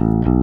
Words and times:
Mm-hmm. 0.00 0.39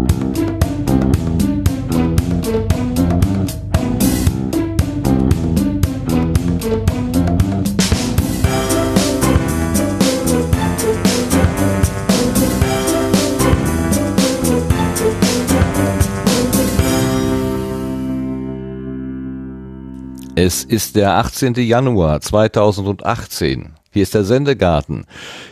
Ist 20.68 20.97
der 20.97 21.15
18. 21.15 21.54
Januar 21.55 22.20
2018. 22.20 23.73
Hier 23.91 24.04
ist 24.04 24.13
der 24.13 24.25
Sendegarten. 24.25 25.05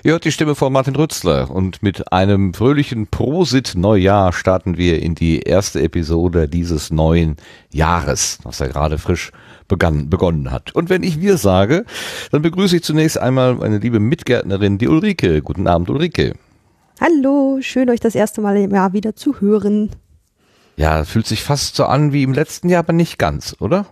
Ihr 0.04 0.11
hört 0.11 0.25
die 0.25 0.31
Stimme 0.31 0.55
von 0.55 0.73
Martin 0.73 0.95
Rützler 0.95 1.49
und 1.49 1.81
mit 1.81 2.11
einem 2.11 2.54
fröhlichen 2.54 3.07
Prosit 3.07 3.75
Neujahr 3.75 4.34
starten 4.34 4.77
wir 4.77 5.02
in 5.02 5.16
die 5.16 5.39
erste 5.39 5.81
Episode 5.81 6.49
dieses 6.49 6.91
neuen 6.91 7.38
Jahres, 7.72 8.39
was 8.44 8.59
ja 8.59 8.67
gerade 8.67 8.98
frisch 8.98 9.31
begann, 9.70 10.09
begonnen 10.09 10.52
hat. 10.52 10.75
Und 10.75 10.89
wenn 10.89 11.02
ich 11.02 11.22
wir 11.22 11.38
sage, 11.38 11.86
dann 12.31 12.41
begrüße 12.41 12.75
ich 12.75 12.84
zunächst 12.84 13.17
einmal 13.17 13.55
meine 13.55 13.77
liebe 13.77 14.00
Mitgärtnerin, 14.00 14.77
die 14.77 14.89
Ulrike. 14.89 15.41
Guten 15.41 15.67
Abend, 15.67 15.89
Ulrike. 15.89 16.34
Hallo, 17.00 17.59
schön 17.61 17.89
euch 17.89 18.02
das 18.02 18.16
erste 18.16 18.41
Mal 18.41 18.58
im 18.58 18.72
Jahr 18.72 18.91
wieder 18.91 19.16
zu 19.16 19.39
hören. 19.39 19.91
Ja, 20.75 21.05
fühlt 21.05 21.25
sich 21.25 21.41
fast 21.41 21.77
so 21.77 21.86
an 21.86 22.11
wie 22.11 22.23
im 22.23 22.34
letzten 22.34 22.67
Jahr, 22.67 22.80
aber 22.80 22.94
nicht 22.94 23.17
ganz, 23.17 23.55
oder? 23.59 23.86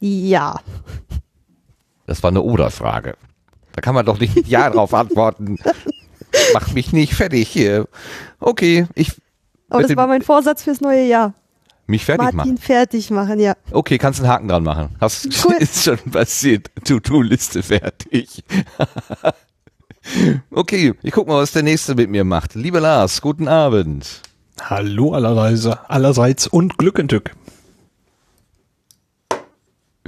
Ja. 0.00 0.60
Das 2.06 2.22
war 2.22 2.30
eine 2.30 2.42
Oder-Frage. 2.42 3.16
Da 3.72 3.80
kann 3.80 3.94
man 3.94 4.06
doch 4.06 4.18
nicht 4.18 4.34
mit 4.34 4.48
Ja 4.48 4.70
drauf 4.70 4.94
antworten. 4.94 5.58
Mach 6.54 6.72
mich 6.72 6.92
nicht 6.92 7.14
fertig 7.14 7.48
hier. 7.48 7.88
Okay, 8.40 8.86
ich. 8.94 9.12
Aber 9.70 9.82
das 9.82 9.94
war 9.96 10.06
mein 10.06 10.22
Vorsatz 10.22 10.62
fürs 10.62 10.80
neue 10.80 11.06
Jahr. 11.06 11.34
Mich 11.86 12.04
fertig 12.04 12.22
Martin 12.22 12.36
machen. 12.38 12.58
fertig 12.58 13.10
machen, 13.10 13.40
ja. 13.40 13.54
Okay, 13.70 13.96
kannst 13.98 14.20
einen 14.20 14.28
Haken 14.28 14.48
dran 14.48 14.62
machen. 14.62 14.90
Hast, 15.00 15.26
Cool. 15.44 15.54
ist 15.58 15.84
schon 15.84 15.98
passiert. 16.10 16.70
To-Do-Liste 16.84 17.62
fertig. 17.62 18.44
okay, 20.50 20.92
ich 21.02 21.12
guck 21.12 21.26
mal, 21.28 21.40
was 21.40 21.52
der 21.52 21.62
nächste 21.62 21.94
mit 21.94 22.10
mir 22.10 22.24
macht. 22.24 22.54
Lieber 22.54 22.80
Lars, 22.80 23.22
guten 23.22 23.48
Abend. 23.48 24.20
Hallo 24.60 25.14
allerseits, 25.14 25.66
allerseits 25.88 26.46
und 26.46 26.76
Glück 26.78 26.98
in 26.98 27.08
Tück. 27.08 27.32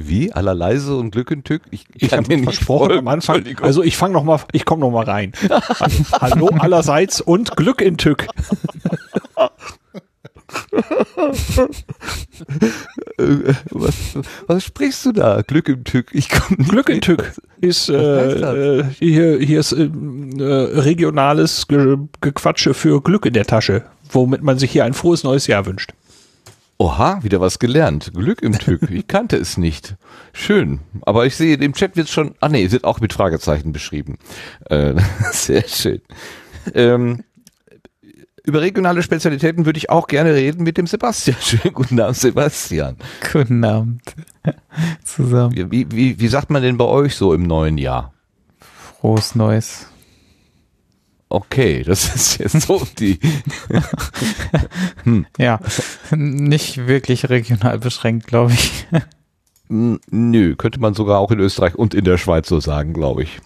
Wie? 0.02 0.32
Allerleise 0.32 0.96
und 0.96 1.10
Glück 1.10 1.30
und 1.30 1.44
Tück? 1.44 1.62
Ich, 1.70 1.84
Ich 1.94 2.10
kann 2.10 2.20
habe 2.20 2.28
dir 2.28 2.36
nicht 2.36 2.44
versprochen 2.44 2.92
am 2.92 3.08
Anfang. 3.08 3.44
Also 3.60 3.82
ich 3.82 3.96
fange 3.96 4.14
noch 4.14 4.24
mal, 4.24 4.40
ich 4.52 4.64
komme 4.64 4.80
noch 4.80 4.90
mal 4.90 5.04
rein. 5.04 5.32
Hallo 6.20 6.48
allerseits 6.58 7.20
und 7.20 7.56
Glück 7.56 7.80
in 7.80 7.96
Tück. 7.96 8.26
Äh, 13.18 13.54
was, 13.70 13.94
was 14.46 14.64
sprichst 14.64 15.06
du 15.06 15.12
da? 15.12 15.42
Glück 15.42 15.68
im 15.68 15.84
Tück. 15.84 16.10
Ich 16.12 16.28
komm 16.30 16.56
nicht 16.56 16.70
Glück 16.70 16.88
in 16.88 16.96
mit. 16.96 17.04
Tück 17.04 17.32
ist 17.60 17.88
äh, 17.88 18.78
äh, 18.80 18.84
hier 18.98 19.38
hier 19.38 19.60
ist 19.60 19.72
äh, 19.72 19.84
äh, 19.84 20.80
regionales 20.80 21.68
Ge 21.68 21.98
Gequatsche 22.20 22.74
für 22.74 23.02
Glück 23.02 23.26
in 23.26 23.34
der 23.34 23.44
Tasche, 23.44 23.84
womit 24.10 24.42
man 24.42 24.58
sich 24.58 24.70
hier 24.70 24.84
ein 24.84 24.94
frohes 24.94 25.22
neues 25.24 25.46
Jahr 25.46 25.66
wünscht. 25.66 25.92
Oha, 26.80 27.22
wieder 27.22 27.42
was 27.42 27.58
gelernt. 27.58 28.10
Glück 28.14 28.40
im 28.40 28.58
Tück. 28.58 28.90
Ich 28.90 29.06
kannte 29.06 29.36
es 29.36 29.58
nicht. 29.58 29.96
Schön. 30.32 30.80
Aber 31.02 31.26
ich 31.26 31.36
sehe, 31.36 31.54
im 31.56 31.74
Chat 31.74 31.94
wird 31.94 32.08
schon, 32.08 32.34
ah 32.40 32.48
nee, 32.48 32.70
wird 32.70 32.84
auch 32.84 33.00
mit 33.00 33.12
Fragezeichen 33.12 33.70
beschrieben. 33.70 34.16
Äh, 34.70 34.94
sehr 35.30 35.68
schön. 35.68 36.00
Ähm, 36.72 37.22
über 38.44 38.62
regionale 38.62 39.02
Spezialitäten 39.02 39.66
würde 39.66 39.76
ich 39.76 39.90
auch 39.90 40.06
gerne 40.06 40.32
reden 40.32 40.62
mit 40.62 40.78
dem 40.78 40.86
Sebastian. 40.86 41.36
Schönen 41.42 41.74
guten 41.74 42.00
Abend, 42.00 42.16
Sebastian. 42.16 42.96
Guten 43.30 43.62
Abend 43.62 44.00
zusammen. 45.04 45.54
Wie, 45.54 45.70
wie, 45.70 45.92
wie, 45.92 46.18
wie 46.18 46.28
sagt 46.28 46.48
man 46.48 46.62
denn 46.62 46.78
bei 46.78 46.86
euch 46.86 47.14
so 47.14 47.34
im 47.34 47.42
neuen 47.42 47.76
Jahr? 47.76 48.14
Frohes 49.00 49.34
Neues. 49.34 49.86
Okay, 51.32 51.84
das 51.84 52.12
ist 52.14 52.38
jetzt 52.38 52.60
so 52.62 52.82
die. 52.98 53.18
Ja, 55.38 55.60
nicht 56.14 56.86
wirklich 56.88 57.28
regional 57.30 57.78
beschränkt, 57.78 58.26
glaube 58.26 58.52
ich. 58.52 58.86
N- 59.68 60.00
Nö, 60.10 60.56
könnte 60.56 60.80
man 60.80 60.94
sogar 60.94 61.20
auch 61.20 61.30
in 61.30 61.38
Österreich 61.38 61.76
und 61.76 61.94
in 61.94 62.04
der 62.04 62.18
Schweiz 62.18 62.48
so 62.48 62.58
sagen, 62.60 62.92
glaube 62.92 63.22
ich. 63.22 63.38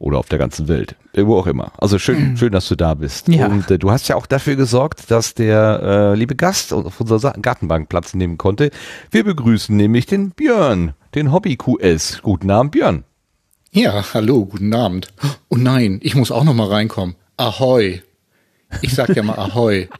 Oder 0.00 0.18
auf 0.18 0.28
der 0.28 0.38
ganzen 0.38 0.66
Welt. 0.66 0.96
Äh, 1.12 1.26
Wo 1.26 1.38
auch 1.38 1.46
immer. 1.46 1.72
Also 1.78 1.98
schön, 1.98 2.36
schön, 2.36 2.52
dass 2.52 2.66
du 2.68 2.74
da 2.74 2.94
bist. 2.94 3.28
Ja. 3.28 3.46
Und 3.46 3.70
äh, 3.70 3.78
du 3.78 3.90
hast 3.90 4.08
ja 4.08 4.16
auch 4.16 4.26
dafür 4.26 4.56
gesorgt, 4.56 5.10
dass 5.10 5.34
der 5.34 5.80
äh, 5.82 6.14
liebe 6.16 6.34
Gast 6.34 6.72
auf 6.72 7.00
unserer 7.00 7.32
Gartenbank 7.34 7.88
Platz 7.88 8.14
nehmen 8.14 8.36
konnte. 8.38 8.70
Wir 9.10 9.24
begrüßen 9.24 9.76
nämlich 9.76 10.06
den 10.06 10.30
Björn, 10.30 10.94
den 11.14 11.30
Hobby 11.32 11.56
QS. 11.56 12.20
Guten 12.22 12.50
Abend, 12.50 12.72
Björn. 12.72 13.04
Ja, 13.72 14.04
hallo, 14.14 14.46
guten 14.46 14.74
Abend. 14.74 15.12
Oh 15.48 15.56
nein, 15.56 16.00
ich 16.02 16.14
muss 16.14 16.32
auch 16.32 16.44
noch 16.44 16.54
mal 16.54 16.68
reinkommen. 16.68 17.14
Ahoi. 17.36 18.02
Ich 18.82 18.94
sag 18.94 19.14
ja 19.14 19.22
mal 19.22 19.38
Ahoi. 19.38 19.88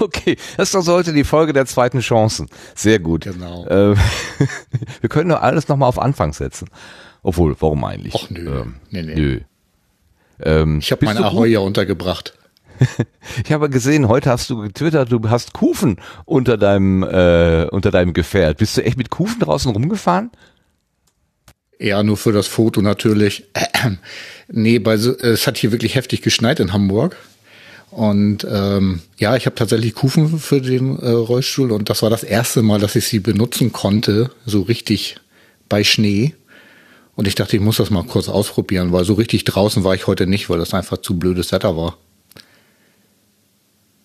Okay, 0.00 0.36
das 0.56 0.68
ist 0.68 0.74
doch 0.74 0.82
so 0.82 0.92
heute 0.94 1.12
die 1.12 1.22
Folge 1.22 1.52
der 1.52 1.64
zweiten 1.66 2.00
Chancen. 2.00 2.48
Sehr 2.74 2.98
gut. 2.98 3.22
Genau. 3.24 3.64
Äh, 3.66 3.94
wir 5.00 5.08
können 5.08 5.30
doch 5.30 5.40
alles 5.40 5.68
nochmal 5.68 5.88
auf 5.88 6.00
Anfang 6.00 6.32
setzen. 6.32 6.68
Obwohl, 7.22 7.54
warum 7.60 7.84
eigentlich? 7.84 8.12
Och, 8.14 8.28
nö. 8.30 8.60
Ähm, 8.60 8.74
Nee, 8.90 9.02
nee. 9.02 9.14
nö. 9.14 9.40
Ähm, 10.40 10.78
Ich 10.80 10.90
habe 10.90 11.00
bist 11.00 11.14
mein 11.14 11.22
du 11.22 11.28
Ahoi 11.28 11.46
ja 11.48 11.60
untergebracht. 11.60 12.36
Ich 13.44 13.52
habe 13.52 13.70
gesehen, 13.70 14.08
heute 14.08 14.30
hast 14.30 14.50
du 14.50 14.62
getwittert, 14.62 15.12
du 15.12 15.20
hast 15.30 15.52
Kufen 15.54 15.96
unter 16.24 16.56
deinem 16.56 17.02
äh, 17.04 17.66
unter 17.70 17.90
deinem 17.92 18.14
Gefährt. 18.14 18.58
Bist 18.58 18.76
du 18.76 18.84
echt 18.84 18.96
mit 18.96 19.10
Kufen 19.10 19.38
draußen 19.40 19.70
rumgefahren? 19.70 20.30
Ja, 21.78 22.02
nur 22.02 22.16
für 22.16 22.32
das 22.32 22.46
Foto 22.46 22.82
natürlich. 22.82 23.44
nee, 24.48 24.78
bei 24.78 24.94
es 24.94 25.46
hat 25.46 25.58
hier 25.58 25.72
wirklich 25.72 25.94
heftig 25.94 26.22
geschneit 26.22 26.60
in 26.60 26.72
Hamburg. 26.72 27.16
Und 27.90 28.46
ähm, 28.50 29.00
ja, 29.18 29.36
ich 29.36 29.46
habe 29.46 29.56
tatsächlich 29.56 29.94
Kufen 29.94 30.38
für 30.38 30.60
den 30.60 30.98
äh, 30.98 31.08
Rollstuhl 31.08 31.72
und 31.72 31.88
das 31.88 32.02
war 32.02 32.10
das 32.10 32.22
erste 32.22 32.62
Mal, 32.62 32.80
dass 32.80 32.96
ich 32.96 33.08
sie 33.08 33.18
benutzen 33.18 33.72
konnte, 33.72 34.30
so 34.44 34.62
richtig 34.62 35.16
bei 35.68 35.84
Schnee. 35.84 36.34
Und 37.16 37.26
ich 37.26 37.34
dachte, 37.34 37.56
ich 37.56 37.62
muss 37.62 37.78
das 37.78 37.90
mal 37.90 38.04
kurz 38.04 38.28
ausprobieren, 38.28 38.92
weil 38.92 39.04
so 39.04 39.14
richtig 39.14 39.44
draußen 39.44 39.84
war 39.84 39.94
ich 39.94 40.06
heute 40.06 40.26
nicht, 40.26 40.50
weil 40.50 40.58
das 40.58 40.74
einfach 40.74 40.98
zu 40.98 41.18
blödes 41.18 41.50
Wetter 41.50 41.76
war. 41.76 41.96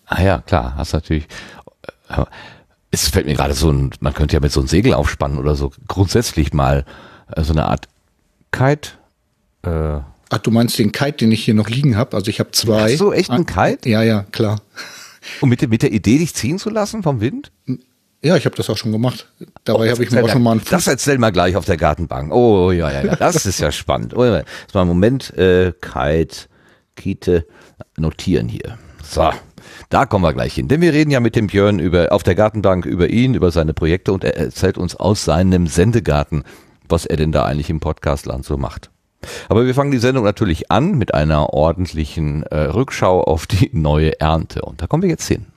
Ah 0.05 0.23
ja, 0.23 0.39
klar, 0.39 0.75
hast 0.77 0.93
natürlich. 0.93 1.25
äh, 2.09 2.23
Es 2.89 3.09
fällt 3.09 3.25
mir 3.25 3.35
gerade 3.35 3.53
so 3.53 3.69
ein, 3.69 3.91
man 3.99 4.13
könnte 4.13 4.35
ja 4.35 4.39
mit 4.39 4.51
so 4.51 4.61
einem 4.61 4.69
Segel 4.69 4.93
aufspannen 4.93 5.37
oder 5.37 5.55
so 5.55 5.71
grundsätzlich 5.87 6.53
mal 6.53 6.85
so 7.37 7.53
eine 7.53 7.65
Art 7.65 7.87
Kite. 8.51 8.91
Äh, 9.63 9.99
Ach, 10.29 10.37
du 10.39 10.51
meinst 10.51 10.77
den 10.79 10.91
Kite, 10.91 11.17
den 11.19 11.31
ich 11.31 11.43
hier 11.45 11.53
noch 11.53 11.69
liegen 11.69 11.95
habe? 11.95 12.15
Also 12.17 12.29
ich 12.29 12.39
habe 12.39 12.51
zwei. 12.51 12.91
Hast 12.91 12.99
du 12.99 13.11
echt 13.11 13.29
einen 13.29 13.45
Kite? 13.45 13.87
Ja, 13.89 14.01
ja, 14.03 14.25
klar. 14.31 14.61
und 15.41 15.49
mit, 15.49 15.61
der- 15.61 15.69
mit 15.69 15.81
der 15.83 15.91
Idee, 15.91 16.17
dich 16.17 16.33
ziehen 16.33 16.57
zu 16.59 16.69
lassen 16.69 17.03
vom 17.03 17.21
Wind? 17.21 17.51
Ja, 18.23 18.35
ich 18.37 18.45
habe 18.45 18.55
das 18.55 18.69
auch 18.69 18.77
schon 18.77 18.91
gemacht. 18.91 19.27
Dabei 19.65 19.91
habe 19.91 20.03
ich 20.03 20.09
mir 20.11 20.23
auch 20.23 20.29
schon 20.29 20.41
mal 20.43 20.51
einen 20.53 20.61
Oh, 20.61 20.69
Das 20.69 20.83
Fuß. 20.85 20.93
erzähl 20.93 21.17
mal 21.17 21.31
gleich 21.31 21.55
auf 21.57 21.65
der 21.65 21.75
Gartenbank. 21.77 22.33
Oh, 22.33 22.71
ja, 22.71 22.89
ja, 22.91 23.03
ja. 23.05 23.15
Das 23.17 23.45
ist 23.45 23.59
ja 23.59 23.71
spannend. 23.71 24.15
Oh, 24.15 24.23
ja. 24.23 24.37
Jetzt 24.37 24.73
mal 24.73 24.81
einen 24.81 24.87
Moment. 24.89 25.33
Äh, 25.37 25.73
Kite, 25.81 26.47
Kite, 26.95 27.45
notieren 27.97 28.47
hier. 28.47 28.77
So. 29.03 29.29
Da 29.89 30.05
kommen 30.05 30.23
wir 30.23 30.33
gleich 30.33 30.53
hin. 30.53 30.67
Denn 30.69 30.79
wir 30.81 30.93
reden 30.93 31.11
ja 31.11 31.19
mit 31.19 31.35
dem 31.35 31.47
Björn 31.47 31.79
über, 31.79 32.11
auf 32.11 32.23
der 32.23 32.35
Gartenbank 32.35 32.85
über 32.85 33.09
ihn, 33.09 33.33
über 33.35 33.51
seine 33.51 33.73
Projekte 33.73 34.13
und 34.13 34.23
er 34.23 34.37
erzählt 34.37 34.77
uns 34.77 34.95
aus 34.95 35.25
seinem 35.25 35.67
Sendegarten, 35.67 36.43
was 36.93 37.07
er 37.07 37.17
denn 37.17 37.31
da 37.31 37.43
eigentlich 37.43 37.71
im 37.71 37.79
Podcastland 37.79 38.45
so 38.45 38.55
macht. 38.55 38.91
Aber 39.49 39.65
wir 39.65 39.73
fangen 39.73 39.91
die 39.91 39.97
Sendung 39.97 40.23
natürlich 40.23 40.69
an 40.69 40.95
mit 40.95 41.13
einer 41.13 41.51
ordentlichen 41.53 42.43
äh, 42.43 42.55
Rückschau 42.55 43.23
auf 43.23 43.47
die 43.47 43.71
neue 43.73 44.19
Ernte. 44.19 44.61
Und 44.61 44.81
da 44.81 44.87
kommen 44.87 45.01
wir 45.01 45.09
jetzt 45.09 45.27
hin. 45.27 45.47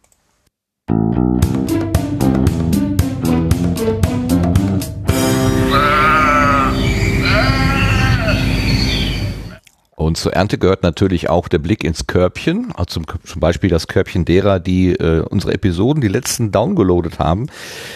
Und 9.96 10.19
zur 10.19 10.34
Ernte 10.34 10.58
gehört 10.58 10.82
natürlich 10.82 11.31
auch 11.31 11.48
der 11.48 11.58
Blick 11.58 11.82
ins 11.82 12.06
Körbchen, 12.06 12.70
also 12.75 12.84
zum, 12.84 13.06
zum 13.25 13.40
Beispiel 13.40 13.70
das 13.70 13.88
Körbchen 13.88 14.26
derer, 14.26 14.60
die 14.60 14.93
äh, 14.93 15.20
unsere 15.22 15.54
Episoden, 15.54 16.02
die 16.02 16.08
letzten 16.08 16.52
downgeloadet 16.52 17.19
haben. 17.19 17.46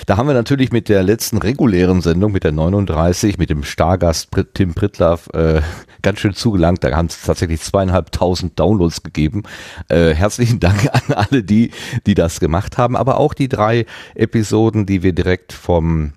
Da 0.06 0.16
haben 0.16 0.26
wir 0.26 0.32
natürlich 0.32 0.72
mit 0.72 0.88
der 0.88 1.02
letzten 1.02 1.36
regulären 1.36 2.00
Sendung, 2.00 2.32
mit 2.32 2.44
der 2.44 2.52
39, 2.52 3.36
mit 3.36 3.50
dem 3.50 3.64
Stargast 3.64 4.30
Tim 4.54 4.72
Pritlaff, 4.72 5.28
äh, 5.34 5.60
ganz 6.00 6.20
schön 6.20 6.32
zugelangt. 6.32 6.82
Da 6.82 6.90
haben 6.96 7.06
es 7.06 7.20
tatsächlich 7.20 7.60
zweieinhalbtausend 7.60 8.58
Downloads 8.58 9.02
gegeben. 9.02 9.42
Äh, 9.88 10.14
herzlichen 10.14 10.58
Dank 10.58 10.88
an 10.92 11.14
alle 11.14 11.42
die, 11.42 11.70
die 12.06 12.14
das 12.14 12.40
gemacht 12.40 12.78
haben, 12.78 12.96
aber 12.96 13.18
auch 13.18 13.34
die 13.34 13.50
drei 13.50 13.84
Episoden, 14.14 14.86
die 14.86 15.02
wir 15.02 15.12
direkt 15.12 15.52
vom 15.52 16.14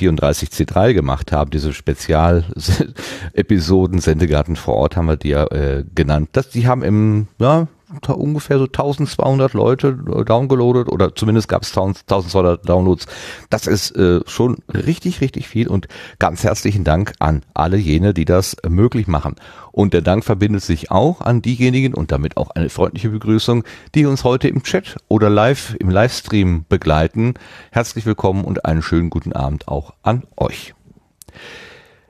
34C3 0.00 0.94
gemacht 0.94 1.32
haben, 1.32 1.50
diese 1.50 1.72
Spezial-Episoden, 1.72 3.98
Sendegarten 4.00 4.56
vor 4.56 4.74
Ort 4.74 4.96
haben 4.96 5.06
wir 5.06 5.16
die 5.16 5.30
ja 5.30 5.46
äh, 5.46 5.84
genannt. 5.94 6.28
Das, 6.32 6.50
die 6.50 6.66
haben 6.66 6.82
im, 6.82 7.28
ja, 7.38 7.68
ungefähr 8.08 8.58
so 8.58 8.64
1200 8.64 9.52
Leute 9.52 9.98
äh, 10.14 10.24
downgeloadet 10.24 10.88
oder 10.88 11.14
zumindest 11.14 11.48
gab 11.48 11.62
es 11.62 11.70
1200 11.70 12.68
Downloads. 12.68 13.06
Das 13.50 13.66
ist 13.66 13.96
äh, 13.96 14.20
schon 14.26 14.58
richtig, 14.72 15.20
richtig 15.20 15.48
viel 15.48 15.68
und 15.68 15.88
ganz 16.18 16.44
herzlichen 16.44 16.84
Dank 16.84 17.12
an 17.18 17.42
alle 17.54 17.76
jene, 17.76 18.14
die 18.14 18.24
das 18.24 18.56
möglich 18.68 19.06
machen. 19.06 19.36
Und 19.72 19.94
der 19.94 20.02
Dank 20.02 20.24
verbindet 20.24 20.62
sich 20.62 20.90
auch 20.90 21.20
an 21.20 21.42
diejenigen 21.42 21.94
und 21.94 22.12
damit 22.12 22.36
auch 22.36 22.50
eine 22.50 22.70
freundliche 22.70 23.10
Begrüßung, 23.10 23.64
die 23.94 24.06
uns 24.06 24.24
heute 24.24 24.48
im 24.48 24.62
Chat 24.62 24.96
oder 25.08 25.30
live 25.30 25.76
im 25.78 25.90
Livestream 25.90 26.64
begleiten. 26.68 27.34
Herzlich 27.70 28.06
willkommen 28.06 28.44
und 28.44 28.64
einen 28.64 28.82
schönen 28.82 29.10
guten 29.10 29.32
Abend 29.32 29.68
auch 29.68 29.94
an 30.02 30.24
euch. 30.36 30.74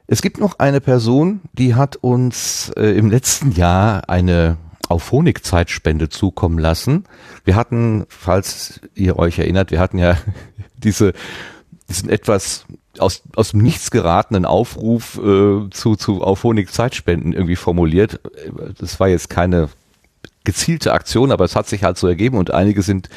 Es 0.06 0.22
gibt 0.22 0.40
noch 0.40 0.58
eine 0.58 0.80
Person, 0.80 1.40
die 1.52 1.76
hat 1.76 1.96
uns 1.96 2.72
äh, 2.76 2.98
im 2.98 3.10
letzten 3.10 3.52
Jahr 3.52 4.08
eine 4.08 4.56
Auphonic-Zeitspende 4.90 6.08
zukommen 6.08 6.58
lassen. 6.58 7.04
Wir 7.44 7.56
hatten, 7.56 8.06
falls 8.08 8.80
ihr 8.94 9.18
euch 9.18 9.38
erinnert, 9.38 9.70
wir 9.70 9.80
hatten 9.80 9.98
ja 9.98 10.16
diese, 10.76 11.12
diesen 11.88 12.08
etwas 12.08 12.66
aus, 12.98 13.22
aus 13.36 13.52
dem 13.52 13.60
Nichts 13.60 13.90
geratenen 13.90 14.44
Aufruf 14.44 15.16
äh, 15.18 15.70
zu, 15.70 15.96
zu 15.96 16.22
Auphonic-Zeitspenden 16.22 17.32
irgendwie 17.32 17.56
formuliert. 17.56 18.20
Das 18.78 18.98
war 19.00 19.08
jetzt 19.08 19.30
keine 19.30 19.68
gezielte 20.44 20.92
Aktion, 20.92 21.32
aber 21.32 21.44
es 21.44 21.54
hat 21.54 21.68
sich 21.68 21.84
halt 21.84 21.98
so 21.98 22.08
ergeben 22.08 22.38
und 22.38 22.50
einige 22.50 22.82
sind 22.82 23.08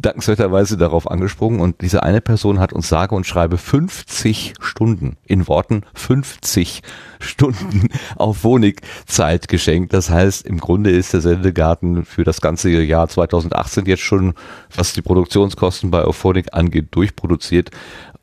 dankenswerterweise 0.00 0.76
darauf 0.76 1.10
angesprungen 1.10 1.60
und 1.60 1.80
diese 1.80 2.02
eine 2.02 2.20
Person 2.20 2.60
hat 2.60 2.72
uns 2.72 2.88
sage 2.88 3.14
und 3.14 3.26
schreibe 3.26 3.58
50 3.58 4.54
Stunden, 4.60 5.16
in 5.24 5.48
Worten 5.48 5.82
50 5.94 6.82
Stunden 7.18 7.88
auf 8.16 8.44
Wohnigzeit 8.44 9.48
geschenkt. 9.48 9.92
Das 9.92 10.10
heißt, 10.10 10.46
im 10.46 10.58
Grunde 10.58 10.90
ist 10.90 11.12
der 11.12 11.20
Sendegarten 11.20 12.04
für 12.04 12.24
das 12.24 12.40
ganze 12.40 12.70
Jahr 12.70 13.08
2018 13.08 13.86
jetzt 13.86 14.02
schon, 14.02 14.34
was 14.74 14.92
die 14.92 15.02
Produktionskosten 15.02 15.90
bei 15.90 16.02
Auphonic 16.02 16.52
angeht, 16.52 16.88
durchproduziert. 16.90 17.70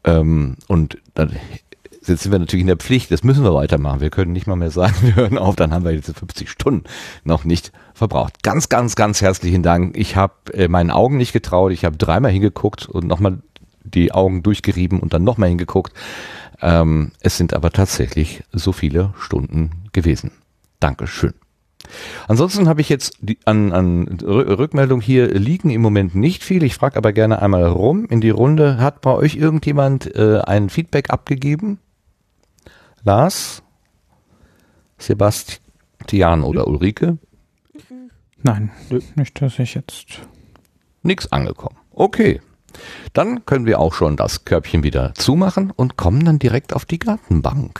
Ähm, 0.03 0.57
und 0.67 0.97
dann 1.13 1.31
Jetzt 2.05 2.23
sind 2.23 2.33
wir 2.33 2.39
natürlich 2.39 2.61
in 2.61 2.67
der 2.67 2.75
Pflicht, 2.77 3.11
das 3.11 3.23
müssen 3.23 3.45
wir 3.45 3.53
weitermachen. 3.53 4.01
Wir 4.01 4.09
können 4.09 4.33
nicht 4.33 4.45
mal 4.45 4.57
mehr 4.57 4.71
sagen, 4.71 4.95
wir 5.01 5.15
hören 5.15 5.37
auf, 5.37 5.55
dann 5.55 5.73
haben 5.73 5.85
wir 5.85 5.93
diese 5.93 6.13
50 6.13 6.49
Stunden 6.49 6.83
noch 7.23 7.45
nicht 7.45 7.71
verbraucht. 7.94 8.44
Ganz, 8.44 8.69
ganz, 8.69 8.95
ganz 8.95 9.22
herzlichen 9.22 9.63
Dank. 9.63 9.98
Ich 9.98 10.16
habe 10.16 10.34
äh, 10.54 10.68
meinen 10.68 10.92
Augen 10.92 11.18
nicht 11.18 11.34
getraut. 11.34 11.72
Ich 11.72 11.86
habe 11.86 11.98
dreimal 11.98 12.31
hingeguckt 12.31 12.88
und 12.88 13.07
nochmal 13.07 13.40
die 13.84 14.12
Augen 14.12 14.44
durchgerieben 14.44 15.00
und 15.00 15.13
dann 15.13 15.24
nochmal 15.24 15.50
hingeguckt. 15.50 15.94
Ähm, 16.62 17.12
es 17.19 17.38
sind 17.38 17.54
aber 17.54 17.72
tatsächlich 17.72 18.44
so 18.51 18.72
viele 18.72 19.13
Stunden 19.18 19.90
gewesen. 19.92 20.31
Dankeschön. 20.80 21.34
Ansonsten 22.30 22.69
habe 22.69 22.80
ich 22.80 22.88
jetzt 22.88 23.18
die, 23.19 23.38
an, 23.44 23.74
an 23.74 24.07
Rü- 24.07 24.57
Rückmeldung 24.57 25.01
hier 25.01 25.28
liegen 25.28 25.69
im 25.69 25.81
Moment 25.81 26.16
nicht 26.16 26.44
viel. 26.44 26.63
Ich 26.63 26.75
frage 26.75 26.95
aber 26.95 27.12
gerne 27.12 27.42
einmal 27.42 27.66
rum 27.66 28.06
in 28.06 28.22
die 28.22 28.30
Runde. 28.30 28.78
Hat 28.78 29.01
bei 29.01 29.12
euch 29.12 29.36
irgendjemand 29.36 30.16
äh, 30.16 30.40
ein 30.40 30.69
Feedback 30.69 31.10
abgegeben? 31.10 31.80
Lars? 33.04 33.63
Sebastian 34.98 36.44
oder 36.44 36.68
Ulrike? 36.68 37.18
Nein, 38.45 38.72
nicht, 39.16 39.42
dass 39.42 39.57
ich 39.57 39.74
jetzt. 39.74 40.19
Nix 41.01 41.31
angekommen. 41.31 41.78
Okay. 41.92 42.42
Dann 43.13 43.45
können 43.45 43.66
wir 43.66 43.80
auch 43.80 43.94
schon 43.94 44.18
das 44.18 44.44
Körbchen 44.44 44.84
wieder 44.84 45.13
zumachen 45.16 45.72
und 45.72 45.95
kommen 45.95 46.25
dann 46.25 46.40
direkt 46.40 46.74
auf 46.74 46.84
die 46.84 47.00
Gartenbank. 47.00 47.80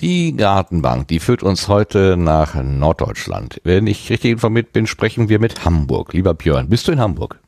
Die 0.00 0.36
Gartenbank, 0.36 1.08
die 1.08 1.20
führt 1.20 1.42
uns 1.42 1.68
heute 1.68 2.16
nach 2.18 2.54
Norddeutschland. 2.54 3.60
Wenn 3.64 3.86
ich 3.86 4.10
richtig 4.10 4.32
informiert 4.32 4.72
bin, 4.72 4.86
sprechen 4.86 5.30
wir 5.30 5.38
mit 5.38 5.64
Hamburg. 5.64 6.12
Lieber 6.12 6.34
Björn, 6.34 6.68
bist 6.68 6.86
du 6.86 6.92
in 6.92 7.00
Hamburg? 7.00 7.40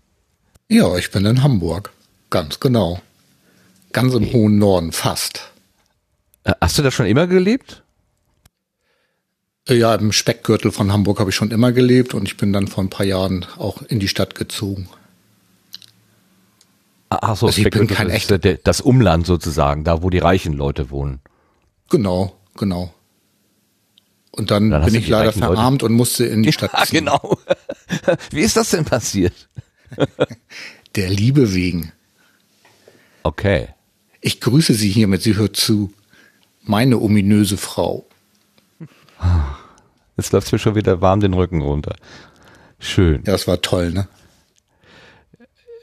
Ja, 0.69 0.97
ich 0.97 1.11
bin 1.11 1.27
in 1.27 1.43
Hamburg. 1.43 1.93
Ganz 2.31 2.61
genau. 2.61 3.01
Ganz 3.93 4.15
im 4.15 4.33
hohen 4.33 4.59
Norden, 4.59 4.93
fast. 4.93 5.51
Äh, 6.45 6.53
Hast 6.61 6.79
du 6.79 6.83
da 6.83 6.91
schon 6.91 7.07
immer 7.07 7.27
gelebt? 7.27 7.83
Äh, 9.69 9.75
Ja, 9.75 9.95
im 9.97 10.13
Speckgürtel 10.13 10.71
von 10.71 10.93
Hamburg 10.93 11.19
habe 11.19 11.31
ich 11.31 11.37
schon 11.37 11.51
immer 11.51 11.73
gelebt 11.73 12.15
und 12.15 12.27
ich 12.27 12.37
bin 12.37 12.53
dann 12.53 12.69
vor 12.69 12.85
ein 12.85 12.91
paar 12.91 13.07
Jahren 13.07 13.45
auch 13.59 13.83
in 13.83 13.99
die 14.01 14.09
Stadt 14.09 14.35
gezogen. 14.37 14.89
Ach 17.09 17.37
so, 17.37 17.49
Also 17.49 17.61
ich 17.61 17.71
bin 17.71 17.89
kein 17.89 18.09
echter- 18.09 18.39
das 18.39 18.81
Umland 18.81 19.27
sozusagen, 19.27 19.83
da 19.83 20.03
wo 20.03 20.11
die 20.11 20.19
reichen 20.19 20.53
Leute 20.53 20.91
wohnen. 20.91 21.21
Genau, 21.89 22.37
genau. 22.57 22.95
Und 24.31 24.53
dann, 24.53 24.71
Dann 24.71 24.85
bin 24.85 24.95
ich 24.95 25.09
leider 25.09 25.31
reichen 25.31 25.41
Leute- 25.41 25.55
verarmt 25.55 25.83
und 25.83 25.93
musste 25.93 26.25
in 26.27 26.45
die 26.45 26.53
Stadt 26.53 26.71
Ja, 26.73 26.85
ziehen. 26.85 27.01
genau. 27.07 27.37
Wie 28.31 28.41
ist 28.43 28.57
das 28.57 28.71
denn 28.71 28.85
passiert? 28.85 29.49
Der 30.95 31.09
Liebe 31.11 31.53
wegen. 31.53 31.91
Okay. 33.31 33.69
Ich 34.21 34.41
grüße 34.41 34.75
Sie 34.75 34.91
hiermit, 34.91 35.23
sie 35.23 35.37
hört 35.37 35.55
zu. 35.57 35.93
Meine 36.65 36.99
ominöse 36.99 37.57
Frau. 37.57 38.07
Jetzt 40.17 40.33
läuft 40.33 40.51
mir 40.53 40.59
schon 40.59 40.75
wieder 40.75 41.01
warm 41.01 41.21
den 41.21 41.33
Rücken 41.33 41.63
runter. 41.63 41.95
Schön. 42.81 43.23
Ja, 43.25 43.33
das 43.33 43.47
war 43.47 43.63
toll, 43.63 43.93
ne? 43.93 44.09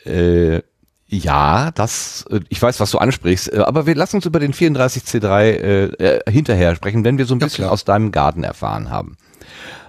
Äh, 0.06 0.62
ja, 1.08 1.72
das, 1.72 2.26
äh, 2.30 2.42
ich 2.50 2.62
weiß, 2.62 2.82
was 2.82 2.92
du 2.92 2.98
ansprichst, 2.98 3.54
äh, 3.54 3.60
aber 3.60 3.86
wir 3.86 3.96
lassen 3.96 4.18
uns 4.18 4.26
über 4.26 4.40
den 4.42 4.54
34C3 4.54 5.42
äh, 5.42 5.84
äh, 5.86 6.32
hinterher 6.32 6.76
sprechen, 6.76 7.06
wenn 7.06 7.18
wir 7.18 7.26
so 7.26 7.34
ein 7.34 7.40
Ja, 7.40 7.46
bisschen 7.46 7.64
klar. 7.64 7.72
aus 7.72 7.86
deinem 7.86 8.12
Garten 8.12 8.44
erfahren 8.44 8.90
haben. 8.90 9.16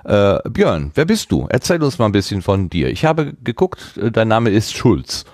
Äh, 0.04 0.38
Björn, 0.48 0.92
wer 0.94 1.06
bist 1.06 1.32
du? 1.32 1.46
Erzähl 1.50 1.82
uns 1.82 1.98
mal 1.98 2.06
ein 2.06 2.12
bisschen 2.12 2.40
von 2.40 2.70
dir. 2.70 2.88
Ich 2.88 3.04
habe 3.04 3.34
geguckt, 3.42 3.98
dein 4.12 4.28
Name 4.28 4.50
ist 4.50 4.76
Schulz. 4.76 5.24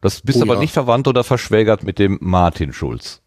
Das 0.00 0.20
bist 0.20 0.38
Oh 0.38 0.42
aber 0.42 0.54
ja. 0.54 0.60
nicht 0.60 0.72
verwandt 0.72 1.08
oder 1.08 1.24
verschwägert 1.24 1.82
mit 1.82 1.98
dem 1.98 2.18
Martin 2.20 2.72
Schulz. 2.72 3.20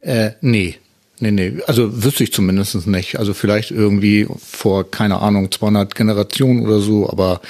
Äh, 0.00 0.32
nee. 0.40 0.76
Nee, 1.20 1.30
nee. 1.30 1.62
Also 1.66 2.02
wüsste 2.02 2.24
ich 2.24 2.32
zumindest 2.32 2.86
nicht. 2.86 3.18
Also 3.18 3.32
vielleicht 3.32 3.70
irgendwie 3.70 4.26
vor, 4.38 4.90
keine 4.90 5.20
Ahnung, 5.20 5.50
200 5.50 5.94
Generationen 5.94 6.66
oder 6.66 6.80
so. 6.80 7.08
Aber 7.08 7.40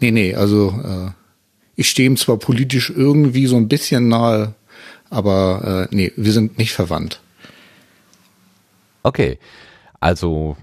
nee, 0.00 0.10
nee. 0.10 0.34
Also 0.34 0.70
äh, 0.70 1.10
ich 1.76 1.90
stehe 1.90 2.08
ihm 2.08 2.16
zwar 2.16 2.38
politisch 2.38 2.90
irgendwie 2.90 3.46
so 3.46 3.56
ein 3.56 3.68
bisschen 3.68 4.08
nahe, 4.08 4.54
aber 5.10 5.88
äh, 5.90 5.94
nee, 5.94 6.12
wir 6.16 6.32
sind 6.32 6.58
nicht 6.58 6.72
verwandt. 6.72 7.20
Okay, 9.02 9.38
also 10.00 10.56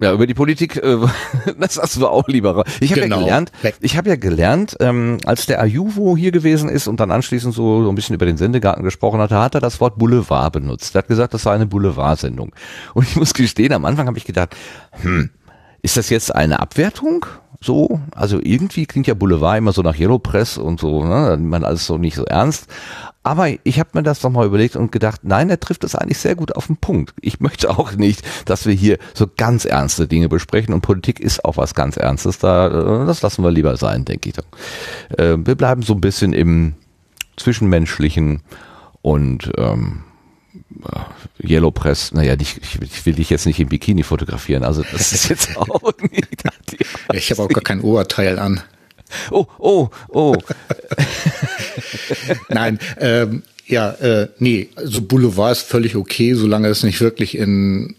ja, 0.00 0.12
über 0.12 0.26
die 0.26 0.34
Politik, 0.34 0.76
äh, 0.76 0.98
das 1.58 1.78
hast 1.78 1.96
du 1.96 2.06
auch 2.08 2.26
lieber. 2.28 2.64
Ich 2.80 2.90
habe 2.90 3.02
Genau. 3.02 3.16
ja 3.16 3.22
gelernt, 3.22 3.52
ich 3.80 3.96
habe 3.96 4.08
ja 4.08 4.16
gelernt, 4.16 4.76
ähm, 4.80 5.18
als 5.24 5.46
der 5.46 5.60
Ajuvo 5.60 6.16
hier 6.16 6.32
gewesen 6.32 6.68
ist 6.68 6.88
und 6.88 6.98
dann 7.00 7.10
anschließend 7.10 7.54
so, 7.54 7.82
so 7.84 7.88
ein 7.88 7.94
bisschen 7.94 8.14
über 8.14 8.26
den 8.26 8.36
Sendegarten 8.36 8.82
gesprochen 8.82 9.20
hatte, 9.20 9.38
hat 9.38 9.54
er 9.54 9.60
das 9.60 9.80
Wort 9.80 9.98
Boulevard 9.98 10.52
benutzt. 10.52 10.94
Er 10.94 11.00
hat 11.00 11.08
gesagt, 11.08 11.32
das 11.34 11.44
war 11.46 11.52
eine 11.54 11.66
Boulevardsendung. 11.66 12.52
Und 12.94 13.08
ich 13.08 13.16
muss 13.16 13.34
gestehen, 13.34 13.72
am 13.72 13.84
Anfang 13.84 14.06
habe 14.08 14.18
ich 14.18 14.24
gedacht, 14.24 14.56
hm, 15.02 15.30
ist 15.82 15.96
das 15.96 16.10
jetzt 16.10 16.34
eine 16.34 16.60
Abwertung? 16.60 17.26
So, 17.60 18.00
also 18.14 18.40
irgendwie 18.42 18.84
klingt 18.86 19.06
ja 19.06 19.14
Boulevard 19.14 19.58
immer 19.58 19.72
so 19.72 19.80
nach 19.82 19.96
Yellow 19.98 20.18
Press 20.18 20.58
und 20.58 20.80
so, 20.80 21.02
ne, 21.04 21.28
da 21.28 21.36
nimmt 21.36 21.48
man 21.50 21.64
alles 21.64 21.86
so 21.86 21.96
nicht 21.96 22.14
so 22.16 22.24
ernst. 22.24 22.66
Aber 23.24 23.48
ich 23.64 23.80
habe 23.80 23.90
mir 23.94 24.02
das 24.02 24.22
nochmal 24.22 24.46
überlegt 24.46 24.76
und 24.76 24.92
gedacht, 24.92 25.22
nein, 25.24 25.48
er 25.48 25.58
trifft 25.58 25.82
es 25.82 25.94
eigentlich 25.94 26.18
sehr 26.18 26.36
gut 26.36 26.54
auf 26.54 26.66
den 26.66 26.76
Punkt. 26.76 27.14
Ich 27.20 27.40
möchte 27.40 27.70
auch 27.70 27.92
nicht, 27.92 28.22
dass 28.44 28.66
wir 28.66 28.74
hier 28.74 28.98
so 29.14 29.26
ganz 29.36 29.64
ernste 29.64 30.06
Dinge 30.06 30.28
besprechen 30.28 30.74
und 30.74 30.82
Politik 30.82 31.18
ist 31.18 31.44
auch 31.44 31.56
was 31.56 31.74
ganz 31.74 31.96
Ernstes. 31.96 32.38
Da, 32.38 32.68
äh, 32.68 33.06
das 33.06 33.22
lassen 33.22 33.42
wir 33.42 33.50
lieber 33.50 33.76
sein, 33.76 34.04
denke 34.04 34.28
ich. 34.28 35.18
Äh, 35.18 35.38
wir 35.44 35.54
bleiben 35.54 35.82
so 35.82 35.94
ein 35.94 36.00
bisschen 36.02 36.34
im 36.34 36.74
Zwischenmenschlichen 37.36 38.42
und 39.00 39.50
ähm, 39.56 40.04
äh, 40.84 41.48
Yellow 41.48 41.70
Press, 41.70 42.12
naja, 42.12 42.34
ich, 42.38 42.60
ich, 42.62 42.80
ich 42.80 43.06
will 43.06 43.14
dich 43.14 43.30
jetzt 43.30 43.46
nicht 43.46 43.58
im 43.58 43.68
Bikini 43.68 44.02
fotografieren, 44.02 44.64
also 44.64 44.84
das 44.92 45.12
ist 45.12 45.28
jetzt 45.28 45.56
auch 45.56 45.92
nicht. 46.10 46.44
Ich 47.12 47.30
habe 47.30 47.42
auch 47.42 47.48
gar 47.48 47.62
kein 47.62 47.80
Oberteil 47.80 48.38
an. 48.38 48.62
Oh, 49.30 49.46
oh, 49.58 49.88
oh. 50.08 50.36
Nein, 52.48 52.78
ähm, 52.98 53.42
ja, 53.66 53.92
äh, 53.92 54.28
nee, 54.38 54.68
also 54.76 55.00
Boulevard 55.00 55.52
ist 55.52 55.66
völlig 55.66 55.96
okay, 55.96 56.34
solange 56.34 56.68
es 56.68 56.82
nicht 56.82 57.00
wirklich 57.00 57.36
in 57.36 57.96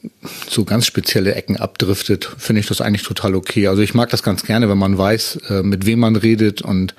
so 0.47 0.63
ganz 0.63 0.85
spezielle 0.85 1.33
Ecken 1.33 1.57
abdriftet, 1.57 2.29
finde 2.37 2.59
ich 2.59 2.67
das 2.67 2.81
eigentlich 2.81 3.01
total 3.01 3.33
okay. 3.33 3.67
Also 3.67 3.81
ich 3.81 3.95
mag 3.95 4.09
das 4.11 4.21
ganz 4.21 4.43
gerne, 4.43 4.69
wenn 4.69 4.77
man 4.77 4.97
weiß, 4.97 5.39
äh, 5.49 5.63
mit 5.63 5.87
wem 5.87 5.99
man 5.99 6.15
redet 6.15 6.61
und 6.61 6.93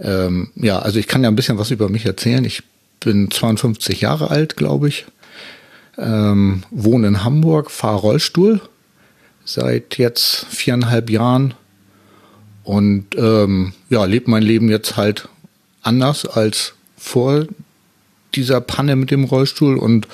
ähm, 0.00 0.50
ja, 0.56 0.78
also 0.78 0.98
ich 0.98 1.08
kann 1.08 1.22
ja 1.22 1.28
ein 1.28 1.36
bisschen 1.36 1.58
was 1.58 1.70
über 1.70 1.88
mich 1.88 2.06
erzählen. 2.06 2.44
Ich 2.44 2.62
bin 3.00 3.30
52 3.30 4.00
Jahre 4.00 4.30
alt, 4.30 4.56
glaube 4.56 4.88
ich, 4.88 5.04
ähm, 5.98 6.62
wohne 6.70 7.08
in 7.08 7.24
Hamburg, 7.24 7.70
fahre 7.70 7.98
Rollstuhl 7.98 8.60
seit 9.44 9.98
jetzt 9.98 10.46
viereinhalb 10.50 11.10
Jahren 11.10 11.54
und 12.66 13.06
ähm, 13.16 13.72
ja, 13.90 14.04
lebe 14.04 14.28
mein 14.28 14.42
Leben 14.42 14.68
jetzt 14.68 14.96
halt 14.96 15.28
anders 15.82 16.26
als 16.26 16.74
vor 16.96 17.46
dieser 18.34 18.60
Panne 18.60 18.96
mit 18.96 19.12
dem 19.12 19.22
Rollstuhl 19.22 19.78
und 19.78 20.08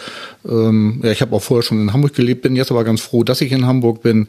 ähm, 0.47 1.01
ja, 1.03 1.11
ich 1.11 1.23
habe 1.23 1.35
auch 1.35 1.43
vorher 1.43 1.63
schon 1.63 1.81
in 1.81 1.95
Hamburg 1.95 2.13
gelebt, 2.13 2.43
bin 2.43 2.55
jetzt 2.55 2.71
aber 2.71 2.85
ganz 2.85 3.01
froh, 3.01 3.25
dass 3.25 3.41
ich 3.41 3.53
in 3.53 3.67
Hamburg 3.67 4.03
bin, 4.03 4.29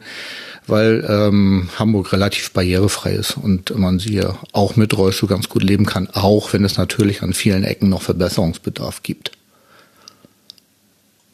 weil 0.66 1.06
ähm, 1.06 1.68
Hamburg 1.78 2.14
relativ 2.14 2.50
barrierefrei 2.52 3.12
ist 3.12 3.36
und 3.36 3.76
man 3.76 3.98
sie 3.98 4.14
ja 4.14 4.38
auch 4.52 4.74
mit 4.74 4.96
Rollstuhl 4.96 5.28
ganz 5.28 5.50
gut 5.50 5.62
leben 5.62 5.84
kann, 5.84 6.08
auch 6.14 6.54
wenn 6.54 6.64
es 6.64 6.78
natürlich 6.78 7.22
an 7.22 7.34
vielen 7.34 7.62
Ecken 7.62 7.90
noch 7.90 8.00
Verbesserungsbedarf 8.00 9.02
gibt. 9.02 9.32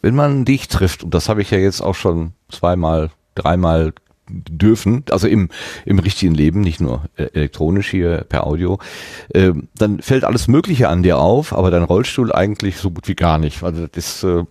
Wenn 0.02 0.16
man 0.16 0.44
dich 0.44 0.66
trifft, 0.66 1.04
und 1.04 1.14
das 1.14 1.28
habe 1.28 1.40
ich 1.40 1.52
ja 1.52 1.58
jetzt 1.58 1.82
auch 1.82 1.94
schon 1.94 2.32
zweimal, 2.50 3.10
dreimal 3.36 3.92
dürfen, 4.30 5.04
also 5.10 5.26
im, 5.26 5.48
im 5.84 5.98
richtigen 5.98 6.34
Leben, 6.34 6.60
nicht 6.60 6.80
nur 6.80 7.04
äh, 7.16 7.24
elektronisch 7.32 7.90
hier 7.90 8.24
per 8.28 8.46
Audio, 8.46 8.78
äh, 9.30 9.52
dann 9.76 10.00
fällt 10.00 10.24
alles 10.24 10.48
Mögliche 10.48 10.88
an 10.88 11.02
dir 11.02 11.18
auf, 11.18 11.52
aber 11.52 11.70
dein 11.70 11.82
Rollstuhl 11.82 12.32
eigentlich 12.32 12.76
so 12.76 12.90
gut 12.90 13.08
wie 13.08 13.14
gar 13.14 13.38
nicht. 13.38 13.62
Also 13.62 13.86
das, 13.86 14.22
äh, 14.22 14.44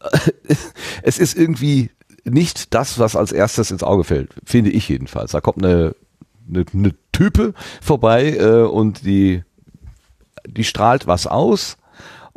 es 1.02 1.18
ist 1.18 1.36
irgendwie 1.36 1.90
nicht 2.24 2.74
das, 2.74 2.98
was 2.98 3.16
als 3.16 3.32
erstes 3.32 3.70
ins 3.70 3.82
Auge 3.82 4.04
fällt, 4.04 4.30
finde 4.44 4.70
ich 4.70 4.88
jedenfalls. 4.88 5.32
Da 5.32 5.40
kommt 5.40 5.64
eine, 5.64 5.94
eine, 6.48 6.64
eine 6.72 6.94
Type 7.12 7.54
vorbei 7.80 8.36
äh, 8.36 8.62
und 8.62 9.04
die, 9.04 9.42
die 10.46 10.64
strahlt 10.64 11.06
was 11.06 11.26
aus 11.26 11.76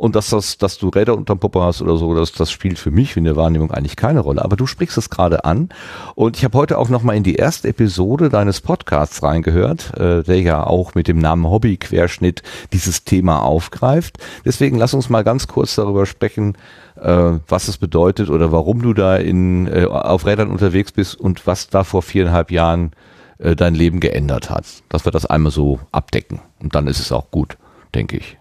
und 0.04 0.14
dass 0.14 0.28
das, 0.28 0.58
dass 0.58 0.76
du 0.76 0.90
Räder 0.90 1.16
unterm 1.16 1.38
Popo 1.38 1.62
hast 1.62 1.80
oder 1.80 1.96
so, 1.96 2.14
das, 2.14 2.30
das 2.32 2.50
spielt 2.52 2.78
für 2.78 2.90
mich 2.90 3.16
in 3.16 3.24
der 3.24 3.36
Wahrnehmung 3.36 3.70
eigentlich 3.70 3.96
keine 3.96 4.20
Rolle. 4.20 4.44
Aber 4.44 4.54
du 4.54 4.66
sprichst 4.66 4.98
es 4.98 5.08
gerade 5.08 5.46
an 5.46 5.70
und 6.14 6.36
ich 6.36 6.44
habe 6.44 6.58
heute 6.58 6.76
auch 6.76 6.90
noch 6.90 7.02
mal 7.02 7.16
in 7.16 7.22
die 7.22 7.36
erste 7.36 7.68
Episode 7.68 8.28
deines 8.28 8.60
Podcasts 8.60 9.22
reingehört, 9.22 9.98
äh, 9.98 10.22
der 10.22 10.42
ja 10.42 10.62
auch 10.62 10.94
mit 10.94 11.08
dem 11.08 11.16
Namen 11.16 11.48
Hobby-Querschnitt 11.48 12.42
dieses 12.74 13.04
Thema 13.04 13.38
aufgreift. 13.38 14.18
Deswegen 14.44 14.76
lass 14.76 14.92
uns 14.92 15.08
mal 15.08 15.24
ganz 15.24 15.48
kurz 15.48 15.74
darüber 15.74 16.04
sprechen, 16.04 16.58
äh, 17.00 17.38
was 17.48 17.68
es 17.68 17.78
bedeutet 17.78 18.28
oder 18.28 18.52
warum 18.52 18.82
du 18.82 18.92
da 18.92 19.16
in, 19.16 19.66
äh, 19.68 19.86
auf 19.86 20.26
Rädern 20.26 20.50
unterwegs 20.50 20.92
bist 20.92 21.18
und 21.18 21.46
was 21.46 21.70
da 21.70 21.82
vor 21.82 22.02
viereinhalb 22.02 22.50
Jahren 22.50 22.90
äh, 23.38 23.56
dein 23.56 23.74
Leben 23.74 24.00
geändert 24.00 24.50
hat. 24.50 24.66
Dass 24.90 25.06
wir 25.06 25.12
das 25.12 25.24
einmal 25.24 25.50
so 25.50 25.80
abdecken 25.92 26.42
und 26.60 26.74
dann 26.74 26.88
ist 26.88 27.00
es 27.00 27.10
auch 27.10 27.30
gut, 27.30 27.56
denke 27.94 28.18
ich. 28.18 28.36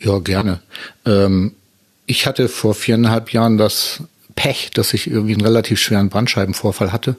Ja, 0.00 0.18
gerne. 0.18 0.60
Ähm, 1.04 1.52
ich 2.06 2.26
hatte 2.26 2.48
vor 2.48 2.74
viereinhalb 2.74 3.32
Jahren 3.32 3.58
das 3.58 4.02
Pech, 4.34 4.70
dass 4.72 4.94
ich 4.94 5.06
irgendwie 5.08 5.34
einen 5.34 5.42
relativ 5.42 5.78
schweren 5.78 6.08
Bandscheibenvorfall 6.08 6.92
hatte. 6.92 7.16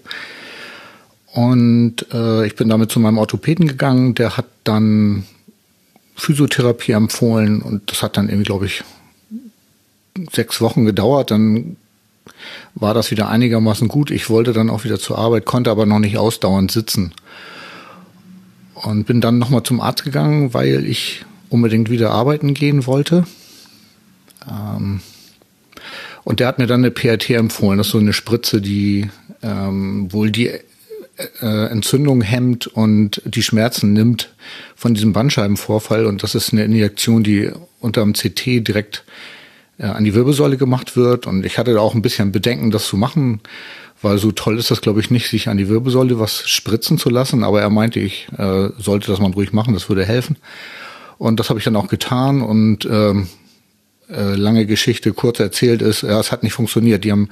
Und 1.33 2.07
äh, 2.11 2.45
ich 2.45 2.55
bin 2.55 2.67
damit 2.67 2.91
zu 2.91 2.99
meinem 2.99 3.17
Orthopäden 3.17 3.67
gegangen, 3.67 4.15
der 4.15 4.35
hat 4.35 4.47
dann 4.63 5.25
Physiotherapie 6.15 6.91
empfohlen 6.91 7.61
und 7.61 7.89
das 7.89 8.03
hat 8.03 8.17
dann 8.17 8.27
irgendwie, 8.27 8.45
glaube 8.45 8.65
ich, 8.65 8.83
sechs 10.31 10.59
Wochen 10.59 10.83
gedauert. 10.85 11.31
Dann 11.31 11.77
war 12.75 12.93
das 12.93 13.11
wieder 13.11 13.29
einigermaßen 13.29 13.87
gut. 13.87 14.11
Ich 14.11 14.29
wollte 14.29 14.51
dann 14.51 14.69
auch 14.69 14.83
wieder 14.83 14.99
zur 14.99 15.17
Arbeit, 15.17 15.45
konnte 15.45 15.71
aber 15.71 15.85
noch 15.85 15.99
nicht 15.99 16.17
ausdauernd 16.17 16.71
sitzen. 16.71 17.13
Und 18.73 19.05
bin 19.05 19.21
dann 19.21 19.37
nochmal 19.37 19.63
zum 19.63 19.79
Arzt 19.79 20.03
gegangen, 20.03 20.53
weil 20.53 20.85
ich 20.85 21.23
unbedingt 21.51 21.89
wieder 21.89 22.11
arbeiten 22.11 22.53
gehen 22.53 22.87
wollte. 22.87 23.25
Ähm, 24.49 25.01
und 26.23 26.39
der 26.39 26.47
hat 26.47 26.57
mir 26.57 26.67
dann 26.67 26.81
eine 26.81 26.91
PRT 26.91 27.31
empfohlen. 27.31 27.77
Das 27.77 27.87
ist 27.87 27.91
so 27.91 27.99
eine 27.99 28.13
Spritze, 28.13 28.61
die 28.61 29.09
ähm, 29.43 30.11
wohl 30.13 30.31
die 30.31 30.47
äh, 30.47 31.65
Entzündung 31.69 32.21
hemmt 32.21 32.67
und 32.67 33.21
die 33.25 33.43
Schmerzen 33.43 33.93
nimmt 33.93 34.33
von 34.75 34.93
diesem 34.93 35.13
Bandscheibenvorfall. 35.13 36.05
Und 36.05 36.23
das 36.23 36.35
ist 36.35 36.53
eine 36.53 36.63
Injektion, 36.63 37.23
die 37.23 37.51
unter 37.79 38.01
dem 38.01 38.13
CT 38.13 38.67
direkt 38.67 39.03
äh, 39.77 39.85
an 39.85 40.05
die 40.05 40.15
Wirbelsäule 40.15 40.57
gemacht 40.57 40.95
wird. 40.95 41.27
Und 41.27 41.45
ich 41.45 41.57
hatte 41.57 41.73
da 41.73 41.81
auch 41.81 41.95
ein 41.95 42.01
bisschen 42.01 42.31
Bedenken, 42.31 42.71
das 42.71 42.87
zu 42.87 42.95
machen, 42.95 43.41
weil 44.01 44.17
so 44.19 44.31
toll 44.31 44.57
ist 44.57 44.71
das, 44.71 44.81
glaube 44.81 45.01
ich, 45.01 45.11
nicht, 45.11 45.27
sich 45.27 45.49
an 45.49 45.57
die 45.57 45.67
Wirbelsäule 45.67 46.17
was 46.17 46.47
spritzen 46.47 46.97
zu 46.97 47.09
lassen. 47.09 47.43
Aber 47.43 47.61
er 47.61 47.69
meinte, 47.69 47.99
ich 47.99 48.27
äh, 48.37 48.69
sollte 48.77 49.11
das 49.11 49.19
mal 49.19 49.31
ruhig 49.31 49.51
machen, 49.51 49.73
das 49.73 49.89
würde 49.89 50.05
helfen. 50.05 50.37
Und 51.21 51.39
das 51.39 51.51
habe 51.51 51.59
ich 51.59 51.65
dann 51.65 51.75
auch 51.75 51.87
getan 51.87 52.41
und 52.41 52.83
ähm, 52.85 53.27
äh, 54.09 54.33
lange 54.33 54.65
Geschichte 54.65 55.13
kurz 55.13 55.39
erzählt 55.39 55.83
ist, 55.83 56.01
ja, 56.01 56.19
es 56.19 56.31
hat 56.31 56.41
nicht 56.41 56.53
funktioniert. 56.53 57.03
Die 57.03 57.11
haben 57.11 57.29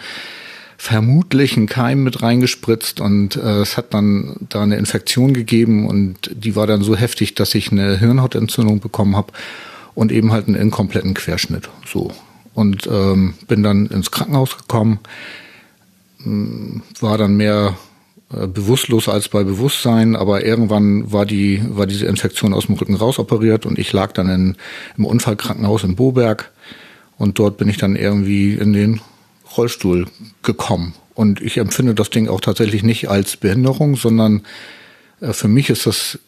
vermutlich 0.77 1.57
einen 1.57 1.65
Keim 1.65 2.03
mit 2.03 2.21
reingespritzt 2.21 2.99
und 2.99 3.35
äh, 3.35 3.61
es 3.61 3.77
hat 3.77 3.95
dann 3.95 4.35
da 4.47 4.61
eine 4.61 4.75
Infektion 4.75 5.33
gegeben 5.33 5.87
und 5.87 6.29
die 6.35 6.55
war 6.55 6.67
dann 6.67 6.83
so 6.83 6.95
heftig, 6.95 7.33
dass 7.33 7.55
ich 7.55 7.71
eine 7.71 7.97
Hirnhautentzündung 7.97 8.79
bekommen 8.79 9.15
habe 9.15 9.33
und 9.95 10.11
eben 10.11 10.31
halt 10.31 10.45
einen 10.45 10.55
inkompletten 10.55 11.15
Querschnitt. 11.15 11.67
So. 11.91 12.11
Und 12.53 12.85
ähm, 12.85 13.33
bin 13.47 13.63
dann 13.63 13.87
ins 13.87 14.11
Krankenhaus 14.11 14.55
gekommen, 14.55 14.99
war 16.99 17.17
dann 17.17 17.37
mehr 17.37 17.75
bewusstlos 18.29 19.09
als 19.09 19.27
bei 19.29 19.43
Bewusstsein, 19.43 20.15
aber 20.15 20.45
irgendwann 20.45 21.11
war 21.11 21.25
die 21.25 21.63
war 21.67 21.87
diese 21.87 22.05
Infektion 22.05 22.53
aus 22.53 22.67
dem 22.67 22.75
Rücken 22.75 22.95
rausoperiert 22.95 23.65
und 23.65 23.79
ich 23.79 23.91
lag 23.91 24.11
dann 24.11 24.29
in, 24.29 24.55
im 24.97 25.05
Unfallkrankenhaus 25.05 25.83
in 25.83 25.95
Boberg 25.95 26.51
und 27.17 27.39
dort 27.39 27.57
bin 27.57 27.67
ich 27.69 27.77
dann 27.77 27.95
irgendwie 27.95 28.53
in 28.53 28.73
den 28.73 29.01
Rollstuhl 29.57 30.05
gekommen 30.43 30.93
und 31.15 31.41
ich 31.41 31.57
empfinde 31.57 31.95
das 31.95 32.11
Ding 32.11 32.27
auch 32.27 32.39
tatsächlich 32.39 32.83
nicht 32.83 33.09
als 33.09 33.35
Behinderung, 33.35 33.95
sondern 33.95 34.43
äh, 35.21 35.33
für 35.33 35.47
mich 35.47 35.69
ist 35.69 35.87
das 35.87 36.19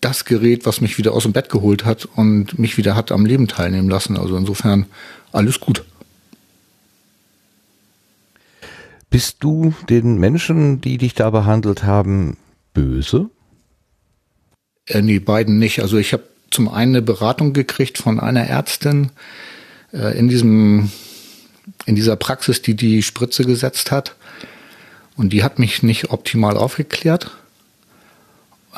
das 0.00 0.26
Gerät, 0.26 0.66
was 0.66 0.82
mich 0.82 0.98
wieder 0.98 1.12
aus 1.12 1.22
dem 1.22 1.32
Bett 1.32 1.48
geholt 1.48 1.86
hat 1.86 2.06
und 2.14 2.58
mich 2.58 2.76
wieder 2.76 2.94
hat 2.94 3.10
am 3.10 3.24
Leben 3.24 3.48
teilnehmen 3.48 3.88
lassen. 3.88 4.18
Also 4.18 4.36
insofern 4.36 4.84
alles 5.32 5.60
gut. 5.60 5.82
Bist 9.14 9.36
du 9.44 9.72
den 9.88 10.18
Menschen, 10.18 10.80
die 10.80 10.98
dich 10.98 11.14
da 11.14 11.30
behandelt 11.30 11.84
haben, 11.84 12.36
böse? 12.72 13.30
Äh, 14.86 15.02
nee, 15.02 15.20
beiden 15.20 15.60
nicht. 15.60 15.82
Also 15.82 15.98
ich 15.98 16.12
habe 16.12 16.24
zum 16.50 16.68
einen 16.68 16.96
eine 16.96 17.02
Beratung 17.02 17.52
gekriegt 17.52 17.96
von 17.96 18.18
einer 18.18 18.44
Ärztin 18.44 19.12
äh, 19.92 20.18
in 20.18 20.26
diesem 20.26 20.90
in 21.86 21.94
dieser 21.94 22.16
Praxis, 22.16 22.60
die 22.60 22.74
die 22.74 23.04
Spritze 23.04 23.44
gesetzt 23.44 23.92
hat. 23.92 24.16
Und 25.14 25.32
die 25.32 25.44
hat 25.44 25.60
mich 25.60 25.84
nicht 25.84 26.10
optimal 26.10 26.56
aufgeklärt. 26.56 27.30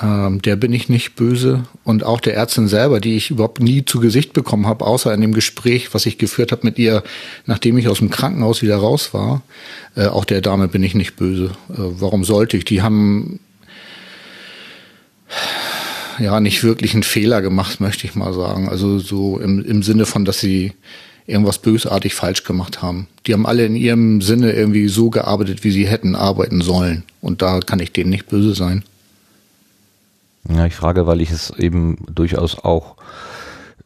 Ähm, 0.03 0.43
der 0.43 0.57
bin 0.57 0.73
ich 0.73 0.89
nicht 0.89 1.17
böse. 1.17 1.65
Und 1.85 2.05
auch 2.05 2.21
der 2.21 2.35
Ärztin 2.35 2.69
selber, 2.69 3.01
die 3.01 3.17
ich 3.17 3.31
überhaupt 3.31 3.61
nie 3.61 3.85
zu 3.85 4.01
Gesicht 4.01 4.33
bekommen 4.33 4.67
habe, 4.67 4.85
außer 4.85 5.13
in 5.15 5.21
dem 5.21 5.33
Gespräch, 5.33 5.95
was 5.95 6.07
ich 6.07 6.19
geführt 6.19 6.53
habe 6.53 6.63
mit 6.65 6.79
ihr, 6.79 7.03
nachdem 7.47 7.79
ich 7.79 7.89
aus 7.89 7.99
dem 7.99 8.11
Krankenhaus 8.11 8.63
wieder 8.63 8.77
raus 8.77 9.15
war. 9.15 9.43
Äh, 9.95 10.07
auch 10.07 10.25
der 10.25 10.43
Dame 10.43 10.69
bin 10.69 10.83
ich 10.83 10.95
nicht 10.95 11.17
böse. 11.17 11.53
Äh, 11.71 11.77
warum 11.77 12.25
sollte 12.25 12.57
ich? 12.57 12.65
Die 12.65 12.83
haben 12.83 13.41
ja 16.19 16.41
nicht 16.41 16.63
wirklich 16.63 16.95
einen 16.95 17.03
Fehler 17.03 17.41
gemacht, 17.41 17.81
möchte 17.81 18.07
ich 18.07 18.15
mal 18.15 18.33
sagen. 18.35 18.69
Also 18.69 18.99
so 18.99 19.39
im, 19.39 19.65
im 19.65 19.83
Sinne 19.83 20.07
von, 20.07 20.25
dass 20.25 20.41
sie 20.41 20.73
irgendwas 21.27 21.59
bösartig 21.59 22.15
falsch 22.15 22.45
gemacht 22.45 22.83
haben. 22.83 23.09
Die 23.27 23.33
haben 23.33 23.47
alle 23.47 23.67
in 23.67 23.77
ihrem 23.77 24.21
Sinne 24.21 24.53
irgendwie 24.53 24.89
so 24.89 25.11
gearbeitet, 25.11 25.65
wie 25.65 25.73
sie 25.73 25.87
hätten 25.87 26.15
arbeiten 26.15 26.61
sollen. 26.61 27.03
Und 27.21 27.43
da 27.43 27.61
kann 27.61 27.81
ich 27.81 27.93
denen 27.93 28.11
nicht 28.11 28.29
böse 28.29 28.55
sein. 28.55 28.85
Ja, 30.55 30.67
ich 30.67 30.77
frage, 30.77 31.07
weil 31.07 31.21
ich 31.21 31.31
es 31.31 31.51
eben 31.51 31.99
durchaus 32.09 32.59
auch 32.63 32.97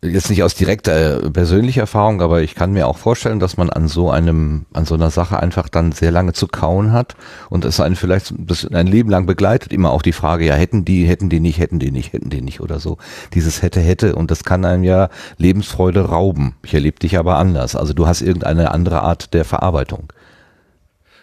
jetzt 0.02 0.30
nicht 0.30 0.42
aus 0.42 0.54
direkter 0.54 1.22
äh, 1.22 1.30
persönlicher 1.30 1.82
Erfahrung, 1.82 2.22
aber 2.22 2.42
ich 2.42 2.54
kann 2.54 2.72
mir 2.72 2.86
auch 2.86 2.96
vorstellen, 2.96 3.38
dass 3.38 3.56
man 3.56 3.68
an 3.68 3.86
so 3.88 4.10
einem, 4.10 4.64
an 4.72 4.86
so 4.86 4.94
einer 4.94 5.10
Sache 5.10 5.38
einfach 5.40 5.68
dann 5.68 5.92
sehr 5.92 6.10
lange 6.10 6.32
zu 6.32 6.48
kauen 6.48 6.92
hat 6.92 7.16
und 7.50 7.64
es 7.64 7.80
einen 7.80 7.96
vielleicht 7.96 8.32
ein 8.72 8.86
Leben 8.86 9.10
lang 9.10 9.26
begleitet, 9.26 9.72
immer 9.72 9.90
auch 9.90 10.02
die 10.02 10.12
Frage, 10.12 10.46
ja, 10.46 10.54
hätten 10.54 10.84
die, 10.84 11.04
hätten 11.04 11.28
die 11.28 11.40
nicht, 11.40 11.58
hätten 11.58 11.78
die 11.78 11.90
nicht, 11.90 12.12
hätten 12.12 12.30
die 12.30 12.40
nicht 12.40 12.60
oder 12.60 12.80
so. 12.80 12.96
Dieses 13.34 13.62
hätte, 13.62 13.80
hätte 13.80 14.16
und 14.16 14.30
das 14.30 14.44
kann 14.44 14.64
einem 14.64 14.84
ja 14.84 15.10
Lebensfreude 15.36 16.00
rauben. 16.00 16.54
Ich 16.62 16.72
erlebe 16.72 16.98
dich 16.98 17.18
aber 17.18 17.36
anders. 17.36 17.76
Also 17.76 17.92
du 17.92 18.06
hast 18.06 18.22
irgendeine 18.22 18.70
andere 18.70 19.02
Art 19.02 19.34
der 19.34 19.44
Verarbeitung. 19.44 20.12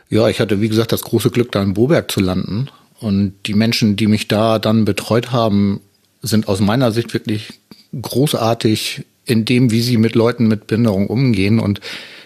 Ja, 0.10 0.30
ich 0.30 0.40
hatte, 0.40 0.62
wie 0.62 0.70
gesagt, 0.70 0.92
das 0.92 1.02
große 1.02 1.32
Glück, 1.32 1.52
da 1.52 1.62
in 1.62 1.74
Boberg 1.74 2.12
zu 2.12 2.22
landen 2.22 2.70
und 3.00 3.34
die 3.46 3.54
Menschen, 3.54 3.96
die 3.96 4.08
mich 4.08 4.28
da 4.28 4.60
dann 4.60 4.86
betreut 4.86 5.32
haben, 5.32 5.82
sind 6.22 6.48
aus 6.48 6.60
meiner 6.60 6.92
Sicht 6.92 7.14
wirklich 7.14 7.60
großartig 8.00 9.06
in 9.26 9.46
dem, 9.46 9.72
wie 9.72 9.82
sie 9.82 9.98
mit 9.98 10.16
Leuten 10.16 10.48
mit 10.48 10.68
Behinderung 10.68 11.08
umgehen 11.08 11.60
und 11.60 11.82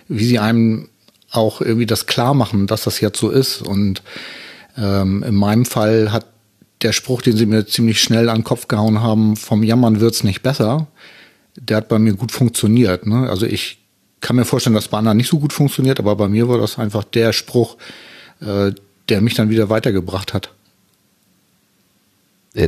wie 0.08 0.26
sie 0.26 0.40
einem 0.40 0.90
auch 1.32 1.62
irgendwie 1.62 1.86
das 1.86 2.06
klar 2.06 2.34
machen, 2.34 2.68
dass 2.68 2.84
das 2.84 3.02
jetzt 3.02 3.20
so 3.20 3.30
ist. 3.30 3.62
Und 3.62 4.02
ähm, 4.78 5.24
in 5.24 5.36
meinem 5.36 5.66
Fall 5.66 6.12
hat 6.12 6.28
der 6.82 6.94
Spruch, 6.94 7.22
den 7.22 7.36
sie 7.36 7.46
mir 7.46 7.66
ziemlich 7.66 8.02
schnell 8.02 8.30
an 8.30 8.40
den 8.40 8.44
Kopf 8.44 8.68
gehauen 8.68 9.02
haben, 9.02 9.36
vom 9.36 9.64
Jammern 9.64 10.00
wird's 10.00 10.24
nicht 10.24 10.42
besser, 10.42 10.88
der 11.56 11.78
hat 11.78 11.90
bei 11.90 12.00
mir 12.00 12.14
gut 12.14 12.32
funktioniert. 12.32 13.06
Ne? 13.06 13.30
Also 13.30 13.46
ich 13.46 13.80
kann 14.20 14.36
mir 14.36 14.46
vorstellen, 14.46 14.76
dass 14.76 14.88
bei 14.88 14.98
anderen 14.98 15.18
nicht 15.18 15.30
so 15.30 15.40
gut 15.40 15.54
funktioniert, 15.54 16.00
aber 16.00 16.16
bei 16.16 16.28
mir 16.28 16.48
war 16.48 16.58
das 16.58 16.78
einfach 16.80 17.04
der 17.04 17.34
Spruch, 17.34 17.78
äh, 18.40 18.72
der 19.10 19.22
mich 19.22 19.34
dann 19.34 19.50
wieder 19.50 19.70
weitergebracht 19.70 20.34
hat. 20.34 20.54
Ich 22.54 22.66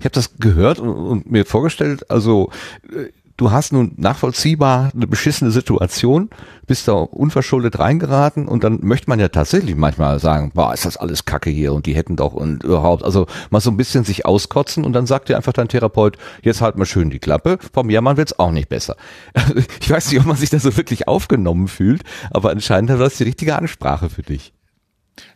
habe 0.00 0.10
das 0.10 0.36
gehört 0.38 0.78
und, 0.78 0.88
und, 0.88 1.30
mir 1.30 1.44
vorgestellt, 1.44 2.10
also 2.10 2.50
äh, 2.90 3.10
du 3.36 3.50
hast 3.50 3.72
nun 3.72 3.92
nachvollziehbar 3.96 4.90
eine 4.94 5.06
beschissene 5.06 5.50
Situation, 5.50 6.30
bist 6.66 6.88
da 6.88 6.92
unverschuldet 6.92 7.78
reingeraten 7.78 8.48
und 8.48 8.64
dann 8.64 8.80
möchte 8.82 9.10
man 9.10 9.20
ja 9.20 9.28
tatsächlich 9.28 9.76
manchmal 9.76 10.18
sagen, 10.20 10.52
boah, 10.54 10.72
ist 10.72 10.86
das 10.86 10.96
alles 10.96 11.24
Kacke 11.24 11.50
hier 11.50 11.72
und 11.74 11.86
die 11.86 11.94
hätten 11.94 12.16
doch 12.16 12.32
und 12.32 12.64
überhaupt, 12.64 13.04
also 13.04 13.26
mal 13.50 13.60
so 13.60 13.70
ein 13.70 13.76
bisschen 13.76 14.04
sich 14.04 14.24
auskotzen 14.24 14.84
und 14.84 14.92
dann 14.92 15.06
sagt 15.06 15.28
dir 15.28 15.36
einfach 15.36 15.52
dein 15.52 15.68
Therapeut, 15.68 16.16
jetzt 16.42 16.60
halt 16.60 16.76
mal 16.76 16.86
schön 16.86 17.10
die 17.10 17.18
Klappe, 17.18 17.58
vom 17.72 17.90
Jammern 17.90 18.16
wird's 18.16 18.38
auch 18.38 18.52
nicht 18.52 18.68
besser. 18.68 18.96
Ich 19.80 19.90
weiß 19.90 20.10
nicht, 20.10 20.20
ob 20.20 20.26
man 20.26 20.36
sich 20.36 20.50
da 20.50 20.58
so 20.58 20.76
wirklich 20.76 21.06
aufgenommen 21.06 21.68
fühlt, 21.68 22.02
aber 22.30 22.50
anscheinend 22.50 22.90
war 22.90 22.98
das 22.98 23.16
die 23.16 23.24
richtige 23.24 23.56
Ansprache 23.56 24.08
für 24.08 24.22
dich. 24.22 24.52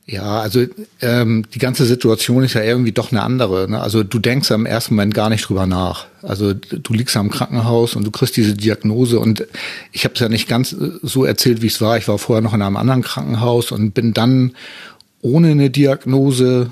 Ja, 0.07 0.41
also 0.41 0.67
ähm, 1.01 1.45
die 1.55 1.61
ganze 1.61 1.85
Situation 1.85 2.43
ist 2.43 2.55
ja 2.55 2.63
irgendwie 2.63 2.93
doch 2.93 3.13
eine 3.13 3.23
andere. 3.23 3.71
Ne? 3.71 3.81
Also 3.81 4.03
du 4.03 4.19
denkst 4.19 4.51
am 4.51 4.67
ersten 4.67 4.95
Moment 4.95 5.15
gar 5.15 5.31
nicht 5.31 5.49
drüber 5.49 5.67
nach. 5.67 6.07
Also 6.23 6.53
du 6.53 6.93
liegst 6.93 7.17
am 7.17 7.31
Krankenhaus 7.31 7.95
und 7.95 8.05
du 8.05 8.11
kriegst 8.11 8.37
diese 8.37 8.55
Diagnose 8.55 9.21
und 9.21 9.47
ich 9.93 10.05
habe 10.05 10.15
es 10.15 10.21
ja 10.21 10.29
nicht 10.29 10.49
ganz 10.49 10.71
so 11.03 11.25
erzählt, 11.25 11.63
wie 11.63 11.69
es 11.69 11.81
war. 11.81 11.97
Ich 11.97 12.09
war 12.09 12.19
vorher 12.19 12.43
noch 12.43 12.55
in 12.55 12.63
einem 12.63 12.77
anderen 12.77 13.03
Krankenhaus 13.03 13.71
und 13.71 13.93
bin 13.93 14.13
dann 14.13 14.53
ohne 15.23 15.53
eine 15.53 15.71
Diagnose 15.71 16.71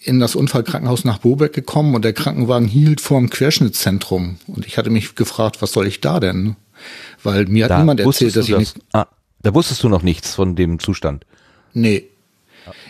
in 0.00 0.20
das 0.20 0.34
Unfallkrankenhaus 0.34 1.04
nach 1.04 1.18
Bobeck 1.18 1.52
gekommen 1.52 1.94
und 1.94 2.04
der 2.04 2.12
Krankenwagen 2.12 2.66
hielt 2.66 3.00
vor 3.00 3.18
dem 3.18 3.30
Querschnittszentrum. 3.30 4.38
Und 4.46 4.66
ich 4.66 4.78
hatte 4.78 4.90
mich 4.90 5.16
gefragt, 5.16 5.60
was 5.60 5.72
soll 5.72 5.86
ich 5.86 6.00
da 6.00 6.20
denn? 6.20 6.56
Weil 7.22 7.46
mir 7.46 7.64
hat 7.64 7.72
da 7.72 7.78
niemand 7.80 8.00
erzählt, 8.00 8.36
dass 8.36 8.46
ich 8.46 8.52
das, 8.52 8.60
nicht. 8.60 8.76
Ah, 8.92 9.06
da 9.42 9.54
wusstest 9.54 9.82
du 9.82 9.88
noch 9.88 10.02
nichts 10.02 10.34
von 10.34 10.56
dem 10.56 10.78
Zustand. 10.78 11.26
Nee. 11.80 12.04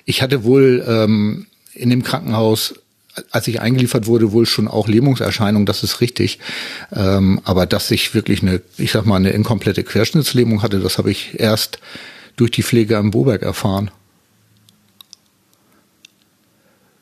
Ich 0.04 0.22
hatte 0.22 0.44
wohl 0.44 0.84
ähm, 0.88 1.46
in 1.74 1.90
dem 1.90 2.02
Krankenhaus, 2.02 2.74
als 3.30 3.46
ich 3.48 3.60
eingeliefert 3.60 4.06
wurde, 4.06 4.32
wohl 4.32 4.46
schon 4.46 4.68
auch 4.68 4.88
Lähmungserscheinungen, 4.88 5.66
das 5.66 5.82
ist 5.82 6.00
richtig. 6.00 6.38
Ähm, 6.92 7.40
aber 7.44 7.66
dass 7.66 7.90
ich 7.90 8.14
wirklich 8.14 8.42
eine, 8.42 8.62
ich 8.76 8.92
sag 8.92 9.06
mal, 9.06 9.16
eine 9.16 9.30
inkomplette 9.30 9.84
Querschnittslähmung 9.84 10.62
hatte, 10.62 10.80
das 10.80 10.98
habe 10.98 11.10
ich 11.10 11.38
erst 11.38 11.78
durch 12.36 12.50
die 12.50 12.62
Pflege 12.62 12.96
am 12.96 13.10
Boberg 13.10 13.42
erfahren. 13.42 13.90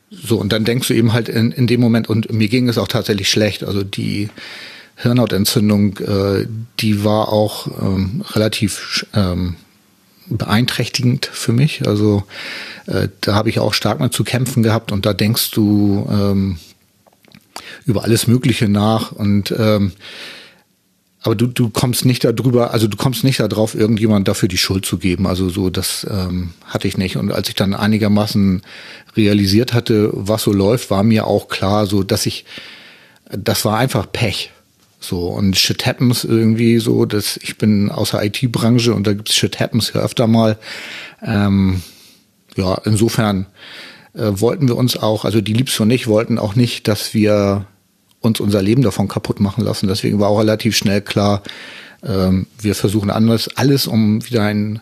So, 0.09 0.37
und 0.39 0.51
dann 0.53 0.65
denkst 0.65 0.87
du 0.87 0.93
eben 0.93 1.13
halt 1.13 1.29
in, 1.29 1.51
in 1.51 1.67
dem 1.67 1.81
Moment, 1.81 2.09
und 2.09 2.31
mir 2.31 2.47
ging 2.47 2.69
es 2.69 2.77
auch 2.77 2.87
tatsächlich 2.87 3.29
schlecht. 3.29 3.63
Also 3.63 3.83
die 3.83 4.29
Hirnhautentzündung, 4.95 5.97
äh, 5.97 6.47
die 6.79 7.03
war 7.03 7.29
auch 7.31 7.67
ähm, 7.81 8.23
relativ 8.31 9.05
ähm, 9.13 9.55
beeinträchtigend 10.29 11.25
für 11.25 11.53
mich. 11.53 11.87
Also 11.87 12.23
äh, 12.85 13.07
da 13.21 13.35
habe 13.35 13.49
ich 13.49 13.59
auch 13.59 13.73
stark 13.73 13.99
mit 13.99 14.13
zu 14.13 14.23
kämpfen 14.23 14.63
gehabt 14.63 14.91
und 14.91 15.05
da 15.05 15.13
denkst 15.13 15.51
du 15.51 16.07
ähm, 16.09 16.57
über 17.85 18.03
alles 18.03 18.27
Mögliche 18.27 18.67
nach 18.67 19.11
und 19.11 19.53
ähm, 19.57 19.93
aber 21.27 21.35
du, 21.35 21.47
du 21.47 21.69
kommst 21.69 22.05
nicht 22.05 22.23
darüber, 22.23 22.71
also 22.71 22.87
du 22.87 22.95
kommst 22.95 23.25
nicht 23.25 23.41
darauf, 23.41 23.75
irgendjemand 23.75 24.29
dafür 24.29 24.47
die 24.47 24.57
Schuld 24.57 24.85
zu 24.85 24.97
geben. 24.97 25.27
Also 25.27 25.49
so, 25.49 25.69
das 25.69 26.07
ähm, 26.09 26.51
hatte 26.63 26.87
ich 26.87 26.97
nicht. 26.97 27.17
Und 27.17 27.33
als 27.33 27.49
ich 27.49 27.55
dann 27.55 27.73
einigermaßen 27.73 28.61
realisiert 29.17 29.73
hatte, 29.73 30.09
was 30.13 30.43
so 30.43 30.53
läuft, 30.53 30.89
war 30.89 31.03
mir 31.03 31.27
auch 31.27 31.49
klar, 31.49 31.85
so 31.85 32.01
dass 32.03 32.25
ich, 32.27 32.45
das 33.29 33.65
war 33.65 33.77
einfach 33.77 34.09
Pech. 34.09 34.51
So, 34.99 35.27
und 35.27 35.55
Shit 35.57 35.85
Happens 35.85 36.23
irgendwie 36.23 36.79
so, 36.79 37.05
dass 37.05 37.37
ich 37.37 37.57
bin 37.57 37.91
aus 37.91 38.11
der 38.11 38.23
IT-Branche 38.23 38.93
und 38.93 39.05
da 39.05 39.13
gibt's 39.13 39.35
Shit 39.35 39.59
Happens 39.59 39.91
ja 39.93 40.01
öfter 40.01 40.27
mal. 40.27 40.57
Ähm, 41.21 41.83
ja, 42.55 42.75
insofern 42.83 43.45
äh, 44.13 44.31
wollten 44.33 44.67
wir 44.67 44.75
uns 44.75 44.97
auch, 44.97 45.25
also 45.25 45.41
die 45.41 45.53
Liebste 45.53 45.83
und 45.83 45.91
ich 45.91 46.07
wollten 46.07 46.39
auch 46.39 46.55
nicht, 46.55 46.87
dass 46.87 47.13
wir 47.13 47.67
uns 48.19 48.39
unser 48.39 48.61
Leben 48.61 48.81
davon 48.81 49.07
kaputt 49.07 49.39
machen 49.39 49.63
lassen. 49.63 49.87
Deswegen 49.87 50.19
war 50.19 50.29
auch 50.29 50.39
relativ 50.39 50.75
schnell 50.75 51.01
klar, 51.01 51.43
ähm, 52.03 52.47
wir 52.59 52.73
versuchen 52.73 53.11
anders, 53.11 53.49
alles, 53.55 53.87
um 53.87 54.25
wieder 54.25 54.43
ein 54.43 54.81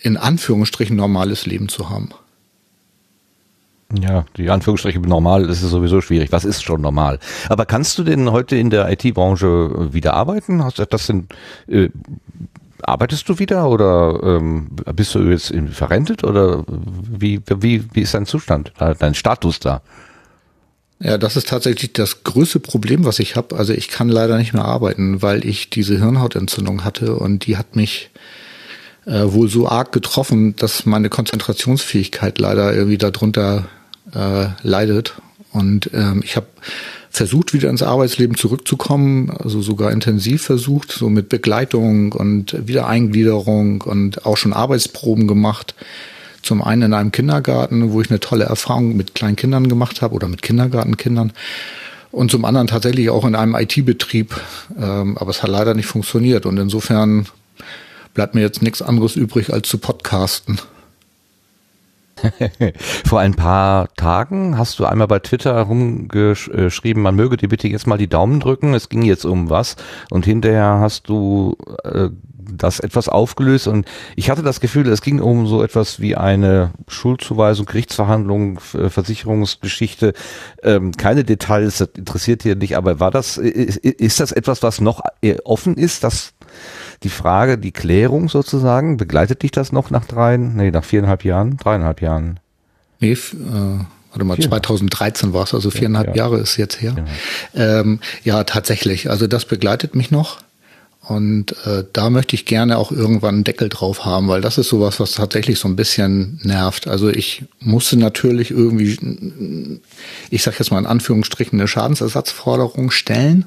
in 0.00 0.16
Anführungsstrichen 0.16 0.96
normales 0.96 1.46
Leben 1.46 1.68
zu 1.68 1.88
haben. 1.88 2.10
Ja, 3.92 4.24
die 4.36 4.50
Anführungsstriche 4.50 5.00
normal, 5.00 5.48
ist 5.48 5.60
sowieso 5.60 6.00
schwierig. 6.00 6.32
Was 6.32 6.44
ist 6.44 6.62
schon 6.62 6.80
normal? 6.80 7.18
Aber 7.48 7.66
kannst 7.66 7.98
du 7.98 8.04
denn 8.04 8.30
heute 8.32 8.56
in 8.56 8.70
der 8.70 8.90
IT-Branche 8.90 9.92
wieder 9.92 10.14
arbeiten? 10.14 10.64
Hast 10.64 10.78
du 10.78 10.84
das 10.86 11.06
denn, 11.06 11.28
äh, 11.68 11.90
arbeitest 12.82 13.28
du 13.28 13.38
wieder 13.38 13.68
oder 13.68 14.20
ähm, 14.22 14.70
bist 14.94 15.14
du 15.14 15.20
jetzt 15.20 15.54
verrentet 15.72 16.24
oder 16.24 16.64
wie, 16.66 17.40
wie, 17.58 17.84
wie 17.92 18.00
ist 18.00 18.14
dein 18.14 18.26
Zustand, 18.26 18.72
dein 18.98 19.14
Status 19.14 19.60
da? 19.60 19.82
Ja, 21.00 21.18
das 21.18 21.36
ist 21.36 21.48
tatsächlich 21.48 21.92
das 21.92 22.24
größte 22.24 22.60
Problem, 22.60 23.04
was 23.04 23.18
ich 23.18 23.36
habe. 23.36 23.56
Also 23.56 23.72
ich 23.72 23.88
kann 23.88 24.08
leider 24.08 24.38
nicht 24.38 24.54
mehr 24.54 24.64
arbeiten, 24.64 25.22
weil 25.22 25.44
ich 25.44 25.68
diese 25.70 25.98
Hirnhautentzündung 25.98 26.84
hatte 26.84 27.16
und 27.16 27.46
die 27.46 27.56
hat 27.56 27.76
mich 27.76 28.10
äh, 29.06 29.24
wohl 29.26 29.48
so 29.48 29.68
arg 29.68 29.92
getroffen, 29.92 30.56
dass 30.56 30.86
meine 30.86 31.08
Konzentrationsfähigkeit 31.08 32.38
leider 32.38 32.74
irgendwie 32.74 32.98
darunter 32.98 33.66
äh, 34.14 34.46
leidet. 34.62 35.14
Und 35.52 35.90
ähm, 35.92 36.22
ich 36.24 36.36
habe 36.36 36.46
versucht, 37.10 37.54
wieder 37.54 37.70
ins 37.70 37.82
Arbeitsleben 37.82 38.36
zurückzukommen, 38.36 39.30
also 39.30 39.62
sogar 39.62 39.92
intensiv 39.92 40.42
versucht, 40.42 40.90
so 40.90 41.08
mit 41.08 41.28
Begleitung 41.28 42.12
und 42.12 42.56
Wiedereingliederung 42.66 43.82
und 43.82 44.26
auch 44.26 44.36
schon 44.36 44.52
Arbeitsproben 44.52 45.28
gemacht. 45.28 45.74
Zum 46.42 46.60
einen 46.60 46.82
in 46.82 46.94
einem 46.94 47.12
Kindergarten, 47.12 47.92
wo 47.92 48.00
ich 48.00 48.10
eine 48.10 48.20
tolle 48.20 48.44
Erfahrung 48.44 48.96
mit 48.96 49.14
kleinen 49.14 49.36
Kindern 49.36 49.68
gemacht 49.68 50.02
habe 50.02 50.14
oder 50.14 50.28
mit 50.28 50.42
Kindergartenkindern. 50.42 51.32
Und 52.10 52.30
zum 52.30 52.44
anderen 52.44 52.66
tatsächlich 52.66 53.10
auch 53.10 53.24
in 53.24 53.34
einem 53.34 53.54
IT-Betrieb. 53.54 54.40
Ähm, 54.78 55.16
aber 55.16 55.30
es 55.30 55.42
hat 55.42 55.50
leider 55.50 55.74
nicht 55.74 55.86
funktioniert. 55.86 56.46
Und 56.46 56.58
insofern 56.58 57.26
bleibt 58.14 58.34
mir 58.34 58.40
jetzt 58.40 58.62
nichts 58.62 58.80
anderes 58.80 59.16
übrig, 59.16 59.52
als 59.52 59.68
zu 59.68 59.78
podcasten. 59.78 60.60
Vor 63.04 63.20
ein 63.20 63.34
paar 63.34 63.92
Tagen 63.96 64.56
hast 64.56 64.78
du 64.78 64.86
einmal 64.86 65.08
bei 65.08 65.18
Twitter 65.18 65.60
rumgeschrieben, 65.60 67.02
man 67.02 67.16
möge 67.16 67.36
dir 67.36 67.48
bitte 67.48 67.68
jetzt 67.68 67.86
mal 67.86 67.98
die 67.98 68.08
Daumen 68.08 68.40
drücken. 68.40 68.72
Es 68.72 68.88
ging 68.88 69.02
jetzt 69.02 69.24
um 69.24 69.50
was. 69.50 69.76
Und 70.10 70.24
hinterher 70.24 70.78
hast 70.80 71.08
du 71.08 71.56
äh, 71.82 72.08
das 72.56 72.80
etwas 72.80 73.08
aufgelöst 73.08 73.66
und 73.66 73.86
ich 74.16 74.30
hatte 74.30 74.42
das 74.42 74.60
Gefühl, 74.60 74.86
es 74.88 75.00
ging 75.00 75.20
um 75.20 75.46
so 75.46 75.62
etwas 75.62 76.00
wie 76.00 76.14
eine 76.14 76.72
Schuldzuweisung, 76.88 77.66
Gerichtsverhandlung, 77.66 78.60
Versicherungsgeschichte. 78.60 80.12
Ähm, 80.62 80.92
keine 80.92 81.24
Details, 81.24 81.78
das 81.78 81.88
interessiert 81.96 82.42
hier 82.42 82.54
nicht, 82.54 82.76
aber 82.76 83.00
war 83.00 83.10
das, 83.10 83.38
ist 83.38 84.20
das 84.20 84.30
etwas, 84.32 84.62
was 84.62 84.80
noch 84.80 85.02
offen 85.44 85.76
ist, 85.76 86.04
dass 86.04 86.34
die 87.04 87.10
Frage, 87.10 87.58
die 87.58 87.72
Klärung 87.72 88.28
sozusagen, 88.28 88.96
begleitet 88.96 89.42
dich 89.42 89.50
das 89.50 89.72
noch 89.72 89.90
nach 89.90 90.06
drei, 90.06 90.36
nee, 90.36 90.70
nach 90.70 90.84
viereinhalb 90.84 91.24
Jahren, 91.24 91.56
dreieinhalb 91.56 92.00
Jahren? 92.00 92.40
Nee, 93.00 93.12
äh, 93.12 93.16
warte 94.10 94.24
mal, 94.24 94.38
2013 94.38 95.32
war 95.32 95.44
es, 95.44 95.54
also 95.54 95.70
viereinhalb 95.70 96.08
ja, 96.08 96.14
Jahre 96.24 96.38
ist 96.38 96.56
jetzt 96.56 96.80
her. 96.80 96.96
Ja. 97.54 97.80
Ähm, 97.80 98.00
ja, 98.24 98.44
tatsächlich. 98.44 99.10
Also 99.10 99.26
das 99.26 99.44
begleitet 99.44 99.94
mich 99.94 100.10
noch. 100.10 100.38
Und 101.06 101.54
äh, 101.66 101.84
da 101.92 102.08
möchte 102.08 102.34
ich 102.34 102.46
gerne 102.46 102.78
auch 102.78 102.90
irgendwann 102.90 103.34
einen 103.34 103.44
Deckel 103.44 103.68
drauf 103.68 104.06
haben, 104.06 104.28
weil 104.28 104.40
das 104.40 104.56
ist 104.56 104.70
sowas, 104.70 105.00
was 105.00 105.12
tatsächlich 105.12 105.58
so 105.58 105.68
ein 105.68 105.76
bisschen 105.76 106.40
nervt. 106.42 106.88
Also 106.88 107.10
ich 107.10 107.44
musste 107.60 107.98
natürlich 107.98 108.50
irgendwie, 108.50 109.80
ich 110.30 110.42
sage 110.42 110.56
jetzt 110.60 110.70
mal 110.70 110.78
in 110.78 110.86
Anführungsstrichen, 110.86 111.60
eine 111.60 111.68
Schadensersatzforderung 111.68 112.90
stellen. 112.90 113.44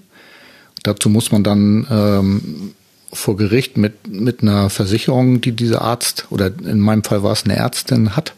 Dazu 0.83 1.09
muss 1.09 1.31
man 1.31 1.43
dann 1.43 1.87
ähm, 1.89 2.75
vor 3.13 3.37
Gericht 3.37 3.77
mit, 3.77 4.07
mit 4.07 4.41
einer 4.41 4.69
Versicherung, 4.69 5.41
die 5.41 5.53
dieser 5.53 5.81
Arzt 5.81 6.25
oder 6.29 6.47
in 6.47 6.79
meinem 6.79 7.03
Fall 7.03 7.23
war 7.23 7.31
es 7.31 7.45
eine 7.45 7.55
Ärztin 7.55 8.15
hat. 8.15 8.33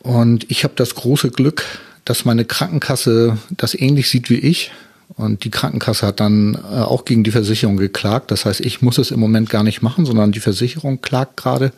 Und 0.00 0.50
ich 0.50 0.64
habe 0.64 0.74
das 0.76 0.94
große 0.94 1.30
Glück, 1.30 1.64
dass 2.04 2.24
meine 2.24 2.44
Krankenkasse 2.44 3.38
das 3.50 3.74
ähnlich 3.74 4.08
sieht 4.08 4.30
wie 4.30 4.38
ich. 4.38 4.72
Und 5.16 5.44
die 5.44 5.50
Krankenkasse 5.50 6.06
hat 6.06 6.20
dann 6.20 6.54
äh, 6.54 6.78
auch 6.78 7.04
gegen 7.04 7.24
die 7.24 7.32
Versicherung 7.32 7.76
geklagt. 7.76 8.30
Das 8.30 8.46
heißt, 8.46 8.60
ich 8.60 8.80
muss 8.80 8.96
es 8.96 9.10
im 9.10 9.20
Moment 9.20 9.50
gar 9.50 9.62
nicht 9.62 9.82
machen, 9.82 10.06
sondern 10.06 10.32
die 10.32 10.40
Versicherung 10.40 11.02
klagt 11.02 11.36
gerade, 11.36 11.72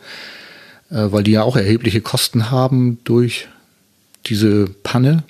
äh, 0.89 1.07
weil 1.11 1.23
die 1.23 1.31
ja 1.31 1.43
auch 1.43 1.57
erhebliche 1.57 1.99
Kosten 1.99 2.51
haben 2.51 2.99
durch 3.03 3.47
diese 4.27 4.65
Panne. 4.83 5.23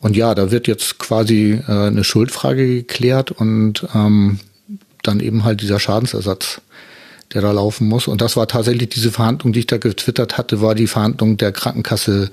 Und 0.00 0.16
ja, 0.16 0.34
da 0.34 0.50
wird 0.50 0.66
jetzt 0.66 0.98
quasi 0.98 1.60
äh, 1.68 1.86
eine 1.86 2.02
Schuldfrage 2.02 2.66
geklärt 2.66 3.30
und 3.30 3.86
ähm, 3.94 4.40
dann 5.06 5.20
eben 5.20 5.44
halt 5.44 5.60
dieser 5.60 5.80
Schadensersatz, 5.80 6.60
der 7.34 7.42
da 7.42 7.52
laufen 7.52 7.88
muss. 7.88 8.06
Und 8.06 8.20
das 8.20 8.36
war 8.36 8.46
tatsächlich 8.46 8.88
diese 8.88 9.10
Verhandlung, 9.10 9.52
die 9.52 9.60
ich 9.60 9.66
da 9.66 9.78
getwittert 9.78 10.38
hatte, 10.38 10.60
war 10.60 10.74
die 10.74 10.86
Verhandlung 10.86 11.36
der 11.36 11.52
Krankenkasse 11.52 12.30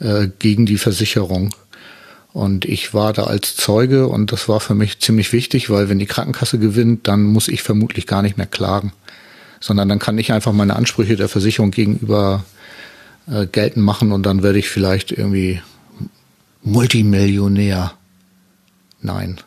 äh, 0.00 0.28
gegen 0.38 0.66
die 0.66 0.78
Versicherung. 0.78 1.54
Und 2.32 2.66
ich 2.66 2.92
war 2.92 3.12
da 3.14 3.24
als 3.24 3.56
Zeuge 3.56 4.08
und 4.08 4.30
das 4.30 4.46
war 4.46 4.60
für 4.60 4.74
mich 4.74 5.00
ziemlich 5.00 5.32
wichtig, 5.32 5.70
weil 5.70 5.88
wenn 5.88 5.98
die 5.98 6.06
Krankenkasse 6.06 6.58
gewinnt, 6.58 7.08
dann 7.08 7.22
muss 7.22 7.48
ich 7.48 7.62
vermutlich 7.62 8.06
gar 8.06 8.20
nicht 8.22 8.36
mehr 8.36 8.46
klagen. 8.46 8.92
sondern 9.58 9.88
dann 9.88 9.98
kann 9.98 10.18
ich 10.18 10.32
einfach 10.32 10.52
meine 10.52 10.76
Ansprüche 10.76 11.16
der 11.16 11.30
Versicherung 11.30 11.70
gegenüber 11.70 12.44
äh, 13.26 13.46
geltend 13.46 13.84
machen 13.84 14.12
und 14.12 14.24
dann 14.24 14.42
werde 14.42 14.58
ich 14.58 14.68
vielleicht 14.68 15.12
irgendwie 15.12 15.60
Multimillionär. 16.62 17.92
Nein. 19.00 19.40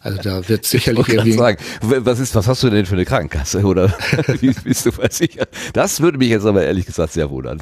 Also 0.00 0.18
da 0.22 0.48
wird 0.48 0.64
sicherlich 0.64 1.08
irgendwie. 1.08 1.32
sagen, 1.32 1.58
was 1.80 2.20
ist, 2.20 2.34
was 2.34 2.46
hast 2.46 2.62
du 2.62 2.70
denn 2.70 2.86
für 2.86 2.94
eine 2.94 3.04
Krankenkasse 3.04 3.62
oder 3.62 3.88
wie 4.40 4.52
bist 4.52 4.86
du 4.86 4.92
versichert? 4.92 5.48
Das 5.72 6.00
würde 6.00 6.18
mich 6.18 6.28
jetzt 6.28 6.46
aber 6.46 6.62
ehrlich 6.62 6.86
gesagt 6.86 7.12
sehr 7.12 7.30
wundern. 7.30 7.60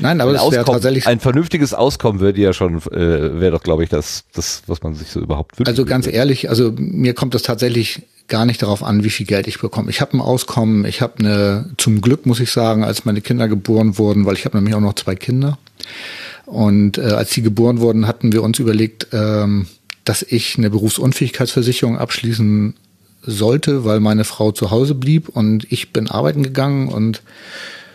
Nein, 0.00 0.20
aber 0.20 0.30
Ein, 0.30 0.36
es 0.36 0.42
wäre 0.42 0.60
Auskommen, 0.60 0.66
tatsächlich. 0.66 1.06
ein 1.06 1.20
vernünftiges 1.20 1.72
Auskommen 1.72 2.20
würde 2.20 2.40
ja 2.40 2.52
schon, 2.52 2.78
äh, 2.90 3.40
wäre 3.40 3.52
doch, 3.52 3.62
glaube 3.62 3.84
ich, 3.84 3.88
das, 3.88 4.24
das, 4.34 4.62
was 4.66 4.82
man 4.82 4.94
sich 4.94 5.08
so 5.08 5.20
überhaupt 5.20 5.58
wünscht. 5.58 5.68
Also 5.68 5.84
ganz 5.84 6.06
ehrlich, 6.06 6.50
also 6.50 6.72
mir 6.76 7.14
kommt 7.14 7.34
es 7.34 7.42
tatsächlich 7.42 8.02
gar 8.28 8.44
nicht 8.44 8.62
darauf 8.62 8.82
an, 8.82 9.04
wie 9.04 9.10
viel 9.10 9.26
Geld 9.26 9.46
ich 9.46 9.60
bekomme. 9.60 9.90
Ich 9.90 10.00
habe 10.00 10.16
ein 10.16 10.20
Auskommen, 10.20 10.84
ich 10.84 11.00
habe 11.00 11.20
eine, 11.20 11.70
zum 11.78 12.00
Glück 12.00 12.26
muss 12.26 12.40
ich 12.40 12.50
sagen, 12.50 12.84
als 12.84 13.04
meine 13.04 13.20
Kinder 13.20 13.48
geboren 13.48 13.98
wurden, 13.98 14.26
weil 14.26 14.34
ich 14.34 14.44
habe 14.44 14.56
nämlich 14.56 14.74
auch 14.74 14.80
noch 14.80 14.94
zwei 14.94 15.14
Kinder. 15.14 15.58
Und 16.44 16.98
äh, 16.98 17.02
als 17.02 17.30
sie 17.30 17.42
geboren 17.42 17.80
wurden, 17.80 18.06
hatten 18.06 18.32
wir 18.32 18.42
uns 18.42 18.58
überlegt, 18.58 19.08
ähm, 19.12 19.66
dass 20.06 20.22
ich 20.22 20.56
eine 20.56 20.70
Berufsunfähigkeitsversicherung 20.70 21.98
abschließen 21.98 22.74
sollte, 23.22 23.84
weil 23.84 24.00
meine 24.00 24.24
Frau 24.24 24.52
zu 24.52 24.70
Hause 24.70 24.94
blieb 24.94 25.28
und 25.28 25.70
ich 25.70 25.92
bin 25.92 26.08
arbeiten 26.08 26.42
gegangen 26.42 26.88
und 26.88 27.22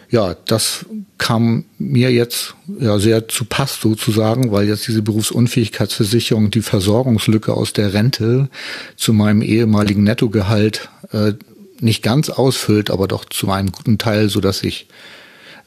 ja, 0.10 0.36
das 0.46 0.86
kam 1.18 1.64
mir 1.80 2.12
jetzt 2.12 2.54
ja 2.80 3.00
sehr 3.00 3.30
zu 3.30 3.46
Pass 3.46 3.80
sozusagen, 3.80 4.52
weil 4.52 4.68
jetzt 4.68 4.86
diese 4.86 5.02
Berufsunfähigkeitsversicherung 5.02 6.52
die 6.52 6.62
Versorgungslücke 6.62 7.54
aus 7.54 7.72
der 7.72 7.94
Rente 7.94 8.50
zu 8.98 9.14
meinem 9.14 9.42
ehemaligen 9.42 10.04
Nettogehalt 10.04 10.90
äh, 11.14 11.34
nicht 11.80 12.04
ganz 12.04 12.30
ausfüllt, 12.30 12.92
aber 12.92 13.08
doch 13.08 13.24
zu 13.24 13.50
einem 13.50 13.72
guten 13.72 13.98
Teil, 13.98 14.28
so 14.28 14.42
dass 14.42 14.64
ich 14.64 14.88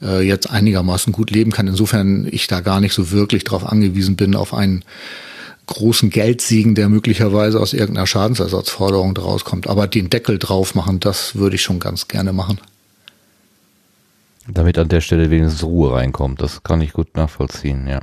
äh, 0.03 0.21
jetzt 0.21 0.51
einigermaßen 0.51 1.11
gut 1.11 1.31
leben 1.31 1.51
kann. 1.51 1.67
Insofern 1.67 2.29
ich 2.31 2.47
da 2.47 2.61
gar 2.61 2.81
nicht 2.81 2.93
so 2.93 3.13
wirklich 3.13 3.45
darauf 3.45 3.65
angewiesen 3.65 4.17
bin 4.17 4.37
auf 4.37 4.53
einen 4.53 4.85
großen 5.67 6.11
Geldsegen, 6.11 6.75
der 6.75 6.89
möglicherweise 6.89 7.61
aus 7.61 7.73
irgendeiner 7.73 8.07
Schadensersatzforderung 8.07 9.15
daraus 9.15 9.45
kommt. 9.45 9.67
Aber 9.69 9.87
den 9.87 10.11
Deckel 10.11 10.39
drauf 10.39 10.75
machen, 10.75 11.01
das 11.01 11.35
würde 11.35 11.57
ich 11.57 11.63
schon 11.63 11.81
ganz 11.81 12.09
gerne 12.09 12.33
machen. 12.33 12.61
Damit 14.47 14.79
an 14.79 14.89
der 14.89 15.01
Stelle 15.01 15.31
wenigstens 15.31 15.65
Ruhe 15.65 15.93
reinkommt. 15.93 16.43
Das 16.43 16.63
kann 16.63 16.81
ich 16.81 16.93
gut 16.93 17.17
nachvollziehen, 17.17 17.87
ja. 17.87 18.01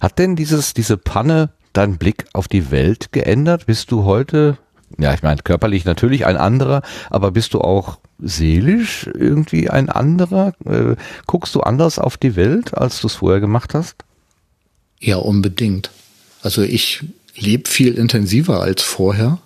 Hat 0.00 0.18
denn 0.18 0.36
dieses, 0.36 0.74
diese 0.74 0.96
Panne 0.96 1.50
deinen 1.72 1.98
Blick 1.98 2.26
auf 2.32 2.48
die 2.48 2.70
Welt 2.70 3.12
geändert? 3.12 3.66
Bist 3.66 3.90
du 3.92 4.04
heute, 4.04 4.58
ja, 4.98 5.14
ich 5.14 5.22
meine, 5.22 5.40
körperlich 5.42 5.84
natürlich 5.84 6.26
ein 6.26 6.36
anderer, 6.36 6.82
aber 7.10 7.30
bist 7.30 7.54
du 7.54 7.60
auch 7.60 7.98
seelisch 8.18 9.08
irgendwie 9.14 9.70
ein 9.70 9.88
anderer? 9.88 10.54
Äh, 10.64 10.96
guckst 11.26 11.54
du 11.54 11.60
anders 11.60 11.98
auf 11.98 12.16
die 12.16 12.34
Welt, 12.34 12.76
als 12.76 13.00
du 13.00 13.06
es 13.06 13.14
vorher 13.14 13.40
gemacht 13.40 13.74
hast? 13.74 14.04
Ja, 15.00 15.16
unbedingt. 15.16 15.90
Also 16.42 16.62
ich 16.62 17.02
lebe 17.36 17.68
viel 17.68 17.94
intensiver 17.94 18.60
als 18.60 18.82
vorher. 18.82 19.38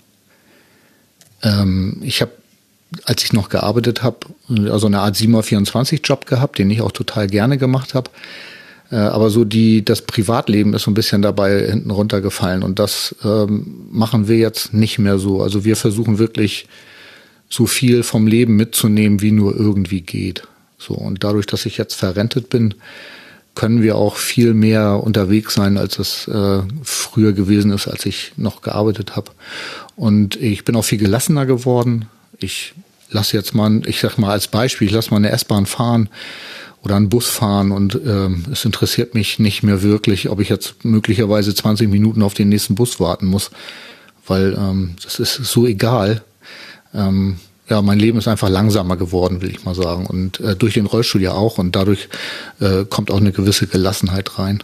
Ähm, 1.43 1.99
ich 2.03 2.21
habe, 2.21 2.33
als 3.05 3.25
ich 3.25 3.33
noch 3.33 3.49
gearbeitet 3.49 4.03
habe, 4.03 4.19
also 4.71 4.87
eine 4.87 5.01
Art 5.01 5.17
7x24-Job 5.17 6.27
gehabt, 6.27 6.59
den 6.59 6.71
ich 6.71 6.83
auch 6.83 6.93
total 6.93 7.27
gerne 7.27 7.59
gemacht 7.59 7.95
habe. 7.95 8.11
Äh, 8.91 8.97
aber 8.97 9.31
so 9.31 9.45
die, 9.45 9.85
das 9.85 10.03
Privatleben 10.03 10.75
ist 10.75 10.83
so 10.83 10.91
ein 10.91 10.95
bisschen 10.95 11.23
dabei 11.23 11.67
hinten 11.67 11.91
runtergefallen 11.91 12.63
und 12.63 12.79
das 12.79 13.17
ähm, 13.25 13.87
machen 13.91 14.29
wir 14.29 14.37
jetzt 14.37 14.75
nicht 14.75 14.99
mehr 14.99 15.19
so. 15.19 15.43
Also 15.43 15.65
wir 15.65 15.77
versuchen 15.77 16.19
wirklich 16.19 16.67
so 17.49 17.67
viel 17.67 18.03
vom 18.03 18.27
Leben 18.27 18.57
mitzunehmen, 18.57 19.21
wie 19.23 19.33
nur 19.33 19.57
irgendwie 19.57 20.03
geht. 20.03 20.43
So 20.79 20.95
und 20.95 21.25
dadurch, 21.25 21.47
dass 21.47 21.65
ich 21.65 21.79
jetzt 21.79 21.95
verrentet 21.95 22.51
bin, 22.51 22.75
können 23.55 23.83
wir 23.83 23.97
auch 23.97 24.17
viel 24.17 24.55
mehr 24.55 25.03
unterwegs 25.03 25.55
sein, 25.55 25.77
als 25.77 25.99
es 25.99 26.27
äh, 26.29 26.63
früher 26.83 27.33
gewesen 27.33 27.71
ist, 27.71 27.87
als 27.87 28.07
ich 28.07 28.33
noch 28.37 28.63
gearbeitet 28.63 29.15
habe. 29.15 29.31
Und 29.97 30.37
ich 30.37 30.65
bin 30.65 30.75
auch 30.77 30.85
viel 30.85 30.99
gelassener 30.99 31.45
geworden. 31.45 32.07
Ich 32.39 32.75
lasse 33.11 33.37
jetzt 33.37 33.55
mal, 33.55 33.83
ich 33.87 34.01
sag 34.01 34.17
mal 34.19 34.31
als 34.31 34.49
Beispiel, 34.49 34.89
ich 34.89 34.95
lasse 34.95 35.11
mal 35.11 35.19
eine 35.19 35.31
S-Bahn 35.31 35.67
fahren 35.67 36.09
oder 36.83 36.97
einen 36.97 37.11
Bus 37.11 37.29
fahren 37.29 37.71
und 37.71 37.95
ähm, 38.07 38.45
es 38.51 38.65
interessiert 38.65 39.15
mich 39.15 39.39
nicht 39.39 39.63
mehr 39.63 39.83
wirklich, 39.83 40.31
ob 40.31 40.41
ich 40.41 40.49
jetzt 40.49 40.85
möglicherweise 40.85 41.55
20 41.55 41.89
Minuten 41.89 42.23
auf 42.23 42.35
den 42.35 42.49
nächsten 42.49 42.75
Bus 42.75 42.99
warten 42.99 43.27
muss, 43.27 43.51
weil 44.27 44.57
ähm, 44.59 44.97
das 45.03 45.21
ist 45.21 45.35
so 45.35 45.67
egal. 45.67 46.23
Ähm, 46.95 47.37
ja, 47.73 47.81
mein 47.81 47.99
Leben 47.99 48.19
ist 48.19 48.29
einfach 48.29 48.51
langsamer 48.51 48.99
geworden, 48.99 49.41
will 49.41 49.49
ich 49.49 49.65
mal 49.65 49.75
sagen. 49.75 50.05
Und 50.07 50.41
äh, 50.41 50.55
durch 50.55 50.75
den 50.75 50.85
Rollstuhl 50.85 51.23
ja 51.23 51.33
auch. 51.33 51.57
Und 51.57 51.75
dadurch 51.75 52.11
äh, 52.61 52.85
kommt 52.85 53.11
auch 53.11 53.17
eine 53.17 53.33
gewisse 53.33 53.67
Gelassenheit 53.67 54.39
rein. 54.39 54.63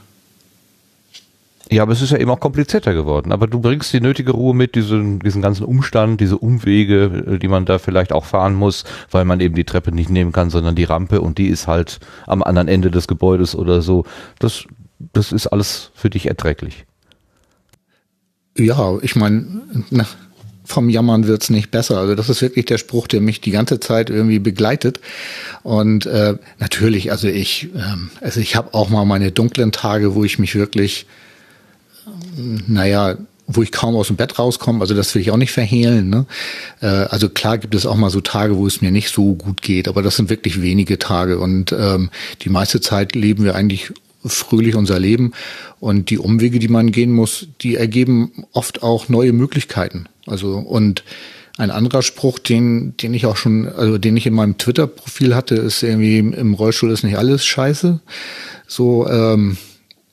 Ja, 1.70 1.84
aber 1.84 1.92
es 1.92 2.02
ist 2.02 2.12
ja 2.12 2.18
eben 2.18 2.30
auch 2.30 2.38
komplizierter 2.38 2.92
geworden. 2.92 3.32
Aber 3.32 3.46
du 3.46 3.60
bringst 3.60 3.94
die 3.94 4.02
nötige 4.02 4.32
Ruhe 4.32 4.54
mit, 4.54 4.74
diesen, 4.74 5.20
diesen 5.20 5.40
ganzen 5.40 5.64
Umstand, 5.64 6.20
diese 6.20 6.36
Umwege, 6.36 7.24
äh, 7.26 7.38
die 7.38 7.48
man 7.48 7.64
da 7.64 7.78
vielleicht 7.78 8.12
auch 8.12 8.26
fahren 8.26 8.54
muss, 8.54 8.84
weil 9.10 9.24
man 9.24 9.40
eben 9.40 9.54
die 9.54 9.64
Treppe 9.64 9.90
nicht 9.90 10.10
nehmen 10.10 10.32
kann, 10.32 10.50
sondern 10.50 10.74
die 10.74 10.84
Rampe 10.84 11.22
und 11.22 11.38
die 11.38 11.46
ist 11.46 11.66
halt 11.66 12.00
am 12.26 12.42
anderen 12.42 12.68
Ende 12.68 12.90
des 12.90 13.08
Gebäudes 13.08 13.56
oder 13.56 13.80
so. 13.80 14.04
Das, 14.38 14.64
das 15.14 15.32
ist 15.32 15.46
alles 15.46 15.92
für 15.94 16.10
dich 16.10 16.26
erträglich. 16.26 16.84
Ja, 18.54 18.98
ich 19.00 19.16
meine, 19.16 19.62
vom 20.68 20.90
Jammern 20.90 21.26
wird's 21.26 21.48
nicht 21.48 21.70
besser. 21.70 21.96
Also 21.96 22.14
das 22.14 22.28
ist 22.28 22.42
wirklich 22.42 22.66
der 22.66 22.76
Spruch, 22.76 23.08
der 23.08 23.22
mich 23.22 23.40
die 23.40 23.50
ganze 23.50 23.80
Zeit 23.80 24.10
irgendwie 24.10 24.38
begleitet. 24.38 25.00
Und 25.62 26.04
äh, 26.06 26.34
natürlich, 26.58 27.10
also 27.10 27.26
ich, 27.26 27.70
ähm, 27.74 28.10
also 28.20 28.38
ich 28.40 28.54
habe 28.54 28.74
auch 28.74 28.90
mal 28.90 29.06
meine 29.06 29.32
dunklen 29.32 29.72
Tage, 29.72 30.14
wo 30.14 30.24
ich 30.24 30.38
mich 30.38 30.54
wirklich, 30.54 31.06
ähm, 32.36 32.62
naja, 32.66 33.16
wo 33.46 33.62
ich 33.62 33.72
kaum 33.72 33.96
aus 33.96 34.08
dem 34.08 34.16
Bett 34.16 34.38
rauskomme. 34.38 34.82
Also 34.82 34.94
das 34.94 35.14
will 35.14 35.22
ich 35.22 35.30
auch 35.30 35.38
nicht 35.38 35.52
verhehlen. 35.52 36.10
Ne? 36.10 36.26
Äh, 36.82 36.86
also 36.86 37.30
klar 37.30 37.56
gibt 37.56 37.74
es 37.74 37.86
auch 37.86 37.96
mal 37.96 38.10
so 38.10 38.20
Tage, 38.20 38.58
wo 38.58 38.66
es 38.66 38.82
mir 38.82 38.90
nicht 38.90 39.08
so 39.08 39.34
gut 39.36 39.62
geht, 39.62 39.88
aber 39.88 40.02
das 40.02 40.16
sind 40.16 40.28
wirklich 40.28 40.60
wenige 40.60 40.98
Tage. 40.98 41.38
Und 41.38 41.72
ähm, 41.72 42.10
die 42.42 42.50
meiste 42.50 42.82
Zeit 42.82 43.14
leben 43.14 43.44
wir 43.44 43.54
eigentlich 43.54 43.90
fröhlich 44.26 44.74
unser 44.74 44.98
Leben. 44.98 45.32
Und 45.80 46.10
die 46.10 46.18
Umwege, 46.18 46.58
die 46.58 46.68
man 46.68 46.92
gehen 46.92 47.12
muss, 47.12 47.46
die 47.62 47.76
ergeben 47.76 48.44
oft 48.52 48.82
auch 48.82 49.08
neue 49.08 49.32
Möglichkeiten. 49.32 50.06
Also 50.28 50.56
und 50.56 51.04
ein 51.58 51.70
anderer 51.72 52.02
Spruch, 52.02 52.38
den, 52.38 52.96
den 52.98 53.14
ich 53.14 53.26
auch 53.26 53.36
schon, 53.36 53.68
also 53.68 53.98
den 53.98 54.16
ich 54.16 54.26
in 54.26 54.34
meinem 54.34 54.58
Twitter-Profil 54.58 55.34
hatte, 55.34 55.56
ist 55.56 55.82
irgendwie 55.82 56.18
im 56.18 56.54
Rollstuhl 56.54 56.90
ist 56.92 57.02
nicht 57.02 57.18
alles 57.18 57.44
scheiße. 57.44 57.98
So, 58.68 59.08
ähm, 59.08 59.56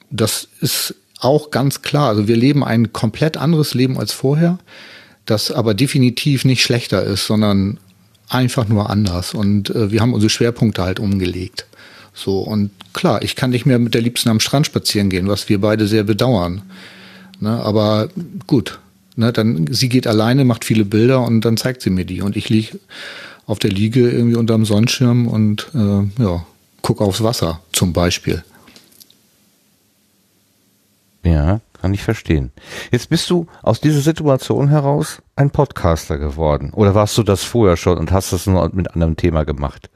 das 0.10 0.48
ist 0.62 0.96
auch 1.20 1.52
ganz 1.52 1.84
klar. 1.84 2.10
Also 2.10 2.28
wir 2.28 2.36
leben 2.36 2.64
ein 2.64 2.94
komplett 2.94 3.38
anderes 3.38 3.76
Leben 3.76 4.00
als 4.00 4.12
vorher, 4.12 4.58
das 5.26 5.52
aber 5.52 5.76
definitiv 5.76 6.46
nicht 6.46 6.64
schlechter 6.64 7.04
ist, 7.04 7.28
sondern 7.28 7.80
einfach 8.28 8.68
nur 8.68 8.90
anders. 8.90 9.36
Und 9.36 9.70
äh, 9.70 9.92
wir 9.92 10.02
haben 10.02 10.14
unsere 10.14 10.32
Schwerpunkte 10.32 10.84
halt 10.84 11.00
umgelegt. 11.00 11.68
So, 12.16 12.40
und 12.40 12.72
klar, 12.94 13.22
ich 13.22 13.36
kann 13.36 13.52
nicht 13.52 13.66
mehr 13.66 13.78
mit 13.78 13.94
der 13.94 14.02
Liebsten 14.02 14.30
am 14.30 14.40
Strand 14.40 14.66
spazieren 14.66 15.10
gehen, 15.10 15.28
was 15.28 15.50
wir 15.50 15.62
beide 15.62 15.86
sehr 15.86 16.04
bedauern. 16.04 16.64
Ne, 17.40 17.50
aber 17.50 18.10
gut, 18.48 18.80
ne, 19.16 19.32
dann 19.34 19.68
sie 19.72 19.90
geht 19.90 20.08
alleine, 20.08 20.46
macht 20.46 20.66
viele 20.66 20.86
Bilder 20.86 21.22
und 21.22 21.42
dann 21.42 21.58
zeigt 21.58 21.82
sie 21.82 21.90
mir 21.90 22.06
die. 22.06 22.22
Und 22.22 22.36
ich 22.36 22.50
lieg 22.50 22.80
auf 23.46 23.60
der 23.60 23.72
Liege 23.72 24.10
irgendwie 24.10 24.36
unterm 24.36 24.66
Sonnenschirm 24.66 25.28
und 25.28 25.68
äh, 25.74 26.24
ja, 26.24 26.46
guck 26.82 27.02
aufs 27.02 27.24
Wasser 27.24 27.62
zum 27.72 27.94
Beispiel. 27.94 28.44
Ja, 31.24 31.62
kann 31.82 31.94
ich 31.94 32.04
verstehen. 32.04 32.52
Jetzt 32.92 33.10
bist 33.10 33.30
du 33.30 33.48
aus 33.62 33.82
dieser 33.82 34.02
Situation 34.02 34.70
heraus 34.70 35.22
ein 35.36 35.52
Podcaster 35.52 36.18
geworden. 36.18 36.72
Oder 36.72 36.96
warst 36.96 37.18
du 37.18 37.24
das 37.24 37.44
vorher 37.44 37.78
schon 37.78 37.98
und 37.98 38.12
hast 38.12 38.34
das 38.34 38.46
nur 38.46 38.70
mit 38.74 38.92
anderem 38.92 39.18
Thema 39.18 39.44
gemacht? 39.44 39.90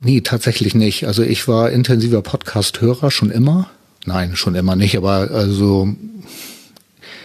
Nee, 0.00 0.20
tatsächlich 0.20 0.74
nicht. 0.74 1.06
Also 1.06 1.22
ich 1.22 1.48
war 1.48 1.70
intensiver 1.70 2.20
Podcast-Hörer 2.20 3.10
schon 3.10 3.30
immer. 3.30 3.70
Nein, 4.04 4.36
schon 4.36 4.54
immer 4.54 4.76
nicht, 4.76 4.96
aber 4.98 5.30
also 5.30 5.88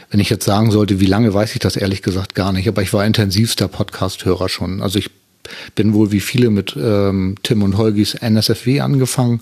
wenn 0.10 0.20
ich 0.20 0.30
jetzt 0.30 0.46
sagen 0.46 0.72
sollte, 0.72 1.00
wie 1.00 1.06
lange, 1.06 1.34
weiß 1.34 1.54
ich 1.54 1.60
das 1.60 1.76
ehrlich 1.76 2.02
gesagt 2.02 2.36
gar 2.36 2.52
nicht. 2.52 2.68
Aber 2.68 2.82
ich 2.82 2.94
war 2.94 3.06
intensivster 3.06 3.68
Podcast-Hörer 3.68 4.50
schon. 4.50 4.82
Also 4.82 5.00
ich 5.00 5.12
bin 5.76 5.94
wohl 5.94 6.12
wie 6.12 6.20
viele 6.20 6.50
mit 6.50 6.76
ähm, 6.80 7.36
Tim 7.44 7.64
und 7.64 7.78
Holgis 7.78 8.16
NSFW 8.16 8.82
angefangen 8.82 9.42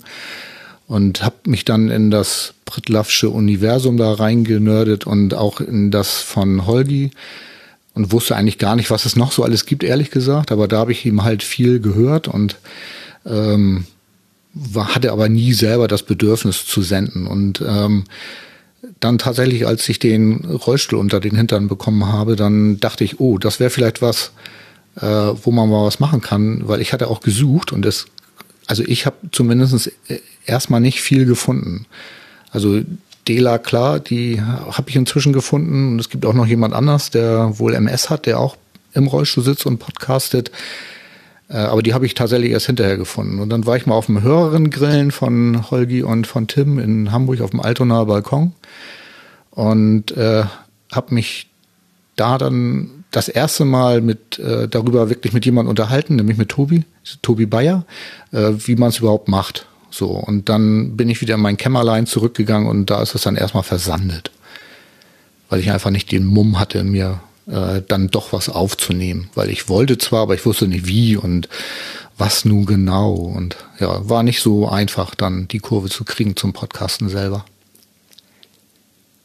und 0.86 1.22
habe 1.22 1.36
mich 1.46 1.64
dann 1.64 1.90
in 1.90 2.10
das 2.10 2.54
Brittlaffsche 2.64 3.30
Universum 3.30 3.96
da 3.96 4.12
reingenördet 4.12 5.06
und 5.06 5.34
auch 5.34 5.60
in 5.60 5.90
das 5.90 6.18
von 6.18 6.66
Holgi 6.66 7.10
und 7.94 8.12
wusste 8.12 8.36
eigentlich 8.36 8.58
gar 8.58 8.76
nicht, 8.76 8.90
was 8.90 9.04
es 9.04 9.16
noch 9.16 9.32
so 9.32 9.44
alles 9.44 9.66
gibt, 9.66 9.84
ehrlich 9.84 10.10
gesagt. 10.10 10.52
Aber 10.52 10.68
da 10.68 10.78
habe 10.78 10.92
ich 10.92 11.04
ihm 11.04 11.24
halt 11.24 11.42
viel 11.42 11.80
gehört 11.80 12.28
und 12.28 12.56
ähm, 13.26 13.86
war, 14.54 14.94
hatte 14.94 15.12
aber 15.12 15.28
nie 15.28 15.52
selber 15.52 15.88
das 15.88 16.02
Bedürfnis 16.02 16.66
zu 16.66 16.82
senden. 16.82 17.26
Und 17.26 17.62
ähm, 17.66 18.04
dann 19.00 19.18
tatsächlich, 19.18 19.66
als 19.66 19.88
ich 19.88 19.98
den 19.98 20.44
Rollstuhl 20.44 20.98
unter 20.98 21.20
den 21.20 21.36
Hintern 21.36 21.68
bekommen 21.68 22.06
habe, 22.06 22.36
dann 22.36 22.78
dachte 22.80 23.04
ich, 23.04 23.20
oh, 23.20 23.38
das 23.38 23.60
wäre 23.60 23.70
vielleicht 23.70 24.02
was, 24.02 24.32
äh, 24.96 25.06
wo 25.06 25.50
man 25.50 25.68
mal 25.68 25.84
was 25.84 26.00
machen 26.00 26.20
kann, 26.20 26.66
weil 26.68 26.80
ich 26.80 26.92
hatte 26.92 27.08
auch 27.08 27.20
gesucht 27.20 27.72
und 27.72 27.82
das, 27.84 28.06
also 28.66 28.82
ich 28.84 29.06
habe 29.06 29.16
zumindest 29.32 29.92
erstmal 30.46 30.80
nicht 30.80 31.00
viel 31.00 31.26
gefunden. 31.26 31.86
Also 32.50 32.80
Dela, 33.26 33.58
klar, 33.58 34.00
die 34.00 34.40
habe 34.40 34.88
ich 34.88 34.96
inzwischen 34.96 35.32
gefunden 35.32 35.92
und 35.92 35.98
es 35.98 36.08
gibt 36.08 36.24
auch 36.24 36.32
noch 36.32 36.46
jemand 36.46 36.74
anders, 36.74 37.10
der 37.10 37.58
wohl 37.58 37.74
MS 37.74 38.10
hat, 38.10 38.26
der 38.26 38.40
auch 38.40 38.56
im 38.94 39.06
Rollstuhl 39.06 39.44
sitzt 39.44 39.66
und 39.66 39.78
podcastet. 39.78 40.50
Äh, 41.48 41.56
aber 41.56 41.82
die 41.82 41.94
habe 41.94 42.06
ich 42.06 42.14
tatsächlich 42.14 42.52
erst 42.52 42.66
hinterher 42.66 42.96
gefunden. 42.96 43.40
Und 43.40 43.50
dann 43.50 43.66
war 43.66 43.76
ich 43.76 43.86
mal 43.86 43.94
auf 43.94 44.06
dem 44.06 44.22
Hörerinnen-Grillen 44.22 45.10
von 45.10 45.70
Holgi 45.70 46.02
und 46.02 46.26
von 46.26 46.46
Tim 46.46 46.78
in 46.78 47.12
Hamburg 47.12 47.40
auf 47.40 47.50
dem 47.50 47.60
Altonaer 47.60 48.06
Balkon 48.06 48.52
und 49.50 50.12
äh, 50.16 50.44
habe 50.92 51.14
mich 51.14 51.48
da 52.16 52.38
dann 52.38 53.04
das 53.10 53.28
erste 53.28 53.64
Mal 53.64 54.00
mit 54.00 54.38
äh, 54.38 54.68
darüber 54.68 55.08
wirklich 55.08 55.32
mit 55.32 55.46
jemandem 55.46 55.70
unterhalten, 55.70 56.16
nämlich 56.16 56.36
mit 56.36 56.50
Tobi, 56.50 56.84
Tobi 57.22 57.46
Bayer, 57.46 57.84
äh, 58.32 58.52
wie 58.56 58.76
man 58.76 58.90
es 58.90 58.98
überhaupt 58.98 59.28
macht. 59.28 59.66
So, 59.90 60.10
und 60.10 60.48
dann 60.50 60.96
bin 60.96 61.08
ich 61.08 61.20
wieder 61.22 61.36
in 61.36 61.40
mein 61.40 61.56
Kämmerlein 61.56 62.06
zurückgegangen 62.06 62.68
und 62.68 62.90
da 62.90 63.00
ist 63.00 63.14
es 63.14 63.22
dann 63.22 63.36
erstmal 63.36 63.62
versandet. 63.62 64.30
Weil 65.48 65.60
ich 65.60 65.70
einfach 65.70 65.90
nicht 65.90 66.12
den 66.12 66.26
Mumm 66.26 66.60
hatte, 66.60 66.84
mir 66.84 67.20
äh, 67.48 67.82
dann 67.86 68.08
doch 68.08 68.32
was 68.32 68.48
aufzunehmen. 68.48 69.30
Weil 69.34 69.50
ich 69.50 69.68
wollte 69.68 69.98
zwar, 69.98 70.22
aber 70.22 70.34
ich 70.34 70.44
wusste 70.46 70.68
nicht 70.68 70.86
wie 70.86 71.16
und 71.16 71.48
was 72.16 72.44
nun 72.44 72.66
genau. 72.66 73.12
Und 73.12 73.56
ja, 73.78 74.08
war 74.08 74.22
nicht 74.22 74.40
so 74.40 74.68
einfach, 74.68 75.14
dann 75.14 75.48
die 75.48 75.60
Kurve 75.60 75.88
zu 75.88 76.04
kriegen 76.04 76.36
zum 76.36 76.52
Podcasten 76.52 77.08
selber. 77.08 77.44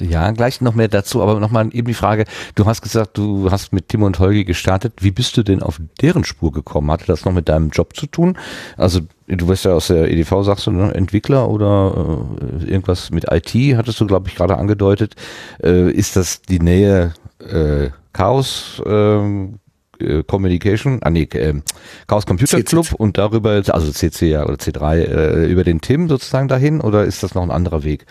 Ja, 0.01 0.31
gleich 0.31 0.59
noch 0.59 0.75
mehr 0.75 0.87
dazu, 0.87 1.21
aber 1.21 1.39
nochmal 1.39 1.69
eben 1.71 1.87
die 1.87 1.93
Frage, 1.93 2.25
du 2.55 2.65
hast 2.65 2.81
gesagt, 2.81 3.17
du 3.17 3.51
hast 3.51 3.73
mit 3.73 3.89
Tim 3.89 4.03
und 4.03 4.19
Holgi 4.19 4.43
gestartet. 4.43 4.93
Wie 4.99 5.11
bist 5.11 5.37
du 5.37 5.43
denn 5.43 5.61
auf 5.61 5.79
deren 6.01 6.23
Spur 6.23 6.51
gekommen? 6.51 6.91
Hatte 6.91 7.05
das 7.05 7.25
noch 7.25 7.31
mit 7.31 7.47
deinem 7.47 7.69
Job 7.69 7.95
zu 7.95 8.07
tun? 8.07 8.37
Also 8.75 9.01
du 9.27 9.47
bist 9.47 9.65
ja 9.65 9.73
aus 9.73 9.87
der 9.87 10.11
EDV, 10.11 10.43
sagst 10.43 10.67
du, 10.67 10.71
ne? 10.71 10.93
Entwickler 10.93 11.47
oder 11.47 12.17
äh, 12.41 12.65
irgendwas 12.65 13.11
mit 13.11 13.31
IT, 13.31 13.77
hattest 13.77 13.99
du, 14.01 14.07
glaube 14.07 14.29
ich, 14.29 14.35
gerade 14.35 14.57
angedeutet. 14.57 15.15
Äh, 15.63 15.91
ist 15.91 16.15
das 16.15 16.41
die 16.41 16.59
Nähe 16.59 17.13
äh, 17.39 17.89
Chaos 18.13 18.81
ähm, 18.85 19.59
äh, 19.99 20.23
Communication, 20.23 20.99
ah 21.03 21.11
nee, 21.11 21.23
äh, 21.23 21.61
Chaos 22.07 22.25
Computer 22.25 22.57
CC. 22.57 22.63
Club 22.63 22.93
und 22.93 23.17
darüber, 23.17 23.61
also 23.67 23.91
CC 23.91 24.29
ja 24.29 24.43
oder 24.43 24.55
C3, 24.55 24.97
äh, 24.97 25.45
über 25.45 25.63
den 25.63 25.81
Tim 25.81 26.09
sozusagen 26.09 26.47
dahin 26.47 26.81
oder 26.81 27.05
ist 27.05 27.23
das 27.23 27.35
noch 27.35 27.43
ein 27.43 27.51
anderer 27.51 27.83
Weg? 27.83 28.05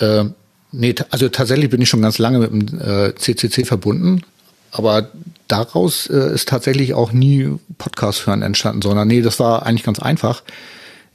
Ähm 0.00 0.34
Nee, 0.72 0.94
also 1.10 1.28
tatsächlich 1.28 1.70
bin 1.70 1.82
ich 1.82 1.88
schon 1.88 2.02
ganz 2.02 2.18
lange 2.18 2.38
mit 2.38 2.50
dem 2.50 2.80
äh, 2.80 3.14
CCC 3.14 3.64
verbunden, 3.64 4.22
aber 4.70 5.10
daraus 5.48 6.06
äh, 6.06 6.34
ist 6.34 6.48
tatsächlich 6.48 6.94
auch 6.94 7.12
nie 7.12 7.50
Podcast 7.78 8.26
hören 8.26 8.42
entstanden, 8.42 8.82
sondern 8.82 9.08
nee, 9.08 9.20
das 9.20 9.40
war 9.40 9.66
eigentlich 9.66 9.82
ganz 9.82 9.98
einfach. 9.98 10.42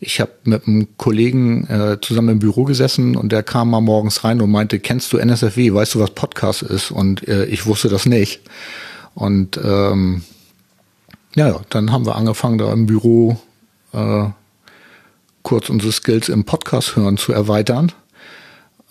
Ich 0.02 0.20
habe 0.20 0.32
mit 0.44 0.68
einem 0.68 0.98
Kollegen 0.98 1.68
äh, 1.68 1.98
zusammen 2.02 2.30
im 2.30 2.39
Büro 2.39 2.65
gesessen 2.65 3.15
und 3.15 3.32
der 3.32 3.44
kam 3.44 3.70
mal 3.70 3.80
morgens 3.80 4.26
rein 4.26 4.41
und 4.41 4.52
meinte, 4.52 4.80
kennst 4.80 5.13
du 5.13 5.18
NSFW, 5.18 5.74
weißt 5.74 5.96
du, 5.96 6.00
was 6.02 6.12
Podcast 6.12 6.62
ist? 6.62 6.91
Und 6.91 7.26
äh, 7.30 7.46
ich 7.46 7.65
wusste 7.65 7.88
das 7.88 8.06
nicht. 8.06 8.41
Und 9.13 9.58
ähm, 9.63 10.24
ja, 11.36 11.62
dann 11.70 11.94
haben 11.94 12.06
wir 12.06 12.15
angefangen, 12.15 12.58
da 12.58 12.74
im 12.74 12.88
Büro 12.88 13.39
äh, 13.94 14.26
kurz 15.44 15.70
unsere 15.70 15.94
Skills 15.94 16.28
im 16.28 16.44
Podcast 16.44 16.98
hören 16.98 17.15
zu 17.15 17.32
erweitern 17.32 17.94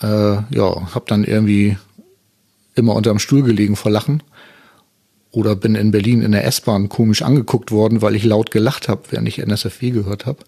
äh, 0.02 0.06
ja, 0.06 0.94
habe 0.94 1.04
dann 1.06 1.24
irgendwie 1.24 1.76
immer 2.74 2.94
unterm 2.94 3.18
Stuhl 3.18 3.42
gelegen 3.42 3.76
vor 3.76 3.90
Lachen. 3.90 4.22
Oder 5.30 5.56
bin 5.56 5.74
in 5.74 5.90
Berlin 5.90 6.22
in 6.22 6.30
der 6.30 6.44
S-Bahn 6.44 6.88
komisch 6.88 7.22
angeguckt 7.22 7.72
worden, 7.72 8.02
weil 8.02 8.14
ich 8.14 8.22
laut 8.22 8.52
gelacht 8.52 8.88
habe, 8.88 9.02
während 9.10 9.26
ich 9.26 9.40
NSFW 9.40 9.90
gehört 9.90 10.26
habe. 10.26 10.38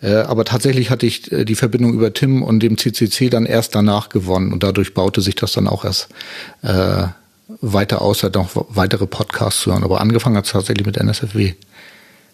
Äh, 0.00 0.14
aber 0.14 0.44
tatsächlich 0.44 0.90
hatte 0.90 1.04
ich 1.04 1.32
äh, 1.32 1.44
die 1.44 1.56
Verbindung 1.56 1.94
über 1.94 2.12
Tim 2.12 2.44
und 2.44 2.60
dem 2.60 2.78
CCC 2.78 3.28
dann 3.28 3.44
erst 3.44 3.74
danach 3.74 4.08
gewonnen 4.08 4.52
und 4.52 4.62
dadurch 4.62 4.94
baute 4.94 5.20
sich 5.20 5.34
das 5.34 5.52
dann 5.52 5.66
auch 5.66 5.84
erst 5.84 6.10
äh, 6.62 7.08
weiter 7.60 8.02
aus, 8.02 8.22
halt 8.22 8.36
noch 8.36 8.50
weitere 8.68 9.08
Podcasts 9.08 9.62
zu 9.62 9.72
hören. 9.72 9.82
Aber 9.82 10.00
angefangen 10.00 10.36
hat 10.36 10.44
es 10.44 10.52
tatsächlich 10.52 10.86
mit 10.86 10.96
NSFW. 10.96 11.54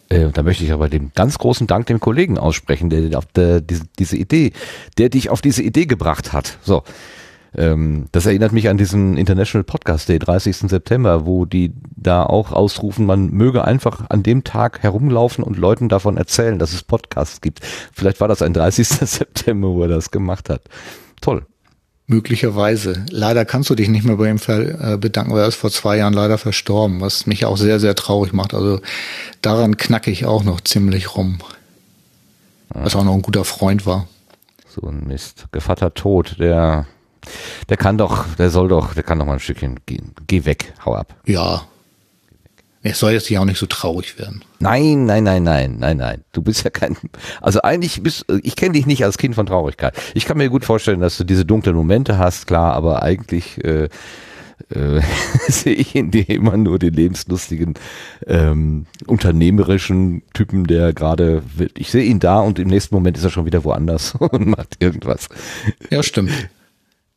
Äh, 0.08 0.30
da 0.30 0.42
möchte 0.42 0.64
ich 0.64 0.72
aber 0.72 0.88
den 0.88 1.12
ganz 1.14 1.38
großen 1.38 1.66
Dank 1.66 1.86
dem 1.86 2.00
Kollegen 2.00 2.38
aussprechen, 2.38 2.90
der 2.90 3.18
auf 3.18 3.26
der, 3.26 3.60
diese, 3.60 3.84
diese 3.98 4.16
Idee, 4.16 4.52
der 4.98 5.08
dich 5.08 5.30
auf 5.30 5.40
diese 5.40 5.62
Idee 5.62 5.86
gebracht 5.86 6.32
hat. 6.32 6.58
So. 6.62 6.82
Ähm, 7.56 8.06
das 8.12 8.26
erinnert 8.26 8.52
mich 8.52 8.68
an 8.68 8.76
diesen 8.76 9.16
International 9.16 9.64
Podcast 9.64 10.08
Day, 10.08 10.18
30. 10.18 10.56
September, 10.56 11.26
wo 11.26 11.46
die 11.46 11.72
da 11.96 12.24
auch 12.24 12.52
ausrufen, 12.52 13.06
man 13.06 13.30
möge 13.30 13.64
einfach 13.64 14.10
an 14.10 14.22
dem 14.22 14.44
Tag 14.44 14.82
herumlaufen 14.82 15.42
und 15.42 15.56
Leuten 15.56 15.88
davon 15.88 16.18
erzählen, 16.18 16.58
dass 16.58 16.72
es 16.72 16.82
Podcasts 16.82 17.40
gibt. 17.40 17.60
Vielleicht 17.92 18.20
war 18.20 18.28
das 18.28 18.42
ein 18.42 18.52
30. 18.52 18.86
September, 18.88 19.68
wo 19.68 19.82
er 19.82 19.88
das 19.88 20.10
gemacht 20.10 20.50
hat. 20.50 20.62
Toll. 21.20 21.46
Möglicherweise. 22.08 23.04
Leider 23.10 23.44
kannst 23.44 23.68
du 23.68 23.74
dich 23.74 23.88
nicht 23.88 24.04
mehr 24.04 24.16
bei 24.16 24.30
ihm 24.30 24.38
äh, 24.46 24.96
bedanken, 24.96 25.32
weil 25.32 25.42
er 25.42 25.48
ist 25.48 25.56
vor 25.56 25.70
zwei 25.70 25.96
Jahren 25.96 26.12
leider 26.12 26.38
verstorben, 26.38 27.00
was 27.00 27.26
mich 27.26 27.44
auch 27.46 27.56
sehr, 27.56 27.80
sehr 27.80 27.96
traurig 27.96 28.32
macht. 28.32 28.54
Also 28.54 28.80
daran 29.42 29.76
knacke 29.76 30.12
ich 30.12 30.24
auch 30.24 30.44
noch 30.44 30.60
ziemlich 30.60 31.16
rum. 31.16 31.38
Was 32.68 32.94
auch 32.94 33.04
noch 33.04 33.14
ein 33.14 33.22
guter 33.22 33.44
Freund 33.44 33.86
war. 33.86 34.06
So 34.68 34.86
ein 34.86 35.04
Mist. 35.06 35.46
Gevatter 35.50 35.94
tot, 35.94 36.36
der, 36.38 36.86
der 37.68 37.76
kann 37.76 37.98
doch, 37.98 38.26
der 38.36 38.50
soll 38.50 38.68
doch, 38.68 38.94
der 38.94 39.02
kann 39.02 39.18
doch 39.18 39.26
mal 39.26 39.34
ein 39.34 39.40
Stückchen 39.40 39.80
gehen. 39.86 40.12
Geh 40.26 40.44
weg, 40.44 40.74
hau 40.84 40.94
ab. 40.94 41.14
Ja, 41.24 41.62
es 42.90 42.98
soll 42.98 43.12
jetzt 43.12 43.28
ja 43.30 43.40
auch 43.40 43.44
nicht 43.44 43.58
so 43.58 43.66
traurig 43.66 44.18
werden. 44.18 44.42
Nein, 44.58 45.06
nein, 45.06 45.24
nein, 45.24 45.42
nein, 45.42 45.76
nein, 45.78 45.96
nein. 45.96 46.24
Du 46.32 46.42
bist 46.42 46.64
ja 46.64 46.70
kein. 46.70 46.96
Also 47.40 47.62
eigentlich 47.62 48.02
bist 48.02 48.24
ich 48.42 48.56
kenne 48.56 48.72
dich 48.72 48.86
nicht 48.86 49.04
als 49.04 49.18
Kind 49.18 49.34
von 49.34 49.46
Traurigkeit. 49.46 49.94
Ich 50.14 50.24
kann 50.24 50.38
mir 50.38 50.48
gut 50.48 50.64
vorstellen, 50.64 51.00
dass 51.00 51.16
du 51.16 51.24
diese 51.24 51.44
dunklen 51.44 51.76
Momente 51.76 52.18
hast, 52.18 52.46
klar, 52.46 52.74
aber 52.74 53.02
eigentlich 53.02 53.62
äh, 53.64 53.88
äh, 54.70 55.00
sehe 55.48 55.74
ich 55.74 55.94
in 55.94 56.10
dir 56.10 56.28
immer 56.28 56.56
nur 56.56 56.78
den 56.78 56.94
lebenslustigen, 56.94 57.74
ähm, 58.26 58.86
unternehmerischen 59.06 60.22
Typen, 60.32 60.66
der 60.66 60.92
gerade, 60.92 61.42
ich 61.76 61.90
sehe 61.90 62.04
ihn 62.04 62.20
da 62.20 62.40
und 62.40 62.58
im 62.58 62.68
nächsten 62.68 62.94
Moment 62.94 63.16
ist 63.16 63.24
er 63.24 63.30
schon 63.30 63.46
wieder 63.46 63.64
woanders 63.64 64.14
und 64.18 64.46
macht 64.46 64.76
irgendwas. 64.80 65.28
Ja, 65.90 66.02
stimmt. 66.02 66.32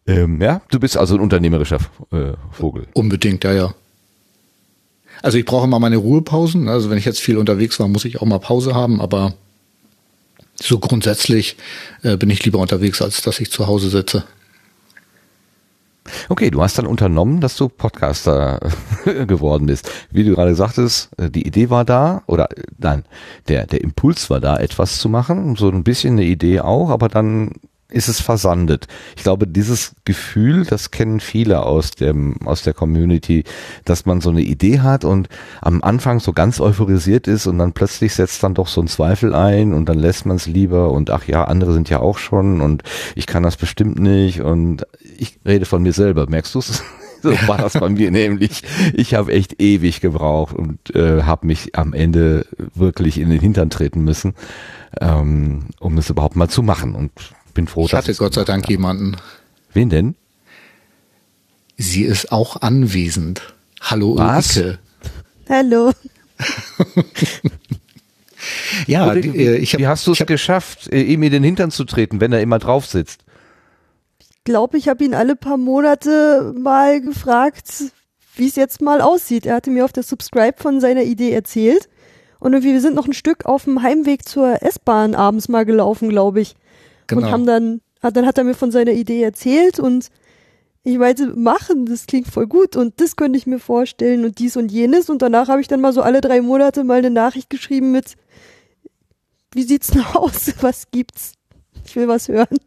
Ähm, 0.07 0.41
ja, 0.41 0.61
du 0.71 0.79
bist 0.79 0.97
also 0.97 1.15
ein 1.15 1.21
unternehmerischer 1.21 1.77
äh, 2.11 2.33
Vogel. 2.51 2.87
Unbedingt, 2.93 3.43
ja, 3.43 3.53
ja. 3.53 3.73
Also 5.21 5.37
ich 5.37 5.45
brauche 5.45 5.65
immer 5.65 5.79
meine 5.79 5.97
Ruhepausen. 5.97 6.67
Also 6.67 6.89
wenn 6.89 6.97
ich 6.97 7.05
jetzt 7.05 7.19
viel 7.19 7.37
unterwegs 7.37 7.79
war, 7.79 7.87
muss 7.87 8.05
ich 8.05 8.21
auch 8.21 8.25
mal 8.25 8.39
Pause 8.39 8.73
haben. 8.73 9.01
Aber 9.01 9.33
so 10.55 10.79
grundsätzlich 10.79 11.57
äh, 12.03 12.17
bin 12.17 12.29
ich 12.29 12.43
lieber 12.45 12.59
unterwegs, 12.59 13.01
als 13.01 13.21
dass 13.21 13.39
ich 13.39 13.51
zu 13.51 13.67
Hause 13.67 13.89
sitze. 13.89 14.23
Okay, 16.27 16.49
du 16.49 16.61
hast 16.61 16.77
dann 16.77 16.87
unternommen, 16.87 17.39
dass 17.39 17.55
du 17.55 17.69
Podcaster 17.69 18.59
geworden 19.05 19.67
bist. 19.67 19.91
Wie 20.11 20.23
du 20.23 20.35
gerade 20.35 20.55
sagtest, 20.55 21.09
äh, 21.17 21.29
die 21.29 21.45
Idee 21.45 21.69
war 21.69 21.85
da, 21.85 22.23
oder 22.27 22.49
äh, 22.57 22.63
nein, 22.77 23.03
der, 23.47 23.67
der 23.67 23.81
Impuls 23.81 24.29
war 24.29 24.39
da, 24.39 24.57
etwas 24.57 24.99
zu 24.99 25.09
machen, 25.09 25.55
so 25.55 25.69
ein 25.69 25.83
bisschen 25.83 26.13
eine 26.13 26.25
Idee 26.25 26.61
auch, 26.61 26.89
aber 26.89 27.09
dann 27.09 27.51
ist 27.91 28.07
es 28.07 28.21
versandet. 28.21 28.87
Ich 29.17 29.23
glaube, 29.23 29.47
dieses 29.47 29.95
Gefühl, 30.05 30.63
das 30.65 30.91
kennen 30.91 31.19
viele 31.19 31.63
aus 31.63 31.91
dem, 31.91 32.35
aus 32.45 32.61
der 32.61 32.73
Community, 32.73 33.43
dass 33.83 34.05
man 34.05 34.21
so 34.21 34.29
eine 34.29 34.41
Idee 34.41 34.79
hat 34.81 35.05
und 35.05 35.27
am 35.61 35.83
Anfang 35.83 36.19
so 36.19 36.31
ganz 36.31 36.59
euphorisiert 36.59 37.27
ist 37.27 37.47
und 37.47 37.57
dann 37.57 37.73
plötzlich 37.73 38.13
setzt 38.13 38.43
dann 38.43 38.53
doch 38.53 38.67
so 38.67 38.81
ein 38.81 38.87
Zweifel 38.87 39.33
ein 39.33 39.73
und 39.73 39.89
dann 39.89 39.97
lässt 39.97 40.27
man 40.27 40.37
es 40.37 40.45
lieber 40.45 40.91
und 40.91 41.09
ach 41.09 41.27
ja, 41.27 41.45
andere 41.45 41.73
sind 41.73 41.89
ja 41.89 41.99
auch 41.99 42.19
schon 42.19 42.61
und 42.61 42.83
ich 43.15 43.25
kann 43.25 43.41
das 43.41 43.57
bestimmt 43.57 43.97
nicht 43.97 44.41
und 44.41 44.85
ich 45.17 45.39
rede 45.45 45.65
von 45.65 45.81
mir 45.81 45.93
selber, 45.93 46.29
merkst 46.29 46.55
du 46.55 46.59
es? 46.59 46.83
So 47.21 47.31
war 47.47 47.57
das 47.57 47.73
bei 47.73 47.89
mir 47.89 48.11
nämlich. 48.11 48.63
Ich 48.93 49.13
habe 49.13 49.33
echt 49.33 49.61
ewig 49.61 49.99
gebraucht 49.99 50.55
und 50.55 50.95
äh, 50.95 51.23
habe 51.23 51.47
mich 51.47 51.75
am 51.75 51.91
Ende 51.91 52.45
wirklich 52.73 53.19
in 53.19 53.29
den 53.29 53.41
Hintern 53.41 53.69
treten 53.69 54.05
müssen, 54.05 54.35
ähm, 55.01 55.65
um 55.81 55.97
es 55.97 56.09
überhaupt 56.09 56.37
mal 56.37 56.47
zu 56.47 56.63
machen. 56.63 56.95
Und 56.95 57.11
bin 57.53 57.67
froh, 57.67 57.85
ich 57.85 57.93
hatte 57.93 58.13
Gott 58.15 58.33
sei 58.33 58.43
Dank 58.43 58.63
habe. 58.63 58.73
jemanden. 58.73 59.17
Wen 59.73 59.89
denn? 59.89 60.15
Sie 61.77 62.03
ist 62.03 62.31
auch 62.31 62.61
anwesend. 62.61 63.53
Hallo 63.81 64.17
Was? 64.17 64.57
Ulrike. 64.57 64.79
Hallo. 65.49 65.91
ja, 68.87 69.15
die, 69.15 69.29
äh, 69.29 69.57
ich 69.57 69.73
hab, 69.73 69.79
wie 69.79 69.87
hast 69.87 70.05
du 70.05 70.11
es 70.11 70.25
geschafft, 70.25 70.91
äh, 70.91 71.01
ihm 71.01 71.23
in 71.23 71.31
den 71.31 71.43
Hintern 71.43 71.71
zu 71.71 71.85
treten, 71.85 72.21
wenn 72.21 72.31
er 72.31 72.41
immer 72.41 72.59
drauf 72.59 72.85
sitzt? 72.85 73.21
Ich 74.19 74.43
glaube, 74.43 74.77
ich 74.77 74.87
habe 74.87 75.03
ihn 75.03 75.13
alle 75.13 75.35
paar 75.35 75.57
Monate 75.57 76.53
mal 76.57 77.01
gefragt, 77.01 77.83
wie 78.35 78.47
es 78.47 78.55
jetzt 78.55 78.81
mal 78.81 79.01
aussieht. 79.01 79.45
Er 79.45 79.55
hatte 79.55 79.71
mir 79.71 79.85
auf 79.85 79.91
der 79.91 80.03
Subscribe 80.03 80.57
von 80.57 80.79
seiner 80.79 81.03
Idee 81.03 81.31
erzählt. 81.31 81.89
Und 82.39 82.53
irgendwie, 82.53 82.73
wir 82.73 82.81
sind 82.81 82.95
noch 82.95 83.05
ein 83.05 83.13
Stück 83.13 83.45
auf 83.45 83.65
dem 83.65 83.81
Heimweg 83.81 84.27
zur 84.27 84.63
S-Bahn 84.63 85.13
abends 85.13 85.49
mal 85.49 85.65
gelaufen, 85.65 86.09
glaube 86.09 86.41
ich. 86.41 86.55
Genau. 87.09 87.25
Und 87.25 87.31
haben 87.31 87.45
dann, 87.45 87.81
dann 88.01 88.25
hat 88.25 88.37
er 88.37 88.43
mir 88.43 88.53
von 88.53 88.71
seiner 88.71 88.91
Idee 88.91 89.21
erzählt 89.23 89.79
und 89.79 90.09
Ich 90.83 90.97
meinte, 90.97 91.27
machen, 91.35 91.85
das 91.87 92.05
klingt 92.05 92.27
voll 92.27 92.47
gut 92.47 92.77
und 92.77 93.01
das 93.01 93.17
könnte 93.17 93.37
ich 93.37 93.45
mir 93.45 93.59
vorstellen 93.59 94.23
und 94.23 94.39
dies 94.39 94.55
und 94.55 94.71
jenes. 94.71 95.09
Und 95.09 95.21
danach 95.21 95.49
habe 95.49 95.59
ich 95.59 95.67
dann 95.67 95.81
mal 95.81 95.91
so 95.91 96.01
alle 96.01 96.21
drei 96.21 96.41
Monate 96.41 96.83
mal 96.85 96.99
eine 96.99 97.09
Nachricht 97.09 97.49
geschrieben 97.49 97.91
mit, 97.91 98.15
wie 99.53 99.63
sieht's 99.63 99.87
denn 99.87 100.05
aus? 100.13 100.53
Was 100.61 100.89
gibt's? 100.91 101.33
Ich 101.85 101.95
will 101.95 102.07
was 102.07 102.27
hören. 102.27 102.57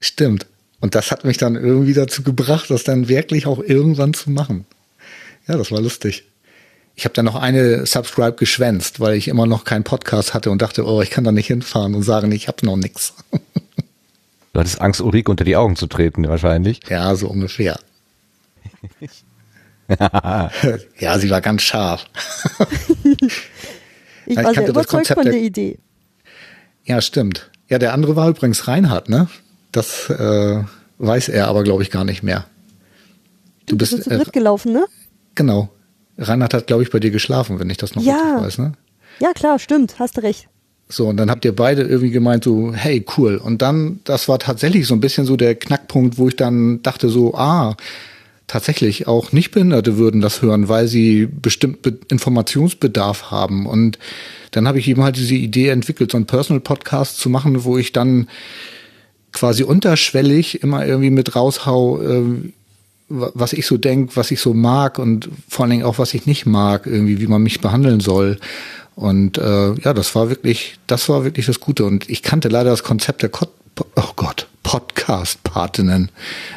Stimmt. 0.00 0.46
Und 0.80 0.94
das 0.94 1.10
hat 1.10 1.24
mich 1.24 1.36
dann 1.36 1.56
irgendwie 1.56 1.92
dazu 1.92 2.22
gebracht, 2.22 2.70
das 2.70 2.84
dann 2.84 3.08
wirklich 3.08 3.46
auch 3.46 3.58
irgendwann 3.58 4.14
zu 4.14 4.30
machen. 4.30 4.64
Ja, 5.46 5.56
das 5.58 5.70
war 5.70 5.80
lustig. 5.80 6.24
Ich 6.98 7.04
habe 7.04 7.14
dann 7.14 7.26
noch 7.26 7.36
eine 7.36 7.86
Subscribe 7.86 8.32
geschwänzt, 8.32 8.98
weil 8.98 9.14
ich 9.14 9.28
immer 9.28 9.46
noch 9.46 9.62
keinen 9.62 9.84
Podcast 9.84 10.34
hatte 10.34 10.50
und 10.50 10.60
dachte, 10.60 10.84
oh, 10.84 11.00
ich 11.00 11.10
kann 11.10 11.22
da 11.22 11.30
nicht 11.30 11.46
hinfahren 11.46 11.94
und 11.94 12.02
sagen, 12.02 12.32
ich 12.32 12.48
habe 12.48 12.66
noch 12.66 12.76
nix. 12.76 13.14
Du 14.54 14.60
hattest 14.60 14.80
Angst, 14.80 15.00
Ulrike 15.00 15.30
unter 15.30 15.44
die 15.44 15.54
Augen 15.54 15.76
zu 15.76 15.86
treten, 15.86 16.26
wahrscheinlich. 16.26 16.80
Ja, 16.88 17.14
so 17.14 17.28
ungefähr. 17.28 17.78
ja, 20.98 21.18
sie 21.18 21.30
war 21.30 21.40
ganz 21.40 21.62
scharf. 21.62 22.06
Ich 24.26 24.34
Ja, 24.34 24.40
ich 24.40 24.46
war 24.46 24.54
sehr 24.54 24.68
überzeugt 24.68 24.88
Konzept 24.88 25.18
von 25.18 25.24
der- 25.26 25.34
der 25.34 25.42
Idee. 25.42 25.78
Ja, 26.84 27.00
stimmt. 27.00 27.50
Ja, 27.68 27.78
der 27.78 27.92
andere 27.92 28.16
war 28.16 28.28
übrigens 28.28 28.66
Reinhard, 28.66 29.08
ne? 29.08 29.28
Das 29.70 30.10
äh, 30.10 30.64
weiß 30.96 31.28
er 31.28 31.46
aber, 31.46 31.62
glaube 31.62 31.84
ich, 31.84 31.90
gar 31.92 32.04
nicht 32.04 32.24
mehr. 32.24 32.46
Du 33.66 33.74
Wir 33.74 33.78
bist 33.78 34.02
zu 34.02 34.10
äh, 34.10 34.24
gelaufen, 34.32 34.72
ne? 34.72 34.86
genau. 35.36 35.68
Reinhard 36.18 36.52
hat, 36.54 36.66
glaube 36.66 36.82
ich, 36.82 36.90
bei 36.90 37.00
dir 37.00 37.10
geschlafen, 37.10 37.58
wenn 37.60 37.70
ich 37.70 37.76
das 37.76 37.94
noch 37.94 38.02
Ja. 38.02 38.14
richtig 38.14 38.42
weiß, 38.46 38.58
ne? 38.58 38.72
Ja, 39.20 39.32
klar, 39.32 39.58
stimmt, 39.58 39.98
hast 39.98 40.16
du 40.16 40.22
recht. 40.22 40.48
So, 40.88 41.06
und 41.08 41.16
dann 41.18 41.30
habt 41.30 41.44
ihr 41.44 41.54
beide 41.54 41.82
irgendwie 41.82 42.10
gemeint, 42.10 42.44
so, 42.44 42.72
hey, 42.72 43.04
cool. 43.16 43.36
Und 43.36 43.60
dann, 43.62 44.00
das 44.04 44.28
war 44.28 44.38
tatsächlich 44.38 44.86
so 44.86 44.94
ein 44.94 45.00
bisschen 45.00 45.26
so 45.26 45.36
der 45.36 45.54
Knackpunkt, 45.54 46.16
wo 46.18 46.28
ich 46.28 46.36
dann 46.36 46.82
dachte, 46.82 47.08
so, 47.10 47.34
ah, 47.34 47.76
tatsächlich 48.46 49.06
auch 49.06 49.32
Nichtbehinderte 49.32 49.98
würden 49.98 50.22
das 50.22 50.40
hören, 50.40 50.68
weil 50.70 50.88
sie 50.88 51.26
bestimmt 51.26 51.82
Be 51.82 51.98
Informationsbedarf 52.10 53.30
haben. 53.30 53.66
Und 53.66 53.98
dann 54.52 54.66
habe 54.66 54.78
ich 54.78 54.88
eben 54.88 55.02
halt 55.02 55.16
diese 55.16 55.34
Idee 55.34 55.68
entwickelt, 55.68 56.10
so 56.12 56.16
einen 56.16 56.24
Personal-Podcast 56.26 57.18
zu 57.18 57.28
machen, 57.28 57.64
wo 57.64 57.76
ich 57.76 57.92
dann 57.92 58.26
quasi 59.32 59.62
unterschwellig 59.64 60.62
immer 60.62 60.86
irgendwie 60.86 61.10
mit 61.10 61.36
raushau, 61.36 62.00
wa- 62.00 62.52
was 63.08 63.52
ich 63.52 63.66
so 63.66 63.76
denk, 63.78 64.16
was 64.16 64.30
ich 64.30 64.40
so 64.40 64.54
mag 64.54 64.98
und 64.98 65.28
vor 65.48 65.64
allen 65.64 65.70
Dingen 65.70 65.84
auch, 65.84 65.98
was 65.98 66.14
ich 66.14 66.26
nicht 66.26 66.46
mag, 66.46 66.86
irgendwie, 66.86 67.20
wie 67.20 67.26
man 67.26 67.42
mich 67.42 67.60
behandeln 67.60 68.00
soll. 68.00 68.38
Und 68.94 69.38
äh, 69.38 69.74
ja, 69.74 69.94
das 69.94 70.14
war 70.14 70.28
wirklich, 70.28 70.78
das 70.86 71.08
war 71.08 71.24
wirklich 71.24 71.46
das 71.46 71.60
Gute. 71.60 71.84
Und 71.84 72.08
ich 72.10 72.22
kannte 72.22 72.48
leider 72.48 72.70
das 72.70 72.82
Konzept 72.82 73.22
der 73.22 73.28
Kot 73.30 73.48
oh 73.94 74.12
Gott, 74.16 74.48
Podcast-Patinnen 74.64 76.10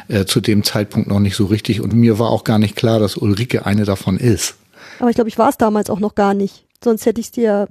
äh, 0.08 0.24
zu 0.24 0.40
dem 0.40 0.64
Zeitpunkt 0.64 1.08
noch 1.08 1.20
nicht 1.20 1.36
so 1.36 1.46
richtig. 1.46 1.80
Und 1.80 1.92
mir 1.94 2.18
war 2.18 2.30
auch 2.30 2.42
gar 2.44 2.58
nicht 2.58 2.74
klar, 2.74 2.98
dass 2.98 3.16
Ulrike 3.16 3.64
eine 3.64 3.84
davon 3.84 4.16
ist. 4.18 4.56
Aber 4.98 5.08
ich 5.08 5.14
glaube, 5.14 5.28
ich 5.28 5.38
war 5.38 5.48
es 5.48 5.56
damals 5.56 5.88
auch 5.88 6.00
noch 6.00 6.14
gar 6.16 6.34
nicht. 6.34 6.64
Sonst 6.82 7.06
hätte 7.06 7.20
ich 7.20 7.26
es 7.26 7.32
dir 7.32 7.68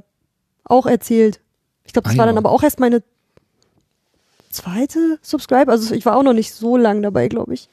auch 0.64 0.86
erzählt. 0.86 1.42
Ich 1.84 1.92
glaube, 1.94 2.06
das 2.08 2.16
Ah, 2.16 2.20
war 2.20 2.26
ja. 2.26 2.32
dann 2.32 2.38
aber 2.38 2.52
auch 2.52 2.64
erst 2.64 2.80
meine 2.80 3.04
zweite 4.52 5.20
Subscribe. 5.22 5.70
Also 5.72 5.94
ich 5.94 6.06
war 6.06 6.16
auch 6.16 6.24
noch 6.24 6.34
nicht 6.34 6.54
so 6.54 6.78
lang 6.78 7.02
dabei, 7.02 7.28
glaube 7.28 7.54
ich. 7.54 7.68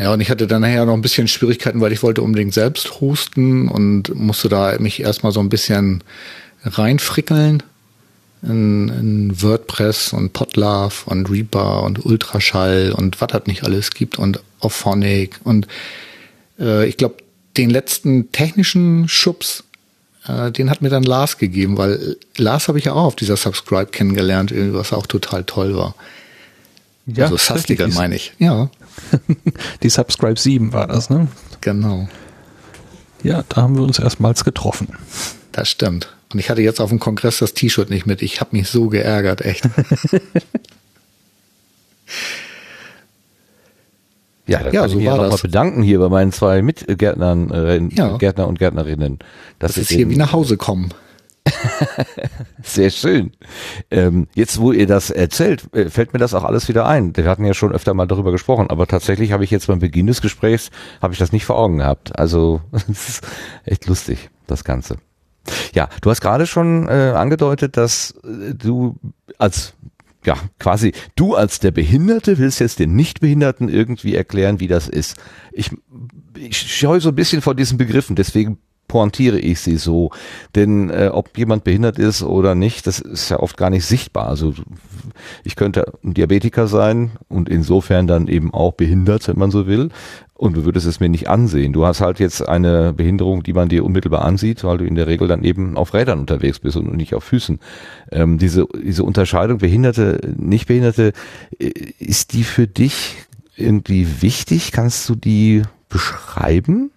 Ja, 0.00 0.14
und 0.14 0.20
ich 0.22 0.30
hatte 0.30 0.46
dann 0.46 0.62
nachher 0.62 0.86
noch 0.86 0.94
ein 0.94 1.02
bisschen 1.02 1.28
Schwierigkeiten, 1.28 1.82
weil 1.82 1.92
ich 1.92 2.02
wollte 2.02 2.22
unbedingt 2.22 2.54
selbst 2.54 3.02
hosten 3.02 3.68
und 3.68 4.14
musste 4.14 4.48
da 4.48 4.74
mich 4.78 5.00
erstmal 5.00 5.30
so 5.30 5.40
ein 5.40 5.50
bisschen 5.50 6.02
reinfrickeln 6.64 7.62
in, 8.42 8.88
in 8.88 9.42
WordPress 9.42 10.14
und 10.14 10.32
Podlove 10.32 11.04
und 11.04 11.28
Reaper 11.30 11.82
und 11.82 12.02
Ultraschall 12.06 12.94
und 12.96 13.20
was 13.20 13.28
das 13.28 13.42
nicht 13.44 13.62
alles 13.64 13.90
gibt 13.90 14.18
und 14.18 14.40
Auphonic 14.60 15.38
und 15.44 15.66
äh, 16.58 16.86
ich 16.86 16.96
glaube, 16.96 17.16
den 17.58 17.68
letzten 17.68 18.32
technischen 18.32 19.06
Schubs, 19.06 19.64
äh, 20.26 20.50
den 20.50 20.70
hat 20.70 20.80
mir 20.80 20.88
dann 20.88 21.02
Lars 21.02 21.36
gegeben, 21.36 21.76
weil 21.76 22.16
Lars 22.38 22.68
habe 22.68 22.78
ich 22.78 22.86
ja 22.86 22.94
auch 22.94 23.04
auf 23.04 23.16
dieser 23.16 23.36
Subscribe 23.36 23.90
kennengelernt, 23.90 24.50
was 24.72 24.94
auch 24.94 25.06
total 25.06 25.44
toll 25.44 25.76
war. 25.76 25.94
Ja, 27.06 27.24
also 27.24 27.36
Sastiger 27.36 27.84
richtig. 27.86 27.98
meine 27.98 28.16
ich. 28.16 28.32
Ja, 28.38 28.70
Die 29.82 29.88
Subscribe 29.88 30.38
7 30.38 30.72
war 30.72 30.86
das, 30.86 31.10
ne? 31.10 31.28
genau. 31.60 32.08
Ja, 33.22 33.44
da 33.48 33.62
haben 33.62 33.76
wir 33.76 33.82
uns 33.82 33.98
erstmals 33.98 34.44
getroffen. 34.44 34.88
Das 35.52 35.68
stimmt. 35.68 36.14
Und 36.32 36.38
ich 36.38 36.48
hatte 36.48 36.62
jetzt 36.62 36.80
auf 36.80 36.88
dem 36.90 37.00
Kongress 37.00 37.38
das 37.38 37.52
T-Shirt 37.54 37.90
nicht 37.90 38.06
mit. 38.06 38.22
Ich 38.22 38.40
habe 38.40 38.56
mich 38.56 38.68
so 38.70 38.88
geärgert, 38.88 39.42
echt. 39.42 39.68
Ja, 44.46 44.58
da 44.64 44.70
Ja, 44.70 44.80
kann 44.80 44.90
so 44.90 44.94
ich 44.94 44.96
mich 44.96 45.04
ja 45.04 45.12
nochmal 45.12 45.30
das. 45.30 45.42
bedanken 45.42 45.82
hier 45.82 45.98
bei 46.00 46.08
meinen 46.08 46.32
zwei 46.32 46.60
Mitgärtnern, 46.62 47.50
äh, 47.52 47.80
Ja. 47.94 48.16
Gärtner 48.16 48.48
und 48.48 48.58
Gärtnerinnen. 48.58 49.18
Das 49.60 49.76
ist 49.76 49.90
ich 49.90 49.96
hier 49.98 50.10
wie 50.10 50.16
nach 50.16 50.32
Hause 50.32 50.56
kommen. 50.56 50.90
Sehr 52.72 52.90
schön. 52.90 53.32
Ähm, 53.90 54.28
jetzt, 54.34 54.60
wo 54.60 54.70
ihr 54.70 54.86
das 54.86 55.10
erzählt, 55.10 55.74
äh, 55.74 55.90
fällt 55.90 56.12
mir 56.12 56.20
das 56.20 56.34
auch 56.34 56.44
alles 56.44 56.68
wieder 56.68 56.86
ein. 56.86 57.16
Wir 57.16 57.24
hatten 57.24 57.44
ja 57.44 57.52
schon 57.52 57.72
öfter 57.72 57.94
mal 57.94 58.06
darüber 58.06 58.30
gesprochen, 58.30 58.70
aber 58.70 58.86
tatsächlich 58.86 59.32
habe 59.32 59.42
ich 59.42 59.50
jetzt 59.50 59.66
beim 59.66 59.80
Beginn 59.80 60.06
des 60.06 60.22
Gesprächs, 60.22 60.70
habe 61.02 61.12
ich 61.12 61.18
das 61.18 61.32
nicht 61.32 61.44
vor 61.44 61.58
Augen 61.58 61.78
gehabt. 61.78 62.16
Also, 62.16 62.60
es 62.72 63.08
ist 63.08 63.26
echt 63.64 63.86
lustig, 63.86 64.30
das 64.46 64.62
Ganze. 64.62 64.98
Ja, 65.74 65.88
du 66.00 66.10
hast 66.10 66.20
gerade 66.20 66.46
schon 66.46 66.86
äh, 66.86 67.12
angedeutet, 67.16 67.76
dass 67.76 68.14
äh, 68.22 68.54
du 68.54 68.94
als 69.38 69.74
ja, 70.24 70.36
quasi 70.60 70.92
du 71.16 71.34
als 71.34 71.58
der 71.58 71.72
Behinderte 71.72 72.38
willst 72.38 72.60
jetzt 72.60 72.78
den 72.78 72.94
Nichtbehinderten 72.94 73.68
irgendwie 73.68 74.14
erklären, 74.14 74.60
wie 74.60 74.68
das 74.68 74.86
ist. 74.86 75.16
Ich, 75.50 75.72
ich 76.36 76.56
scheue 76.56 77.00
so 77.00 77.08
ein 77.08 77.14
bisschen 77.16 77.42
vor 77.42 77.56
diesen 77.56 77.78
Begriffen, 77.78 78.14
deswegen 78.14 78.58
pointiere 78.90 79.38
ich 79.38 79.60
sie 79.60 79.76
so. 79.76 80.10
Denn 80.56 80.90
äh, 80.90 81.10
ob 81.12 81.38
jemand 81.38 81.62
behindert 81.62 81.96
ist 81.96 82.24
oder 82.24 82.56
nicht, 82.56 82.88
das 82.88 82.98
ist 82.98 83.28
ja 83.28 83.38
oft 83.38 83.56
gar 83.56 83.70
nicht 83.70 83.86
sichtbar. 83.86 84.26
Also 84.26 84.52
ich 85.44 85.54
könnte 85.54 85.92
ein 86.02 86.12
Diabetiker 86.12 86.66
sein 86.66 87.12
und 87.28 87.48
insofern 87.48 88.08
dann 88.08 88.26
eben 88.26 88.52
auch 88.52 88.72
behindert, 88.72 89.28
wenn 89.28 89.38
man 89.38 89.52
so 89.52 89.68
will. 89.68 89.90
Und 90.34 90.56
du 90.56 90.64
würdest 90.64 90.88
es 90.88 90.98
mir 90.98 91.08
nicht 91.08 91.28
ansehen. 91.28 91.72
Du 91.72 91.86
hast 91.86 92.00
halt 92.00 92.18
jetzt 92.18 92.48
eine 92.48 92.92
Behinderung, 92.92 93.44
die 93.44 93.52
man 93.52 93.68
dir 93.68 93.84
unmittelbar 93.84 94.24
ansieht, 94.24 94.64
weil 94.64 94.78
du 94.78 94.84
in 94.84 94.96
der 94.96 95.06
Regel 95.06 95.28
dann 95.28 95.44
eben 95.44 95.76
auf 95.76 95.94
Rädern 95.94 96.18
unterwegs 96.18 96.58
bist 96.58 96.76
und 96.76 96.92
nicht 96.96 97.14
auf 97.14 97.22
Füßen. 97.22 97.60
Ähm, 98.10 98.38
diese, 98.38 98.66
diese 98.82 99.04
Unterscheidung 99.04 99.58
Behinderte, 99.58 100.34
Nichtbehinderte, 100.36 101.12
äh, 101.60 101.70
ist 102.00 102.32
die 102.32 102.42
für 102.42 102.66
dich 102.66 103.18
irgendwie 103.54 104.20
wichtig? 104.20 104.72
Kannst 104.72 105.08
du 105.08 105.14
die 105.14 105.62
beschreiben? 105.88 106.90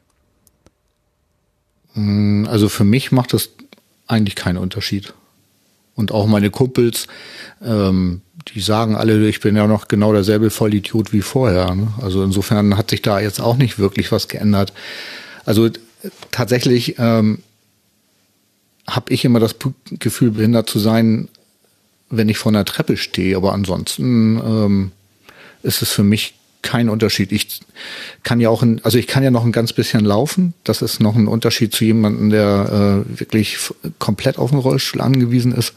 Mm, 1.93 2.45
Also 2.47 2.69
für 2.69 2.83
mich 2.83 3.11
macht 3.11 3.33
das 3.33 3.49
eigentlich 4.07 4.35
keinen 4.35 4.57
Unterschied. 4.57 5.13
Und 5.95 6.11
auch 6.11 6.25
meine 6.27 6.49
Kumpels, 6.49 7.07
ähm, 7.63 8.21
die 8.53 8.61
sagen 8.61 8.95
alle, 8.95 9.27
ich 9.27 9.39
bin 9.39 9.55
ja 9.55 9.67
noch 9.67 9.87
genau 9.87 10.11
derselbe 10.11 10.49
Vollidiot 10.49 11.13
wie 11.13 11.21
vorher. 11.21 11.75
Ne? 11.75 11.87
Also 12.01 12.23
insofern 12.23 12.77
hat 12.77 12.89
sich 12.89 13.01
da 13.01 13.19
jetzt 13.19 13.39
auch 13.39 13.57
nicht 13.57 13.79
wirklich 13.79 14.11
was 14.11 14.27
geändert. 14.27 14.73
Also 15.45 15.69
tatsächlich 16.31 16.95
ähm, 16.97 17.39
habe 18.87 19.13
ich 19.13 19.23
immer 19.23 19.39
das 19.39 19.55
Gefühl, 19.99 20.31
behindert 20.31 20.69
zu 20.69 20.79
sein, 20.79 21.29
wenn 22.09 22.29
ich 22.29 22.37
vor 22.37 22.51
einer 22.51 22.65
Treppe 22.65 22.97
stehe. 22.97 23.37
Aber 23.37 23.53
ansonsten 23.53 24.37
ähm, 24.37 24.91
ist 25.61 25.81
es 25.81 25.91
für 25.91 26.03
mich 26.03 26.33
kein 26.63 26.89
Unterschied. 26.89 27.31
Ich 27.31 27.61
kann 28.23 28.39
ja 28.39 28.49
auch, 28.49 28.63
ein, 28.63 28.81
also 28.83 28.97
ich 28.97 29.07
kann 29.07 29.23
ja 29.23 29.29
noch 29.29 29.45
ein 29.45 29.51
ganz 29.51 29.73
bisschen 29.73 30.03
laufen. 30.03 30.53
Das 30.63 30.81
ist 30.81 30.99
noch 30.99 31.15
ein 31.15 31.27
Unterschied 31.27 31.73
zu 31.73 31.85
jemandem, 31.85 32.31
der 32.31 33.03
äh, 33.05 33.19
wirklich 33.19 33.57
komplett 33.99 34.39
auf 34.39 34.49
den 34.49 34.59
Rollstuhl 34.59 35.01
angewiesen 35.01 35.51
ist. 35.51 35.73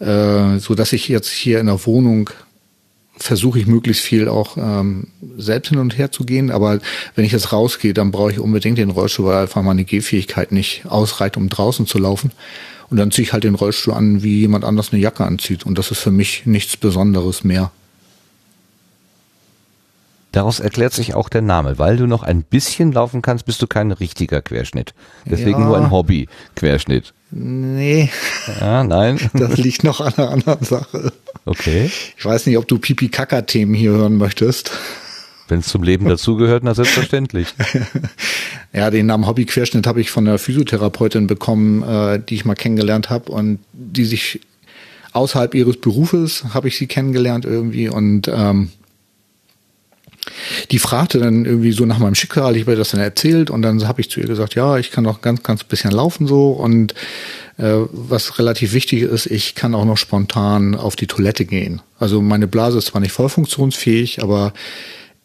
Äh, 0.00 0.58
so 0.58 0.74
dass 0.74 0.92
ich 0.92 1.08
jetzt 1.08 1.30
hier 1.30 1.60
in 1.60 1.66
der 1.66 1.84
Wohnung 1.86 2.30
versuche 3.20 3.58
ich 3.58 3.66
möglichst 3.66 4.02
viel 4.02 4.28
auch 4.28 4.56
ähm, 4.56 5.08
selbst 5.36 5.70
hin 5.70 5.78
und 5.78 5.98
her 5.98 6.12
zu 6.12 6.24
gehen. 6.24 6.50
Aber 6.50 6.78
wenn 7.14 7.24
ich 7.24 7.32
jetzt 7.32 7.52
rausgehe, 7.52 7.94
dann 7.94 8.10
brauche 8.10 8.32
ich 8.32 8.38
unbedingt 8.38 8.78
den 8.78 8.90
Rollstuhl, 8.90 9.26
weil 9.26 9.42
einfach 9.42 9.62
meine 9.62 9.84
Gehfähigkeit 9.84 10.52
nicht 10.52 10.86
ausreicht, 10.86 11.36
um 11.36 11.48
draußen 11.48 11.86
zu 11.86 11.98
laufen. 11.98 12.32
Und 12.90 12.96
dann 12.96 13.10
ziehe 13.10 13.24
ich 13.24 13.32
halt 13.32 13.44
den 13.44 13.54
Rollstuhl 13.54 13.92
an, 13.92 14.22
wie 14.22 14.40
jemand 14.40 14.64
anders 14.64 14.92
eine 14.92 15.02
Jacke 15.02 15.24
anzieht. 15.24 15.66
Und 15.66 15.78
das 15.78 15.90
ist 15.90 15.98
für 15.98 16.10
mich 16.10 16.46
nichts 16.46 16.76
Besonderes 16.76 17.44
mehr. 17.44 17.70
Daraus 20.32 20.60
erklärt 20.60 20.92
sich 20.92 21.14
auch 21.14 21.28
der 21.28 21.42
Name. 21.42 21.78
Weil 21.78 21.96
du 21.96 22.06
noch 22.06 22.22
ein 22.22 22.42
bisschen 22.42 22.92
laufen 22.92 23.22
kannst, 23.22 23.46
bist 23.46 23.62
du 23.62 23.66
kein 23.66 23.90
richtiger 23.92 24.42
Querschnitt. 24.42 24.92
Deswegen 25.24 25.60
Ja. 25.60 25.66
nur 25.66 25.76
ein 25.78 25.90
Hobby-Querschnitt. 25.90 27.14
Nee, 27.30 28.10
Ja, 28.60 28.84
nein? 28.84 29.18
das 29.34 29.56
liegt 29.56 29.84
noch 29.84 30.00
an 30.00 30.12
einer 30.16 30.30
anderen 30.30 30.64
Sache. 30.64 31.12
Okay. 31.44 31.90
Ich 32.16 32.24
weiß 32.24 32.46
nicht, 32.46 32.58
ob 32.58 32.68
du 32.68 32.78
Pipi-Kaka-Themen 32.78 33.74
hier 33.74 33.92
hören 33.92 34.16
möchtest. 34.16 34.70
Wenn 35.48 35.60
es 35.60 35.68
zum 35.68 35.82
Leben 35.82 36.06
dazugehört, 36.06 36.62
na 36.64 36.74
selbstverständlich. 36.74 37.54
Ja, 38.70 38.90
den 38.90 39.06
Namen 39.06 39.26
Hobbyquerschnitt 39.26 39.86
habe 39.86 40.02
ich 40.02 40.10
von 40.10 40.28
einer 40.28 40.36
Physiotherapeutin 40.38 41.26
bekommen, 41.26 41.82
äh, 41.82 42.20
die 42.20 42.34
ich 42.34 42.44
mal 42.44 42.54
kennengelernt 42.54 43.08
habe 43.08 43.32
und 43.32 43.60
die 43.72 44.04
sich 44.04 44.40
außerhalb 45.14 45.54
ihres 45.54 45.78
Berufes 45.80 46.44
habe 46.52 46.68
ich 46.68 46.76
sie 46.76 46.86
kennengelernt 46.86 47.46
irgendwie 47.46 47.88
und 47.88 48.28
ähm, 48.28 48.68
die 50.70 50.78
fragte 50.78 51.18
dann 51.18 51.44
irgendwie 51.44 51.72
so 51.72 51.84
nach 51.86 51.98
meinem 51.98 52.14
Schicksal, 52.14 52.56
ich 52.56 52.62
habe 52.66 52.76
das 52.76 52.90
dann 52.90 53.00
erzählt 53.00 53.50
und 53.50 53.62
dann 53.62 53.86
habe 53.86 54.00
ich 54.00 54.10
zu 54.10 54.20
ihr 54.20 54.26
gesagt, 54.26 54.54
ja, 54.54 54.78
ich 54.78 54.90
kann 54.90 55.04
noch 55.04 55.20
ganz, 55.20 55.42
ganz 55.42 55.64
bisschen 55.64 55.90
laufen 55.90 56.26
so 56.26 56.50
und 56.50 56.94
äh, 57.58 57.74
was 57.90 58.38
relativ 58.38 58.72
wichtig 58.72 59.02
ist, 59.02 59.26
ich 59.26 59.54
kann 59.54 59.74
auch 59.74 59.84
noch 59.84 59.96
spontan 59.96 60.74
auf 60.74 60.96
die 60.96 61.06
Toilette 61.06 61.44
gehen. 61.44 61.82
Also 61.98 62.22
meine 62.22 62.46
Blase 62.46 62.78
ist 62.78 62.88
zwar 62.88 63.00
nicht 63.00 63.12
voll 63.12 63.28
funktionsfähig, 63.28 64.22
aber 64.22 64.52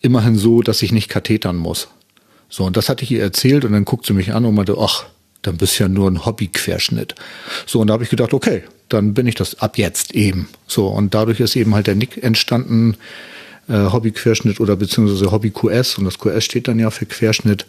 immerhin 0.02 0.36
so, 0.36 0.62
dass 0.62 0.82
ich 0.82 0.92
nicht 0.92 1.10
kathetern 1.10 1.56
muss. 1.56 1.88
So, 2.50 2.66
und 2.66 2.78
das 2.78 2.90
hatte 2.90 3.04
ich 3.04 3.12
ihr 3.12 3.22
erzählt 3.22 3.66
und 3.66 3.72
dann 3.72 3.86
guckt 3.86 4.06
sie 4.06 4.14
mich 4.14 4.34
an 4.34 4.46
und 4.46 4.54
meinte, 4.54 4.76
ach, 4.80 5.06
dann 5.42 5.58
bist 5.58 5.78
du 5.78 5.84
ja 5.84 5.90
nur 5.90 6.10
ein 6.10 6.26
Hobbyquerschnitt. 6.26 7.16
So, 7.66 7.80
und 7.80 7.88
da 7.88 7.94
habe 7.94 8.04
ich 8.04 8.10
gedacht, 8.10 8.34
okay, 8.34 8.64
dann 8.90 9.14
bin 9.14 9.28
ich 9.28 9.36
das 9.36 9.60
ab 9.60 9.78
jetzt 9.78 10.14
eben. 10.14 10.50
So, 10.68 10.88
und 10.88 11.14
dadurch 11.14 11.40
ist 11.40 11.56
eben 11.56 11.74
halt 11.74 11.88
der 11.88 11.96
Nick 11.96 12.24
entstanden, 12.24 12.96
äh, 13.68 13.92
Hobbyquerschnitt 13.92 14.60
oder 14.60 14.76
beziehungsweise 14.76 15.32
Hobby 15.32 15.52
QS 15.52 15.98
und 15.98 16.06
das 16.06 16.20
QS 16.20 16.44
steht 16.44 16.68
dann 16.68 16.80
ja 16.80 16.90
für 16.90 17.06
Querschnitt, 17.06 17.66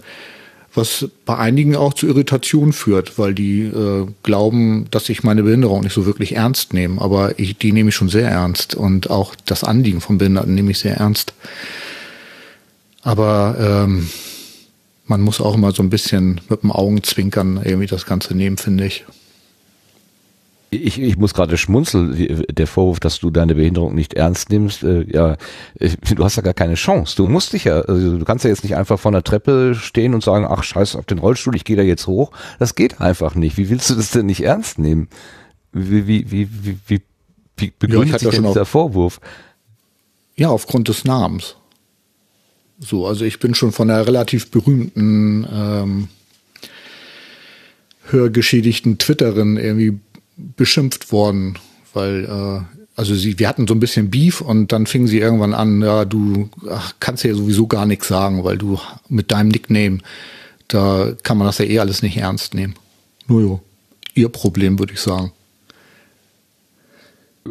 was 0.75 1.09
bei 1.25 1.37
einigen 1.37 1.77
auch 1.77 1.95
zu 1.95 2.07
Irritationen 2.07 2.73
führt, 2.73 3.19
weil 3.19 3.33
die 3.35 3.63
äh, 3.63 4.07
glauben, 4.23 4.87
dass 4.91 5.09
ich 5.09 5.23
meine 5.23 5.45
Behinderung 5.45 5.83
nicht 5.83 5.93
so 5.93 6.05
wirklich 6.05 6.35
ernst 6.35 6.75
nehme. 6.75 7.01
Aber 7.01 7.39
ich, 7.39 7.57
die 7.59 7.73
nehme 7.73 7.91
ich 7.91 7.95
schon 7.95 8.09
sehr 8.09 8.29
ernst 8.29 8.75
und 8.75 9.09
auch 9.09 9.35
das 9.47 9.63
Anliegen 9.63 10.01
von 10.01 10.19
Behinderten 10.19 10.55
nehme 10.55 10.73
ich 10.73 10.81
sehr 10.81 10.97
ernst. 10.97 11.33
Aber 13.03 13.57
ähm, 13.61 14.09
man 15.07 15.21
muss 15.21 15.41
auch 15.41 15.55
immer 15.55 15.73
so 15.73 15.83
ein 15.83 15.91
bisschen 15.91 16.41
mit 16.49 16.63
dem 16.63 16.73
Augenzwinkern 16.73 17.61
irgendwie 17.63 17.87
das 17.87 18.07
Ganze 18.07 18.35
nehmen, 18.35 18.57
finde 18.57 18.87
ich. 18.87 19.05
Ich, 20.75 21.01
ich 21.01 21.17
muss 21.17 21.35
gerade 21.35 21.57
schmunzeln, 21.57 22.45
der 22.51 22.67
Vorwurf, 22.67 23.01
dass 23.01 23.21
du 23.21 23.31
deine 23.31 23.55
Behinderung 23.55 23.95
nicht 23.95 24.15
ernst 24.15 24.51
nimmst, 24.51 24.83
äh, 24.83 25.05
ja, 25.11 25.37
du 25.79 26.25
hast 26.25 26.37
ja 26.37 26.43
gar 26.43 26.55
keine 26.55 26.75
Chance. 26.75 27.17
Du 27.17 27.27
musst 27.27 27.53
dich 27.53 27.65
ja, 27.65 27.81
also 27.81 28.19
du 28.19 28.25
kannst 28.25 28.45
ja 28.45 28.51
jetzt 28.51 28.65
nicht 28.65 28.77
einfach 28.77 28.99
vor 28.99 29.11
einer 29.11 29.23
Treppe 29.23 29.75
stehen 29.75 30.15
und 30.15 30.23
sagen, 30.23 30.47
ach 30.49 30.63
scheiß 30.63 30.97
auf 30.97 31.07
den 31.07 31.19
Rollstuhl, 31.19 31.57
ich 31.57 31.65
gehe 31.65 31.77
da 31.77 31.83
jetzt 31.83 32.07
hoch. 32.07 32.33
Das 32.59 32.75
geht 32.75 33.01
einfach 33.01 33.35
nicht. 33.35 33.57
Wie 33.57 33.71
willst 33.71 33.91
du 33.91 33.95
das 33.95 34.11
denn 34.11 34.27
nicht 34.27 34.43
ernst 34.43 34.79
nehmen? 34.79 35.09
Wie, 35.73 36.07
wie, 36.07 36.31
wie, 36.31 36.49
wie, 36.51 36.79
wie, 36.87 37.03
wie 37.57 37.73
begründet 37.79 38.13
ja, 38.13 38.19
sich 38.19 38.31
denn 38.31 38.45
dieser 38.45 38.67
Vorwurf? 38.67 39.21
Ja, 40.37 40.49
aufgrund 40.49 40.89
des 40.89 41.05
Namens. 41.05 41.57
So, 42.79 43.07
also 43.07 43.25
ich 43.25 43.39
bin 43.39 43.55
schon 43.55 43.73
von 43.73 43.91
einer 43.91 44.07
relativ 44.07 44.51
berühmten 44.51 45.47
ähm, 45.53 46.09
hörgeschädigten 48.11 48.99
Twitterin 48.99 49.57
irgendwie 49.57 49.99
beschimpft 50.37 51.13
worden, 51.13 51.59
weil 51.93 52.25
äh, 52.25 52.77
also 52.97 53.15
sie, 53.15 53.39
wir 53.39 53.49
hatten 53.49 53.67
so 53.67 53.75
ein 53.75 53.81
bisschen 53.81 54.11
Beef 54.11 54.41
und 54.41 54.73
dann 54.73 54.87
fingen 54.87 55.07
sie 55.07 55.19
irgendwann 55.19 55.55
an, 55.55 55.83
ja, 55.83 56.05
du 56.05 56.49
ach, 56.71 56.95
kannst 57.01 57.25
ja 57.25 57.35
sowieso 57.35 57.67
gar 57.67 57.87
nichts 57.87 58.09
sagen, 58.09 58.45
weil 58.45 58.57
du 58.57 58.79
mit 59.09 59.33
deinem 59.33 59.49
Nickname, 59.49 59.99
da 60.69 61.13
kann 61.23 61.39
man 61.39 61.47
das 61.47 61.59
ja 61.59 61.65
eh 61.65 61.79
alles 61.81 62.03
nicht 62.03 62.17
ernst 62.17 62.55
nehmen. 62.55 62.75
Nur 63.27 63.41
jo, 63.41 63.61
ihr 64.15 64.29
Problem, 64.29 64.79
würde 64.79 64.93
ich 64.93 65.01
sagen. 65.01 65.33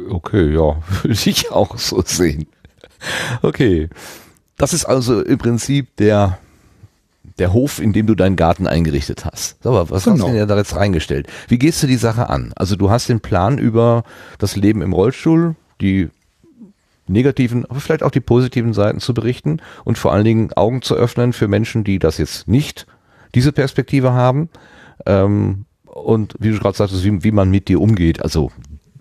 Okay, 0.09 0.53
ja, 0.53 0.81
würde 1.03 1.19
ich 1.25 1.51
auch 1.51 1.77
so 1.77 2.01
sehen. 2.05 2.47
Okay. 3.41 3.89
Das 4.57 4.73
ist 4.73 4.85
also 4.85 5.21
im 5.21 5.37
Prinzip 5.37 5.95
der 5.97 6.39
der 7.39 7.53
Hof, 7.53 7.79
in 7.79 7.93
dem 7.93 8.07
du 8.07 8.15
deinen 8.15 8.35
Garten 8.35 8.67
eingerichtet 8.67 9.25
hast. 9.25 9.61
So, 9.63 9.69
aber 9.69 9.89
was 9.89 10.03
genau. 10.03 10.17
hast 10.17 10.27
du 10.27 10.37
denn 10.37 10.47
da 10.47 10.57
jetzt 10.57 10.75
reingestellt? 10.75 11.27
Wie 11.47 11.57
gehst 11.57 11.81
du 11.81 11.87
die 11.87 11.97
Sache 11.97 12.29
an? 12.29 12.53
Also 12.55 12.75
du 12.75 12.89
hast 12.89 13.09
den 13.09 13.19
Plan 13.19 13.57
über 13.57 14.03
das 14.37 14.55
Leben 14.55 14.81
im 14.81 14.93
Rollstuhl, 14.93 15.55
die 15.81 16.09
negativen, 17.07 17.65
aber 17.65 17.79
vielleicht 17.79 18.03
auch 18.03 18.11
die 18.11 18.19
positiven 18.19 18.73
Seiten 18.73 18.99
zu 18.99 19.13
berichten 19.13 19.61
und 19.83 19.97
vor 19.97 20.13
allen 20.13 20.25
Dingen 20.25 20.53
Augen 20.53 20.81
zu 20.81 20.95
öffnen 20.95 21.33
für 21.33 21.47
Menschen, 21.47 21.83
die 21.83 21.99
das 21.99 22.17
jetzt 22.17 22.47
nicht 22.47 22.85
diese 23.35 23.51
Perspektive 23.51 24.13
haben. 24.13 24.49
Ähm, 25.05 25.65
und 25.85 26.35
wie 26.39 26.51
du 26.51 26.59
gerade 26.59 26.77
sagtest, 26.77 27.03
wie, 27.03 27.23
wie 27.23 27.31
man 27.31 27.49
mit 27.49 27.67
dir 27.67 27.81
umgeht, 27.81 28.21
also 28.21 28.51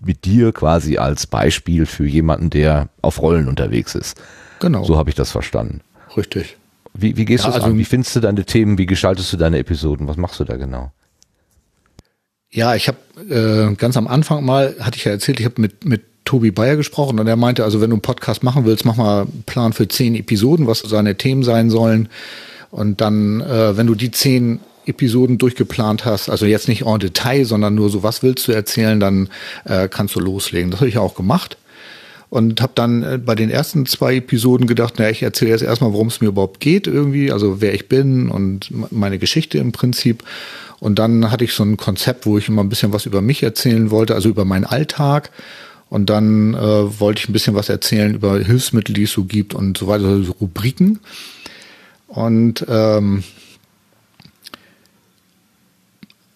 mit 0.05 0.25
dir 0.25 0.51
quasi 0.51 0.97
als 0.97 1.27
Beispiel 1.27 1.85
für 1.85 2.05
jemanden, 2.05 2.49
der 2.49 2.89
auf 3.01 3.21
Rollen 3.21 3.47
unterwegs 3.47 3.95
ist. 3.95 4.21
Genau. 4.59 4.83
So 4.83 4.97
habe 4.97 5.09
ich 5.09 5.15
das 5.15 5.31
verstanden. 5.31 5.81
Richtig. 6.15 6.57
Wie, 6.93 7.17
wie 7.17 7.25
gehst 7.25 7.43
ja, 7.43 7.49
du 7.49 7.55
also, 7.55 7.67
an? 7.67 7.77
Wie 7.77 7.85
findest 7.85 8.15
du 8.15 8.19
deine 8.19 8.45
Themen? 8.45 8.77
Wie 8.77 8.85
gestaltest 8.85 9.33
du 9.33 9.37
deine 9.37 9.57
Episoden? 9.59 10.07
Was 10.07 10.17
machst 10.17 10.39
du 10.39 10.43
da 10.43 10.57
genau? 10.57 10.91
Ja, 12.51 12.75
ich 12.75 12.87
habe 12.87 12.97
äh, 13.17 13.73
ganz 13.75 13.97
am 13.97 14.07
Anfang 14.07 14.45
mal, 14.45 14.75
hatte 14.79 14.97
ich 14.97 15.05
ja 15.05 15.11
erzählt, 15.11 15.39
ich 15.39 15.45
habe 15.45 15.59
mit, 15.59 15.85
mit 15.85 16.03
Tobi 16.23 16.51
Bayer 16.51 16.75
gesprochen 16.75 17.19
und 17.19 17.27
er 17.27 17.35
meinte, 17.35 17.63
also 17.63 17.81
wenn 17.81 17.89
du 17.89 17.95
einen 17.95 18.01
Podcast 18.01 18.43
machen 18.43 18.65
willst, 18.65 18.85
mach 18.85 18.95
mal 18.95 19.23
einen 19.23 19.43
Plan 19.45 19.73
für 19.73 19.87
zehn 19.87 20.13
Episoden, 20.13 20.67
was 20.67 20.79
seine 20.79 21.17
Themen 21.17 21.43
sein 21.43 21.71
sollen. 21.71 22.09
Und 22.69 23.01
dann, 23.01 23.41
äh, 23.41 23.75
wenn 23.75 23.87
du 23.87 23.95
die 23.95 24.11
zehn 24.11 24.59
Episoden 24.85 25.39
durchgeplant 25.39 26.05
hast, 26.05 26.29
also 26.29 26.45
jetzt 26.45 26.67
nicht 26.67 26.85
en 26.85 26.99
Detail, 26.99 27.45
sondern 27.45 27.73
nur 27.73 27.89
so, 27.89 28.03
was 28.03 28.21
willst 28.21 28.47
du 28.47 28.51
erzählen, 28.51 28.99
dann 28.99 29.29
äh, 29.65 29.87
kannst 29.87 30.15
du 30.15 30.19
loslegen. 30.19 30.69
Das 30.69 30.81
habe 30.81 30.89
ich 30.89 30.97
auch 30.97 31.15
gemacht 31.15 31.57
und 32.33 32.61
habe 32.61 32.71
dann 32.73 33.03
äh, 33.03 33.19
bei 33.23 33.35
den 33.35 33.51
ersten 33.51 33.85
zwei 33.85 34.15
Episoden 34.15 34.65
gedacht, 34.65 34.97
naja, 34.97 35.11
ich 35.11 35.21
erzähle 35.21 35.51
jetzt 35.51 35.61
erstmal, 35.61 35.93
worum 35.93 36.07
es 36.07 36.19
mir 36.19 36.29
überhaupt 36.29 36.59
geht 36.59 36.87
irgendwie, 36.87 37.31
also 37.31 37.61
wer 37.61 37.75
ich 37.75 37.87
bin 37.87 38.27
und 38.27 38.71
meine 38.91 39.19
Geschichte 39.19 39.59
im 39.59 39.71
Prinzip. 39.71 40.23
Und 40.79 40.97
dann 40.97 41.29
hatte 41.29 41.43
ich 41.43 41.53
so 41.53 41.61
ein 41.61 41.77
Konzept, 41.77 42.25
wo 42.25 42.39
ich 42.39 42.47
immer 42.47 42.63
ein 42.63 42.69
bisschen 42.69 42.91
was 42.91 43.05
über 43.05 43.21
mich 43.21 43.43
erzählen 43.43 43.91
wollte, 43.91 44.15
also 44.15 44.29
über 44.29 44.45
meinen 44.45 44.65
Alltag. 44.65 45.29
Und 45.91 46.09
dann 46.09 46.55
äh, 46.55 46.99
wollte 46.99 47.19
ich 47.19 47.29
ein 47.29 47.33
bisschen 47.33 47.53
was 47.53 47.69
erzählen 47.69 48.15
über 48.15 48.39
Hilfsmittel, 48.39 48.95
die 48.95 49.03
es 49.03 49.11
so 49.11 49.25
gibt 49.25 49.53
und 49.53 49.77
so 49.77 49.85
weiter, 49.85 50.23
so 50.23 50.31
Rubriken. 50.31 51.01
Und 52.07 52.65
ähm, 52.67 53.23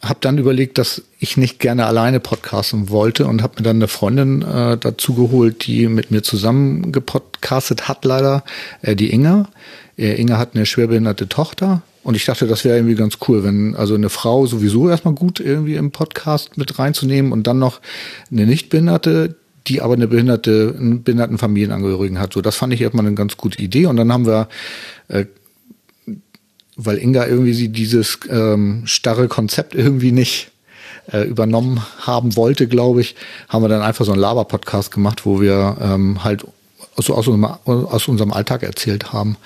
habe 0.09 0.19
dann 0.21 0.37
überlegt, 0.37 0.77
dass 0.77 1.03
ich 1.19 1.37
nicht 1.37 1.59
gerne 1.59 1.85
alleine 1.85 2.19
podcasten 2.19 2.89
wollte 2.89 3.27
und 3.27 3.41
habe 3.41 3.55
mir 3.57 3.63
dann 3.63 3.77
eine 3.77 3.87
Freundin 3.87 4.41
äh, 4.41 4.77
dazu 4.77 5.13
geholt, 5.13 5.65
die 5.67 5.87
mit 5.87 6.11
mir 6.11 6.23
zusammen 6.23 6.91
gepodcastet 6.91 7.87
hat, 7.87 8.05
leider, 8.05 8.43
äh, 8.81 8.95
die 8.95 9.11
Inga. 9.11 9.49
Äh, 9.97 10.19
Inga 10.19 10.37
hat 10.37 10.55
eine 10.55 10.65
schwerbehinderte 10.65 11.27
Tochter 11.27 11.81
und 12.07 12.15
ich 12.15 12.23
dachte, 12.23 12.47
das 12.47 12.63
wäre 12.63 12.77
irgendwie 12.77 12.95
ganz 12.95 13.17
cool, 13.27 13.43
wenn 13.43 13.75
also 13.75 13.95
eine 13.95 14.07
Frau 14.09 14.45
sowieso 14.45 14.89
erstmal 14.89 15.13
gut 15.13 15.41
irgendwie 15.41 15.75
im 15.75 15.91
Podcast 15.91 16.57
mit 16.57 16.79
reinzunehmen 16.79 17.33
und 17.33 17.47
dann 17.47 17.59
noch 17.59 17.81
eine 18.31 18.45
Nichtbehinderte, 18.45 19.35
die 19.67 19.81
aber 19.81 19.95
eine 19.95 20.07
behinderte, 20.07 20.73
einen 20.79 21.03
behinderten 21.03 21.37
Familienangehörigen 21.37 22.17
hat. 22.17 22.31
So, 22.31 22.41
das 22.41 22.55
fand 22.55 22.73
ich 22.73 22.79
erstmal 22.79 23.05
eine 23.05 23.15
ganz 23.15 23.35
gute 23.35 23.61
Idee. 23.61 23.87
Und 23.87 23.97
dann 23.97 24.13
haben 24.13 24.25
wir 24.25 24.47
äh, 25.09 25.25
weil 26.77 26.99
Inga 26.99 27.25
irgendwie 27.25 27.53
sie 27.53 27.69
dieses 27.69 28.19
ähm, 28.29 28.83
starre 28.85 29.27
Konzept 29.27 29.75
irgendwie 29.75 30.11
nicht 30.11 30.51
äh, 31.11 31.23
übernommen 31.23 31.81
haben 32.01 32.35
wollte, 32.35 32.67
glaube 32.67 33.01
ich, 33.01 33.15
haben 33.49 33.63
wir 33.63 33.69
dann 33.69 33.81
einfach 33.81 34.05
so 34.05 34.11
einen 34.11 34.21
Laber-Podcast 34.21 34.91
gemacht, 34.91 35.25
wo 35.25 35.41
wir 35.41 35.77
ähm, 35.81 36.23
halt 36.23 36.45
so 36.97 37.15
aus 37.15 37.27
unserem, 37.27 37.45
aus 37.65 38.07
unserem 38.07 38.31
Alltag 38.31 38.63
erzählt 38.63 39.11
haben. 39.11 39.37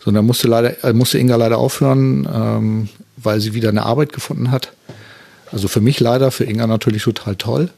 So, 0.00 0.08
und 0.08 0.14
dann 0.14 0.26
musste 0.26 0.48
leider, 0.48 0.82
äh, 0.84 0.92
musste 0.92 1.18
Inga 1.18 1.36
leider 1.36 1.58
aufhören, 1.58 2.28
ähm, 2.32 2.88
weil 3.16 3.40
sie 3.40 3.54
wieder 3.54 3.68
eine 3.68 3.84
Arbeit 3.84 4.12
gefunden 4.12 4.50
hat. 4.50 4.72
Also 5.52 5.68
für 5.68 5.80
mich 5.80 6.00
leider, 6.00 6.30
für 6.30 6.44
Inga 6.44 6.66
natürlich 6.66 7.02
total 7.02 7.36
toll, 7.36 7.70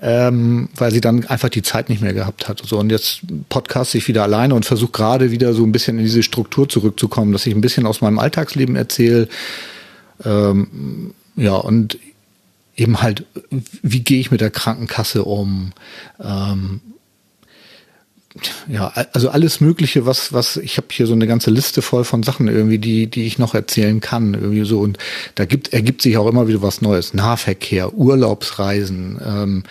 ähm, 0.00 0.68
weil 0.74 0.90
sie 0.92 1.00
dann 1.00 1.26
einfach 1.26 1.48
die 1.48 1.62
Zeit 1.62 1.88
nicht 1.88 2.00
mehr 2.00 2.14
gehabt 2.14 2.48
hat. 2.48 2.62
So 2.64 2.78
und 2.78 2.90
jetzt 2.90 3.20
podcast 3.48 3.94
ich 3.94 4.08
wieder 4.08 4.22
alleine 4.22 4.54
und 4.54 4.64
versuche 4.64 4.92
gerade 4.92 5.30
wieder 5.30 5.52
so 5.52 5.64
ein 5.64 5.72
bisschen 5.72 5.98
in 5.98 6.04
diese 6.04 6.22
Struktur 6.22 6.68
zurückzukommen, 6.68 7.32
dass 7.32 7.46
ich 7.46 7.54
ein 7.54 7.60
bisschen 7.60 7.86
aus 7.86 8.00
meinem 8.00 8.18
Alltagsleben 8.18 8.76
erzähle. 8.76 9.28
Ähm, 10.24 11.14
ja 11.36 11.54
und 11.54 11.98
eben 12.76 13.02
halt, 13.02 13.24
wie 13.82 14.00
gehe 14.00 14.20
ich 14.20 14.30
mit 14.30 14.40
der 14.40 14.50
Krankenkasse 14.50 15.24
um? 15.24 15.72
Ähm, 16.22 16.80
ja, 18.68 18.92
also 19.12 19.30
alles 19.30 19.60
Mögliche, 19.60 20.06
was, 20.06 20.32
was, 20.32 20.56
ich 20.56 20.76
habe 20.76 20.88
hier 20.90 21.06
so 21.06 21.12
eine 21.12 21.26
ganze 21.26 21.50
Liste 21.50 21.82
voll 21.82 22.04
von 22.04 22.22
Sachen 22.22 22.48
irgendwie, 22.48 22.78
die, 22.78 23.06
die 23.06 23.26
ich 23.26 23.38
noch 23.38 23.54
erzählen 23.54 24.00
kann, 24.00 24.34
irgendwie 24.34 24.64
so. 24.64 24.80
Und 24.80 24.98
da 25.34 25.44
gibt, 25.44 25.72
ergibt 25.72 26.02
sich 26.02 26.16
auch 26.16 26.26
immer 26.26 26.48
wieder 26.48 26.62
was 26.62 26.80
Neues. 26.80 27.14
Nahverkehr, 27.14 27.94
Urlaubsreisen, 27.94 29.18
ähm, 29.24 29.62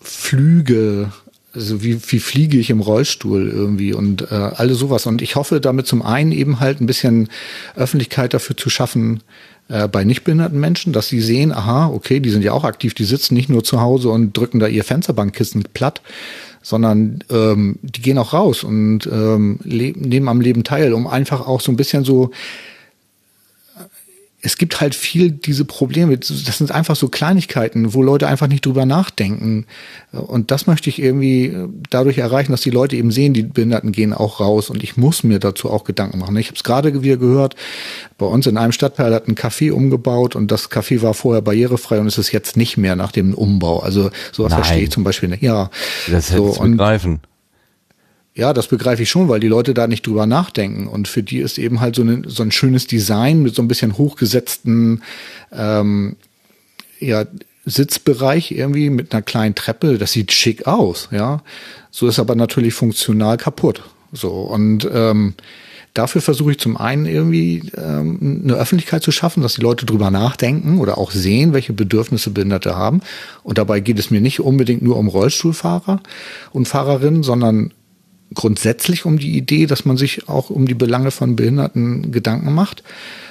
Flüge, 0.00 1.12
also 1.54 1.82
wie, 1.82 2.00
wie 2.10 2.18
fliege 2.18 2.58
ich 2.58 2.70
im 2.70 2.80
Rollstuhl 2.80 3.48
irgendwie 3.48 3.92
und 3.92 4.30
äh, 4.30 4.34
alles 4.34 4.78
sowas. 4.78 5.06
Und 5.06 5.22
ich 5.22 5.36
hoffe 5.36 5.60
damit 5.60 5.86
zum 5.86 6.02
einen 6.02 6.32
eben 6.32 6.60
halt 6.60 6.80
ein 6.80 6.86
bisschen 6.86 7.28
Öffentlichkeit 7.76 8.34
dafür 8.34 8.56
zu 8.56 8.70
schaffen, 8.70 9.22
äh, 9.68 9.88
bei 9.88 10.04
nichtbehinderten 10.04 10.58
Menschen, 10.58 10.92
dass 10.92 11.08
sie 11.08 11.20
sehen, 11.20 11.52
aha, 11.52 11.88
okay, 11.88 12.20
die 12.20 12.30
sind 12.30 12.42
ja 12.42 12.52
auch 12.52 12.64
aktiv, 12.64 12.94
die 12.94 13.04
sitzen 13.04 13.34
nicht 13.34 13.48
nur 13.48 13.64
zu 13.64 13.80
Hause 13.80 14.10
und 14.10 14.36
drücken 14.36 14.58
da 14.58 14.66
ihr 14.66 14.84
Fensterbankkissen 14.84 15.64
platt, 15.72 16.02
sondern 16.62 17.24
ähm, 17.30 17.78
die 17.82 18.02
gehen 18.02 18.18
auch 18.18 18.32
raus 18.32 18.64
und 18.64 19.06
ähm, 19.06 19.58
nehmen 19.64 20.28
am 20.28 20.40
Leben 20.40 20.64
teil, 20.64 20.92
um 20.92 21.06
einfach 21.06 21.46
auch 21.46 21.60
so 21.60 21.72
ein 21.72 21.76
bisschen 21.76 22.04
so 22.04 22.30
es 24.44 24.58
gibt 24.58 24.80
halt 24.80 24.96
viel 24.96 25.30
diese 25.30 25.64
Probleme. 25.64 26.18
Das 26.18 26.58
sind 26.58 26.72
einfach 26.72 26.96
so 26.96 27.08
Kleinigkeiten, 27.08 27.94
wo 27.94 28.02
Leute 28.02 28.26
einfach 28.26 28.48
nicht 28.48 28.66
drüber 28.66 28.84
nachdenken. 28.84 29.66
Und 30.10 30.50
das 30.50 30.66
möchte 30.66 30.90
ich 30.90 31.00
irgendwie 31.00 31.54
dadurch 31.90 32.18
erreichen, 32.18 32.50
dass 32.50 32.60
die 32.60 32.70
Leute 32.70 32.96
eben 32.96 33.12
sehen, 33.12 33.34
die 33.34 33.44
Behinderten 33.44 33.92
gehen 33.92 34.12
auch 34.12 34.40
raus. 34.40 34.68
Und 34.68 34.82
ich 34.82 34.96
muss 34.96 35.22
mir 35.22 35.38
dazu 35.38 35.70
auch 35.70 35.84
Gedanken 35.84 36.18
machen. 36.18 36.36
Ich 36.38 36.48
habe 36.48 36.56
es 36.56 36.64
gerade 36.64 37.02
wieder 37.04 37.18
gehört, 37.18 37.54
bei 38.18 38.26
uns 38.26 38.48
in 38.48 38.56
einem 38.56 38.72
Stadtteil 38.72 39.14
hat 39.14 39.28
ein 39.28 39.36
Café 39.36 39.70
umgebaut 39.70 40.34
und 40.34 40.50
das 40.50 40.68
Café 40.70 41.02
war 41.02 41.14
vorher 41.14 41.40
barrierefrei 41.42 42.00
und 42.00 42.08
es 42.08 42.18
ist 42.18 42.32
jetzt 42.32 42.56
nicht 42.56 42.76
mehr 42.76 42.96
nach 42.96 43.12
dem 43.12 43.34
Umbau. 43.34 43.78
Also 43.78 44.10
sowas 44.32 44.50
Nein. 44.50 44.64
verstehe 44.64 44.82
ich 44.82 44.90
zum 44.90 45.04
Beispiel 45.04 45.28
nicht. 45.28 45.44
Ja, 45.44 45.70
Das 46.10 46.28
so, 46.28 46.34
hätte 46.34 46.54
ich 46.54 46.60
und- 46.60 46.70
begreifen. 46.72 47.20
Ja, 48.34 48.52
das 48.52 48.66
begreife 48.66 49.02
ich 49.02 49.10
schon, 49.10 49.28
weil 49.28 49.40
die 49.40 49.48
Leute 49.48 49.74
da 49.74 49.86
nicht 49.86 50.06
drüber 50.06 50.26
nachdenken. 50.26 50.86
Und 50.86 51.06
für 51.06 51.22
die 51.22 51.38
ist 51.38 51.58
eben 51.58 51.80
halt 51.80 51.96
so, 51.96 52.02
eine, 52.02 52.22
so 52.26 52.42
ein 52.42 52.50
schönes 52.50 52.86
Design 52.86 53.42
mit 53.42 53.54
so 53.54 53.62
ein 53.62 53.68
bisschen 53.68 53.98
hochgesetzten 53.98 55.02
ähm, 55.52 56.16
ja, 56.98 57.26
Sitzbereich 57.66 58.52
irgendwie 58.52 58.88
mit 58.88 59.12
einer 59.12 59.22
kleinen 59.22 59.54
Treppe. 59.54 59.98
Das 59.98 60.12
sieht 60.12 60.32
schick 60.32 60.66
aus, 60.66 61.08
ja. 61.12 61.42
So 61.90 62.08
ist 62.08 62.18
aber 62.18 62.34
natürlich 62.34 62.72
funktional 62.72 63.36
kaputt. 63.36 63.82
So 64.12 64.30
und 64.30 64.88
ähm, 64.90 65.34
dafür 65.92 66.22
versuche 66.22 66.52
ich 66.52 66.58
zum 66.58 66.78
einen 66.78 67.04
irgendwie 67.04 67.70
ähm, 67.76 68.42
eine 68.44 68.54
Öffentlichkeit 68.54 69.02
zu 69.02 69.12
schaffen, 69.12 69.42
dass 69.42 69.54
die 69.54 69.60
Leute 69.60 69.84
drüber 69.84 70.10
nachdenken 70.10 70.78
oder 70.78 70.96
auch 70.96 71.10
sehen, 71.10 71.52
welche 71.52 71.74
Bedürfnisse 71.74 72.30
Behinderte 72.30 72.76
haben. 72.76 73.02
Und 73.42 73.58
dabei 73.58 73.80
geht 73.80 73.98
es 73.98 74.10
mir 74.10 74.22
nicht 74.22 74.40
unbedingt 74.40 74.80
nur 74.80 74.96
um 74.96 75.08
Rollstuhlfahrer 75.08 76.00
und 76.52 76.66
Fahrerinnen, 76.66 77.22
sondern 77.22 77.72
grundsätzlich 78.34 79.04
um 79.04 79.18
die 79.18 79.36
Idee, 79.36 79.66
dass 79.66 79.84
man 79.84 79.96
sich 79.96 80.28
auch 80.28 80.50
um 80.50 80.66
die 80.66 80.74
Belange 80.74 81.10
von 81.10 81.36
Behinderten 81.36 82.12
Gedanken 82.12 82.54
macht. 82.54 82.82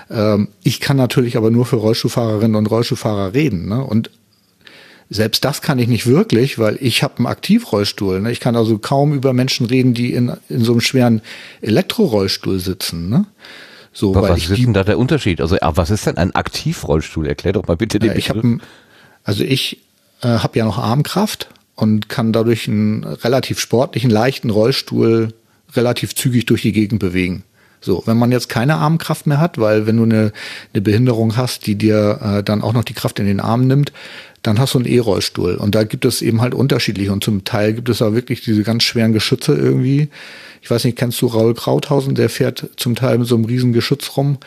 Ähm, 0.10 0.50
ich 0.64 0.80
kann 0.80 0.98
natürlich 0.98 1.38
aber 1.38 1.52
nur 1.52 1.66
für 1.66 1.78
Rollstuhlfahrerinnen 1.78 2.56
und 2.56 2.68
Rollstuhlfahrer 2.68 3.34
reden. 3.34 3.68
Ne? 3.68 3.84
Und 3.84 4.10
selbst 5.10 5.44
das 5.44 5.62
kann 5.62 5.78
ich 5.80 5.88
nicht 5.88 6.08
wirklich, 6.08 6.58
weil 6.58 6.78
ich 6.80 7.04
habe 7.04 7.18
einen 7.18 7.28
Aktivrollstuhl. 7.28 8.22
Ne? 8.22 8.32
Ich 8.32 8.40
kann 8.40 8.56
also 8.56 8.78
kaum 8.78 9.14
über 9.14 9.34
Menschen 9.34 9.66
reden, 9.66 9.94
die 9.94 10.14
in, 10.14 10.32
in 10.48 10.64
so 10.64 10.72
einem 10.72 10.82
schweren 10.82 11.22
Elektrorollstuhl 11.62 12.60
sitzen. 12.60 13.10
Ne? 13.10 13.26
So, 13.94 14.12
Aber 14.12 14.24
weil 14.24 14.30
was 14.32 14.38
ich 14.38 14.50
ist 14.50 14.58
die 14.58 14.64
denn 14.64 14.74
da 14.74 14.84
der 14.84 14.98
Unterschied? 14.98 15.42
Also, 15.42 15.58
was 15.60 15.90
ist 15.90 16.06
denn 16.08 16.18
ein 16.18 16.34
Aktivrollstuhl? 16.34 17.28
Erklär 17.28 17.54
doch 17.54 17.68
mal 17.68 17.76
bitte 17.76 18.00
den 18.00 18.12
Ja, 18.12 18.16
ich 18.16 18.28
Begriff. 18.28 18.44
habe, 18.44 18.58
also 19.24 19.44
ich 19.44 19.80
äh, 20.22 20.28
habe 20.28 20.58
ja 20.58 20.66
noch 20.66 20.78
Armkraft 20.78 21.50
und 21.82 22.10
kann 22.10 22.32
dadurch 22.32 22.68
einen 22.68 23.04
relativ 23.04 23.60
sportlichen, 23.60 24.12
leichten 24.12 24.52
Rollstuhl 24.52 25.34
relativ 25.74 26.14
zügig 26.14 26.46
durch 26.46 26.62
die 26.62 26.74
Gegend 26.74 27.00
bewegen. 27.00 27.44
So, 27.82 28.04
wenn 28.06 28.18
man 28.18 28.32
jetzt 28.32 28.48
keine 28.48 28.76
Armkraft 28.76 29.26
mehr 29.26 29.40
hat, 29.40 29.58
weil 29.58 29.88
wenn 29.88 29.98
du 29.98 30.04
eine, 30.04 30.32
eine 30.74 30.82
Behinderung 30.82 31.36
hast, 31.36 31.66
die 31.66 31.76
dir 31.76 32.20
äh, 32.22 32.44
dann 32.44 32.62
auch 32.62 32.74
noch 32.74 32.84
die 32.84 32.94
Kraft 32.94 33.20
in 33.20 33.26
den 33.26 33.40
Arm 33.40 33.66
nimmt, 33.66 33.92
dann 34.44 34.60
hast 34.60 34.74
du 34.74 34.80
einen 34.80 34.88
E-Rollstuhl. 34.88 35.56
Und 35.56 35.76
da 35.76 35.84
gibt 35.84 36.06
es 36.06 36.22
eben 36.22 36.42
halt 36.42 36.54
unterschiedliche. 36.54 37.12
Und 37.12 37.24
zum 37.24 37.44
Teil 37.44 37.74
gibt 37.74 37.90
es 37.90 38.00
da 38.00 38.14
wirklich 38.14 38.42
diese 38.42 38.64
ganz 38.64 38.84
schweren 38.84 39.14
Geschütze 39.14 39.54
irgendwie. 39.54 40.10
Ich 40.64 40.70
weiß 40.70 40.84
nicht, 40.84 40.98
kennst 40.98 41.22
du 41.22 41.28
Raul 41.28 41.54
Krauthausen? 41.54 42.16
Der 42.16 42.30
fährt 42.30 42.70
zum 42.78 42.96
Teil 42.96 43.18
mit 43.18 43.28
so 43.28 43.36
einem 43.36 43.46
riesen 43.46 43.74
Geschütz 43.74 44.16
rum. 44.16 44.38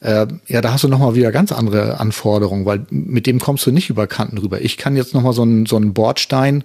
Äh, 0.00 0.26
ja, 0.48 0.60
da 0.60 0.72
hast 0.72 0.84
du 0.84 0.88
nochmal 0.88 1.14
wieder 1.14 1.30
ganz 1.32 1.52
andere 1.52 2.00
Anforderungen, 2.00 2.64
weil 2.64 2.86
mit 2.90 3.26
dem 3.26 3.38
kommst 3.38 3.66
du 3.66 3.70
nicht 3.70 3.90
über 3.90 4.06
Kanten 4.06 4.38
rüber. 4.38 4.60
Ich 4.60 4.76
kann 4.76 4.96
jetzt 4.96 5.14
nochmal 5.14 5.32
so 5.32 5.42
einen, 5.42 5.66
so 5.66 5.76
einen 5.76 5.94
Bordstein, 5.94 6.64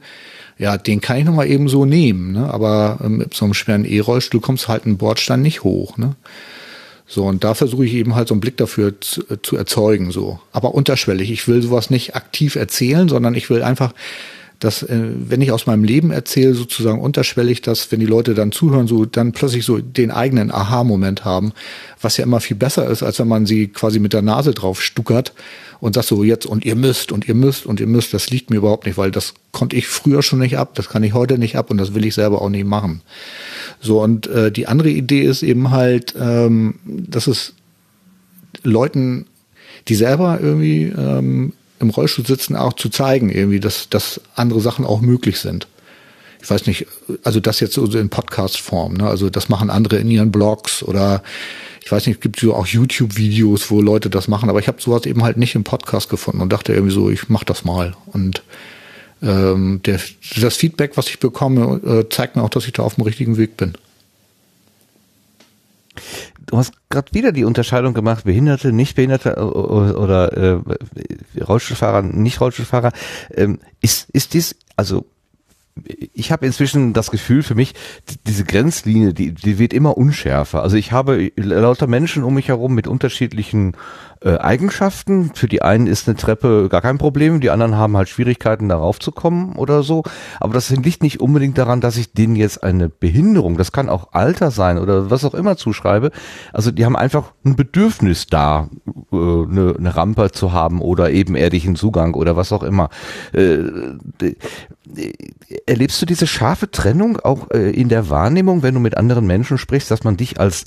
ja, 0.58 0.78
den 0.78 1.02
kann 1.02 1.18
ich 1.18 1.26
nochmal 1.26 1.50
eben 1.50 1.68
so 1.68 1.86
nehmen, 1.86 2.32
ne? 2.32 2.54
aber 2.54 3.00
ähm, 3.04 3.18
mit 3.18 3.34
so 3.34 3.46
einem 3.46 3.54
schweren 3.54 3.86
E-Rollstuhl 3.86 4.42
kommst 4.42 4.66
du 4.66 4.68
halt 4.70 4.86
einen 4.86 4.98
Bordstein 4.98 5.42
nicht 5.42 5.64
hoch. 5.64 5.98
Ne? 5.98 6.16
So, 7.08 7.26
und 7.26 7.44
da 7.44 7.54
versuche 7.54 7.86
ich 7.86 7.94
eben 7.94 8.16
halt 8.16 8.30
so 8.30 8.34
einen 8.34 8.42
Blick 8.42 8.58
dafür 8.58 9.00
zu, 9.00 9.24
zu 9.44 9.58
erzeugen, 9.58 10.12
so. 10.12 10.40
Aber 10.52 10.74
unterschwellig. 10.74 11.30
Ich 11.30 11.48
will 11.48 11.62
sowas 11.62 11.90
nicht 11.90 12.16
aktiv 12.16 12.56
erzählen, 12.56 13.08
sondern 13.10 13.36
ich 13.36 13.50
will 13.50 13.62
einfach, 13.62 13.94
dass, 14.60 14.82
äh, 14.82 15.10
wenn 15.14 15.42
ich 15.42 15.52
aus 15.52 15.68
meinem 15.68 15.84
Leben 15.84 16.12
erzähle, 16.12 16.56
sozusagen 16.56 17.02
unterschwellig, 17.02 17.62
dass, 17.62 17.92
wenn 17.92 18.00
die 18.00 18.06
Leute 18.06 18.34
dann 18.34 18.52
zuhören, 18.52 18.88
so 18.88 19.06
dann 19.06 19.34
plötzlich 19.34 19.66
so 19.66 19.80
den 19.80 20.10
eigenen 20.10 20.52
Aha-Moment 20.52 21.26
haben, 21.26 21.52
was 22.02 22.18
ja 22.18 22.24
immer 22.24 22.40
viel 22.40 22.58
besser 22.58 22.88
ist, 22.88 23.04
als 23.04 23.20
wenn 23.20 23.28
man 23.28 23.46
sie 23.46 23.68
quasi 23.68 24.00
mit 24.00 24.14
der 24.14 24.22
Nase 24.22 24.54
drauf 24.54 24.82
stuckert 24.82 25.34
und 25.80 25.96
sagt 25.96 26.08
so 26.08 26.24
jetzt 26.24 26.46
und 26.46 26.66
ihr 26.66 26.76
müsst 26.76 27.12
und 27.12 27.28
ihr 27.28 27.36
müsst 27.36 27.66
und 27.66 27.80
ihr 27.80 27.88
müsst. 27.88 28.14
Das 28.14 28.30
liegt 28.30 28.50
mir 28.50 28.58
überhaupt 28.58 28.86
nicht, 28.86 28.98
weil 28.98 29.12
das 29.12 29.34
konnte 29.52 29.76
ich 29.76 29.88
früher 29.88 30.22
schon 30.22 30.40
nicht 30.40 30.58
ab, 30.58 30.76
das 30.76 30.90
kann 30.90 31.04
ich 31.04 31.14
heute 31.14 31.38
nicht 31.38 31.56
ab 31.56 31.72
und 31.72 31.78
das 31.78 31.94
will 31.94 32.06
ich 32.06 32.16
selber 32.16 32.42
auch 32.42 32.50
nicht 32.50 32.66
machen. 32.66 33.02
So, 33.82 34.02
und 34.02 34.28
äh, 34.28 34.52
die 34.52 34.68
andere 34.68 34.90
Idee 34.90 35.24
ist 35.24 35.44
eben 35.44 35.72
halt, 35.72 36.16
ähm, 36.20 36.76
dass 36.86 37.28
es 37.28 37.54
Leuten, 38.64 39.28
die 39.88 39.96
selber 39.96 40.40
irgendwie 40.42 40.86
ähm, 40.86 41.54
im 41.80 41.90
Rollstuhl 41.90 42.26
sitzen, 42.26 42.56
auch 42.56 42.74
zu 42.74 42.90
zeigen, 42.90 43.30
irgendwie, 43.30 43.60
dass, 43.60 43.90
dass 43.90 44.22
andere 44.36 44.62
Sachen 44.62 44.86
auch 44.86 45.02
möglich 45.02 45.40
sind. 45.40 45.68
Ich 46.42 46.50
weiß 46.50 46.68
nicht, 46.68 46.86
also 47.24 47.40
das 47.40 47.60
jetzt 47.60 47.74
so 47.74 47.86
in 47.86 48.10
Podcast-Form, 48.10 48.94
ne? 48.94 49.08
Also 49.08 49.30
das 49.30 49.50
machen 49.50 49.70
andere 49.70 49.98
in 49.98 50.12
ihren 50.12 50.32
Blogs 50.32 50.84
oder 50.84 51.24
ich 51.86 51.92
weiß 51.92 52.08
nicht, 52.08 52.20
gibt 52.20 52.40
so 52.40 52.56
auch 52.56 52.66
YouTube-Videos, 52.66 53.70
wo 53.70 53.80
Leute 53.80 54.10
das 54.10 54.28
machen, 54.28 54.50
aber 54.50 54.58
ich 54.60 54.68
habe 54.68 54.82
sowas 54.82 55.06
eben 55.06 55.22
halt 55.22 55.38
nicht 55.38 55.54
im 55.54 55.64
Podcast 55.64 56.10
gefunden 56.10 56.42
und 56.42 56.52
dachte 56.52 56.74
irgendwie 56.74 56.94
so, 56.94 57.12
ich 57.12 57.30
mach 57.30 57.44
das 57.44 57.64
mal. 57.64 57.96
Und 58.08 58.42
ähm, 59.22 59.82
der, 59.86 60.00
das 60.42 60.56
Feedback, 60.56 60.98
was 60.98 61.08
ich 61.10 61.20
bekomme, 61.20 61.80
äh, 61.86 62.10
zeigt 62.10 62.36
mir 62.36 62.42
auch, 62.42 62.50
dass 62.50 62.66
ich 62.66 62.74
da 62.74 62.82
auf 62.82 62.96
dem 62.96 63.04
richtigen 63.04 63.38
Weg 63.38 63.56
bin. 63.56 63.76
Du 66.48 66.58
hast 66.58 66.74
gerade 66.90 67.14
wieder 67.14 67.32
die 67.32 67.46
Unterscheidung 67.46 67.94
gemacht, 67.94 68.24
Behinderte, 68.24 68.72
Nichtbehinderte 68.72 69.36
äh, 69.38 69.42
oder 69.42 70.34
äh, 70.36 70.60
Rollstuhlfahrer, 71.40 72.02
Nicht-Rollstuhlfahrer. 72.02 72.94
Ähm, 73.32 73.60
ist, 73.82 74.10
ist 74.10 74.34
dies, 74.34 74.56
also 74.76 75.06
ich 76.14 76.32
habe 76.32 76.46
inzwischen 76.46 76.94
das 76.94 77.12
Gefühl 77.12 77.44
für 77.44 77.56
mich, 77.56 77.74
die- 78.10 78.18
diese 78.26 78.46
Grenzlinie, 78.46 79.14
die, 79.14 79.34
die 79.34 79.60
wird 79.60 79.74
immer 79.74 79.98
unschärfer. 79.98 80.64
Also 80.64 80.78
ich 80.78 80.92
habe 80.94 81.32
lauter 81.36 81.88
Menschen 81.88 82.24
um 82.24 82.34
mich 82.36 82.48
herum 82.48 82.74
mit 82.74 82.88
unterschiedlichen 82.88 83.76
äh, 84.22 84.38
Eigenschaften. 84.38 85.32
Für 85.34 85.48
die 85.48 85.62
einen 85.62 85.88
ist 85.88 86.08
eine 86.08 86.18
Treppe 86.18 86.68
gar 86.70 86.82
kein 86.82 86.98
Problem, 86.98 87.42
die 87.42 87.50
anderen 87.50 87.76
haben 87.76 87.98
halt 87.98 88.10
Schwierigkeiten 88.10 88.70
darauf 88.70 89.00
zu 89.00 89.12
kommen 89.12 89.56
oder 89.56 89.84
so. 89.84 90.04
Aber 90.40 90.54
das 90.54 90.70
liegt 90.70 91.04
nicht 91.04 91.20
unbedingt 91.20 91.58
daran, 91.58 91.82
dass 91.82 91.98
ich 91.98 92.14
denen 92.14 92.36
jetzt 92.36 92.64
eine 92.64 92.90
Behinderung, 92.90 93.58
das 93.58 93.72
kann 93.72 93.90
auch 93.90 94.14
Alter 94.14 94.52
sein 94.52 94.78
oder 94.78 95.10
was 95.10 95.26
auch 95.26 95.34
immer 95.34 95.58
zuschreibe. 95.58 96.12
Also 96.54 96.72
die 96.72 96.86
haben 96.86 96.96
einfach 96.96 97.34
ein 97.44 97.56
Bedürfnis 97.56 98.28
da, 98.28 98.70
äh, 99.12 99.16
eine, 99.16 99.76
eine 99.78 99.96
Rampe 99.96 100.32
zu 100.32 100.54
haben 100.54 100.82
oder 100.82 101.12
ebenerdigen 101.12 101.76
Zugang 101.76 102.14
oder 102.14 102.36
was 102.36 102.52
auch 102.52 102.64
immer. 102.64 102.90
Äh, 103.34 103.64
Erlebst 105.66 106.02
du 106.02 106.06
diese 106.06 106.28
scharfe 106.28 106.70
Trennung 106.70 107.20
auch 107.20 107.50
in 107.50 107.90
der 107.90 108.10
Wahrnehmung, 108.10 108.62
wenn 108.62 108.76
du 108.76 108.80
mit 108.80 108.98
anderen 108.98 109.26
Menschen 109.26 109.58
sprichst, 109.58 109.90
dass 109.90 110.04
man 110.04 110.16
dich 110.16 110.40
als 110.40 110.66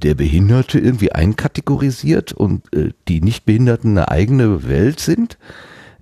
der 0.00 0.14
Behinderte 0.14 0.78
irgendwie 0.78 1.12
einkategorisiert 1.12 2.32
und 2.32 2.72
äh, 2.74 2.90
die 3.08 3.20
Nichtbehinderten 3.20 3.90
eine 3.90 4.08
eigene 4.08 4.66
Welt 4.68 5.00
sind? 5.00 5.38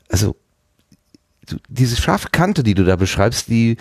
Also 0.09 0.37
diese 1.69 1.97
scharfe 1.97 2.29
Kante, 2.31 2.63
die 2.63 2.75
du 2.75 2.85
da 2.85 2.97
beschreibst, 2.97 3.49
die 3.49 3.77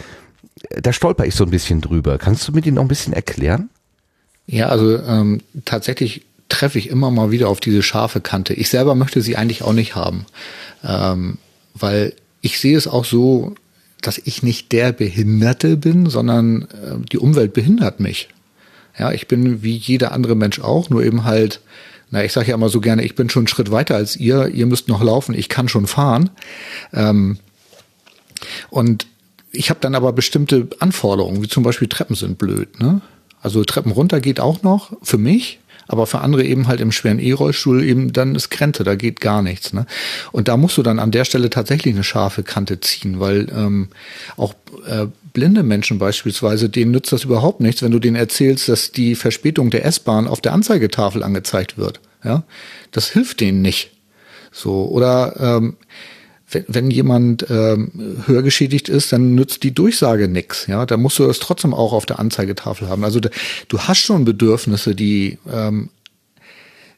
äh, 0.70 0.82
da 0.82 0.94
stolper 0.94 1.26
ich 1.26 1.36
so 1.36 1.44
ein 1.44 1.52
bisschen 1.52 1.82
drüber. 1.82 2.18
Kannst 2.18 2.48
du 2.48 2.52
mir 2.52 2.62
die 2.62 2.72
noch 2.72 2.82
ein 2.82 2.88
bisschen 2.88 3.14
erklären? 3.14 3.70
Ja, 4.46 4.70
also 4.70 4.98
ähm, 5.04 5.42
tatsächlich 5.66 6.26
treffe 6.50 6.80
ich 6.80 6.90
immer 6.90 7.12
mal 7.12 7.32
wieder 7.32 7.50
auf 7.50 7.60
diese 7.60 7.84
scharfe 7.84 8.22
Kante. 8.22 8.54
Ich 8.54 8.70
selber 8.70 8.96
möchte 8.96 9.22
sie 9.22 9.36
eigentlich 9.36 9.64
auch 9.64 9.74
nicht 9.74 9.96
haben, 9.96 10.26
ähm, 10.84 11.38
weil 11.74 12.14
ich 12.42 12.60
sehe 12.60 12.78
es 12.78 12.88
auch 12.88 13.04
so, 13.04 13.56
dass 14.02 14.18
ich 14.18 14.44
nicht 14.44 14.72
der 14.72 14.94
Behinderte 14.94 15.76
bin, 15.76 16.10
sondern 16.10 16.64
äh, 16.64 17.06
die 17.12 17.18
Umwelt 17.18 17.54
behindert 17.54 18.00
mich. 18.00 18.30
Ja, 18.98 19.12
ich 19.12 19.28
bin 19.28 19.64
wie 19.64 19.76
jeder 19.76 20.12
andere 20.12 20.36
Mensch 20.36 20.60
auch, 20.60 20.90
nur 20.90 21.04
eben 21.04 21.24
halt, 21.24 21.62
na, 22.10 22.24
ich 22.24 22.34
sage 22.34 22.50
ja 22.50 22.56
immer 22.56 22.70
so 22.70 22.82
gerne, 22.82 23.04
ich 23.04 23.16
bin 23.16 23.30
schon 23.30 23.42
einen 23.42 23.48
Schritt 23.48 23.72
weiter 23.72 23.96
als 23.96 24.16
ihr, 24.16 24.48
ihr 24.48 24.66
müsst 24.66 24.88
noch 24.88 25.04
laufen, 25.04 25.36
ich 25.36 25.50
kann 25.50 25.68
schon 25.68 25.88
fahren. 25.88 26.30
Ähm, 26.94 27.38
und 28.70 29.08
ich 29.52 29.70
habe 29.70 29.80
dann 29.80 29.96
aber 29.96 30.14
bestimmte 30.14 30.68
Anforderungen, 30.80 31.42
wie 31.42 31.48
zum 31.48 31.64
Beispiel 31.64 31.88
Treppen 31.88 32.16
sind 32.16 32.38
blöd. 32.38 32.80
Ne? 32.80 33.02
Also 33.42 33.64
Treppen 33.64 33.92
runter 33.92 34.20
geht 34.20 34.40
auch 34.40 34.64
noch 34.64 34.94
für 35.02 35.18
mich, 35.18 35.60
aber 35.88 36.06
für 36.06 36.20
andere 36.20 36.44
eben 36.44 36.68
halt 36.68 36.82
im 36.82 36.92
schweren 36.92 37.20
E-Rollstuhl 37.20 37.84
eben 37.84 38.14
dann 38.14 38.36
ist 38.36 38.50
Grenze, 38.50 38.84
da 38.84 38.96
geht 38.96 39.22
gar 39.22 39.42
nichts. 39.42 39.74
Ne? 39.74 39.86
Und 40.32 40.48
da 40.48 40.58
musst 40.58 40.78
du 40.78 40.84
dann 40.84 41.00
an 41.00 41.12
der 41.12 41.26
Stelle 41.26 41.50
tatsächlich 41.50 41.94
eine 41.94 42.04
scharfe 42.04 42.44
Kante 42.44 42.80
ziehen, 42.80 43.20
weil 43.20 43.48
ähm, 43.56 43.90
auch 44.36 44.54
äh, 44.86 45.08
blinde 45.38 45.62
Menschen 45.62 46.00
beispielsweise, 46.00 46.68
denen 46.68 46.90
nützt 46.90 47.12
das 47.12 47.26
überhaupt 47.26 47.60
nichts, 47.60 47.84
wenn 47.84 47.92
du 47.92 48.00
denen 48.00 48.16
erzählst, 48.16 48.70
dass 48.70 48.92
die 48.92 49.14
Verspätung 49.14 49.70
der 49.70 49.86
S-Bahn 49.86 50.28
auf 50.28 50.42
der 50.42 50.52
Anzeigetafel 50.52 51.22
angezeigt 51.22 51.78
wird. 51.78 52.00
Ja, 52.24 52.44
das 52.92 53.12
hilft 53.12 53.40
denen 53.40 53.62
nicht. 53.62 53.92
So 54.52 54.88
oder 54.88 55.36
ähm, 55.40 55.78
wenn, 56.50 56.66
wenn 56.68 56.90
jemand 56.90 57.46
ähm, 57.52 58.24
hörgeschädigt 58.26 58.90
ist, 58.90 59.14
dann 59.14 59.36
nützt 59.36 59.62
die 59.62 59.76
Durchsage 59.76 60.28
nix. 60.28 60.66
Ja, 60.66 60.88
da 60.88 60.98
musst 60.98 61.20
du 61.20 61.28
das 61.28 61.38
trotzdem 61.38 61.76
auch 61.76 61.94
auf 61.94 62.08
der 62.08 62.18
Anzeigetafel 62.18 62.90
haben. 62.90 63.04
Also 63.04 63.20
du 63.20 63.80
hast 63.80 64.00
schon 64.00 64.26
Bedürfnisse, 64.26 64.96
die 64.96 65.38
ähm, 65.48 65.90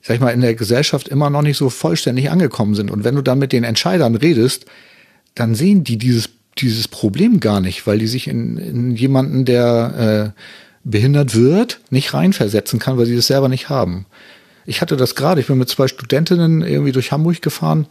sag 0.01 0.15
ich 0.15 0.21
mal, 0.21 0.29
in 0.29 0.39
der 0.39 0.55
Gesellschaft 0.55 1.09
immer 1.09 1.29
noch 1.29 1.41
nicht 1.41 1.57
so 1.57 1.69
vollständig 1.69 2.31
angekommen 2.31 2.73
sind. 2.73 2.89
Und 2.89 3.03
wenn 3.03 3.15
du 3.15 3.21
dann 3.21 3.37
mit 3.37 3.51
den 3.51 3.65
Entscheidern 3.65 4.15
redest, 4.15 4.65
dann 5.35 5.55
sehen 5.55 5.83
die 5.83 5.97
dieses, 5.97 6.29
dieses 6.57 6.87
Problem 6.87 7.39
gar 7.39 7.61
nicht, 7.61 7.87
weil 7.87 7.99
die 7.99 8.07
sich 8.07 8.27
in, 8.27 8.57
in 8.57 8.95
jemanden, 8.95 9.45
der 9.45 10.33
äh, 10.35 10.41
behindert 10.83 11.35
wird, 11.35 11.79
nicht 11.89 12.13
reinversetzen 12.13 12.79
kann, 12.79 12.97
weil 12.97 13.05
sie 13.05 13.15
das 13.15 13.27
selber 13.27 13.49
nicht 13.49 13.69
haben. 13.69 14.05
Ich 14.65 14.81
hatte 14.81 14.97
das 14.97 15.15
gerade, 15.15 15.41
ich 15.41 15.47
bin 15.47 15.57
mit 15.57 15.69
zwei 15.69 15.87
Studentinnen 15.87 16.61
irgendwie 16.61 16.91
durch 16.91 17.11
Hamburg 17.11 17.41
gefahren. 17.41 17.87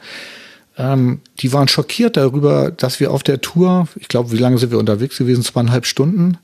Ähm, 0.77 1.21
die 1.41 1.53
waren 1.53 1.69
schockiert 1.69 2.17
darüber, 2.17 2.71
dass 2.71 3.01
wir 3.01 3.11
auf 3.11 3.23
der 3.23 3.41
Tour, 3.41 3.89
ich 3.97 4.09
glaube, 4.09 4.33
wie 4.33 4.39
lange 4.39 4.59
sind 4.59 4.71
wir 4.71 4.79
unterwegs 4.79 5.19
gewesen? 5.19 5.43
Zweieinhalb 5.43 5.87
Stunden. 5.87 6.39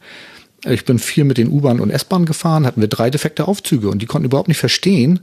Ich 0.65 0.85
bin 0.85 0.99
viel 0.99 1.25
mit 1.25 1.39
den 1.39 1.49
U-Bahn 1.49 1.79
und 1.79 1.91
S-Bahn 1.91 2.25
gefahren, 2.25 2.67
hatten 2.67 2.81
wir 2.81 2.89
drei 2.89 3.11
defekte 3.11 3.47
Aufzüge 3.47 3.91
und 3.91 4.01
die 4.01 4.07
konnten 4.07 4.27
überhaupt 4.27 4.49
nicht 4.49 4.59
verstehen, 4.59 5.21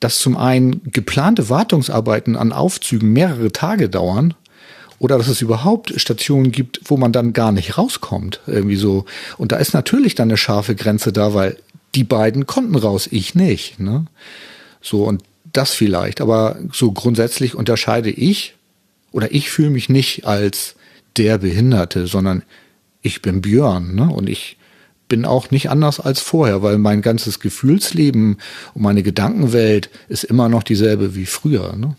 dass 0.00 0.20
zum 0.20 0.36
einen 0.36 0.80
geplante 0.84 1.48
Wartungsarbeiten 1.48 2.36
an 2.36 2.52
Aufzügen 2.52 3.12
mehrere 3.12 3.50
Tage 3.50 3.88
dauern 3.88 4.34
oder 4.98 5.18
dass 5.18 5.28
es 5.28 5.42
überhaupt 5.42 5.92
Stationen 6.00 6.50
gibt, 6.50 6.80
wo 6.84 6.96
man 6.96 7.12
dann 7.12 7.32
gar 7.32 7.52
nicht 7.52 7.78
rauskommt, 7.78 8.40
irgendwie 8.46 8.76
so. 8.76 9.04
Und 9.36 9.52
da 9.52 9.56
ist 9.56 9.74
natürlich 9.74 10.14
dann 10.14 10.28
eine 10.28 10.36
scharfe 10.36 10.74
Grenze 10.74 11.12
da, 11.12 11.34
weil 11.34 11.56
die 11.94 12.04
beiden 12.04 12.46
konnten 12.46 12.76
raus, 12.76 13.08
ich 13.10 13.34
nicht. 13.34 13.78
Ne? 13.78 14.06
So 14.80 15.04
und 15.04 15.22
das 15.52 15.72
vielleicht, 15.72 16.20
aber 16.20 16.58
so 16.72 16.92
grundsätzlich 16.92 17.54
unterscheide 17.54 18.10
ich 18.10 18.54
oder 19.12 19.32
ich 19.32 19.50
fühle 19.50 19.70
mich 19.70 19.88
nicht 19.88 20.26
als 20.26 20.74
der 21.16 21.38
Behinderte, 21.38 22.06
sondern 22.06 22.42
ich 23.02 23.22
bin 23.22 23.40
Björn 23.40 23.94
ne? 23.94 24.08
und 24.10 24.28
ich 24.28 24.56
bin 25.08 25.24
auch 25.24 25.50
nicht 25.50 25.70
anders 25.70 26.00
als 26.00 26.20
vorher, 26.20 26.62
weil 26.62 26.76
mein 26.76 27.00
ganzes 27.00 27.40
Gefühlsleben 27.40 28.36
und 28.74 28.82
meine 28.82 29.02
Gedankenwelt 29.02 29.88
ist 30.08 30.24
immer 30.24 30.50
noch 30.50 30.62
dieselbe 30.62 31.14
wie 31.14 31.24
früher. 31.24 31.74
Ne? 31.76 31.96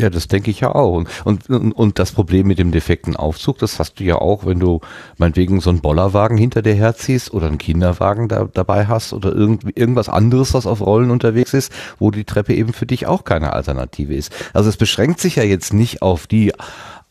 Ja, 0.00 0.08
das 0.08 0.28
denke 0.28 0.50
ich 0.50 0.60
ja 0.60 0.74
auch. 0.74 0.92
Und, 1.24 1.50
und, 1.50 1.72
und 1.72 1.98
das 1.98 2.12
Problem 2.12 2.46
mit 2.46 2.58
dem 2.58 2.72
defekten 2.72 3.16
Aufzug, 3.16 3.58
das 3.58 3.78
hast 3.78 4.00
du 4.00 4.04
ja 4.04 4.16
auch, 4.16 4.46
wenn 4.46 4.58
du 4.58 4.80
meinetwegen 5.18 5.60
so 5.60 5.68
einen 5.68 5.80
Bollerwagen 5.80 6.38
hinter 6.38 6.62
dir 6.62 6.74
herziehst 6.74 7.34
oder 7.34 7.48
einen 7.48 7.58
Kinderwagen 7.58 8.28
da, 8.28 8.48
dabei 8.52 8.86
hast 8.86 9.12
oder 9.12 9.34
irgend, 9.34 9.76
irgendwas 9.76 10.08
anderes, 10.08 10.54
was 10.54 10.66
auf 10.66 10.80
Rollen 10.80 11.10
unterwegs 11.10 11.52
ist, 11.52 11.70
wo 11.98 12.10
die 12.10 12.24
Treppe 12.24 12.54
eben 12.54 12.72
für 12.72 12.86
dich 12.86 13.06
auch 13.06 13.24
keine 13.24 13.52
Alternative 13.52 14.14
ist. 14.14 14.32
Also 14.54 14.70
es 14.70 14.78
beschränkt 14.78 15.20
sich 15.20 15.36
ja 15.36 15.42
jetzt 15.42 15.74
nicht 15.74 16.00
auf 16.00 16.26
die 16.26 16.52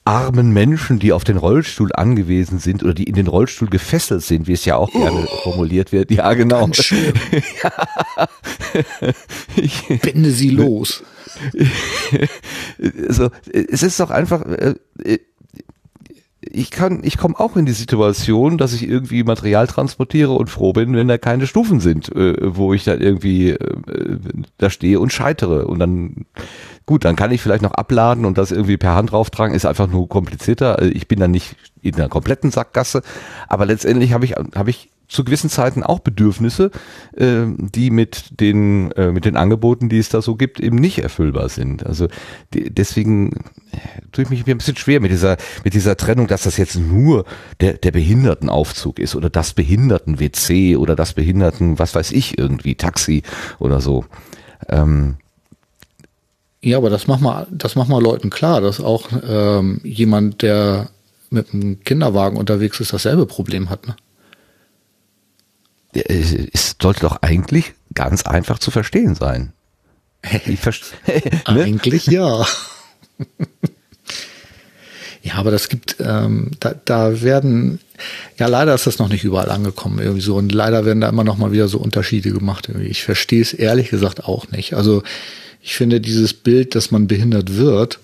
armen 0.09 0.51
Menschen, 0.51 0.97
die 0.97 1.13
auf 1.13 1.23
den 1.23 1.37
Rollstuhl 1.37 1.91
angewiesen 1.93 2.57
sind 2.57 2.81
oder 2.81 2.95
die 2.95 3.03
in 3.03 3.13
den 3.13 3.27
Rollstuhl 3.27 3.69
gefesselt 3.69 4.23
sind, 4.23 4.47
wie 4.47 4.53
es 4.53 4.65
ja 4.65 4.75
auch 4.75 4.91
gerne 4.91 5.27
oh, 5.27 5.37
formuliert 5.43 5.91
wird. 5.91 6.09
Ja, 6.09 6.33
genau. 6.33 6.67
ja. 7.63 7.71
Binde 10.01 10.31
sie 10.31 10.49
los. 10.49 11.03
also, 13.07 13.29
es 13.51 13.83
ist 13.83 13.99
doch 13.99 14.09
einfach, 14.09 14.45
äh, 14.45 14.75
ich 16.41 16.71
kann, 16.71 17.01
ich 17.03 17.17
komme 17.17 17.39
auch 17.39 17.57
in 17.57 17.65
die 17.65 17.73
Situation, 17.73 18.57
dass 18.57 18.73
ich 18.73 18.87
irgendwie 18.87 19.23
Material 19.23 19.67
transportiere 19.67 20.31
und 20.31 20.49
froh 20.49 20.73
bin, 20.73 20.95
wenn 20.95 21.07
da 21.07 21.17
keine 21.17 21.47
Stufen 21.47 21.79
sind, 21.79 22.15
äh, 22.15 22.35
wo 22.55 22.73
ich 22.73 22.85
dann 22.85 23.01
irgendwie 23.01 23.49
äh, 23.49 24.19
da 24.57 24.69
stehe 24.69 24.99
und 24.99 25.11
scheitere. 25.11 25.67
Und 25.67 25.79
dann, 25.79 26.25
gut, 26.85 27.03
dann 27.03 27.15
kann 27.15 27.31
ich 27.31 27.41
vielleicht 27.41 27.61
noch 27.61 27.73
abladen 27.73 28.25
und 28.25 28.37
das 28.37 28.51
irgendwie 28.51 28.77
per 28.77 28.95
Hand 28.95 29.11
drauftragen, 29.11 29.55
ist 29.55 29.65
einfach 29.65 29.87
nur 29.87 30.07
komplizierter. 30.07 30.81
Ich 30.81 31.07
bin 31.07 31.19
dann 31.19 31.31
nicht 31.31 31.55
in 31.81 31.95
einer 31.95 32.09
kompletten 32.09 32.51
Sackgasse, 32.51 33.03
aber 33.47 33.65
letztendlich 33.65 34.13
habe 34.13 34.25
ich, 34.25 34.33
habe 34.33 34.69
ich 34.69 34.89
zu 35.09 35.23
gewissen 35.23 35.49
Zeiten 35.49 35.83
auch 35.83 35.99
Bedürfnisse, 35.99 36.71
äh, 37.17 37.45
die 37.57 37.89
mit 37.89 38.39
den 38.39 38.91
äh, 38.91 39.11
mit 39.11 39.25
den 39.25 39.35
Angeboten, 39.35 39.89
die 39.89 39.97
es 39.97 40.09
da 40.09 40.21
so 40.21 40.35
gibt, 40.35 40.59
eben 40.59 40.77
nicht 40.77 40.99
erfüllbar 40.99 41.49
sind. 41.49 41.85
Also 41.85 42.07
die, 42.53 42.69
deswegen 42.69 43.33
äh, 43.71 43.77
tue 44.11 44.23
ich 44.23 44.29
mich 44.29 44.47
ein 44.47 44.57
bisschen 44.57 44.77
schwer 44.77 45.01
mit 45.01 45.11
dieser 45.11 45.37
mit 45.63 45.73
dieser 45.73 45.97
Trennung, 45.97 46.27
dass 46.27 46.43
das 46.43 46.57
jetzt 46.57 46.75
nur 46.75 47.25
der 47.59 47.73
der 47.73 47.91
Behindertenaufzug 47.91 48.99
ist 48.99 49.15
oder 49.15 49.29
das 49.29 49.53
Behinderten-WC 49.53 50.77
oder 50.77 50.95
das 50.95 51.13
Behinderten, 51.13 51.79
was 51.79 51.95
weiß 51.95 52.11
ich 52.11 52.37
irgendwie 52.37 52.75
Taxi 52.75 53.23
oder 53.57 53.81
so. 53.81 54.05
Ähm, 54.69 55.17
ja, 56.61 56.77
aber 56.77 56.89
das 56.89 57.07
macht 57.07 57.21
mal, 57.21 57.47
das 57.51 57.75
macht 57.75 57.89
mal 57.89 58.01
Leuten 58.01 58.29
klar, 58.29 58.59
dass 58.61 58.81
auch 58.81 59.07
ähm, 59.27 59.79
jemand, 59.83 60.41
der 60.41 60.89
mit 61.29 61.53
einem 61.53 61.79
Kinderwagen 61.83 62.37
unterwegs 62.37 62.79
ist, 62.79 62.91
dasselbe 62.91 63.25
Problem 63.25 63.69
hat. 63.69 63.87
Ne? 63.87 63.95
Es 65.93 66.75
sollte 66.81 67.01
doch 67.01 67.21
eigentlich 67.21 67.73
ganz 67.93 68.23
einfach 68.23 68.59
zu 68.59 68.71
verstehen 68.71 69.15
sein. 69.15 69.53
ne? 70.45 70.83
Eigentlich 71.45 72.07
ja. 72.07 72.45
ja, 75.23 75.33
aber 75.35 75.51
das 75.51 75.69
gibt, 75.69 75.97
ähm, 75.99 76.51
da, 76.59 76.73
da 76.85 77.21
werden, 77.21 77.79
ja, 78.37 78.47
leider 78.47 78.73
ist 78.73 78.87
das 78.87 78.99
noch 78.99 79.09
nicht 79.09 79.23
überall 79.23 79.49
angekommen 79.49 79.99
irgendwie 79.99 80.21
so 80.21 80.35
und 80.35 80.51
leider 80.51 80.85
werden 80.85 81.01
da 81.01 81.09
immer 81.09 81.23
noch 81.23 81.37
mal 81.37 81.51
wieder 81.51 81.67
so 81.67 81.79
Unterschiede 81.79 82.31
gemacht. 82.31 82.67
Irgendwie. 82.69 82.87
Ich 82.87 83.03
verstehe 83.03 83.41
es 83.41 83.53
ehrlich 83.53 83.89
gesagt 83.89 84.23
auch 84.25 84.49
nicht. 84.51 84.73
Also 84.73 85.03
ich 85.61 85.75
finde 85.75 85.99
dieses 85.99 86.33
Bild, 86.33 86.75
dass 86.75 86.91
man 86.91 87.07
behindert 87.07 87.55
wird, 87.57 87.99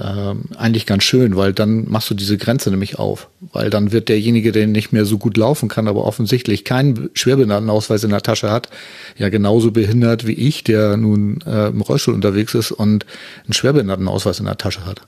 ähm, 0.00 0.44
eigentlich 0.56 0.86
ganz 0.86 1.04
schön, 1.04 1.36
weil 1.36 1.52
dann 1.52 1.88
machst 1.88 2.10
du 2.10 2.14
diese 2.14 2.36
Grenze 2.38 2.70
nämlich 2.70 2.98
auf. 2.98 3.28
Weil 3.52 3.70
dann 3.70 3.92
wird 3.92 4.08
derjenige, 4.08 4.52
der 4.52 4.66
nicht 4.66 4.92
mehr 4.92 5.04
so 5.04 5.18
gut 5.18 5.36
laufen 5.36 5.68
kann, 5.68 5.88
aber 5.88 6.04
offensichtlich 6.04 6.64
keinen 6.64 7.10
Schwerbehindertenausweis 7.14 8.04
in 8.04 8.10
der 8.10 8.22
Tasche 8.22 8.50
hat, 8.50 8.68
ja 9.16 9.28
genauso 9.28 9.70
behindert 9.70 10.26
wie 10.26 10.32
ich, 10.32 10.64
der 10.64 10.96
nun 10.96 11.40
äh, 11.46 11.68
im 11.68 11.80
Rollstuhl 11.80 12.14
unterwegs 12.14 12.54
ist 12.54 12.72
und 12.72 13.06
einen 13.44 13.52
Schwerbehindertenausweis 13.52 14.38
in 14.40 14.46
der 14.46 14.58
Tasche 14.58 14.86
hat. 14.86 15.02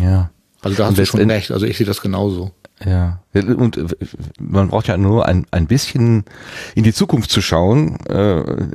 Ja. 0.00 0.30
Also 0.62 0.76
da 0.76 0.86
hast 0.86 0.98
du 0.98 1.06
schon 1.06 1.30
recht. 1.30 1.50
Also 1.50 1.66
ich 1.66 1.76
sehe 1.76 1.86
das 1.86 2.00
genauso. 2.00 2.52
Ja, 2.84 3.20
und 3.32 3.78
äh, 3.78 3.86
man 4.38 4.68
braucht 4.68 4.88
ja 4.88 4.98
nur 4.98 5.26
ein, 5.26 5.46
ein 5.50 5.66
bisschen 5.66 6.24
in 6.74 6.84
die 6.84 6.92
Zukunft 6.92 7.30
zu 7.30 7.40
schauen. 7.40 7.98
Äh, 8.06 8.68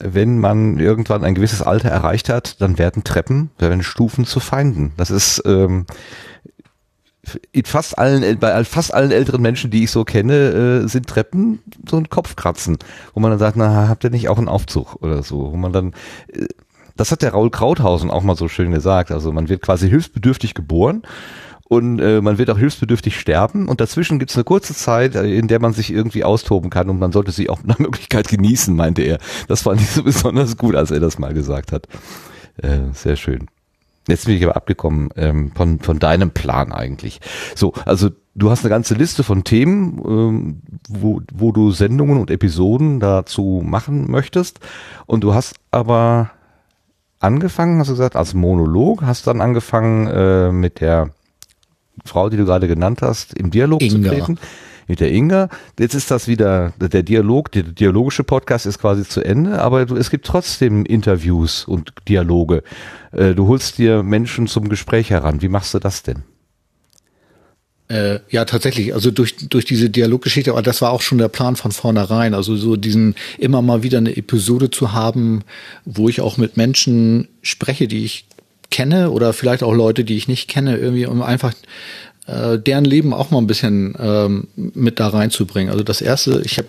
wenn 0.00 0.38
man 0.40 0.80
irgendwann 0.80 1.24
ein 1.24 1.36
gewisses 1.36 1.62
Alter 1.62 1.88
erreicht 1.88 2.28
hat, 2.28 2.60
dann 2.60 2.78
werden 2.78 3.04
Treppen, 3.04 3.50
werden 3.58 3.84
Stufen 3.84 4.24
zu 4.24 4.40
Feinden. 4.40 4.92
Das 4.96 5.10
ist 5.10 5.42
ähm, 5.46 5.86
in 7.52 7.64
fast 7.64 7.98
allen, 7.98 8.38
bei 8.38 8.64
fast 8.64 8.92
allen 8.92 9.12
älteren 9.12 9.42
Menschen, 9.42 9.70
die 9.70 9.84
ich 9.84 9.92
so 9.92 10.04
kenne, 10.04 10.82
äh, 10.84 10.88
sind 10.88 11.06
Treppen 11.06 11.60
so 11.88 11.98
ein 11.98 12.08
Kopfkratzen, 12.08 12.78
wo 13.14 13.20
man 13.20 13.30
dann 13.30 13.38
sagt, 13.38 13.56
na, 13.56 13.88
habt 13.88 14.02
ihr 14.02 14.10
nicht 14.10 14.28
auch 14.28 14.38
einen 14.38 14.48
Aufzug 14.48 14.96
oder 15.02 15.22
so, 15.22 15.52
wo 15.52 15.56
man 15.56 15.72
dann, 15.72 15.94
das 16.96 17.12
hat 17.12 17.22
der 17.22 17.32
Raul 17.32 17.50
Krauthausen 17.50 18.10
auch 18.10 18.22
mal 18.22 18.36
so 18.36 18.48
schön 18.48 18.72
gesagt, 18.72 19.12
also 19.12 19.32
man 19.32 19.48
wird 19.48 19.62
quasi 19.62 19.88
hilfsbedürftig 19.88 20.54
geboren 20.54 21.02
und 21.68 21.98
äh, 22.00 22.20
man 22.20 22.38
wird 22.38 22.50
auch 22.50 22.58
hilfsbedürftig 22.58 23.18
sterben 23.18 23.68
und 23.68 23.80
dazwischen 23.80 24.18
gibt 24.18 24.30
es 24.30 24.36
eine 24.36 24.44
kurze 24.44 24.74
Zeit, 24.74 25.16
äh, 25.16 25.24
in 25.36 25.48
der 25.48 25.60
man 25.60 25.72
sich 25.72 25.92
irgendwie 25.92 26.22
austoben 26.22 26.70
kann 26.70 26.88
und 26.88 26.98
man 26.98 27.12
sollte 27.12 27.32
sie 27.32 27.50
auch 27.50 27.62
nach 27.64 27.78
Möglichkeit 27.80 28.28
genießen, 28.28 28.74
meinte 28.74 29.02
er. 29.02 29.18
Das 29.48 29.62
fand 29.62 29.80
ich 29.80 29.90
so 29.90 30.02
besonders 30.02 30.56
gut, 30.56 30.76
als 30.76 30.90
er 30.90 31.00
das 31.00 31.18
mal 31.18 31.34
gesagt 31.34 31.72
hat. 31.72 31.88
Äh, 32.62 32.92
sehr 32.92 33.16
schön. 33.16 33.48
Jetzt 34.08 34.26
bin 34.26 34.36
ich 34.36 34.44
aber 34.44 34.54
abgekommen 34.54 35.08
ähm, 35.16 35.50
von, 35.52 35.80
von 35.80 35.98
deinem 35.98 36.30
Plan 36.30 36.72
eigentlich. 36.72 37.20
So, 37.56 37.72
also 37.84 38.10
du 38.36 38.50
hast 38.50 38.60
eine 38.60 38.70
ganze 38.70 38.94
Liste 38.94 39.24
von 39.24 39.42
Themen, 39.42 40.00
ähm, 40.06 40.62
wo, 40.88 41.20
wo 41.34 41.50
du 41.50 41.72
Sendungen 41.72 42.18
und 42.18 42.30
Episoden 42.30 43.00
dazu 43.00 43.62
machen 43.64 44.08
möchtest. 44.08 44.60
Und 45.06 45.24
du 45.24 45.34
hast 45.34 45.56
aber 45.72 46.30
angefangen, 47.18 47.80
hast 47.80 47.88
du 47.88 47.94
gesagt, 47.94 48.14
als 48.14 48.34
Monolog, 48.34 49.02
hast 49.02 49.26
dann 49.26 49.40
angefangen 49.40 50.06
äh, 50.06 50.52
mit 50.52 50.80
der 50.80 51.10
Frau, 52.06 52.28
die 52.30 52.36
du 52.36 52.44
gerade 52.44 52.68
genannt 52.68 53.02
hast, 53.02 53.34
im 53.34 53.50
Dialog 53.50 53.82
Inga. 53.82 54.10
zu 54.10 54.14
treten. 54.16 54.38
Mit 54.88 55.00
der 55.00 55.10
Inga. 55.10 55.48
Jetzt 55.80 55.94
ist 55.94 56.12
das 56.12 56.28
wieder, 56.28 56.72
der 56.78 57.02
Dialog, 57.02 57.50
der 57.50 57.64
dialogische 57.64 58.22
Podcast 58.22 58.66
ist 58.66 58.78
quasi 58.78 59.02
zu 59.02 59.20
Ende, 59.20 59.60
aber 59.60 59.90
es 59.90 60.10
gibt 60.10 60.26
trotzdem 60.26 60.84
Interviews 60.84 61.64
und 61.64 61.92
Dialoge. 62.08 62.62
Äh, 63.10 63.34
du 63.34 63.48
holst 63.48 63.78
dir 63.78 64.04
Menschen 64.04 64.46
zum 64.46 64.68
Gespräch 64.68 65.10
heran. 65.10 65.42
Wie 65.42 65.48
machst 65.48 65.74
du 65.74 65.80
das 65.80 66.04
denn? 66.04 66.22
Äh, 67.88 68.18
ja, 68.30 68.44
tatsächlich. 68.44 68.94
Also 68.94 69.10
durch, 69.10 69.36
durch 69.48 69.64
diese 69.64 69.90
Dialoggeschichte, 69.90 70.50
aber 70.50 70.62
das 70.62 70.82
war 70.82 70.90
auch 70.90 71.02
schon 71.02 71.18
der 71.18 71.28
Plan 71.28 71.54
von 71.54 71.70
vornherein. 71.70 72.34
Also 72.34 72.56
so 72.56 72.76
diesen 72.76 73.14
immer 73.38 73.62
mal 73.62 73.82
wieder 73.82 73.98
eine 73.98 74.16
Episode 74.16 74.70
zu 74.70 74.92
haben, 74.92 75.42
wo 75.84 76.08
ich 76.08 76.20
auch 76.20 76.36
mit 76.36 76.56
Menschen 76.56 77.28
spreche, 77.42 77.86
die 77.86 78.04
ich 78.04 78.25
kenne 78.70 79.10
oder 79.10 79.32
vielleicht 79.32 79.62
auch 79.62 79.74
Leute, 79.74 80.04
die 80.04 80.16
ich 80.16 80.28
nicht 80.28 80.48
kenne, 80.48 80.76
irgendwie, 80.76 81.06
um 81.06 81.22
einfach 81.22 81.54
äh, 82.26 82.58
deren 82.58 82.84
Leben 82.84 83.14
auch 83.14 83.30
mal 83.30 83.38
ein 83.38 83.46
bisschen 83.46 83.94
ähm, 83.98 84.48
mit 84.54 85.00
da 85.00 85.08
reinzubringen. 85.08 85.70
Also 85.70 85.84
das 85.84 86.00
erste, 86.00 86.42
ich 86.44 86.58
habe 86.58 86.68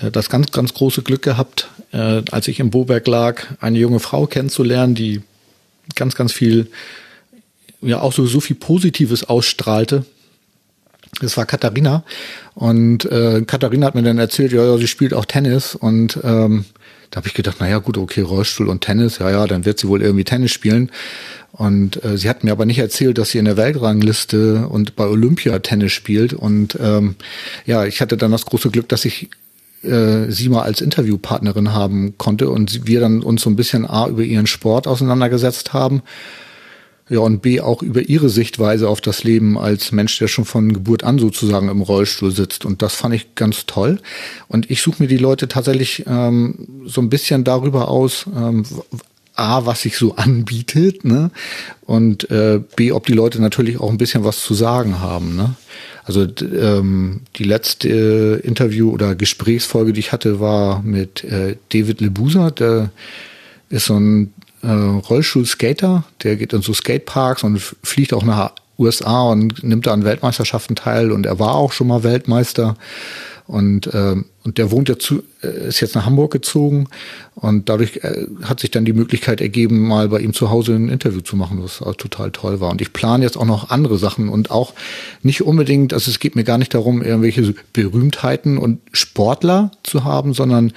äh, 0.00 0.10
das 0.10 0.28
ganz, 0.28 0.50
ganz 0.52 0.74
große 0.74 1.02
Glück 1.02 1.22
gehabt, 1.22 1.68
äh, 1.92 2.22
als 2.30 2.48
ich 2.48 2.60
im 2.60 2.70
Boberg 2.70 3.06
lag, 3.06 3.42
eine 3.60 3.78
junge 3.78 4.00
Frau 4.00 4.26
kennenzulernen, 4.26 4.94
die 4.94 5.22
ganz, 5.94 6.14
ganz 6.14 6.32
viel, 6.32 6.68
ja 7.80 8.00
auch 8.00 8.12
so, 8.12 8.26
so 8.26 8.40
viel 8.40 8.56
Positives 8.56 9.24
ausstrahlte. 9.24 10.04
Das 11.20 11.36
war 11.36 11.44
Katharina. 11.44 12.04
Und 12.54 13.04
äh, 13.04 13.42
Katharina 13.46 13.86
hat 13.86 13.94
mir 13.94 14.02
dann 14.02 14.18
erzählt, 14.18 14.52
ja, 14.52 14.64
ja 14.64 14.78
sie 14.78 14.88
spielt 14.88 15.12
auch 15.12 15.26
Tennis. 15.26 15.74
Und 15.74 16.18
ähm, 16.22 16.64
da 17.12 17.18
habe 17.18 17.28
ich 17.28 17.34
gedacht, 17.34 17.58
na 17.60 17.68
ja, 17.68 17.78
gut, 17.78 17.98
okay, 17.98 18.22
Rollstuhl 18.22 18.68
und 18.68 18.80
Tennis, 18.80 19.18
ja, 19.18 19.30
ja, 19.30 19.46
dann 19.46 19.66
wird 19.66 19.78
sie 19.78 19.86
wohl 19.86 20.00
irgendwie 20.00 20.24
Tennis 20.24 20.50
spielen. 20.50 20.90
Und 21.52 22.02
äh, 22.02 22.16
sie 22.16 22.30
hat 22.30 22.42
mir 22.42 22.52
aber 22.52 22.64
nicht 22.64 22.78
erzählt, 22.78 23.18
dass 23.18 23.30
sie 23.30 23.38
in 23.38 23.44
der 23.44 23.58
Weltrangliste 23.58 24.66
und 24.66 24.96
bei 24.96 25.06
Olympia 25.06 25.58
Tennis 25.58 25.92
spielt. 25.92 26.32
Und 26.32 26.78
ähm, 26.80 27.16
ja, 27.66 27.84
ich 27.84 28.00
hatte 28.00 28.16
dann 28.16 28.30
das 28.30 28.46
große 28.46 28.70
Glück, 28.70 28.88
dass 28.88 29.04
ich 29.04 29.28
äh, 29.82 30.30
sie 30.30 30.48
mal 30.48 30.62
als 30.62 30.80
Interviewpartnerin 30.80 31.74
haben 31.74 32.14
konnte 32.16 32.48
und 32.48 32.86
wir 32.86 33.00
dann 33.00 33.22
uns 33.22 33.42
so 33.42 33.50
ein 33.50 33.56
bisschen 33.56 33.84
A 33.84 34.08
über 34.08 34.22
ihren 34.22 34.46
Sport 34.46 34.86
auseinandergesetzt 34.86 35.74
haben 35.74 36.00
ja, 37.12 37.20
und 37.20 37.42
B 37.42 37.60
auch 37.60 37.82
über 37.82 38.00
ihre 38.00 38.30
Sichtweise 38.30 38.88
auf 38.88 39.02
das 39.02 39.22
Leben 39.22 39.58
als 39.58 39.92
Mensch, 39.92 40.18
der 40.18 40.28
schon 40.28 40.46
von 40.46 40.72
Geburt 40.72 41.04
an 41.04 41.18
sozusagen 41.18 41.68
im 41.68 41.82
Rollstuhl 41.82 42.30
sitzt. 42.30 42.64
Und 42.64 42.80
das 42.80 42.94
fand 42.94 43.14
ich 43.14 43.34
ganz 43.34 43.66
toll. 43.66 44.00
Und 44.48 44.70
ich 44.70 44.80
suche 44.80 45.02
mir 45.02 45.08
die 45.08 45.18
Leute 45.18 45.46
tatsächlich 45.46 46.04
ähm, 46.06 46.66
so 46.86 47.02
ein 47.02 47.10
bisschen 47.10 47.44
darüber 47.44 47.88
aus, 47.88 48.24
ähm, 48.34 48.64
A, 49.34 49.66
was 49.66 49.82
sich 49.82 49.98
so 49.98 50.14
anbietet, 50.16 51.04
ne? 51.04 51.30
Und 51.82 52.30
äh, 52.30 52.60
B, 52.76 52.92
ob 52.92 53.04
die 53.04 53.12
Leute 53.12 53.42
natürlich 53.42 53.78
auch 53.78 53.90
ein 53.90 53.98
bisschen 53.98 54.24
was 54.24 54.42
zu 54.42 54.54
sagen 54.54 55.00
haben, 55.00 55.36
ne? 55.36 55.54
Also 56.04 56.26
ähm, 56.40 57.20
die 57.36 57.44
letzte 57.44 58.40
äh, 58.42 58.46
Interview 58.46 58.90
oder 58.90 59.14
Gesprächsfolge, 59.14 59.92
die 59.92 60.00
ich 60.00 60.12
hatte, 60.12 60.40
war 60.40 60.82
mit 60.82 61.24
äh, 61.24 61.56
David 61.68 62.00
Lebusa, 62.00 62.50
der 62.50 62.90
ist 63.68 63.84
so 63.84 64.00
ein 64.00 64.32
äh, 64.62 64.68
Rollstuhlskater, 64.68 66.04
der 66.22 66.36
geht 66.36 66.52
in 66.52 66.62
so 66.62 66.72
Skateparks 66.72 67.42
und 67.42 67.58
fliegt 67.82 68.12
auch 68.12 68.24
nach 68.24 68.52
USA 68.78 69.22
und 69.22 69.62
nimmt 69.62 69.86
da 69.86 69.92
an 69.92 70.04
Weltmeisterschaften 70.04 70.76
teil 70.76 71.12
und 71.12 71.26
er 71.26 71.38
war 71.38 71.54
auch 71.54 71.72
schon 71.72 71.88
mal 71.88 72.02
Weltmeister 72.02 72.76
und 73.46 73.86
äh, 73.88 74.16
und 74.44 74.58
der 74.58 74.70
wohnt 74.70 74.88
jetzt 74.88 75.04
zu, 75.04 75.22
äh, 75.42 75.68
ist 75.68 75.80
jetzt 75.80 75.94
nach 75.94 76.06
Hamburg 76.06 76.32
gezogen 76.32 76.88
und 77.34 77.68
dadurch 77.68 77.98
äh, 78.02 78.26
hat 78.42 78.60
sich 78.60 78.70
dann 78.70 78.84
die 78.84 78.92
Möglichkeit 78.92 79.40
ergeben, 79.40 79.86
mal 79.86 80.08
bei 80.08 80.18
ihm 80.18 80.32
zu 80.32 80.50
Hause 80.50 80.74
ein 80.74 80.88
Interview 80.88 81.20
zu 81.20 81.36
machen, 81.36 81.62
was 81.62 81.78
total 81.96 82.30
toll 82.32 82.60
war. 82.60 82.70
Und 82.70 82.80
ich 82.80 82.92
plane 82.92 83.24
jetzt 83.24 83.36
auch 83.36 83.44
noch 83.44 83.70
andere 83.70 83.98
Sachen 83.98 84.28
und 84.28 84.50
auch 84.50 84.74
nicht 85.22 85.42
unbedingt, 85.42 85.92
also 85.92 86.10
es 86.10 86.18
geht 86.18 86.34
mir 86.34 86.44
gar 86.44 86.58
nicht 86.58 86.74
darum, 86.74 87.02
irgendwelche 87.02 87.54
Berühmtheiten 87.72 88.58
und 88.58 88.80
Sportler 88.92 89.70
zu 89.84 90.04
haben, 90.04 90.34
sondern 90.34 90.72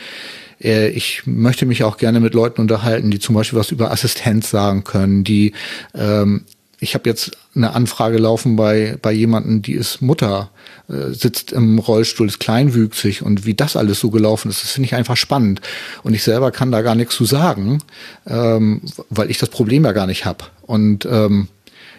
äh, 0.62 0.90
ich 0.90 1.24
möchte 1.26 1.66
mich 1.66 1.84
auch 1.84 1.98
gerne 1.98 2.20
mit 2.20 2.34
Leuten 2.34 2.62
unterhalten, 2.62 3.12
die 3.12 3.20
zum 3.20 3.36
Beispiel 3.36 3.60
was 3.60 3.72
über 3.72 3.92
Assistenz 3.92 4.50
sagen 4.50 4.84
können, 4.84 5.24
die 5.24 5.54
ähm, 5.94 6.46
ich 6.80 6.94
habe 6.94 7.10
jetzt 7.10 7.32
eine 7.56 7.74
Anfrage 7.74 8.18
laufen 8.18 8.56
bei, 8.56 8.98
bei 9.02 9.12
jemanden, 9.12 9.62
die 9.62 9.74
ist 9.74 10.02
Mutter, 10.02 10.52
äh, 10.90 11.14
sitzt 11.14 11.52
im 11.52 11.80
Rollstuhl, 11.80 12.28
ist 12.28 12.40
kleinwüchsig 12.40 13.22
und 13.22 13.46
wie 13.46 13.54
das 13.54 13.76
alles 13.76 14.00
so 14.00 14.10
gelaufen 14.12 14.50
ist, 14.50 14.64
das 14.64 14.72
finde 14.72 14.88
ich 14.88 14.96
einfach 14.96 15.18
spannend. 15.18 15.62
Und 16.04 16.14
ich 16.14 16.24
selber 16.24 16.52
kann 16.52 16.72
da 16.72 16.82
gar 16.82 16.96
nichts 16.96 17.16
zu 17.16 17.26
sagen, 17.26 17.80
ähm, 18.28 18.82
weil 19.10 19.32
ich 19.32 19.38
das 19.38 19.50
Problem 19.50 19.86
ja 19.86 19.94
gar 19.94 20.08
nicht 20.08 20.26
habe. 20.26 20.46
Und 20.64 21.08
ähm, 21.10 21.48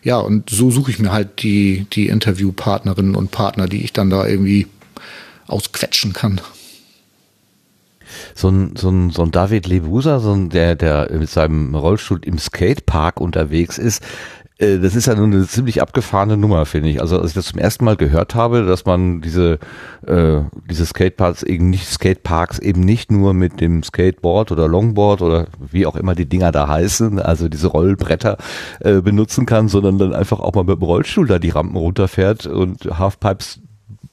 ja, 0.03 0.19
und 0.19 0.51
so 0.51 0.71
suche 0.71 0.91
ich 0.91 0.99
mir 0.99 1.11
halt 1.11 1.43
die, 1.43 1.87
die 1.93 2.09
Interviewpartnerinnen 2.09 3.17
und 3.17 3.31
Partner, 3.31 3.67
die 3.67 3.83
ich 3.83 3.93
dann 3.93 4.11
da 4.11 4.27
irgendwie 4.27 4.67
ausquetschen 5.47 6.13
kann 6.13 6.41
so 8.35 8.49
ein, 8.49 8.77
so 8.77 8.91
ein, 8.91 9.11
so 9.11 9.23
ein 9.23 9.31
David 9.31 9.67
Lebusa, 9.67 10.19
so 10.21 10.33
ein, 10.33 10.49
der, 10.49 10.75
der 10.77 11.11
mit 11.13 11.31
seinem 11.31 11.75
Rollstuhl 11.75 12.21
im 12.25 12.39
Skatepark 12.39 13.21
unterwegs 13.21 13.79
ist, 13.79 14.03
äh, 14.59 14.79
das 14.79 14.95
ist 14.95 15.07
ja 15.07 15.15
nun 15.15 15.33
eine 15.33 15.47
ziemlich 15.47 15.83
abgefahrene 15.83 16.37
Nummer, 16.37 16.67
finde 16.67 16.89
ich. 16.89 17.01
Also 17.01 17.19
als 17.19 17.31
ich 17.31 17.35
das 17.35 17.47
zum 17.47 17.59
ersten 17.59 17.85
Mal 17.85 17.97
gehört 17.97 18.35
habe, 18.35 18.65
dass 18.65 18.85
man 18.85 19.21
diese 19.21 19.59
äh, 20.07 20.41
diese 20.69 20.87
Skateparks 20.87 21.43
eben 21.43 21.71
nicht 21.71 21.89
Skateparks 21.89 22.59
eben 22.59 22.81
nicht 22.81 23.11
nur 23.11 23.35
mit 23.35 23.61
dem 23.61 23.83
Skateboard 23.83 24.53
oder 24.53 24.69
Longboard 24.69 25.23
oder 25.23 25.47
wie 25.59 25.87
auch 25.87 25.97
immer 25.97 26.15
die 26.15 26.29
Dinger 26.29 26.53
da 26.53 26.69
heißen, 26.69 27.21
also 27.21 27.49
diese 27.49 27.69
Rollbretter 27.69 28.39
äh, 28.81 29.01
benutzen 29.01 29.47
kann, 29.47 29.69
sondern 29.69 29.99
dann 29.99 30.15
einfach 30.15 30.41
auch 30.41 30.55
mal 30.55 30.65
mit 30.65 30.79
dem 30.79 30.83
Rollstuhl 30.83 31.27
da 31.27 31.39
die 31.39 31.51
Rampen 31.51 31.77
runterfährt 31.77 32.47
und 32.47 32.85
Halfpipes 32.99 33.61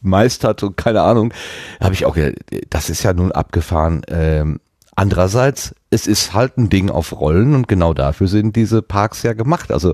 meistert 0.03 0.63
und 0.63 0.77
keine 0.77 1.01
Ahnung, 1.01 1.33
habe 1.81 1.93
ich 1.93 2.05
auch 2.05 2.15
gedacht, 2.15 2.43
das 2.69 2.89
ist 2.89 3.03
ja 3.03 3.13
nun 3.13 3.31
abgefahren. 3.31 4.01
Ähm, 4.07 4.59
andererseits, 4.95 5.75
es 5.89 6.07
ist 6.07 6.33
halt 6.33 6.57
ein 6.57 6.69
Ding 6.69 6.89
auf 6.89 7.19
Rollen 7.19 7.55
und 7.55 7.67
genau 7.67 7.93
dafür 7.93 8.27
sind 8.27 8.55
diese 8.55 8.81
Parks 8.81 9.23
ja 9.23 9.33
gemacht. 9.33 9.71
Also 9.71 9.93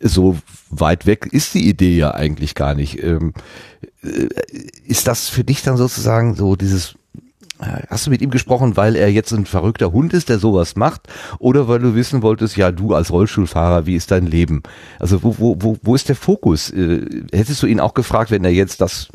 so 0.00 0.38
weit 0.70 1.06
weg 1.06 1.28
ist 1.30 1.54
die 1.54 1.68
Idee 1.68 1.96
ja 1.96 2.14
eigentlich 2.14 2.54
gar 2.54 2.74
nicht. 2.74 3.02
Ähm, 3.02 3.34
äh, 4.02 4.28
ist 4.84 5.06
das 5.06 5.28
für 5.28 5.44
dich 5.44 5.62
dann 5.62 5.76
sozusagen 5.76 6.34
so 6.34 6.56
dieses 6.56 6.94
Hast 7.60 8.06
du 8.06 8.10
mit 8.10 8.22
ihm 8.22 8.30
gesprochen, 8.30 8.76
weil 8.76 8.96
er 8.96 9.10
jetzt 9.10 9.32
ein 9.32 9.46
verrückter 9.46 9.92
Hund 9.92 10.12
ist, 10.12 10.28
der 10.28 10.38
sowas 10.38 10.76
macht? 10.76 11.02
Oder 11.38 11.68
weil 11.68 11.78
du 11.78 11.94
wissen 11.94 12.22
wolltest, 12.22 12.56
ja, 12.56 12.72
du 12.72 12.94
als 12.94 13.10
Rollstuhlfahrer, 13.10 13.86
wie 13.86 13.96
ist 13.96 14.10
dein 14.10 14.26
Leben? 14.26 14.62
Also 14.98 15.22
wo, 15.22 15.36
wo, 15.38 15.56
wo, 15.60 15.76
wo 15.82 15.94
ist 15.94 16.08
der 16.08 16.16
Fokus? 16.16 16.70
Äh, 16.70 17.04
hättest 17.32 17.62
du 17.62 17.66
ihn 17.66 17.80
auch 17.80 17.94
gefragt, 17.94 18.30
wenn 18.30 18.44
er 18.44 18.52
jetzt 18.52 18.80
das 18.80 19.08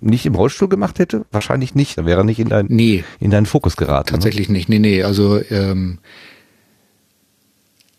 nicht 0.00 0.26
im 0.26 0.34
Rollstuhl 0.34 0.68
gemacht 0.68 0.98
hätte? 0.98 1.24
Wahrscheinlich 1.30 1.74
nicht. 1.74 1.98
Dann 1.98 2.06
wäre 2.06 2.20
er 2.20 2.24
nicht 2.24 2.40
in, 2.40 2.48
dein, 2.48 2.66
nee, 2.68 3.04
in 3.20 3.30
deinen 3.30 3.46
Fokus 3.46 3.76
geraten. 3.76 4.12
Ne? 4.12 4.18
Tatsächlich 4.18 4.48
ne? 4.48 4.54
nicht. 4.54 4.68
Nee, 4.68 4.78
nee. 4.78 5.02
Also 5.02 5.40
ähm, 5.50 5.98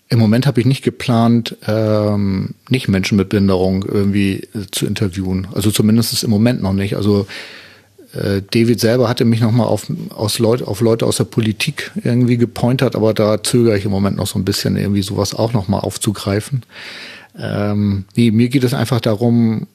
im 0.10 0.20
Moment 0.20 0.48
habe 0.48 0.60
ich 0.60 0.66
nicht 0.66 0.84
geplant, 0.84 1.56
ähm, 1.68 2.56
nicht 2.70 2.88
Menschen 2.88 3.16
mit 3.16 3.30
Behinderung 3.30 3.86
irgendwie 3.86 4.48
äh, 4.56 4.66
zu 4.72 4.88
interviewen. 4.88 5.48
Also 5.54 5.70
zumindest 5.70 6.24
im 6.24 6.32
Moment 6.32 6.64
noch 6.64 6.74
nicht. 6.74 6.96
Also 6.96 7.28
äh, 8.14 8.42
David 8.52 8.80
selber 8.80 9.08
hatte 9.08 9.26
mich 9.26 9.42
nochmal 9.42 9.68
auf, 9.68 9.88
aus 10.10 10.40
Leute, 10.40 10.68
auf 10.68 10.82
Leute 10.82 11.06
aus 11.06 11.18
der 11.18 11.26
Politik 11.26 11.92
irgendwie 12.04 12.38
gepointert, 12.38 12.96
aber 12.96 13.14
da 13.14 13.44
zögere 13.44 13.78
ich 13.78 13.86
im 13.86 13.92
Moment 13.92 14.18
noch 14.18 14.28
so 14.28 14.40
ein 14.40 14.46
bisschen, 14.46 14.78
irgendwie 14.78 15.02
sowas 15.02 15.36
auch 15.36 15.54
nochmal 15.54 15.82
aufzugreifen. 15.82 16.64
Ähm, 17.38 18.06
nee, 18.16 18.32
mir 18.32 18.50
geht 18.50 18.64
es 18.64 18.74
einfach 18.74 19.00
darum, 19.00 19.68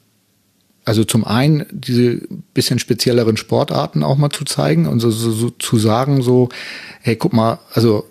also 0.83 1.03
zum 1.03 1.25
einen 1.25 1.65
diese 1.71 2.21
bisschen 2.53 2.77
spezielleren 2.79 3.37
Sportarten 3.37 4.03
auch 4.03 4.17
mal 4.17 4.29
zu 4.29 4.45
zeigen 4.45 4.87
und 4.87 4.99
so, 4.99 5.09
so, 5.09 5.31
so 5.31 5.49
zu 5.49 5.77
sagen 5.77 6.21
so, 6.21 6.49
hey, 7.01 7.15
guck 7.15 7.33
mal, 7.33 7.59
also 7.73 8.05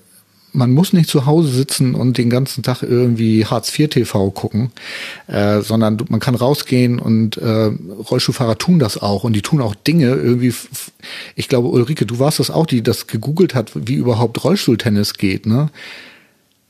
man 0.55 0.73
muss 0.73 0.93
nicht 0.93 1.11
zu 1.11 1.27
Hause 1.27 1.49
sitzen 1.49 1.95
und 1.95 2.17
den 2.17 2.31
ganzen 2.31 2.63
Tag 2.63 2.83
irgendwie 2.83 3.45
Hartz 3.45 3.77
IV 3.77 3.91
TV 3.91 4.31
gucken, 4.31 4.71
äh, 5.27 5.61
sondern 5.61 5.99
man 6.09 6.21
kann 6.21 6.35
rausgehen 6.35 6.99
und 6.99 7.37
äh, 7.37 7.73
Rollstuhlfahrer 8.11 8.57
tun 8.57 8.79
das 8.79 8.97
auch 8.97 9.25
und 9.25 9.35
die 9.35 9.43
tun 9.43 9.61
auch 9.61 9.75
Dinge 9.75 10.15
irgendwie. 10.15 10.55
Ich 11.35 11.49
glaube, 11.49 11.69
Ulrike, 11.69 12.07
du 12.07 12.19
warst 12.19 12.39
das 12.39 12.51
auch, 12.51 12.67
die 12.67 12.83
das 12.83 13.07
gegoogelt 13.07 13.55
hat, 13.55 13.73
wie 13.75 13.95
überhaupt 13.95 14.43
Rollstuhltennis 14.45 15.15
geht, 15.15 15.45
ne? 15.47 15.69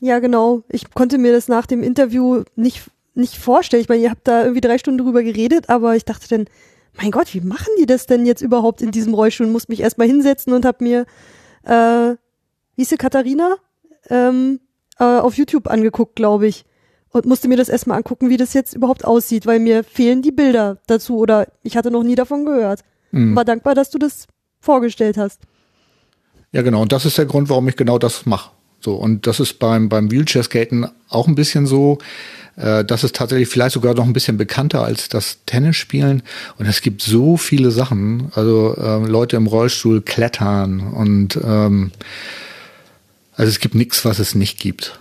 Ja, 0.01 0.19
genau. 0.19 0.63
Ich 0.69 0.93
konnte 0.93 1.17
mir 1.17 1.31
das 1.31 1.47
nach 1.47 1.65
dem 1.65 1.81
Interview 1.81 2.43
nicht 2.55 2.83
nicht 3.15 3.37
vorstellen. 3.37 3.81
Ich 3.81 3.89
meine, 3.89 4.03
ihr 4.03 4.11
habt 4.11 4.27
da 4.27 4.41
irgendwie 4.41 4.61
drei 4.61 4.77
Stunden 4.77 5.03
drüber 5.03 5.23
geredet, 5.23 5.69
aber 5.69 5.95
ich 5.95 6.03
dachte 6.03 6.27
dann, 6.27 6.47
mein 6.97 7.11
Gott, 7.11 7.33
wie 7.33 7.41
machen 7.41 7.71
die 7.79 7.85
das 7.85 8.05
denn 8.05 8.25
jetzt 8.25 8.41
überhaupt 8.41 8.81
in 8.81 8.91
diesem 8.91 9.13
Rollstuhl? 9.13 9.47
Muss 9.47 9.67
mich 9.67 9.81
erstmal 9.81 10.07
hinsetzen 10.07 10.53
und 10.53 10.65
hab 10.65 10.81
mir, 10.81 11.05
äh, 11.63 12.15
wie 12.75 12.81
ist 12.81 12.89
sie, 12.89 12.97
Katharina? 12.97 13.55
Ähm, 14.09 14.59
äh, 14.99 15.03
auf 15.03 15.35
YouTube 15.35 15.67
angeguckt, 15.67 16.15
glaube 16.15 16.47
ich. 16.47 16.65
Und 17.09 17.25
musste 17.25 17.47
mir 17.47 17.57
das 17.57 17.69
erstmal 17.69 17.97
angucken, 17.97 18.29
wie 18.29 18.37
das 18.37 18.53
jetzt 18.53 18.75
überhaupt 18.75 19.05
aussieht, 19.05 19.45
weil 19.45 19.59
mir 19.59 19.83
fehlen 19.83 20.21
die 20.21 20.33
Bilder 20.33 20.79
dazu 20.87 21.17
oder 21.17 21.47
ich 21.63 21.77
hatte 21.77 21.89
noch 21.89 22.03
nie 22.03 22.15
davon 22.15 22.45
gehört. 22.45 22.81
Mhm. 23.11 23.35
War 23.35 23.45
dankbar, 23.45 23.73
dass 23.73 23.89
du 23.89 23.97
das 23.97 24.27
vorgestellt 24.59 25.17
hast. 25.17 25.41
Ja, 26.51 26.61
genau. 26.61 26.81
Und 26.81 26.91
das 26.91 27.05
ist 27.05 27.17
der 27.17 27.25
Grund, 27.25 27.49
warum 27.49 27.67
ich 27.69 27.77
genau 27.77 27.97
das 27.99 28.25
mache. 28.25 28.51
So, 28.81 28.95
und 28.95 29.27
das 29.27 29.39
ist 29.39 29.59
beim, 29.59 29.89
beim 29.89 30.11
Wheelchair-Skaten 30.11 30.87
auch 31.09 31.27
ein 31.27 31.35
bisschen 31.35 31.65
so. 31.65 31.97
Äh, 32.55 32.83
das 32.85 33.03
ist 33.03 33.15
tatsächlich 33.15 33.47
vielleicht 33.47 33.73
sogar 33.73 33.93
noch 33.93 34.05
ein 34.05 34.13
bisschen 34.13 34.37
bekannter 34.37 34.83
als 34.83 35.09
das 35.09 35.39
Tennisspielen. 35.45 36.21
Und 36.57 36.65
es 36.65 36.81
gibt 36.81 37.01
so 37.01 37.37
viele 37.37 37.71
Sachen. 37.71 38.31
Also 38.35 38.75
ähm, 38.77 39.05
Leute 39.05 39.37
im 39.37 39.47
Rollstuhl 39.47 40.01
klettern 40.01 40.81
und 40.81 41.39
ähm, 41.43 41.91
also 43.35 43.49
es 43.49 43.59
gibt 43.59 43.75
nichts, 43.75 44.05
was 44.05 44.19
es 44.19 44.35
nicht 44.35 44.59
gibt. 44.59 44.99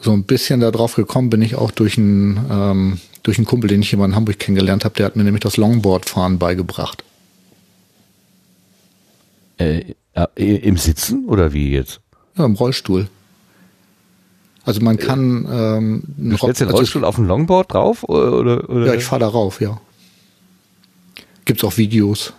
So 0.00 0.12
ein 0.12 0.24
bisschen 0.24 0.60
darauf 0.60 0.94
gekommen 0.94 1.30
bin 1.30 1.42
ich 1.42 1.54
auch 1.54 1.70
durch 1.70 1.96
einen, 1.96 2.44
ähm, 2.50 3.00
durch 3.22 3.38
einen 3.38 3.46
Kumpel, 3.46 3.68
den 3.68 3.82
ich 3.82 3.90
hier 3.90 4.00
in 4.00 4.16
Hamburg 4.16 4.38
kennengelernt 4.38 4.84
habe. 4.84 4.94
Der 4.96 5.06
hat 5.06 5.16
mir 5.16 5.24
nämlich 5.24 5.42
das 5.42 5.56
Longboardfahren 5.56 6.38
beigebracht. 6.38 7.04
Äh, 9.58 9.94
Im 10.34 10.76
Sitzen 10.76 11.26
oder 11.26 11.52
wie 11.52 11.70
jetzt? 11.70 12.00
Ja, 12.36 12.44
im 12.44 12.54
Rollstuhl. 12.54 13.08
Also 14.64 14.80
man 14.80 14.96
kann 14.96 15.46
ähm, 15.50 16.02
du 16.16 16.36
stellst 16.36 16.60
den 16.60 16.68
also 16.68 16.78
Rollstuhl 16.78 17.04
auf 17.04 17.18
ein 17.18 17.26
Longboard 17.26 17.72
drauf 17.72 18.04
oder, 18.04 18.68
oder? 18.68 18.86
Ja, 18.86 18.94
ich 18.94 19.04
fahre 19.04 19.20
darauf, 19.20 19.60
ja. 19.60 19.80
Gibt's 21.44 21.64
auch 21.64 21.76
Videos. 21.76 22.32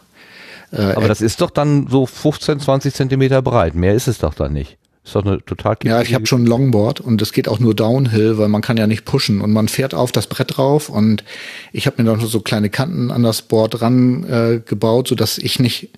Äh, 0.71 0.93
Aber 0.93 1.07
das 1.07 1.21
ist 1.21 1.41
doch 1.41 1.51
dann 1.51 1.87
so 1.87 2.05
15, 2.05 2.59
20 2.61 2.93
Zentimeter 2.93 3.41
breit. 3.41 3.75
Mehr 3.75 3.93
ist 3.93 4.07
es 4.07 4.19
doch 4.19 4.33
dann 4.33 4.53
nicht. 4.53 4.77
Ist 5.05 5.15
doch 5.15 5.25
eine 5.25 5.43
total 5.43 5.75
Ja, 5.83 6.01
ich 6.01 6.13
habe 6.13 6.25
schon 6.27 6.43
ein 6.43 6.47
Longboard 6.47 7.01
und 7.01 7.21
es 7.21 7.33
geht 7.33 7.49
auch 7.49 7.59
nur 7.59 7.75
Downhill, 7.75 8.37
weil 8.37 8.47
man 8.47 8.61
kann 8.61 8.77
ja 8.77 8.87
nicht 8.87 9.03
pushen 9.03 9.41
und 9.41 9.51
man 9.51 9.67
fährt 9.67 9.93
auf 9.93 10.13
das 10.13 10.27
Brett 10.27 10.57
drauf 10.57 10.87
und 10.87 11.25
ich 11.73 11.87
habe 11.87 12.01
mir 12.01 12.09
dann 12.09 12.25
so 12.25 12.39
kleine 12.39 12.69
Kanten 12.69 13.11
an 13.11 13.23
das 13.23 13.41
Board 13.41 13.81
ran 13.81 14.23
äh, 14.23 14.61
gebaut, 14.65 15.09
so 15.09 15.15
dass 15.15 15.37
ich 15.37 15.59
nicht, 15.59 15.89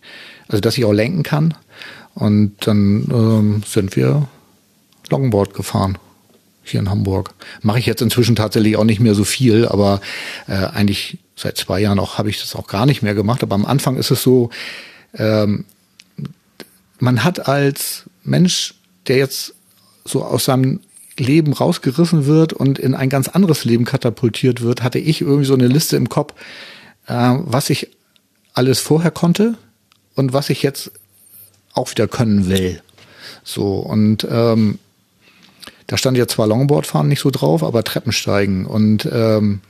also 0.47 0.59
dass 0.59 0.77
ich 0.77 0.85
auch 0.85 0.93
lenken 0.93 1.21
kann. 1.21 1.53
Und 2.15 2.55
dann 2.61 3.07
ähm, 3.11 3.63
sind 3.67 3.95
wir 3.95 4.27
Longboard 5.09 5.53
gefahren 5.53 5.97
hier 6.63 6.79
in 6.79 6.89
Hamburg. 6.89 7.33
Mache 7.61 7.79
ich 7.79 7.85
jetzt 7.85 8.01
inzwischen 8.01 8.35
tatsächlich 8.35 8.77
auch 8.77 8.85
nicht 8.85 8.99
mehr 8.99 9.13
so 9.13 9.23
viel, 9.23 9.67
aber 9.67 10.01
äh, 10.47 10.53
eigentlich 10.53 11.19
seit 11.35 11.57
zwei 11.57 11.79
Jahren 11.79 11.99
auch 11.99 12.17
habe 12.17 12.29
ich 12.29 12.39
das 12.39 12.55
auch 12.55 12.67
gar 12.67 12.85
nicht 12.85 13.03
mehr 13.03 13.13
gemacht. 13.13 13.43
Aber 13.43 13.55
am 13.55 13.65
Anfang 13.65 13.97
ist 13.97 14.11
es 14.11 14.23
so, 14.23 14.49
ähm, 15.13 15.65
man 16.99 17.23
hat 17.23 17.47
als 17.47 18.05
Mensch 18.23 18.74
der 19.07 19.17
jetzt 19.17 19.53
so 20.03 20.23
aus 20.23 20.45
seinem 20.45 20.81
Leben 21.17 21.53
rausgerissen 21.53 22.25
wird 22.25 22.53
und 22.53 22.77
in 22.77 22.93
ein 22.93 23.09
ganz 23.09 23.27
anderes 23.27 23.65
Leben 23.65 23.85
katapultiert 23.85 24.61
wird, 24.61 24.83
hatte 24.83 24.99
ich 24.99 25.21
irgendwie 25.21 25.45
so 25.45 25.53
eine 25.53 25.67
Liste 25.67 25.95
im 25.95 26.09
Kopf, 26.09 26.33
äh, 27.07 27.35
was 27.39 27.69
ich 27.69 27.89
alles 28.53 28.79
vorher 28.79 29.11
konnte 29.11 29.57
und 30.15 30.33
was 30.33 30.49
ich 30.49 30.61
jetzt 30.63 30.91
auch 31.73 31.91
wieder 31.91 32.07
können 32.07 32.47
will. 32.49 32.81
So, 33.43 33.77
und 33.77 34.27
ähm, 34.29 34.79
da 35.87 35.97
stand 35.97 36.17
ja 36.17 36.27
zwar 36.27 36.47
Longboardfahren 36.47 37.07
nicht 37.07 37.19
so 37.19 37.29
drauf, 37.29 37.63
aber 37.63 37.83
Treppensteigen. 37.83 38.65
Und 38.65 39.07
ähm, 39.11 39.61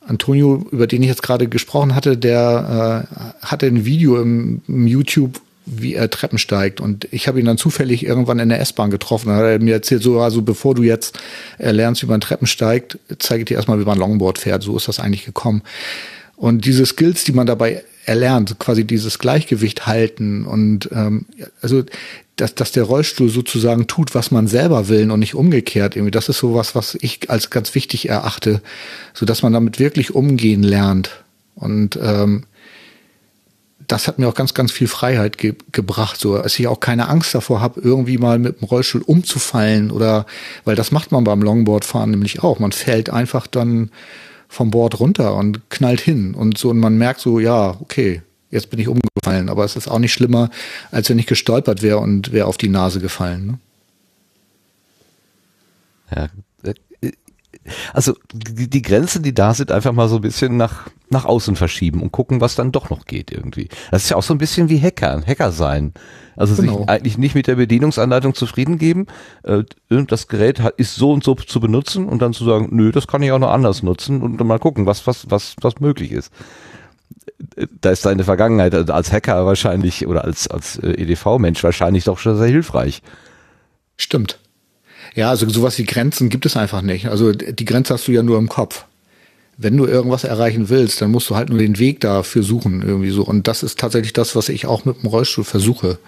Antonio, 0.00 0.66
über 0.70 0.86
den 0.86 1.02
ich 1.02 1.08
jetzt 1.08 1.22
gerade 1.22 1.48
gesprochen 1.48 1.94
hatte, 1.94 2.16
der 2.16 3.06
äh, 3.42 3.46
hatte 3.46 3.66
ein 3.66 3.84
Video 3.84 4.20
im, 4.20 4.62
im 4.66 4.86
YouTube, 4.86 5.40
wie 5.70 5.94
er 5.94 6.10
Treppen 6.10 6.38
steigt. 6.38 6.80
Und 6.80 7.08
ich 7.10 7.28
habe 7.28 7.38
ihn 7.38 7.46
dann 7.46 7.58
zufällig 7.58 8.04
irgendwann 8.04 8.38
in 8.38 8.48
der 8.48 8.60
S-Bahn 8.60 8.90
getroffen. 8.90 9.28
Da 9.28 9.36
hat 9.36 9.44
er 9.44 9.58
mir 9.58 9.74
erzählt, 9.74 10.02
so, 10.02 10.20
also 10.20 10.42
bevor 10.42 10.74
du 10.74 10.82
jetzt 10.82 11.18
äh, 11.58 11.70
lernst, 11.70 12.02
wie 12.02 12.06
man 12.06 12.20
Treppen 12.20 12.46
steigt, 12.46 12.98
zeige 13.18 13.42
ich 13.42 13.46
dir 13.46 13.56
erstmal, 13.56 13.80
wie 13.80 13.84
man 13.84 13.98
Longboard 13.98 14.38
fährt. 14.38 14.62
So 14.62 14.76
ist 14.76 14.88
das 14.88 15.00
eigentlich 15.00 15.24
gekommen. 15.24 15.62
Und 16.36 16.64
diese 16.64 16.86
Skills, 16.86 17.24
die 17.24 17.32
man 17.32 17.46
dabei 17.46 17.84
erlernt, 18.04 18.58
quasi 18.58 18.84
dieses 18.84 19.18
Gleichgewicht 19.18 19.86
halten 19.86 20.46
und 20.46 20.88
ähm, 20.92 21.26
also 21.60 21.84
dass, 22.36 22.54
dass 22.54 22.72
der 22.72 22.84
Rollstuhl 22.84 23.28
sozusagen 23.28 23.86
tut, 23.86 24.14
was 24.14 24.30
man 24.30 24.46
selber 24.46 24.88
will 24.88 25.10
und 25.10 25.18
nicht 25.18 25.34
umgekehrt. 25.34 25.96
Irgendwie, 25.96 26.12
das 26.12 26.28
ist 26.28 26.38
sowas, 26.38 26.74
was 26.74 26.96
ich 27.00 27.28
als 27.30 27.50
ganz 27.50 27.74
wichtig 27.74 28.08
erachte, 28.08 28.62
so 29.12 29.26
dass 29.26 29.42
man 29.42 29.52
damit 29.52 29.78
wirklich 29.80 30.14
umgehen 30.14 30.62
lernt. 30.62 31.24
Und 31.56 31.98
ähm, 32.00 32.44
das 33.88 34.06
hat 34.06 34.18
mir 34.18 34.28
auch 34.28 34.34
ganz, 34.34 34.54
ganz 34.54 34.70
viel 34.70 34.86
Freiheit 34.86 35.38
ge 35.38 35.54
gebracht, 35.72 36.20
so 36.20 36.36
dass 36.36 36.58
ich 36.58 36.68
auch 36.68 36.78
keine 36.78 37.08
Angst 37.08 37.34
davor 37.34 37.60
habe, 37.60 37.80
irgendwie 37.80 38.18
mal 38.18 38.38
mit 38.38 38.60
dem 38.60 38.64
Rollstuhl 38.64 39.02
umzufallen 39.02 39.90
oder 39.90 40.26
weil 40.64 40.76
das 40.76 40.92
macht 40.92 41.10
man 41.10 41.24
beim 41.24 41.42
Longboardfahren 41.42 42.10
nämlich 42.10 42.42
auch. 42.42 42.58
Man 42.58 42.72
fällt 42.72 43.10
einfach 43.10 43.46
dann 43.46 43.90
vom 44.48 44.70
Board 44.70 45.00
runter 45.00 45.34
und 45.34 45.70
knallt 45.70 46.00
hin 46.00 46.34
und 46.34 46.58
so 46.58 46.70
und 46.70 46.78
man 46.78 46.98
merkt 46.98 47.20
so, 47.20 47.40
ja, 47.40 47.76
okay, 47.80 48.22
jetzt 48.50 48.70
bin 48.70 48.78
ich 48.78 48.88
umgefallen, 48.88 49.48
aber 49.48 49.64
es 49.64 49.74
ist 49.74 49.88
auch 49.88 49.98
nicht 49.98 50.12
schlimmer, 50.12 50.50
als 50.90 51.08
wenn 51.08 51.18
ich 51.18 51.26
gestolpert 51.26 51.82
wäre 51.82 51.98
und 51.98 52.32
wäre 52.32 52.46
auf 52.46 52.58
die 52.58 52.68
Nase 52.68 53.00
gefallen. 53.00 53.46
Ne? 53.46 53.58
Ja, 56.14 56.28
also 57.92 58.14
die, 58.32 58.68
die 58.68 58.82
Grenzen, 58.82 59.22
die 59.22 59.34
da 59.34 59.54
sind, 59.54 59.72
einfach 59.72 59.92
mal 59.92 60.08
so 60.08 60.16
ein 60.16 60.22
bisschen 60.22 60.56
nach, 60.56 60.88
nach 61.10 61.24
außen 61.24 61.56
verschieben 61.56 62.02
und 62.02 62.12
gucken, 62.12 62.40
was 62.40 62.54
dann 62.54 62.72
doch 62.72 62.90
noch 62.90 63.04
geht 63.04 63.30
irgendwie. 63.30 63.68
Das 63.90 64.04
ist 64.04 64.10
ja 64.10 64.16
auch 64.16 64.22
so 64.22 64.34
ein 64.34 64.38
bisschen 64.38 64.68
wie 64.68 64.80
Hacker, 64.80 65.22
Hacker 65.26 65.52
sein. 65.52 65.92
Also 66.36 66.54
genau. 66.54 66.78
sich 66.78 66.88
eigentlich 66.88 67.18
nicht 67.18 67.34
mit 67.34 67.46
der 67.48 67.56
Bedienungsanleitung 67.56 68.34
zufrieden 68.34 68.78
geben. 68.78 69.06
Äh, 69.42 69.64
das 69.88 70.28
Gerät 70.28 70.60
ist 70.76 70.94
so 70.94 71.12
und 71.12 71.24
so 71.24 71.34
zu 71.34 71.60
benutzen 71.60 72.06
und 72.06 72.22
dann 72.22 72.32
zu 72.32 72.44
sagen, 72.44 72.68
nö, 72.70 72.92
das 72.92 73.06
kann 73.06 73.22
ich 73.22 73.32
auch 73.32 73.38
noch 73.38 73.50
anders 73.50 73.82
nutzen 73.82 74.22
und 74.22 74.38
mal 74.40 74.58
gucken, 74.58 74.86
was, 74.86 75.06
was, 75.06 75.30
was, 75.30 75.56
was 75.60 75.80
möglich 75.80 76.12
ist. 76.12 76.32
Da 77.80 77.90
ist 77.90 78.06
deine 78.06 78.24
Vergangenheit 78.24 78.74
als 78.74 79.12
Hacker 79.12 79.46
wahrscheinlich 79.46 80.06
oder 80.06 80.24
als, 80.24 80.48
als 80.48 80.78
äh, 80.78 80.90
EDV-Mensch 80.92 81.62
wahrscheinlich 81.64 82.04
doch 82.04 82.18
schon 82.18 82.36
sehr 82.36 82.46
hilfreich. 82.46 83.02
Stimmt. 83.96 84.38
Ja, 85.18 85.30
also 85.30 85.48
sowas 85.48 85.76
wie 85.78 85.84
Grenzen 85.84 86.28
gibt 86.28 86.46
es 86.46 86.56
einfach 86.56 86.80
nicht. 86.80 87.08
Also 87.08 87.32
die 87.32 87.64
Grenze 87.64 87.92
hast 87.92 88.06
du 88.06 88.12
ja 88.12 88.22
nur 88.22 88.38
im 88.38 88.48
Kopf. 88.48 88.84
Wenn 89.56 89.76
du 89.76 89.84
irgendwas 89.84 90.22
erreichen 90.22 90.68
willst, 90.68 91.02
dann 91.02 91.10
musst 91.10 91.28
du 91.28 91.34
halt 91.34 91.48
nur 91.48 91.58
den 91.58 91.80
Weg 91.80 91.98
dafür 91.98 92.44
suchen 92.44 92.82
irgendwie 92.82 93.10
so. 93.10 93.24
Und 93.24 93.48
das 93.48 93.64
ist 93.64 93.80
tatsächlich 93.80 94.12
das, 94.12 94.36
was 94.36 94.48
ich 94.48 94.66
auch 94.66 94.84
mit 94.84 95.02
dem 95.02 95.08
Rollstuhl 95.08 95.42
versuche. 95.42 95.98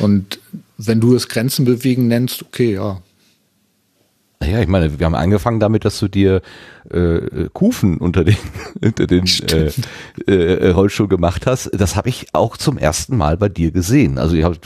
Und 0.00 0.40
wenn 0.76 1.00
du 1.00 1.14
es 1.14 1.28
Grenzen 1.28 1.64
bewegen 1.64 2.08
nennst, 2.08 2.42
okay, 2.42 2.74
ja, 2.74 3.00
ja, 4.44 4.60
ich 4.60 4.68
meine, 4.68 4.98
wir 4.98 5.06
haben 5.06 5.14
angefangen 5.14 5.60
damit, 5.60 5.84
dass 5.84 5.98
du 5.98 6.08
dir 6.08 6.42
äh, 6.90 7.48
Kufen 7.52 7.98
unter 7.98 8.24
den, 8.24 8.36
unter 8.82 9.06
den 9.06 9.24
äh, 9.50 9.70
äh, 10.30 10.70
Rollstuhl 10.70 11.08
gemacht 11.08 11.46
hast. 11.46 11.70
Das 11.72 11.96
habe 11.96 12.08
ich 12.08 12.26
auch 12.32 12.56
zum 12.56 12.78
ersten 12.78 13.16
Mal 13.16 13.36
bei 13.36 13.48
dir 13.48 13.70
gesehen. 13.70 14.18
Also 14.18 14.36
ich 14.36 14.44
hab, 14.44 14.56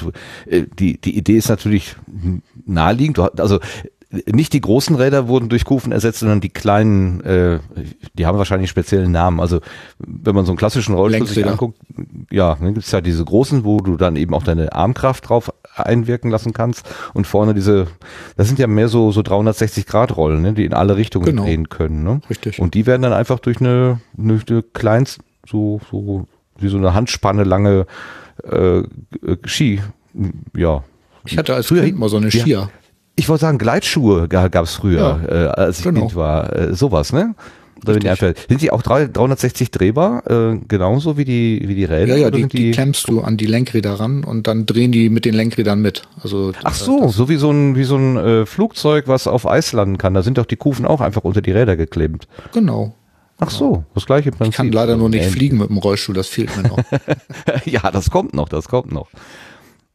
äh, 0.47 0.65
die, 0.79 1.01
die 1.01 1.17
Idee 1.17 1.37
ist 1.37 1.49
natürlich 1.49 1.97
naheliegend. 2.67 3.19
Du, 3.19 3.23
also 3.23 3.61
nicht 4.11 4.55
die 4.55 4.61
großen 4.61 4.97
Räder 4.97 5.29
wurden 5.29 5.51
durch 5.51 5.65
Kufen 5.67 5.93
ersetzt, 5.93 6.21
sondern 6.21 6.41
die 6.41 6.49
kleinen, 6.49 7.21
äh, 7.21 7.59
die 8.15 8.25
haben 8.25 8.39
wahrscheinlich 8.39 8.71
speziellen 8.71 9.13
Namen. 9.13 9.39
Also 9.39 9.61
wenn 9.99 10.35
man 10.35 10.47
so 10.47 10.53
einen 10.53 10.59
klassischen 10.59 10.95
Rollstuhl 10.95 11.27
sich 11.27 11.47
anguckt, 11.47 11.79
ja, 12.31 12.57
dann 12.59 12.73
gibt 12.73 12.87
es 12.87 12.93
ja 12.93 13.03
diese 13.03 13.25
großen, 13.25 13.65
wo 13.65 13.79
du 13.79 13.97
dann 13.99 14.17
eben 14.17 14.33
auch 14.33 14.43
deine 14.43 14.73
Armkraft 14.73 15.29
drauf 15.29 15.53
einwirken 15.75 16.31
lassen 16.31 16.55
kannst 16.55 16.89
und 17.13 17.27
vorne 17.27 17.53
diese, 17.53 17.87
das 18.37 18.49
sind 18.49 18.59
ja 18.59 18.67
mehr 18.67 18.89
so 18.89 19.13
so 19.13 19.21
360 19.21 19.87
Grad 19.87 20.17
Rollen, 20.17 20.41
ne, 20.41 20.55
die 20.55 20.65
in 20.65 20.73
alle 20.73 20.97
Richtungen 20.97 21.27
genau. 21.27 21.45
drehen 21.45 21.69
können. 21.69 22.03
Ne? 22.03 22.23
Richtig. 22.31 22.61
Und 22.61 22.73
die 22.75 22.87
werden 22.87 23.03
dann 23.03 23.13
einfach 23.13 23.39
durch 23.41 23.61
eine, 23.61 24.01
eine, 24.17 24.41
eine 24.49 24.63
kleinst, 24.63 25.21
so 25.47 25.81
so 25.91 26.27
wie 26.59 26.69
so 26.69 26.79
eine 26.79 26.95
Handspanne 26.95 27.45
lange 27.45 27.87
äh, 28.43 28.83
Ski, 29.45 29.81
ja. 30.57 30.83
Ich 31.27 31.37
hatte 31.37 31.55
als 31.55 31.67
früher 31.67 31.85
Kind 31.85 31.99
mal 31.99 32.09
so 32.09 32.17
eine 32.17 32.31
Skier. 32.31 32.71
Ich 33.19 33.29
wollte 33.29 33.41
sagen, 33.41 33.59
Gleitschuhe 33.59 34.29
gab 34.29 34.65
es 34.65 34.75
früher, 34.75 35.21
ja, 35.29 35.47
äh, 35.47 35.49
als 35.49 35.79
ich 35.79 35.85
genau. 35.85 36.03
Kind 36.03 36.15
war. 36.15 36.55
Äh, 36.55 36.75
sowas, 36.75 37.13
ne? 37.13 37.35
Sind 37.85 38.05
die, 38.05 38.09
einfach, 38.09 38.33
sind 38.49 38.61
die 38.63 38.71
auch 38.71 38.83
360 38.83 39.73
drehbar, 39.73 40.23
äh, 40.31 40.59
genauso 40.69 41.17
wie 41.17 41.25
die, 41.25 41.63
wie 41.65 41.75
die 41.75 41.85
Räder? 41.85 42.17
Ja, 42.17 42.23
ja, 42.23 42.31
die, 42.31 42.47
die, 42.49 42.57
die, 42.57 42.71
klemmst 42.71 43.09
du 43.09 43.21
an 43.21 43.37
die 43.37 43.47
Lenkräder 43.47 43.95
ran 43.95 44.23
und 44.23 44.47
dann 44.47 44.67
drehen 44.67 44.93
die 44.93 45.11
mit 45.11 45.25
den 45.25 45.35
Lenkrädern 45.35 45.81
mit. 45.81 46.03
Also 46.23 46.53
Ach 46.63 46.75
so, 46.75 47.09
so 47.09 47.29
wie 47.29 47.37
so 47.37 47.51
ein, 47.51 47.75
wie 47.75 47.85
so 47.85 47.97
ein 47.97 48.17
äh, 48.17 48.47
Flugzeug, 48.47 49.09
was 49.09 49.27
auf 49.27 49.49
Eis 49.49 49.73
landen 49.73 49.99
kann. 49.99 50.15
Da 50.15 50.23
sind 50.23 50.39
doch 50.39 50.47
die 50.47 50.57
Kufen 50.57 50.87
auch 50.87 51.01
einfach 51.01 51.25
unter 51.25 51.41
die 51.41 51.53
Räder 51.53 51.77
geklemmt. 51.77 52.29
Genau. 52.53 52.95
Ach 53.41 53.51
so, 53.51 53.85
das 53.95 54.07
gleiche 54.07 54.31
Prinzip. 54.31 54.51
Ich 54.51 54.57
kann 54.57 54.73
leider 54.73 54.97
nur 54.97 55.09
nicht 55.09 55.27
fliegen 55.27 55.59
mit 55.59 55.69
dem 55.69 55.79
Rollstuhl, 55.79 56.15
das 56.15 56.27
fehlt 56.27 56.57
mir 56.57 56.69
noch. 56.69 56.79
ja, 57.65 57.91
das 57.93 58.11
kommt 58.11 58.35
noch, 58.35 58.49
das 58.49 58.69
kommt 58.69 58.91
noch. 58.93 59.09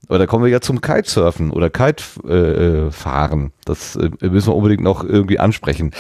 Aber 0.08 0.18
da 0.20 0.26
kommen 0.26 0.44
wir 0.44 0.52
ja 0.52 0.60
zum 0.60 0.82
Kitesurfen 0.82 1.52
oder 1.52 1.70
Kitefahren. 1.70 3.46
Äh, 3.48 3.52
das 3.66 3.96
äh, 3.96 4.10
müssen 4.22 4.50
wir 4.50 4.56
unbedingt 4.56 4.84
noch 4.84 5.04
irgendwie 5.04 5.40
ansprechen. 5.40 5.92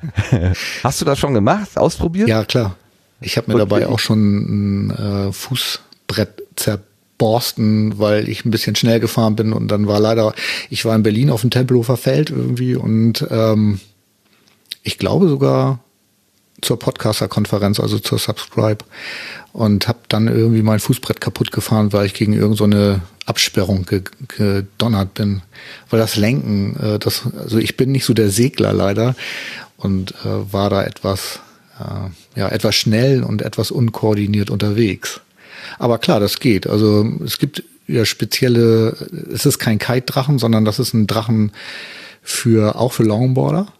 Hast 0.82 1.00
du 1.00 1.04
das 1.04 1.18
schon 1.18 1.34
gemacht, 1.34 1.76
ausprobiert? 1.76 2.28
Ja, 2.28 2.44
klar. 2.44 2.76
Ich 3.20 3.36
habe 3.36 3.52
mir 3.52 3.58
dabei 3.58 3.86
auch 3.88 3.98
schon 3.98 4.88
ein 4.88 4.90
äh, 4.90 5.32
Fußbrett 5.32 6.42
zerborsten, 6.56 7.98
weil 7.98 8.28
ich 8.28 8.44
ein 8.44 8.50
bisschen 8.50 8.76
schnell 8.76 9.00
gefahren 9.00 9.36
bin 9.36 9.52
und 9.52 9.68
dann 9.68 9.86
war 9.86 10.00
leider, 10.00 10.34
ich 10.70 10.84
war 10.84 10.94
in 10.94 11.02
Berlin 11.02 11.30
auf 11.30 11.40
dem 11.40 11.50
Tempelhofer 11.50 11.96
Feld 11.96 12.30
irgendwie 12.30 12.76
und 12.76 13.26
ähm, 13.30 13.80
ich 14.82 14.98
glaube 14.98 15.28
sogar 15.28 15.80
zur 16.60 16.78
Podcaster-Konferenz, 16.78 17.80
also 17.80 17.98
zur 17.98 18.18
Subscribe 18.18 18.84
und 19.52 19.88
habe 19.88 19.98
dann 20.08 20.28
irgendwie 20.28 20.62
mein 20.62 20.80
Fußbrett 20.80 21.20
kaputt 21.20 21.52
gefahren, 21.52 21.92
weil 21.92 22.06
ich 22.06 22.14
gegen 22.14 22.32
irgendeine 22.32 22.94
so 22.94 23.00
Absperrung 23.26 23.86
gedonnert 24.28 25.14
bin. 25.14 25.42
Weil 25.90 26.00
das 26.00 26.16
Lenken, 26.16 26.76
äh, 26.76 26.98
das, 26.98 27.22
also 27.36 27.58
ich 27.58 27.76
bin 27.76 27.92
nicht 27.92 28.04
so 28.04 28.14
der 28.14 28.30
Segler 28.30 28.72
leider 28.72 29.14
und 29.76 30.12
äh, 30.24 30.52
war 30.52 30.70
da 30.70 30.82
etwas, 30.84 31.40
äh, 31.78 32.38
ja, 32.38 32.48
etwas 32.48 32.74
schnell 32.74 33.22
und 33.22 33.42
etwas 33.42 33.70
unkoordiniert 33.70 34.50
unterwegs. 34.50 35.20
Aber 35.78 35.98
klar, 35.98 36.20
das 36.20 36.40
geht. 36.40 36.66
Also 36.66 37.06
es 37.24 37.38
gibt 37.38 37.62
ja 37.86 38.04
spezielle, 38.04 38.96
es 39.32 39.46
ist 39.46 39.58
kein 39.58 39.78
Kite-Drachen, 39.78 40.38
sondern 40.38 40.64
das 40.64 40.78
ist 40.78 40.94
ein 40.94 41.06
Drachen 41.06 41.52
für 42.22 42.76
auch 42.76 42.92
für 42.92 43.02
Longboarder. 43.04 43.72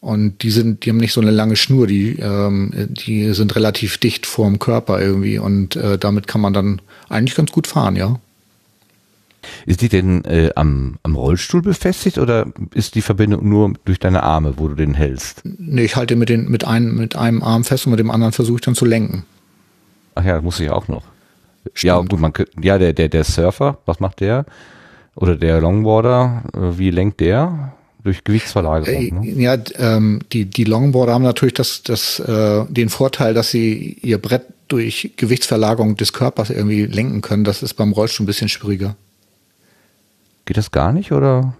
Und 0.00 0.42
die 0.42 0.50
sind, 0.50 0.84
die 0.84 0.90
haben 0.90 0.98
nicht 0.98 1.12
so 1.12 1.20
eine 1.20 1.32
lange 1.32 1.56
Schnur, 1.56 1.86
die, 1.88 2.18
ähm, 2.20 2.72
die 2.88 3.32
sind 3.34 3.56
relativ 3.56 3.98
dicht 3.98 4.26
vorm 4.26 4.60
Körper 4.60 5.00
irgendwie 5.00 5.38
und 5.38 5.74
äh, 5.74 5.98
damit 5.98 6.28
kann 6.28 6.40
man 6.40 6.52
dann 6.52 6.80
eigentlich 7.08 7.34
ganz 7.34 7.50
gut 7.50 7.66
fahren, 7.66 7.96
ja. 7.96 8.20
Ist 9.66 9.82
die 9.82 9.88
denn 9.88 10.24
äh, 10.24 10.50
am, 10.54 10.98
am 11.02 11.16
Rollstuhl 11.16 11.62
befestigt 11.62 12.18
oder 12.18 12.46
ist 12.74 12.94
die 12.94 13.02
Verbindung 13.02 13.48
nur 13.48 13.72
durch 13.84 13.98
deine 13.98 14.22
Arme, 14.22 14.54
wo 14.56 14.68
du 14.68 14.74
den 14.74 14.94
hältst? 14.94 15.42
Nee, 15.44 15.84
ich 15.84 15.96
halte 15.96 16.14
mit, 16.14 16.28
den, 16.28 16.48
mit, 16.48 16.64
einem, 16.64 16.96
mit 16.96 17.16
einem 17.16 17.42
Arm 17.42 17.64
fest 17.64 17.86
und 17.86 17.90
mit 17.90 18.00
dem 18.00 18.10
anderen 18.10 18.32
versuche 18.32 18.56
ich 18.56 18.64
dann 18.64 18.74
zu 18.74 18.84
lenken. 18.84 19.24
Ach 20.14 20.24
ja, 20.24 20.40
muss 20.40 20.60
ich 20.60 20.70
auch 20.70 20.86
noch. 20.86 21.02
Stimmt. 21.74 21.82
Ja, 21.82 22.00
gut, 22.00 22.20
man 22.20 22.32
ja, 22.62 22.78
der, 22.78 22.92
der, 22.92 23.08
der 23.08 23.24
Surfer, 23.24 23.78
was 23.84 24.00
macht 24.00 24.20
der? 24.20 24.44
oder 25.18 25.34
der 25.34 25.60
Longboarder, 25.60 26.42
äh, 26.54 26.78
wie 26.78 26.90
lenkt 26.90 27.20
der? 27.20 27.72
Durch 28.08 28.24
Gewichtsverlagerung. 28.24 28.94
Äh, 28.94 29.10
Ne? 29.10 29.42
Ja, 29.42 29.58
ähm, 29.76 30.20
die, 30.32 30.46
die 30.46 30.64
Longboarder 30.64 31.12
haben 31.12 31.24
natürlich 31.24 31.52
das, 31.52 31.82
das, 31.82 32.18
äh, 32.20 32.64
den 32.70 32.88
Vorteil, 32.88 33.34
dass 33.34 33.50
sie 33.50 33.98
ihr 34.00 34.16
Brett 34.16 34.46
durch 34.68 35.12
Gewichtsverlagerung 35.18 35.94
des 35.98 36.14
Körpers 36.14 36.48
irgendwie 36.48 36.86
lenken 36.86 37.20
können. 37.20 37.44
Das 37.44 37.62
ist 37.62 37.74
beim 37.74 37.92
Rollstuhl 37.92 38.24
ein 38.24 38.26
bisschen 38.26 38.48
schwieriger. 38.48 38.96
Geht 40.46 40.56
das 40.56 40.70
gar 40.70 40.94
nicht 40.94 41.12
oder 41.12 41.54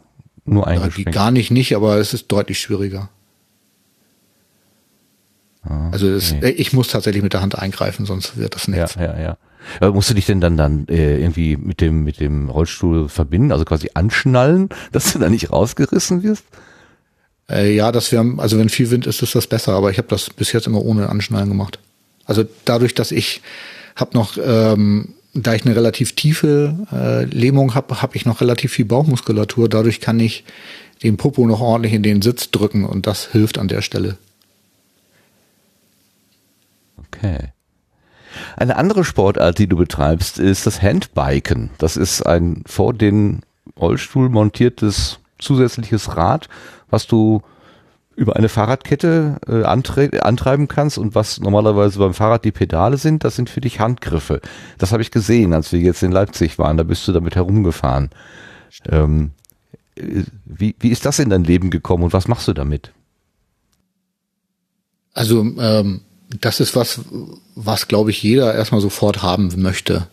nur 0.47 0.63
Ja, 0.63 0.69
eingeschränkt? 0.69 1.13
gar 1.13 1.31
nicht 1.31 1.51
nicht, 1.51 1.77
aber 1.77 1.99
es 1.99 2.15
ist 2.15 2.33
deutlich 2.33 2.59
schwieriger. 2.59 3.11
Also 5.93 6.09
es, 6.09 6.33
okay. 6.33 6.47
äh, 6.47 6.51
ich 6.53 6.73
muss 6.73 6.89
tatsächlich 6.89 7.23
mit 7.23 7.35
der 7.35 7.43
Hand 7.43 7.59
eingreifen, 7.59 8.07
sonst 8.07 8.39
wird 8.39 8.55
das 8.55 8.69
ja, 8.69 8.73
nichts. 8.75 8.95
ja, 8.95 9.21
ja. 9.21 9.37
Aber 9.81 9.93
musst 9.93 10.11
du 10.11 10.15
dich 10.15 10.27
denn 10.27 10.41
dann 10.41 10.57
dann 10.57 10.87
äh, 10.89 11.19
irgendwie 11.19 11.57
mit 11.57 11.81
dem 11.81 12.05
mit 12.05 12.21
dem 12.21 12.49
Rollstuhl 12.49 13.09
verbinden, 13.09 13.53
also 13.53 13.65
quasi 13.65 13.91
anschnallen, 13.95 14.69
dass 14.93 15.13
du 15.13 15.19
da 15.19 15.29
nicht 15.29 15.53
rausgerissen 15.53 16.23
wirst? 16.23 16.45
Äh, 17.51 17.75
ja, 17.75 17.93
das 17.93 18.13
wäre, 18.13 18.35
also 18.39 18.59
wenn 18.59 18.69
viel 18.69 18.91
Wind 18.91 19.07
ist, 19.07 19.23
ist 19.23 19.35
das 19.35 19.47
besser, 19.47 19.73
aber 19.73 19.91
ich 19.91 19.99
habe 19.99 20.09
das 20.09 20.31
bis 20.31 20.53
jetzt 20.53 20.67
immer 20.67 20.83
ohne 20.85 21.09
Anschnallen 21.09 21.49
gemacht. 21.49 21.79
Also 22.27 22.45
dadurch, 22.65 22.95
dass 22.95 23.11
ich 23.11 23.41
habe 23.97 24.11
noch, 24.15 24.37
ähm, 24.43 25.15
da 25.35 25.55
ich 25.55 25.65
eine 25.65 25.75
relativ 25.75 26.15
tiefe 26.15 26.77
äh, 26.93 27.25
Lähmung 27.25 27.75
habe, 27.75 28.03
habe 28.03 28.17
ich 28.17 28.27
noch 28.27 28.41
relativ 28.41 28.73
viel 28.73 28.85
Bauchmuskulatur. 28.85 29.69
Dadurch 29.69 30.01
kann 30.01 30.21
ich 30.21 30.45
den 31.03 31.17
Popo 31.17 31.47
noch 31.47 31.61
ordentlich 31.61 31.95
in 31.95 32.03
den 32.03 32.23
Sitz 32.23 32.51
drücken 32.51 32.85
und 32.85 33.07
das 33.07 33.33
hilft 33.33 33.59
an 33.59 33.69
der 33.69 33.83
Stelle. 33.83 34.19
Okay. 36.99 37.53
Eine 38.57 38.77
andere 38.77 39.05
Sportart, 39.05 39.59
die 39.59 39.67
du 39.67 39.77
betreibst, 39.77 40.39
ist 40.39 40.67
das 40.67 40.83
Handbiken. 40.83 41.71
Das 41.79 41.97
ist 41.97 42.23
ein 42.23 42.63
vor 42.67 42.95
den 42.95 43.41
Rollstuhl 43.79 44.29
montiertes 44.29 45.21
zusätzliches 45.39 46.17
Rad, 46.17 46.49
was 46.91 47.07
du 47.07 47.43
über 48.17 48.35
eine 48.35 48.49
Fahrradkette 48.49 49.37
äh, 49.47 49.63
antre 49.63 50.25
antreiben 50.25 50.67
kannst 50.67 50.99
und 50.99 51.15
was 51.15 51.39
normalerweise 51.39 52.01
beim 52.01 52.15
Fahrrad 52.15 52.45
die 52.45 52.51
Pedale 52.51 52.97
sind, 52.97 53.23
das 53.23 53.37
sind 53.37 53.49
für 53.49 53.61
dich 53.61 53.79
Handgriffe. 53.79 54.41
Das 54.77 54.91
habe 54.91 55.03
ich 55.03 55.13
gesehen, 55.13 55.55
als 55.55 55.71
wir 55.71 55.79
jetzt 55.79 56.03
in 56.03 56.11
Leipzig 56.11 56.59
waren. 56.59 56.77
Da 56.77 56.83
bist 56.83 57.07
du 57.07 57.13
damit 57.13 57.37
herumgefahren. 57.37 58.11
Ähm, 58.89 59.31
äh, 59.95 60.25
wie, 60.45 60.75
wie 60.81 60.89
ist 60.89 61.07
das 61.07 61.21
in 61.21 61.31
dein 61.31 61.45
Leben 61.45 61.71
gekommen 61.71 62.03
und 62.03 62.13
was 62.13 62.27
machst 62.27 62.49
du 62.49 62.55
damit? 62.55 62.93
Also 65.15 65.41
ähm, 65.43 66.01
das 66.41 66.61
ist 66.61 66.77
was, 66.77 67.01
was 67.55 67.89
glaube 67.89 68.11
ich 68.11 68.23
jeder 68.23 68.55
erstmal 68.55 68.81
sofort 68.81 69.23
haben 69.23 69.51
möchte, 69.57 70.07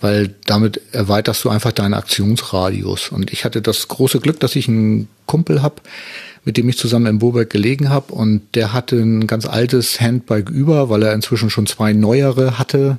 weil 0.00 0.34
damit 0.46 0.80
erweiterst 0.92 1.44
du 1.44 1.50
einfach 1.50 1.72
deinen 1.72 1.94
Aktionsradius. 1.94 3.10
Und 3.10 3.32
ich 3.32 3.44
hatte 3.44 3.62
das 3.62 3.88
große 3.88 4.20
Glück, 4.20 4.40
dass 4.40 4.56
ich 4.56 4.68
einen 4.68 5.08
Kumpel 5.26 5.62
hab, 5.62 5.82
mit 6.44 6.56
dem 6.56 6.68
ich 6.68 6.78
zusammen 6.78 7.06
in 7.06 7.18
Boberg 7.18 7.50
gelegen 7.50 7.88
habe 7.88 8.12
und 8.12 8.42
der 8.54 8.72
hatte 8.72 8.96
ein 8.96 9.26
ganz 9.26 9.46
altes 9.46 10.00
Handbike 10.00 10.48
über, 10.48 10.88
weil 10.88 11.02
er 11.02 11.12
inzwischen 11.12 11.50
schon 11.50 11.66
zwei 11.66 11.92
neuere 11.92 12.58
hatte. 12.58 12.98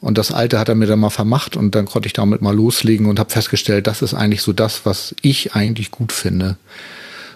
Und 0.00 0.16
das 0.16 0.30
alte 0.30 0.60
hat 0.60 0.68
er 0.68 0.76
mir 0.76 0.86
dann 0.86 1.00
mal 1.00 1.10
vermacht 1.10 1.56
und 1.56 1.74
dann 1.74 1.86
konnte 1.86 2.06
ich 2.06 2.12
damit 2.12 2.40
mal 2.40 2.54
loslegen 2.54 3.06
und 3.06 3.18
habe 3.18 3.30
festgestellt, 3.30 3.88
das 3.88 4.00
ist 4.00 4.14
eigentlich 4.14 4.42
so 4.42 4.52
das, 4.52 4.86
was 4.86 5.14
ich 5.22 5.54
eigentlich 5.54 5.90
gut 5.90 6.12
finde. 6.12 6.56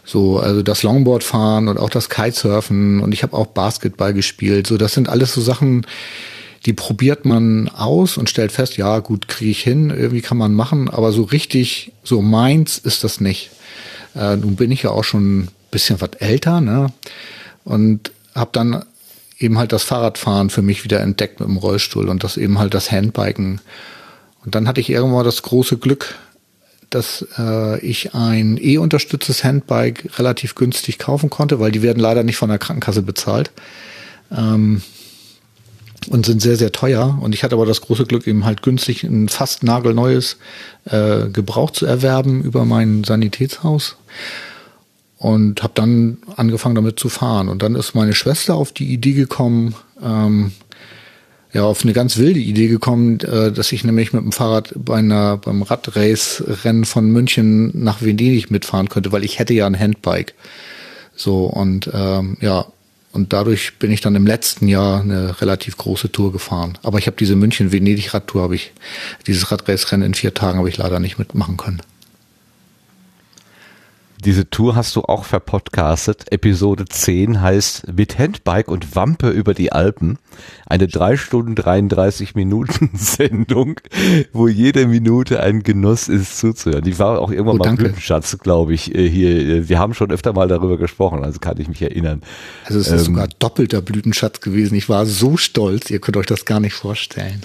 So, 0.05 0.39
also 0.39 0.63
das 0.63 0.83
Longboard 0.83 1.23
fahren 1.23 1.69
und 1.69 1.79
auch 1.79 1.91
das 1.91 2.09
Kitesurfen 2.09 3.01
und 3.01 3.13
ich 3.13 3.23
habe 3.23 3.37
auch 3.37 3.47
Basketball 3.47 4.13
gespielt. 4.13 4.67
So, 4.67 4.77
das 4.77 4.95
sind 4.95 5.09
alles 5.09 5.33
so 5.33 5.41
Sachen, 5.41 5.87
die 6.67 6.73
probiert 6.73 7.25
man 7.25 7.69
aus 7.69 8.17
und 8.17 8.31
stellt 8.31 8.53
fest, 8.53 8.77
ja, 8.77 8.99
gut, 9.01 9.29
kriege 9.29 9.51
ich 9.51 9.63
hin, 9.63 9.91
irgendwie 9.91 10.21
kann 10.21 10.39
man 10.39 10.55
machen, 10.55 10.89
aber 10.91 11.13
so 11.13 11.23
richtig, 11.23 11.93
so 12.05 12.23
meins 12.23 12.79
ist 12.79 13.05
das 13.05 13.21
nicht. 13.21 13.51
Äh, 14.15 14.37
nun 14.37 14.57
bin 14.57 14.71
ich 14.71 14.83
ja 14.83 14.91
auch 14.91 15.05
schon 15.05 15.41
ein 15.41 15.49
bisschen 15.71 16.01
was 16.01 16.11
älter, 16.19 16.61
ne? 16.61 16.93
Und 17.65 18.13
habe 18.35 18.51
dann 18.53 18.85
eben 19.39 19.59
halt 19.59 19.73
das 19.73 19.83
Fahrradfahren 19.83 20.51
für 20.51 20.63
mich 20.63 20.85
wieder 20.85 21.01
entdeckt 21.01 21.41
mit 21.41 21.49
dem 21.49 21.57
Rollstuhl 21.57 22.09
und 22.09 22.25
das 22.25 22.37
eben 22.37 22.59
halt 22.59 22.75
das 22.75 22.91
Handbiken. 22.91 23.61
Und 24.45 24.55
dann 24.55 24.69
hatte 24.69 24.81
ich 24.81 24.91
irgendwann 24.91 25.25
das 25.25 25.43
große 25.43 25.79
Glück, 25.79 26.17
dass 26.95 27.27
äh, 27.39 27.81
ich 27.81 28.15
ein 28.15 28.59
E-unterstütztes 28.61 29.45
Handbike 29.45 30.19
relativ 30.19 30.55
günstig 30.55 30.99
kaufen 30.99 31.31
konnte, 31.31 31.61
weil 31.61 31.73
die 31.73 31.83
werden 31.83 32.01
leider 32.01 32.23
nicht 32.23 32.37
von 32.37 32.49
der 32.49 32.59
Krankenkasse 32.59 33.03
bezahlt. 33.03 33.51
Ähm, 34.31 34.83
und 36.09 36.27
sind 36.27 36.43
sehr, 36.43 36.57
sehr 36.57 36.73
teuer. 36.73 37.19
Und 37.21 37.35
ich 37.35 37.45
hatte 37.45 37.55
aber 37.55 37.67
das 37.67 37.81
große 37.81 38.07
Glück, 38.07 38.27
eben 38.27 38.45
halt 38.45 38.63
günstig 38.63 39.05
ein 39.05 39.29
fast 39.29 39.63
nagelneues 39.63 40.37
äh, 40.85 41.29
Gebrauch 41.29 41.71
zu 41.71 41.87
erwerben 41.87 42.43
über 42.43 42.65
mein 42.65 43.05
Sanitätshaus. 43.05 43.97
Und 45.19 45.63
habe 45.63 45.75
dann 45.77 46.19
angefangen 46.35 46.75
damit 46.75 46.99
zu 46.99 47.09
fahren. 47.09 47.49
Und 47.49 47.63
dann 47.63 47.77
ist 47.77 47.95
meine 47.95 48.15
Schwester 48.15 48.57
auf 48.57 48.73
die 48.73 48.93
Idee 48.93 49.13
gekommen, 49.13 49.77
ähm, 50.03 50.51
ja, 51.53 51.65
auf 51.65 51.83
eine 51.83 51.93
ganz 51.93 52.17
wilde 52.17 52.41
Idee 52.41 52.69
gekommen, 52.69 53.21
äh, 53.21 53.53
dass 53.53 53.73
ich 53.73 53.85
nämlich 53.85 54.13
mit 54.13 54.23
dem 54.23 54.33
Fahrrad 54.33 54.73
bei 54.77 54.97
einer, 54.97 55.37
beim 55.37 55.63
Radrace-Rennen 55.63 56.85
von 56.85 57.11
München 57.11 57.71
nach 57.75 58.01
Venedig 58.01 58.51
mitfahren 58.51 58.89
könnte, 58.89 59.13
weil 59.13 59.25
ich 59.25 59.39
hätte 59.39 59.53
ja 59.53 59.67
ein 59.67 59.79
Handbike. 59.79 60.35
So, 61.15 61.45
und 61.45 61.91
ähm, 61.93 62.39
ja, 62.41 62.67
und 63.13 63.35
dadurch 63.35 63.79
bin 63.79 63.91
ich 63.91 64.01
dann 64.01 64.15
im 64.15 64.27
letzten 64.27 64.67
Jahr 64.67 65.03
eine 65.03 65.41
relativ 65.43 65.77
große 65.77 66.11
Tour 66.11 66.33
gefahren. 66.33 66.79
Aber 66.83 66.99
ich 66.99 67.07
habe 67.07 67.19
diese 67.19 67.37
München-Venedig-Radtour, 67.37 68.43
habe 68.43 68.55
ich, 68.55 68.73
dieses 69.27 69.51
Radrace-Rennen 69.51 70.07
in 70.07 70.15
vier 70.15 70.33
Tagen 70.33 70.59
habe 70.59 70.71
ich 70.71 70.79
leider 70.79 70.99
nicht 70.99 71.19
mitmachen 71.19 71.59
können. 71.59 71.83
Diese 74.25 74.49
Tour 74.49 74.77
hast 74.77 74.95
du 74.95 75.03
auch 75.03 75.25
verpodcastet. 75.25 76.31
Episode 76.31 76.85
10 76.85 77.41
heißt 77.41 77.93
Mit 77.93 78.21
Handbike 78.21 78.69
und 78.69 78.95
Wampe 78.95 79.31
über 79.31 79.53
die 79.53 79.73
Alpen. 79.73 80.19
Eine 80.65 80.87
drei 80.87 81.17
Stunden 81.17 81.57
33 81.57 82.37
Minuten 82.37 82.91
Sendung, 82.95 83.81
wo 84.33 84.47
jede 84.47 84.87
Minute 84.87 85.41
ein 85.41 85.65
Genuss 85.65 86.07
ist 86.09 86.39
zuzuhören. 86.39 86.85
Die 86.85 86.99
war 87.01 87.19
auch 87.19 87.33
irgendwann 87.33 87.57
Oh, 87.57 87.59
mal 87.59 87.65
danke. 87.65 87.85
Blütenschatz, 87.85 88.39
glaube 88.39 88.75
ich, 88.75 88.95
äh, 88.95 89.09
hier. 89.11 89.69
Wir 89.69 89.79
haben 89.81 89.93
schon 89.93 90.13
öfter 90.13 90.33
mal 90.33 90.47
darüber 90.47 90.79
gesprochen, 90.79 91.25
also 91.25 91.41
kann 91.41 91.59
ich 91.59 91.67
mich 91.67 91.83
erinnern. 91.83 92.23
Also 92.65 92.79
es 92.79 92.89
ist 92.89 93.07
sogar 93.07 93.27
doppelter 93.41 93.83
Blütenschatz 93.83 94.41
gewesen. 94.41 94.77
Ich 94.77 94.89
war 94.89 95.05
so 95.05 95.37
stolz, 95.37 95.91
ihr 95.91 96.01
könnt 96.01 96.17
euch 96.17 96.27
das 96.27 96.45
gar 96.45 96.61
nicht 96.61 96.75
vorstellen. 96.75 97.43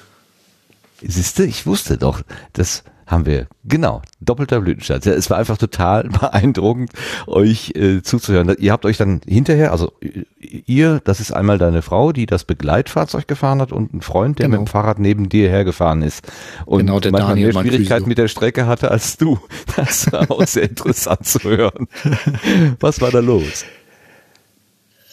Siehste, 1.01 1.43
ich 1.43 1.65
wusste 1.65 1.97
doch, 1.97 2.21
das 2.53 2.83
haben 3.07 3.25
wir, 3.25 3.47
genau, 3.63 4.01
doppelter 4.19 4.59
Blütenschatz. 4.61 5.05
Ja, 5.05 5.13
es 5.13 5.29
war 5.29 5.37
einfach 5.37 5.57
total 5.57 6.03
beeindruckend, 6.21 6.91
euch 7.25 7.71
äh, 7.75 8.01
zuzuhören. 8.03 8.53
Ihr 8.59 8.71
habt 8.73 8.85
euch 8.85 8.97
dann 8.97 9.21
hinterher, 9.25 9.71
also 9.71 9.93
ihr, 10.39 10.99
das 11.03 11.19
ist 11.21 11.31
einmal 11.31 11.57
deine 11.57 11.81
Frau, 11.81 12.11
die 12.11 12.25
das 12.25 12.43
Begleitfahrzeug 12.43 13.25
gefahren 13.27 13.61
hat 13.61 13.71
und 13.71 13.93
ein 13.93 14.01
Freund, 14.01 14.39
der 14.39 14.47
Genau. 14.47 14.59
mit 14.59 14.67
dem 14.67 14.71
Fahrrad 14.71 14.99
neben 14.99 15.29
dir 15.29 15.49
hergefahren 15.49 16.01
ist. 16.03 16.27
Und 16.65 16.79
Genau, 16.79 16.99
der 16.99 17.13
manchmal 17.13 17.31
Daniel, 17.35 17.53
mehr 17.53 17.63
Schwierigkeiten 17.63 18.09
mit 18.09 18.17
der 18.17 18.27
Strecke 18.27 18.67
hatte 18.67 18.91
als 18.91 19.17
du. 19.17 19.39
Das 19.77 20.11
war 20.11 20.29
auch 20.29 20.45
sehr 20.45 20.63
interessant 20.69 21.25
zu 21.25 21.39
hören. 21.43 21.87
Was 22.79 22.99
war 22.99 23.11
da 23.11 23.19
los? 23.19 23.63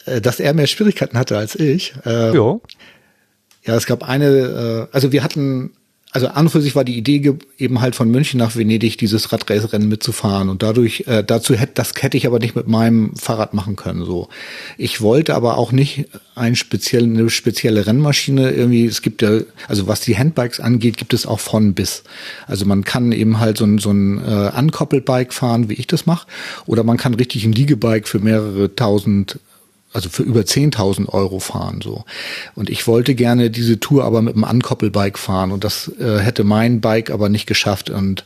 Äh, 0.05 0.21
Dass 0.21 0.39
er 0.39 0.53
mehr 0.53 0.67
Schwierigkeiten 0.67 1.17
hatte 1.17 1.37
als 1.37 1.55
ich. 1.55 1.93
Äh, 2.05 2.35
Ja. 2.35 2.57
Ja, 3.67 3.73
es 3.75 3.87
gab 3.87 4.07
eine, 4.07 4.27
äh, 4.27 4.87
also 4.95 5.11
wir 5.11 5.23
hatten, 5.23 5.71
also 6.15 6.29
an 6.29 6.45
und 6.45 6.49
für 6.49 6.61
sich 6.61 6.75
war 6.75 6.85
die 6.85 6.97
Idee 6.97 7.33
eben 7.57 7.81
halt 7.81 7.93
von 7.93 8.09
München 8.09 8.37
nach 8.37 8.55
Venedig 8.55 8.97
dieses 8.97 9.33
Radrace-Rennen 9.33 9.89
mitzufahren 9.89 10.47
und 10.47 10.63
dadurch, 10.63 11.03
äh, 11.07 11.25
dazu 11.25 11.55
hätte, 11.55 11.73
das 11.73 11.91
hätte 11.99 12.15
ich 12.15 12.25
aber 12.25 12.39
nicht 12.39 12.55
mit 12.55 12.69
meinem 12.69 13.13
Fahrrad 13.17 13.53
machen 13.53 13.75
können, 13.75 14.05
so. 14.05 14.29
Ich 14.77 15.01
wollte 15.01 15.35
aber 15.35 15.57
auch 15.57 15.73
nicht 15.73 16.05
ein 16.33 16.55
speziell, 16.55 17.03
eine 17.03 17.29
spezielle 17.29 17.85
Rennmaschine 17.85 18.51
irgendwie, 18.51 18.85
es 18.85 19.01
gibt 19.01 19.23
ja, 19.23 19.41
also 19.67 19.87
was 19.87 19.99
die 19.99 20.17
Handbikes 20.17 20.61
angeht, 20.61 20.95
gibt 20.95 21.13
es 21.13 21.25
auch 21.25 21.41
von 21.41 21.73
bis. 21.73 22.03
Also 22.47 22.65
man 22.65 22.85
kann 22.85 23.11
eben 23.11 23.41
halt 23.41 23.57
so 23.57 23.65
ein, 23.65 23.77
so 23.79 23.91
ein 23.91 24.17
äh, 24.19 24.31
Ankoppelbike 24.31 25.33
fahren, 25.33 25.67
wie 25.67 25.73
ich 25.73 25.87
das 25.87 26.05
mache, 26.05 26.27
oder 26.65 26.85
man 26.85 26.95
kann 26.95 27.13
richtig 27.13 27.43
ein 27.43 27.51
Liegebike 27.51 28.07
für 28.07 28.19
mehrere 28.19 28.73
tausend 28.73 29.37
also 29.95 30.09
für 30.09 30.23
über 30.23 30.41
10.000 30.41 31.09
Euro 31.09 31.39
fahren 31.39 31.79
so. 31.81 32.03
Und 32.53 32.69
ich 32.69 32.85
wollte 32.85 33.15
gerne 33.15 33.49
diese 33.49 33.79
Tour 33.79 34.03
aber 34.03 34.21
mit 34.21 34.35
einem 34.35 34.43
Ankoppelbike 34.43 35.17
fahren 35.17 35.51
und 35.51 35.63
das 35.63 35.91
äh, 35.99 36.19
hätte 36.19 36.43
mein 36.43 36.81
Bike 36.81 37.11
aber 37.11 37.29
nicht 37.29 37.47
geschafft 37.47 37.89
und 37.89 38.25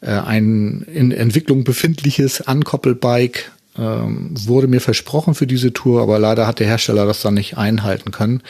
äh, 0.00 0.10
ein 0.10 0.86
in 0.92 1.12
Entwicklung 1.12 1.64
befindliches 1.64 2.46
Ankoppelbike 2.46 3.50
ähm, 3.76 4.30
wurde 4.32 4.68
mir 4.68 4.80
versprochen 4.80 5.34
für 5.34 5.46
diese 5.46 5.72
Tour, 5.72 6.00
aber 6.00 6.18
leider 6.18 6.46
hat 6.46 6.60
der 6.60 6.68
Hersteller 6.68 7.06
das 7.06 7.22
dann 7.22 7.34
nicht 7.34 7.58
einhalten 7.58 8.12
können. 8.12 8.42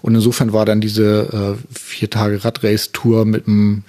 Und 0.00 0.14
insofern 0.14 0.52
war 0.52 0.64
dann 0.64 0.80
diese 0.80 1.56
äh, 1.60 1.78
vier 1.78 2.10
Tage 2.10 2.44
Radrace-Tour 2.44 3.24
mit 3.24 3.46
einem 3.46 3.84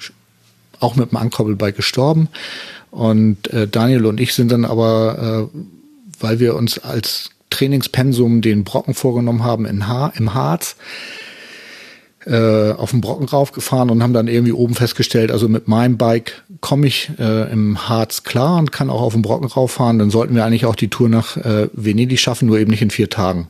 auch 0.79 0.95
mit 0.95 1.11
dem 1.11 1.17
Ankoppelbike 1.17 1.77
gestorben. 1.77 2.27
Und 2.91 3.51
äh, 3.51 3.67
Daniel 3.67 4.05
und 4.05 4.19
ich 4.19 4.35
sind 4.35 4.51
dann 4.51 4.65
aber, 4.65 5.49
äh, 5.51 5.57
weil 6.19 6.39
wir 6.39 6.55
uns 6.55 6.77
als 6.77 7.31
Trainingspensum 7.53 8.41
den 8.41 8.63
Brocken 8.63 8.93
vorgenommen 8.93 9.43
haben 9.43 9.65
in 9.65 9.87
ha 9.87 10.11
im 10.15 10.33
Harz, 10.33 10.75
äh, 12.25 12.71
auf 12.71 12.91
den 12.91 13.01
Brocken 13.01 13.27
raufgefahren 13.27 13.89
und 13.89 14.01
haben 14.01 14.13
dann 14.13 14.27
irgendwie 14.27 14.53
oben 14.53 14.75
festgestellt, 14.75 15.31
also 15.31 15.47
mit 15.49 15.67
meinem 15.67 15.97
Bike 15.97 16.43
komme 16.61 16.87
ich 16.87 17.11
äh, 17.19 17.51
im 17.51 17.89
Harz 17.89 18.23
klar 18.23 18.57
und 18.57 18.71
kann 18.71 18.89
auch 18.89 19.01
auf 19.01 19.13
den 19.13 19.21
Brocken 19.21 19.47
rauffahren. 19.47 19.99
Dann 19.99 20.09
sollten 20.09 20.35
wir 20.35 20.45
eigentlich 20.45 20.65
auch 20.65 20.75
die 20.75 20.89
Tour 20.89 21.09
nach 21.09 21.37
äh, 21.37 21.67
Venedig 21.73 22.19
schaffen, 22.19 22.47
nur 22.47 22.59
eben 22.59 22.71
nicht 22.71 22.81
in 22.81 22.91
vier 22.91 23.09
Tagen. 23.09 23.47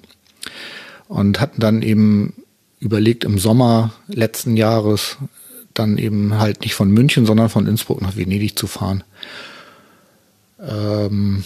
Und 1.08 1.40
hatten 1.40 1.62
dann 1.62 1.82
eben 1.84 2.34
überlegt, 2.80 3.24
im 3.24 3.38
Sommer 3.38 3.94
letzten 4.08 4.58
Jahres 4.58 5.18
dann 5.74 5.98
eben 5.98 6.40
halt 6.40 6.62
nicht 6.62 6.74
von 6.74 6.90
München, 6.90 7.26
sondern 7.26 7.50
von 7.50 7.68
Innsbruck 7.68 8.02
nach 8.02 8.16
Venedig 8.16 8.58
zu 8.58 8.68
fahren. 8.68 9.04
Ähm, 10.60 11.44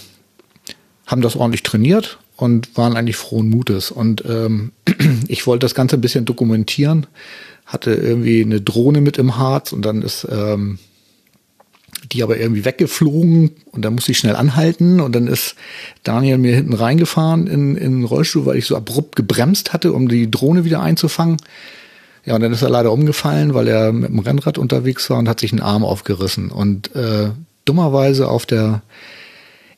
haben 1.05 1.21
das 1.21 1.35
ordentlich 1.35 1.63
trainiert 1.63 2.19
und 2.37 2.77
waren 2.77 2.95
eigentlich 2.95 3.17
frohen 3.17 3.49
Mutes. 3.49 3.91
Und 3.91 4.23
ähm, 4.25 4.71
ich 5.27 5.45
wollte 5.45 5.65
das 5.65 5.75
Ganze 5.75 5.97
ein 5.97 6.01
bisschen 6.01 6.25
dokumentieren, 6.25 7.07
hatte 7.65 7.93
irgendwie 7.93 8.41
eine 8.41 8.61
Drohne 8.61 9.01
mit 9.01 9.17
im 9.17 9.37
Harz 9.37 9.73
und 9.73 9.83
dann 9.83 10.01
ist 10.01 10.25
ähm, 10.31 10.79
die 12.11 12.23
aber 12.23 12.37
irgendwie 12.37 12.63
weggeflogen 12.63 13.51
und 13.71 13.83
dann 13.83 13.95
musste 13.95 14.11
ich 14.11 14.17
schnell 14.17 14.35
anhalten 14.35 15.01
und 15.01 15.13
dann 15.13 15.27
ist 15.27 15.55
Daniel 16.03 16.37
mir 16.37 16.55
hinten 16.55 16.73
reingefahren 16.73 17.47
in, 17.47 17.75
in 17.75 17.99
den 17.99 18.03
Rollstuhl, 18.05 18.45
weil 18.45 18.57
ich 18.57 18.65
so 18.65 18.77
abrupt 18.77 19.15
gebremst 19.15 19.73
hatte, 19.73 19.91
um 19.91 20.07
die 20.07 20.31
Drohne 20.31 20.63
wieder 20.63 20.81
einzufangen. 20.81 21.37
Ja, 22.25 22.35
und 22.35 22.41
dann 22.41 22.53
ist 22.53 22.61
er 22.61 22.69
leider 22.69 22.91
umgefallen, 22.91 23.53
weil 23.53 23.67
er 23.67 23.91
mit 23.91 24.09
dem 24.09 24.19
Rennrad 24.19 24.57
unterwegs 24.57 25.09
war 25.09 25.17
und 25.17 25.29
hat 25.29 25.39
sich 25.39 25.51
einen 25.51 25.61
Arm 25.61 25.83
aufgerissen. 25.83 26.51
Und 26.51 26.93
äh, 26.95 27.29
dummerweise 27.65 28.29
auf 28.29 28.45
der 28.45 28.81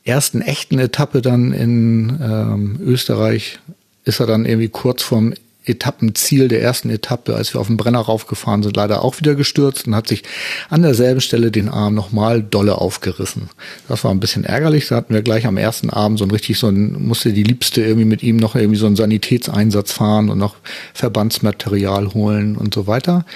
ersten 0.04 0.40
echten 0.40 0.78
Etappe 0.78 1.22
dann 1.22 1.52
in 1.52 2.18
ähm, 2.22 2.78
Österreich 2.82 3.58
ist 4.04 4.20
er 4.20 4.26
dann 4.26 4.46
irgendwie 4.46 4.68
kurz 4.68 5.02
vorm 5.02 5.34
Etappenziel 5.66 6.48
der 6.48 6.62
ersten 6.62 6.88
Etappe, 6.88 7.36
als 7.36 7.54
wir 7.54 7.60
auf 7.60 7.66
den 7.66 7.76
Brenner 7.76 8.00
raufgefahren 8.00 8.62
sind, 8.62 8.76
leider 8.76 9.04
auch 9.04 9.18
wieder 9.20 9.34
gestürzt 9.34 9.86
und 9.86 9.94
hat 9.94 10.08
sich 10.08 10.22
an 10.70 10.82
derselben 10.82 11.20
Stelle 11.20 11.50
den 11.50 11.68
Arm 11.68 11.94
nochmal 11.94 12.42
dolle 12.42 12.76
aufgerissen. 12.76 13.50
Das 13.86 14.02
war 14.02 14.10
ein 14.10 14.20
bisschen 14.20 14.44
ärgerlich. 14.44 14.88
Da 14.88 14.96
hatten 14.96 15.12
wir 15.12 15.22
gleich 15.22 15.46
am 15.46 15.58
ersten 15.58 15.90
Abend 15.90 16.18
so 16.18 16.24
ein 16.24 16.30
richtig 16.30 16.58
so 16.58 16.68
ein, 16.68 17.06
musste 17.06 17.32
die 17.34 17.42
Liebste 17.42 17.82
irgendwie 17.82 18.06
mit 18.06 18.22
ihm 18.22 18.36
noch 18.36 18.56
irgendwie 18.56 18.78
so 18.78 18.86
einen 18.86 18.96
Sanitätseinsatz 18.96 19.92
fahren 19.92 20.30
und 20.30 20.38
noch 20.38 20.56
Verbandsmaterial 20.94 22.14
holen 22.14 22.56
und 22.56 22.72
so 22.72 22.86
weiter. 22.86 23.26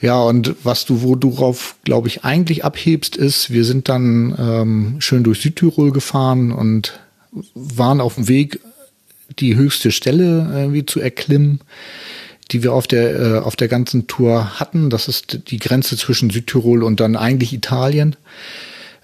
Ja, 0.00 0.20
und 0.20 0.54
was 0.62 0.84
du, 0.84 1.02
wo 1.02 1.14
du 1.14 1.30
drauf, 1.30 1.76
glaube 1.84 2.08
ich, 2.08 2.24
eigentlich 2.24 2.64
abhebst, 2.64 3.16
ist, 3.16 3.50
wir 3.50 3.64
sind 3.64 3.88
dann 3.88 4.36
ähm, 4.38 4.96
schön 4.98 5.24
durch 5.24 5.40
Südtirol 5.40 5.90
gefahren 5.90 6.52
und 6.52 7.00
waren 7.54 8.00
auf 8.00 8.16
dem 8.16 8.28
Weg, 8.28 8.60
die 9.38 9.56
höchste 9.56 9.90
Stelle 9.90 10.50
irgendwie 10.54 10.86
zu 10.86 11.00
erklimmen, 11.00 11.60
die 12.52 12.62
wir 12.62 12.72
auf 12.72 12.86
der, 12.86 13.18
äh, 13.18 13.38
auf 13.38 13.56
der 13.56 13.68
ganzen 13.68 14.06
Tour 14.06 14.60
hatten. 14.60 14.90
Das 14.90 15.08
ist 15.08 15.50
die 15.50 15.58
Grenze 15.58 15.96
zwischen 15.96 16.30
Südtirol 16.30 16.82
und 16.82 17.00
dann 17.00 17.16
eigentlich 17.16 17.52
Italien. 17.52 18.16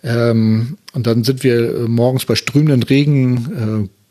Ähm, 0.04 0.78
und 0.92 1.06
dann 1.06 1.24
sind 1.24 1.42
wir 1.42 1.74
äh, 1.74 1.88
morgens 1.88 2.24
bei 2.24 2.34
strömenden 2.34 2.82
Regen 2.82 3.88
äh, 3.88 4.01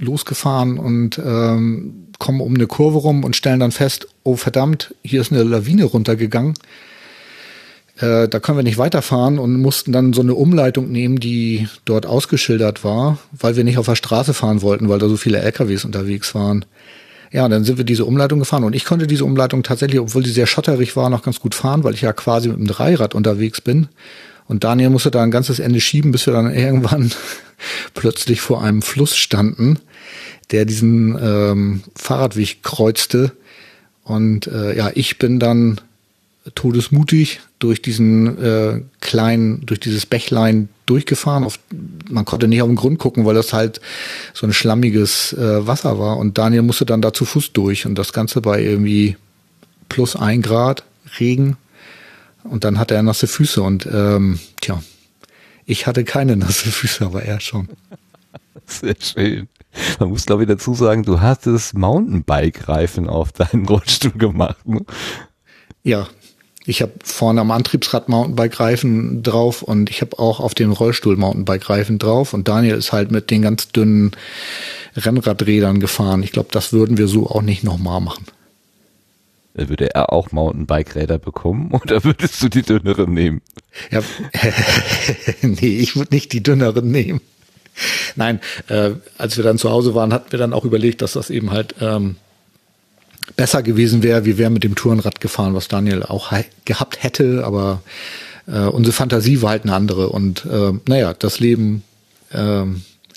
losgefahren 0.00 0.78
und 0.78 1.18
ähm, 1.18 2.08
kommen 2.18 2.40
um 2.40 2.54
eine 2.54 2.66
Kurve 2.66 2.98
rum 2.98 3.24
und 3.24 3.34
stellen 3.34 3.60
dann 3.60 3.72
fest, 3.72 4.06
oh 4.22 4.36
verdammt, 4.36 4.94
hier 5.02 5.20
ist 5.20 5.32
eine 5.32 5.42
Lawine 5.42 5.84
runtergegangen. 5.84 6.54
Äh, 7.98 8.28
da 8.28 8.38
können 8.38 8.58
wir 8.58 8.62
nicht 8.62 8.78
weiterfahren 8.78 9.38
und 9.38 9.56
mussten 9.56 9.92
dann 9.92 10.12
so 10.12 10.20
eine 10.20 10.34
Umleitung 10.34 10.90
nehmen, 10.90 11.18
die 11.18 11.68
dort 11.84 12.06
ausgeschildert 12.06 12.84
war, 12.84 13.18
weil 13.32 13.56
wir 13.56 13.64
nicht 13.64 13.78
auf 13.78 13.86
der 13.86 13.96
Straße 13.96 14.34
fahren 14.34 14.62
wollten, 14.62 14.88
weil 14.88 14.98
da 14.98 15.08
so 15.08 15.16
viele 15.16 15.38
LKWs 15.38 15.84
unterwegs 15.84 16.34
waren. 16.34 16.64
Ja, 17.32 17.48
dann 17.48 17.64
sind 17.64 17.78
wir 17.78 17.84
diese 17.84 18.04
Umleitung 18.04 18.38
gefahren 18.40 18.64
und 18.64 18.74
ich 18.74 18.84
konnte 18.84 19.06
diese 19.06 19.24
Umleitung 19.24 19.62
tatsächlich, 19.62 20.00
obwohl 20.00 20.22
die 20.22 20.30
sehr 20.30 20.46
schotterig 20.46 20.96
war, 20.96 21.10
noch 21.10 21.22
ganz 21.22 21.40
gut 21.40 21.54
fahren, 21.54 21.84
weil 21.84 21.94
ich 21.94 22.00
ja 22.00 22.12
quasi 22.12 22.48
mit 22.48 22.58
dem 22.58 22.66
Dreirad 22.66 23.14
unterwegs 23.14 23.60
bin. 23.60 23.88
Und 24.48 24.64
Daniel 24.64 24.90
musste 24.90 25.12
da 25.12 25.22
ein 25.22 25.30
ganzes 25.30 25.60
Ende 25.60 25.80
schieben, 25.80 26.10
bis 26.10 26.26
wir 26.26 26.32
dann 26.32 26.52
irgendwann 26.54 27.12
plötzlich 27.94 28.40
vor 28.40 28.62
einem 28.62 28.82
Fluss 28.82 29.16
standen 29.16 29.78
der 30.50 30.64
diesen 30.64 31.18
ähm, 31.20 31.82
Fahrradweg 31.94 32.62
kreuzte. 32.62 33.32
Und 34.04 34.46
äh, 34.46 34.76
ja, 34.76 34.90
ich 34.94 35.18
bin 35.18 35.38
dann 35.38 35.80
todesmutig 36.54 37.40
durch 37.58 37.82
diesen 37.82 38.42
äh, 38.42 38.80
kleinen, 39.00 39.64
durch 39.66 39.80
dieses 39.80 40.06
Bächlein 40.06 40.68
durchgefahren. 40.86 41.44
Auf, 41.44 41.58
man 42.08 42.24
konnte 42.24 42.48
nicht 42.48 42.62
auf 42.62 42.68
den 42.68 42.76
Grund 42.76 42.98
gucken, 42.98 43.26
weil 43.26 43.34
das 43.34 43.52
halt 43.52 43.80
so 44.32 44.46
ein 44.46 44.52
schlammiges 44.52 45.34
äh, 45.34 45.66
Wasser 45.66 45.98
war. 45.98 46.16
Und 46.16 46.38
Daniel 46.38 46.62
musste 46.62 46.86
dann 46.86 47.02
da 47.02 47.12
zu 47.12 47.24
Fuß 47.24 47.52
durch 47.52 47.86
und 47.86 47.94
das 47.94 48.12
Ganze 48.12 48.40
bei 48.40 48.62
irgendwie 48.62 49.16
plus 49.88 50.16
ein 50.16 50.42
Grad 50.42 50.84
Regen. 51.18 51.56
Und 52.44 52.64
dann 52.64 52.78
hatte 52.78 52.94
er 52.94 53.02
nasse 53.02 53.26
Füße 53.26 53.62
und 53.62 53.86
ähm, 53.92 54.40
tja, 54.62 54.82
ich 55.66 55.86
hatte 55.86 56.04
keine 56.04 56.36
nasse 56.38 56.70
Füße, 56.70 57.04
aber 57.04 57.22
er 57.22 57.40
schon. 57.40 57.68
Sehr 58.66 58.96
schön. 58.98 59.48
Man 59.98 60.10
muss 60.10 60.26
glaube 60.26 60.42
ich 60.42 60.48
dazu 60.48 60.74
sagen, 60.74 61.02
du 61.02 61.20
hattest 61.20 61.74
Mountainbike-Reifen 61.74 63.08
auf 63.08 63.32
deinen 63.32 63.66
Rollstuhl 63.66 64.12
gemacht. 64.12 64.66
Ne? 64.66 64.84
Ja, 65.82 66.08
ich 66.66 66.82
habe 66.82 66.92
vorne 67.02 67.40
am 67.40 67.50
Antriebsrad 67.50 68.08
Mountainbike-Reifen 68.08 69.22
drauf 69.22 69.62
und 69.62 69.90
ich 69.90 70.02
habe 70.02 70.18
auch 70.18 70.40
auf 70.40 70.54
dem 70.54 70.72
Rollstuhl 70.72 71.16
Mountainbike-Reifen 71.16 71.98
drauf 71.98 72.34
und 72.34 72.48
Daniel 72.48 72.76
ist 72.76 72.92
halt 72.92 73.10
mit 73.10 73.30
den 73.30 73.42
ganz 73.42 73.68
dünnen 73.68 74.12
Rennradrädern 74.94 75.80
gefahren. 75.80 76.22
Ich 76.22 76.32
glaube, 76.32 76.50
das 76.52 76.72
würden 76.72 76.98
wir 76.98 77.08
so 77.08 77.28
auch 77.28 77.42
nicht 77.42 77.64
nochmal 77.64 78.00
machen. 78.00 78.26
Würde 79.54 79.94
er 79.94 80.12
auch 80.12 80.32
Mountainbike-Räder 80.32 81.18
bekommen 81.18 81.72
oder 81.82 82.04
würdest 82.04 82.42
du 82.42 82.48
die 82.48 82.62
dünneren 82.62 83.12
nehmen? 83.12 83.40
Ja, 83.90 84.02
nee, 85.42 85.78
ich 85.78 85.96
würde 85.96 86.14
nicht 86.14 86.32
die 86.32 86.42
dünneren 86.42 86.90
nehmen. 86.90 87.20
Nein, 88.16 88.40
äh, 88.68 88.90
als 89.18 89.36
wir 89.36 89.44
dann 89.44 89.58
zu 89.58 89.70
Hause 89.70 89.94
waren, 89.94 90.12
hatten 90.12 90.32
wir 90.32 90.38
dann 90.38 90.52
auch 90.52 90.64
überlegt, 90.64 91.02
dass 91.02 91.12
das 91.12 91.30
eben 91.30 91.50
halt 91.50 91.74
ähm, 91.80 92.16
besser 93.36 93.62
gewesen 93.62 94.02
wäre. 94.02 94.24
Wir 94.24 94.38
wären 94.38 94.52
mit 94.52 94.64
dem 94.64 94.74
Tourenrad 94.74 95.20
gefahren, 95.20 95.54
was 95.54 95.68
Daniel 95.68 96.02
auch 96.02 96.32
gehabt 96.64 97.02
hätte, 97.02 97.44
aber 97.44 97.82
äh, 98.46 98.60
unsere 98.60 98.92
Fantasie 98.92 99.42
war 99.42 99.50
halt 99.50 99.64
eine 99.64 99.74
andere. 99.74 100.08
Und 100.08 100.44
äh, 100.46 100.72
naja, 100.86 101.14
das 101.14 101.40
Leben 101.40 101.82
äh, 102.30 102.64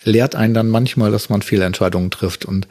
lehrt 0.04 0.36
einen 0.36 0.54
dann 0.54 0.70
manchmal, 0.70 1.12
dass 1.12 1.30
man 1.30 1.42
Fehlentscheidungen 1.42 2.12
trifft. 2.12 2.46
Und 2.46 2.68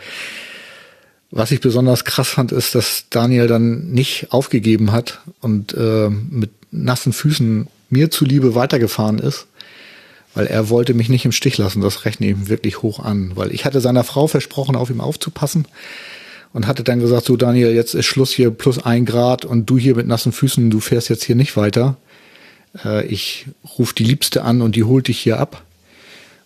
was 1.31 1.51
ich 1.51 1.61
besonders 1.61 2.05
krass 2.05 2.29
fand, 2.29 2.53
ist, 2.53 2.75
dass 2.75 3.07
Daniel 3.11 3.47
dann 3.47 3.91
nicht 3.91 4.29
aufgegeben 4.31 4.93
hat 4.93 5.21
und 5.41 5.75
äh, 5.75 6.09
mit 6.09 6.51
nassen 6.71 7.13
Füßen 7.13 7.69
mir 7.91 8.11
zuliebe 8.11 8.55
weitergefahren 8.55 9.19
ist 9.19 9.47
weil 10.35 10.47
er 10.47 10.69
wollte 10.69 10.95
mich 10.95 11.09
nicht 11.09 11.25
im 11.25 11.33
Stich 11.33 11.59
lassen. 11.59 11.81
Das 11.81 12.05
rechne 12.05 12.27
ich 12.27 12.33
ihm 12.33 12.49
wirklich 12.49 12.83
hoch 12.83 13.01
an, 13.01 13.33
weil 13.35 13.53
ich 13.53 13.65
hatte 13.65 13.81
seiner 13.81 14.05
Frau 14.05 14.27
versprochen, 14.27 14.77
auf 14.77 14.91
ihm 14.91 15.01
aufzupassen 15.01 15.67
und 16.53 16.67
hatte 16.67 16.85
dann 16.85 17.01
gesagt, 17.01 17.27
so 17.27 17.37
Daniel, 17.37 17.73
jetzt 17.73 17.95
ist 17.95 18.07
Schluss 18.07 18.33
hier 18.33 18.51
plus 18.51 18.85
ein 18.85 19.05
Grad 19.05 19.45
und 19.45 19.67
du 19.67 19.79
hier 19.79 19.97
mit 19.97 20.07
nassen 20.07 20.33
Füßen, 20.33 20.71
du 20.71 20.81
fährst 20.81 21.09
jetzt 21.09 21.25
hier 21.25 21.37
nicht 21.37 21.57
weiter. 21.57 21.97
Äh, 22.85 23.07
ich 23.07 23.47
rufe 23.79 23.95
die 23.95 24.05
Liebste 24.05 24.43
an 24.43 24.63
und 24.63 24.77
die 24.77 24.85
holt 24.85 25.09
dich 25.09 25.19
hier 25.19 25.39
ab. 25.39 25.63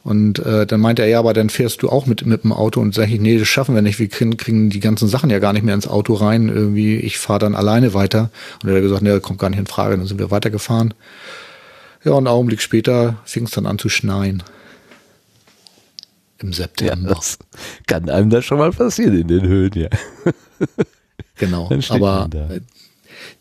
Und 0.04 0.38
äh, 0.38 0.66
dann 0.66 0.80
meinte 0.80 1.02
er, 1.02 1.08
ja, 1.08 1.18
aber 1.18 1.34
dann 1.34 1.50
fährst 1.50 1.82
du 1.82 1.88
auch 1.88 2.06
mit, 2.06 2.24
mit 2.24 2.44
dem 2.44 2.52
Auto 2.52 2.80
und 2.80 2.94
sage 2.94 3.12
ich, 3.12 3.20
nee, 3.20 3.38
das 3.38 3.48
schaffen 3.48 3.74
wir 3.74 3.82
nicht. 3.82 3.98
Wir 3.98 4.06
kriegen, 4.06 4.36
kriegen 4.36 4.70
die 4.70 4.78
ganzen 4.78 5.08
Sachen 5.08 5.30
ja 5.30 5.40
gar 5.40 5.52
nicht 5.52 5.64
mehr 5.64 5.74
ins 5.74 5.88
Auto 5.88 6.14
rein. 6.14 6.48
Irgendwie, 6.48 6.94
ich 6.94 7.18
fahre 7.18 7.40
dann 7.40 7.56
alleine 7.56 7.92
weiter. 7.92 8.30
Und 8.62 8.68
er 8.68 8.76
hat 8.76 8.82
gesagt, 8.82 9.02
nee, 9.02 9.18
kommt 9.18 9.40
gar 9.40 9.50
nicht 9.50 9.58
in 9.58 9.66
Frage. 9.66 9.96
Dann 9.96 10.06
sind 10.06 10.20
wir 10.20 10.30
weitergefahren. 10.30 10.94
Ja, 12.06 12.12
und 12.12 12.18
einen 12.18 12.28
Augenblick 12.28 12.62
später 12.62 13.16
fing 13.24 13.46
es 13.46 13.50
dann 13.50 13.66
an 13.66 13.80
zu 13.80 13.88
schneien. 13.88 14.44
Im 16.38 16.52
September. 16.52 17.08
Ja, 17.08 17.14
das 17.16 17.36
kann 17.88 18.08
einem 18.08 18.30
da 18.30 18.42
schon 18.42 18.58
mal 18.58 18.70
passieren 18.70 19.18
in 19.18 19.26
den 19.26 19.44
Höhen, 19.44 19.72
ja. 19.74 19.88
Genau, 21.34 21.68
aber 21.88 22.30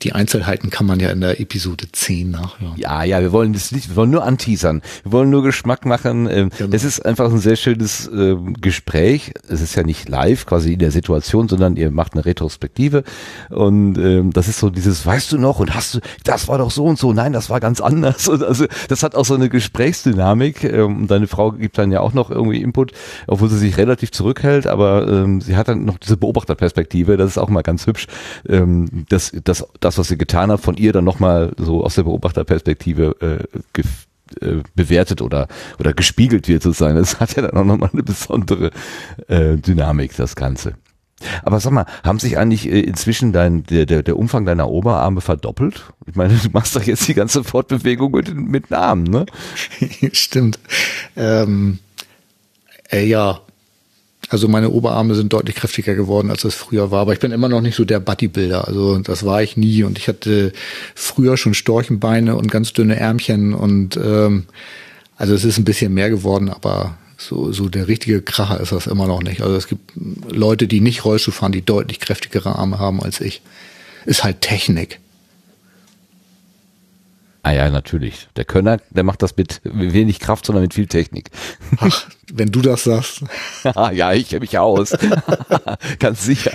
die 0.01 0.13
Einzelheiten 0.13 0.69
kann 0.69 0.85
man 0.85 0.99
ja 0.99 1.09
in 1.09 1.21
der 1.21 1.39
Episode 1.39 1.85
10 1.91 2.31
nachhören. 2.31 2.73
Ja, 2.77 3.03
ja, 3.03 3.21
wir 3.21 3.31
wollen 3.31 3.53
das 3.53 3.71
nicht, 3.71 3.89
wir 3.89 3.95
wollen 3.95 4.11
nur 4.11 4.23
anteasern. 4.23 4.81
Wir 5.03 5.11
wollen 5.11 5.29
nur 5.29 5.43
Geschmack 5.43 5.85
machen. 5.85 6.27
Ähm, 6.29 6.49
genau. 6.57 6.75
Es 6.75 6.83
ist 6.83 7.05
einfach 7.05 7.31
ein 7.31 7.39
sehr 7.39 7.55
schönes 7.55 8.07
äh, 8.07 8.35
Gespräch. 8.59 9.33
Es 9.47 9.61
ist 9.61 9.75
ja 9.75 9.83
nicht 9.83 10.09
live 10.09 10.45
quasi 10.45 10.73
in 10.73 10.79
der 10.79 10.91
Situation, 10.91 11.47
sondern 11.47 11.77
ihr 11.77 11.91
macht 11.91 12.13
eine 12.13 12.25
Retrospektive. 12.25 13.03
Und 13.49 13.97
ähm, 13.97 14.31
das 14.31 14.47
ist 14.47 14.59
so 14.59 14.69
dieses, 14.69 15.05
weißt 15.05 15.31
du 15.31 15.37
noch, 15.37 15.59
und 15.59 15.73
hast 15.73 15.95
du, 15.95 15.99
das 16.23 16.47
war 16.47 16.57
doch 16.57 16.71
so 16.71 16.85
und 16.85 16.99
so, 16.99 17.13
nein, 17.13 17.33
das 17.33 17.49
war 17.49 17.59
ganz 17.59 17.81
anders. 17.81 18.27
Und 18.35 18.43
also 18.43 18.65
das 18.89 19.03
hat 19.03 19.15
auch 19.15 19.25
so 19.25 19.35
eine 19.35 19.49
Gesprächsdynamik. 19.49 20.63
Ähm, 20.63 21.01
und 21.01 21.11
deine 21.11 21.27
Frau 21.27 21.51
gibt 21.51 21.77
dann 21.77 21.91
ja 21.91 22.01
auch 22.01 22.13
noch 22.13 22.31
irgendwie 22.31 22.61
Input, 22.61 22.91
obwohl 23.27 23.49
sie 23.49 23.57
sich 23.57 23.77
relativ 23.77 24.11
zurückhält, 24.11 24.67
aber 24.67 25.07
ähm, 25.07 25.41
sie 25.41 25.55
hat 25.55 25.67
dann 25.67 25.85
noch 25.85 25.97
diese 25.97 26.17
Beobachterperspektive, 26.17 27.17
das 27.17 27.31
ist 27.31 27.37
auch 27.37 27.49
mal 27.49 27.61
ganz 27.61 27.87
hübsch. 27.87 28.07
Ähm, 28.47 29.05
das, 29.09 29.31
das 29.43 29.67
das, 29.85 29.97
was 29.97 30.07
sie 30.07 30.17
getan 30.17 30.51
hat, 30.51 30.59
von 30.59 30.75
ihr 30.75 30.91
dann 30.93 31.05
nochmal 31.05 31.53
so 31.57 31.83
aus 31.83 31.95
der 31.95 32.03
Beobachterperspektive 32.03 33.47
äh, 33.53 33.81
äh, 34.41 34.63
bewertet 34.75 35.21
oder 35.21 35.47
oder 35.79 35.93
gespiegelt 35.93 36.47
wird 36.47 36.63
sozusagen. 36.63 36.95
Das 36.95 37.19
hat 37.19 37.35
ja 37.35 37.43
dann 37.43 37.57
auch 37.57 37.63
nochmal 37.63 37.91
eine 37.93 38.03
besondere 38.03 38.71
äh, 39.27 39.55
Dynamik, 39.57 40.15
das 40.15 40.35
Ganze. 40.35 40.73
Aber 41.43 41.59
sag 41.59 41.71
mal, 41.71 41.85
haben 42.03 42.19
sich 42.19 42.37
eigentlich 42.37 42.67
äh, 42.67 42.79
inzwischen 42.79 43.31
dein, 43.31 43.63
der, 43.63 43.85
der, 43.85 44.03
der 44.03 44.17
Umfang 44.17 44.45
deiner 44.45 44.69
Oberarme 44.69 45.21
verdoppelt? 45.21 45.85
Ich 46.05 46.15
meine, 46.15 46.33
du 46.33 46.49
machst 46.51 46.75
doch 46.75 46.83
jetzt 46.83 47.07
die 47.07 47.13
ganze 47.13 47.43
Fortbewegung 47.43 48.11
mit, 48.11 48.33
mit 48.35 48.71
den 48.71 49.03
ne? 49.03 49.25
Stimmt. 50.11 50.59
Ähm, 51.15 51.79
äh, 52.91 53.05
ja. 53.05 53.41
Also 54.29 54.47
meine 54.47 54.71
Oberarme 54.71 55.13
sind 55.15 55.33
deutlich 55.33 55.55
kräftiger 55.55 55.93
geworden, 55.93 56.31
als 56.31 56.43
es 56.43 56.55
früher 56.55 56.91
war. 56.91 57.01
Aber 57.01 57.13
ich 57.13 57.19
bin 57.19 57.31
immer 57.31 57.49
noch 57.49 57.61
nicht 57.61 57.75
so 57.75 57.85
der 57.85 57.99
Bodybuilder. 57.99 58.67
Also 58.67 58.97
das 58.99 59.25
war 59.25 59.43
ich 59.43 59.55
nie. 59.55 59.83
Und 59.83 59.97
ich 59.97 60.07
hatte 60.07 60.51
früher 60.95 61.37
schon 61.37 61.53
Storchenbeine 61.53 62.35
und 62.35 62.49
ganz 62.49 62.73
dünne 62.73 62.95
Ärmchen. 62.95 63.53
Und 63.53 63.97
ähm, 63.97 64.45
also 65.15 65.33
es 65.33 65.45
ist 65.45 65.57
ein 65.57 65.65
bisschen 65.65 65.93
mehr 65.93 66.09
geworden, 66.09 66.49
aber 66.49 66.97
so, 67.17 67.51
so 67.51 67.69
der 67.69 67.87
richtige 67.87 68.21
Kracher 68.21 68.59
ist 68.59 68.71
das 68.71 68.87
immer 68.87 69.07
noch 69.07 69.21
nicht. 69.21 69.41
Also 69.41 69.55
es 69.55 69.67
gibt 69.67 69.91
Leute, 70.29 70.67
die 70.67 70.81
nicht 70.81 71.05
Rollstuhl 71.05 71.33
fahren, 71.33 71.51
die 71.51 71.63
deutlich 71.63 71.99
kräftigere 71.99 72.55
Arme 72.55 72.79
haben 72.79 73.01
als 73.01 73.21
ich. 73.21 73.41
Ist 74.05 74.23
halt 74.23 74.41
Technik. 74.41 74.99
Ah 77.45 77.51
ja, 77.51 77.69
natürlich. 77.69 78.27
Der 78.37 78.43
Könner, 78.43 78.79
der 78.89 79.03
macht 79.03 79.21
das 79.21 79.37
mit 79.37 79.61
wenig 79.63 80.19
Kraft, 80.19 80.47
sondern 80.47 80.63
mit 80.63 80.73
viel 80.73 80.87
Technik. 80.87 81.29
Ach, 81.77 82.07
wenn 82.33 82.51
du 82.51 82.59
das 82.59 82.85
sagst. 82.85 83.23
ja, 83.93 84.13
ich 84.13 84.29
kenne 84.29 84.39
mich 84.39 84.57
aus. 84.57 84.97
Ganz 85.99 86.25
sicher. 86.25 86.53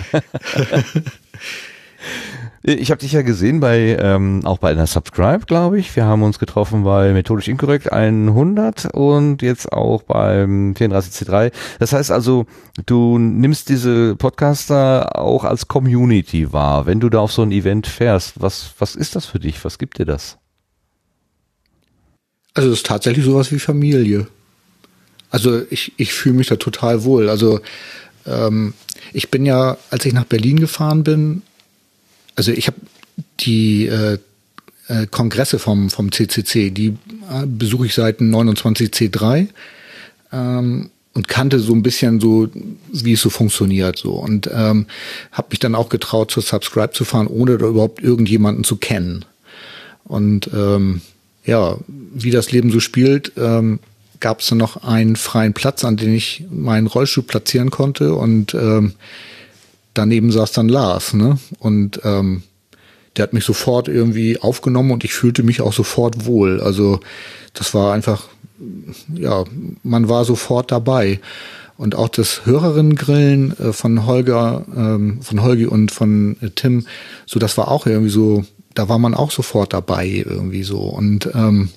Ich 2.61 2.91
habe 2.91 2.99
dich 2.99 3.13
ja 3.13 3.21
gesehen 3.21 3.61
bei 3.61 3.95
ähm, 4.01 4.41
auch 4.43 4.57
bei 4.57 4.69
einer 4.69 4.85
Subscribe, 4.85 5.45
glaube 5.45 5.79
ich. 5.79 5.95
Wir 5.95 6.03
haben 6.03 6.23
uns 6.23 6.39
getroffen 6.39 6.83
bei 6.83 7.13
Methodisch 7.13 7.47
Inkorrekt 7.47 7.89
100 7.89 8.93
und 8.93 9.41
jetzt 9.41 9.71
auch 9.71 10.03
beim 10.03 10.73
34C3. 10.73 11.53
Das 11.79 11.93
heißt 11.93 12.11
also, 12.11 12.47
du 12.85 13.17
nimmst 13.17 13.69
diese 13.69 14.17
Podcaster 14.17 15.17
auch 15.17 15.45
als 15.45 15.69
Community 15.69 16.51
wahr. 16.51 16.85
Wenn 16.85 16.99
du 16.99 17.07
da 17.07 17.19
auf 17.19 17.31
so 17.31 17.43
ein 17.43 17.53
Event 17.53 17.87
fährst, 17.87 18.41
was 18.41 18.73
was 18.77 18.95
ist 18.95 19.15
das 19.15 19.25
für 19.25 19.39
dich? 19.39 19.63
Was 19.63 19.77
gibt 19.77 19.97
dir 19.97 20.05
das? 20.05 20.37
Also 22.53 22.69
es 22.69 22.79
ist 22.79 22.85
tatsächlich 22.85 23.25
sowas 23.25 23.51
wie 23.51 23.59
Familie. 23.59 24.27
Also 25.29 25.61
ich, 25.69 25.93
ich 25.97 26.13
fühle 26.13 26.35
mich 26.35 26.47
da 26.47 26.57
total 26.57 27.03
wohl. 27.03 27.29
Also 27.29 27.61
ähm, 28.25 28.73
ich 29.13 29.31
bin 29.31 29.45
ja, 29.45 29.77
als 29.89 30.05
ich 30.05 30.13
nach 30.13 30.25
Berlin 30.25 30.59
gefahren 30.59 31.03
bin, 31.03 31.41
also 32.35 32.51
ich 32.51 32.67
habe 32.67 32.77
die 33.39 33.87
äh, 33.87 34.17
äh, 34.87 35.07
Kongresse 35.07 35.59
vom, 35.59 35.89
vom 35.89 36.11
CCC, 36.11 36.71
die 36.71 36.97
äh, 37.29 37.45
besuche 37.45 37.85
ich 37.85 37.93
seit 37.93 38.19
dem 38.19 38.33
29C3 38.33 39.47
ähm, 40.33 40.89
und 41.13 41.27
kannte 41.27 41.59
so 41.59 41.73
ein 41.73 41.83
bisschen 41.83 42.19
so, 42.19 42.49
wie 42.91 43.13
es 43.13 43.21
so 43.21 43.29
funktioniert 43.29 43.97
so 43.97 44.13
und 44.13 44.49
ähm, 44.53 44.87
habe 45.31 45.47
mich 45.51 45.59
dann 45.59 45.75
auch 45.75 45.89
getraut, 45.89 46.31
zur 46.31 46.43
Subscribe 46.43 46.91
zu 46.91 47.05
fahren, 47.05 47.27
ohne 47.27 47.57
da 47.57 47.67
überhaupt 47.67 48.01
irgendjemanden 48.01 48.63
zu 48.63 48.77
kennen. 48.77 49.25
Und 50.03 50.49
ähm, 50.53 51.01
ja, 51.43 51.77
wie 51.87 52.31
das 52.31 52.51
Leben 52.51 52.71
so 52.71 52.79
spielt, 52.79 53.33
ähm, 53.37 53.79
gab 54.19 54.41
es 54.41 54.51
noch 54.51 54.83
einen 54.83 55.15
freien 55.15 55.53
Platz, 55.53 55.83
an 55.83 55.97
den 55.97 56.13
ich 56.13 56.45
meinen 56.49 56.87
Rollstuhl 56.87 57.23
platzieren 57.23 57.71
konnte 57.71 58.13
und 58.13 58.53
ähm, 58.53 58.93
daneben 59.93 60.31
saß 60.31 60.51
dann 60.51 60.69
Lars, 60.69 61.13
ne? 61.13 61.37
Und 61.59 62.01
ähm, 62.03 62.43
der 63.17 63.23
hat 63.23 63.33
mich 63.33 63.43
sofort 63.43 63.87
irgendwie 63.87 64.39
aufgenommen 64.39 64.91
und 64.91 65.03
ich 65.03 65.13
fühlte 65.13 65.43
mich 65.43 65.61
auch 65.61 65.73
sofort 65.73 66.25
wohl. 66.25 66.61
Also 66.61 67.01
das 67.53 67.73
war 67.73 67.93
einfach, 67.93 68.29
ja, 69.13 69.43
man 69.83 70.07
war 70.07 70.23
sofort 70.23 70.71
dabei. 70.71 71.19
Und 71.77 71.95
auch 71.95 72.09
das 72.09 72.45
Hörerinnengrillen 72.45 73.59
äh, 73.59 73.73
von 73.73 74.05
Holger, 74.05 74.65
ähm, 74.75 75.19
von 75.21 75.41
Holgi 75.41 75.65
und 75.65 75.91
von 75.91 76.37
äh, 76.41 76.51
Tim, 76.51 76.85
so 77.25 77.39
das 77.39 77.57
war 77.57 77.69
auch 77.69 77.87
irgendwie 77.87 78.11
so, 78.11 78.45
da 78.73 78.89
war 78.89 78.99
man 78.99 79.13
auch 79.13 79.31
sofort 79.31 79.73
dabei 79.73 80.07
irgendwie 80.07 80.63
so. 80.63 80.79
Und 80.79 81.29
ähm, 81.33 81.69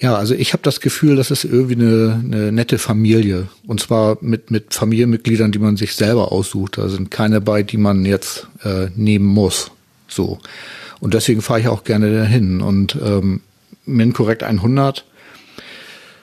ja, 0.00 0.14
also 0.14 0.34
ich 0.34 0.52
habe 0.52 0.62
das 0.62 0.80
Gefühl, 0.80 1.16
das 1.16 1.32
ist 1.32 1.44
irgendwie 1.44 1.74
eine, 1.74 2.22
eine 2.24 2.52
nette 2.52 2.78
Familie. 2.78 3.48
Und 3.66 3.80
zwar 3.80 4.18
mit, 4.20 4.50
mit 4.50 4.72
Familienmitgliedern, 4.72 5.50
die 5.50 5.58
man 5.58 5.76
sich 5.76 5.94
selber 5.94 6.30
aussucht. 6.30 6.78
Da 6.78 6.88
sind 6.88 7.10
keine 7.10 7.40
bei, 7.40 7.64
die 7.64 7.78
man 7.78 8.04
jetzt 8.04 8.46
äh, 8.62 8.88
nehmen 8.94 9.26
muss. 9.26 9.72
So. 10.06 10.38
Und 11.00 11.14
deswegen 11.14 11.42
fahre 11.42 11.60
ich 11.60 11.68
auch 11.68 11.82
gerne 11.82 12.14
dahin. 12.14 12.60
Und 12.60 12.96
ähm, 13.02 13.40
MinCorrect 13.86 14.44
100, 14.44 15.04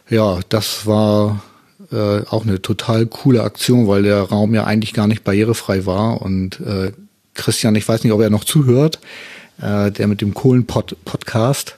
ja, 0.10 0.40
das 0.48 0.86
war 0.86 1.44
äh, 1.92 2.22
auch 2.30 2.44
eine 2.44 2.62
total 2.62 3.06
coole 3.08 3.44
Aktion, 3.44 3.88
weil 3.88 4.04
der 4.04 4.22
Raum 4.22 4.54
ja 4.54 4.64
eigentlich 4.64 4.94
gar 4.94 5.08
nicht 5.08 5.26
barrierefrei 5.26 5.86
war. 5.86 6.22
Und 6.22 6.62
äh, 6.62 6.94
Christian, 7.36 7.76
ich 7.76 7.88
weiß 7.88 8.04
nicht, 8.04 8.14
ob 8.14 8.22
er 8.22 8.30
noch 8.30 8.44
zuhört, 8.44 9.00
äh, 9.62 9.92
der 9.92 10.08
mit 10.08 10.22
dem 10.22 10.34
Kohlen-Podcast, 10.34 11.78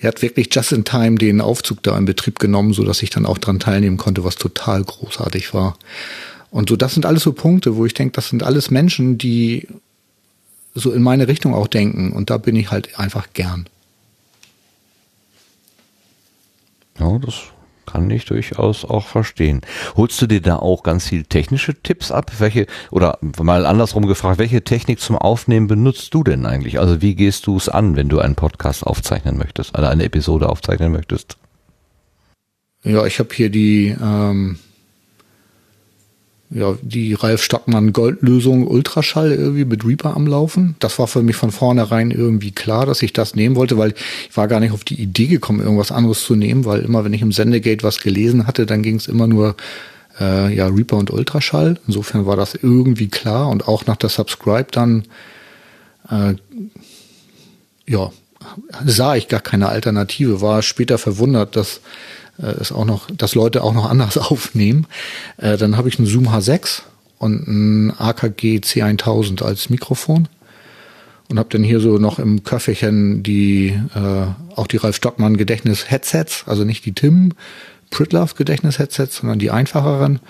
er 0.00 0.08
hat 0.08 0.22
wirklich 0.22 0.48
just 0.54 0.72
in 0.72 0.84
time 0.84 1.16
den 1.16 1.40
Aufzug 1.40 1.82
da 1.82 1.96
in 1.98 2.06
Betrieb 2.06 2.38
genommen, 2.38 2.72
so 2.72 2.84
dass 2.84 3.02
ich 3.02 3.10
dann 3.10 3.26
auch 3.26 3.38
dran 3.38 3.60
teilnehmen 3.60 3.98
konnte, 3.98 4.24
was 4.24 4.36
total 4.36 4.82
großartig 4.82 5.52
war. 5.52 5.76
Und 6.50 6.70
so, 6.70 6.76
das 6.76 6.94
sind 6.94 7.04
alles 7.04 7.22
so 7.22 7.32
Punkte, 7.32 7.76
wo 7.76 7.84
ich 7.84 7.94
denke, 7.94 8.12
das 8.12 8.28
sind 8.28 8.42
alles 8.42 8.70
Menschen, 8.70 9.18
die 9.18 9.68
so 10.74 10.92
in 10.92 11.02
meine 11.02 11.28
Richtung 11.28 11.54
auch 11.54 11.66
denken. 11.66 12.12
Und 12.12 12.30
da 12.30 12.38
bin 12.38 12.56
ich 12.56 12.70
halt 12.70 12.98
einfach 12.98 13.28
gern. 13.34 13.68
Ja, 16.98 17.18
das 17.18 17.34
kann 17.92 18.10
ich 18.10 18.24
durchaus 18.24 18.84
auch 18.84 19.06
verstehen. 19.06 19.60
Holst 19.96 20.20
du 20.22 20.26
dir 20.26 20.40
da 20.40 20.56
auch 20.56 20.82
ganz 20.82 21.08
viel 21.08 21.24
technische 21.24 21.74
Tipps 21.74 22.10
ab? 22.10 22.32
Welche, 22.38 22.66
oder 22.90 23.18
mal 23.20 23.66
andersrum 23.66 24.06
gefragt, 24.06 24.38
welche 24.38 24.62
Technik 24.62 25.00
zum 25.00 25.16
Aufnehmen 25.16 25.66
benutzt 25.66 26.14
du 26.14 26.22
denn 26.24 26.46
eigentlich? 26.46 26.78
Also 26.78 27.02
wie 27.02 27.14
gehst 27.14 27.46
du 27.46 27.56
es 27.56 27.68
an, 27.68 27.96
wenn 27.96 28.08
du 28.08 28.20
einen 28.20 28.34
Podcast 28.34 28.86
aufzeichnen 28.86 29.38
möchtest, 29.38 29.74
also 29.74 29.88
eine 29.88 30.04
Episode 30.04 30.48
aufzeichnen 30.48 30.92
möchtest? 30.92 31.36
Ja, 32.82 33.04
ich 33.04 33.18
habe 33.18 33.28
hier 33.34 33.50
die, 33.50 33.94
ähm, 34.00 34.58
ja, 36.50 36.76
die 36.82 37.14
Ralf 37.14 37.42
Stockmann 37.42 37.92
Goldlösung 37.92 38.66
Ultraschall 38.66 39.32
irgendwie 39.32 39.64
mit 39.64 39.84
Reaper 39.84 40.16
am 40.16 40.26
Laufen. 40.26 40.74
Das 40.80 40.98
war 40.98 41.06
für 41.06 41.22
mich 41.22 41.36
von 41.36 41.52
vornherein 41.52 42.10
irgendwie 42.10 42.50
klar, 42.50 42.86
dass 42.86 43.02
ich 43.02 43.12
das 43.12 43.36
nehmen 43.36 43.54
wollte, 43.54 43.78
weil 43.78 43.94
ich 44.28 44.36
war 44.36 44.48
gar 44.48 44.58
nicht 44.58 44.72
auf 44.72 44.82
die 44.82 45.00
Idee 45.00 45.26
gekommen, 45.26 45.60
irgendwas 45.60 45.92
anderes 45.92 46.24
zu 46.24 46.34
nehmen, 46.34 46.64
weil 46.64 46.80
immer, 46.80 47.04
wenn 47.04 47.12
ich 47.12 47.22
im 47.22 47.30
Sendegate 47.30 47.84
was 47.84 48.00
gelesen 48.00 48.48
hatte, 48.48 48.66
dann 48.66 48.82
ging 48.82 48.96
es 48.96 49.06
immer 49.06 49.28
nur 49.28 49.54
äh, 50.18 50.52
ja, 50.52 50.66
Reaper 50.66 50.96
und 50.96 51.12
Ultraschall. 51.12 51.78
Insofern 51.86 52.26
war 52.26 52.36
das 52.36 52.56
irgendwie 52.56 53.08
klar 53.08 53.48
und 53.48 53.68
auch 53.68 53.86
nach 53.86 53.96
der 53.96 54.10
Subscribe 54.10 54.68
dann 54.72 55.04
äh, 56.10 56.34
ja, 57.86 58.10
sah 58.84 59.14
ich 59.14 59.28
gar 59.28 59.40
keine 59.40 59.68
Alternative, 59.68 60.40
war 60.40 60.62
später 60.62 60.98
verwundert, 60.98 61.54
dass 61.56 61.80
es 62.42 62.72
auch 62.72 62.84
noch, 62.84 63.10
dass 63.10 63.34
Leute 63.34 63.62
auch 63.62 63.74
noch 63.74 63.88
anders 63.88 64.18
aufnehmen. 64.18 64.86
Äh, 65.36 65.56
dann 65.56 65.76
habe 65.76 65.88
ich 65.88 65.98
einen 65.98 66.06
Zoom 66.06 66.28
H6 66.28 66.82
und 67.18 67.46
ein 67.46 67.92
AKG 67.98 68.58
C1000 68.58 69.42
als 69.42 69.70
Mikrofon 69.70 70.28
und 71.28 71.38
habe 71.38 71.48
dann 71.50 71.62
hier 71.62 71.80
so 71.80 71.98
noch 71.98 72.18
im 72.18 72.42
Köfferchen 72.42 73.22
die 73.22 73.68
äh, 73.94 74.56
auch 74.56 74.66
die 74.66 74.78
Ralf 74.78 74.96
Stockmann 74.96 75.36
Gedächtnis 75.36 75.90
Headsets, 75.90 76.44
also 76.46 76.64
nicht 76.64 76.84
die 76.84 76.92
Tim 76.92 77.32
Pritlove 77.90 78.34
Gedächtnis 78.34 78.78
Headsets, 78.78 79.16
sondern 79.16 79.38
die 79.38 79.50
einfacheren 79.50 80.20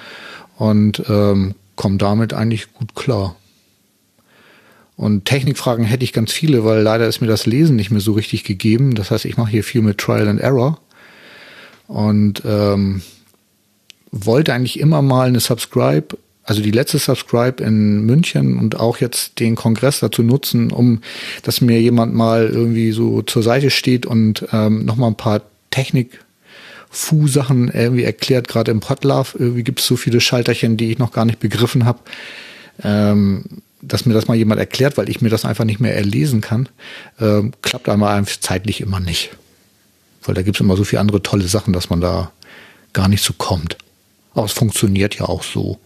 und 0.56 1.02
ähm, 1.08 1.54
komme 1.76 1.98
damit 1.98 2.34
eigentlich 2.34 2.72
gut 2.74 2.94
klar. 2.94 3.36
Und 4.96 5.24
Technikfragen 5.24 5.86
hätte 5.86 6.04
ich 6.04 6.12
ganz 6.12 6.30
viele, 6.30 6.62
weil 6.64 6.82
leider 6.82 7.06
ist 7.06 7.22
mir 7.22 7.26
das 7.26 7.46
Lesen 7.46 7.76
nicht 7.76 7.90
mehr 7.90 8.02
so 8.02 8.12
richtig 8.12 8.44
gegeben. 8.44 8.94
Das 8.94 9.10
heißt, 9.10 9.24
ich 9.24 9.38
mache 9.38 9.50
hier 9.50 9.64
viel 9.64 9.80
mit 9.80 9.96
Trial 9.96 10.28
and 10.28 10.40
Error 10.40 10.78
und 11.90 12.42
ähm, 12.44 13.02
wollte 14.12 14.54
eigentlich 14.54 14.78
immer 14.78 15.02
mal 15.02 15.26
eine 15.26 15.40
Subscribe, 15.40 16.16
also 16.44 16.62
die 16.62 16.70
letzte 16.70 16.98
Subscribe 16.98 17.62
in 17.62 18.06
München 18.06 18.58
und 18.58 18.78
auch 18.78 18.98
jetzt 18.98 19.40
den 19.40 19.56
Kongress 19.56 19.98
dazu 19.98 20.22
nutzen, 20.22 20.70
um, 20.70 21.02
dass 21.42 21.60
mir 21.60 21.80
jemand 21.80 22.14
mal 22.14 22.46
irgendwie 22.46 22.92
so 22.92 23.22
zur 23.22 23.42
Seite 23.42 23.70
steht 23.70 24.06
und 24.06 24.46
ähm, 24.52 24.84
nochmal 24.84 25.10
ein 25.10 25.16
paar 25.16 25.42
Technik 25.72 26.24
Fu-Sachen 26.90 27.68
irgendwie 27.68 28.04
erklärt, 28.04 28.46
gerade 28.46 28.70
im 28.70 28.80
Podlove. 28.80 29.36
Irgendwie 29.38 29.64
gibt 29.64 29.80
es 29.80 29.86
so 29.86 29.96
viele 29.96 30.20
Schalterchen, 30.20 30.76
die 30.76 30.92
ich 30.92 30.98
noch 30.98 31.12
gar 31.12 31.24
nicht 31.24 31.40
begriffen 31.40 31.86
habe. 31.86 31.98
Ähm, 32.84 33.44
dass 33.82 34.06
mir 34.06 34.14
das 34.14 34.28
mal 34.28 34.36
jemand 34.36 34.60
erklärt, 34.60 34.96
weil 34.96 35.08
ich 35.08 35.22
mir 35.22 35.30
das 35.30 35.44
einfach 35.44 35.64
nicht 35.64 35.80
mehr 35.80 35.96
erlesen 35.96 36.40
kann, 36.40 36.68
ähm, 37.20 37.52
klappt 37.62 37.88
einmal 37.88 38.16
einfach 38.16 38.38
zeitlich 38.38 38.80
immer 38.80 39.00
nicht. 39.00 39.30
Weil 40.22 40.34
da 40.34 40.42
gibt 40.42 40.56
es 40.56 40.60
immer 40.60 40.76
so 40.76 40.84
viele 40.84 41.00
andere 41.00 41.22
tolle 41.22 41.48
Sachen, 41.48 41.72
dass 41.72 41.90
man 41.90 42.00
da 42.00 42.32
gar 42.92 43.08
nicht 43.08 43.24
so 43.24 43.32
kommt. 43.32 43.76
Aber 44.34 44.44
es 44.44 44.52
funktioniert 44.52 45.16
ja 45.16 45.26
auch 45.26 45.42
so. 45.42 45.78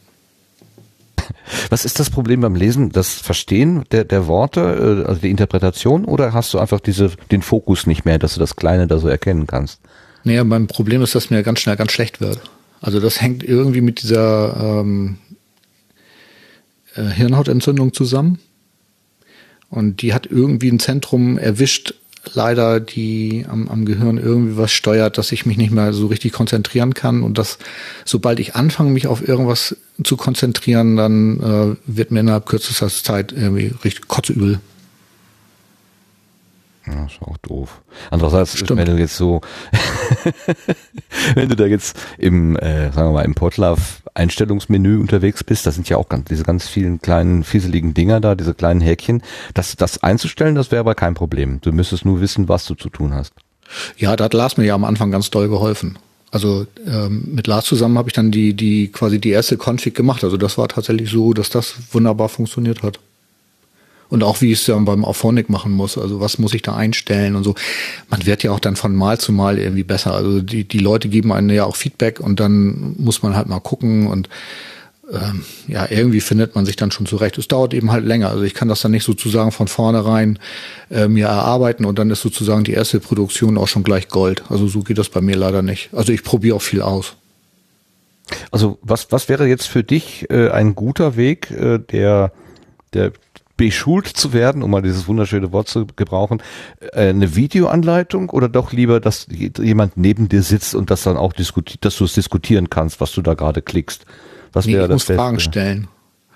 Was 1.71 1.85
ist 1.85 2.01
das 2.01 2.11
Problem 2.11 2.41
beim 2.41 2.55
Lesen? 2.55 2.91
Das 2.91 3.15
Verstehen 3.15 3.85
der, 3.93 4.05
der 4.05 4.27
Worte, 4.27 5.05
äh, 5.05 5.09
also 5.09 5.21
die 5.21 5.31
Interpretation, 5.31 6.05
oder 6.05 6.33
hast 6.33 6.53
du 6.55 6.59
einfach 6.59 6.81
diese, 6.81 7.13
den 7.31 7.43
Fokus 7.43 7.87
nicht 7.87 8.05
mehr, 8.05 8.19
dass 8.19 8.35
du 8.35 8.41
das 8.41 8.57
Kleine 8.57 8.87
da 8.87 8.99
so 8.99 9.09
erkennen 9.09 9.47
kannst? 9.47 9.81
Naja, 10.25 10.43
mein 10.43 10.67
Problem 10.67 11.03
ist, 11.03 11.15
dass 11.15 11.31
mir 11.31 11.43
ganz 11.43 11.61
schnell 11.61 11.77
ganz 11.77 11.93
schlecht 11.93 12.21
wird. 12.21 12.41
Also 12.81 13.01
das 13.01 13.21
hängt 13.21 13.45
irgendwie 13.45 13.83
mit 13.83 14.03
dieser 14.03 14.81
ähm, 14.81 15.19
äh, 16.95 17.05
Hirnhautentzündung 17.05 17.93
zusammen. 17.93 18.39
Und 19.71 20.03
die 20.03 20.15
hat 20.15 20.27
irgendwie 20.27 20.71
ein 20.71 20.79
Zentrum 20.79 21.39
erwischt, 21.39 21.95
leider, 22.33 22.81
die 22.81 23.47
am, 23.49 23.69
am 23.69 23.85
Gehirn 23.85 24.19
irgendwie 24.19 24.57
was 24.57 24.73
steuert, 24.73 25.19
dass 25.19 25.33
ich 25.33 25.47
mich 25.47 25.57
nicht 25.57 25.71
mehr 25.71 25.93
so 25.93 26.07
richtig 26.07 26.33
konzentrieren 26.33 26.95
kann. 26.95 27.23
Und 27.23 27.39
dass, 27.39 27.59
sobald 28.05 28.41
ich 28.41 28.55
anfange, 28.55 28.91
mich 28.91 29.07
auf 29.07 29.27
irgendwas 29.27 29.77
zu 30.03 30.17
konzentrieren, 30.17 30.97
dann 30.97 31.41
äh, 31.41 31.77
wird 31.87 32.11
mir 32.11 32.21
innerhalb 32.21 32.47
kürzester 32.47 32.89
Zeit 32.89 33.33
irgendwie 33.33 33.75
richtig 33.85 34.09
kotzübel. 34.09 34.61
Ja, 36.87 37.07
ist 37.07 37.21
auch 37.23 37.39
doof. 37.39 37.81
Andererseits, 38.11 38.59
Stimmt. 38.59 38.79
wenn 38.79 38.87
du 38.87 38.99
jetzt 38.99 39.17
so, 39.17 39.41
wenn 41.35 41.49
du 41.49 41.57
da 41.57 41.65
jetzt 41.65 41.97
im, 42.19 42.57
äh, 42.57 42.93
sagen 42.93 43.09
wir 43.09 43.13
mal, 43.13 43.25
im 43.25 43.35
Potlauf 43.35 44.03
Einstellungsmenü 44.15 44.99
unterwegs 44.99 45.45
bist, 45.45 45.67
da 45.67 45.73
sind 45.73 45.89
ja 45.89 45.97
auch 45.97 46.09
ganz, 46.09 46.29
diese 46.29 46.45
ganz 46.45 46.69
vielen 46.69 47.01
kleinen 47.01 47.45
fieseligen 47.45 47.95
Dinger 47.95 48.21
da, 48.21 48.35
diese 48.35 48.55
kleinen 48.55 48.81
Häkchen. 48.81 49.23
Das, 49.55 49.77
das 49.77 50.03
einzustellen, 50.03 50.55
das 50.55 50.71
wäre 50.71 50.81
aber 50.81 50.95
kein 50.95 51.15
Problem. 51.15 51.61
Du 51.61 51.73
müsstest 51.73 52.05
nur 52.05 52.21
wissen, 52.21 52.49
was 52.49 52.65
du 52.65 52.75
zu 52.75 52.89
tun 52.89 53.13
hast. 53.13 53.33
Ja, 53.97 54.15
da 54.17 54.25
hat 54.25 54.35
Lars 54.35 54.57
mir 54.57 54.65
ja 54.65 54.75
am 54.75 54.85
Anfang 54.85 55.11
ganz 55.11 55.31
doll 55.31 55.49
geholfen. 55.49 55.99
Also 56.31 56.67
ähm, 56.87 57.29
mit 57.33 57.47
Lars 57.47 57.65
zusammen 57.65 57.97
habe 57.97 58.09
ich 58.09 58.13
dann 58.13 58.31
die, 58.31 58.55
die 58.55 58.89
quasi 58.89 59.21
die 59.21 59.31
erste 59.31 59.57
Config 59.57 59.95
gemacht. 59.95 60.25
Also 60.25 60.37
das 60.37 60.59
war 60.59 60.69
tatsächlich 60.69 61.11
so, 61.11 61.33
dass 61.33 61.49
das 61.49 61.75
wunderbar 61.93 62.29
funktioniert 62.29 62.83
hat. 62.83 62.99
Und 64.09 64.23
auch 64.23 64.41
wie 64.41 64.53
ich 64.53 64.61
es 64.61 64.67
dann 64.67 64.85
beim 64.85 65.05
Auphonic 65.05 65.49
machen 65.51 65.73
muss. 65.73 65.99
Also 65.99 66.21
was 66.21 66.39
muss 66.39 66.55
ich 66.55 66.63
da 66.63 66.77
einstellen 66.77 67.37
und 67.37 67.45
so. 67.45 67.55
Man 68.11 68.27
wird 68.27 68.43
ja 68.43 68.53
auch 68.53 68.61
dann 68.61 68.77
von 68.77 68.95
Mal 68.95 69.19
zu 69.19 69.33
Mal 69.33 69.59
irgendwie 69.59 69.83
besser. 69.83 70.15
Also 70.15 70.41
die, 70.41 70.65
die 70.65 70.79
Leute 70.79 71.09
geben 71.09 71.33
einem 71.33 71.51
ja 71.51 71.65
auch 71.65 71.77
Feedback 71.77 72.21
und 72.21 72.41
dann 72.41 72.95
muss 72.99 73.23
man 73.23 73.37
halt 73.37 73.49
mal 73.49 73.61
gucken 73.61 74.07
und 74.07 74.29
ähm, 75.13 75.45
ja, 75.69 75.87
irgendwie 75.91 76.21
findet 76.21 76.55
man 76.55 76.65
sich 76.65 76.77
dann 76.77 76.91
schon 76.91 77.07
zurecht. 77.07 77.37
Es 77.39 77.49
dauert 77.49 77.75
eben 77.75 77.93
halt 77.93 78.05
länger. 78.05 78.31
Also 78.31 78.43
ich 78.43 78.55
kann 78.55 78.69
das 78.69 78.81
dann 78.81 78.93
nicht 78.93 79.05
sozusagen 79.05 79.53
von 79.53 79.69
vornherein 79.69 80.39
äh, 80.91 81.09
mir 81.09 81.27
erarbeiten 81.27 81.85
und 81.85 81.99
dann 81.99 82.11
ist 82.11 82.23
sozusagen 82.23 82.65
die 82.65 82.73
erste 82.73 83.01
Produktion 83.01 83.59
auch 83.59 83.69
schon 83.69 83.83
gleich 83.83 84.09
Gold. 84.09 84.45
Also 84.49 84.67
so 84.67 84.81
geht 84.81 84.99
das 84.99 85.09
bei 85.09 85.21
mir 85.21 85.37
leider 85.37 85.63
nicht. 85.63 85.91
Also 85.93 86.13
ich 86.13 86.23
probiere 86.23 86.57
auch 86.57 86.63
viel 86.63 86.83
aus. 86.83 87.15
Also 88.51 88.79
was, 88.81 89.13
was 89.13 89.29
wäre 89.29 89.47
jetzt 89.47 89.67
für 89.67 89.85
dich 89.85 90.27
äh, 90.31 90.49
ein 90.51 90.75
guter 90.75 91.17
Weg, 91.17 91.51
äh, 91.51 91.79
der, 91.79 92.33
der 92.95 93.13
beschult 93.57 94.09
zu 94.09 94.33
werden, 94.33 94.63
um 94.63 94.71
mal 94.71 94.83
dieses 94.83 95.07
wunderschöne 95.07 95.53
Wort 95.53 95.69
zu 95.69 95.87
gebrauchen, 95.97 96.43
äh, 96.93 97.09
eine 97.11 97.37
Videoanleitung 97.37 98.31
oder 98.31 98.49
doch 98.49 98.73
lieber, 98.73 99.01
dass 99.01 99.27
jemand 99.31 99.97
neben 99.97 100.29
dir 100.29 100.43
sitzt 100.43 100.75
und 100.75 100.91
das 100.91 101.03
dann 101.05 101.17
auch 101.17 101.33
diskutiert, 101.33 101.85
dass 101.85 101.97
du 101.97 102.05
es 102.05 102.15
diskutieren 102.15 102.69
kannst, 102.71 103.01
was 103.01 103.13
du 103.13 103.23
da 103.23 103.35
gerade 103.35 103.63
klickst? 103.63 104.07
Was 104.53 104.67
Nee, 104.67 104.75
wäre 104.75 104.85
ich 104.85 104.89
das 104.91 105.09
muss 105.09 105.17
Fragen 105.17 105.37
Beste? 105.37 105.51
stellen. 105.51 105.89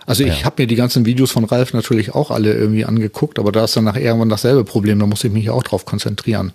Also 0.06 0.24
ich 0.24 0.38
Ja. 0.40 0.44
habe 0.46 0.62
mir 0.62 0.66
die 0.66 0.74
ganzen 0.76 1.04
Videos 1.04 1.30
von 1.32 1.44
Ralf 1.44 1.74
natürlich 1.74 2.14
auch 2.14 2.30
alle 2.30 2.54
irgendwie 2.54 2.84
angeguckt, 2.84 3.38
aber 3.38 3.52
da 3.52 3.64
ist 3.64 3.76
dann 3.76 3.84
nachher 3.84 4.02
irgendwann 4.02 4.30
dasselbe 4.30 4.64
Problem, 4.64 4.98
da 4.98 5.06
muss 5.06 5.22
ich 5.24 5.32
mich 5.32 5.50
auch 5.50 5.62
drauf 5.62 5.84
konzentrieren. 5.84 6.52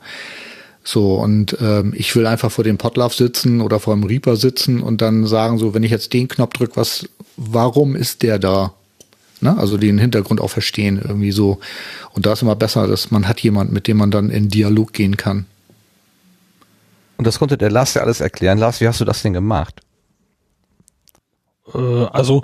So, 0.84 1.15
und 1.15 1.56
ähm, 1.61 1.94
ich 1.95 2.14
will 2.15 2.26
einfach 2.26 2.52
vor 2.52 2.64
dem 2.64 2.77
Potlauf 2.77 3.14
sitzen 3.14 3.61
oder 3.61 3.80
vor 3.80 3.94
dem 3.94 4.03
Reaper 4.03 4.35
sitzen 4.38 4.81
und 4.81 5.02
dann 5.02 5.26
sagen, 5.27 5.57
so, 5.57 5.73
wenn 5.73 5.84
ich 5.84 5.91
jetzt 5.91 6.11
den 6.14 6.27
Knopf 6.27 6.53
drücke, 6.53 6.76
was, 6.77 7.07
warum 7.38 7.95
ist 7.95 8.23
der 8.23 8.40
da? 8.40 8.73
Ne? 9.44 9.57
Also 9.57 9.78
den 9.78 9.98
Hintergrund 9.98 10.41
auch 10.41 10.49
verstehen, 10.49 10.99
irgendwie 11.03 11.32
so. 11.32 11.60
Und 12.14 12.26
da 12.26 12.34
ist 12.34 12.41
immer 12.41 12.56
besser, 12.56 12.88
dass 12.88 13.11
man 13.11 13.28
hat 13.28 13.41
jemand, 13.41 13.72
mit 13.72 13.88
dem 13.88 13.98
man 13.98 14.10
dann 14.10 14.30
in 14.30 14.49
Dialog 14.49 14.94
gehen 14.94 15.18
kann. 15.18 15.45
Und 17.18 17.28
das 17.28 17.40
konnte 17.40 17.57
der 17.57 17.70
Lars 17.70 17.94
ja 17.94 18.02
alles 18.02 18.22
erklären. 18.22 18.57
Lars, 18.57 18.82
wie 18.82 18.88
hast 18.88 19.02
du 19.02 19.06
das 19.06 19.22
denn 19.22 19.34
gemacht? 19.34 19.82
Äh, 21.74 22.06
also 22.06 22.44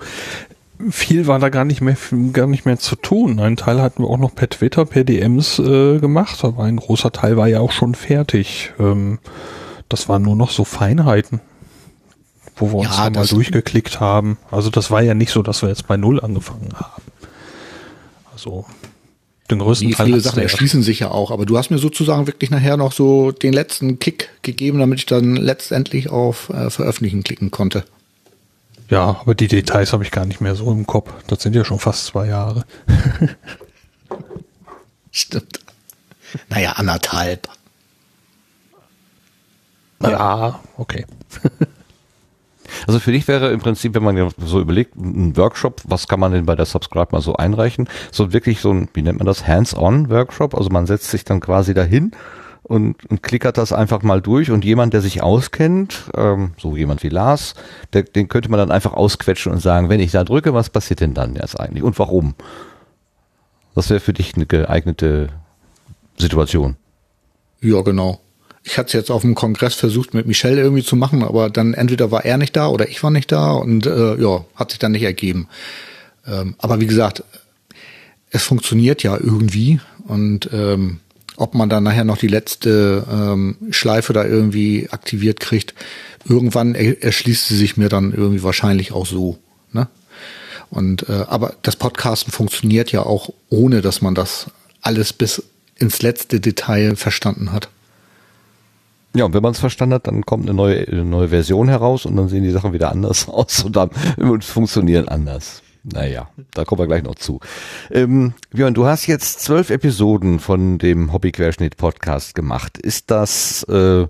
viel 0.89 1.27
war 1.27 1.39
da 1.39 1.49
gar 1.49 1.65
nicht 1.65 1.81
mehr 1.81 1.97
gar 2.31 2.47
nicht 2.47 2.65
mehr 2.65 2.77
zu 2.77 2.95
tun. 2.95 3.39
Ein 3.39 3.57
Teil 3.57 3.81
hatten 3.81 4.03
wir 4.03 4.09
auch 4.09 4.17
noch 4.17 4.35
per 4.35 4.49
Twitter, 4.49 4.85
per 4.85 5.03
DMs 5.03 5.59
äh, 5.59 5.99
gemacht, 5.99 6.43
aber 6.45 6.63
ein 6.63 6.77
großer 6.77 7.11
Teil 7.11 7.37
war 7.37 7.47
ja 7.47 7.59
auch 7.59 7.71
schon 7.71 7.95
fertig. 7.95 8.73
Ähm, 8.79 9.19
das 9.89 10.07
waren 10.07 10.21
nur 10.21 10.35
noch 10.35 10.51
so 10.51 10.63
Feinheiten, 10.63 11.41
wo 12.59 12.71
wir 12.71 12.75
uns 12.75 12.97
Ja, 12.97 13.09
mal 13.09 13.25
durchgeklickt 13.25 13.99
haben. 13.99 14.37
Also 14.51 14.69
das 14.69 14.91
war 14.91 15.01
ja 15.01 15.13
nicht 15.13 15.31
so, 15.31 15.41
dass 15.41 15.61
wir 15.61 15.69
jetzt 15.69 15.87
bei 15.87 15.97
Null 15.97 16.19
angefangen 16.21 16.69
haben. 16.75 17.03
Also 18.31 18.65
den 19.49 19.59
größten 19.59 19.87
Die 19.87 19.93
Teil 19.95 20.05
viele 20.05 20.19
Sachen 20.19 20.41
erschließen 20.41 20.83
sich 20.83 20.99
ja 20.99 21.09
auch, 21.09 21.31
aber 21.31 21.45
du 21.45 21.57
hast 21.57 21.71
mir 21.71 21.79
sozusagen 21.79 22.27
wirklich 22.27 22.51
nachher 22.51 22.77
noch 22.77 22.91
so 22.91 23.31
den 23.31 23.53
letzten 23.53 23.97
Kick 23.97 24.29
gegeben, 24.43 24.79
damit 24.79 24.99
ich 24.99 25.05
dann 25.07 25.35
letztendlich 25.35 26.09
auf 26.09 26.49
äh, 26.49 26.69
Veröffentlichen 26.69 27.23
klicken 27.23 27.49
konnte. 27.49 27.83
Ja, 28.89 29.19
aber 29.21 29.35
die 29.35 29.47
Details 29.47 29.93
habe 29.93 30.03
ich 30.03 30.11
gar 30.11 30.25
nicht 30.25 30.41
mehr 30.41 30.55
so 30.55 30.71
im 30.71 30.85
Kopf. 30.85 31.11
Das 31.27 31.41
sind 31.41 31.55
ja 31.55 31.63
schon 31.63 31.79
fast 31.79 32.05
zwei 32.05 32.27
Jahre. 32.27 32.65
Stimmt. 35.11 35.59
Naja, 36.49 36.73
anderthalb. 36.73 37.47
Ja, 40.01 40.59
okay. 40.77 41.05
Also 42.87 42.99
für 42.99 43.11
dich 43.11 43.27
wäre 43.27 43.51
im 43.51 43.59
Prinzip, 43.59 43.95
wenn 43.95 44.03
man 44.03 44.31
so 44.37 44.59
überlegt, 44.59 44.95
ein 44.95 45.35
Workshop, 45.37 45.81
was 45.85 46.07
kann 46.07 46.19
man 46.19 46.31
denn 46.31 46.45
bei 46.45 46.55
der 46.55 46.65
Subscribe 46.65 47.09
mal 47.11 47.21
so 47.21 47.35
einreichen? 47.35 47.87
So 48.11 48.33
wirklich 48.33 48.61
so 48.61 48.71
ein, 48.71 48.89
wie 48.93 49.01
nennt 49.01 49.19
man 49.19 49.27
das, 49.27 49.47
Hands-on-Workshop? 49.47 50.55
Also 50.55 50.69
man 50.69 50.85
setzt 50.87 51.11
sich 51.11 51.23
dann 51.23 51.39
quasi 51.39 51.73
dahin 51.73 52.11
und, 52.63 53.03
und 53.09 53.23
klickert 53.23 53.57
das 53.57 53.73
einfach 53.73 54.03
mal 54.03 54.21
durch 54.21 54.51
und 54.51 54.63
jemand, 54.63 54.93
der 54.93 55.01
sich 55.01 55.23
auskennt, 55.23 56.11
ähm, 56.15 56.53
so 56.57 56.77
jemand 56.77 57.03
wie 57.03 57.09
Lars, 57.09 57.55
der, 57.93 58.03
den 58.03 58.27
könnte 58.27 58.49
man 58.49 58.59
dann 58.59 58.71
einfach 58.71 58.93
ausquetschen 58.93 59.51
und 59.51 59.59
sagen, 59.59 59.89
wenn 59.89 59.99
ich 59.99 60.11
da 60.11 60.23
drücke, 60.23 60.53
was 60.53 60.69
passiert 60.69 60.99
denn 60.99 61.13
dann 61.13 61.35
jetzt 61.35 61.59
eigentlich 61.59 61.83
und 61.83 61.97
warum? 61.97 62.35
Das 63.75 63.89
wäre 63.89 63.99
für 63.99 64.13
dich 64.13 64.35
eine 64.35 64.45
geeignete 64.45 65.29
Situation. 66.17 66.75
Ja, 67.61 67.81
genau. 67.81 68.19
Ich 68.63 68.77
hatte 68.77 68.87
es 68.87 68.93
jetzt 68.93 69.11
auf 69.11 69.21
dem 69.21 69.35
Kongress 69.35 69.75
versucht, 69.75 70.13
mit 70.13 70.27
Michelle 70.27 70.61
irgendwie 70.61 70.83
zu 70.83 70.95
machen, 70.95 71.23
aber 71.23 71.49
dann 71.49 71.73
entweder 71.73 72.11
war 72.11 72.25
er 72.25 72.37
nicht 72.37 72.55
da 72.55 72.67
oder 72.67 72.89
ich 72.89 73.01
war 73.03 73.11
nicht 73.11 73.31
da 73.31 73.51
und 73.51 73.85
äh, 73.85 74.15
ja, 74.15 74.45
hat 74.55 74.71
sich 74.71 74.79
dann 74.79 74.91
nicht 74.91 75.03
ergeben. 75.03 75.47
Ähm, 76.27 76.55
aber 76.57 76.79
wie 76.79 76.87
gesagt, 76.87 77.23
es 78.31 78.43
funktioniert 78.43 79.01
ja 79.03 79.17
irgendwie 79.17 79.79
und 80.07 80.49
ähm, 80.53 80.99
ob 81.37 81.55
man 81.55 81.69
dann 81.69 81.83
nachher 81.83 82.03
noch 82.03 82.17
die 82.17 82.27
letzte 82.27 83.05
ähm, 83.09 83.55
Schleife 83.71 84.11
da 84.11 84.25
irgendwie 84.25 84.89
aktiviert 84.91 85.39
kriegt, 85.39 85.73
irgendwann 86.27 86.75
er 86.75 87.01
erschließt 87.01 87.47
sie 87.47 87.55
sich 87.55 87.77
mir 87.77 87.87
dann 87.87 88.13
irgendwie 88.13 88.43
wahrscheinlich 88.43 88.91
auch 88.91 89.05
so. 89.05 89.37
Ne? 89.71 89.87
Und 90.69 91.07
äh, 91.07 91.25
aber 91.27 91.55
das 91.61 91.77
Podcasten 91.77 92.31
funktioniert 92.31 92.91
ja 92.91 93.03
auch 93.03 93.31
ohne, 93.49 93.81
dass 93.81 94.01
man 94.01 94.15
das 94.15 94.47
alles 94.81 95.13
bis 95.13 95.43
ins 95.77 96.01
letzte 96.01 96.39
Detail 96.41 96.95
verstanden 96.95 97.53
hat. 97.53 97.69
Ja, 99.15 99.25
und 99.25 99.33
wenn 99.33 99.41
man 99.41 99.53
es 99.53 99.59
verstanden 99.59 99.95
hat, 99.95 100.07
dann 100.07 100.25
kommt 100.25 100.43
eine 100.43 100.53
neue, 100.53 100.87
eine 100.87 101.03
neue 101.03 101.29
Version 101.29 101.67
heraus 101.67 102.05
und 102.05 102.15
dann 102.15 102.29
sehen 102.29 102.43
die 102.43 102.51
Sachen 102.51 102.73
wieder 102.73 102.91
anders 102.91 103.27
aus 103.27 103.63
und 103.63 103.75
dann 103.75 103.89
funktionieren 104.41 105.07
anders. 105.07 105.63
Naja, 105.83 106.29
da 106.51 106.65
kommen 106.65 106.79
wir 106.79 106.87
gleich 106.87 107.03
noch 107.03 107.15
zu. 107.15 107.39
Ähm, 107.89 108.33
Björn, 108.51 108.73
du 108.73 108.85
hast 108.85 109.07
jetzt 109.07 109.39
zwölf 109.41 109.69
Episoden 109.69 110.39
von 110.39 110.77
dem 110.77 111.13
Hobbyquerschnitt-Podcast 111.13 112.35
gemacht. 112.35 112.77
Ist 112.77 113.09
das, 113.09 113.63
äh, 113.63 114.05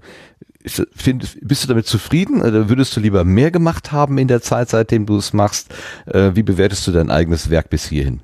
ist, 0.63 0.85
find, 0.95 1.37
bist 1.41 1.63
du 1.63 1.67
damit 1.67 1.85
zufrieden? 1.85 2.41
Oder 2.41 2.69
würdest 2.69 2.95
du 2.95 2.99
lieber 2.99 3.23
mehr 3.23 3.51
gemacht 3.51 3.91
haben 3.91 4.17
in 4.17 4.27
der 4.27 4.41
Zeit, 4.41 4.69
seitdem 4.69 5.05
du 5.05 5.17
es 5.17 5.31
machst? 5.31 5.73
Äh, 6.07 6.31
wie 6.33 6.43
bewertest 6.43 6.87
du 6.87 6.91
dein 6.91 7.11
eigenes 7.11 7.49
Werk 7.49 7.69
bis 7.69 7.87
hierhin? 7.87 8.19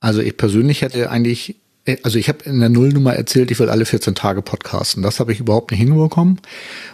Also 0.00 0.20
ich 0.20 0.36
persönlich 0.36 0.82
hätte 0.82 1.10
eigentlich, 1.10 1.50
äh, 1.50 1.54
also 2.02 2.18
ich 2.18 2.28
habe 2.28 2.44
in 2.44 2.60
der 2.60 2.68
Nullnummer 2.68 3.14
erzählt, 3.14 3.50
ich 3.50 3.58
will 3.58 3.68
alle 3.68 3.84
14 3.84 4.14
Tage 4.14 4.42
podcasten. 4.42 5.02
Das 5.02 5.18
habe 5.18 5.32
ich 5.32 5.40
überhaupt 5.40 5.70
nicht 5.70 5.80
hinbekommen. 5.80 6.40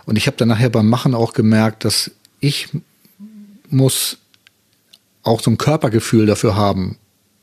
Und 0.07 0.17
ich 0.17 0.27
habe 0.27 0.37
dann 0.37 0.49
nachher 0.49 0.71
beim 0.71 0.89
Machen 0.89 1.15
auch 1.15 1.35
gemerkt, 1.35 1.85
dass 1.85 2.11
ich 2.41 2.69
muss 3.69 4.19
auch 5.23 5.43
so 5.43 5.51
ein 5.51 5.59
Körpergefühl 5.59 6.25
dafür 6.25 6.57
haben, 6.57 6.97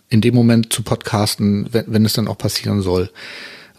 in 0.10 0.22
dem 0.22 0.34
Moment 0.34 0.74
zu 0.74 0.82
podcasten, 0.82 1.68
wenn, 1.72 1.86
wenn 1.88 2.06
es 2.06 2.14
dann 2.14 2.28
auch 2.28 2.38
passieren 2.38 2.82
soll. 2.82 3.12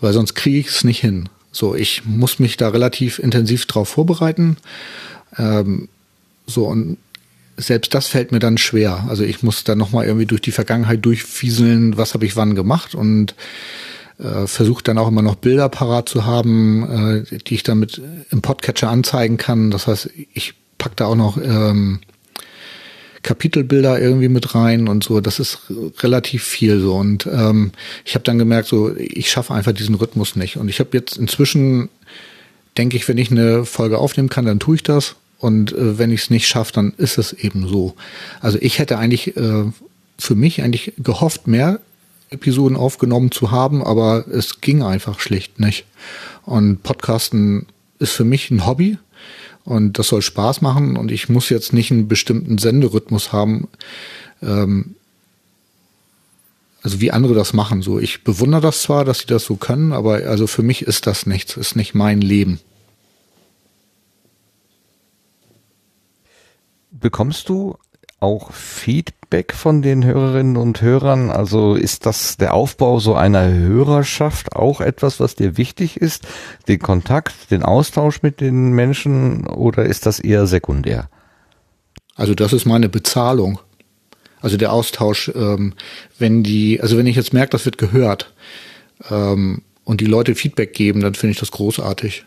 Weil 0.01 0.13
sonst 0.13 0.35
kriege 0.35 0.59
ich 0.59 0.69
es 0.69 0.85
nicht 0.85 1.01
hin. 1.01 1.29
So, 1.51 1.75
ich 1.75 2.05
muss 2.05 2.39
mich 2.39 2.57
da 2.57 2.69
relativ 2.69 3.19
intensiv 3.19 3.67
drauf 3.67 3.89
vorbereiten. 3.89 4.59
Ähm, 5.39 5.89
so, 6.47 6.67
und 6.67 6.99
selbst 7.57 7.95
das 7.95 8.07
fällt 8.07 8.33
mir 8.33 8.39
dann 8.39 8.59
schwer. 8.59 9.07
Also 9.09 9.25
ich 9.25 9.43
muss 9.43 9.65
dann 9.65 9.79
nochmal 9.79 10.07
irgendwie 10.07 10.27
durch 10.27 10.41
die 10.41 10.53
Vergangenheit 10.53 11.05
durchfieseln, 11.05 11.97
was 11.97 12.15
habe 12.15 12.27
ich 12.27 12.37
wann 12.37 12.55
gemacht 12.55 12.95
und 12.95 13.35
äh, 14.19 14.47
versuche 14.47 14.83
dann 14.83 14.99
auch 14.99 15.09
immer 15.09 15.23
noch 15.23 15.37
Bilder 15.37 15.69
parat 15.69 16.09
zu 16.09 16.25
haben, 16.25 17.25
äh, 17.31 17.39
die 17.39 17.55
ich 17.55 17.63
dann 17.63 17.79
mit 17.79 18.01
im 18.31 18.43
Podcatcher 18.43 18.91
anzeigen 18.91 19.37
kann. 19.37 19.71
Das 19.71 19.87
heißt, 19.87 20.11
ich 20.33 20.55
pack 20.79 20.97
da 20.97 21.07
auch 21.07 21.17
noch 21.17 21.39
ähm, 21.39 22.01
Kapitelbilder 23.23 24.01
irgendwie 24.01 24.29
mit 24.29 24.55
rein 24.55 24.89
und 24.89 25.03
so. 25.03 25.21
Das 25.21 25.41
ist 25.41 25.59
relativ 25.99 26.45
viel 26.45 26.81
so. 26.81 26.95
Und 26.95 27.27
ähm, 27.27 27.73
ich 28.05 28.15
habe 28.15 28.25
dann 28.25 28.39
gemerkt, 28.39 28.69
so 28.69 28.95
ich 28.97 29.31
schaffe 29.31 29.53
einfach 29.53 29.73
diesen 29.73 29.97
Rhythmus 29.97 30.37
nicht. 30.37 30.57
Und 30.59 30.69
ich 30.69 30.79
habe 30.79 30.91
jetzt 30.93 31.17
inzwischen, 31.17 31.89
denke 32.79 32.97
ich, 32.97 33.09
wenn 33.09 33.19
ich 33.19 33.31
eine 33.31 33.65
Folge 33.65 33.99
aufnehmen 33.99 34.29
kann, 34.29 34.47
dann 34.47 34.61
tue 34.61 34.77
ich 34.77 34.83
das. 34.83 35.17
Und 35.39 35.73
äh, 35.73 35.99
wenn 35.99 36.11
ich 36.11 36.23
es 36.23 36.31
nicht 36.31 36.47
schaffe, 36.47 36.73
dann 36.73 36.95
ist 36.97 37.19
es 37.19 37.33
eben 37.33 37.69
so. 37.69 37.95
Also 38.41 38.59
ich 38.61 38.79
hätte 38.79 38.99
eigentlich 38.99 39.37
äh, 39.37 39.65
für 40.19 40.35
mich 40.35 40.63
eigentlich 40.63 40.95
gehofft, 40.99 41.47
mehr 41.47 41.81
Episoden 42.31 42.77
aufgenommen 42.77 43.31
zu 43.31 43.51
haben, 43.51 43.85
aber 43.85 44.27
es 44.29 44.61
ging 44.61 44.83
einfach 44.83 45.21
schlicht 45.21 45.61
nicht. 45.61 45.85
Und 46.45 46.83
Podcasten 46.83 47.67
ist 47.99 48.13
für 48.13 48.25
mich 48.25 48.51
ein 48.51 48.67
Hobby 48.67 48.99
und 49.65 49.99
das 49.99 50.09
soll 50.09 50.23
Spaß 50.23 50.61
machen 50.61 50.97
und 50.97 51.11
ich 51.11 51.29
muss 51.29 51.49
jetzt 51.49 51.73
nicht 51.73 51.91
einen 51.91 52.09
bestimmten 52.09 52.59
Senderhythmus 52.59 53.33
haben, 53.33 53.69
ähm, 54.43 54.95
also 56.83 57.01
wie 57.01 57.11
andere 57.11 57.35
das 57.35 57.53
machen. 57.53 57.83
So, 57.83 57.99
ich 57.99 58.23
bewundere 58.23 58.61
das 58.61 58.83
zwar, 58.83 59.05
dass 59.05 59.21
sie 59.21 59.27
das 59.27 59.45
so 59.45 59.57
können, 59.57 59.93
aber 59.93 60.25
also 60.27 60.47
für 60.47 60.63
mich 60.63 60.83
ist 60.83 61.07
das 61.07 61.27
nichts, 61.27 61.57
ist 61.57 61.75
nicht 61.75 61.95
mein 61.95 62.21
Leben. 62.21 62.61
Bekommst 67.01 67.49
du 67.49 67.77
auch 68.21 68.53
Feedback 68.53 69.53
von 69.53 69.83
den 69.83 70.05
Hörerinnen 70.05 70.57
und 70.57 70.81
Hörern? 70.81 71.31
Also 71.31 71.75
ist 71.75 72.07
das 72.07 72.37
der 72.39 72.55
Aufbau 72.55 72.99
so 73.01 73.15
einer 73.15 73.53
Hörerschaft 73.53 74.57
auch 74.57 74.81
etwas, 74.81 75.21
was 75.21 75.35
dir 75.35 75.57
wichtig 75.57 75.99
ist? 75.99 76.27
Den 76.69 76.79
Kontakt, 76.79 77.51
den 77.51 77.63
Austausch 77.63 78.23
mit 78.23 78.41
den 78.41 78.73
Menschen 78.73 79.47
oder 79.47 79.85
ist 79.85 80.07
das 80.07 80.19
eher 80.21 80.47
sekundär? 80.47 81.11
Also 82.15 82.35
das 82.35 82.53
ist 82.53 82.65
meine 82.65 82.89
Bezahlung. 82.89 83.61
Also 84.41 84.57
der 84.57 84.73
Austausch, 84.73 85.31
ähm, 85.35 85.75
wenn 86.19 86.43
die, 86.43 86.81
also 86.81 86.97
wenn 86.97 87.07
ich 87.07 87.17
jetzt 87.17 87.33
merke, 87.33 87.51
das 87.51 87.65
wird 87.65 87.79
gehört 87.79 88.33
ähm, 89.11 89.63
und 89.85 90.01
die 90.01 90.07
Leute 90.07 90.35
Feedback 90.35 90.73
geben, 90.73 91.01
dann 91.01 91.15
finde 91.15 91.33
ich 91.33 91.41
das 91.41 91.51
großartig. 91.51 92.25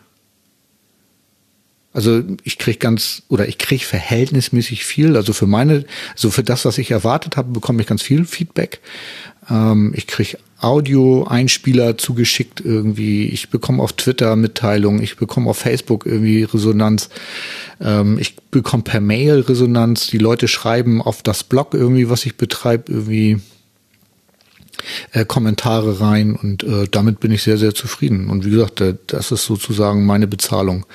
Also 1.92 2.22
ich 2.44 2.58
kriege 2.58 2.78
ganz 2.78 3.22
oder 3.28 3.48
ich 3.48 3.58
kriege 3.58 3.84
verhältnismäßig 3.84 4.84
viel. 4.84 5.16
Also 5.16 5.32
für 5.32 5.46
meine, 5.46 5.84
so 6.14 6.30
für 6.30 6.44
das, 6.44 6.64
was 6.64 6.78
ich 6.78 6.90
erwartet 6.90 7.36
habe, 7.36 7.52
bekomme 7.52 7.80
ich 7.82 7.88
ganz 7.88 8.02
viel 8.02 8.24
Feedback. 8.24 8.80
Ähm, 9.50 9.92
ich 9.96 10.06
kriege 10.06 10.38
Audio-Einspieler 10.60 11.98
zugeschickt 11.98 12.60
irgendwie. 12.60 13.28
Ich 13.28 13.50
bekomme 13.50 13.82
auf 13.82 13.94
Twitter 13.94 14.36
Mitteilungen. 14.36 15.02
Ich 15.02 15.16
bekomme 15.16 15.50
auf 15.50 15.58
Facebook 15.58 16.06
irgendwie 16.06 16.44
Resonanz. 16.44 17.08
Ähm, 17.80 18.18
ich 18.20 18.36
bekomme 18.36 18.84
per 18.84 19.00
Mail 19.00 19.40
Resonanz. 19.40 20.06
Die 20.06 20.18
Leute 20.18 20.46
schreiben 20.46 21.02
auf 21.02 21.22
das 21.22 21.42
Blog 21.42 21.74
irgendwie, 21.74 22.08
was 22.08 22.24
ich 22.24 22.36
betreibe, 22.36 22.92
irgendwie 22.92 23.40
äh, 25.12 25.24
Kommentare 25.24 26.00
rein 26.00 26.36
und 26.36 26.62
äh, 26.62 26.86
damit 26.90 27.20
bin 27.20 27.32
ich 27.32 27.42
sehr, 27.42 27.58
sehr 27.58 27.74
zufrieden. 27.74 28.30
Und 28.30 28.44
wie 28.44 28.50
gesagt, 28.50 28.80
äh, 28.80 28.94
das 29.06 29.32
ist 29.32 29.44
sozusagen 29.44 30.06
meine 30.06 30.26
Bezahlung. 30.26 30.86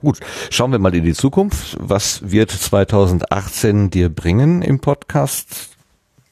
Gut, 0.00 0.20
schauen 0.50 0.72
wir 0.72 0.78
mal 0.78 0.94
in 0.94 1.04
die 1.04 1.14
Zukunft. 1.14 1.76
Was 1.80 2.30
wird 2.30 2.50
2018 2.50 3.90
dir 3.90 4.08
bringen 4.08 4.62
im 4.62 4.80
Podcast 4.80 5.70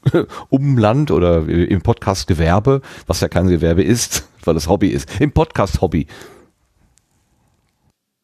Umland 0.48 1.10
oder 1.10 1.48
im 1.48 1.80
Podcast 1.82 2.26
Gewerbe, 2.26 2.82
was 3.06 3.20
ja 3.20 3.28
kein 3.28 3.48
Gewerbe 3.48 3.82
ist, 3.82 4.28
weil 4.44 4.56
es 4.56 4.68
Hobby 4.68 4.88
ist, 4.88 5.20
im 5.20 5.32
Podcast 5.32 5.80
Hobby? 5.80 6.06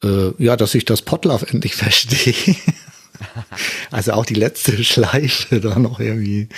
Äh, 0.03 0.33
ja, 0.39 0.57
dass 0.57 0.75
ich 0.75 0.85
das 0.85 1.03
Podlove 1.03 1.47
endlich 1.49 1.75
verstehe. 1.77 2.57
also 3.91 4.13
auch 4.13 4.27
die 4.27 4.35
letzte 4.35 4.85
Schleife 4.85 5.61
da 5.61 5.79
noch 5.79 6.01
irgendwie. 6.01 6.49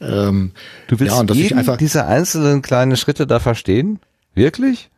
Ähm, 0.00 0.52
du 0.88 1.00
willst 1.00 1.14
ja, 1.14 1.20
und 1.20 1.30
dass 1.30 1.36
jeden 1.36 1.46
ich 1.46 1.56
einfach 1.56 1.76
diese 1.76 2.04
einzelnen 2.04 2.60
kleinen 2.60 2.96
Schritte 2.96 3.26
da 3.26 3.40
verstehen? 3.40 4.00
Wirklich? 4.34 4.90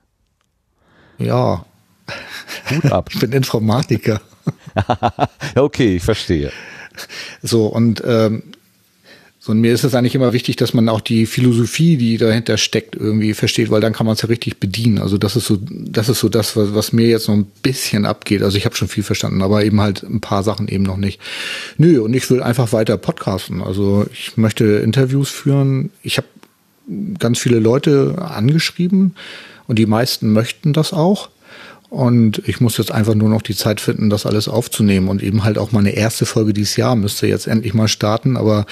Ja, 1.18 1.64
Gut 2.68 2.92
ab. 2.92 3.10
ich 3.12 3.20
bin 3.20 3.32
Informatiker. 3.32 4.20
okay, 5.56 5.96
ich 5.96 6.02
verstehe. 6.02 6.52
So, 7.42 7.66
und, 7.66 8.02
ähm, 8.06 8.42
so, 9.38 9.52
und 9.52 9.60
mir 9.60 9.74
ist 9.74 9.84
es 9.84 9.94
eigentlich 9.94 10.14
immer 10.14 10.32
wichtig, 10.32 10.56
dass 10.56 10.72
man 10.72 10.88
auch 10.88 11.02
die 11.02 11.26
Philosophie, 11.26 11.96
die 11.96 12.16
dahinter 12.16 12.56
steckt, 12.56 12.96
irgendwie 12.96 13.34
versteht, 13.34 13.70
weil 13.70 13.80
dann 13.80 13.92
kann 13.92 14.06
man 14.06 14.14
es 14.14 14.22
ja 14.22 14.28
richtig 14.28 14.58
bedienen. 14.58 14.98
Also 14.98 15.18
das 15.18 15.36
ist 15.36 15.46
so, 15.46 15.58
das 15.60 16.08
ist 16.08 16.20
so 16.20 16.28
das, 16.28 16.56
was, 16.56 16.74
was 16.74 16.92
mir 16.92 17.08
jetzt 17.08 17.28
noch 17.28 17.34
ein 17.34 17.46
bisschen 17.62 18.06
abgeht. 18.06 18.42
Also 18.42 18.56
ich 18.56 18.64
habe 18.64 18.74
schon 18.74 18.88
viel 18.88 19.02
verstanden, 19.02 19.42
aber 19.42 19.64
eben 19.64 19.80
halt 19.80 20.02
ein 20.02 20.20
paar 20.20 20.42
Sachen 20.42 20.68
eben 20.68 20.84
noch 20.84 20.96
nicht. 20.96 21.20
Nö, 21.76 22.00
und 22.00 22.14
ich 22.14 22.30
will 22.30 22.42
einfach 22.42 22.72
weiter 22.72 22.96
podcasten. 22.96 23.62
Also 23.62 24.06
ich 24.12 24.36
möchte 24.36 24.64
Interviews 24.64 25.28
führen. 25.28 25.90
Ich 26.02 26.16
habe 26.16 26.28
ganz 27.18 27.38
viele 27.38 27.58
Leute 27.58 28.16
angeschrieben 28.18 29.14
und 29.66 29.78
die 29.78 29.86
meisten 29.86 30.32
möchten 30.32 30.72
das 30.72 30.92
auch. 30.92 31.28
Und 31.90 32.42
ich 32.46 32.60
muss 32.60 32.76
jetzt 32.76 32.90
einfach 32.90 33.14
nur 33.14 33.28
noch 33.28 33.42
die 33.42 33.54
Zeit 33.54 33.80
finden, 33.80 34.10
das 34.10 34.26
alles 34.26 34.48
aufzunehmen. 34.48 35.08
Und 35.08 35.22
eben 35.22 35.44
halt 35.44 35.58
auch 35.58 35.72
meine 35.72 35.90
erste 35.90 36.26
Folge 36.26 36.52
dieses 36.52 36.76
Jahr 36.76 36.96
müsste 36.96 37.26
jetzt 37.26 37.46
endlich 37.46 37.74
mal 37.74 37.88
starten. 37.88 38.36
Aber 38.36 38.66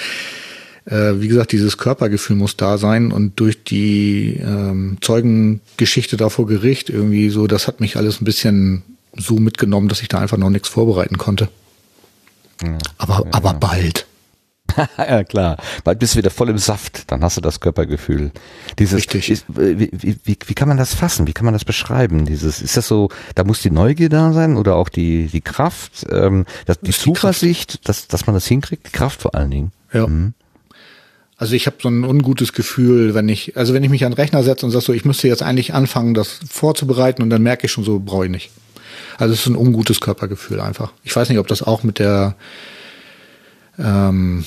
äh, 0.85 1.13
wie 1.15 1.27
gesagt, 1.27 1.51
dieses 1.51 1.77
Körpergefühl 1.77 2.35
muss 2.35 2.57
da 2.57 2.77
sein. 2.77 3.11
Und 3.11 3.39
durch 3.39 3.63
die 3.63 4.41
ähm, 4.41 4.97
Zeugengeschichte 5.01 6.17
da 6.17 6.29
vor 6.29 6.47
Gericht 6.47 6.89
irgendwie 6.89 7.29
so, 7.29 7.47
das 7.47 7.67
hat 7.67 7.79
mich 7.79 7.95
alles 7.95 8.21
ein 8.21 8.25
bisschen 8.25 8.83
so 9.15 9.35
mitgenommen, 9.35 9.87
dass 9.87 10.01
ich 10.01 10.07
da 10.07 10.19
einfach 10.19 10.37
noch 10.37 10.49
nichts 10.49 10.67
vorbereiten 10.67 11.17
konnte. 11.17 11.49
Ja, 12.61 12.77
aber, 12.97 13.23
ja, 13.25 13.31
aber 13.31 13.53
bald. 13.53 14.05
ja, 14.97 15.23
klar. 15.23 15.57
Bald 15.83 15.99
bist 15.99 16.13
du 16.13 16.19
wieder 16.19 16.29
voll 16.29 16.49
im 16.49 16.57
Saft, 16.57 17.11
dann 17.11 17.23
hast 17.23 17.37
du 17.37 17.41
das 17.41 17.59
Körpergefühl. 17.59 18.31
Dieses, 18.79 18.97
Richtig. 18.97 19.29
Ist, 19.29 19.45
wie, 19.47 19.89
wie, 19.91 20.17
wie, 20.23 20.37
wie 20.45 20.53
kann 20.53 20.67
man 20.67 20.77
das 20.77 20.93
fassen? 20.93 21.27
Wie 21.27 21.33
kann 21.33 21.45
man 21.45 21.53
das 21.53 21.65
beschreiben? 21.65 22.25
Dieses, 22.25 22.61
ist 22.61 22.77
das 22.77 22.87
so, 22.87 23.09
da 23.35 23.43
muss 23.43 23.61
die 23.61 23.71
Neugier 23.71 24.09
da 24.09 24.33
sein 24.33 24.57
oder 24.57 24.75
auch 24.75 24.89
die, 24.89 25.27
die 25.27 25.41
Kraft, 25.41 26.05
ähm, 26.11 26.45
das, 26.65 26.79
die 26.79 26.91
Zuversicht, 26.91 27.87
dass, 27.87 28.07
dass 28.07 28.27
man 28.27 28.33
das 28.33 28.45
hinkriegt? 28.45 28.87
Die 28.87 28.91
Kraft 28.91 29.21
vor 29.21 29.35
allen 29.35 29.51
Dingen. 29.51 29.71
Ja. 29.93 30.07
Mhm. 30.07 30.33
Also 31.37 31.55
ich 31.55 31.65
habe 31.65 31.77
so 31.81 31.89
ein 31.89 32.03
ungutes 32.03 32.53
Gefühl, 32.53 33.15
wenn 33.15 33.27
ich, 33.27 33.57
also 33.57 33.73
wenn 33.73 33.83
ich 33.83 33.89
mich 33.89 34.05
an 34.05 34.11
den 34.11 34.17
Rechner 34.17 34.43
setze 34.43 34.65
und 34.65 34.71
sage 34.71 34.85
so, 34.85 34.93
ich 34.93 35.03
müsste 35.03 35.27
jetzt 35.27 35.43
eigentlich 35.43 35.73
anfangen, 35.73 36.13
das 36.13 36.39
vorzubereiten 36.49 37.21
und 37.21 37.29
dann 37.29 37.41
merke 37.41 37.65
ich 37.65 37.71
schon 37.71 37.83
so, 37.83 37.99
brauche 37.99 38.25
ich 38.25 38.31
nicht. 38.31 38.51
Also 39.17 39.33
es 39.33 39.41
ist 39.41 39.47
ein 39.47 39.57
ungutes 39.57 39.99
Körpergefühl 39.99 40.59
einfach. 40.59 40.93
Ich 41.03 41.15
weiß 41.15 41.29
nicht, 41.29 41.39
ob 41.39 41.47
das 41.47 41.61
auch 41.61 41.83
mit 41.83 41.99
der 41.99 42.35
ähm, 43.77 44.45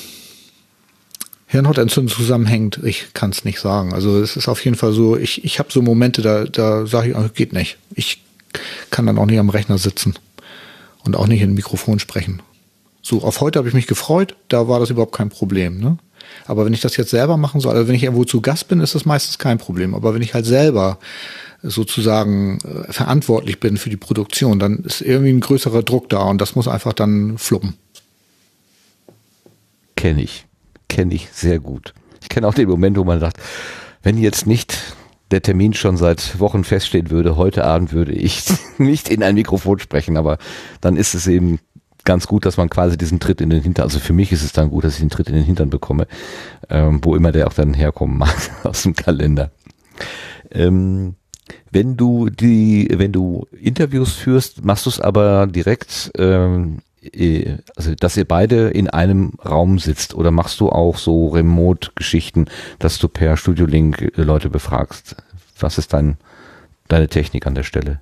Hirnhautentzündung 1.57 2.15
zusammenhängt. 2.15 2.81
Ich 2.85 3.15
kann 3.15 3.31
es 3.31 3.45
nicht 3.45 3.61
sagen. 3.61 3.93
Also 3.93 4.21
es 4.21 4.37
ist 4.37 4.49
auf 4.49 4.65
jeden 4.65 4.77
Fall 4.77 4.93
so, 4.93 5.17
ich, 5.17 5.45
ich 5.45 5.59
habe 5.59 5.73
so 5.73 5.83
Momente, 5.83 6.23
da, 6.23 6.45
da 6.45 6.87
sage 6.87 7.11
ich, 7.11 7.17
ah, 7.17 7.29
geht 7.33 7.53
nicht. 7.53 7.79
Ich 7.95 8.23
kann 8.91 9.07
dann 9.07 9.19
auch 9.19 9.27
nicht 9.27 9.39
am 9.39 9.51
Rechner 9.51 9.79
sitzen 9.79 10.15
und 11.05 11.17
auch 11.17 11.27
nicht 11.27 11.43
in 11.43 11.55
Mikrofon 11.55 11.99
sprechen. 11.99 12.43
So, 13.03 13.23
auf 13.23 13.41
heute 13.41 13.59
habe 13.59 13.69
ich 13.69 13.75
mich 13.75 13.87
gefreut, 13.87 14.35
da 14.49 14.69
war 14.69 14.81
das 14.81 14.91
überhaupt 14.91 15.15
kein 15.15 15.29
Problem. 15.29 15.79
Ne? 15.79 15.99
Aber 16.47 16.65
wenn 16.65 16.73
ich 16.73 16.81
das 16.81 16.97
jetzt 16.97 17.11
selber 17.11 17.37
machen 17.37 17.61
soll, 17.61 17.75
also 17.75 17.89
wenn 17.89 17.95
ich 17.95 18.03
irgendwo 18.03 18.25
zu 18.25 18.41
Gast 18.41 18.69
bin, 18.69 18.81
ist 18.81 18.95
das 18.95 19.05
meistens 19.05 19.39
kein 19.39 19.59
Problem. 19.59 19.95
Aber 19.95 20.15
wenn 20.15 20.23
ich 20.23 20.35
halt 20.35 20.47
selber 20.47 20.99
sozusagen 21.63 22.59
äh, 22.59 22.93
verantwortlich 22.93 23.61
bin 23.61 23.77
für 23.77 23.91
die 23.91 23.97
Produktion, 23.97 24.59
dann 24.59 24.79
ist 24.81 25.01
irgendwie 25.01 25.31
ein 25.31 25.41
größerer 25.41 25.83
Druck 25.83 26.09
da 26.09 26.23
und 26.23 26.41
das 26.41 26.55
muss 26.55 26.69
einfach 26.69 26.93
dann 26.93 27.39
fluppen. 27.39 27.75
Kenne 29.97 30.23
ich. 30.23 30.46
Kenne 30.89 31.15
ich 31.15 31.29
sehr 31.33 31.59
gut. 31.59 31.95
Ich 32.23 32.29
kenne 32.29 32.49
auch 32.49 32.55
den 32.55 32.69
Moment, 32.69 32.97
wo 32.97 33.05
man 33.05 33.21
sagt, 33.21 33.39
wenn 34.03 34.19
jetzt 34.19 34.47
nicht 34.47 34.97
der 35.31 35.43
Termin 35.43 35.75
schon 35.75 35.97
seit 35.97 36.39
Wochen 36.39 36.65
feststehen 36.65 37.11
würde, 37.11 37.37
heute 37.37 37.65
Abend 37.65 37.93
würde 37.93 38.13
ich 38.13 38.45
nicht 38.79 39.09
in 39.09 39.23
ein 39.23 39.35
Mikrofon 39.35 39.79
sprechen, 39.79 40.17
aber 40.17 40.39
dann 40.81 40.97
ist 40.97 41.15
es 41.15 41.27
eben 41.27 41.59
ganz 42.05 42.27
gut, 42.27 42.47
dass 42.47 42.57
man 42.57 42.71
quasi 42.71 42.97
diesen 42.97 43.21
Tritt 43.21 43.41
in 43.41 43.51
den 43.51 43.63
Hintern, 43.63 43.83
also 43.83 43.99
für 43.99 44.13
mich 44.13 44.33
ist 44.33 44.45
es 44.45 44.53
dann 44.53 44.71
gut, 44.71 44.85
dass 44.85 44.95
ich 44.95 45.01
den 45.01 45.11
Tritt 45.11 45.29
in 45.29 45.35
den 45.35 45.45
Hintern 45.45 45.71
bekomme, 45.71 46.07
ähm, 46.71 47.01
wo 47.03 47.17
immer 47.17 47.33
der 47.33 47.49
auch 47.49 47.53
dann 47.53 47.75
herkommen 47.75 48.17
mag 48.19 48.35
aus 48.63 48.85
dem 48.85 48.95
Kalender. 48.95 49.51
Ähm, 50.51 51.17
wenn 51.71 51.97
du 51.97 52.31
die, 52.31 52.89
wenn 52.91 53.13
du 53.13 53.47
Interviews 53.61 54.13
führst, 54.13 54.65
machst 54.65 54.87
du 54.87 54.91
es 54.91 55.01
aber 55.01 55.47
direkt, 55.47 56.11
ähm, 56.17 56.79
äh, 56.79 56.86
also 57.77 57.95
dass 57.95 58.17
ihr 58.17 58.25
beide 58.25 58.69
in 58.69 58.89
einem 58.89 59.33
Raum 59.45 59.79
sitzt 59.79 60.15
oder 60.15 60.31
machst 60.31 60.61
du 60.61 60.71
auch 60.71 60.99
so 60.99 61.29
Remote-Geschichten, 61.29 62.47
dass 62.79 62.99
du 62.99 63.09
per 63.09 63.37
Studio 63.37 63.67
Link 63.67 64.01
äh, 64.03 64.23
Leute 64.23 64.51
befragst? 64.51 65.17
Was 65.59 65.79
ist 65.79 65.93
dein, 65.93 66.17
deine 66.89 67.09
Technik 67.09 67.47
an 67.47 67.55
der 67.55 67.63
Stelle? 67.63 68.01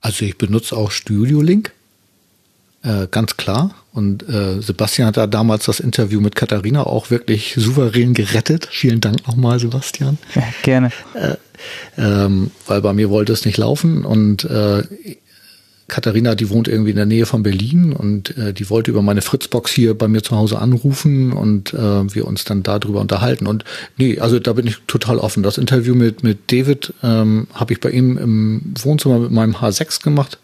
Also 0.00 0.24
ich 0.24 0.38
benutze 0.38 0.76
auch 0.76 0.90
Studio 0.90 1.40
Link. 1.40 1.72
Äh, 2.82 3.08
ganz 3.10 3.36
klar. 3.36 3.74
Und 3.92 4.28
äh, 4.28 4.60
Sebastian 4.60 5.08
hat 5.08 5.16
da 5.16 5.26
damals 5.26 5.64
das 5.64 5.80
Interview 5.80 6.20
mit 6.20 6.36
Katharina 6.36 6.84
auch 6.84 7.10
wirklich 7.10 7.54
souverän 7.56 8.14
gerettet. 8.14 8.68
Vielen 8.70 9.00
Dank 9.00 9.26
nochmal, 9.26 9.58
Sebastian. 9.58 10.18
Ja, 10.36 10.44
gerne. 10.62 10.92
Äh, 11.14 11.36
ähm, 11.96 12.52
weil 12.66 12.80
bei 12.80 12.92
mir 12.92 13.10
wollte 13.10 13.32
es 13.32 13.44
nicht 13.44 13.58
laufen. 13.58 14.04
Und 14.04 14.44
äh, 14.44 14.84
Katharina, 15.88 16.34
die 16.34 16.50
wohnt 16.50 16.68
irgendwie 16.68 16.90
in 16.90 16.96
der 16.96 17.06
Nähe 17.06 17.24
von 17.24 17.42
Berlin 17.42 17.94
und 17.94 18.36
äh, 18.36 18.52
die 18.52 18.68
wollte 18.68 18.90
über 18.90 19.00
meine 19.00 19.22
Fritzbox 19.22 19.72
hier 19.72 19.96
bei 19.96 20.06
mir 20.06 20.22
zu 20.22 20.36
Hause 20.36 20.58
anrufen 20.58 21.32
und 21.32 21.72
äh, 21.72 22.14
wir 22.14 22.26
uns 22.26 22.44
dann 22.44 22.62
darüber 22.62 23.00
unterhalten. 23.00 23.46
Und 23.46 23.64
nee, 23.96 24.20
also 24.20 24.38
da 24.38 24.52
bin 24.52 24.66
ich 24.66 24.76
total 24.86 25.18
offen. 25.18 25.42
Das 25.42 25.56
Interview 25.56 25.94
mit, 25.94 26.22
mit 26.22 26.52
David 26.52 26.92
ähm, 27.02 27.46
habe 27.54 27.72
ich 27.72 27.80
bei 27.80 27.90
ihm 27.90 28.18
im 28.18 28.74
Wohnzimmer 28.78 29.18
mit 29.18 29.30
meinem 29.30 29.56
H6 29.56 30.04
gemacht. 30.04 30.38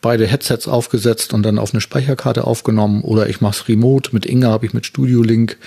Beide 0.00 0.26
Headsets 0.26 0.66
aufgesetzt 0.66 1.34
und 1.34 1.42
dann 1.42 1.58
auf 1.58 1.74
eine 1.74 1.82
Speicherkarte 1.82 2.44
aufgenommen. 2.44 3.02
Oder 3.02 3.28
ich 3.28 3.42
mache 3.42 3.60
es 3.60 3.68
remote. 3.68 4.10
Mit 4.12 4.24
Inga 4.24 4.48
habe 4.48 4.64
ich 4.64 4.72
mit 4.72 4.86
Studio 4.86 5.22
Link 5.22 5.58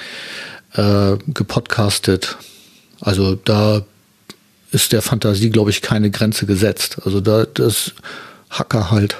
äh, 0.73 1.17
gepodcastet. 1.27 2.37
Also 2.99 3.35
da 3.35 3.83
ist 4.71 4.93
der 4.93 5.03
Fantasie, 5.03 5.51
glaube 5.51 5.69
ich, 5.69 5.83
keine 5.83 6.09
Grenze 6.09 6.47
gesetzt. 6.47 6.97
Also 7.05 7.21
da 7.21 7.45
das 7.45 7.93
Hacker 8.51 8.91
halt. 8.91 9.17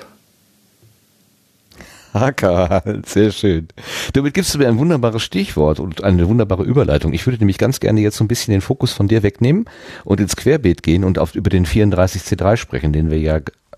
Hacker 2.13 2.69
halt, 2.69 3.05
sehr 3.09 3.31
schön. 3.31 3.69
Damit 4.13 4.33
gibst 4.33 4.53
du 4.53 4.57
mir 4.57 4.67
ein 4.67 4.77
wunderbares 4.77 5.23
Stichwort 5.23 5.79
und 5.79 6.03
eine 6.03 6.27
wunderbare 6.27 6.63
Überleitung. 6.63 7.13
Ich 7.13 7.25
würde 7.25 7.39
nämlich 7.39 7.57
ganz 7.57 7.79
gerne 7.79 8.01
jetzt 8.01 8.17
so 8.17 8.23
ein 8.23 8.27
bisschen 8.27 8.51
den 8.51 8.61
Fokus 8.61 8.91
von 8.91 9.07
dir 9.07 9.23
wegnehmen 9.23 9.65
und 10.03 10.19
ins 10.19 10.35
Querbeet 10.35 10.83
gehen 10.83 11.05
und 11.05 11.17
auf, 11.17 11.35
über 11.35 11.49
den 11.49 11.65
34C3 11.65 12.57
sprechen, 12.57 12.91
den 12.91 13.09
wir 13.09 13.19
ja 13.19 13.37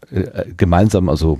äh, 0.09 0.45
gemeinsam, 0.57 1.09
also 1.09 1.39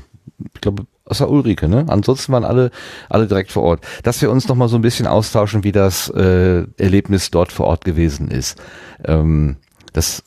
ich 0.54 0.62
glaube, 0.62 0.86
außer 1.06 1.30
Ulrike, 1.30 1.68
ne? 1.68 1.86
Ansonsten 1.88 2.32
waren 2.32 2.46
alle, 2.46 2.72
alle 3.10 3.28
direkt 3.28 3.52
vor 3.52 3.64
Ort. 3.64 3.82
Dass 4.04 4.22
wir 4.22 4.32
uns 4.32 4.48
noch 4.48 4.56
mal 4.56 4.70
so 4.70 4.78
ein 4.78 4.82
bisschen 4.82 5.08
austauschen, 5.08 5.64
wie 5.64 5.72
das 5.72 6.10
äh, 6.10 6.66
Erlebnis 6.78 7.32
dort 7.32 7.52
vor 7.52 7.68
Ort 7.68 7.86
gewesen 7.86 8.30
ist. 8.30 8.62
Ähm, 9.04 9.58
das 9.94 10.24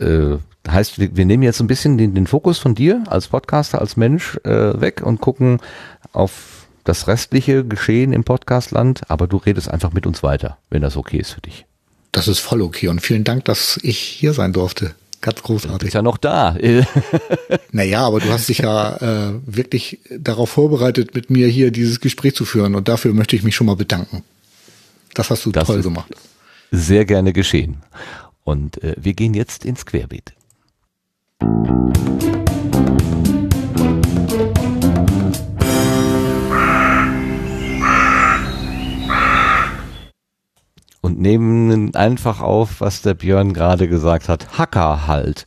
äh, 0.00 0.36
heißt, 0.68 0.98
wir, 0.98 1.16
wir 1.16 1.24
nehmen 1.24 1.42
jetzt 1.42 1.60
ein 1.60 1.66
bisschen 1.66 1.98
den, 1.98 2.14
den 2.14 2.26
Fokus 2.26 2.58
von 2.58 2.74
dir 2.74 3.04
als 3.06 3.28
Podcaster, 3.28 3.80
als 3.80 3.96
Mensch 3.96 4.36
äh, 4.44 4.80
weg 4.80 5.02
und 5.04 5.20
gucken 5.20 5.60
auf 6.12 6.66
das 6.84 7.06
restliche 7.08 7.64
Geschehen 7.64 8.12
im 8.12 8.24
Podcastland, 8.24 9.02
aber 9.10 9.26
du 9.26 9.38
redest 9.38 9.68
einfach 9.68 9.92
mit 9.92 10.06
uns 10.06 10.22
weiter, 10.22 10.58
wenn 10.70 10.82
das 10.82 10.96
okay 10.96 11.18
ist 11.18 11.30
für 11.32 11.40
dich. 11.40 11.64
Das 12.12 12.28
ist 12.28 12.40
voll 12.40 12.62
okay 12.62 12.88
und 12.88 13.00
vielen 13.00 13.24
Dank, 13.24 13.44
dass 13.46 13.78
ich 13.82 13.98
hier 13.98 14.34
sein 14.34 14.52
durfte. 14.52 14.94
Ganz 15.20 15.38
Du 15.38 15.44
großartig. 15.44 15.78
bist 15.80 15.94
ja 15.94 16.02
noch 16.02 16.18
da. 16.18 16.56
Naja, 17.72 18.06
aber 18.06 18.20
du 18.20 18.28
hast 18.28 18.48
dich 18.48 18.58
ja 18.58 18.96
äh, 19.30 19.32
wirklich 19.46 19.98
darauf 20.16 20.50
vorbereitet, 20.50 21.14
mit 21.14 21.30
mir 21.30 21.48
hier 21.48 21.70
dieses 21.72 22.00
Gespräch 22.00 22.34
zu 22.36 22.44
führen 22.44 22.74
und 22.74 22.86
dafür 22.88 23.12
möchte 23.14 23.34
ich 23.34 23.42
mich 23.42 23.56
schon 23.56 23.66
mal 23.66 23.74
bedanken. 23.76 24.22
Das 25.14 25.30
hast 25.30 25.44
du 25.46 25.50
Das 25.50 25.66
toll 25.66 25.82
gemacht. 25.82 26.12
Sehr 26.70 27.04
gerne 27.04 27.32
geschehen. 27.32 27.78
Und 28.44 28.82
äh, 28.84 28.94
wir 28.98 29.14
gehen 29.14 29.34
jetzt 29.34 29.64
ins 29.64 29.86
Querbeet. 29.86 30.34
Und 41.00 41.20
nehmen 41.20 41.94
einfach 41.94 42.40
auf, 42.40 42.80
was 42.80 43.02
der 43.02 43.14
Björn 43.14 43.52
gerade 43.52 43.88
gesagt 43.88 44.28
hat. 44.28 44.58
Hacker 44.58 45.06
halt. 45.06 45.44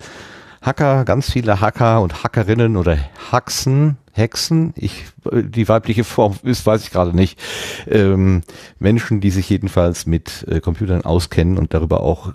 Hacker, 0.62 1.06
ganz 1.06 1.32
viele 1.32 1.62
Hacker 1.62 2.02
und 2.02 2.24
Hackerinnen 2.24 2.78
oder 2.78 2.98
Haxen, 3.32 3.98
Hexen, 4.12 4.74
ich, 4.76 5.06
die 5.32 5.70
weibliche 5.70 6.04
Form 6.04 6.36
ist, 6.44 6.66
weiß 6.66 6.84
ich 6.84 6.92
gerade 6.92 7.16
nicht. 7.16 7.40
Ähm, 7.88 8.42
Menschen, 8.80 9.22
die 9.22 9.30
sich 9.30 9.50
jedenfalls 9.50 10.06
mit 10.06 10.46
äh, 10.50 10.60
Computern 10.60 11.06
auskennen 11.06 11.58
und 11.58 11.74
darüber 11.74 12.02
auch 12.02 12.34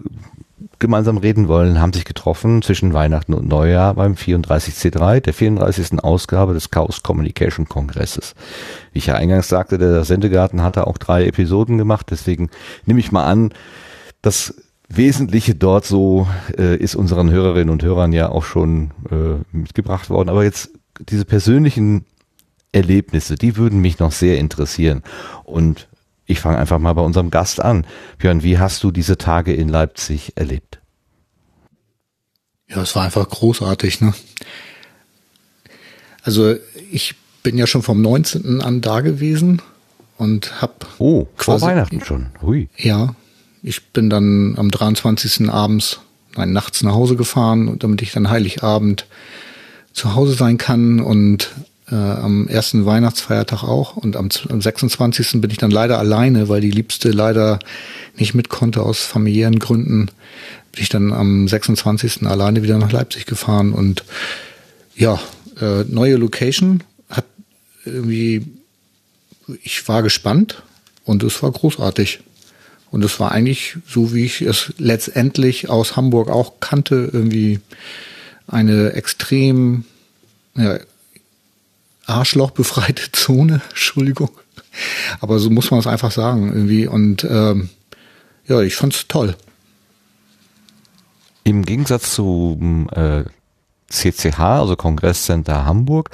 gemeinsam 0.78 1.18
reden 1.18 1.48
wollen, 1.48 1.80
haben 1.80 1.92
sich 1.92 2.04
getroffen 2.04 2.62
zwischen 2.62 2.92
Weihnachten 2.92 3.34
und 3.34 3.48
Neujahr 3.48 3.94
beim 3.94 4.14
34C3, 4.14 5.20
der 5.20 5.34
34. 5.34 6.02
Ausgabe 6.02 6.54
des 6.54 6.70
Chaos 6.70 7.02
Communication 7.02 7.68
Kongresses. 7.68 8.34
Wie 8.92 8.98
ich 8.98 9.06
ja 9.06 9.14
eingangs 9.14 9.48
sagte, 9.48 9.78
der 9.78 10.04
Sendegarten 10.04 10.62
hatte 10.62 10.86
auch 10.86 10.98
drei 10.98 11.26
Episoden 11.26 11.78
gemacht, 11.78 12.06
deswegen 12.10 12.50
nehme 12.86 13.00
ich 13.00 13.12
mal 13.12 13.24
an, 13.24 13.52
das 14.22 14.54
Wesentliche 14.88 15.54
dort 15.54 15.84
so 15.84 16.28
äh, 16.56 16.76
ist 16.76 16.94
unseren 16.94 17.30
Hörerinnen 17.30 17.70
und 17.70 17.82
Hörern 17.82 18.12
ja 18.12 18.28
auch 18.28 18.44
schon 18.44 18.90
äh, 19.10 19.56
mitgebracht 19.56 20.10
worden. 20.10 20.28
Aber 20.28 20.44
jetzt 20.44 20.70
diese 21.08 21.24
persönlichen 21.24 22.04
Erlebnisse, 22.72 23.36
die 23.36 23.56
würden 23.56 23.80
mich 23.80 23.98
noch 23.98 24.12
sehr 24.12 24.38
interessieren. 24.38 25.02
Und 25.44 25.88
ich 26.32 26.40
fange 26.40 26.58
einfach 26.58 26.78
mal 26.78 26.92
bei 26.94 27.02
unserem 27.02 27.30
Gast 27.30 27.60
an. 27.60 27.86
Björn, 28.18 28.42
wie 28.42 28.58
hast 28.58 28.82
du 28.82 28.90
diese 28.90 29.16
Tage 29.18 29.54
in 29.54 29.68
Leipzig 29.68 30.32
erlebt? 30.36 30.80
Ja, 32.68 32.82
es 32.82 32.96
war 32.96 33.04
einfach 33.04 33.28
großartig, 33.28 34.00
ne? 34.00 34.14
Also 36.22 36.54
ich 36.90 37.14
bin 37.42 37.58
ja 37.58 37.66
schon 37.66 37.82
vom 37.82 38.00
19. 38.02 38.60
an 38.60 38.80
da 38.80 39.00
gewesen 39.00 39.60
und 40.16 40.62
hab 40.62 40.86
Oh, 40.98 41.26
vor 41.36 41.56
Quasi- 41.56 41.66
Weihnachten 41.66 42.00
schon. 42.04 42.26
Hui. 42.40 42.68
Ja, 42.76 43.14
ich 43.62 43.88
bin 43.92 44.08
dann 44.10 44.54
am 44.56 44.70
23. 44.70 45.50
abends, 45.50 46.00
nein, 46.36 46.52
nachts 46.52 46.82
nach 46.82 46.92
Hause 46.94 47.16
gefahren, 47.16 47.78
damit 47.78 48.02
ich 48.02 48.12
dann 48.12 48.30
Heiligabend 48.30 49.06
zu 49.92 50.14
Hause 50.14 50.34
sein 50.34 50.58
kann 50.58 51.00
und 51.00 51.50
äh, 51.92 51.94
am 51.94 52.48
ersten 52.48 52.86
Weihnachtsfeiertag 52.86 53.62
auch. 53.62 53.96
Und 53.96 54.16
am, 54.16 54.30
am 54.48 54.60
26. 54.60 55.40
bin 55.40 55.50
ich 55.50 55.58
dann 55.58 55.70
leider 55.70 55.98
alleine, 55.98 56.48
weil 56.48 56.60
die 56.60 56.70
Liebste 56.70 57.10
leider 57.10 57.58
nicht 58.16 58.34
mit 58.34 58.48
konnte 58.48 58.82
aus 58.82 59.00
familiären 59.00 59.58
Gründen. 59.58 60.06
Bin 60.72 60.82
ich 60.82 60.88
dann 60.88 61.12
am 61.12 61.46
26. 61.46 62.26
alleine 62.26 62.62
wieder 62.62 62.78
nach 62.78 62.92
Leipzig 62.92 63.26
gefahren 63.26 63.72
und 63.72 64.04
ja, 64.96 65.20
äh, 65.60 65.84
neue 65.84 66.16
Location 66.16 66.82
hat 67.10 67.26
irgendwie, 67.84 68.46
ich 69.62 69.86
war 69.88 70.02
gespannt 70.02 70.62
und 71.04 71.22
es 71.22 71.42
war 71.42 71.52
großartig. 71.52 72.20
Und 72.90 73.04
es 73.04 73.18
war 73.20 73.32
eigentlich 73.32 73.76
so, 73.88 74.12
wie 74.12 74.24
ich 74.24 74.42
es 74.42 74.72
letztendlich 74.76 75.70
aus 75.70 75.96
Hamburg 75.96 76.28
auch 76.28 76.60
kannte, 76.60 77.08
irgendwie 77.10 77.60
eine 78.46 78.92
extrem 78.92 79.84
ja, 80.54 80.78
arschlochbefreite 82.06 83.12
Zone, 83.12 83.60
Entschuldigung. 83.70 84.30
Aber 85.20 85.38
so 85.38 85.50
muss 85.50 85.70
man 85.70 85.80
es 85.80 85.86
einfach 85.86 86.10
sagen 86.10 86.52
irgendwie. 86.52 86.86
Und 86.86 87.24
ähm, 87.24 87.70
ja, 88.46 88.60
ich 88.60 88.74
fand's 88.74 89.06
toll. 89.08 89.36
Im 91.44 91.64
Gegensatz 91.64 92.14
zum 92.14 92.88
äh, 92.90 93.24
CCH, 93.88 94.38
also 94.38 94.76
Kongresscenter 94.76 95.64
Hamburg, 95.64 96.10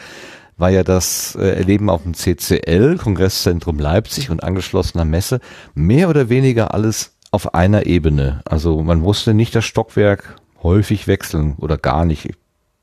war 0.56 0.70
ja 0.70 0.82
das 0.82 1.36
äh, 1.36 1.50
Erleben 1.50 1.88
auf 1.88 2.02
dem 2.02 2.14
CCL, 2.14 2.98
Kongresszentrum 2.98 3.78
Leipzig 3.78 4.30
und 4.30 4.42
angeschlossener 4.42 5.04
Messe, 5.04 5.40
mehr 5.74 6.08
oder 6.08 6.28
weniger 6.28 6.74
alles 6.74 7.12
auf 7.30 7.54
einer 7.54 7.86
Ebene. 7.86 8.40
Also 8.44 8.82
man 8.82 9.00
musste 9.00 9.34
nicht 9.34 9.54
das 9.54 9.64
Stockwerk 9.64 10.36
häufig 10.62 11.06
wechseln 11.06 11.54
oder 11.58 11.78
gar 11.78 12.04
nicht. 12.04 12.30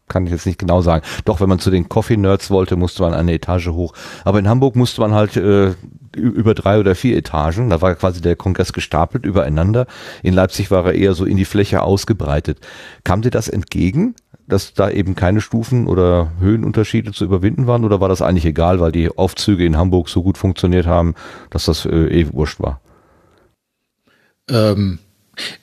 Kann 0.08 0.26
ich 0.26 0.32
jetzt 0.32 0.46
nicht 0.46 0.60
genau 0.60 0.82
sagen. 0.82 1.04
Doch, 1.26 1.42
wenn 1.42 1.50
man 1.50 1.60
zu 1.60 1.72
den 1.72 1.90
Coffee 1.90 2.18
Nerds 2.18 2.52
wollte, 2.52 2.76
musste 2.76 3.02
man 3.02 3.14
eine 3.14 3.34
Etage 3.34 3.70
hoch. 3.70 3.94
Aber 4.24 4.38
in 4.38 4.48
Hamburg 4.48 4.76
musste 4.76 5.02
man 5.02 5.14
halt 5.14 5.36
äh, 5.36 5.74
über 6.16 6.54
drei 6.54 6.80
oder 6.80 6.94
vier 6.94 7.18
Etagen. 7.18 7.70
Da 7.70 7.82
war 7.82 7.96
quasi 7.96 8.22
der 8.22 8.36
Kongress 8.36 8.72
gestapelt 8.72 9.26
übereinander. 9.26 9.88
In 10.22 10.34
Leipzig 10.34 10.70
war 10.70 10.86
er 10.86 10.94
eher 10.94 11.14
so 11.16 11.26
in 11.26 11.38
die 11.38 11.46
Fläche 11.46 11.82
ausgebreitet. 11.82 12.60
Kam 13.04 13.24
dir 13.24 13.32
das 13.32 13.48
entgegen, 13.48 14.16
dass 14.48 14.74
da 14.74 14.90
eben 14.90 15.16
keine 15.16 15.42
Stufen 15.42 15.88
oder 15.88 16.32
Höhenunterschiede 16.40 17.12
zu 17.12 17.26
überwinden 17.26 17.66
waren? 17.66 17.84
Oder 17.84 18.00
war 18.00 18.10
das 18.10 18.22
eigentlich 18.22 18.46
egal, 18.46 18.80
weil 18.80 18.92
die 18.92 19.10
Aufzüge 19.10 19.66
in 19.66 19.76
Hamburg 19.76 20.10
so 20.10 20.22
gut 20.22 20.38
funktioniert 20.38 20.86
haben, 20.86 21.16
dass 21.50 21.66
das 21.66 21.86
äh, 21.86 21.90
eh 21.90 22.32
wurscht 22.32 22.60
war? 22.60 22.80
Ähm, 24.50 25.00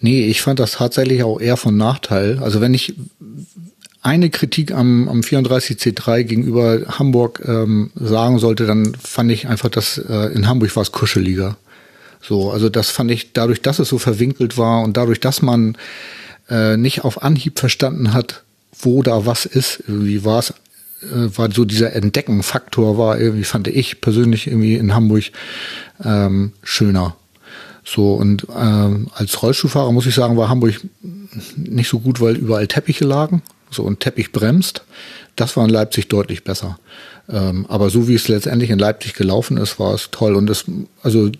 nee, 0.00 0.26
ich 0.26 0.42
fand 0.42 0.58
das 0.58 0.72
tatsächlich 0.72 1.22
auch 1.22 1.40
eher 1.40 1.56
von 1.56 1.76
Nachteil. 1.76 2.40
Also 2.40 2.60
wenn 2.60 2.74
ich 2.74 2.94
eine 4.02 4.30
Kritik 4.30 4.72
am, 4.72 5.08
am 5.08 5.20
34C3 5.20 6.24
gegenüber 6.24 6.80
Hamburg 6.98 7.40
ähm, 7.46 7.90
sagen 7.94 8.38
sollte, 8.38 8.66
dann 8.66 8.94
fand 8.96 9.30
ich 9.30 9.46
einfach, 9.46 9.68
dass 9.68 9.96
äh, 9.96 10.34
in 10.34 10.48
Hamburg 10.48 10.74
war 10.74 10.82
es 10.82 10.92
kuscheliger. 10.92 11.56
So, 12.20 12.50
also 12.50 12.68
das 12.68 12.90
fand 12.90 13.10
ich 13.12 13.32
dadurch, 13.32 13.62
dass 13.62 13.78
es 13.78 13.88
so 13.88 13.98
verwinkelt 13.98 14.58
war 14.58 14.82
und 14.82 14.96
dadurch, 14.96 15.20
dass 15.20 15.40
man 15.40 15.76
äh, 16.50 16.76
nicht 16.76 17.04
auf 17.04 17.22
Anhieb 17.22 17.58
verstanden 17.58 18.12
hat, 18.12 18.42
wo 18.80 19.02
da 19.02 19.24
was 19.24 19.46
ist, 19.46 19.84
irgendwie 19.86 20.24
war 20.24 20.40
es 20.40 20.50
äh, 21.02 21.36
war 21.36 21.50
so 21.52 21.64
dieser 21.64 21.94
Entdeckenfaktor 21.94 22.98
war 22.98 23.20
irgendwie 23.20 23.44
fand 23.44 23.68
ich 23.68 24.00
persönlich 24.00 24.46
irgendwie 24.48 24.76
in 24.76 24.94
Hamburg 24.94 25.24
ähm, 26.04 26.52
schöner. 26.62 27.16
So 27.84 28.14
und 28.14 28.46
ähm, 28.56 29.10
als 29.14 29.42
Rollstuhlfahrer 29.42 29.92
muss 29.92 30.06
ich 30.06 30.14
sagen, 30.14 30.36
war 30.36 30.48
Hamburg 30.48 30.74
nicht 31.56 31.88
so 31.88 32.00
gut, 32.00 32.20
weil 32.20 32.36
überall 32.36 32.68
Teppiche 32.68 33.04
lagen. 33.04 33.42
So 33.72 33.82
und 33.82 34.00
Teppich 34.00 34.32
bremst. 34.32 34.84
Das 35.36 35.56
war 35.56 35.64
in 35.64 35.70
Leipzig 35.70 36.08
deutlich 36.08 36.44
besser. 36.44 36.78
Ähm, 37.28 37.66
aber 37.68 37.90
so 37.90 38.08
wie 38.08 38.14
es 38.14 38.28
letztendlich 38.28 38.70
in 38.70 38.78
Leipzig 38.78 39.14
gelaufen 39.14 39.56
ist, 39.56 39.78
war 39.78 39.94
es 39.94 40.10
toll. 40.10 40.34
Und 40.34 40.46
das, 40.46 40.64
also 41.02 41.30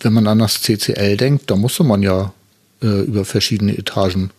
wenn 0.00 0.12
man 0.12 0.26
an 0.26 0.38
das 0.38 0.62
CCL 0.62 1.16
denkt, 1.16 1.50
da 1.50 1.56
musste 1.56 1.84
man 1.84 2.02
ja 2.02 2.32
äh, 2.82 3.02
über 3.02 3.24
verschiedene 3.24 3.76
Etagen. 3.76 4.30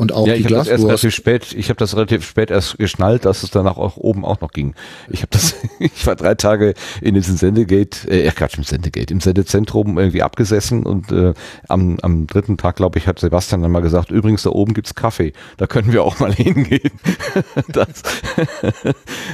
Und 0.00 0.12
auch 0.12 0.26
Ja, 0.26 0.32
die 0.32 0.40
ich 0.40 0.46
habe 0.46 0.54
das 0.54 0.66
erst 0.66 0.82
Glaswurst. 0.82 1.04
relativ 1.04 1.14
spät, 1.14 1.52
ich 1.52 1.68
habe 1.68 1.76
das 1.76 1.94
relativ 1.94 2.26
spät 2.26 2.50
erst 2.50 2.78
geschnallt, 2.78 3.26
dass 3.26 3.42
es 3.42 3.50
danach 3.50 3.76
auch 3.76 3.98
oben 3.98 4.24
auch 4.24 4.40
noch 4.40 4.50
ging. 4.50 4.74
Ich 5.10 5.20
habe 5.20 5.28
das, 5.30 5.56
ich 5.78 6.06
war 6.06 6.16
drei 6.16 6.34
Tage 6.36 6.72
in 7.02 7.14
diesem 7.14 7.36
Sendegate, 7.36 8.08
äh, 8.10 8.30
Quatsch, 8.30 8.56
im 8.56 8.64
Sendegate, 8.64 9.12
im 9.12 9.20
Sendezentrum 9.20 9.98
irgendwie 9.98 10.22
abgesessen 10.22 10.86
und 10.86 11.12
äh, 11.12 11.34
am, 11.68 11.98
am 12.00 12.26
dritten 12.26 12.56
Tag, 12.56 12.76
glaube 12.76 12.98
ich, 12.98 13.08
hat 13.08 13.18
Sebastian 13.18 13.60
dann 13.60 13.72
mal 13.72 13.82
gesagt, 13.82 14.10
übrigens 14.10 14.42
da 14.44 14.48
oben 14.48 14.72
gibt's 14.72 14.94
Kaffee, 14.94 15.34
da 15.58 15.66
können 15.66 15.92
wir 15.92 16.02
auch 16.02 16.18
mal 16.18 16.32
hingehen. 16.34 16.92
das, 17.68 18.02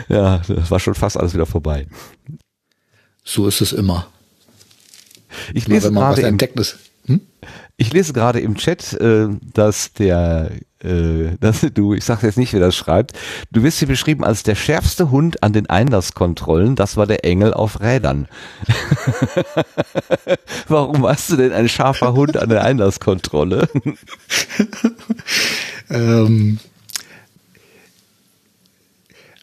ja, 0.09 0.43
das 0.49 0.69
war 0.69 0.81
schon 0.81 0.97
fast 0.97 1.17
alles 1.17 1.33
wieder 1.33 1.47
vorbei. 1.47 1.87
So 3.23 3.47
ist 3.47 3.61
es 3.61 3.73
immer. 3.73 4.09
Ich 5.55 5.69
lese 5.69 5.93
gerade 5.93 6.23
im. 6.23 6.39
Hm? 7.07 7.21
Ich 7.78 7.93
lese 7.93 8.15
gerade 8.15 8.40
im 8.40 8.57
Chat, 8.57 8.94
äh, 8.94 9.28
dass 9.53 9.93
der, 9.93 10.51
äh, 10.82 11.36
dass 11.40 11.61
du, 11.74 11.93
ich 11.94 12.05
sage 12.05 12.27
jetzt 12.27 12.39
nicht, 12.39 12.53
wer 12.53 12.61
das 12.61 12.74
schreibt, 12.74 13.12
du 13.53 13.62
wirst 13.62 13.78
hier 13.78 13.89
beschrieben 13.89 14.24
als 14.24 14.43
der 14.43 14.55
schärfste 14.55 15.11
Hund 15.11 15.43
an 15.43 15.53
den 15.53 15.69
Einlasskontrollen. 15.69 16.74
Das 16.77 16.97
war 16.97 17.07
der 17.07 17.24
Engel 17.24 17.53
auf 17.53 17.81
Rädern. 17.81 18.28
Warum 20.69 21.03
warst 21.03 21.31
du 21.31 21.36
denn 21.36 21.53
ein 21.53 21.69
scharfer 21.69 22.15
Hund 22.15 22.36
an 22.36 22.48
der 22.48 22.65
Einlasskontrolle? 22.65 23.69
Ähm, 25.89 26.59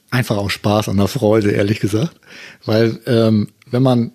einfach 0.10 0.38
auch 0.38 0.50
Spaß 0.50 0.90
an 0.90 0.98
der 0.98 1.08
Freude, 1.08 1.52
ehrlich 1.52 1.80
gesagt. 1.80 2.20
Weil 2.66 3.00
ähm, 3.06 3.50
wenn 3.70 3.84
man, 3.84 4.12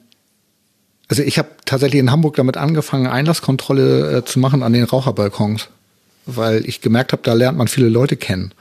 also 1.09 1.23
ich 1.23 1.39
habe 1.39 1.49
tatsächlich 1.65 2.01
in 2.01 2.11
Hamburg 2.11 2.37
damit 2.37 2.57
angefangen, 2.57 3.07
Einlasskontrolle 3.07 4.19
äh, 4.19 4.25
zu 4.25 4.39
machen 4.39 4.63
an 4.63 4.73
den 4.73 4.85
Raucherbalkons, 4.85 5.69
weil 6.27 6.69
ich 6.69 6.81
gemerkt 6.81 7.13
habe, 7.13 7.23
da 7.25 7.33
lernt 7.33 7.57
man 7.57 7.69
viele 7.69 7.89
Leute 7.89 8.17
kennen. 8.17 8.53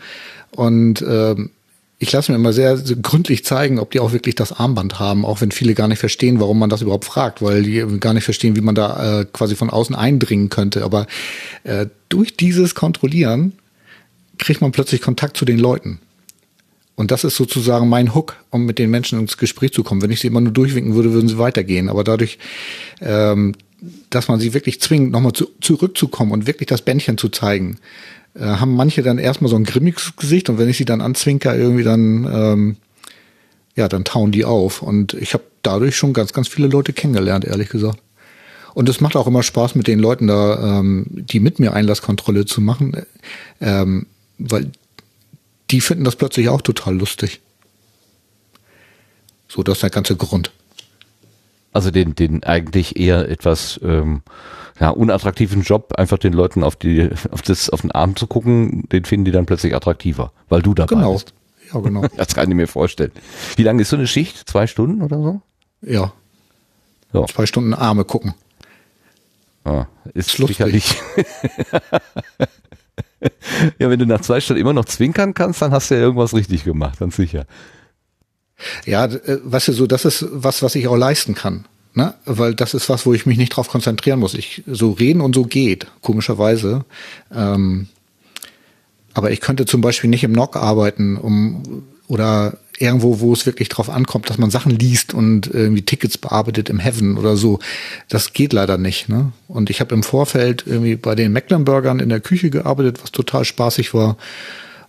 Und 0.52 1.02
ähm, 1.02 1.52
ich 2.00 2.12
lasse 2.12 2.32
mir 2.32 2.38
immer 2.38 2.54
sehr, 2.54 2.78
sehr 2.78 2.96
gründlich 2.98 3.44
zeigen, 3.44 3.80
ob 3.80 3.92
die 3.92 4.00
auch 4.00 4.14
wirklich 4.14 4.36
das 4.36 4.54
Armband 4.54 5.00
haben, 5.00 5.26
auch 5.26 5.42
wenn 5.42 5.52
viele 5.52 5.74
gar 5.74 5.88
nicht 5.88 6.00
verstehen, 6.00 6.40
warum 6.40 6.60
man 6.60 6.70
das 6.70 6.82
überhaupt 6.82 7.06
fragt, 7.06 7.42
weil 7.42 7.64
die 7.64 7.84
gar 8.00 8.14
nicht 8.14 8.24
verstehen, 8.24 8.56
wie 8.56 8.62
man 8.62 8.76
da 8.76 9.22
äh, 9.22 9.26
quasi 9.26 9.56
von 9.56 9.70
außen 9.70 9.96
eindringen 9.96 10.50
könnte. 10.50 10.84
Aber 10.84 11.08
äh, 11.64 11.88
durch 12.08 12.38
dieses 12.38 12.76
Kontrollieren 12.76 13.54
kriegt 14.38 14.62
man 14.62 14.72
plötzlich 14.72 15.02
Kontakt 15.02 15.38
zu 15.38 15.46
den 15.46 15.58
Leuten. 15.58 16.00
Und 16.98 17.12
das 17.12 17.24
ist 17.24 17.36
sozusagen 17.36 17.88
mein 17.88 18.16
Hook, 18.16 18.38
um 18.50 18.66
mit 18.66 18.80
den 18.80 18.90
Menschen 18.90 19.20
ins 19.20 19.38
Gespräch 19.38 19.72
zu 19.72 19.84
kommen. 19.84 20.02
Wenn 20.02 20.10
ich 20.10 20.20
sie 20.20 20.28
immer 20.28 20.42
nur 20.42 20.52
durchwinken 20.52 20.96
würde, 20.96 21.14
würden 21.14 21.30
sie 21.30 21.38
weitergehen. 21.38 21.90
Aber 21.90 22.04
dadurch, 22.04 22.40
ähm, 23.02 23.54
dass 24.10 24.28
man 24.28 24.40
sie 24.40 24.56
wirklich 24.56 24.82
zwingt, 24.82 25.12
nochmal 25.12 25.34
zu, 25.34 25.48
zurückzukommen 25.62 26.32
und 26.32 26.48
wirklich 26.48 26.66
das 26.66 26.82
Bändchen 26.82 27.20
zu 27.20 27.30
zeigen, 27.30 27.78
äh, 28.34 28.42
haben 28.42 28.76
manche 28.76 29.04
dann 29.04 29.20
erstmal 29.20 29.52
so 29.52 29.56
ein 29.56 29.64
grimmiges 29.64 30.16
Gesicht 30.16 30.50
und 30.50 30.58
wenn 30.58 30.70
ich 30.70 30.78
sie 30.78 30.86
dann 30.86 31.02
anzwinker, 31.02 31.56
irgendwie 31.56 31.84
dann, 31.84 32.28
ähm, 32.34 32.76
ja, 33.76 33.88
dann 33.88 34.04
tauen 34.04 34.32
die 34.32 34.44
auf. 34.44 34.82
Und 34.82 35.14
ich 35.14 35.36
habe 35.36 35.44
dadurch 35.62 35.96
schon 35.96 36.14
ganz, 36.14 36.34
ganz 36.34 36.48
viele 36.48 36.68
Leute 36.68 36.94
kennengelernt, 36.94 37.46
ehrlich 37.46 37.70
gesagt. 37.70 38.00
Und 38.74 38.90
es 38.90 39.02
macht 39.02 39.16
auch 39.16 39.28
immer 39.28 39.44
Spaß, 39.44 39.76
mit 39.76 39.86
den 39.86 40.00
Leuten 40.00 40.26
da, 40.26 40.80
ähm, 40.80 41.06
die 41.12 41.40
mit 41.40 41.60
mir 41.60 41.74
Einlasskontrolle 41.74 42.46
zu 42.46 42.60
machen, 42.60 42.96
ähm, 43.62 44.08
weil 44.40 44.72
die 45.72 45.82
finden 45.82 46.04
das 46.04 46.16
plötzlich 46.16 46.50
auch 46.50 46.62
total 46.62 46.96
lustig. 46.98 47.42
So, 49.48 49.64
das 49.64 49.78
ist 49.78 49.84
der 49.84 49.90
ganze 49.90 50.16
Grund. 50.16 50.52
Also 51.74 51.92
den, 51.92 52.16
den 52.16 52.44
eigentlich 52.44 52.98
eher 52.98 53.30
etwas 53.30 53.80
ähm, 53.84 54.22
ja, 54.80 54.90
unattraktiven 54.90 55.62
Job, 55.62 55.94
einfach 55.98 56.18
den 56.18 56.34
Leuten 56.34 56.64
auf 56.64 56.76
die, 56.76 57.10
auf 57.32 57.42
das, 57.42 57.70
auf 57.70 57.82
den 57.82 57.92
Arm 57.92 58.16
zu 58.16 58.28
gucken, 58.28 58.88
den 58.90 59.06
finden 59.06 59.26
die 59.26 59.32
dann 59.32 59.46
plötzlich 59.46 59.76
attraktiver, 59.76 60.32
weil 60.50 60.62
du 60.62 60.74
dabei 60.74 60.96
Genau. 60.96 61.14
bist. 61.14 61.34
Ja, 61.74 61.80
genau. 61.80 62.02
Das 62.18 62.34
kann 62.34 62.50
ich 62.50 62.56
mir 62.56 62.68
vorstellen. 62.68 63.12
Wie 63.58 63.64
lange 63.64 63.82
ist 63.82 63.90
so 63.90 63.96
eine 63.98 64.08
Schicht? 64.08 64.50
Zwei 64.50 64.68
Stunden 64.68 65.02
oder 65.02 65.22
so? 65.22 65.42
Ja. 65.82 66.14
Ja. 67.14 67.26
Zwei 67.28 67.46
Stunden 67.46 67.74
Arme 67.74 68.06
gucken. 68.06 68.34
Ja, 69.66 69.88
ist 70.14 70.30
Ist 70.30 70.38
lustig. 70.40 70.58
sicherlich. 70.58 70.96
ja, 73.80 73.90
wenn 73.90 74.00
du 74.00 74.06
nach 74.06 74.22
zwei 74.22 74.40
Stunden 74.40 74.62
immer 74.62 74.74
noch 74.74 74.86
zwinkern 74.86 75.34
kannst, 75.34 75.62
dann 75.62 75.72
hast 75.72 75.90
du 75.90 75.96
ja 75.96 76.02
irgendwas 76.02 76.34
richtig 76.34 76.64
gemacht, 76.64 77.00
ganz 77.00 77.16
sicher. 77.16 77.46
Ja, 78.86 79.06
äh, 79.06 79.40
weißt 79.44 79.70
du, 79.70 79.74
so, 79.74 79.88
das 79.88 80.06
ist 80.06 80.26
was, 80.32 80.64
was 80.64 80.76
ich 80.76 80.88
auch 80.88 80.98
leisten 80.98 81.36
kann. 81.36 81.66
Ne? 81.94 82.14
Weil 82.26 82.54
das 82.54 82.74
ist 82.74 82.90
was, 82.90 83.06
wo 83.06 83.14
ich 83.14 83.26
mich 83.26 83.38
nicht 83.38 83.50
drauf 83.50 83.70
konzentrieren 83.70 84.20
muss. 84.20 84.36
Ich 84.36 84.64
so 84.68 84.92
reden 84.92 85.22
und 85.22 85.34
so 85.34 85.44
geht, 85.46 85.88
komischerweise. 86.02 86.86
Ähm, 87.34 87.88
aber 89.14 89.32
ich 89.32 89.42
könnte 89.42 89.66
zum 89.66 89.82
Beispiel 89.82 90.10
nicht 90.10 90.24
im 90.24 90.32
NOC 90.32 90.58
arbeiten, 90.58 91.18
um 91.18 91.84
oder 92.08 92.58
irgendwo, 92.80 93.20
wo 93.20 93.34
es 93.34 93.46
wirklich 93.46 93.70
drauf 93.70 93.90
ankommt, 93.90 94.30
dass 94.30 94.38
man 94.38 94.52
Sachen 94.52 94.72
liest 94.72 95.14
und 95.14 95.48
irgendwie 95.48 95.82
Tickets 95.82 96.18
bearbeitet 96.18 96.70
im 96.70 96.80
Heaven 96.80 97.18
oder 97.18 97.36
so. 97.36 97.60
Das 98.10 98.34
geht 98.34 98.54
leider 98.54 98.78
nicht. 98.78 99.10
Ne? 99.10 99.32
Und 99.48 99.70
ich 99.70 99.80
habe 99.80 99.96
im 99.96 100.04
Vorfeld 100.04 100.64
irgendwie 100.66 100.96
bei 100.96 101.16
den 101.16 101.34
Mecklenburgern 101.34 102.00
in 102.00 102.10
der 102.10 102.20
Küche 102.20 102.50
gearbeitet, 102.50 103.02
was 103.02 103.12
total 103.12 103.46
spaßig 103.46 103.94
war. 103.94 104.18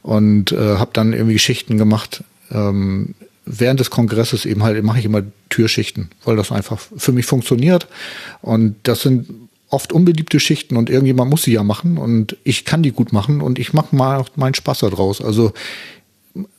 Und 0.02 0.52
äh, 0.52 0.77
habe 0.77 0.90
dann 0.93 1.12
irgendwie 1.12 1.35
Geschichten 1.35 1.77
gemacht. 1.78 2.23
Ähm, 2.51 3.15
während 3.44 3.81
des 3.81 3.90
Kongresses 3.90 4.44
eben 4.44 4.62
halt 4.62 4.82
mache 4.85 4.98
ich 4.98 5.05
immer 5.05 5.23
Türschichten, 5.48 6.10
weil 6.24 6.36
das 6.36 6.52
einfach 6.52 6.78
für 6.97 7.12
mich 7.12 7.27
funktioniert. 7.27 7.89
Und 8.43 8.77
das 8.82 9.02
sind 9.02 9.28
oft 9.70 9.93
unbeliebte 9.93 10.40
Schichten 10.40 10.77
und 10.77 10.89
irgendjemand 10.89 11.31
muss 11.31 11.43
sie 11.43 11.52
ja 11.52 11.62
machen 11.62 11.98
und 11.98 12.36
ich 12.43 12.65
kann 12.65 12.82
die 12.82 12.93
gut 12.93 13.12
machen 13.12 13.43
und 13.43 13.59
ich 13.59 13.74
mache 13.74 13.94
mal 13.94 14.24
meinen 14.35 14.55
Spaß 14.55 14.81
daraus. 14.81 15.20
Also 15.20 15.52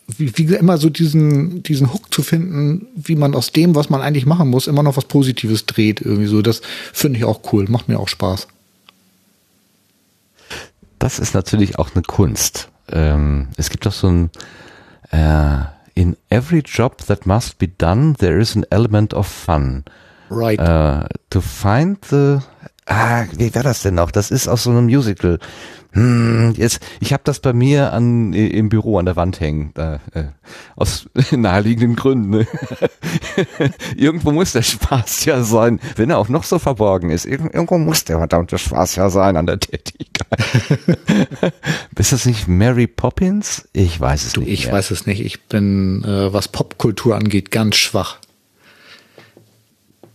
wie, 0.08 0.38
wie 0.38 0.56
immer 0.56 0.78
so 0.78 0.90
diesen, 0.90 1.64
diesen 1.64 1.94
Hook 1.94 2.14
zu 2.14 2.24
finden, 2.24 2.88
wie 2.96 3.16
man 3.16 3.36
aus 3.36 3.52
dem, 3.52 3.76
was 3.76 3.90
man 3.90 4.02
eigentlich 4.02 4.26
machen 4.26 4.50
muss, 4.50 4.68
immer 4.68 4.84
noch 4.84 4.98
was 4.98 5.06
Positives 5.06 5.66
dreht. 5.66 6.02
Irgendwie 6.02 6.28
so, 6.28 6.42
das 6.42 6.62
finde 6.94 7.20
ich 7.20 7.26
auch 7.26 7.42
cool, 7.54 7.66
macht 7.70 7.88
mir 7.88 8.00
auch 8.00 8.08
Spaß. 8.08 8.48
Das 10.98 11.20
ist 11.20 11.34
natürlich 11.34 11.80
auch 11.80 11.92
eine 11.94 12.04
Kunst. 12.04 12.70
Ähm, 12.92 13.48
es 13.56 13.70
gibt 13.70 13.86
doch 13.86 13.94
so 13.94 14.08
ein 14.08 14.30
äh, 15.12 15.64
in 15.94 16.16
every 16.30 16.62
job 16.66 17.06
that 17.08 17.26
must 17.26 17.58
be 17.58 17.68
done, 17.68 18.16
there 18.18 18.40
is 18.40 18.56
an 18.56 18.66
element 18.70 19.14
of 19.14 19.28
fun. 19.28 19.84
Right. 20.30 20.60
Äh, 20.60 21.08
to 21.30 21.42
find 21.42 22.04
the 22.06 22.40
Ah, 22.90 23.26
wie 23.38 23.54
war 23.54 23.62
das 23.62 23.84
denn 23.84 23.94
noch? 23.94 24.10
Das 24.10 24.32
ist 24.32 24.48
aus 24.48 24.64
so 24.64 24.72
einem 24.72 24.86
Musical. 24.86 25.38
Hm, 25.92 26.54
jetzt, 26.56 26.86
ich 27.00 27.14
habe 27.14 27.24
das 27.26 27.40
bei 27.40 27.52
mir 27.52 27.94
an 27.94 28.32
im 28.34 28.70
Büro 28.70 29.00
an 29.00 29.06
der 29.06 29.16
Wand 29.16 29.40
hängen, 29.40 29.72
da, 29.74 30.00
äh, 30.14 30.26
aus 30.76 31.10
naheliegenden 31.32 31.96
Gründen. 31.96 32.30
Ne? 32.30 32.48
Irgendwo 33.96 34.32
muss 34.32 34.52
der 34.52 34.62
Spaß 34.62 35.26
ja 35.26 35.42
sein, 35.44 35.80
wenn 35.96 36.12
er 36.12 36.20
auch 36.20 36.30
noch 36.30 36.44
so 36.44 36.60
verborgen 36.60 37.10
ist. 37.10 37.26
Irgend, 37.26 37.56
irgendwo 37.56 37.80
muss 37.80 38.06
der 38.06 38.20
verdammte 38.20 38.60
Spaß 38.60 38.98
ja 38.98 39.10
sein 39.10 39.36
an 39.36 39.48
der 39.48 39.60
Tätigkeit. 39.60 40.28
ist 41.98 42.12
das 42.12 42.26
nicht 42.28 42.48
Mary 42.48 42.86
Poppins? 42.86 43.68
Ich 43.74 44.00
weiß 44.00 44.26
es 44.26 44.34
du, 44.34 44.42
nicht. 44.42 44.52
ich 44.52 44.66
mehr. 44.66 44.76
weiß 44.76 44.92
es 44.92 45.08
nicht. 45.08 45.22
Ich 45.22 45.42
bin, 45.46 46.04
äh, 46.04 46.32
was 46.32 46.50
Popkultur 46.50 47.16
angeht, 47.16 47.50
ganz 47.50 47.78
schwach. 47.78 48.20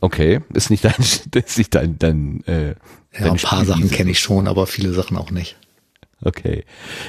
Okay, 0.00 0.40
ist 0.52 0.70
nicht 0.70 0.84
dein, 0.84 0.94
ist 0.98 1.58
nicht 1.58 1.74
dein, 1.74 1.98
dein, 1.98 2.44
äh, 2.46 2.74
Ja, 3.18 3.32
ein 3.32 3.38
paar 3.38 3.64
Sachen 3.64 3.90
kenne 3.90 4.12
ich 4.12 4.20
schon, 4.20 4.46
aber 4.46 4.68
viele 4.68 4.92
Sachen 4.92 5.16
auch 5.16 5.32
nicht. 5.32 5.56
Okay. 6.22 6.64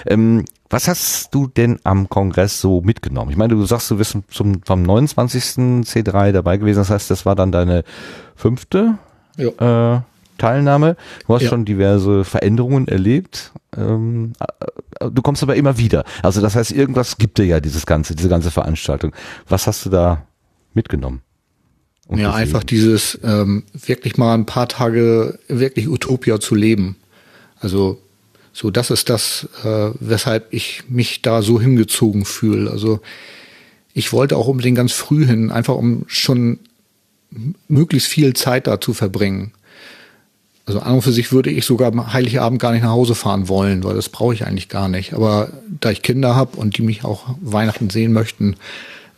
Ähm, 0.05 0.45
was 0.69 0.87
hast 0.87 1.33
du 1.33 1.47
denn 1.47 1.79
am 1.83 2.09
Kongress 2.09 2.59
so 2.59 2.81
mitgenommen? 2.81 3.31
Ich 3.31 3.37
meine, 3.37 3.53
du 3.53 3.65
sagst, 3.65 3.89
du 3.91 3.97
bist 3.97 4.17
zum, 4.29 4.61
vom 4.63 4.81
29. 4.83 5.43
C3 5.85 6.31
dabei 6.31 6.57
gewesen. 6.57 6.79
Das 6.79 6.89
heißt, 6.89 7.09
das 7.11 7.25
war 7.25 7.35
dann 7.35 7.51
deine 7.51 7.83
fünfte 8.35 8.97
äh, 9.37 9.99
Teilnahme. 10.37 10.97
Du 11.27 11.33
hast 11.35 11.43
Ja. 11.43 11.49
schon 11.49 11.65
diverse 11.65 12.23
Veränderungen 12.25 12.87
erlebt. 12.87 13.51
Ähm, 13.77 14.33
äh, 14.99 15.09
du 15.11 15.21
kommst 15.21 15.43
aber 15.43 15.55
immer 15.55 15.77
wieder. 15.77 16.03
Also 16.23 16.41
das 16.41 16.55
heißt, 16.55 16.71
irgendwas 16.71 17.17
gibt 17.17 17.37
dir 17.37 17.45
ja 17.45 17.59
dieses 17.59 17.85
ganze, 17.85 18.15
diese 18.15 18.27
ganze 18.29 18.51
Veranstaltung. 18.51 19.13
Was 19.47 19.67
hast 19.67 19.85
du 19.85 19.89
da 19.89 20.23
mitgenommen? 20.73 21.21
Und 22.07 22.17
Ja, 22.19 22.31
gesehen? 22.31 22.41
einfach 22.43 22.63
dieses 22.63 23.19
ähm, 23.23 23.63
wirklich 23.73 24.17
mal 24.17 24.33
ein 24.33 24.45
paar 24.45 24.67
Tage 24.67 25.39
wirklich 25.47 25.87
Utopia 25.87 26.39
zu 26.39 26.53
leben. 26.55 26.97
Also 27.59 27.99
so, 28.55 28.71
das 28.71 28.89
ist 28.89 29.09
das, 29.09 29.49
äh, 29.65 29.89
weshalb 29.99 30.53
ich 30.53 30.83
mich 30.87 31.21
da 31.21 31.41
so 31.41 31.59
hingezogen 31.59 32.23
fühle. 32.23 32.71
Also 32.71 33.01
ich 33.93 34.13
wollte 34.13 34.37
auch 34.37 34.47
unbedingt 34.47 34.77
ganz 34.77 34.93
früh 34.93 35.25
hin, 35.25 35.51
einfach 35.51 35.75
um 35.75 36.05
schon 36.07 36.59
möglichst 37.67 38.07
viel 38.07 38.33
Zeit 38.33 38.67
da 38.67 38.79
zu 38.79 38.93
verbringen. 38.93 39.51
Also 40.65 40.79
an 40.79 40.93
und 40.93 41.01
für 41.01 41.11
sich 41.11 41.33
würde 41.33 41.49
ich 41.49 41.65
sogar 41.65 41.89
am 41.89 42.13
Heiligabend 42.13 42.61
gar 42.61 42.71
nicht 42.71 42.83
nach 42.83 42.91
Hause 42.91 43.13
fahren 43.13 43.49
wollen, 43.49 43.83
weil 43.83 43.93
das 43.93 44.07
brauche 44.07 44.33
ich 44.33 44.45
eigentlich 44.45 44.69
gar 44.69 44.87
nicht. 44.87 45.13
Aber 45.13 45.49
da 45.81 45.91
ich 45.91 46.01
Kinder 46.01 46.37
habe 46.37 46.55
und 46.55 46.77
die 46.77 46.81
mich 46.81 47.03
auch 47.03 47.35
Weihnachten 47.41 47.89
sehen 47.89 48.13
möchten, 48.13 48.55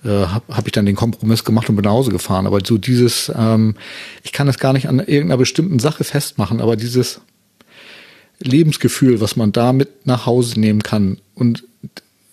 äh, 0.03 0.09
habe 0.09 0.45
hab 0.49 0.65
ich 0.65 0.72
dann 0.72 0.88
den 0.88 0.95
Kompromiss 0.95 1.43
gemacht 1.43 1.69
und 1.69 1.76
bin 1.76 1.85
nach 1.85 1.91
Hause 1.91 2.09
gefahren. 2.09 2.47
Aber 2.47 2.59
so 2.65 2.80
dieses, 2.80 3.31
ähm, 3.38 3.76
ich 4.23 4.31
kann 4.31 4.47
es 4.47 4.57
gar 4.57 4.73
nicht 4.73 4.89
an 4.89 4.97
irgendeiner 4.97 5.38
bestimmten 5.38 5.77
Sache 5.77 6.03
festmachen, 6.03 6.59
aber 6.59 6.76
dieses, 6.76 7.22
Lebensgefühl, 8.39 9.22
was 9.22 9.35
man 9.35 9.51
da 9.51 9.73
mit 9.73 10.05
nach 10.05 10.26
Hause 10.26 10.59
nehmen 10.59 10.84
kann 10.84 11.18
und 11.35 11.64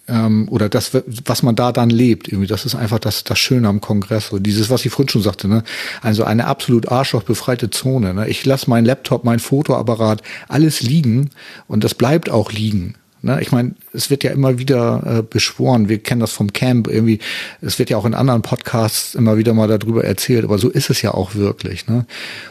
ähm, 0.06 0.48
oder 0.50 0.68
das, 0.68 0.90
was 1.24 1.42
man 1.42 1.56
da 1.56 1.72
dann 1.72 1.90
lebt, 1.90 2.28
irgendwie, 2.28 2.46
das 2.46 2.66
ist 2.66 2.74
einfach 2.74 2.98
das, 2.98 3.24
das 3.24 3.38
Schöne 3.38 3.68
am 3.68 3.80
Kongress. 3.80 4.28
So 4.28 4.38
dieses, 4.38 4.68
was 4.68 4.84
ich 4.84 4.92
vorhin 4.92 5.08
schon 5.08 5.22
sagte, 5.22 5.48
ne? 5.48 5.64
Also 6.02 6.24
eine 6.24 6.46
absolut 6.46 6.88
arschlochbefreite 6.88 7.70
Zone. 7.70 8.12
Ne? 8.12 8.28
Ich 8.28 8.44
lasse 8.44 8.68
meinen 8.68 8.84
Laptop, 8.84 9.24
mein 9.24 9.38
Fotoapparat, 9.38 10.22
alles 10.48 10.82
liegen 10.82 11.30
und 11.68 11.84
das 11.84 11.94
bleibt 11.94 12.28
auch 12.28 12.52
liegen. 12.52 12.96
Ne? 13.24 13.40
Ich 13.40 13.52
meine, 13.52 13.74
es 13.92 14.10
wird 14.10 14.22
ja 14.22 14.30
immer 14.30 14.58
wieder 14.58 15.02
äh, 15.18 15.22
beschworen, 15.22 15.88
wir 15.88 15.98
kennen 15.98 16.20
das 16.20 16.32
vom 16.32 16.52
Camp 16.52 16.88
irgendwie, 16.88 17.18
es 17.60 17.78
wird 17.78 17.90
ja 17.90 17.96
auch 17.96 18.04
in 18.04 18.14
anderen 18.14 18.42
Podcasts 18.42 19.14
immer 19.14 19.36
wieder 19.36 19.54
mal 19.54 19.66
darüber 19.66 20.04
erzählt, 20.04 20.44
aber 20.44 20.58
so 20.58 20.68
ist 20.68 20.90
es 20.90 21.02
ja 21.02 21.12
auch 21.12 21.34
wirklich. 21.34 21.86
Ne? 21.86 22.06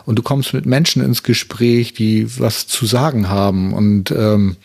Und 0.06 0.18
du 0.18 0.24
kommst 0.24 0.54
mit 0.54 0.66
Menschen 0.66 1.04
ins 1.04 1.24
Gespräch, 1.24 1.94
die 1.94 2.40
was 2.40 2.68
zu 2.68 2.86
sagen 2.86 3.30
haben 3.30 3.74
und 3.74 4.12
ähm, 4.12 4.58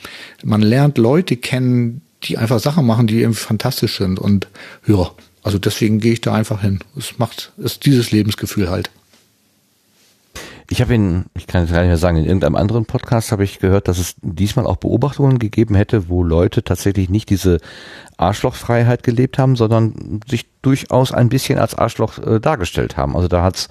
man 0.43 0.63
lernt 0.63 0.99
Leute 0.99 1.37
kennen, 1.37 2.03
die 2.25 2.39
einfach 2.39 2.59
Sachen 2.59 2.87
machen, 2.87 3.07
die 3.07 3.21
irgendwie 3.21 3.41
fantastisch 3.41 3.99
sind 3.99 4.19
und 4.19 4.49
ja, 4.87 5.11
also 5.43 5.59
deswegen 5.59 6.01
gehe 6.01 6.13
ich 6.13 6.21
da 6.21 6.35
einfach 6.35 6.63
hin. 6.63 6.81
Es 6.97 7.19
macht, 7.19 7.53
es 7.59 7.73
ist 7.73 7.87
dieses 7.87 8.11
Lebensgefühl 8.11 8.71
halt. 8.71 8.91
Ich 10.71 10.83
habe 10.83 10.95
in, 10.95 11.25
ich 11.35 11.47
kann 11.47 11.65
es 11.65 11.71
gar 11.71 11.81
nicht 11.81 11.89
mehr 11.89 11.97
sagen, 11.97 12.19
in 12.19 12.27
irgendeinem 12.27 12.57
anderen 12.57 12.85
Podcast 12.85 13.33
habe 13.33 13.43
ich 13.43 13.59
gehört, 13.59 13.89
dass 13.89 13.99
es 13.99 14.17
diesmal 14.21 14.67
auch 14.67 14.77
Beobachtungen 14.77 15.39
gegeben 15.39 15.75
hätte, 15.75 16.11
wo 16.11 16.23
Leute 16.23 16.63
tatsächlich 16.63 17.09
nicht 17.09 17.31
diese 17.31 17.59
Arschlochfreiheit 18.19 19.03
gelebt 19.03 19.39
haben, 19.39 19.57
sondern 19.57 20.21
sich 20.29 20.47
durchaus 20.61 21.13
ein 21.13 21.31
bisschen 21.31 21.59
als 21.59 21.75
Arschloch 21.75 22.19
äh, 22.19 22.39
dargestellt 22.39 22.99
haben. 22.99 23.17
Also 23.17 23.29
da 23.29 23.43
hat 23.43 23.57
es 23.57 23.69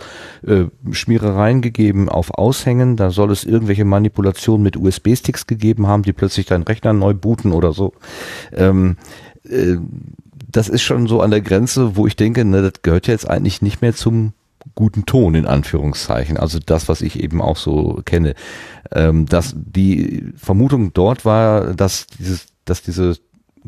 äh, 0.48 0.66
Schmierereien 0.92 1.62
gegeben 1.62 2.10
auf 2.10 2.32
Aushängen, 2.32 2.96
da 2.96 3.12
soll 3.12 3.32
es 3.32 3.44
irgendwelche 3.44 3.86
Manipulationen 3.86 4.64
mit 4.64 4.76
USB-Sticks 4.76 5.46
gegeben 5.46 5.86
haben, 5.86 6.02
die 6.02 6.14
plötzlich 6.14 6.48
deinen 6.48 6.64
Rechner 6.64 6.94
neu 6.94 7.14
booten 7.14 7.52
oder 7.52 7.74
so. 7.74 7.94
Ähm, 8.54 8.98
äh, 9.48 9.78
das 10.50 10.70
ist 10.70 10.82
schon 10.82 11.06
so 11.08 11.22
an 11.22 11.30
der 11.30 11.42
Grenze, 11.42 11.96
wo 11.96 12.08
ich 12.08 12.16
denke, 12.16 12.44
ne, 12.44 12.64
das 12.64 12.82
gehört 12.82 13.06
jetzt 13.06 13.30
eigentlich 13.30 13.62
nicht 13.62 13.82
mehr 13.82 13.94
zum 13.94 14.34
guten 14.76 15.06
Ton 15.06 15.36
in 15.36 15.46
Anführungszeichen. 15.46 16.38
Also 16.38 16.60
das, 16.64 16.88
was 16.90 17.02
ich 17.02 17.20
eben 17.20 17.42
auch 17.42 17.58
so 17.58 18.02
kenne. 18.06 18.36
Ähm, 18.92 19.26
dass 19.26 19.54
die 19.56 20.32
Vermutung 20.38 20.94
dort 20.94 21.26
war, 21.26 21.74
dass 21.74 22.08
dieses, 22.08 22.48
dass 22.66 22.82
diese 22.82 23.18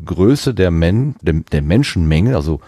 Größe 0.04 0.54
der, 0.54 0.70
Men, 0.70 1.16
der, 1.20 1.34
der 1.52 1.62
Menschenmenge, 1.62 2.36
also 2.36 2.60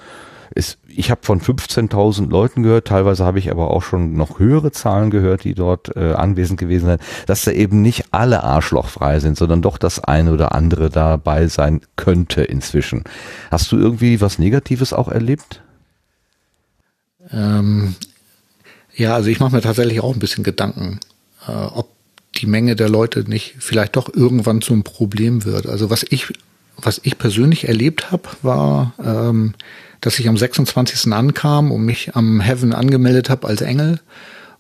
ist, 0.54 0.78
ich 0.86 1.10
habe 1.10 1.22
von 1.22 1.40
15.000 1.40 2.28
Leuten 2.28 2.62
gehört, 2.62 2.88
teilweise 2.88 3.24
habe 3.24 3.38
ich 3.38 3.50
aber 3.50 3.70
auch 3.70 3.82
schon 3.82 4.14
noch 4.14 4.38
höhere 4.38 4.70
Zahlen 4.70 5.10
gehört, 5.10 5.44
die 5.44 5.54
dort 5.54 5.96
äh, 5.96 6.12
anwesend 6.12 6.60
gewesen 6.60 6.86
sind, 6.86 7.00
dass 7.26 7.44
da 7.44 7.52
eben 7.52 7.80
nicht 7.80 8.06
alle 8.12 8.42
arschlochfrei 8.42 9.20
sind, 9.20 9.38
sondern 9.38 9.62
doch 9.62 9.78
das 9.78 10.00
eine 10.00 10.32
oder 10.32 10.54
andere 10.54 10.90
dabei 10.90 11.46
sein 11.46 11.80
könnte 11.96 12.42
inzwischen. 12.42 13.04
Hast 13.50 13.72
du 13.72 13.78
irgendwie 13.78 14.20
was 14.20 14.38
Negatives 14.38 14.92
auch 14.92 15.08
erlebt? 15.08 15.62
Ähm, 17.30 17.94
ja, 18.94 19.14
also 19.14 19.28
ich 19.28 19.40
mache 19.40 19.54
mir 19.54 19.62
tatsächlich 19.62 20.00
auch 20.00 20.14
ein 20.14 20.20
bisschen 20.20 20.44
Gedanken, 20.44 21.00
äh, 21.46 21.52
ob 21.52 21.88
die 22.36 22.46
Menge 22.46 22.76
der 22.76 22.88
Leute 22.88 23.28
nicht 23.28 23.56
vielleicht 23.58 23.96
doch 23.96 24.12
irgendwann 24.12 24.62
zum 24.62 24.84
Problem 24.84 25.44
wird. 25.44 25.66
Also 25.66 25.90
was 25.90 26.04
ich, 26.08 26.32
was 26.76 27.00
ich 27.02 27.18
persönlich 27.18 27.68
erlebt 27.68 28.10
habe, 28.10 28.28
war, 28.42 28.94
ähm, 29.04 29.54
dass 30.00 30.18
ich 30.18 30.28
am 30.28 30.36
26. 30.36 31.12
ankam 31.12 31.70
und 31.70 31.84
mich 31.84 32.16
am 32.16 32.40
Heaven 32.40 32.72
angemeldet 32.72 33.30
habe 33.30 33.46
als 33.46 33.60
Engel. 33.60 34.00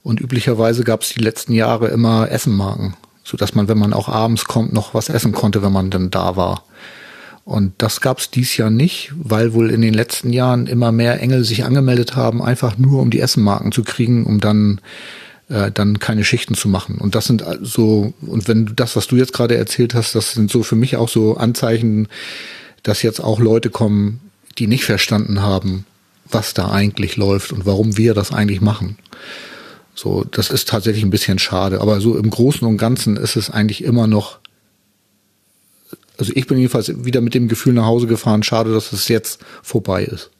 Und 0.02 0.20
üblicherweise 0.20 0.84
gab 0.84 1.02
es 1.02 1.10
die 1.10 1.20
letzten 1.20 1.52
Jahre 1.52 1.88
immer 1.88 2.30
Essenmarken, 2.30 2.94
so 3.24 3.36
dass 3.36 3.54
man, 3.54 3.68
wenn 3.68 3.78
man 3.78 3.92
auch 3.92 4.08
abends 4.08 4.44
kommt, 4.44 4.72
noch 4.72 4.94
was 4.94 5.08
essen 5.08 5.32
konnte, 5.32 5.62
wenn 5.62 5.72
man 5.72 5.90
dann 5.90 6.10
da 6.10 6.36
war. 6.36 6.64
Und 7.44 7.72
das 7.78 8.00
gab 8.00 8.18
es 8.18 8.30
dies 8.30 8.56
Jahr 8.56 8.70
nicht, 8.70 9.12
weil 9.16 9.52
wohl 9.52 9.70
in 9.70 9.80
den 9.80 9.94
letzten 9.94 10.32
Jahren 10.32 10.66
immer 10.66 10.92
mehr 10.92 11.20
Engel 11.20 11.44
sich 11.44 11.64
angemeldet 11.64 12.14
haben, 12.14 12.40
einfach 12.40 12.78
nur 12.78 13.00
um 13.00 13.10
die 13.10 13.20
Essenmarken 13.20 13.72
zu 13.72 13.82
kriegen, 13.82 14.24
um 14.26 14.40
dann 14.40 14.80
äh, 15.48 15.70
dann 15.72 15.98
keine 15.98 16.24
Schichten 16.24 16.54
zu 16.54 16.68
machen. 16.68 16.96
Und 16.98 17.14
das 17.14 17.26
sind 17.26 17.44
so, 17.60 18.14
und 18.22 18.48
wenn 18.48 18.66
du 18.66 18.72
das, 18.72 18.96
was 18.96 19.08
du 19.08 19.16
jetzt 19.16 19.32
gerade 19.32 19.56
erzählt 19.56 19.94
hast, 19.94 20.14
das 20.14 20.32
sind 20.32 20.50
so 20.50 20.62
für 20.62 20.76
mich 20.76 20.96
auch 20.96 21.08
so 21.08 21.36
Anzeichen, 21.36 22.08
dass 22.84 23.02
jetzt 23.02 23.20
auch 23.20 23.40
Leute 23.40 23.70
kommen, 23.70 24.20
die 24.58 24.66
nicht 24.66 24.84
verstanden 24.84 25.42
haben, 25.42 25.84
was 26.30 26.54
da 26.54 26.70
eigentlich 26.70 27.16
läuft 27.16 27.52
und 27.52 27.66
warum 27.66 27.96
wir 27.96 28.14
das 28.14 28.32
eigentlich 28.32 28.60
machen. 28.60 28.96
So, 29.94 30.24
das 30.24 30.50
ist 30.50 30.68
tatsächlich 30.68 31.04
ein 31.04 31.10
bisschen 31.10 31.38
schade. 31.38 31.80
Aber 31.80 32.00
so 32.00 32.16
im 32.16 32.30
Großen 32.30 32.66
und 32.66 32.78
Ganzen 32.78 33.16
ist 33.16 33.36
es 33.36 33.50
eigentlich 33.50 33.84
immer 33.84 34.06
noch 34.06 34.38
also 36.22 36.32
ich 36.36 36.46
bin 36.46 36.56
jedenfalls 36.56 37.04
wieder 37.04 37.20
mit 37.20 37.34
dem 37.34 37.48
Gefühl 37.48 37.72
nach 37.72 37.86
Hause 37.86 38.06
gefahren, 38.06 38.44
schade, 38.44 38.72
dass 38.72 38.92
es 38.92 39.08
jetzt 39.08 39.44
vorbei 39.60 40.04
ist. 40.04 40.30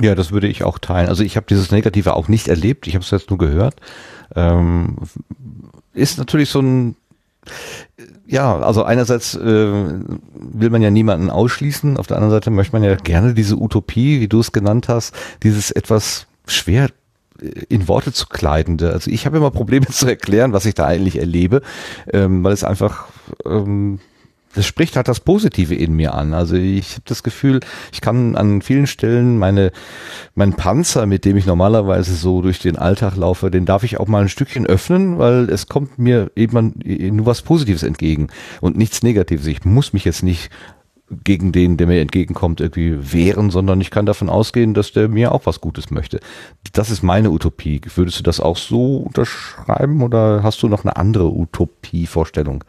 Ja, 0.00 0.16
das 0.16 0.32
würde 0.32 0.48
ich 0.48 0.64
auch 0.64 0.78
teilen. 0.78 1.08
Also 1.08 1.22
ich 1.22 1.36
habe 1.36 1.46
dieses 1.48 1.70
Negative 1.70 2.14
auch 2.14 2.26
nicht 2.26 2.48
erlebt, 2.48 2.88
ich 2.88 2.94
habe 2.94 3.04
es 3.04 3.10
jetzt 3.12 3.30
nur 3.30 3.38
gehört. 3.38 3.76
Ähm, 4.34 4.96
ist 5.94 6.18
natürlich 6.18 6.50
so 6.50 6.60
ein 6.60 6.96
ja, 8.26 8.58
also 8.58 8.82
einerseits 8.82 9.36
äh, 9.36 9.40
will 9.40 10.70
man 10.70 10.82
ja 10.82 10.90
niemanden 10.90 11.30
ausschließen, 11.30 11.96
auf 11.96 12.08
der 12.08 12.16
anderen 12.16 12.32
Seite 12.32 12.50
möchte 12.50 12.72
man 12.72 12.82
ja 12.82 12.96
gerne 12.96 13.34
diese 13.34 13.56
Utopie, 13.56 14.20
wie 14.20 14.28
du 14.28 14.40
es 14.40 14.50
genannt 14.50 14.88
hast, 14.88 15.14
dieses 15.44 15.70
etwas 15.70 16.26
schwer 16.46 16.90
in 17.68 17.88
Worte 17.88 18.12
zu 18.12 18.26
kleidende. 18.26 18.92
Also 18.92 19.10
ich 19.10 19.26
habe 19.26 19.36
immer 19.36 19.50
Probleme 19.50 19.86
zu 19.90 20.06
erklären, 20.06 20.52
was 20.52 20.66
ich 20.66 20.74
da 20.74 20.86
eigentlich 20.86 21.18
erlebe, 21.18 21.62
ähm, 22.12 22.44
weil 22.44 22.52
es 22.52 22.64
einfach 22.64 23.06
ähm, 23.44 24.00
das 24.54 24.66
spricht 24.66 24.96
halt 24.96 25.06
das 25.06 25.20
Positive 25.20 25.74
in 25.74 25.94
mir 25.94 26.14
an. 26.14 26.34
Also 26.34 26.56
ich 26.56 26.92
habe 26.92 27.02
das 27.04 27.22
Gefühl, 27.22 27.60
ich 27.92 28.00
kann 28.00 28.34
an 28.36 28.62
vielen 28.62 28.86
Stellen 28.86 29.38
meine 29.38 29.70
mein 30.34 30.54
Panzer, 30.54 31.06
mit 31.06 31.24
dem 31.24 31.36
ich 31.36 31.46
normalerweise 31.46 32.14
so 32.14 32.42
durch 32.42 32.58
den 32.58 32.76
Alltag 32.76 33.16
laufe, 33.16 33.50
den 33.50 33.64
darf 33.64 33.84
ich 33.84 34.00
auch 34.00 34.08
mal 34.08 34.22
ein 34.22 34.28
Stückchen 34.28 34.66
öffnen, 34.66 35.18
weil 35.18 35.48
es 35.50 35.68
kommt 35.68 35.98
mir 35.98 36.30
eben 36.34 36.74
nur 37.14 37.26
was 37.26 37.42
Positives 37.42 37.82
entgegen 37.82 38.28
und 38.60 38.76
nichts 38.76 39.02
Negatives. 39.02 39.46
Ich 39.46 39.64
muss 39.64 39.92
mich 39.92 40.04
jetzt 40.04 40.22
nicht 40.24 40.50
gegen 41.24 41.52
den, 41.52 41.76
der 41.76 41.86
mir 41.86 42.00
entgegenkommt, 42.00 42.60
irgendwie 42.60 43.12
wehren, 43.12 43.50
sondern 43.50 43.80
ich 43.80 43.90
kann 43.90 44.06
davon 44.06 44.28
ausgehen, 44.28 44.74
dass 44.74 44.92
der 44.92 45.08
mir 45.08 45.32
auch 45.32 45.44
was 45.44 45.60
Gutes 45.60 45.90
möchte. 45.90 46.20
Das 46.72 46.90
ist 46.90 47.02
meine 47.02 47.30
Utopie. 47.30 47.80
Würdest 47.94 48.18
du 48.20 48.22
das 48.22 48.38
auch 48.40 48.56
so 48.56 48.98
unterschreiben 48.98 50.02
oder 50.02 50.42
hast 50.42 50.62
du 50.62 50.68
noch 50.68 50.84
eine 50.84 50.96
andere 50.96 51.32
Utopie-Vorstellung? 51.32 52.64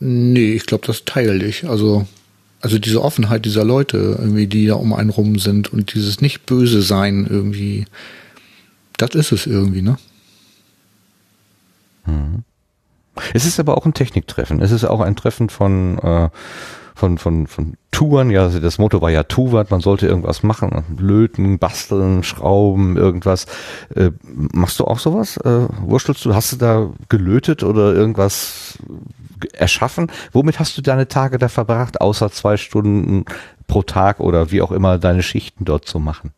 Nee, 0.00 0.52
ich 0.52 0.66
glaube, 0.66 0.86
das 0.86 1.04
teile 1.04 1.44
ich. 1.44 1.68
Also, 1.68 2.06
also 2.60 2.78
diese 2.78 3.02
Offenheit 3.02 3.44
dieser 3.44 3.64
Leute, 3.64 4.16
irgendwie, 4.18 4.46
die 4.46 4.66
da 4.66 4.74
um 4.74 4.92
einen 4.92 5.10
rum 5.10 5.38
sind 5.38 5.72
und 5.72 5.94
dieses 5.94 6.20
nicht 6.20 6.46
böse 6.46 6.82
sein 6.82 7.26
irgendwie, 7.28 7.86
das 8.96 9.14
ist 9.14 9.32
es 9.32 9.46
irgendwie, 9.46 9.82
ne? 9.82 9.96
Mhm. 12.06 12.42
Es 13.34 13.44
ist 13.44 13.60
aber 13.60 13.76
auch 13.76 13.86
ein 13.86 13.94
Techniktreffen. 13.94 14.60
Es 14.60 14.70
ist 14.70 14.84
auch 14.84 15.00
ein 15.00 15.16
Treffen 15.16 15.48
von, 15.48 15.98
äh, 15.98 16.28
von, 16.94 17.18
von, 17.18 17.46
von 17.46 17.74
Touren. 17.90 18.30
Ja, 18.30 18.48
das 18.48 18.78
Motto 18.78 19.00
war 19.00 19.10
ja 19.10 19.22
Tuvat. 19.22 19.70
Man 19.70 19.80
sollte 19.80 20.06
irgendwas 20.06 20.42
machen. 20.42 20.84
Löten, 20.98 21.58
basteln, 21.58 22.22
schrauben, 22.22 22.96
irgendwas. 22.96 23.46
Äh, 23.94 24.10
machst 24.22 24.80
du 24.80 24.84
auch 24.84 24.98
sowas? 24.98 25.36
Äh, 25.38 25.68
wurstelst 25.80 26.24
du? 26.24 26.34
Hast 26.34 26.52
du 26.52 26.56
da 26.56 26.90
gelötet 27.08 27.62
oder 27.62 27.94
irgendwas 27.94 28.78
erschaffen? 29.52 30.10
Womit 30.32 30.58
hast 30.58 30.76
du 30.76 30.82
deine 30.82 31.08
Tage 31.08 31.38
da 31.38 31.48
verbracht, 31.48 32.00
außer 32.00 32.30
zwei 32.30 32.56
Stunden 32.56 33.24
pro 33.66 33.82
Tag 33.82 34.20
oder 34.20 34.50
wie 34.50 34.62
auch 34.62 34.72
immer 34.72 34.98
deine 34.98 35.22
Schichten 35.22 35.64
dort 35.64 35.86
zu 35.86 35.98
machen? 35.98 36.32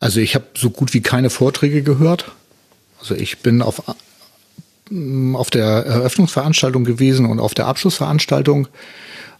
Also 0.00 0.20
ich 0.20 0.34
habe 0.34 0.46
so 0.54 0.70
gut 0.70 0.94
wie 0.94 1.02
keine 1.02 1.30
Vorträge 1.30 1.82
gehört. 1.82 2.32
Also 3.00 3.14
ich 3.14 3.38
bin 3.38 3.62
auf, 3.62 3.82
auf 5.34 5.50
der 5.50 5.66
Eröffnungsveranstaltung 5.66 6.84
gewesen 6.84 7.26
und 7.26 7.40
auf 7.40 7.54
der 7.54 7.66
Abschlussveranstaltung 7.66 8.68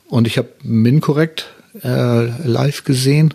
und 0.09 0.27
ich 0.27 0.39
habe 0.39 0.49
MinCorrect 0.63 1.47
äh, 1.83 2.27
live 2.47 2.85
gesehen. 2.85 3.35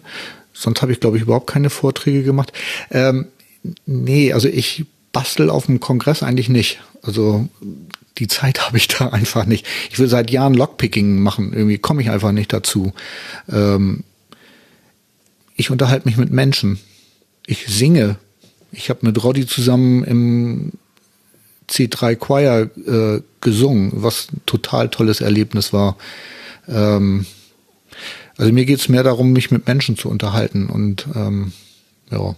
Sonst 0.54 0.82
habe 0.82 0.92
ich, 0.92 1.00
glaube 1.00 1.18
ich, 1.18 1.24
überhaupt 1.24 1.48
keine 1.48 1.70
Vorträge 1.70 2.24
gemacht. 2.24 2.52
Ähm, 2.92 3.28
nee, 3.86 4.34
also 4.34 4.48
ich 4.48 4.86
bastel 5.12 5.50
auf 5.50 5.68
dem 5.68 5.80
Kongress 5.80 6.24
eigentlich 6.24 6.50
nicht. 6.50 6.80
Also 7.02 7.48
die 8.18 8.28
Zeit 8.28 8.62
habe 8.68 8.78
ich 8.78 8.88
da 8.88 9.10
einfach 9.10 9.46
nicht. 9.46 9.66
Ich 9.90 10.00
will 10.00 10.08
seit 10.08 10.32
Jahren 10.32 10.54
Lockpicking 10.54 11.20
machen. 11.22 11.54
Irgendwie 11.54 11.78
komme 11.78 12.02
ich 12.02 12.10
einfach 12.10 12.32
nicht 12.32 12.52
dazu. 12.52 12.94
Ähm, 13.50 14.04
ich 15.56 15.72
unterhalte 15.72 16.08
mich 16.08 16.18
mit 16.18 16.32
Menschen. 16.32 16.80
Ich 17.46 17.68
singe 17.68 18.18
ich 18.76 18.90
habe 18.90 19.00
mit 19.04 19.24
Roddy 19.24 19.48
zusammen 19.48 20.04
im 20.04 20.72
C3 21.70 22.16
Choir 22.16 22.70
äh, 22.86 23.22
gesungen, 23.42 23.92
was 23.96 24.28
ein 24.32 24.42
total 24.46 24.90
tolles 24.90 25.22
Erlebnis 25.22 25.74
war. 25.74 25.98
Ähm, 26.68 27.26
also 28.38 28.52
mir 28.52 28.66
geht's 28.66 28.90
mehr 28.90 29.04
darum, 29.04 29.32
mich 29.32 29.50
mit 29.52 29.66
Menschen 29.68 29.98
zu 29.98 30.10
unterhalten 30.10 30.68
und 30.68 31.08
ähm, 31.16 31.54
ja. 32.12 32.36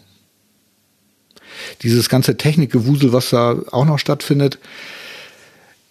dieses 1.81 2.07
ganze 2.07 2.37
Technikgewusel, 2.37 3.13
was 3.13 3.31
da 3.31 3.57
auch 3.71 3.85
noch 3.85 3.99
stattfindet, 3.99 4.59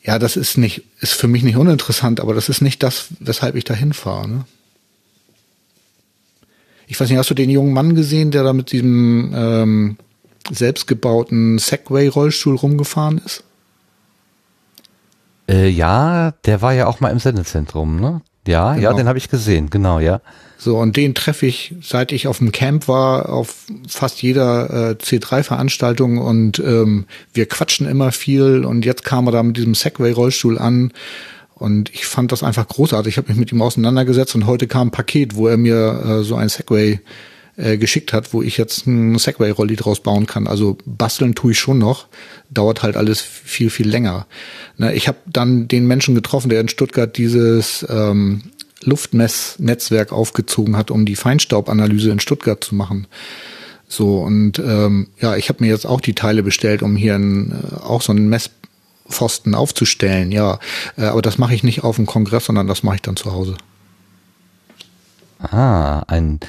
ja, 0.04 0.20
das 0.20 0.36
ist 0.36 0.56
nicht, 0.56 0.84
ist 1.00 1.14
für 1.14 1.26
mich 1.26 1.42
nicht 1.42 1.56
uninteressant, 1.56 2.20
aber 2.20 2.32
das 2.32 2.48
ist 2.48 2.60
nicht 2.60 2.84
das, 2.84 3.08
weshalb 3.18 3.56
ich 3.56 3.64
da 3.64 3.74
hinfahre. 3.74 4.28
Ne? 4.28 4.44
Ich 6.86 7.00
weiß 7.00 7.08
nicht, 7.08 7.18
hast 7.18 7.30
du 7.30 7.34
den 7.34 7.50
jungen 7.50 7.72
Mann 7.72 7.96
gesehen, 7.96 8.30
der 8.30 8.44
da 8.44 8.52
mit 8.52 8.70
diesem 8.70 9.32
ähm, 9.34 9.96
selbstgebauten 10.50 11.58
Segway-Rollstuhl 11.58 12.56
rumgefahren 12.56 13.20
ist? 13.24 13.44
Äh, 15.48 15.68
ja, 15.68 16.32
der 16.44 16.62
war 16.62 16.72
ja 16.72 16.86
auch 16.86 17.00
mal 17.00 17.10
im 17.10 17.18
Sendezentrum, 17.18 18.00
ne? 18.00 18.22
Ja, 18.46 18.74
Genau. 18.74 18.90
ja, 18.90 18.96
den 18.96 19.08
habe 19.08 19.18
ich 19.18 19.28
gesehen, 19.28 19.70
genau, 19.70 19.98
ja. 19.98 20.20
So, 20.58 20.78
und 20.78 20.96
den 20.96 21.14
treffe 21.14 21.46
ich, 21.46 21.74
seit 21.82 22.12
ich 22.12 22.28
auf 22.28 22.38
dem 22.38 22.50
Camp 22.52 22.88
war, 22.88 23.28
auf 23.28 23.66
fast 23.86 24.22
jeder 24.22 24.90
äh, 24.90 24.94
C3-Veranstaltung 24.94 26.18
und 26.18 26.58
ähm, 26.60 27.06
wir 27.34 27.46
quatschen 27.46 27.86
immer 27.86 28.10
viel 28.12 28.64
und 28.64 28.84
jetzt 28.84 29.04
kam 29.04 29.26
er 29.26 29.32
da 29.32 29.42
mit 29.42 29.56
diesem 29.56 29.74
Segway-Rollstuhl 29.74 30.58
an 30.58 30.92
und 31.54 31.90
ich 31.92 32.06
fand 32.06 32.32
das 32.32 32.42
einfach 32.42 32.66
großartig. 32.68 33.14
Ich 33.14 33.18
habe 33.18 33.28
mich 33.28 33.36
mit 33.36 33.52
ihm 33.52 33.62
auseinandergesetzt 33.62 34.34
und 34.34 34.46
heute 34.46 34.66
kam 34.66 34.88
ein 34.88 34.92
Paket, 34.92 35.34
wo 35.36 35.48
er 35.48 35.56
mir 35.56 36.20
äh, 36.20 36.22
so 36.22 36.36
ein 36.36 36.48
Segway 36.48 37.00
äh, 37.56 37.78
geschickt 37.78 38.12
hat, 38.12 38.32
wo 38.32 38.42
ich 38.42 38.56
jetzt 38.56 38.86
ein 38.86 39.18
Segway-Rolli 39.18 39.76
draus 39.76 40.00
bauen 40.00 40.26
kann. 40.26 40.46
Also 40.46 40.76
basteln 40.84 41.34
tue 41.34 41.52
ich 41.52 41.58
schon 41.58 41.78
noch, 41.78 42.06
dauert 42.50 42.82
halt 42.82 42.96
alles 42.96 43.20
viel, 43.20 43.70
viel 43.70 43.88
länger. 43.88 44.26
Ne, 44.76 44.94
ich 44.94 45.08
habe 45.08 45.18
dann 45.26 45.68
den 45.68 45.86
Menschen 45.86 46.14
getroffen, 46.14 46.48
der 46.48 46.60
in 46.60 46.68
Stuttgart 46.68 47.16
dieses 47.16 47.86
ähm, 47.88 48.42
Luftmessnetzwerk 48.82 50.12
aufgezogen 50.12 50.76
hat, 50.76 50.90
um 50.90 51.06
die 51.06 51.16
Feinstaubanalyse 51.16 52.10
in 52.10 52.20
Stuttgart 52.20 52.62
zu 52.62 52.74
machen. 52.74 53.06
So, 53.88 54.18
und 54.18 54.58
ähm, 54.58 55.08
ja, 55.20 55.36
ich 55.36 55.48
habe 55.48 55.64
mir 55.64 55.70
jetzt 55.70 55.86
auch 55.86 56.00
die 56.00 56.14
Teile 56.14 56.42
bestellt, 56.42 56.82
um 56.82 56.96
hier 56.96 57.14
ein, 57.14 57.52
äh, 57.52 57.76
auch 57.76 58.02
so 58.02 58.12
einen 58.12 58.28
Messpfosten 58.28 59.54
aufzustellen, 59.54 60.32
ja. 60.32 60.58
Äh, 60.96 61.04
aber 61.04 61.22
das 61.22 61.38
mache 61.38 61.54
ich 61.54 61.62
nicht 61.62 61.84
auf 61.84 61.96
dem 61.96 62.06
Kongress, 62.06 62.46
sondern 62.46 62.66
das 62.66 62.82
mache 62.82 62.96
ich 62.96 63.02
dann 63.02 63.16
zu 63.16 63.32
Hause. 63.32 63.56
Ah, 65.38 66.00
ein, 66.08 66.40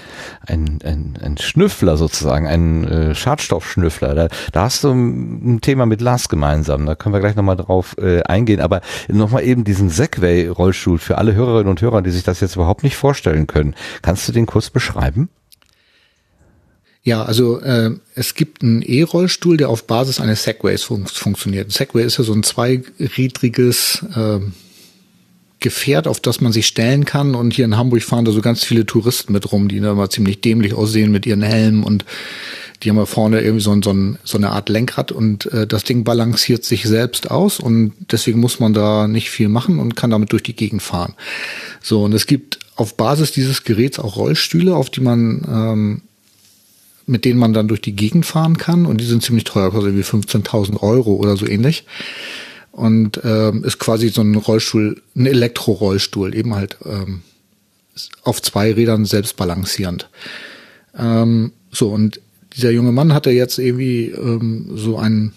ein, 0.45 0.79
ein, 0.83 1.19
ein 1.21 1.37
Schnüffler 1.37 1.97
sozusagen, 1.97 2.47
ein 2.47 2.87
äh, 2.87 3.15
Schadstoffschnüffler. 3.15 4.15
Da, 4.15 4.27
da 4.53 4.63
hast 4.63 4.83
du 4.85 4.91
ein 4.91 5.59
Thema 5.61 5.85
mit 5.85 5.99
Lars 5.99 6.29
gemeinsam. 6.29 6.85
Da 6.85 6.95
können 6.95 7.13
wir 7.13 7.19
gleich 7.19 7.35
nochmal 7.35 7.57
drauf 7.57 7.97
äh, 7.97 8.23
eingehen. 8.23 8.61
Aber 8.61 8.81
nochmal 9.09 9.43
eben 9.43 9.65
diesen 9.65 9.89
Segway-Rollstuhl 9.89 10.99
für 10.99 11.17
alle 11.17 11.33
Hörerinnen 11.33 11.69
und 11.69 11.81
Hörer, 11.81 12.01
die 12.01 12.11
sich 12.11 12.23
das 12.23 12.39
jetzt 12.39 12.55
überhaupt 12.55 12.83
nicht 12.83 12.95
vorstellen 12.95 13.45
können. 13.45 13.75
Kannst 14.01 14.27
du 14.27 14.31
den 14.31 14.45
kurz 14.45 14.69
beschreiben? 14.69 15.29
Ja, 17.03 17.23
also 17.23 17.59
äh, 17.61 17.91
es 18.15 18.35
gibt 18.35 18.63
einen 18.63 18.81
E-Rollstuhl, 18.81 19.57
der 19.57 19.69
auf 19.69 19.85
Basis 19.85 20.21
eines 20.21 20.43
Segways 20.43 20.83
fun 20.83 21.07
funktioniert. 21.07 21.71
Segway 21.71 22.03
ist 22.03 22.17
ja 22.17 22.23
so 22.23 22.33
ein 22.33 22.43
zweirädriges 22.43 24.05
äh, 24.15 24.39
Gefährt, 25.59 26.07
auf 26.07 26.19
das 26.19 26.41
man 26.41 26.51
sich 26.51 26.67
stellen 26.67 27.05
kann. 27.05 27.35
Und 27.35 27.53
hier 27.53 27.65
in 27.65 27.77
Hamburg 27.77 28.03
fahren 28.03 28.25
da 28.25 28.31
so 28.31 28.41
ganz 28.41 28.63
viele 28.63 28.85
Touristen 28.85 29.33
mit 29.33 29.51
rum, 29.51 29.67
die 29.67 29.79
da 29.79 29.93
mal 29.93 30.09
ziemlich 30.09 30.41
dämlich 30.41 30.73
aussehen 30.73 31.11
mit 31.11 31.25
ihren 31.25 31.41
Helmen 31.41 31.83
und 31.83 32.05
die 32.83 32.89
haben 32.89 32.97
ja 32.97 33.07
vorne 33.07 33.41
irgendwie 33.41 33.63
so, 33.63 33.75
so, 33.81 34.15
so 34.23 34.37
eine 34.37 34.51
Art 34.51 34.69
Lenkrad 34.69 35.11
und 35.11 35.47
äh, 35.47 35.65
das 35.65 35.83
Ding 35.83 36.03
balanciert 36.03 36.63
sich 36.63 36.83
selbst 36.83 37.31
aus 37.31 37.59
und 37.59 37.93
deswegen 38.11 38.39
muss 38.39 38.59
man 38.59 38.73
da 38.73 39.07
nicht 39.07 39.31
viel 39.31 39.49
machen 39.49 39.79
und 39.79 39.95
kann 39.95 40.11
damit 40.11 40.31
durch 40.31 40.43
die 40.43 40.55
Gegend 40.55 40.83
fahren. 40.83 41.15
So, 41.81 42.03
und 42.03 42.13
es 42.13 42.27
gibt 42.27 42.59
auf 42.75 42.95
Basis 42.95 43.31
dieses 43.31 43.63
Geräts 43.63 43.97
auch 43.97 44.15
Rollstühle, 44.15 44.75
auf 44.75 44.91
die 44.91 45.01
man 45.01 45.43
ähm, 45.49 46.01
mit 47.07 47.23
denen 47.23 47.39
man 47.39 47.53
dann 47.53 47.69
durch 47.69 47.81
die 47.81 47.95
Gegend 47.95 48.25
fahren 48.25 48.57
kann 48.57 48.85
und 48.85 48.99
die 48.99 49.05
sind 49.05 49.23
ziemlich 49.23 49.45
teuer, 49.45 49.71
kostet 49.71 49.93
irgendwie 49.93 50.03
15.000 50.03 50.81
Euro 50.83 51.15
oder 51.15 51.37
so 51.37 51.47
ähnlich. 51.47 51.85
Und 52.77 53.19
ähm, 53.23 53.63
ist 53.63 53.79
quasi 53.79 54.09
so 54.09 54.21
ein 54.21 54.35
Rollstuhl, 54.35 55.01
ein 55.15 55.25
Elektrorollstuhl, 55.25 56.35
eben 56.35 56.53
halt 56.53 56.77
ähm, 56.85 57.23
auf 58.21 58.39
zwei 58.39 58.71
Rädern 58.71 59.05
selbst 59.05 59.35
balancierend. 59.35 60.07
Ähm, 60.95 61.53
so, 61.71 61.89
und 61.89 62.21
dieser 62.53 62.69
junge 62.69 62.91
Mann 62.91 63.13
hatte 63.13 63.31
jetzt 63.31 63.57
irgendwie 63.57 64.11
ähm, 64.11 64.69
so 64.75 64.99
einen 64.99 65.33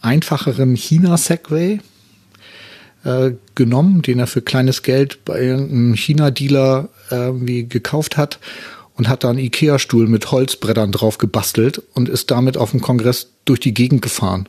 einfacheren 0.00 0.74
China-Segway 0.76 1.80
äh, 3.04 3.32
genommen, 3.54 4.00
den 4.00 4.18
er 4.18 4.26
für 4.26 4.40
kleines 4.40 4.82
Geld 4.82 5.26
bei 5.26 5.38
irgendeinem 5.42 5.92
China-Dealer 5.94 6.88
irgendwie 7.10 7.68
gekauft 7.68 8.16
hat 8.16 8.38
und 8.94 9.08
hat 9.10 9.24
da 9.24 9.28
einen 9.28 9.40
Ikea-Stuhl 9.40 10.08
mit 10.08 10.32
Holzbrettern 10.32 10.90
drauf 10.90 11.18
gebastelt 11.18 11.82
und 11.92 12.08
ist 12.08 12.30
damit 12.30 12.56
auf 12.56 12.70
dem 12.70 12.80
Kongress 12.80 13.28
durch 13.44 13.60
die 13.60 13.74
Gegend 13.74 14.00
gefahren. 14.00 14.48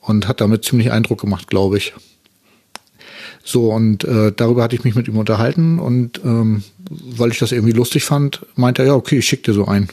Und 0.00 0.26
hat 0.26 0.40
damit 0.40 0.64
ziemlich 0.64 0.92
Eindruck 0.92 1.20
gemacht, 1.20 1.48
glaube 1.48 1.76
ich. 1.76 1.92
So, 3.44 3.72
und 3.72 4.04
äh, 4.04 4.32
darüber 4.34 4.62
hatte 4.62 4.76
ich 4.76 4.84
mich 4.84 4.94
mit 4.94 5.08
ihm 5.08 5.18
unterhalten 5.18 5.78
und 5.78 6.20
ähm, 6.24 6.62
weil 6.88 7.30
ich 7.30 7.38
das 7.38 7.52
irgendwie 7.52 7.72
lustig 7.72 8.04
fand, 8.04 8.44
meinte 8.54 8.82
er, 8.82 8.88
ja, 8.88 8.94
okay, 8.94 9.18
ich 9.18 9.26
schick 9.26 9.42
dir 9.44 9.54
so 9.54 9.66
ein. 9.66 9.88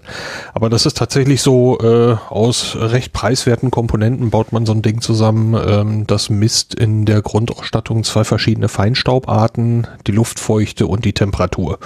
Aber 0.53 0.70
das 0.70 0.86
ist 0.86 0.98
tatsächlich 0.98 1.41
so, 1.41 1.78
äh, 1.80 2.15
aus 2.30 2.78
recht 2.80 3.11
preiswerten 3.11 3.70
Komponenten 3.70 4.30
baut 4.30 4.53
man 4.53 4.65
so 4.65 4.72
ein 4.72 4.82
Ding 4.82 5.02
zusammen. 5.02 5.56
Ähm, 5.68 6.07
das 6.07 6.30
misst 6.30 6.74
in 6.74 7.06
der 7.06 7.22
Grundausstattung 7.22 8.03
zwei 8.03 8.24
verschiedene 8.24 8.70
Feinstaubarten, 8.70 9.88
die 10.07 10.14
Luftfeuchte 10.14 10.88
und 10.88 11.03
die 11.03 11.14
Temperatur. 11.14 11.78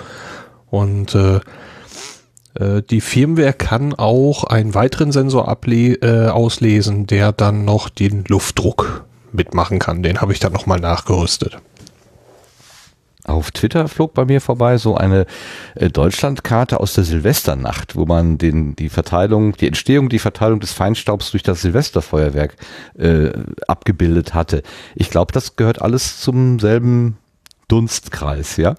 Und 0.70 1.16
äh, 1.16 1.40
äh, 2.54 2.84
die 2.84 3.02
Firmware 3.02 3.54
kann 3.54 3.94
auch 3.96 4.44
einen 4.44 4.76
weiteren 4.76 5.12
Sensor 5.12 5.48
able 5.48 5.96
äh, 6.02 6.30
auslesen, 6.30 7.08
der 7.08 7.32
dann 7.32 7.66
noch 7.66 7.90
den 7.90 8.24
Luftdruck 8.28 9.06
mitmachen 9.32 9.80
kann. 9.80 10.04
Den 10.04 10.22
habe 10.22 10.34
ich 10.34 10.40
dann 10.40 10.54
nochmal 10.54 10.80
nachgerüstet. 10.80 11.58
Auf 13.28 13.52
Twitter 13.52 13.90
flog 13.90 14.14
bei 14.14 14.24
mir 14.24 14.40
vorbei 14.40 14.78
so 14.78 14.96
eine 14.96 15.26
äh, 15.76 15.90
Deutschlandkarte 15.90 16.80
aus 16.80 16.94
der 16.94 17.04
Silvesternacht, 17.04 17.98
wo 17.98 18.06
man 18.06 18.38
den 18.38 18.76
die 18.78 18.88
Verteilung, 18.88 19.52
die 19.52 19.68
Entstehung, 19.68 20.08
die 20.08 20.18
Verteilung 20.18 20.62
des 20.62 20.72
Feinstaubs 20.72 21.32
durch 21.32 21.44
das 21.44 21.62
Silvesterfeuerwerk 21.62 22.56
äh, 22.98 23.32
abgebildet 23.68 24.34
hatte. 24.34 24.64
Ich 24.96 25.10
glaube, 25.10 25.34
das 25.34 25.58
gehört 25.58 25.82
alles 25.82 26.22
zum 26.22 26.60
selben 26.60 27.18
Dunstkreis, 27.68 28.56
ja? 28.56 28.76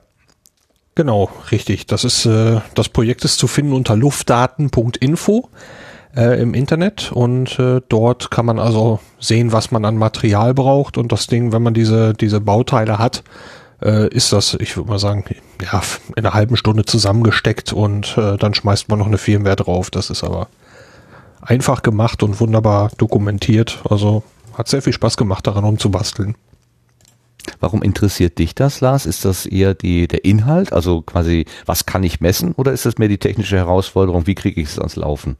Genau, 0.94 1.30
richtig. 1.52 1.86
Das 1.86 2.04
ist 2.04 2.24
äh, 2.24 2.60
das 2.74 2.88
Projekt 2.88 3.24
ist 3.26 3.38
zu 3.38 3.48
finden 3.48 3.74
unter 3.74 3.96
luftdaten.info 3.96 5.48
äh, 6.16 6.40
im 6.40 6.54
Internet 6.54 7.12
und 7.12 7.58
äh, 7.58 7.82
dort 7.88 8.30
kann 8.30 8.46
man 8.46 8.58
also 8.58 8.98
sehen, 9.20 9.52
was 9.52 9.70
man 9.70 9.84
an 9.84 9.98
Material 9.98 10.54
braucht 10.54 10.96
und 10.96 11.12
das 11.12 11.26
Ding, 11.26 11.52
wenn 11.52 11.62
man 11.62 11.74
diese 11.74 12.14
diese 12.14 12.40
Bauteile 12.40 12.98
hat, 12.98 13.22
äh, 13.82 14.08
ist 14.08 14.32
das, 14.32 14.54
ich 14.54 14.76
würde 14.76 14.90
mal 14.90 14.98
sagen, 14.98 15.24
ja, 15.62 15.82
in 16.16 16.24
einer 16.24 16.34
halben 16.34 16.56
Stunde 16.56 16.84
zusammengesteckt 16.84 17.72
und 17.72 18.16
äh, 18.18 18.36
dann 18.36 18.54
schmeißt 18.54 18.88
man 18.88 18.98
noch 18.98 19.06
eine 19.06 19.18
Firmware 19.18 19.56
drauf. 19.56 19.90
Das 19.90 20.10
ist 20.10 20.24
aber 20.24 20.48
einfach 21.40 21.82
gemacht 21.82 22.22
und 22.22 22.40
wunderbar 22.40 22.90
dokumentiert. 22.98 23.80
Also 23.88 24.22
hat 24.54 24.68
sehr 24.68 24.82
viel 24.82 24.92
Spaß 24.92 25.16
gemacht, 25.16 25.46
daran 25.46 25.64
rumzubasteln. 25.64 26.34
Warum 27.60 27.82
interessiert 27.82 28.38
dich 28.38 28.54
das, 28.54 28.80
Lars? 28.80 29.06
Ist 29.06 29.24
das 29.24 29.46
eher 29.46 29.74
die, 29.74 30.06
der 30.06 30.24
Inhalt, 30.24 30.72
also 30.72 31.00
quasi, 31.02 31.46
was 31.64 31.86
kann 31.86 32.02
ich 32.02 32.20
messen, 32.20 32.52
oder 32.52 32.72
ist 32.72 32.84
das 32.84 32.98
mehr 32.98 33.08
die 33.08 33.18
technische 33.18 33.56
Herausforderung, 33.56 34.26
wie 34.26 34.34
kriege 34.34 34.60
ich 34.60 34.68
es 34.68 34.78
ans 34.78 34.96
Laufen? 34.96 35.36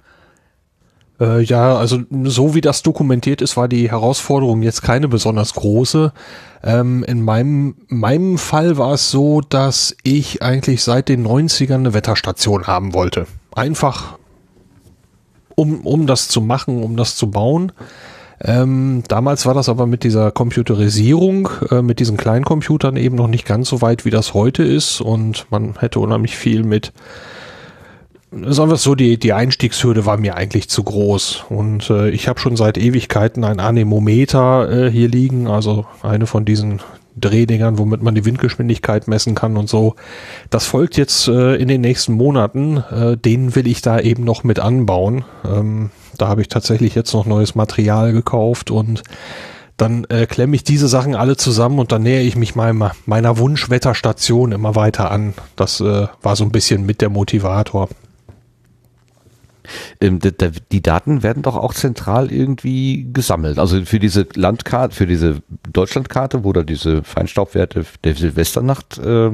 Äh, 1.21 1.43
ja, 1.43 1.77
also 1.77 2.01
so 2.25 2.55
wie 2.55 2.61
das 2.61 2.83
dokumentiert 2.83 3.43
ist, 3.43 3.57
war 3.57 3.69
die 3.69 3.91
Herausforderung 3.91 4.63
jetzt 4.63 4.83
keine 4.83 5.09
besonders 5.09 5.55
große. 5.55 6.13
Ähm, 6.63 7.05
in 7.05 7.23
meinem, 7.23 7.77
meinem 7.89 8.39
Fall 8.39 8.79
war 8.79 8.95
es 8.95 9.11
so, 9.11 9.41
dass 9.41 9.97
ich 10.03 10.43
eigentlich 10.43 10.83
seit 10.83 11.09
den 11.09 11.27
90ern 11.27 11.75
eine 11.75 11.95
Wetterstation 11.95 12.67
haben 12.67 12.95
wollte. 12.95 13.27
Einfach 13.55 14.19
um, 15.55 15.81
um 15.81 16.07
das 16.07 16.29
zu 16.29 16.41
machen, 16.41 16.83
um 16.83 16.97
das 16.97 17.17
zu 17.17 17.31
bauen. 17.31 17.73
Ähm, 18.41 19.03
damals 19.09 19.47
war 19.47 19.55
das 19.55 19.69
aber 19.69 19.87
mit 19.87 20.05
dieser 20.05 20.31
Computerisierung, 20.31 21.49
äh, 21.73 21.83
mit 21.83 21.99
diesen 21.99 22.17
Kleincomputern 22.17 22.97
eben 22.97 23.17
noch 23.17 23.27
nicht 23.27 23.45
ganz 23.45 23.69
so 23.69 23.83
weit, 23.83 24.05
wie 24.05 24.11
das 24.11 24.35
heute 24.35 24.63
ist. 24.63 25.01
Und 25.01 25.47
man 25.51 25.75
hätte 25.81 25.99
unheimlich 25.99 26.37
viel 26.37 26.63
mit 26.63 26.93
sagen 28.31 28.71
wir 28.71 28.75
es 28.75 28.83
so, 28.83 28.95
die, 28.95 29.19
die 29.19 29.33
Einstiegshürde 29.33 30.07
war 30.07 30.17
mir 30.17 30.37
eigentlich 30.37 30.69
zu 30.69 30.83
groß. 30.83 31.45
Und 31.49 31.91
äh, 31.91 32.11
ich 32.11 32.29
habe 32.29 32.41
schon 32.41 32.57
seit 32.57 32.79
Ewigkeiten 32.79 33.45
ein 33.45 33.61
Anemometer 33.61 34.87
äh, 34.87 34.91
hier 34.91 35.09
liegen, 35.09 35.47
also 35.49 35.87
eine 36.03 36.27
von 36.27 36.45
diesen 36.45 36.81
Drehdingern, 37.17 37.79
womit 37.79 38.03
man 38.03 38.15
die 38.15 38.25
Windgeschwindigkeit 38.25 39.09
messen 39.09 39.35
kann 39.35 39.57
und 39.57 39.69
so. 39.69 39.97
Das 40.51 40.67
folgt 40.67 40.97
jetzt 40.97 41.29
äh, 41.29 41.57
in 41.57 41.69
den 41.69 41.81
nächsten 41.81 42.13
Monaten. 42.13 42.79
Äh, 42.91 43.17
den 43.17 43.55
will 43.55 43.67
ich 43.67 43.83
da 43.83 43.99
eben 43.99 44.25
noch 44.25 44.45
mit 44.45 44.61
anbauen. 44.61 45.25
Ähm, 45.45 45.91
da 46.17 46.29
habe 46.29 46.43
ich 46.43 46.49
tatsächlich 46.49 46.95
jetzt 46.95 47.13
noch 47.13 47.27
neues 47.27 47.55
Material 47.55 48.13
gekauft 48.13 48.71
und 48.71 49.03
dann 49.77 50.05
äh, 50.09 50.27
klemme 50.27 50.57
ich 50.57 50.65
diese 50.65 50.89
Sachen 50.89 51.15
alle 51.15 51.37
zusammen 51.37 51.79
und 51.79 51.93
dann 51.93 52.03
nähere 52.03 52.25
ich 52.25 52.35
mich 52.35 52.57
meiner, 52.57 52.93
meiner 53.07 53.39
Wunschwetterstation 53.39 54.53
immer 54.53 54.75
weiter 54.75 55.11
an. 55.11 55.35
Das 55.55 55.81
äh, 55.81 56.09
war 56.21 56.37
so 56.37 56.45
ein 56.45 56.51
bisschen 56.51 56.85
mit 56.85 57.01
der 57.01 57.11
Motivator. 57.11 57.89
Ähm, 60.01 60.19
die 60.73 60.83
Daten 60.83 61.23
werden 61.23 61.43
doch 61.43 61.57
auch 61.57 61.75
zentral 61.75 62.33
irgendwie 62.33 63.09
gesammelt. 63.13 63.59
Also 63.59 63.85
für 63.85 63.99
diese 63.99 64.27
Landkarte, 64.35 64.95
für 64.95 65.07
diese 65.07 65.43
Deutschlandkarte, 65.73 66.45
wo 66.45 66.53
da 66.53 66.63
diese 66.63 67.03
Feinstaubwerte 67.03 67.85
der 68.05 68.15
Silvesternacht 68.15 68.99
äh, 68.99 69.31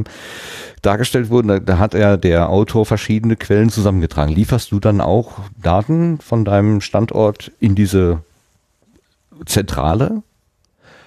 dargestellt 0.83 1.31
wurden, 1.31 1.49
da, 1.49 1.61
da 1.61 1.79
hat 1.79 1.95
er 1.95 2.17
der 2.17 2.51
Autor 2.51 2.87
verschiedene 2.87 3.37
Quellen 3.37 3.71
zusammengetragen. 3.71 4.35
Lieferst 4.35 4.73
du 4.73 4.81
dann 4.81 5.01
auch 5.01 5.41
Daten 5.61 6.19
von 6.21 6.45
deinem 6.45 6.81
Standort 6.81 7.53
in 7.61 7.75
diese 7.75 8.21
Zentrale? 9.47 10.23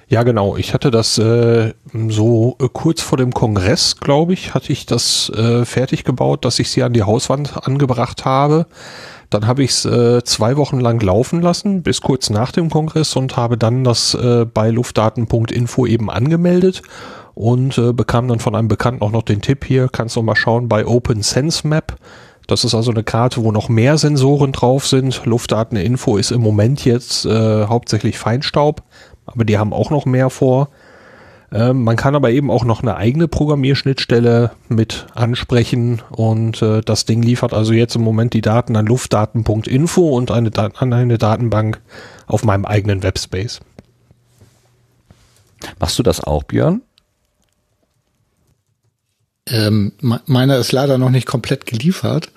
Ja, 0.09 0.23
genau. 0.23 0.55
Ich 0.55 0.73
hatte 0.73 0.89
das 0.89 1.17
äh, 1.17 1.73
so 2.07 2.55
äh, 2.61 2.69
kurz 2.71 3.01
vor 3.01 3.17
dem 3.17 3.33
Kongress, 3.33 3.97
glaube 3.97 4.31
ich, 4.33 4.53
hatte 4.53 4.71
ich 4.71 4.85
das 4.85 5.29
äh, 5.29 5.65
fertig 5.65 6.05
gebaut, 6.05 6.45
dass 6.45 6.59
ich 6.59 6.71
sie 6.71 6.83
an 6.83 6.93
die 6.93 7.03
Hauswand 7.03 7.67
angebracht 7.67 8.23
habe. 8.23 8.67
Dann 9.29 9.45
habe 9.45 9.63
ich 9.63 9.71
es 9.71 9.85
äh, 9.85 10.23
zwei 10.23 10.55
Wochen 10.57 10.79
lang 10.79 11.01
laufen 11.01 11.41
lassen, 11.41 11.83
bis 11.83 12.01
kurz 12.01 12.29
nach 12.29 12.51
dem 12.51 12.69
Kongress 12.69 13.15
und 13.15 13.35
habe 13.35 13.57
dann 13.57 13.83
das 13.83 14.13
äh, 14.13 14.45
bei 14.45 14.69
luftdaten.info 14.69 15.85
eben 15.85 16.09
angemeldet 16.09 16.81
und 17.33 17.77
äh, 17.77 17.93
bekam 17.93 18.27
dann 18.27 18.39
von 18.39 18.55
einem 18.55 18.67
Bekannten 18.67 19.01
auch 19.01 19.11
noch 19.11 19.23
den 19.23 19.41
Tipp 19.41 19.65
hier, 19.65 19.89
kannst 19.91 20.15
du 20.15 20.21
mal 20.21 20.35
schauen 20.35 20.69
bei 20.69 20.85
Open 20.85 21.21
Sense 21.21 21.67
Map. 21.67 21.97
Das 22.47 22.63
ist 22.63 22.73
also 22.73 22.91
eine 22.91 23.03
Karte, 23.03 23.43
wo 23.43 23.51
noch 23.51 23.67
mehr 23.67 23.97
Sensoren 23.97 24.53
drauf 24.53 24.87
sind. 24.87 25.25
Luftdateninfo 25.25 26.15
ist 26.15 26.31
im 26.31 26.41
Moment 26.41 26.85
jetzt 26.85 27.25
äh, 27.25 27.65
hauptsächlich 27.65 28.17
Feinstaub, 28.17 28.83
aber 29.25 29.43
die 29.43 29.57
haben 29.57 29.73
auch 29.73 29.91
noch 29.91 30.05
mehr 30.05 30.29
vor. 30.29 30.69
Ähm, 31.51 31.83
man 31.83 31.95
kann 31.95 32.15
aber 32.15 32.31
eben 32.31 32.51
auch 32.51 32.65
noch 32.65 32.81
eine 32.81 32.97
eigene 32.97 33.27
Programmierschnittstelle 33.27 34.51
mit 34.67 35.07
ansprechen 35.13 36.01
und 36.09 36.61
äh, 36.61 36.81
das 36.81 37.05
Ding 37.05 37.21
liefert 37.21 37.53
also 37.53 37.71
jetzt 37.71 37.95
im 37.95 38.01
Moment 38.01 38.33
die 38.33 38.41
Daten 38.41 38.75
an 38.75 38.85
luftdaten.info 38.85 40.09
und 40.09 40.29
eine, 40.31 40.51
an 40.57 40.93
eine 40.93 41.17
Datenbank 41.17 41.79
auf 42.25 42.43
meinem 42.43 42.65
eigenen 42.65 43.01
Webspace. 43.01 43.61
Machst 45.79 45.97
du 45.97 46.03
das 46.03 46.21
auch, 46.21 46.43
Björn? 46.43 46.81
Ähm, 49.49 49.93
meiner 50.01 50.57
ist 50.57 50.73
leider 50.73 50.97
noch 50.97 51.09
nicht 51.09 51.25
komplett 51.25 51.65
geliefert, 51.65 52.31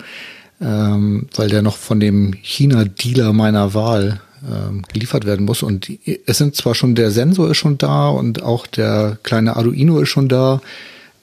ähm, 0.61 1.27
weil 1.35 1.49
der 1.49 1.61
noch 1.61 1.75
von 1.75 1.99
dem 1.99 2.33
China-Dealer 2.41 3.33
meiner 3.33 3.73
Wahl 3.73 4.21
ähm, 4.49 4.83
geliefert 4.91 5.25
werden 5.25 5.45
muss. 5.45 5.63
Und 5.63 5.91
es 6.25 6.37
sind 6.37 6.55
zwar 6.55 6.75
schon, 6.75 6.95
der 6.95 7.11
Sensor 7.11 7.51
ist 7.51 7.57
schon 7.57 7.77
da 7.77 8.09
und 8.09 8.41
auch 8.41 8.67
der 8.67 9.17
kleine 9.23 9.55
Arduino 9.55 9.99
ist 9.99 10.09
schon 10.09 10.29
da. 10.29 10.61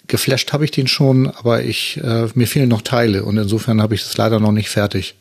Geflasht 0.07 0.53
habe 0.53 0.65
ich 0.65 0.71
den 0.71 0.87
schon, 0.87 1.29
aber 1.29 1.63
ich, 1.63 2.01
äh, 2.03 2.29
mir 2.35 2.47
fehlen 2.47 2.69
noch 2.69 2.83
Teile 2.83 3.25
und 3.25 3.37
insofern 3.37 3.83
habe 3.83 3.95
ich 3.95 4.03
es 4.03 4.17
leider 4.17 4.41
noch 4.41 4.53
nicht 4.53 4.69
fertig. 4.69 5.15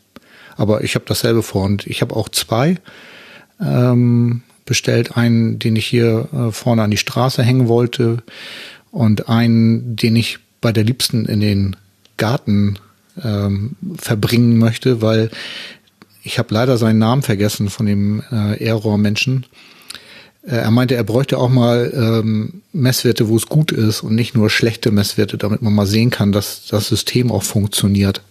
Aber 0.55 0.83
ich 0.83 0.95
habe 0.95 1.05
dasselbe 1.07 1.43
vor 1.43 1.65
und 1.65 1.85
ich 1.87 2.01
habe 2.01 2.15
auch 2.15 2.29
zwei 2.29 2.77
ähm, 3.61 4.43
bestellt. 4.65 5.17
Einen, 5.17 5.59
den 5.59 5.75
ich 5.75 5.85
hier 5.85 6.27
äh, 6.33 6.51
vorne 6.51 6.83
an 6.83 6.91
die 6.91 6.97
Straße 6.97 7.43
hängen 7.43 7.67
wollte 7.67 8.23
und 8.91 9.29
einen, 9.29 9.95
den 9.95 10.15
ich 10.15 10.39
bei 10.61 10.71
der 10.71 10.83
Liebsten 10.83 11.25
in 11.25 11.39
den 11.39 11.75
Garten 12.17 12.79
ähm, 13.23 13.75
verbringen 13.97 14.57
möchte, 14.57 15.01
weil 15.01 15.29
ich 16.27 16.39
habe 16.39 16.53
leider 16.53 16.77
seinen 16.77 16.99
Namen 16.99 17.21
vergessen 17.21 17.69
von 17.69 17.85
dem 17.85 18.21
äh, 18.31 18.61
Error-Menschen. 18.61 19.45
Äh, 20.43 20.57
er 20.57 20.71
meinte, 20.71 20.95
er 20.95 21.05
bräuchte 21.05 21.37
auch 21.37 21.47
mal 21.47 21.89
ähm, 21.95 22.63
Messwerte, 22.73 23.29
wo 23.29 23.37
es 23.37 23.47
gut 23.47 23.71
ist 23.71 24.03
und 24.03 24.13
nicht 24.13 24.35
nur 24.35 24.49
schlechte 24.49 24.91
Messwerte, 24.91 25.37
damit 25.37 25.61
man 25.61 25.73
mal 25.73 25.87
sehen 25.87 26.09
kann, 26.09 26.33
dass 26.33 26.65
das 26.67 26.89
System 26.89 27.31
auch 27.31 27.43
funktioniert. 27.43 28.21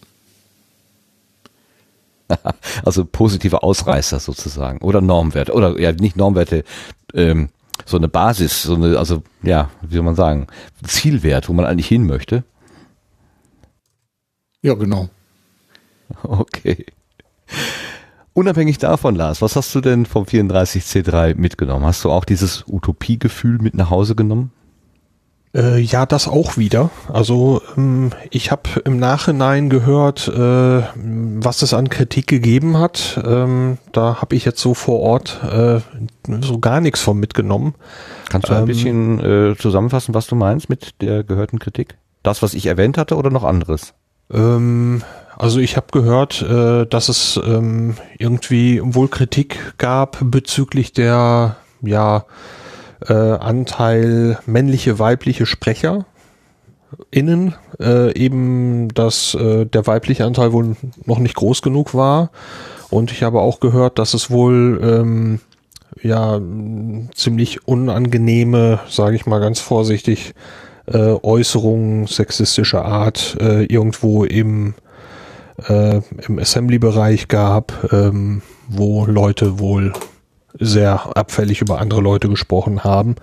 Also 2.85 3.05
positive 3.05 3.63
Ausreißer 3.63 4.19
sozusagen 4.19 4.79
oder 4.79 5.01
Normwerte 5.01 5.53
oder 5.53 5.81
ja 5.81 5.93
nicht 5.93 6.17
Normwerte, 6.17 6.65
ähm, 7.15 7.51
so 7.85 7.97
eine 7.97 8.09
Basis, 8.09 8.65
so 8.65 8.75
eine 8.75 8.99
also 8.99 9.23
ja 9.45 9.71
wie 9.81 9.95
soll 9.95 10.03
man 10.03 10.17
sagen 10.17 10.49
Zielwert, 10.85 11.49
wo 11.49 11.53
man 11.53 11.65
eigentlich 11.65 11.87
hin 11.87 12.05
möchte. 12.05 12.43
Ja 14.61 14.75
genau. 14.75 15.09
Okay. 16.23 16.87
Unabhängig 18.33 18.79
davon, 18.79 19.15
Lars, 19.15 19.41
was 19.41 19.57
hast 19.57 19.75
du 19.75 19.81
denn 19.81 20.05
vom 20.05 20.25
34C3 20.25 21.37
mitgenommen? 21.37 21.87
Hast 21.87 22.05
du 22.05 22.11
auch 22.11 22.25
dieses 22.25 22.65
Utopiegefühl 22.69 23.59
mit 23.59 23.75
nach 23.75 23.89
Hause 23.89 24.15
genommen? 24.15 24.53
Äh, 25.57 25.79
ja, 25.81 26.05
das 26.05 26.29
auch 26.29 26.59
wieder. 26.59 26.91
Also 27.11 27.63
ähm, 27.79 28.11
ich 28.31 28.51
habe 28.51 28.69
im 28.85 28.99
Nachhinein 28.99 29.71
gehört, 29.71 30.29
äh, 30.29 30.83
was 30.95 31.63
es 31.63 31.73
an 31.73 31.89
Kritik 31.89 32.27
gegeben 32.27 32.77
hat. 32.77 33.19
Ähm, 33.25 33.79
da 33.93 34.21
habe 34.21 34.37
ich 34.37 34.45
jetzt 34.45 34.61
so 34.61 34.75
vor 34.75 35.01
Ort 35.01 35.41
äh, 35.51 35.81
so 36.43 36.59
gar 36.59 36.83
nichts 36.83 37.01
von 37.01 37.19
mitgenommen. 37.19 37.75
Kannst 38.29 38.51
du 38.51 38.53
ein 38.53 38.61
ähm, 38.61 38.67
bisschen 38.67 39.21
äh, 39.21 39.57
zusammenfassen, 39.57 40.15
was 40.15 40.27
du 40.27 40.35
meinst 40.35 40.69
mit 40.69 41.01
der 41.01 41.25
gehörten 41.25 41.59
Kritik? 41.59 41.97
Das, 42.23 42.43
was 42.43 42.53
ich 42.53 42.67
erwähnt 42.67 42.99
hatte 42.99 43.17
oder 43.17 43.31
noch 43.31 43.45
anderes? 43.45 43.95
Ähm, 44.31 45.03
also 45.37 45.61
ich 45.61 45.77
habe 45.77 45.87
gehört, 45.93 46.43
äh, 46.43 46.87
dass 46.87 47.09
es 47.09 47.41
ähm, 47.45 47.97
irgendwie 48.19 48.81
wohl 48.83 49.09
Kritik 49.09 49.75
gab 49.79 50.19
bezüglich 50.23 50.93
der 50.93 51.57
ja 51.83 52.25
äh, 53.07 53.13
Anteil 53.13 54.39
männliche 54.47 54.99
weibliche 54.99 55.47
Sprecher 55.47 56.07
innen 57.11 57.55
äh, 57.81 58.17
eben 58.17 58.89
dass 58.95 59.35
äh, 59.35 59.67
der 59.67 59.87
weibliche 59.87 60.25
Anteil 60.25 60.53
wohl 60.53 60.77
noch 61.05 61.19
nicht 61.19 61.35
groß 61.35 61.63
genug 61.63 61.95
war. 61.95 62.31
Und 62.91 63.11
ich 63.11 63.23
habe 63.23 63.41
auch 63.41 63.61
gehört, 63.61 63.99
dass 63.99 64.15
es 64.15 64.31
wohl 64.31 64.81
ähm, 64.83 65.41
ja 66.03 66.41
ziemlich 67.15 67.67
unangenehme, 67.67 68.81
sage 68.89 69.17
ich 69.17 69.27
mal 69.27 69.41
ganz 69.41 69.61
vorsichtig, 69.61 70.35
äh, 70.87 71.17
Äußerungen 71.23 72.07
sexistischer 72.07 72.85
Art 72.85 73.37
äh, 73.41 73.65
irgendwo 73.65 74.25
im, 74.25 74.75
äh, 75.69 76.01
im 76.27 76.39
Assembly-Bereich 76.39 77.29
gab, 77.29 77.93
ähm, 77.93 78.43
wo 78.69 79.05
Leute 79.07 79.59
wohl 79.59 79.93
sehr 80.59 81.17
abfällig 81.17 81.61
über 81.61 81.81
andere 81.81 82.01
Leute 82.01 82.29
gesprochen 82.29 82.85
haben. 82.85 83.17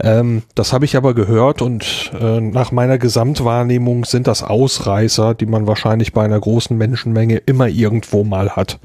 Ähm, 0.00 0.42
das 0.54 0.72
habe 0.72 0.84
ich 0.84 0.96
aber 0.96 1.14
gehört 1.14 1.62
und 1.62 2.12
äh, 2.18 2.40
nach 2.40 2.72
meiner 2.72 2.98
Gesamtwahrnehmung 2.98 4.04
sind 4.04 4.26
das 4.26 4.42
Ausreißer, 4.42 5.34
die 5.34 5.46
man 5.46 5.66
wahrscheinlich 5.66 6.12
bei 6.12 6.24
einer 6.24 6.38
großen 6.38 6.76
Menschenmenge 6.76 7.38
immer 7.38 7.68
irgendwo 7.68 8.24
mal 8.24 8.50
hat. 8.50 8.78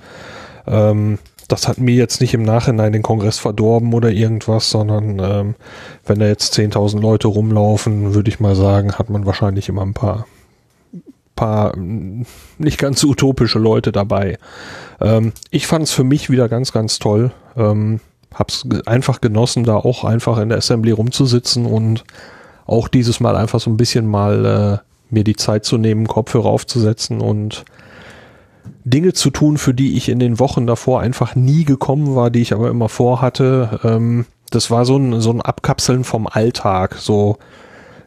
Ähm, 0.65 1.19
das 1.47 1.67
hat 1.67 1.77
mir 1.77 1.93
jetzt 1.93 2.21
nicht 2.21 2.33
im 2.33 2.43
Nachhinein 2.43 2.93
den 2.93 3.03
Kongress 3.03 3.37
verdorben 3.37 3.93
oder 3.93 4.09
irgendwas, 4.09 4.69
sondern 4.69 5.19
ähm, 5.19 5.55
wenn 6.05 6.19
da 6.19 6.25
jetzt 6.25 6.57
10.000 6.57 6.99
Leute 6.99 7.27
rumlaufen, 7.27 8.15
würde 8.15 8.29
ich 8.29 8.39
mal 8.39 8.55
sagen, 8.55 8.93
hat 8.93 9.09
man 9.09 9.25
wahrscheinlich 9.25 9.69
immer 9.69 9.81
ein 9.83 9.93
paar 9.93 10.25
paar 11.35 11.75
mm, 11.77 12.25
nicht 12.57 12.77
ganz 12.77 12.99
so 12.99 13.09
utopische 13.09 13.59
Leute 13.59 13.91
dabei. 13.91 14.37
Ähm, 15.01 15.33
ich 15.51 15.67
fand 15.67 15.83
es 15.83 15.91
für 15.91 16.03
mich 16.03 16.29
wieder 16.29 16.49
ganz, 16.49 16.71
ganz 16.71 16.99
toll. 16.99 17.31
Ähm, 17.55 17.99
hab's 18.33 18.67
einfach 18.85 19.21
genossen, 19.21 19.63
da 19.63 19.75
auch 19.75 20.03
einfach 20.03 20.37
in 20.39 20.49
der 20.49 20.57
Assembly 20.57 20.91
rumzusitzen 20.91 21.65
und 21.65 22.03
auch 22.65 22.87
dieses 22.87 23.19
Mal 23.19 23.35
einfach 23.35 23.59
so 23.59 23.69
ein 23.69 23.77
bisschen 23.77 24.07
mal 24.07 24.81
äh, 24.81 25.13
mir 25.13 25.23
die 25.23 25.35
Zeit 25.35 25.65
zu 25.65 25.77
nehmen, 25.77 26.07
Kopfhörer 26.07 26.47
aufzusetzen 26.47 27.21
und 27.21 27.65
Dinge 28.85 29.13
zu 29.13 29.29
tun, 29.29 29.57
für 29.57 29.73
die 29.73 29.95
ich 29.97 30.09
in 30.09 30.19
den 30.19 30.39
Wochen 30.39 30.67
davor 30.67 31.01
einfach 31.01 31.35
nie 31.35 31.65
gekommen 31.65 32.15
war, 32.15 32.29
die 32.29 32.41
ich 32.41 32.53
aber 32.53 32.69
immer 32.69 32.89
vorhatte. 32.89 33.79
Ähm, 33.83 34.25
das 34.49 34.71
war 34.71 34.85
so 34.85 34.97
ein, 34.97 35.19
so 35.21 35.31
ein 35.31 35.41
Abkapseln 35.41 36.03
vom 36.03 36.27
Alltag. 36.27 36.95
So, 36.99 37.37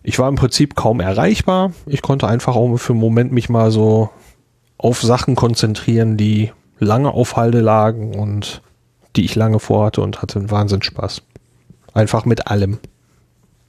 ich 0.06 0.20
war 0.20 0.28
im 0.28 0.36
Prinzip 0.36 0.76
kaum 0.76 1.00
erreichbar. 1.00 1.72
Ich 1.84 2.00
konnte 2.00 2.28
einfach 2.28 2.54
auch 2.54 2.76
für 2.76 2.92
einen 2.92 3.00
Moment 3.00 3.32
mich 3.32 3.48
mal 3.48 3.72
so 3.72 4.08
auf 4.78 5.02
Sachen 5.02 5.34
konzentrieren, 5.34 6.16
die 6.16 6.52
lange 6.78 7.10
auf 7.10 7.36
Halde 7.36 7.60
lagen 7.60 8.14
und 8.14 8.62
die 9.16 9.24
ich 9.24 9.34
lange 9.34 9.58
vorhatte 9.58 10.02
und 10.02 10.22
hatte 10.22 10.38
einen 10.38 10.50
Wahnsinnsspaß. 10.52 11.22
Einfach 11.92 12.24
mit 12.24 12.46
allem. 12.46 12.78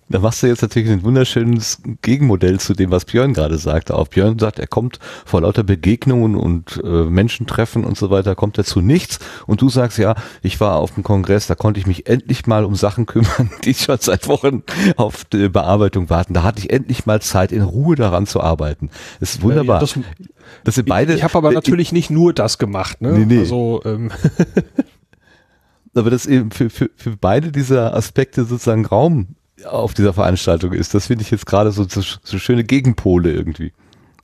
Da 0.10 0.20
machst 0.20 0.42
du 0.42 0.48
jetzt 0.48 0.62
natürlich 0.62 0.90
ein 0.90 1.04
wunderschönes 1.04 1.82
Gegenmodell 2.02 2.62
zu 2.62 2.74
dem, 2.74 2.92
was 2.92 3.04
Björn 3.04 3.34
gerade 3.34 3.58
sagte. 3.58 3.94
Auch 3.96 4.08
Björn 4.08 4.40
sagt, 4.40 4.58
er 4.58 4.68
kommt 4.68 5.00
vor 5.26 5.42
lauter 5.42 5.64
Begegnungen 5.64 6.36
und 6.36 6.82
äh, 6.82 7.04
Menschentreffen 7.04 7.84
und 7.84 7.98
so 7.98 8.10
weiter, 8.10 8.34
kommt 8.34 8.58
er 8.58 8.64
zu 8.64 8.80
nichts. 8.80 9.20
Und 9.48 9.62
du 9.62 9.70
sagst, 9.70 9.98
ja, 9.98 10.16
ich 10.42 10.62
war 10.62 10.78
auf 10.78 10.94
dem 10.94 11.04
Kongress, 11.04 11.48
da 11.48 11.56
konnte 11.56 11.82
ich 11.82 11.88
mich 11.88 12.08
endlich 12.08 12.48
mal 12.48 12.64
um 12.64 12.76
Sachen 12.76 13.06
kümmern, 13.06 13.52
die 13.66 13.74
schon 13.74 13.98
seit 14.00 14.30
Wochen 14.30 14.64
auf 14.96 15.26
die 15.26 15.50
Bearbeitung 15.50 16.10
warten. 16.10 16.34
Da 16.34 16.44
hatte 16.44 16.60
ich 16.60 16.72
endlich 16.72 17.06
mal 17.06 17.22
Zeit, 17.22 17.52
in 17.52 17.62
Ruhe 17.62 17.98
daran 17.98 18.28
zu 18.28 18.40
arbeiten. 18.40 18.90
Das 19.20 19.36
ist 19.36 19.42
wunderbar. 19.42 19.78
Ja, 19.78 19.82
das, 19.82 20.00
das 20.64 20.76
sind 20.76 20.88
beide. 20.88 21.12
Ich, 21.12 21.18
ich 21.20 21.24
habe 21.26 21.38
aber 21.38 21.52
natürlich 21.52 21.92
nicht 21.92 22.10
nur 22.10 22.32
das 22.34 22.58
gemacht. 22.58 23.02
Ne? 23.02 23.12
Nee, 23.12 23.26
nee. 23.26 23.40
Also 23.40 23.82
ähm, 23.84 24.12
aber 25.96 26.10
das 26.10 26.26
eben 26.26 26.52
für, 26.52 26.70
für, 26.70 26.90
für 26.96 27.18
beide 27.18 27.52
dieser 27.52 27.94
Aspekte 27.94 28.46
sozusagen 28.46 28.86
Raum 28.86 29.36
auf 29.66 29.94
dieser 29.94 30.14
Veranstaltung 30.14 30.74
ist. 30.74 30.94
Das 30.94 31.08
finde 31.08 31.24
ich 31.24 31.32
jetzt 31.32 31.46
gerade 31.46 31.72
so, 31.72 31.86
so, 31.88 32.02
so 32.02 32.40
schöne 32.40 32.64
Gegenpole 32.64 33.32
irgendwie. 33.32 33.74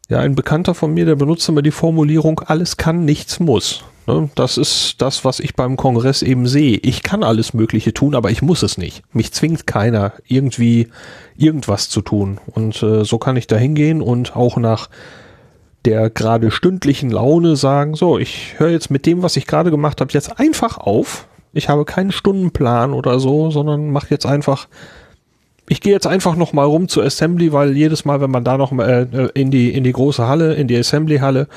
Ja, 0.10 0.20
ein 0.20 0.36
Bekannter 0.36 0.76
von 0.76 0.94
mir, 0.94 1.06
der 1.06 1.16
benutzt 1.16 1.48
immer 1.50 1.62
die 1.62 1.72
Formulierung, 1.72 2.42
alles 2.42 2.78
kann, 2.78 3.06
nichts 3.06 3.40
muss. 3.40 3.84
Ne, 4.06 4.30
das 4.36 4.58
ist 4.58 4.96
das, 5.02 5.24
was 5.24 5.40
ich 5.40 5.56
beim 5.56 5.78
Kongress 5.78 6.24
eben 6.24 6.46
sehe. 6.46 6.78
Ich 6.78 7.04
kann 7.04 7.24
alles 7.24 7.54
Mögliche 7.54 7.94
tun, 7.94 8.16
aber 8.16 8.32
ich 8.32 8.42
muss 8.42 8.62
es 8.62 8.78
nicht. 8.78 9.02
Mich 9.14 9.32
zwingt 9.32 9.66
keiner, 9.66 10.12
irgendwie 10.28 10.90
irgendwas 11.38 11.88
zu 11.88 12.02
tun. 12.02 12.40
Und 12.48 12.84
äh, 12.84 13.06
so 13.06 13.18
kann 13.18 13.38
ich 13.38 13.48
da 13.48 13.56
hingehen 13.56 14.02
und 14.02 14.36
auch 14.36 14.58
nach 14.58 14.90
der 15.86 16.10
gerade 16.10 16.52
stündlichen 16.52 17.12
Laune 17.12 17.56
sagen, 17.56 17.96
so, 17.96 18.18
ich 18.18 18.60
höre 18.60 18.72
jetzt 18.72 18.92
mit 18.92 19.06
dem, 19.06 19.22
was 19.22 19.38
ich 19.38 19.48
gerade 19.48 19.72
gemacht 19.72 20.02
habe, 20.02 20.12
jetzt 20.12 20.38
einfach 20.38 20.78
auf. 20.78 21.28
Ich 21.54 21.70
habe 21.70 21.86
keinen 21.86 22.12
Stundenplan 22.12 22.94
oder 22.94 23.20
so, 23.20 23.52
sondern 23.52 23.92
mache 23.92 24.08
jetzt 24.10 24.26
einfach 24.26 24.68
ich 25.70 25.82
gehe 25.82 25.94
jetzt 25.94 26.08
einfach 26.08 26.36
noch 26.36 26.52
mal 26.54 26.66
rum 26.66 26.88
zur 26.88 27.04
Assembly, 27.04 27.54
weil 27.54 27.76
jedes 27.76 28.04
Mal, 28.06 28.20
wenn 28.20 28.32
man 28.32 28.44
da 28.44 28.58
noch 28.58 28.72
mal, 28.72 29.08
äh, 29.12 29.40
in 29.40 29.50
die 29.50 29.74
in 29.74 29.84
die 29.84 29.94
große 29.94 30.28
Halle, 30.28 30.54
in 30.56 30.68
die 30.68 30.78
Assembly 30.78 31.20
Halle 31.20 31.48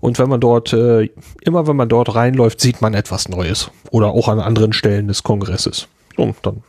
und 0.00 0.18
wenn 0.18 0.28
man 0.28 0.40
dort 0.40 0.72
äh, 0.72 1.10
immer 1.42 1.66
wenn 1.66 1.76
man 1.76 1.88
dort 1.88 2.14
reinläuft, 2.14 2.60
sieht 2.60 2.80
man 2.80 2.94
etwas 2.94 3.28
Neues 3.28 3.70
oder 3.90 4.08
auch 4.08 4.28
an 4.28 4.40
anderen 4.40 4.72
Stellen 4.72 5.08
des 5.08 5.22
Kongresses. 5.22 5.88
Und 6.16 6.36
dann 6.42 6.62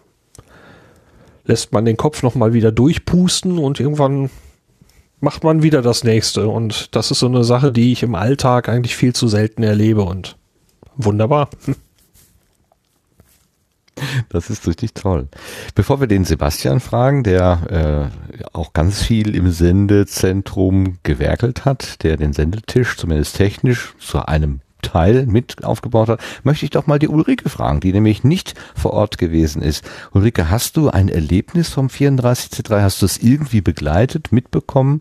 lässt 1.46 1.72
man 1.72 1.86
den 1.86 1.98
Kopf 1.98 2.24
noch 2.24 2.36
mal 2.36 2.54
wieder 2.54 2.72
durchpusten 2.72 3.58
und 3.58 3.80
irgendwann 3.80 4.30
macht 5.20 5.44
man 5.44 5.64
wieder 5.64 5.82
das 5.82 6.04
nächste 6.04 6.48
und 6.48 6.96
das 6.96 7.12
ist 7.12 7.20
so 7.20 7.28
eine 7.28 7.44
Sache, 7.44 7.72
die 7.72 7.92
ich 7.92 8.04
im 8.04 8.16
Alltag 8.16 8.70
eigentlich 8.70 8.96
viel 8.96 9.14
zu 9.14 9.28
selten 9.28 9.64
erlebe 9.64 10.04
und 10.04 10.36
wunderbar. 10.96 11.50
Das 14.30 14.50
ist 14.50 14.68
richtig 14.68 14.94
toll. 14.94 15.28
Bevor 15.76 16.00
wir 16.00 16.08
den 16.08 16.26
Sebastian 16.26 16.80
fragen, 16.80 17.24
der 17.24 18.12
äh, 18.42 18.48
auch 18.54 18.74
ganz 18.74 19.02
viel 19.02 19.36
im 19.36 19.52
Sendezentrum 19.52 20.98
gewerkelt 21.04 21.66
hat, 21.66 22.04
der 22.04 22.18
den 22.18 22.34
Sendetisch 22.34 22.98
zumindest 22.98 23.38
technisch 23.38 23.96
zu 24.00 24.26
einem 24.26 24.62
Teil 24.82 25.26
mit 25.26 25.64
aufgebaut 25.64 26.10
hat, 26.10 26.22
möchte 26.44 26.66
ich 26.66 26.72
doch 26.72 26.88
mal 26.88 27.00
die 27.00 27.08
Ulrike 27.08 27.50
fragen, 27.50 27.80
die 27.80 27.92
nämlich 27.92 28.24
nicht 28.24 28.54
vor 28.76 28.94
Ort 28.94 29.18
gewesen 29.18 29.62
ist. 29.62 29.84
Ulrike, 30.14 30.50
hast 30.50 30.78
du 30.78 30.90
ein 30.90 31.10
Erlebnis 31.10 31.70
vom 31.70 31.88
34C3? 31.88 32.82
Hast 32.82 33.02
du 33.02 33.06
es 33.06 33.18
irgendwie 33.18 33.62
begleitet, 33.62 34.32
mitbekommen? 34.32 35.00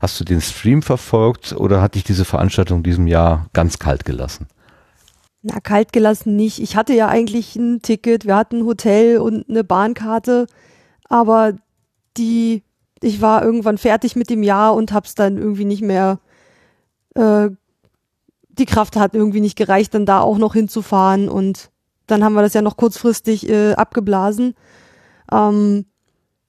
Hast 0.00 0.18
du 0.18 0.24
den 0.24 0.40
Stream 0.40 0.82
verfolgt 0.82 1.52
oder 1.52 1.80
hat 1.80 1.94
dich 1.94 2.04
diese 2.04 2.24
Veranstaltung 2.24 2.78
in 2.78 2.84
diesem 2.84 3.06
Jahr 3.06 3.46
ganz 3.52 3.78
kalt 3.78 4.04
gelassen? 4.04 4.48
Na, 5.42 5.58
kalt 5.60 5.92
gelassen 5.92 6.36
nicht. 6.36 6.60
Ich 6.60 6.76
hatte 6.76 6.94
ja 6.94 7.08
eigentlich 7.08 7.56
ein 7.56 7.82
Ticket, 7.82 8.26
wir 8.26 8.36
hatten 8.36 8.58
ein 8.58 8.64
Hotel 8.64 9.18
und 9.18 9.48
eine 9.50 9.64
Bahnkarte, 9.64 10.46
aber 11.08 11.54
die, 12.16 12.62
ich 13.00 13.20
war 13.20 13.44
irgendwann 13.44 13.76
fertig 13.76 14.14
mit 14.14 14.30
dem 14.30 14.44
Jahr 14.44 14.74
und 14.74 14.92
hab's 14.92 15.16
dann 15.16 15.38
irgendwie 15.38 15.64
nicht 15.64 15.82
mehr, 15.82 16.20
äh, 17.14 17.50
die 18.50 18.66
Kraft 18.66 18.96
hat 18.96 19.14
irgendwie 19.14 19.40
nicht 19.40 19.56
gereicht, 19.56 19.94
dann 19.94 20.06
da 20.06 20.20
auch 20.20 20.38
noch 20.38 20.52
hinzufahren 20.52 21.28
und 21.28 21.70
dann 22.06 22.22
haben 22.22 22.34
wir 22.34 22.42
das 22.42 22.54
ja 22.54 22.62
noch 22.62 22.76
kurzfristig 22.76 23.48
äh, 23.48 23.72
abgeblasen. 23.72 24.54
Ähm, 25.32 25.86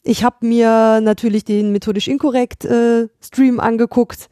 ich 0.04 0.24
habe 0.24 0.46
mir 0.46 1.02
natürlich 1.02 1.46
den 1.46 1.72
methodisch 1.72 2.08
inkorrekt 2.08 2.66
äh, 2.66 3.08
Stream 3.22 3.60
angeguckt. 3.60 4.30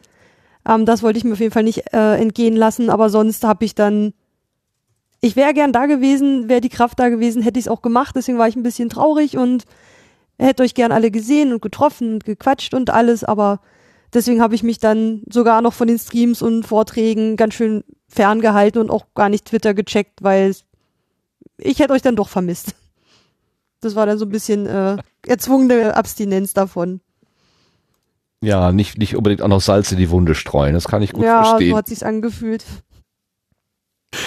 Ähm, 0.68 0.86
das 0.86 1.02
wollte 1.02 1.18
ich 1.18 1.24
mir 1.24 1.34
auf 1.34 1.40
jeden 1.40 1.54
Fall 1.54 1.64
nicht 1.64 1.94
äh, 1.94 2.18
entgehen 2.18 2.56
lassen, 2.56 2.92
aber 2.92 3.10
sonst 3.10 3.44
habe 3.44 3.66
ich 3.66 3.74
dann 3.74 4.14
ich 5.22 5.36
wäre 5.36 5.54
gern 5.54 5.72
da 5.72 5.86
gewesen, 5.86 6.50
wäre 6.50 6.62
die 6.62 6.70
Kraft 6.70 7.00
da 7.00 7.10
gewesen, 7.10 7.44
hätte 7.44 7.60
ich 7.60 7.66
es 7.66 7.72
auch 7.72 7.84
gemacht, 7.84 8.16
deswegen 8.16 8.40
war 8.40 8.48
ich 8.48 8.56
ein 8.56 8.64
bisschen 8.64 8.90
traurig 8.90 9.38
und 9.38 9.66
hätte 10.40 10.64
euch 10.64 10.74
gern 10.74 10.92
alle 10.92 11.12
gesehen 11.12 11.54
und 11.54 11.62
getroffen 11.62 12.16
und 12.16 12.26
gequatscht 12.26 12.74
und 12.74 12.90
alles, 12.90 13.24
aber 13.24 13.62
deswegen 14.14 14.42
habe 14.42 14.56
ich 14.56 14.64
mich 14.64 14.80
dann 14.80 15.22
sogar 15.32 15.62
noch 15.62 15.74
von 15.74 15.88
den 15.88 16.00
Streams 16.00 16.42
und 16.42 16.66
Vorträgen 16.66 17.38
ganz 17.38 17.54
schön 17.54 17.84
ferngehalten 18.10 18.82
und 18.82 18.90
auch 18.90 19.06
gar 19.14 19.30
nicht 19.30 19.46
Twitter 19.46 19.76
gecheckt, 19.76 20.24
weil 20.24 20.56
ich 21.58 21.80
hätte 21.80 21.94
euch 21.94 22.02
dann 22.02 22.16
doch 22.16 22.28
vermisst. 22.28 22.76
Das 23.80 23.96
war 23.96 24.06
dann 24.06 24.18
so 24.18 24.26
ein 24.26 24.32
bisschen 24.32 24.66
äh, 24.66 24.98
erzwungene 25.26 25.96
Abstinenz 25.96 26.54
davon. 26.54 27.02
Ja, 28.44 28.72
nicht, 28.72 28.98
nicht 28.98 29.16
unbedingt 29.16 29.44
auch 29.44 29.48
noch 29.48 29.62
Salz 29.62 29.92
in 29.92 30.00
die 30.00 30.10
Wunde 30.10 30.34
streuen, 30.34 30.74
das 30.74 30.88
kann 30.88 31.04
ich 31.04 31.14
gut 31.14 31.24
ja, 31.24 31.44
verstehen. 31.44 31.68
Ja, 31.68 31.74
so 31.74 31.78
hat 31.78 31.88
sich's 31.88 32.04
angefühlt. 32.04 32.66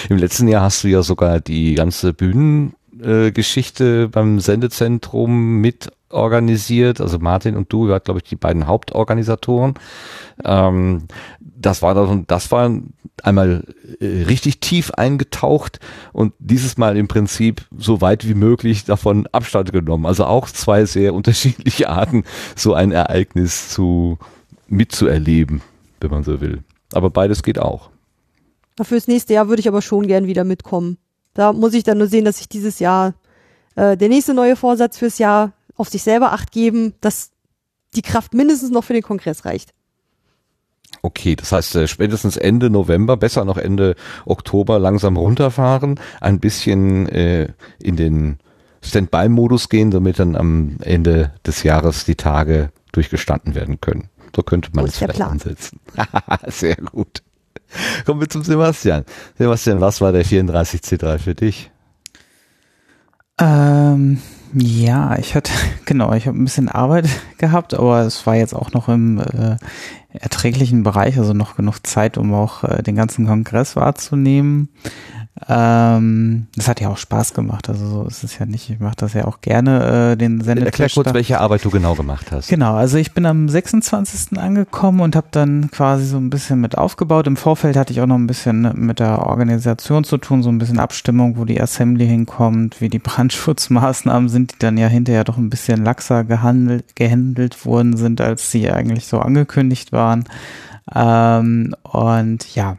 Im 0.09 0.17
letzten 0.17 0.47
Jahr 0.47 0.63
hast 0.63 0.83
du 0.83 0.87
ja 0.87 1.01
sogar 1.01 1.39
die 1.39 1.75
ganze 1.75 2.13
Bühnengeschichte 2.13 4.09
beim 4.09 4.39
Sendezentrum 4.39 5.57
mit 5.61 5.91
organisiert. 6.09 7.01
Also 7.01 7.19
Martin 7.19 7.55
und 7.55 7.71
du, 7.71 7.85
ihr 7.85 7.91
wart, 7.93 8.05
glaube 8.05 8.19
ich, 8.19 8.29
die 8.29 8.35
beiden 8.35 8.67
Hauptorganisatoren. 8.67 9.75
Ähm, 10.43 11.07
das 11.39 11.81
war 11.81 11.93
dann, 11.93 12.25
das 12.27 12.51
war 12.51 12.71
einmal 13.23 13.63
äh, 13.99 14.23
richtig 14.23 14.59
tief 14.59 14.91
eingetaucht 14.91 15.79
und 16.13 16.33
dieses 16.39 16.77
Mal 16.77 16.97
im 16.97 17.07
Prinzip 17.07 17.65
so 17.75 18.01
weit 18.01 18.27
wie 18.27 18.33
möglich 18.33 18.85
davon 18.85 19.27
Abstand 19.31 19.71
genommen. 19.71 20.05
Also 20.05 20.25
auch 20.25 20.47
zwei 20.47 20.85
sehr 20.85 21.13
unterschiedliche 21.13 21.89
Arten, 21.89 22.23
so 22.55 22.73
ein 22.73 22.91
Ereignis 22.91 23.69
zu 23.69 24.17
mitzuerleben, 24.67 25.61
wenn 26.01 26.11
man 26.11 26.23
so 26.23 26.41
will. 26.41 26.63
Aber 26.93 27.09
beides 27.09 27.43
geht 27.43 27.59
auch. 27.59 27.89
Fürs 28.83 29.07
nächste 29.07 29.33
Jahr 29.33 29.47
würde 29.47 29.61
ich 29.61 29.67
aber 29.67 29.81
schon 29.81 30.07
gern 30.07 30.27
wieder 30.27 30.43
mitkommen. 30.43 30.97
Da 31.33 31.53
muss 31.53 31.73
ich 31.73 31.83
dann 31.83 31.97
nur 31.97 32.07
sehen, 32.07 32.25
dass 32.25 32.41
ich 32.41 32.49
dieses 32.49 32.79
Jahr 32.79 33.13
äh, 33.75 33.95
der 33.95 34.09
nächste 34.09 34.33
neue 34.33 34.55
Vorsatz 34.55 34.97
fürs 34.97 35.17
Jahr 35.17 35.53
auf 35.75 35.89
sich 35.89 36.03
selber 36.03 36.31
acht 36.31 36.51
geben, 36.51 36.93
dass 37.01 37.31
die 37.95 38.01
Kraft 38.01 38.33
mindestens 38.33 38.71
noch 38.71 38.83
für 38.83 38.93
den 38.93 39.03
Kongress 39.03 39.45
reicht. 39.45 39.73
Okay, 41.01 41.35
das 41.35 41.51
heißt 41.51 41.75
äh, 41.75 41.87
spätestens 41.87 42.37
Ende 42.37 42.69
November, 42.69 43.17
besser 43.17 43.45
noch 43.45 43.57
Ende 43.57 43.95
Oktober 44.25 44.79
langsam 44.79 45.17
runterfahren, 45.17 45.99
ein 46.21 46.39
bisschen 46.39 47.07
äh, 47.09 47.49
in 47.81 47.95
den 47.95 48.39
Standby-Modus 48.81 49.69
gehen, 49.69 49.91
damit 49.91 50.19
dann 50.19 50.35
am 50.35 50.77
Ende 50.81 51.33
des 51.45 51.63
Jahres 51.63 52.05
die 52.05 52.15
Tage 52.15 52.71
durchgestanden 52.91 53.55
werden 53.55 53.81
können. 53.81 54.09
So 54.35 54.43
könnte 54.43 54.69
man 54.73 54.85
es 54.85 54.97
vielleicht 54.97 55.15
Plan. 55.15 55.31
ansetzen. 55.31 55.79
Sehr 56.47 56.75
gut. 56.75 57.23
Kommen 58.05 58.19
wir 58.19 58.29
zum 58.29 58.43
Sebastian. 58.43 59.05
Sebastian, 59.37 59.81
was 59.81 60.01
war 60.01 60.11
der 60.11 60.25
34C3 60.25 61.17
für 61.17 61.35
dich? 61.35 61.71
Ähm, 63.39 64.21
ja, 64.53 65.17
ich 65.17 65.35
hatte, 65.35 65.51
genau, 65.85 66.13
ich 66.13 66.27
habe 66.27 66.37
ein 66.37 66.45
bisschen 66.45 66.69
Arbeit 66.69 67.09
gehabt, 67.37 67.73
aber 67.73 68.01
es 68.01 68.25
war 68.25 68.35
jetzt 68.35 68.53
auch 68.53 68.71
noch 68.71 68.87
im 68.87 69.19
äh, 69.19 69.57
erträglichen 70.11 70.83
Bereich, 70.83 71.17
also 71.17 71.33
noch 71.33 71.55
genug 71.55 71.85
Zeit, 71.85 72.17
um 72.17 72.33
auch 72.33 72.63
äh, 72.63 72.81
den 72.81 72.95
ganzen 72.95 73.25
Kongress 73.25 73.75
wahrzunehmen. 73.75 74.69
Ähm, 75.49 76.47
das 76.55 76.69
hat 76.69 76.79
ja 76.79 76.87
auch 76.87 76.97
Spaß 76.97 77.33
gemacht, 77.33 77.67
also 77.67 77.85
so 77.85 78.03
ist 78.05 78.23
es 78.23 78.39
ja 78.39 78.45
nicht. 78.45 78.69
Ich 78.69 78.79
mache 78.79 78.95
das 78.95 79.13
ja 79.13 79.25
auch 79.25 79.41
gerne, 79.41 80.13
äh, 80.13 80.15
den 80.15 80.39
Erklär 80.39 80.55
Sendetisch. 80.55 80.93
kurz, 80.93 81.07
da. 81.07 81.13
welche 81.13 81.41
Arbeit 81.41 81.65
du 81.65 81.69
genau 81.69 81.93
gemacht 81.93 82.31
hast. 82.31 82.47
Genau, 82.47 82.75
also 82.75 82.97
ich 82.97 83.13
bin 83.13 83.25
am 83.25 83.49
26. 83.49 84.39
angekommen 84.39 85.01
und 85.01 85.17
habe 85.17 85.27
dann 85.31 85.69
quasi 85.71 86.05
so 86.05 86.15
ein 86.17 86.29
bisschen 86.29 86.61
mit 86.61 86.77
aufgebaut. 86.77 87.27
Im 87.27 87.35
Vorfeld 87.35 87.75
hatte 87.75 87.91
ich 87.91 87.99
auch 87.99 88.05
noch 88.05 88.15
ein 88.15 88.27
bisschen 88.27 88.71
mit 88.75 89.01
der 89.01 89.27
Organisation 89.27 90.05
zu 90.05 90.17
tun, 90.17 90.41
so 90.41 90.49
ein 90.49 90.57
bisschen 90.57 90.79
Abstimmung, 90.79 91.37
wo 91.37 91.43
die 91.43 91.59
Assembly 91.59 92.07
hinkommt, 92.07 92.79
wie 92.79 92.87
die 92.87 92.99
Brandschutzmaßnahmen 93.05 94.29
sind, 94.29 94.53
die 94.53 94.59
dann 94.59 94.77
ja 94.77 94.87
hinterher 94.87 95.25
doch 95.25 95.37
ein 95.37 95.49
bisschen 95.49 95.83
laxer 95.83 96.23
gehandelt, 96.23 96.95
gehandelt 96.95 97.65
worden 97.65 97.97
sind, 97.97 98.21
als 98.21 98.51
sie 98.51 98.71
eigentlich 98.71 99.05
so 99.07 99.19
angekündigt 99.19 99.91
waren. 99.91 100.23
Ähm, 100.93 101.75
und 101.83 102.55
ja, 102.55 102.77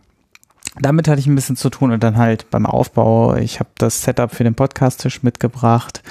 damit 0.81 1.09
hatte 1.09 1.21
ich 1.21 1.27
ein 1.27 1.35
bisschen 1.35 1.57
zu 1.57 1.71
tun 1.71 1.93
und 1.93 2.03
dann 2.03 2.17
halt 2.17 2.51
beim 2.51 2.67
Aufbau. 2.67 3.35
Ich 3.37 3.61
habe 3.61 3.71
das 3.79 4.03
Setup 4.03 4.35
für 4.35 4.45
den 4.45 4.55
Podcast-Tisch 4.55 5.23
mitgebracht. 5.23 6.03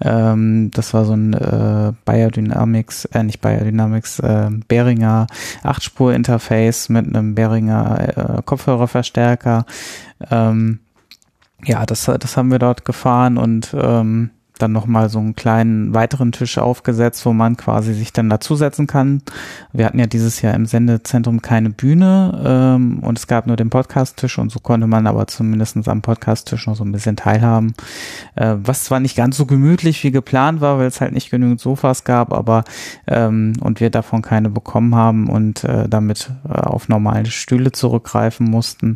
Ähm, 0.00 0.70
das 0.72 0.94
war 0.94 1.04
so 1.04 1.14
ein 1.14 1.34
äh, 1.34 1.92
Biodynamics, 2.04 3.06
äh, 3.06 3.22
nicht 3.22 3.40
Biodynamics, 3.40 4.18
äh, 4.20 4.50
Behringer 4.66 5.26
8-Spur-Interface 5.62 6.88
mit 6.88 7.06
einem 7.06 7.34
Behringer 7.34 8.38
äh, 8.38 8.42
Kopfhörerverstärker. 8.42 9.66
Ähm, 10.30 10.80
ja, 11.64 11.86
das, 11.86 12.04
das 12.04 12.36
haben 12.36 12.50
wir 12.50 12.58
dort 12.58 12.84
gefahren 12.84 13.36
und 13.36 13.74
ähm, 13.78 14.30
dann 14.58 14.72
nochmal 14.72 15.08
so 15.08 15.18
einen 15.18 15.36
kleinen 15.36 15.94
weiteren 15.94 16.32
Tisch 16.32 16.58
aufgesetzt, 16.58 17.24
wo 17.24 17.32
man 17.32 17.56
quasi 17.56 17.94
sich 17.94 18.12
dann 18.12 18.28
dazusetzen 18.28 18.86
kann. 18.86 19.22
Wir 19.72 19.86
hatten 19.86 19.98
ja 19.98 20.06
dieses 20.06 20.42
Jahr 20.42 20.54
im 20.54 20.66
Sendezentrum 20.66 21.42
keine 21.42 21.70
Bühne 21.70 22.42
ähm, 22.44 22.98
und 23.00 23.18
es 23.18 23.26
gab 23.26 23.46
nur 23.46 23.56
den 23.56 23.70
Podcast-Tisch 23.70 24.38
und 24.38 24.50
so 24.50 24.60
konnte 24.60 24.86
man 24.86 25.06
aber 25.06 25.26
zumindest 25.26 25.76
am 25.88 26.02
Podcast-Tisch 26.02 26.66
noch 26.66 26.76
so 26.76 26.84
ein 26.84 26.92
bisschen 26.92 27.16
teilhaben. 27.16 27.74
Äh, 28.34 28.56
was 28.62 28.84
zwar 28.84 29.00
nicht 29.00 29.16
ganz 29.16 29.36
so 29.36 29.46
gemütlich 29.46 30.02
wie 30.04 30.10
geplant 30.10 30.60
war, 30.60 30.78
weil 30.78 30.86
es 30.86 31.00
halt 31.00 31.12
nicht 31.12 31.30
genügend 31.30 31.60
Sofas 31.60 32.04
gab, 32.04 32.32
aber 32.32 32.64
ähm, 33.06 33.52
und 33.60 33.80
wir 33.80 33.90
davon 33.90 34.22
keine 34.22 34.50
bekommen 34.50 34.94
haben 34.94 35.28
und 35.28 35.64
äh, 35.64 35.88
damit 35.88 36.30
äh, 36.48 36.52
auf 36.52 36.88
normale 36.88 37.26
Stühle 37.26 37.72
zurückgreifen 37.72 38.46
mussten. 38.46 38.94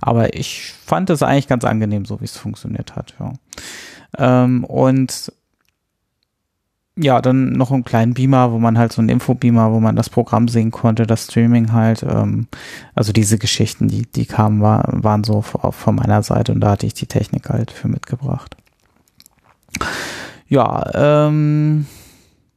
Aber 0.00 0.34
ich 0.34 0.74
fand 0.84 1.10
es 1.10 1.22
eigentlich 1.22 1.48
ganz 1.48 1.64
angenehm, 1.64 2.04
so 2.04 2.20
wie 2.20 2.24
es 2.24 2.36
funktioniert 2.36 2.96
hat. 2.96 3.14
Ja. 3.18 3.32
Ähm, 4.18 4.64
und 4.64 5.32
ja, 6.96 7.22
dann 7.22 7.52
noch 7.52 7.70
einen 7.70 7.84
kleinen 7.84 8.12
Beamer, 8.14 8.52
wo 8.52 8.58
man 8.58 8.76
halt 8.76 8.92
so 8.92 9.00
einen 9.00 9.08
Infobeamer, 9.08 9.72
wo 9.72 9.80
man 9.80 9.96
das 9.96 10.10
Programm 10.10 10.48
sehen 10.48 10.70
konnte, 10.70 11.06
das 11.06 11.24
Streaming 11.24 11.72
halt. 11.72 12.02
Ähm, 12.02 12.48
also 12.94 13.12
diese 13.12 13.38
Geschichten, 13.38 13.88
die, 13.88 14.06
die 14.06 14.26
kamen, 14.26 14.60
war, 14.60 14.84
waren 14.92 15.24
so 15.24 15.40
von, 15.40 15.72
von 15.72 15.94
meiner 15.94 16.22
Seite 16.22 16.52
und 16.52 16.60
da 16.60 16.72
hatte 16.72 16.86
ich 16.86 16.94
die 16.94 17.06
Technik 17.06 17.48
halt 17.48 17.70
für 17.70 17.88
mitgebracht. 17.88 18.56
Ja, 20.48 20.90
ähm, 20.94 21.86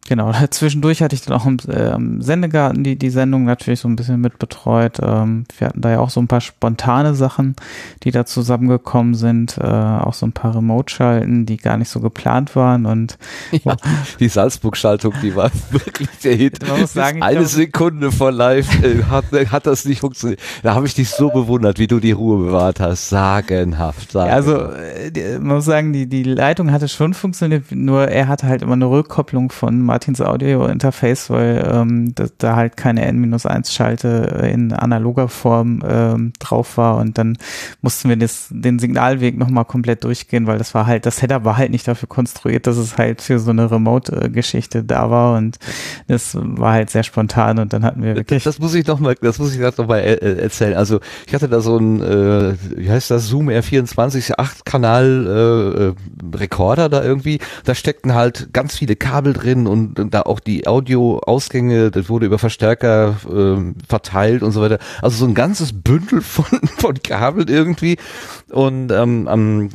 genau. 0.08 0.32
Zwischendurch 0.50 1.02
hatte 1.02 1.16
ich 1.16 1.22
dann 1.22 1.38
auch 1.38 1.46
im, 1.46 1.58
äh, 1.68 1.94
im 1.94 2.22
Sendegarten 2.22 2.84
die, 2.84 2.96
die 2.98 3.10
Sendung 3.10 3.44
natürlich 3.46 3.80
so 3.82 3.88
ein 3.88 3.96
bisschen 3.96 4.22
mitbetreut. 4.22 5.00
Ähm, 5.02 5.46
wir 5.58 5.68
hatten 5.68 5.82
da 5.82 5.92
ja 5.92 6.00
auch 6.00 6.10
so 6.10 6.20
ein 6.22 6.28
paar 6.28 6.42
spontane 6.42 7.16
Sachen, 7.16 7.56
die 8.04 8.12
da 8.12 8.26
zusammengekommen 8.26 9.14
sind. 9.16 9.58
Äh, 9.58 9.64
auch 9.66 10.14
so 10.14 10.26
ein 10.26 10.32
paar 10.32 10.56
Remote-Schalten, 10.56 11.46
die 11.46 11.58
gar 11.58 11.78
nicht 11.78 11.90
so 11.90 12.00
geplant 12.00 12.56
waren 12.56 12.86
und 12.86 13.18
Ja, 13.64 13.76
die 14.20 14.28
Salzburg-Schaltung, 14.28 15.14
die 15.22 15.36
war 15.36 15.52
wirklich 15.72 16.10
der 16.24 16.36
Hit. 16.36 16.68
Man 16.68 16.82
muss 16.82 16.94
sagen, 16.94 17.22
Eine 17.24 17.40
glaub- 17.40 17.48
Sekunde 17.50 18.12
vor 18.12 18.32
live 18.32 18.84
äh, 18.84 19.04
hat, 19.04 19.26
hat 19.52 19.66
das 19.68 19.86
nicht 19.86 20.02
funktioniert. 20.02 20.40
Da 20.64 20.76
habe 20.76 20.86
ich 20.88 20.94
dich 20.94 21.10
so 21.10 21.30
bewundert, 21.30 21.80
wie 21.80 21.88
du 21.88 22.00
die 22.00 22.12
Ruhe 22.12 22.46
bewahrt 22.46 22.80
hast. 22.80 23.10
Sagenhaft. 23.10 24.14
Ja, 24.14 24.26
sagenhaft. 24.26 24.48
also 24.48 25.20
äh, 25.20 25.40
man 25.40 25.56
muss 25.58 25.66
sagen, 25.66 25.94
die, 25.94 26.08
die 26.08 26.24
Leitung 26.24 26.72
hatte 26.72 26.88
schon 26.88 27.14
funktioniert, 27.14 27.72
nur 27.72 28.08
er 28.08 28.28
hatte 28.28 28.48
halt 28.48 28.62
immer 28.62 28.74
eine 28.74 28.90
Rückkopplung 28.90 29.52
von 29.52 29.82
Martins 29.96 30.20
Audio-Interface, 30.20 31.30
weil 31.30 31.72
ähm, 31.72 32.14
da, 32.16 32.26
da 32.38 32.58
halt 32.58 32.76
keine 32.76 33.06
N-1-Schalte 33.06 34.50
in 34.52 34.74
analoger 34.74 35.30
Form 35.30 35.82
ähm, 35.88 36.34
drauf 36.40 36.76
war 36.76 36.98
und 36.98 37.18
dann 37.18 37.38
mussten 37.82 38.10
wir 38.10 38.18
das, 38.18 38.48
den 38.50 38.78
Signalweg 38.78 39.38
nochmal 39.38 39.64
komplett 39.64 40.04
durchgehen, 40.04 40.48
weil 40.48 40.58
das 40.58 40.74
war 40.74 40.86
halt, 40.86 41.06
das 41.06 41.16
Setup 41.16 41.46
war 41.46 41.56
halt 41.56 41.72
nicht 41.72 41.88
dafür 41.88 42.10
konstruiert, 42.10 42.68
dass 42.68 42.76
es 42.76 42.98
halt 42.98 43.22
für 43.22 43.40
so 43.40 43.52
eine 43.52 43.72
Remote-Geschichte 43.72 44.84
da 44.84 45.10
war 45.10 45.38
und 45.38 45.60
das 46.10 46.36
war 46.36 46.74
halt 46.74 46.90
sehr 46.90 47.04
spontan 47.04 47.58
und 47.60 47.72
dann 47.72 47.86
hatten 47.86 48.04
wir 48.04 48.18
wirklich 48.18 48.44
Das, 48.44 48.56
das 48.56 48.60
muss 48.62 48.74
ich 48.74 48.86
noch 48.86 49.00
mal, 49.00 49.16
das 49.22 49.40
muss 49.40 49.54
ich 49.54 49.60
gerade 49.60 49.82
noch 49.82 49.88
mal 49.88 50.00
äh, 50.00 50.16
äh, 50.16 50.42
erzählen. 50.42 50.74
Also 50.74 51.00
ich 51.26 51.34
hatte 51.34 51.48
da 51.48 51.62
so 51.62 51.78
ein, 51.78 52.02
äh, 52.02 52.56
wie 52.76 52.90
heißt 52.90 53.12
das, 53.12 53.28
Zoom 53.28 53.48
R24 53.48 54.36
8-Kanal 54.36 55.94
äh, 56.36 56.44
äh, 56.44 56.90
da 56.90 57.02
irgendwie. 57.02 57.40
Da 57.64 57.76
steckten 57.76 58.14
halt 58.14 58.50
ganz 58.52 58.76
viele 58.76 58.98
Kabel 58.98 59.32
drin 59.32 59.68
und, 59.68 59.85
und 59.98 60.14
da 60.14 60.22
auch 60.22 60.40
die 60.40 60.68
Audioausgänge, 60.68 61.92
das 61.92 62.10
wurde 62.10 62.26
über 62.26 62.40
Verstärker 62.40 63.18
äh, 63.30 63.74
verteilt 63.88 64.44
und 64.44 64.52
so 64.52 64.62
weiter. 64.62 64.80
Also 65.02 65.18
so 65.18 65.26
ein 65.26 65.34
ganzes 65.34 65.82
Bündel 65.82 66.22
von, 66.22 66.46
von 66.78 67.02
Kabeln 67.02 67.48
irgendwie. 67.48 67.98
Und 68.56 68.90
ähm, 68.90 69.28
am 69.28 69.68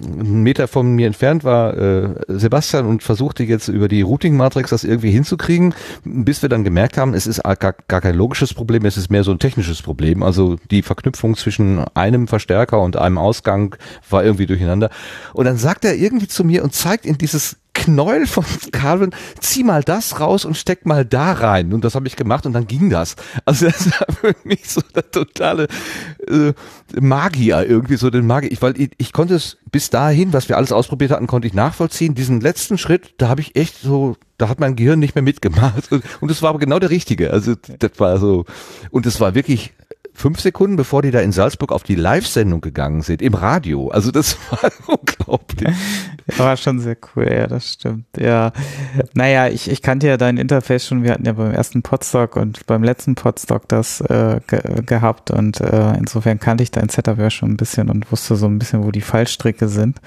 Meter 0.42 0.66
von 0.66 0.94
mir 0.94 1.06
entfernt 1.06 1.44
war 1.44 1.76
äh, 1.76 2.14
Sebastian 2.28 2.86
und 2.86 3.02
versuchte 3.02 3.44
jetzt 3.44 3.68
über 3.68 3.88
die 3.88 4.00
Routing-Matrix 4.00 4.70
das 4.70 4.84
irgendwie 4.84 5.10
hinzukriegen, 5.10 5.74
bis 6.04 6.40
wir 6.40 6.48
dann 6.48 6.64
gemerkt 6.64 6.96
haben, 6.96 7.12
es 7.12 7.26
ist 7.26 7.42
gar, 7.42 7.56
gar 7.58 8.00
kein 8.00 8.14
logisches 8.14 8.54
Problem, 8.54 8.86
es 8.86 8.96
ist 8.96 9.10
mehr 9.10 9.22
so 9.22 9.32
ein 9.32 9.38
technisches 9.38 9.82
Problem. 9.82 10.22
Also 10.22 10.56
die 10.70 10.80
Verknüpfung 10.80 11.36
zwischen 11.36 11.84
einem 11.92 12.26
Verstärker 12.26 12.80
und 12.80 12.96
einem 12.96 13.18
Ausgang 13.18 13.76
war 14.08 14.24
irgendwie 14.24 14.46
durcheinander. 14.46 14.88
Und 15.34 15.44
dann 15.44 15.58
sagt 15.58 15.84
er 15.84 15.94
irgendwie 15.94 16.28
zu 16.28 16.42
mir 16.42 16.64
und 16.64 16.72
zeigt 16.72 17.04
in 17.04 17.18
dieses 17.18 17.58
Knäuel 17.72 18.26
von 18.26 18.44
Kabeln, 18.72 19.14
zieh 19.40 19.64
mal 19.64 19.82
das 19.82 20.20
raus 20.20 20.44
und 20.44 20.56
steck 20.56 20.86
mal 20.86 21.04
da 21.04 21.32
rein. 21.32 21.72
Und 21.72 21.84
das 21.84 21.94
habe 21.94 22.06
ich 22.06 22.16
gemacht 22.16 22.46
und 22.46 22.52
dann 22.52 22.66
ging 22.66 22.90
das. 22.90 23.16
Also 23.44 23.66
das 23.66 23.86
war 24.00 24.14
für 24.14 24.34
mich 24.44 24.68
so 24.68 24.82
der 24.94 25.10
totale 25.10 25.66
äh, 26.28 26.52
Magier 27.00 27.66
irgendwie, 27.66 27.96
so 27.96 28.10
den 28.10 28.26
Magier. 28.26 28.52
Ich, 28.52 28.60
weil 28.70 28.80
ich, 28.80 28.90
ich 28.98 29.12
konnte 29.12 29.34
es 29.34 29.58
bis 29.70 29.90
dahin, 29.90 30.32
was 30.32 30.48
wir 30.48 30.56
alles 30.56 30.72
ausprobiert 30.72 31.10
hatten, 31.10 31.26
konnte 31.26 31.48
ich 31.48 31.54
nachvollziehen. 31.54 32.14
Diesen 32.14 32.40
letzten 32.40 32.78
Schritt, 32.78 33.14
da 33.18 33.28
habe 33.28 33.40
ich 33.40 33.56
echt 33.56 33.76
so, 33.80 34.16
da 34.38 34.48
hat 34.48 34.60
mein 34.60 34.76
Gehirn 34.76 34.98
nicht 34.98 35.14
mehr 35.14 35.22
mitgemacht. 35.22 35.90
Und, 36.20 36.30
das 36.30 36.42
war 36.42 36.50
aber 36.50 36.58
genau 36.58 36.78
der 36.78 36.90
richtige. 36.90 37.32
Also 37.32 37.54
das 37.78 37.92
war 37.98 38.18
so, 38.18 38.44
und 38.90 39.06
es 39.06 39.20
war 39.20 39.34
wirklich 39.34 39.72
fünf 40.14 40.40
Sekunden, 40.40 40.76
bevor 40.76 41.02
die 41.02 41.10
da 41.10 41.20
in 41.20 41.32
Salzburg 41.32 41.72
auf 41.72 41.82
die 41.82 41.94
Live-Sendung 41.94 42.60
gegangen 42.60 43.02
sind, 43.02 43.22
im 43.22 43.34
Radio. 43.34 43.88
Also 43.88 44.10
das 44.10 44.36
war 44.50 44.70
unglaublich. 44.86 45.74
War 46.36 46.56
schon 46.56 46.78
sehr 46.78 46.96
cool, 47.14 47.28
ja, 47.30 47.46
das 47.46 47.72
stimmt. 47.72 48.04
Ja, 48.16 48.52
naja, 49.14 49.48
ich, 49.48 49.70
ich 49.70 49.82
kannte 49.82 50.06
ja 50.06 50.16
dein 50.16 50.36
Interface 50.36 50.86
schon. 50.86 51.02
Wir 51.02 51.12
hatten 51.12 51.24
ja 51.24 51.32
beim 51.32 51.52
ersten 51.52 51.82
Podstock 51.82 52.36
und 52.36 52.66
beim 52.66 52.82
letzten 52.82 53.14
Podstock 53.14 53.68
das 53.68 54.00
äh, 54.02 54.40
ge 54.46 54.60
gehabt 54.84 55.30
und 55.30 55.60
äh, 55.60 55.94
insofern 55.96 56.38
kannte 56.38 56.62
ich 56.62 56.70
dein 56.70 56.88
Setup 56.88 57.18
ja 57.18 57.30
schon 57.30 57.52
ein 57.52 57.56
bisschen 57.56 57.90
und 57.90 58.10
wusste 58.12 58.36
so 58.36 58.46
ein 58.46 58.58
bisschen, 58.58 58.84
wo 58.84 58.90
die 58.90 59.00
Fallstricke 59.00 59.68
sind. 59.68 59.98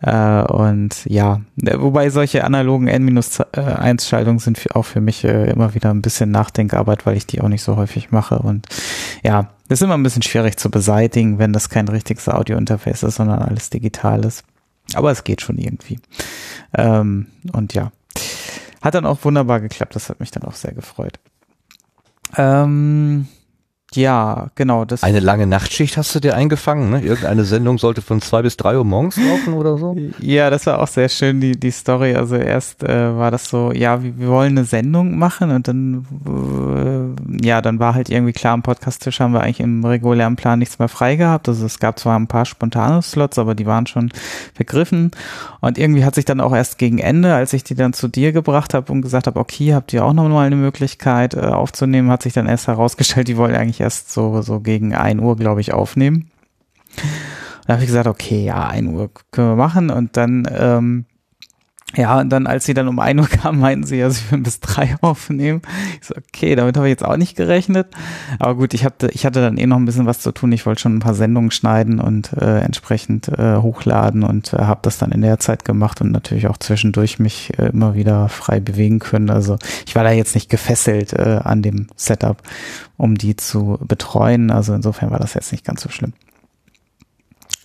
Äh, 0.00 0.42
und 0.42 1.04
ja, 1.06 1.40
wobei 1.56 2.10
solche 2.10 2.44
analogen 2.44 2.88
N-1-Schaltungen 2.88 4.38
sind 4.38 4.74
auch 4.74 4.84
für 4.84 5.00
mich 5.00 5.24
äh, 5.24 5.50
immer 5.50 5.74
wieder 5.74 5.90
ein 5.90 6.02
bisschen 6.02 6.30
Nachdenkarbeit, 6.30 7.06
weil 7.06 7.16
ich 7.16 7.26
die 7.26 7.40
auch 7.40 7.48
nicht 7.48 7.62
so 7.62 7.76
häufig 7.76 8.10
mache 8.10 8.38
und 8.38 8.66
ja, 9.22 9.48
das 9.68 9.80
ist 9.80 9.84
immer 9.84 9.96
ein 9.96 10.02
bisschen 10.02 10.22
schwierig 10.22 10.58
zu 10.58 10.70
beseitigen, 10.70 11.38
wenn 11.38 11.52
das 11.52 11.68
kein 11.68 11.88
richtiges 11.88 12.28
Audio-Interface 12.28 13.02
ist, 13.02 13.16
sondern 13.16 13.40
alles 13.40 13.70
digital 13.70 14.24
ist. 14.24 14.44
Aber 14.94 15.10
es 15.10 15.24
geht 15.24 15.42
schon 15.42 15.58
irgendwie. 15.58 16.00
Ähm, 16.74 17.26
und 17.52 17.74
ja, 17.74 17.92
hat 18.80 18.94
dann 18.94 19.06
auch 19.06 19.24
wunderbar 19.24 19.60
geklappt. 19.60 19.94
Das 19.94 20.08
hat 20.08 20.20
mich 20.20 20.30
dann 20.30 20.44
auch 20.44 20.54
sehr 20.54 20.72
gefreut. 20.72 21.18
Ähm, 22.36 23.28
ja, 23.94 24.48
genau. 24.54 24.84
Das 24.84 25.02
Eine 25.02 25.20
lange 25.20 25.46
Nachtschicht 25.46 25.96
hast 25.96 26.14
du 26.14 26.20
dir 26.20 26.36
eingefangen, 26.36 26.90
ne? 26.90 27.00
Irgendeine 27.00 27.44
Sendung 27.44 27.78
sollte 27.78 28.02
von 28.02 28.20
zwei 28.20 28.42
bis 28.42 28.56
drei 28.56 28.76
Uhr 28.76 28.84
morgens 28.84 29.16
laufen 29.16 29.54
oder 29.54 29.78
so? 29.78 29.96
Ja, 30.20 30.50
das 30.50 30.66
war 30.66 30.80
auch 30.80 30.88
sehr 30.88 31.08
schön, 31.08 31.40
die, 31.40 31.58
die 31.58 31.70
Story. 31.70 32.14
Also 32.14 32.36
erst 32.36 32.82
äh, 32.82 33.16
war 33.16 33.30
das 33.30 33.48
so, 33.48 33.72
ja, 33.72 34.02
wir, 34.02 34.18
wir 34.18 34.28
wollen 34.28 34.58
eine 34.58 34.64
Sendung 34.66 35.18
machen 35.18 35.50
und 35.50 35.68
dann 35.68 36.06
ja, 37.42 37.60
dann 37.60 37.78
war 37.78 37.94
halt 37.94 38.10
irgendwie 38.10 38.32
klar, 38.32 38.54
am 38.54 38.62
Podcast-Tisch 38.62 39.20
haben 39.20 39.32
wir 39.32 39.40
eigentlich 39.40 39.60
im 39.60 39.84
regulären 39.84 40.36
Plan 40.36 40.58
nichts 40.58 40.78
mehr 40.78 40.88
frei 40.88 41.16
gehabt. 41.16 41.48
Also 41.48 41.64
es 41.66 41.78
gab 41.78 41.98
zwar 41.98 42.18
ein 42.18 42.26
paar 42.26 42.44
spontane 42.44 43.02
Slots, 43.02 43.38
aber 43.38 43.54
die 43.54 43.66
waren 43.66 43.86
schon 43.86 44.10
vergriffen. 44.54 45.10
Und 45.60 45.78
irgendwie 45.78 46.04
hat 46.04 46.14
sich 46.14 46.24
dann 46.24 46.40
auch 46.40 46.54
erst 46.54 46.78
gegen 46.78 46.98
Ende, 46.98 47.34
als 47.34 47.52
ich 47.52 47.64
die 47.64 47.74
dann 47.74 47.92
zu 47.92 48.08
dir 48.08 48.32
gebracht 48.32 48.74
habe 48.74 48.92
und 48.92 49.02
gesagt 49.02 49.26
habe, 49.26 49.40
okay, 49.40 49.74
habt 49.74 49.92
ihr 49.92 50.04
auch 50.04 50.12
noch 50.12 50.28
mal 50.28 50.46
eine 50.46 50.56
Möglichkeit 50.56 51.34
äh, 51.34 51.40
aufzunehmen, 51.40 52.10
hat 52.10 52.22
sich 52.22 52.32
dann 52.32 52.46
erst 52.46 52.66
herausgestellt, 52.66 53.28
die 53.28 53.36
wollen 53.36 53.54
eigentlich 53.54 53.77
erst 53.80 54.12
so, 54.12 54.42
so 54.42 54.60
gegen 54.60 54.94
ein 54.94 55.20
Uhr, 55.20 55.36
glaube 55.36 55.60
ich, 55.60 55.72
aufnehmen. 55.72 56.30
Da 57.66 57.74
habe 57.74 57.82
ich 57.82 57.88
gesagt, 57.88 58.06
okay, 58.06 58.44
ja, 58.44 58.66
ein 58.66 58.86
Uhr 58.86 59.10
können 59.30 59.50
wir 59.50 59.56
machen. 59.56 59.90
Und 59.90 60.16
dann 60.16 60.48
ähm, 60.50 61.04
ja, 61.96 62.20
und 62.20 62.28
dann, 62.28 62.46
als 62.46 62.66
sie 62.66 62.74
dann 62.74 62.86
um 62.86 62.98
ein 62.98 63.18
Uhr 63.18 63.28
kam, 63.28 63.60
meinten 63.60 63.86
sie, 63.86 63.96
ja, 63.96 64.10
sie 64.10 64.30
würden 64.30 64.42
bis 64.42 64.60
drei 64.60 64.96
aufnehmen. 65.00 65.62
Ich 66.00 66.08
so, 66.08 66.14
okay, 66.16 66.54
damit 66.54 66.76
habe 66.76 66.86
ich 66.86 66.90
jetzt 66.90 67.04
auch 67.04 67.16
nicht 67.16 67.34
gerechnet. 67.34 67.88
Aber 68.38 68.56
gut, 68.56 68.74
ich 68.74 68.84
hatte, 68.84 69.08
ich 69.08 69.24
hatte 69.24 69.40
dann 69.40 69.56
eh 69.56 69.66
noch 69.66 69.78
ein 69.78 69.86
bisschen 69.86 70.06
was 70.06 70.20
zu 70.20 70.32
tun. 70.32 70.52
Ich 70.52 70.66
wollte 70.66 70.82
schon 70.82 70.96
ein 70.96 71.00
paar 71.00 71.14
Sendungen 71.14 71.50
schneiden 71.50 71.98
und 71.98 72.32
äh, 72.34 72.60
entsprechend 72.60 73.28
äh, 73.28 73.56
hochladen 73.56 74.22
und 74.22 74.52
äh, 74.52 74.58
habe 74.58 74.80
das 74.82 74.98
dann 74.98 75.12
in 75.12 75.22
der 75.22 75.38
Zeit 75.38 75.64
gemacht 75.64 76.00
und 76.02 76.12
natürlich 76.12 76.46
auch 76.48 76.58
zwischendurch 76.58 77.18
mich 77.18 77.58
äh, 77.58 77.68
immer 77.68 77.94
wieder 77.94 78.28
frei 78.28 78.60
bewegen 78.60 78.98
können. 78.98 79.30
Also 79.30 79.56
ich 79.86 79.94
war 79.94 80.04
da 80.04 80.10
jetzt 80.10 80.34
nicht 80.34 80.50
gefesselt 80.50 81.14
äh, 81.14 81.40
an 81.42 81.62
dem 81.62 81.86
Setup, 81.96 82.42
um 82.98 83.16
die 83.16 83.34
zu 83.36 83.78
betreuen. 83.80 84.50
Also 84.50 84.74
insofern 84.74 85.10
war 85.10 85.18
das 85.18 85.32
jetzt 85.32 85.52
nicht 85.52 85.64
ganz 85.64 85.82
so 85.82 85.88
schlimm. 85.88 86.12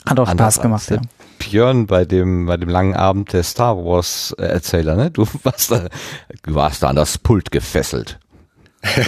Hat 0.05 0.19
auch 0.19 0.29
Spaß 0.29 0.61
gemacht, 0.61 0.89
ja. 0.89 1.01
Björn 1.39 1.87
bei 1.87 2.05
dem, 2.05 2.45
bei 2.45 2.57
dem 2.57 2.69
langen 2.69 2.95
Abend 2.95 3.33
der 3.33 3.43
Star 3.43 3.77
Wars 3.77 4.33
Erzähler, 4.37 4.95
ne? 4.95 5.11
Du 5.11 5.27
warst 5.43 5.71
da, 5.71 5.89
du 6.43 6.55
warst 6.55 6.83
da 6.83 6.89
an 6.89 6.95
das 6.95 7.17
Pult 7.17 7.51
gefesselt. 7.51 8.19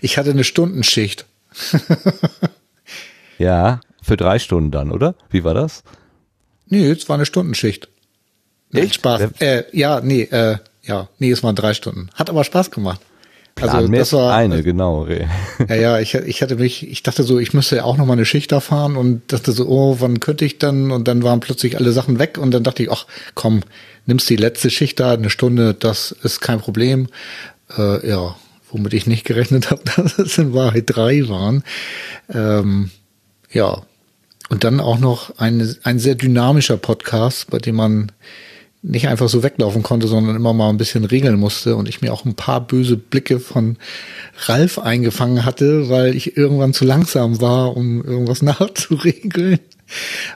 ich 0.00 0.16
hatte 0.16 0.30
eine 0.30 0.44
Stundenschicht. 0.44 1.26
ja, 3.38 3.80
für 4.02 4.16
drei 4.16 4.38
Stunden 4.38 4.70
dann, 4.70 4.92
oder? 4.92 5.14
Wie 5.30 5.44
war 5.44 5.54
das? 5.54 5.82
Nee, 6.66 6.90
es 6.90 7.08
war 7.08 7.16
eine 7.16 7.26
Stundenschicht. 7.26 7.88
Echt? 8.72 8.96
Spaß. 8.96 9.32
Äh, 9.40 9.64
ja, 9.72 10.00
nee, 10.00 10.22
äh, 10.22 10.58
ja, 10.82 11.08
nee, 11.18 11.30
es 11.30 11.42
waren 11.42 11.56
drei 11.56 11.74
Stunden. 11.74 12.10
Hat 12.14 12.30
aber 12.30 12.44
Spaß 12.44 12.70
gemacht. 12.70 13.00
Also 13.60 13.88
das 13.88 14.12
war 14.12 14.34
eine, 14.34 14.62
genau. 14.62 15.06
Ja, 15.68 15.74
ja, 15.74 15.98
ich, 15.98 16.14
ich 16.14 16.42
hatte 16.42 16.56
mich, 16.56 16.88
ich 16.88 17.02
dachte 17.02 17.22
so, 17.22 17.38
ich 17.38 17.52
müsste 17.52 17.76
ja 17.76 17.84
auch 17.84 17.96
noch 17.96 18.06
mal 18.06 18.14
eine 18.14 18.24
Schicht 18.24 18.52
da 18.52 18.60
fahren 18.60 18.96
und 18.96 19.32
dachte 19.32 19.52
so, 19.52 19.66
oh, 19.68 19.96
wann 20.00 20.20
könnte 20.20 20.44
ich 20.44 20.58
dann? 20.58 20.90
Und 20.90 21.08
dann 21.08 21.22
waren 21.22 21.40
plötzlich 21.40 21.76
alle 21.76 21.92
Sachen 21.92 22.18
weg 22.18 22.38
und 22.38 22.52
dann 22.52 22.62
dachte 22.62 22.82
ich, 22.82 22.90
ach, 22.90 23.06
komm, 23.34 23.62
nimmst 24.06 24.28
die 24.30 24.36
letzte 24.36 24.70
Schicht 24.70 25.00
da, 25.00 25.12
eine 25.12 25.30
Stunde, 25.30 25.74
das 25.74 26.12
ist 26.12 26.40
kein 26.40 26.60
Problem. 26.60 27.08
Äh, 27.76 28.08
ja, 28.08 28.36
womit 28.70 28.94
ich 28.94 29.06
nicht 29.06 29.24
gerechnet 29.24 29.70
habe, 29.70 29.82
dass 29.96 30.18
es 30.18 30.38
in 30.38 30.54
Wahrheit 30.54 30.84
drei 30.86 31.28
waren. 31.28 31.62
Ähm, 32.32 32.90
ja, 33.50 33.82
und 34.48 34.64
dann 34.64 34.80
auch 34.80 34.98
noch 34.98 35.38
ein, 35.38 35.76
ein 35.82 35.98
sehr 35.98 36.14
dynamischer 36.14 36.76
Podcast, 36.76 37.50
bei 37.50 37.58
dem 37.58 37.76
man 37.76 38.12
nicht 38.82 39.08
einfach 39.08 39.28
so 39.28 39.42
weglaufen 39.42 39.82
konnte, 39.82 40.06
sondern 40.06 40.36
immer 40.36 40.52
mal 40.52 40.70
ein 40.70 40.76
bisschen 40.76 41.04
regeln 41.04 41.38
musste 41.38 41.76
und 41.76 41.88
ich 41.88 42.00
mir 42.00 42.12
auch 42.12 42.24
ein 42.24 42.34
paar 42.34 42.60
böse 42.60 42.96
Blicke 42.96 43.40
von 43.40 43.76
Ralf 44.46 44.78
eingefangen 44.78 45.44
hatte, 45.44 45.88
weil 45.88 46.14
ich 46.14 46.36
irgendwann 46.36 46.74
zu 46.74 46.84
langsam 46.84 47.40
war, 47.40 47.76
um 47.76 48.04
irgendwas 48.04 48.42
nachzuregeln. 48.42 49.58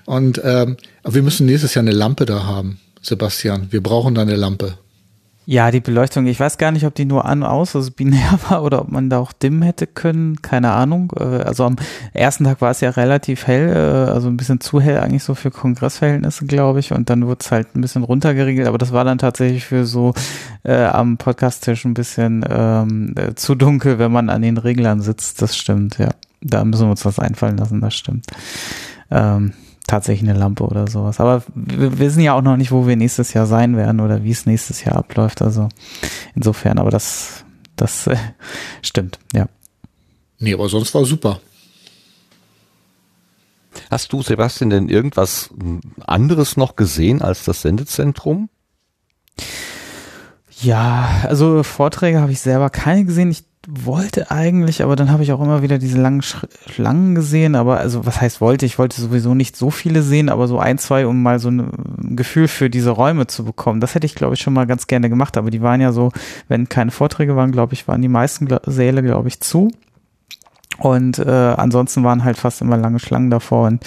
Und 0.07 0.41
ähm, 0.45 0.77
wir 1.05 1.23
müssen 1.23 1.47
nächstes 1.47 1.75
Jahr 1.75 1.83
eine 1.83 1.93
Lampe 1.93 2.25
da 2.25 2.45
haben, 2.45 2.79
Sebastian. 3.01 3.69
Wir 3.71 3.83
brauchen 3.83 4.15
da 4.15 4.23
eine 4.23 4.37
Lampe. 4.37 4.79
Ja, 5.45 5.73
die 5.73 5.81
Beleuchtung, 5.81 6.27
ich 6.27 6.39
weiß 6.39 6.57
gar 6.57 6.71
nicht, 6.71 6.87
ob 6.87 6.95
die 6.95 7.05
nur 7.05 7.25
an 7.25 7.43
aus, 7.43 7.75
also 7.75 7.91
binär 7.91 8.39
war 8.49 8.63
oder 8.63 8.83
ob 8.83 8.93
man 8.93 9.11
da 9.11 9.19
auch 9.19 9.33
dimmen 9.33 9.63
hätte 9.63 9.89
können, 9.89 10.41
keine 10.41 10.71
Ahnung. 10.71 11.13
Äh, 11.19 11.25
also 11.25 11.65
am 11.65 11.77
ersten 12.13 12.45
Tag 12.45 12.61
war 12.61 12.71
es 12.71 12.81
ja 12.81 12.91
relativ 12.91 13.49
hell, 13.49 13.71
äh, 13.71 14.11
also 14.11 14.29
ein 14.29 14.37
bisschen 14.37 14.61
zu 14.61 14.81
hell 14.81 14.99
eigentlich 14.99 15.25
so 15.25 15.35
für 15.35 15.51
Kongressverhältnisse, 15.51 16.47
glaube 16.47 16.79
ich. 16.79 16.93
Und 16.93 17.11
dann 17.11 17.27
wurde 17.27 17.41
es 17.41 17.51
halt 17.51 17.75
ein 17.75 17.81
bisschen 17.81 18.05
runtergeregelt, 18.05 18.69
aber 18.69 18.79
das 18.79 18.93
war 18.93 19.05
dann 19.05 19.19
tatsächlich 19.19 19.65
für 19.65 19.85
so 19.85 20.15
äh, 20.63 20.85
am 20.85 21.17
Podcasttisch 21.17 21.85
ein 21.85 21.95
bisschen 21.95 22.45
ähm, 22.49 23.15
äh, 23.17 23.35
zu 23.35 23.57
dunkel, 23.57 23.99
wenn 23.99 24.13
man 24.13 24.31
an 24.31 24.43
den 24.43 24.59
Reglern 24.59 25.01
sitzt. 25.01 25.43
Das 25.43 25.57
stimmt, 25.57 25.99
ja. 25.99 26.11
Da 26.41 26.65
müssen 26.65 26.87
wir 26.87 26.91
uns 26.91 27.05
was 27.05 27.19
einfallen 27.19 27.57
lassen, 27.57 27.81
das 27.81 27.95
stimmt. 27.95 28.27
Ähm, 29.11 29.53
tatsächlich 29.87 30.29
eine 30.29 30.39
Lampe 30.39 30.65
oder 30.65 30.87
sowas. 30.89 31.21
Aber 31.21 31.43
wir 31.55 31.99
wissen 31.99 32.21
ja 32.21 32.35
auch 32.35 32.43
noch 32.43 32.57
nicht, 32.57 32.73
wo 32.73 32.87
wir 32.87 32.97
nächstes 32.97 33.33
Jahr 33.35 33.47
sein 33.47 33.77
werden 33.77 34.01
oder 34.01 34.25
wie 34.25 34.31
es 34.31 34.47
nächstes 34.47 34.85
Jahr 34.85 34.97
abläuft. 34.97 35.43
Also 35.43 35.69
insofern, 36.35 36.79
aber 36.79 36.91
das, 36.91 37.45
das 37.77 38.07
äh, 38.07 38.17
stimmt, 38.83 39.19
ja. 39.33 39.47
Nee, 40.39 40.55
aber 40.55 40.69
sonst 40.69 40.95
war 40.95 41.05
super. 41.05 41.41
Hast 43.91 44.13
du, 44.13 44.23
Sebastian, 44.23 44.71
denn 44.71 44.89
irgendwas 44.89 45.51
anderes 46.01 46.57
noch 46.57 46.77
gesehen 46.77 47.23
als 47.23 47.45
das 47.45 47.63
Sendezentrum? 47.63 48.49
Ja, 50.61 51.23
also 51.25 51.63
Vorträge 51.63 52.21
habe 52.21 52.33
ich 52.33 52.41
selber 52.41 52.71
keine 52.71 53.05
gesehen. 53.05 53.31
Ich 53.31 53.45
wollte 53.69 54.31
eigentlich, 54.31 54.83
aber 54.83 54.97
dann 54.97 55.11
habe 55.11 55.23
ich 55.23 55.33
auch 55.33 55.41
immer 55.41 55.63
wieder 55.63 55.79
diese 55.79 56.01
langen 56.01 56.23
Schlangen 56.23 57.15
gesehen. 57.15 57.55
Aber 57.55 57.79
also 57.79 58.05
was 58.05 58.21
heißt 58.21 58.41
wollte? 58.41 58.67
Ich 58.67 58.79
wollte 58.79 59.01
sowieso 59.01 59.35
nicht 59.35 59.57
so 59.57 59.71
viele 59.71 60.03
sehen, 60.03 60.29
aber 60.29 60.49
so 60.49 60.59
ein, 60.59 60.79
zwei, 60.79 61.07
um 61.07 61.23
mal 61.23 61.39
so 61.39 61.51
ein 61.51 62.17
Gefühl 62.17 62.49
für 62.49 62.71
diese 62.71 62.91
Räume 62.91 63.27
zu 63.27 63.45
bekommen. 63.45 63.81
Das 63.81 63.95
hätte 63.95 64.07
ich, 64.07 64.15
glaube 64.15 64.35
ich, 64.35 64.41
schon 64.41 64.55
mal 64.55 64.67
ganz 64.67 64.87
gerne 64.87 65.09
gemacht. 65.09 65.37
Aber 65.37 65.51
die 65.51 65.63
waren 65.63 65.81
ja 65.81 65.93
so, 65.93 66.11
wenn 66.49 66.69
keine 66.69 66.91
Vorträge 66.91 67.37
waren, 67.37 67.53
glaube 67.53 67.75
ich, 67.75 67.87
waren 67.87 68.03
die 68.03 68.09
meisten 68.09 68.49
Säle, 68.67 69.03
glaube 69.03 69.29
ich, 69.29 69.41
zu. 69.41 69.71
Und 70.79 71.19
äh, 71.19 71.31
ansonsten 71.31 72.03
waren 72.03 72.25
halt 72.25 72.39
fast 72.39 72.61
immer 72.61 72.77
lange 72.77 72.99
Schlangen 72.99 73.31
davor 73.31 73.69
und 73.69 73.85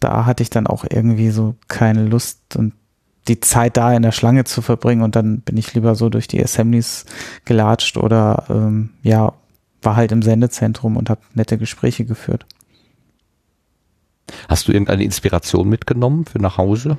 da 0.00 0.26
hatte 0.26 0.42
ich 0.42 0.50
dann 0.50 0.66
auch 0.66 0.84
irgendwie 0.88 1.30
so 1.30 1.56
keine 1.66 2.04
Lust 2.04 2.56
und 2.56 2.74
die 3.28 3.40
Zeit 3.40 3.76
da 3.76 3.92
in 3.92 4.02
der 4.02 4.12
Schlange 4.12 4.44
zu 4.44 4.62
verbringen 4.62 5.02
und 5.02 5.16
dann 5.16 5.40
bin 5.40 5.56
ich 5.56 5.74
lieber 5.74 5.94
so 5.94 6.08
durch 6.08 6.28
die 6.28 6.42
Assemblies 6.42 7.06
gelatscht 7.44 7.96
oder 7.96 8.44
ähm, 8.48 8.90
ja, 9.02 9.32
war 9.82 9.96
halt 9.96 10.12
im 10.12 10.22
Sendezentrum 10.22 10.96
und 10.96 11.10
habe 11.10 11.20
nette 11.34 11.58
Gespräche 11.58 12.04
geführt. 12.04 12.46
Hast 14.48 14.68
du 14.68 14.72
irgendeine 14.72 15.04
Inspiration 15.04 15.68
mitgenommen 15.68 16.24
für 16.24 16.38
nach 16.38 16.58
Hause? 16.58 16.98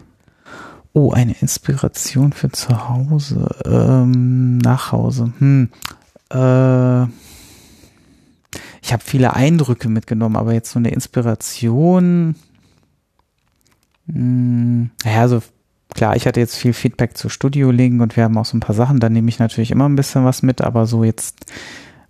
Oh, 0.94 1.12
eine 1.12 1.36
Inspiration 1.42 2.34
für 2.34 2.50
zu 2.50 2.90
Hause, 2.90 3.50
ähm, 3.66 4.58
nach 4.58 4.92
Hause. 4.92 5.34
Hm. 5.38 5.70
Äh, 6.32 7.04
ich 8.82 8.94
habe 8.94 9.04
viele 9.04 9.34
Eindrücke 9.34 9.90
mitgenommen, 9.90 10.38
aber 10.38 10.54
jetzt 10.54 10.72
so 10.72 10.80
eine 10.80 10.92
Inspiration. 10.92 12.36
Hm, 14.08 14.90
naja, 15.04 15.28
so 15.28 15.42
klar, 15.94 16.16
ich 16.16 16.28
hatte 16.28 16.40
jetzt 16.40 16.56
viel 16.56 16.74
Feedback 16.74 17.18
zu 17.18 17.30
Studio 17.30 17.72
Link 17.72 18.02
und 18.02 18.16
wir 18.16 18.24
haben 18.24 18.38
auch 18.38 18.46
so 18.46 18.58
ein 18.58 18.62
paar 18.62 18.76
Sachen, 18.76 19.00
da 19.00 19.10
nehme 19.10 19.30
ich 19.30 19.40
natürlich 19.40 19.72
immer 19.72 19.88
ein 19.88 19.96
bisschen 19.96 20.26
was 20.26 20.44
mit, 20.44 20.62
aber 20.62 20.86
so 20.86 21.04
jetzt 21.04 21.46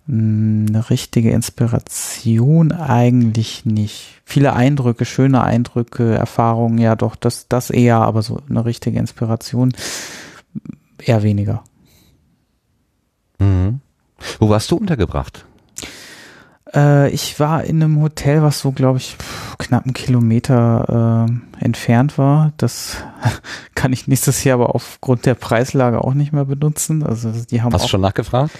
hm, 0.06 0.66
eine 0.68 0.90
richtige 0.90 1.30
Inspiration 1.30 2.72
eigentlich 2.72 3.64
nicht. 3.64 4.20
Viele 4.24 4.52
Eindrücke, 4.52 5.04
schöne 5.04 5.42
Eindrücke, 5.42 6.14
Erfahrungen, 6.14 6.78
ja 6.78 6.96
doch, 6.96 7.16
das, 7.16 7.48
das 7.48 7.70
eher, 7.70 7.98
aber 7.98 8.22
so 8.22 8.40
eine 8.48 8.64
richtige 8.64 8.98
Inspiration 8.98 9.72
eher 10.98 11.22
weniger. 11.22 11.62
Mhm. 13.38 13.80
Wo 14.38 14.48
warst 14.48 14.70
du 14.70 14.76
untergebracht? 14.76 15.44
Äh, 16.74 17.10
ich 17.10 17.38
war 17.40 17.64
in 17.64 17.82
einem 17.82 18.00
Hotel, 18.00 18.42
was 18.42 18.60
so, 18.60 18.72
glaube 18.72 18.98
ich, 18.98 19.16
knapp 19.58 19.84
einen 19.84 19.94
Kilometer 19.94 21.26
äh, 21.28 21.64
entfernt 21.64 22.18
war. 22.18 22.52
Das 22.56 22.96
kann 23.74 23.92
ich 23.92 24.06
nächstes 24.06 24.44
Jahr 24.44 24.54
aber 24.54 24.74
aufgrund 24.74 25.26
der 25.26 25.34
Preislage 25.34 26.02
auch 26.02 26.14
nicht 26.14 26.32
mehr 26.32 26.44
benutzen. 26.44 27.02
Also 27.02 27.32
die 27.50 27.62
haben 27.62 27.72
Hast 27.72 27.84
du 27.84 27.88
schon 27.88 28.00
nachgefragt? 28.00 28.52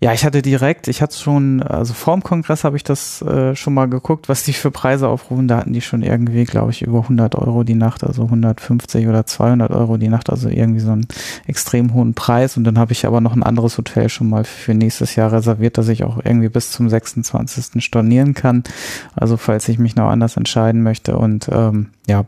Ja, 0.00 0.12
ich 0.12 0.24
hatte 0.24 0.42
direkt, 0.42 0.88
ich 0.88 1.02
hatte 1.02 1.16
schon, 1.16 1.62
also 1.62 1.94
vorm 1.94 2.22
Kongress 2.22 2.64
habe 2.64 2.76
ich 2.76 2.84
das 2.84 3.22
äh, 3.22 3.54
schon 3.54 3.74
mal 3.74 3.88
geguckt, 3.88 4.28
was 4.28 4.42
die 4.42 4.52
für 4.52 4.70
Preise 4.70 5.08
aufrufen. 5.08 5.48
Da 5.48 5.58
hatten 5.58 5.72
die 5.72 5.80
schon 5.80 6.02
irgendwie, 6.02 6.44
glaube 6.44 6.72
ich, 6.72 6.82
über 6.82 7.00
100 7.00 7.34
Euro 7.36 7.64
die 7.64 7.74
Nacht, 7.74 8.04
also 8.04 8.24
150 8.24 9.06
oder 9.06 9.24
200 9.26 9.70
Euro 9.70 9.96
die 9.96 10.08
Nacht, 10.08 10.30
also 10.30 10.48
irgendwie 10.48 10.80
so 10.80 10.92
einen 10.92 11.06
extrem 11.46 11.94
hohen 11.94 12.14
Preis. 12.14 12.56
Und 12.56 12.64
dann 12.64 12.78
habe 12.78 12.92
ich 12.92 13.06
aber 13.06 13.20
noch 13.20 13.34
ein 13.34 13.42
anderes 13.42 13.78
Hotel 13.78 14.08
schon 14.08 14.28
mal 14.28 14.44
für 14.44 14.74
nächstes 14.74 15.16
Jahr 15.16 15.32
reserviert, 15.32 15.78
dass 15.78 15.88
ich 15.88 16.04
auch 16.04 16.18
irgendwie 16.22 16.48
bis 16.48 16.70
zum 16.70 16.88
26. 16.88 17.82
stornieren 17.82 18.34
kann. 18.34 18.64
Also 19.14 19.36
falls 19.36 19.68
ich 19.68 19.78
mich 19.78 19.96
noch 19.96 20.08
anders 20.08 20.36
entscheiden 20.36 20.82
möchte. 20.82 21.16
Und 21.16 21.48
ähm, 21.52 21.90
ja, 22.06 22.24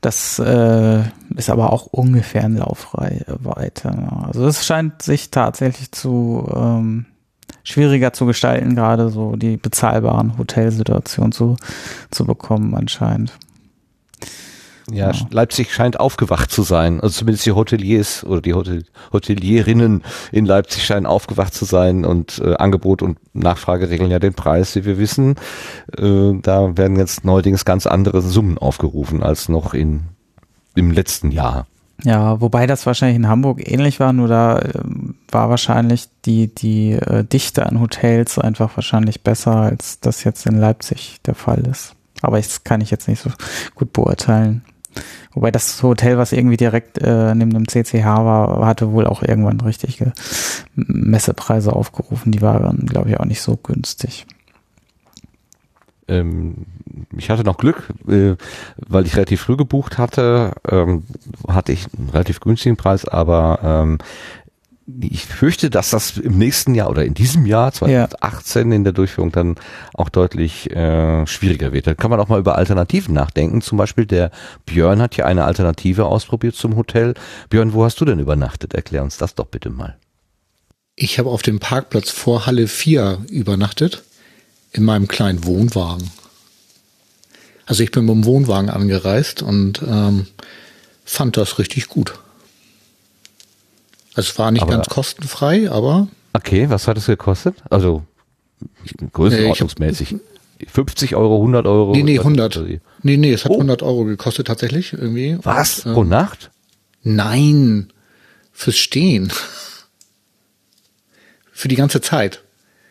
das 0.00 0.38
äh, 0.38 1.02
ist 1.36 1.50
aber 1.50 1.72
auch 1.72 1.86
ungefähr 1.86 2.44
ein 2.44 2.56
Laufweite. 2.56 3.90
Also 4.26 4.46
es 4.46 4.64
scheint 4.64 5.02
sich 5.02 5.30
tatsächlich 5.30 5.90
zu 5.92 6.48
ähm, 6.54 7.06
schwieriger 7.64 8.12
zu 8.12 8.26
gestalten, 8.26 8.74
gerade 8.74 9.10
so 9.10 9.36
die 9.36 9.56
bezahlbaren 9.56 10.38
Hotelsituationen 10.38 11.32
zu, 11.32 11.56
zu 12.10 12.24
bekommen 12.24 12.74
anscheinend. 12.74 13.32
Ja, 14.90 15.12
Leipzig 15.30 15.72
scheint 15.72 16.00
aufgewacht 16.00 16.50
zu 16.50 16.62
sein. 16.62 17.00
Also 17.00 17.18
zumindest 17.18 17.44
die 17.46 17.52
Hoteliers 17.52 18.24
oder 18.24 18.40
die 18.40 18.54
Hotel 18.54 18.84
Hotelierinnen 19.12 20.02
in 20.32 20.46
Leipzig 20.46 20.84
scheinen 20.84 21.06
aufgewacht 21.06 21.54
zu 21.54 21.64
sein 21.64 22.04
und 22.04 22.40
äh, 22.44 22.54
Angebot 22.54 23.02
und 23.02 23.18
Nachfrage 23.34 23.90
regeln 23.90 24.10
ja 24.10 24.18
den 24.18 24.34
Preis, 24.34 24.74
wie 24.76 24.84
wir 24.84 24.98
wissen. 24.98 25.36
Äh, 25.96 26.32
da 26.42 26.76
werden 26.76 26.96
jetzt 26.96 27.24
neuerdings 27.24 27.64
ganz 27.64 27.86
andere 27.86 28.22
Summen 28.22 28.56
aufgerufen 28.58 29.22
als 29.22 29.48
noch 29.48 29.74
in, 29.74 30.04
im 30.74 30.90
letzten 30.90 31.30
Jahr. 31.30 31.66
Ja, 32.04 32.40
wobei 32.40 32.66
das 32.66 32.86
wahrscheinlich 32.86 33.16
in 33.16 33.28
Hamburg 33.28 33.68
ähnlich 33.68 33.98
war, 33.98 34.12
nur 34.12 34.28
da 34.28 34.60
äh, 34.60 34.72
war 35.30 35.50
wahrscheinlich 35.50 36.08
die, 36.24 36.54
die 36.54 36.92
äh, 36.92 37.24
Dichte 37.24 37.66
an 37.66 37.80
Hotels 37.80 38.38
einfach 38.38 38.76
wahrscheinlich 38.76 39.22
besser, 39.22 39.56
als 39.56 39.98
das 40.00 40.22
jetzt 40.22 40.46
in 40.46 40.58
Leipzig 40.58 41.20
der 41.26 41.34
Fall 41.34 41.66
ist. 41.66 41.94
Aber 42.22 42.36
das 42.36 42.62
kann 42.64 42.80
ich 42.80 42.90
jetzt 42.90 43.08
nicht 43.08 43.22
so 43.22 43.30
gut 43.74 43.92
beurteilen. 43.92 44.64
Wobei 45.38 45.52
das 45.52 45.84
Hotel, 45.84 46.18
was 46.18 46.32
irgendwie 46.32 46.56
direkt 46.56 46.98
äh, 46.98 47.32
neben 47.32 47.52
dem 47.52 47.68
CCH 47.68 48.04
war, 48.04 48.66
hatte 48.66 48.90
wohl 48.90 49.06
auch 49.06 49.22
irgendwann 49.22 49.60
richtige 49.60 50.12
Messepreise 50.74 51.72
aufgerufen. 51.72 52.32
Die 52.32 52.42
waren, 52.42 52.86
glaube 52.86 53.10
ich, 53.10 53.20
auch 53.20 53.24
nicht 53.24 53.40
so 53.40 53.56
günstig. 53.56 54.26
Ähm, 56.08 56.66
ich 57.16 57.30
hatte 57.30 57.44
noch 57.44 57.56
Glück, 57.56 57.88
äh, 58.08 58.34
weil 58.78 59.06
ich 59.06 59.14
relativ 59.14 59.42
früh 59.42 59.56
gebucht 59.56 59.96
hatte, 59.96 60.54
ähm, 60.68 61.04
hatte 61.46 61.70
ich 61.70 61.86
einen 61.96 62.10
relativ 62.10 62.40
günstigen 62.40 62.76
Preis, 62.76 63.06
aber 63.06 63.60
ähm, 63.62 63.98
ich 65.00 65.26
fürchte, 65.26 65.68
dass 65.68 65.90
das 65.90 66.16
im 66.16 66.38
nächsten 66.38 66.74
Jahr 66.74 66.88
oder 66.88 67.04
in 67.04 67.12
diesem 67.12 67.44
Jahr 67.44 67.72
2018 67.72 68.70
ja. 68.70 68.76
in 68.76 68.84
der 68.84 68.92
Durchführung 68.92 69.32
dann 69.32 69.56
auch 69.92 70.08
deutlich 70.08 70.70
äh, 70.70 71.26
schwieriger 71.26 71.72
wird. 71.72 71.86
Da 71.86 71.94
kann 71.94 72.10
man 72.10 72.20
auch 72.20 72.28
mal 72.28 72.40
über 72.40 72.56
Alternativen 72.56 73.14
nachdenken. 73.14 73.60
Zum 73.60 73.76
Beispiel 73.76 74.06
der 74.06 74.30
Björn 74.64 75.02
hat 75.02 75.16
ja 75.16 75.26
eine 75.26 75.44
Alternative 75.44 76.06
ausprobiert 76.06 76.54
zum 76.54 76.76
Hotel. 76.76 77.14
Björn, 77.50 77.74
wo 77.74 77.84
hast 77.84 78.00
du 78.00 78.06
denn 78.06 78.18
übernachtet? 78.18 78.72
Erklär 78.72 79.02
uns 79.02 79.18
das 79.18 79.34
doch 79.34 79.46
bitte 79.46 79.68
mal. 79.68 79.96
Ich 80.96 81.18
habe 81.18 81.28
auf 81.28 81.42
dem 81.42 81.60
Parkplatz 81.60 82.10
vor 82.10 82.46
Halle 82.46 82.66
4 82.66 83.26
übernachtet, 83.30 84.02
in 84.72 84.84
meinem 84.84 85.06
kleinen 85.06 85.44
Wohnwagen. 85.44 86.10
Also 87.66 87.82
ich 87.82 87.90
bin 87.90 88.06
mit 88.06 88.14
dem 88.14 88.24
Wohnwagen 88.24 88.70
angereist 88.70 89.42
und 89.42 89.82
ähm, 89.86 90.26
fand 91.04 91.36
das 91.36 91.58
richtig 91.58 91.88
gut. 91.88 92.18
Es 94.18 94.36
war 94.36 94.50
nicht 94.50 94.62
aber, 94.62 94.72
ganz 94.72 94.88
kostenfrei, 94.88 95.70
aber. 95.70 96.08
Okay, 96.32 96.68
was 96.68 96.88
hat 96.88 96.98
es 96.98 97.06
gekostet? 97.06 97.54
Also 97.70 98.02
größenordnungsmäßig. 99.12 100.16
50 100.66 101.14
Euro, 101.14 101.36
100 101.36 101.66
Euro? 101.68 101.92
Nee, 101.92 102.02
nee, 102.02 102.18
100. 102.18 102.64
Nee, 103.02 103.16
nee, 103.16 103.32
es 103.32 103.44
hat 103.44 103.52
oh. 103.52 103.54
100 103.54 103.84
Euro 103.84 104.04
gekostet 104.04 104.48
tatsächlich 104.48 104.92
irgendwie. 104.92 105.38
Was? 105.44 105.86
Und, 105.86 105.92
äh, 105.92 105.94
Pro 105.94 106.02
Nacht? 106.02 106.50
Nein, 107.04 107.92
fürs 108.52 108.76
Stehen. 108.76 109.32
Für 111.52 111.68
die 111.68 111.76
ganze 111.76 112.00
Zeit. 112.00 112.42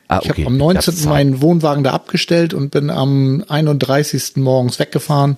Ah, 0.07 0.19
okay. 0.19 0.27
Ich 0.27 0.45
habe 0.45 0.47
am 0.47 0.57
19. 0.57 1.09
meinen 1.09 1.41
Wohnwagen 1.41 1.83
da 1.83 1.91
abgestellt 1.91 2.53
und 2.53 2.71
bin 2.71 2.89
am 2.89 3.43
31. 3.49 4.37
morgens 4.37 4.79
weggefahren 4.79 5.35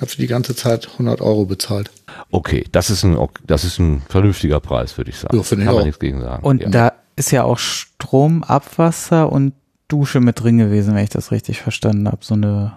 habe 0.00 0.10
für 0.10 0.18
die 0.18 0.26
ganze 0.26 0.54
Zeit 0.54 0.88
100 0.92 1.20
Euro 1.20 1.44
bezahlt. 1.46 1.90
Okay, 2.30 2.64
das 2.72 2.90
ist 2.90 3.04
ein, 3.04 3.18
das 3.46 3.64
ist 3.64 3.78
ein 3.78 4.02
vernünftiger 4.08 4.60
Preis, 4.60 4.96
würde 4.96 5.10
ich 5.10 5.18
sagen. 5.18 5.36
Ja, 5.36 5.42
finde 5.42 5.64
ich 5.64 5.66
Kann 5.66 5.74
man 5.76 5.84
nichts 5.84 6.00
gegen 6.00 6.20
sagen. 6.20 6.44
Und 6.44 6.62
ja. 6.62 6.68
da 6.68 6.92
ist 7.16 7.30
ja 7.30 7.44
auch 7.44 7.58
Strom, 7.58 8.42
Abwasser 8.42 9.32
und 9.32 9.54
Dusche 9.88 10.20
mit 10.20 10.40
drin 10.40 10.58
gewesen, 10.58 10.94
wenn 10.94 11.04
ich 11.04 11.10
das 11.10 11.30
richtig 11.30 11.60
verstanden 11.60 12.08
habe. 12.08 12.18
So 12.20 12.34
eine. 12.34 12.74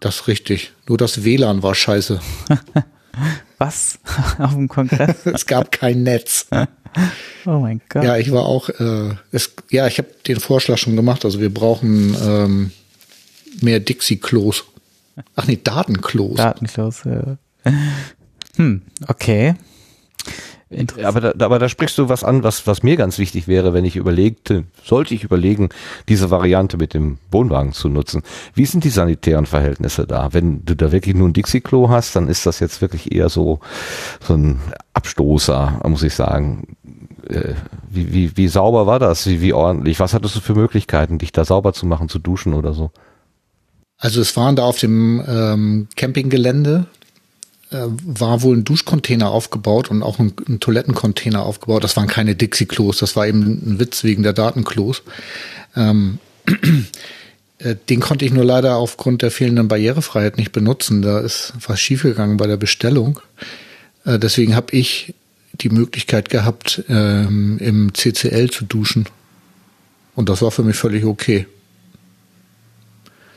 Das 0.00 0.16
ist 0.16 0.28
richtig. 0.28 0.72
Nur 0.88 0.98
das 0.98 1.24
WLAN 1.24 1.62
war 1.62 1.74
scheiße. 1.74 2.20
Was? 3.58 3.98
Auf 4.38 4.54
dem 4.54 4.68
Kongress? 4.68 5.16
es 5.24 5.46
gab 5.46 5.72
kein 5.72 6.04
Netz. 6.04 6.46
oh 7.44 7.58
mein 7.58 7.80
Gott. 7.88 8.04
Ja, 8.04 8.16
ich 8.16 8.32
war 8.32 8.46
auch, 8.46 8.68
äh, 8.68 9.14
es, 9.32 9.54
ja, 9.70 9.86
ich 9.86 9.98
habe 9.98 10.08
den 10.26 10.40
Vorschlag 10.40 10.78
schon 10.78 10.96
gemacht. 10.96 11.24
Also 11.24 11.40
wir 11.40 11.52
brauchen 11.52 12.16
ähm, 12.22 12.70
mehr 13.60 13.80
Dixie-Klos. 13.80 14.64
Ach 15.36 15.46
nee, 15.46 15.58
Datenklos. 15.62 16.36
Datenklos, 16.36 17.04
ja. 17.04 17.38
Hm, 18.56 18.82
okay. 19.06 19.54
Aber 21.02 21.20
da, 21.20 21.44
aber 21.46 21.58
da 21.58 21.68
sprichst 21.68 21.96
du 21.96 22.10
was 22.10 22.24
an, 22.24 22.42
was, 22.42 22.66
was 22.66 22.82
mir 22.82 22.96
ganz 22.96 23.18
wichtig 23.18 23.48
wäre, 23.48 23.72
wenn 23.72 23.86
ich 23.86 23.96
überlegte, 23.96 24.64
sollte 24.84 25.14
ich 25.14 25.24
überlegen, 25.24 25.70
diese 26.08 26.30
Variante 26.30 26.76
mit 26.76 26.92
dem 26.92 27.16
Wohnwagen 27.30 27.72
zu 27.72 27.88
nutzen. 27.88 28.22
Wie 28.52 28.66
sind 28.66 28.84
die 28.84 28.90
sanitären 28.90 29.46
Verhältnisse 29.46 30.06
da? 30.06 30.34
Wenn 30.34 30.66
du 30.66 30.76
da 30.76 30.92
wirklich 30.92 31.14
nur 31.14 31.26
ein 31.26 31.32
Dixie-Klo 31.32 31.88
hast, 31.88 32.16
dann 32.16 32.28
ist 32.28 32.44
das 32.44 32.60
jetzt 32.60 32.82
wirklich 32.82 33.12
eher 33.12 33.30
so, 33.30 33.60
so 34.20 34.34
ein 34.34 34.60
Abstoßer, 34.92 35.80
muss 35.86 36.02
ich 36.02 36.14
sagen. 36.14 36.76
Äh, 37.26 37.54
wie, 37.88 38.12
wie, 38.12 38.36
wie 38.36 38.48
sauber 38.48 38.86
war 38.86 38.98
das? 38.98 39.26
Wie, 39.26 39.40
wie 39.40 39.54
ordentlich? 39.54 40.00
Was 40.00 40.12
hattest 40.12 40.36
du 40.36 40.40
für 40.40 40.54
Möglichkeiten, 40.54 41.16
dich 41.16 41.32
da 41.32 41.46
sauber 41.46 41.72
zu 41.72 41.86
machen, 41.86 42.10
zu 42.10 42.18
duschen 42.18 42.52
oder 42.52 42.74
so? 42.74 42.90
Also 43.98 44.20
es 44.20 44.36
waren 44.36 44.56
da 44.56 44.62
auf 44.62 44.78
dem 44.78 45.22
ähm, 45.26 45.88
Campinggelände 45.96 46.86
äh, 47.70 47.86
war 48.02 48.42
wohl 48.42 48.56
ein 48.56 48.64
Duschcontainer 48.64 49.30
aufgebaut 49.30 49.90
und 49.90 50.02
auch 50.02 50.18
ein, 50.18 50.32
ein 50.48 50.60
Toilettencontainer 50.60 51.42
aufgebaut. 51.42 51.84
Das 51.84 51.96
waren 51.96 52.06
keine 52.06 52.34
Dixie-Klos, 52.34 52.98
das 52.98 53.16
war 53.16 53.26
eben 53.26 53.42
ein 53.42 53.78
Witz 53.78 54.04
wegen 54.04 54.22
der 54.22 54.32
Datenklos. 54.32 55.02
Ähm, 55.76 56.18
äh, 57.58 57.76
den 57.88 58.00
konnte 58.00 58.24
ich 58.24 58.32
nur 58.32 58.44
leider 58.44 58.76
aufgrund 58.76 59.20
der 59.22 59.30
fehlenden 59.30 59.68
Barrierefreiheit 59.68 60.38
nicht 60.38 60.52
benutzen. 60.52 61.02
Da 61.02 61.18
ist 61.20 61.52
was 61.66 61.80
schiefgegangen 61.80 62.38
bei 62.38 62.46
der 62.46 62.56
Bestellung. 62.56 63.20
Äh, 64.04 64.18
deswegen 64.18 64.54
habe 64.54 64.74
ich 64.74 65.14
die 65.52 65.70
Möglichkeit 65.70 66.30
gehabt, 66.30 66.84
ähm, 66.88 67.58
im 67.58 67.92
CCL 67.92 68.50
zu 68.50 68.64
duschen. 68.64 69.06
Und 70.14 70.28
das 70.28 70.40
war 70.40 70.50
für 70.50 70.62
mich 70.62 70.76
völlig 70.76 71.04
okay. 71.04 71.46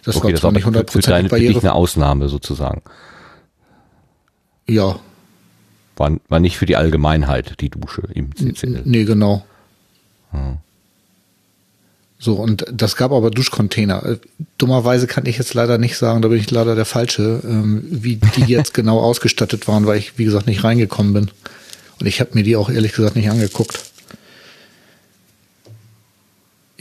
Das 0.03 0.15
okay, 0.15 0.34
war 0.34 0.40
zwar 0.40 0.52
das 0.52 0.65
nicht 0.65 0.78
100% 0.78 0.91
für, 0.91 0.99
deine, 1.02 1.30
Barriere. 1.30 1.53
Für 1.53 1.61
eine 1.61 1.73
Ausnahme 1.73 2.30
sozusagen. 2.30 2.82
Ja. 4.68 4.99
War, 5.95 6.18
war 6.30 6.40
nicht 6.40 6.57
für 6.57 6.65
die 6.65 6.76
Allgemeinheit 6.76 7.60
die 7.61 7.69
Dusche 7.69 8.03
im 8.14 8.36
CCL. 8.36 8.82
Nee, 8.86 9.03
genau. 9.03 9.45
Hm. 10.32 10.57
So, 12.18 12.36
und 12.36 12.65
das 12.72 12.95
gab 12.95 13.11
aber 13.11 13.32
Duschcontainer. 13.32 14.06
Äh, 14.06 14.18
dummerweise 14.60 15.07
kann 15.07 15.26
ich 15.26 15.40
jetzt 15.40 15.56
leider 15.56 15.80
nicht 15.80 15.98
sagen, 15.98 16.22
da 16.22 16.28
bin 16.28 16.38
ich 16.38 16.49
leider 16.52 16.76
der 16.76 16.86
Falsche, 16.86 17.41
ähm, 17.44 17.84
wie 17.90 18.18
die 18.18 18.44
jetzt 18.48 18.73
genau 18.73 18.99
ausgestattet 18.99 19.68
waren, 19.68 19.88
weil 19.88 19.98
ich, 19.98 20.18
wie 20.18 20.26
gesagt, 20.26 20.45
nicht 20.45 20.64
reingekommen 20.64 21.14
bin. 21.14 21.32
Und 21.99 22.06
ich 22.06 22.19
habe 22.19 22.32
mir 22.34 22.44
die 22.44 22.56
auch 22.56 22.69
ehrlich 22.69 22.94
gesagt 22.94 23.15
nicht 23.15 23.30
angeguckt. 23.30 23.90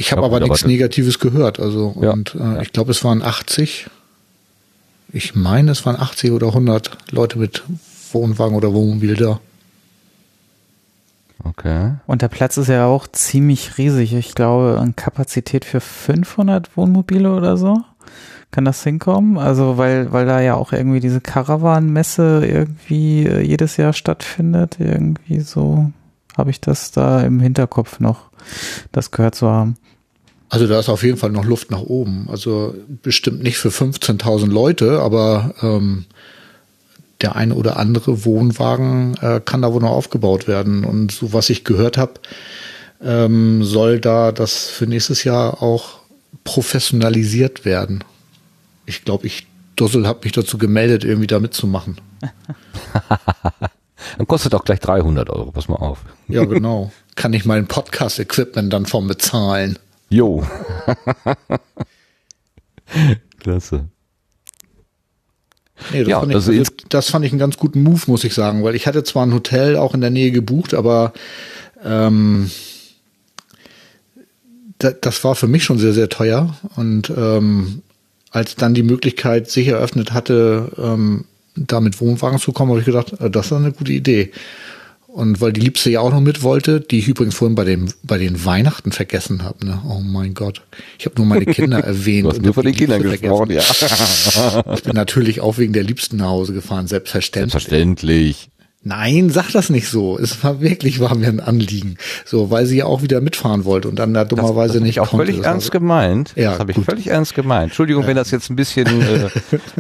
Ich 0.01 0.13
habe 0.13 0.23
ja, 0.23 0.29
aber 0.29 0.41
nichts 0.41 0.65
Negatives 0.65 1.19
gehört. 1.19 1.61
Also 1.61 1.95
ja, 2.01 2.13
und 2.13 2.35
äh, 2.35 2.63
ich 2.63 2.73
glaube, 2.73 2.91
es 2.91 3.05
waren 3.05 3.21
80. 3.23 3.91
Ich 5.13 5.35
meine, 5.35 5.73
es 5.73 5.85
waren 5.85 5.97
80 5.97 6.31
oder 6.31 6.47
100 6.49 6.97
Leute 7.11 7.39
mit 7.39 7.63
Wohnwagen 8.11 8.57
oder 8.57 8.73
Wohnmobil 8.73 9.15
da. 9.15 9.41
Okay. 11.45 11.97
Und 12.07 12.23
der 12.23 12.29
Platz 12.29 12.57
ist 12.57 12.69
ja 12.69 12.87
auch 12.87 13.09
ziemlich 13.09 13.77
riesig. 13.77 14.15
Ich 14.15 14.35
glaube, 14.35 14.79
eine 14.81 14.95
Kapazität 14.95 15.67
für 15.67 15.81
500 15.81 16.79
Wohnmobile 16.79 17.35
oder 17.35 17.59
so. 17.59 17.83
Kann 18.53 18.65
das 18.65 18.83
hinkommen? 18.83 19.37
Also, 19.37 19.77
weil, 19.77 20.13
weil 20.13 20.25
da 20.25 20.41
ja 20.41 20.55
auch 20.55 20.73
irgendwie 20.73 21.01
diese 21.01 21.21
Caravan-Messe 21.21 22.47
irgendwie 22.47 23.27
äh, 23.27 23.43
jedes 23.43 23.77
Jahr 23.77 23.93
stattfindet. 23.93 24.79
Irgendwie 24.81 25.41
so 25.41 25.93
habe 26.39 26.51
ich 26.51 26.61
das 26.63 26.91
da 26.91 27.21
im 27.21 27.39
Hinterkopf 27.39 28.01
noch, 28.01 28.31
das 28.93 29.11
gehört 29.11 29.35
zu 29.35 29.47
haben. 29.51 29.77
Also 30.51 30.67
da 30.67 30.81
ist 30.81 30.89
auf 30.89 31.05
jeden 31.05 31.17
Fall 31.17 31.31
noch 31.31 31.45
Luft 31.45 31.71
nach 31.71 31.81
oben. 31.81 32.29
Also 32.29 32.75
bestimmt 33.03 33.43
nicht 33.43 33.57
für 33.57 33.69
15.000 33.69 34.49
Leute, 34.49 35.01
aber 35.01 35.55
ähm, 35.63 36.07
der 37.21 37.37
eine 37.37 37.55
oder 37.55 37.79
andere 37.79 38.25
Wohnwagen 38.25 39.17
äh, 39.23 39.41
kann 39.45 39.63
da 39.63 39.73
wohl 39.73 39.81
noch 39.81 39.93
aufgebaut 39.93 40.49
werden. 40.49 40.85
Und 40.85 41.13
so 41.13 41.33
was 41.33 41.51
ich 41.51 41.65
gehört 41.65 41.97
habe, 41.97 42.15
ähm, 43.01 43.63
soll 43.63 44.01
da 44.01 44.33
das 44.33 44.67
für 44.67 44.89
nächstes 44.89 45.23
Jahr 45.23 45.63
auch 45.63 46.01
professionalisiert 46.43 47.65
werden. 47.65 48.03
Ich 48.87 49.05
glaube, 49.05 49.29
ich 49.29 49.47
Dussel 49.77 50.07
habe 50.07 50.21
mich 50.25 50.33
dazu 50.33 50.59
gemeldet, 50.59 51.05
irgendwie 51.05 51.29
da 51.29 51.39
mitzumachen. 51.39 51.97
dann 54.19 54.27
kostet 54.27 54.55
auch 54.55 54.65
gleich 54.65 54.81
300 54.81 55.31
Euro, 55.31 55.53
pass 55.53 55.69
mal 55.69 55.77
auf. 55.77 56.01
Ja, 56.27 56.45
genau. 56.45 56.91
Kann 57.15 57.33
ich 57.33 57.45
mein 57.45 57.69
Podcast-Equipment 57.69 58.73
dann 58.73 58.87
vom 58.87 59.07
bezahlen? 59.07 59.79
Jo. 60.11 60.45
Klasse. 63.39 63.89
Nee, 65.93 66.01
das, 66.01 66.09
ja, 66.09 66.21
fand 66.21 66.31
ich, 66.31 66.37
also 66.37 66.53
das, 66.53 66.73
das 66.89 67.11
fand 67.11 67.25
ich 67.25 67.33
einen 67.33 67.39
ganz 67.39 67.57
guten 67.57 67.83
Move, 67.83 68.03
muss 68.07 68.25
ich 68.25 68.35
sagen, 68.35 68.63
weil 68.65 68.75
ich 68.75 68.87
hatte 68.87 69.03
zwar 69.03 69.25
ein 69.25 69.33
Hotel 69.33 69.77
auch 69.77 69.95
in 69.95 70.03
der 70.03 70.11
Nähe 70.11 70.31
gebucht, 70.31 70.75
aber 70.75 71.15
ähm, 71.83 72.51
da, 74.79 74.91
das 74.91 75.25
war 75.25 75.35
für 75.35 75.49
mich 75.49 75.65
schon 75.65 75.79
sehr, 75.79 75.93
sehr 75.93 76.09
teuer. 76.09 76.55
Und 76.77 77.13
ähm, 77.17 77.83
als 78.31 78.57
dann 78.57 78.75
die 78.75 78.83
Möglichkeit 78.83 79.51
sich 79.51 79.69
eröffnet 79.69 80.13
hatte, 80.13 80.71
ähm, 80.77 81.25
da 81.57 81.81
mit 81.81 82.01
Wohnwagen 82.01 82.39
zu 82.39 82.53
kommen, 82.53 82.71
habe 82.71 82.81
ich 82.81 82.87
gedacht, 82.87 83.19
äh, 83.21 83.31
das 83.31 83.47
ist 83.47 83.53
eine 83.53 83.73
gute 83.73 83.93
Idee. 83.93 84.31
Und 85.13 85.41
weil 85.41 85.53
die 85.53 85.61
Liebste 85.61 85.91
ja 85.91 86.01
auch 86.01 86.13
noch 86.13 86.21
mit 86.21 86.43
wollte, 86.43 86.81
die 86.81 87.01
ich 87.01 87.09
übrigens 87.09 87.35
vorhin 87.35 87.57
bei 87.57 87.65
dem 87.65 87.89
bei 88.05 88.17
den 88.17 88.45
Weihnachten 88.45 88.93
vergessen 88.93 89.43
habe. 89.43 89.67
Ne? 89.67 89.83
Oh 89.89 90.01
mein 90.01 90.35
Gott, 90.35 90.63
ich 90.99 91.07
habe 91.07 91.17
nur 91.17 91.27
meine 91.27 91.47
Kinder 91.47 91.79
erwähnt. 91.85 92.27
Du 92.27 92.31
hast 92.31 92.43
nur 92.43 92.55
von 92.55 92.65
den 92.65 92.75
Kindern 92.75 93.03
gesprochen, 93.03 93.51
ja. 93.51 93.63
Ich 94.73 94.83
bin 94.85 94.95
natürlich 94.95 95.41
auch 95.41 95.59
wegen 95.59 95.73
der 95.73 95.83
Liebsten 95.83 96.19
nach 96.19 96.29
Hause 96.29 96.53
gefahren, 96.53 96.87
selbstverständlich. 96.87 97.53
Selbstverständlich. 97.53 98.51
Nein, 98.83 99.29
sag 99.29 99.53
das 99.53 99.69
nicht 99.69 99.89
so. 99.89 100.19
Es 100.19 100.43
war 100.43 100.63
wirklich, 100.63 101.01
war 101.01 101.15
mir 101.15 101.29
ein 101.29 101.41
Anliegen. 101.41 101.99
So, 102.25 102.51
weil 102.51 102.65
sie 102.65 102.79
ja 102.79 102.87
auch 102.87 103.03
wieder 103.03 103.21
mitfahren 103.21 103.67
wollte 103.67 103.89
und 103.89 103.99
dann 103.99 104.15
da 104.15 104.25
dummerweise 104.25 104.75
das 104.75 104.83
nicht 104.83 104.91
ich 104.93 105.01
auch 105.01 105.11
konnte. 105.11 105.27
völlig 105.27 105.43
Das 105.43 105.47
ernst 105.47 105.71
gemeint. 105.71 106.33
Ja, 106.35 106.53
das 106.53 106.61
habe 106.61 106.73
ich 106.73 106.79
völlig 106.79 107.09
ernst 107.09 107.35
gemeint. 107.35 107.65
Entschuldigung, 107.65 108.07
wenn 108.07 108.17
das 108.17 108.31
jetzt 108.31 108.49
ein 108.49 108.57
bisschen 108.57 108.87
äh, 108.87 109.29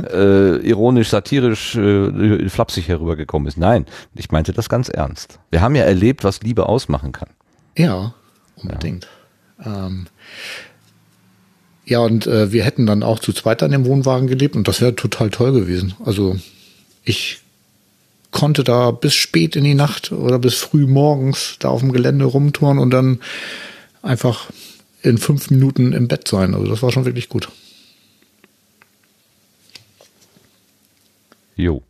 äh, 0.13 0.69
ironisch, 0.69 1.09
satirisch, 1.09 1.77
äh, 1.77 2.49
flapsig 2.51 2.89
herübergekommen 2.89 3.49
ist. 3.49 3.57
Nein, 3.57 3.87
ich 4.15 4.31
meinte 4.33 4.53
das 4.53 4.69
ganz 4.69 4.91
ernst. 4.91 5.39
Wir 5.51 5.63
haben 5.63 5.75
ja 5.75 5.85
erlebt, 5.85 6.23
was 6.23 6.43
Liebe 6.43 6.69
ausmachen 6.69 7.13
kann. 7.13 7.31
Ja, 7.79 8.15
unbedingt. 8.57 9.09
Ja, 9.65 9.87
ähm, 9.87 10.09
ja 11.87 12.01
und 12.01 12.27
äh, 12.27 12.53
wir 12.53 12.65
hätten 12.65 12.85
dann 12.85 13.03
auch 13.03 13.19
zu 13.19 13.33
zweit 13.33 13.63
an 13.63 13.71
dem 13.71 13.87
Wohnwagen 13.87 14.27
gelebt 14.27 14.57
und 14.57 14.69
das 14.69 14.83
wäre 14.83 14.95
total 14.95 15.31
toll 15.31 15.53
gewesen. 15.53 15.95
Also 16.05 16.37
ich 17.03 17.41
konnte 18.31 18.65
da 18.65 18.90
bis 18.90 19.15
spät 19.15 19.57
in 19.57 19.65
die 19.65 19.74
Nacht 19.74 20.12
oder 20.12 20.39
bis 20.39 20.55
früh 20.55 20.86
morgens 20.86 21.57
da 21.59 21.69
auf 21.69 21.81
dem 21.81 21.93
Gelände 21.93 22.24
rumtouren 22.24 22.78
und 22.78 22.90
dann 22.90 23.20
einfach 24.02 24.51
in 25.02 25.19
fünf 25.19 25.51
Minuten 25.51 25.93
im 25.93 26.09
Bett 26.09 26.28
sein. 26.28 26.55
Also 26.55 26.69
das 26.69 26.82
war 26.82 26.93
schon 26.93 27.05
wirklich 27.05 27.28
gut. 27.28 27.48
Jo. 31.57 31.82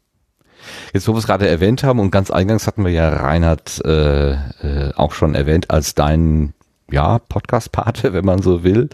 Jetzt, 0.92 1.06
wo 1.06 1.14
wir 1.14 1.18
es 1.18 1.26
gerade 1.26 1.48
erwähnt 1.48 1.84
haben 1.84 2.00
und 2.00 2.10
ganz 2.10 2.30
eingangs 2.30 2.66
hatten 2.66 2.84
wir 2.84 2.92
ja 2.92 3.08
Reinhard 3.08 3.82
äh, 3.84 4.32
äh, 4.32 4.92
auch 4.96 5.12
schon 5.12 5.34
erwähnt 5.34 5.70
als 5.70 5.94
dein 5.94 6.52
ja, 6.90 7.18
Podcast-Pate, 7.18 8.12
wenn 8.12 8.24
man 8.24 8.42
so 8.42 8.64
will. 8.64 8.88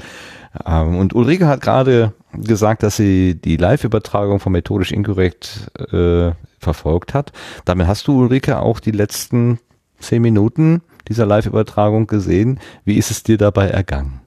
Ähm, 0.64 0.98
und 0.98 1.14
Ulrike 1.14 1.46
hat 1.46 1.62
gerade 1.62 2.12
gesagt, 2.42 2.82
dass 2.82 2.96
sie 2.96 3.34
die 3.34 3.56
Live-Übertragung 3.56 4.40
von 4.40 4.52
Methodisch 4.52 4.92
Inkorrekt 4.92 5.70
äh, 5.92 6.32
verfolgt 6.58 7.14
hat. 7.14 7.32
Damit 7.64 7.86
hast 7.86 8.06
du, 8.08 8.18
Ulrike, 8.18 8.60
auch 8.60 8.80
die 8.80 8.90
letzten 8.90 9.58
zehn 9.98 10.22
Minuten 10.22 10.82
dieser 11.08 11.26
Live-Übertragung 11.26 12.06
gesehen. 12.06 12.60
Wie 12.84 12.96
ist 12.98 13.10
es 13.10 13.22
dir 13.22 13.38
dabei 13.38 13.68
ergangen? 13.68 14.20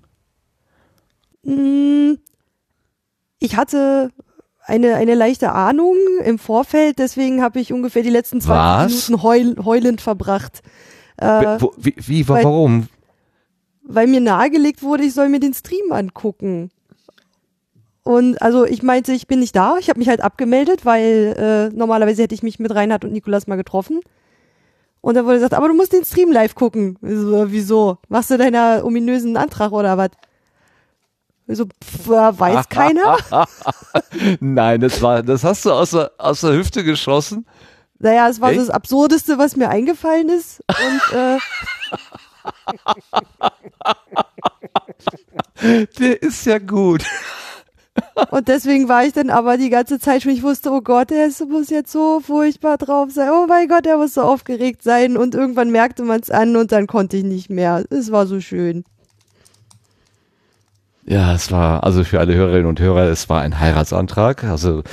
Mm, 1.44 2.14
Ich 3.40 3.56
hatte 3.56 4.12
eine, 4.66 4.96
eine 4.96 5.16
leichte 5.16 5.52
Ahnung 5.52 5.96
im 6.24 6.38
Vorfeld, 6.38 7.00
deswegen 7.00 7.42
habe 7.42 7.60
ich 7.60 7.74
ungefähr 7.74 8.04
die 8.04 8.10
letzten 8.10 8.42
20 8.42 8.96
Was? 8.96 9.10
Minuten 9.10 9.24
heul, 9.24 9.56
heulend 9.66 10.02
verbracht. 10.02 10.62
Äh, 11.18 11.58
wie, 11.78 11.96
wie, 11.98 12.28
weil- 12.30 12.44
warum? 12.44 12.88
weil 13.92 14.06
mir 14.06 14.22
nahegelegt 14.22 14.84
wurde, 14.84 15.04
ich 15.04 15.16
soll 15.16 15.30
mir 15.30 15.40
den 15.40 15.54
Stream 15.56 15.92
angucken. 15.92 16.70
Und 18.04 18.42
also 18.42 18.66
ich 18.66 18.82
meinte, 18.82 19.12
ich 19.14 19.28
bin 19.28 19.40
nicht 19.40 19.56
da. 19.56 19.78
Ich 19.80 19.90
habe 19.90 20.00
mich 20.00 20.10
halt 20.10 20.22
abgemeldet, 20.22 20.86
weil 20.86 21.70
äh, 21.72 21.76
normalerweise 21.76 22.24
hätte 22.24 22.36
ich 22.36 22.44
mich 22.44 22.60
mit 22.60 22.74
Reinhard 22.74 23.06
und 23.06 23.14
Nikolas 23.14 23.48
mal 23.48 23.56
getroffen. 23.56 24.00
Und 25.02 25.16
dann 25.16 25.26
wurde 25.26 25.36
gesagt, 25.36 25.54
aber 25.54 25.68
du 25.68 25.74
musst 25.74 25.94
den 25.94 26.04
Stream 26.04 26.32
live 26.32 26.56
gucken. 26.56 26.98
So, 27.02 27.52
wieso? 27.52 27.98
Machst 28.10 28.32
du 28.32 28.38
deiner 28.38 28.82
ominösen 28.84 29.38
Antrag 29.38 29.72
oder 29.72 29.98
was? 29.98 30.10
So, 31.48 31.66
pff, 31.66 32.08
äh, 32.08 32.40
weiß 32.40 32.70
keiner. 32.70 33.18
Nein, 34.40 34.82
das 34.82 35.02
war, 35.02 35.24
das 35.24 35.44
hast 35.44 35.66
du 35.66 35.72
aus 35.72 35.92
der, 35.92 36.12
aus 36.18 36.42
der 36.42 36.54
Hüfte 36.54 36.84
geschossen. 36.84 37.46
Naja, 38.00 38.30
es 38.30 38.40
war 38.40 38.52
Echt? 38.52 38.60
so 38.60 38.66
das 38.66 38.74
Absurdeste, 38.74 39.38
was 39.38 39.56
mir 39.56 39.70
eingefallen 39.70 40.30
ist. 40.30 40.62
Und 40.70 41.16
äh, 41.18 41.38
Der 46.00 46.22
ist 46.22 46.46
ja 46.46 46.58
gut. 46.60 47.04
Und 48.32 48.48
deswegen 48.48 48.88
war 48.90 49.06
ich 49.06 49.14
dann 49.14 49.30
aber 49.30 49.58
die 49.58 49.70
ganze 49.70 50.00
Zeit 50.00 50.24
schon, 50.24 50.32
ich 50.32 50.44
wusste, 50.44 50.72
oh 50.72 50.82
Gott, 50.82 51.12
ist, 51.12 51.48
muss 51.48 51.70
jetzt 51.70 51.92
so 51.92 52.20
furchtbar 52.20 52.78
drauf 52.78 53.10
sein. 53.12 53.30
Oh 53.32 53.46
mein 53.48 53.68
Gott, 53.68 53.86
er 53.86 53.98
muss 53.98 54.14
so 54.14 54.22
aufgeregt 54.22 54.84
sein. 54.84 55.18
Und 55.18 55.36
irgendwann 55.36 55.72
merkte 55.72 56.04
man 56.04 56.20
es 56.20 56.30
an 56.30 56.56
und 56.56 56.72
dann 56.72 56.88
konnte 56.88 57.18
ich 57.18 57.24
nicht 57.24 57.50
mehr. 57.50 57.84
Es 57.90 58.12
war 58.12 58.28
so 58.28 58.40
schön. 58.40 58.84
Ja, 61.10 61.34
es 61.34 61.52
war, 61.52 61.84
also 61.84 62.04
für 62.04 62.20
alle 62.20 62.36
Hörerinnen 62.36 62.68
und 62.68 62.80
Hörer, 62.80 63.06
es 63.06 63.30
war 63.30 63.42
ein 63.42 63.60
Heiratsantrag. 63.60 64.44
Also 64.44 64.84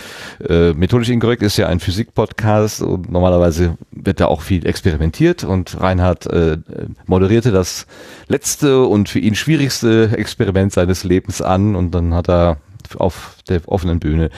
äh, 0.48 0.72
methodisch 0.72 1.10
inkorrekt 1.10 1.42
ist 1.42 1.58
ja 1.58 1.66
ein 1.66 1.78
Physik-Podcast 1.78 2.80
und 2.80 3.12
normalerweise 3.12 3.76
wird 3.90 4.20
da 4.20 4.24
auch 4.24 4.40
viel 4.40 4.66
experimentiert 4.66 5.44
und 5.44 5.78
Reinhard 5.78 6.26
äh, 6.28 6.56
moderierte 7.04 7.52
das 7.52 7.86
letzte 8.28 8.84
und 8.84 9.10
für 9.10 9.18
ihn 9.18 9.34
schwierigste 9.34 10.16
Experiment 10.16 10.72
seines 10.72 11.04
Lebens 11.04 11.42
an 11.42 11.76
und 11.76 11.90
dann 11.94 12.14
hat 12.14 12.30
er 12.30 12.56
auf 12.96 13.36
der 13.48 13.60
offenen 13.66 14.00
Bühne 14.00 14.30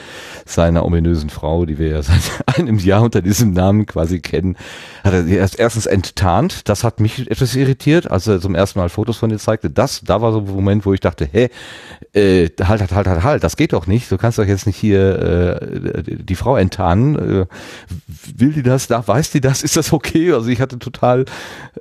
seiner 0.45 0.85
ominösen 0.85 1.29
Frau, 1.29 1.65
die 1.65 1.77
wir 1.77 1.89
ja 1.89 2.01
seit 2.03 2.21
einem 2.57 2.79
Jahr 2.79 3.01
unter 3.01 3.21
diesem 3.21 3.51
Namen 3.51 3.85
quasi 3.85 4.19
kennen, 4.19 4.55
hat 5.03 5.13
er 5.13 5.23
sie 5.23 5.35
erst 5.35 5.59
erstens 5.59 5.85
enttarnt. 5.85 6.67
Das 6.69 6.83
hat 6.83 6.99
mich 6.99 7.29
etwas 7.29 7.55
irritiert, 7.55 8.09
als 8.09 8.27
er 8.27 8.39
zum 8.41 8.55
ersten 8.55 8.79
Mal 8.79 8.89
Fotos 8.89 9.17
von 9.17 9.29
ihr 9.29 9.39
zeigte. 9.39 9.69
Das, 9.69 10.01
da 10.01 10.21
war 10.21 10.31
so 10.31 10.39
ein 10.39 10.45
Moment, 10.45 10.85
wo 10.85 10.93
ich 10.93 10.99
dachte, 10.99 11.27
hä, 11.31 11.49
äh, 12.13 12.49
halt, 12.61 12.81
halt, 12.81 12.91
halt, 12.91 13.07
halt, 13.07 13.23
halt, 13.23 13.43
das 13.43 13.57
geht 13.57 13.73
doch 13.73 13.87
nicht. 13.87 14.11
Du 14.11 14.17
kannst 14.17 14.39
doch 14.39 14.45
jetzt 14.45 14.65
nicht 14.65 14.77
hier 14.77 15.19
äh, 15.19 16.03
die 16.03 16.35
Frau 16.35 16.57
enttarnen. 16.57 17.15
Äh, 17.41 17.45
will 18.35 18.53
die 18.53 18.63
das? 18.63 18.87
Da 18.87 19.07
weiß 19.07 19.31
die 19.31 19.41
das? 19.41 19.63
Ist 19.63 19.77
das 19.77 19.93
okay? 19.93 20.31
Also 20.33 20.49
ich 20.49 20.61
hatte 20.61 20.79
total 20.79 21.25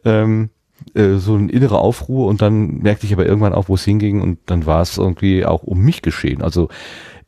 ähm, 0.04 0.50
äh, 0.94 1.16
so 1.16 1.34
eine 1.34 1.50
innere 1.50 1.78
Aufruhr 1.78 2.26
und 2.26 2.42
dann 2.42 2.78
merkte 2.78 3.06
ich 3.06 3.12
aber 3.12 3.26
irgendwann 3.26 3.54
auch, 3.54 3.68
wo 3.68 3.74
es 3.74 3.84
hinging 3.84 4.20
und 4.20 4.38
dann 4.46 4.66
war 4.66 4.82
es 4.82 4.98
irgendwie 4.98 5.44
auch 5.44 5.62
um 5.62 5.80
mich 5.80 6.02
geschehen. 6.02 6.42
Also 6.42 6.68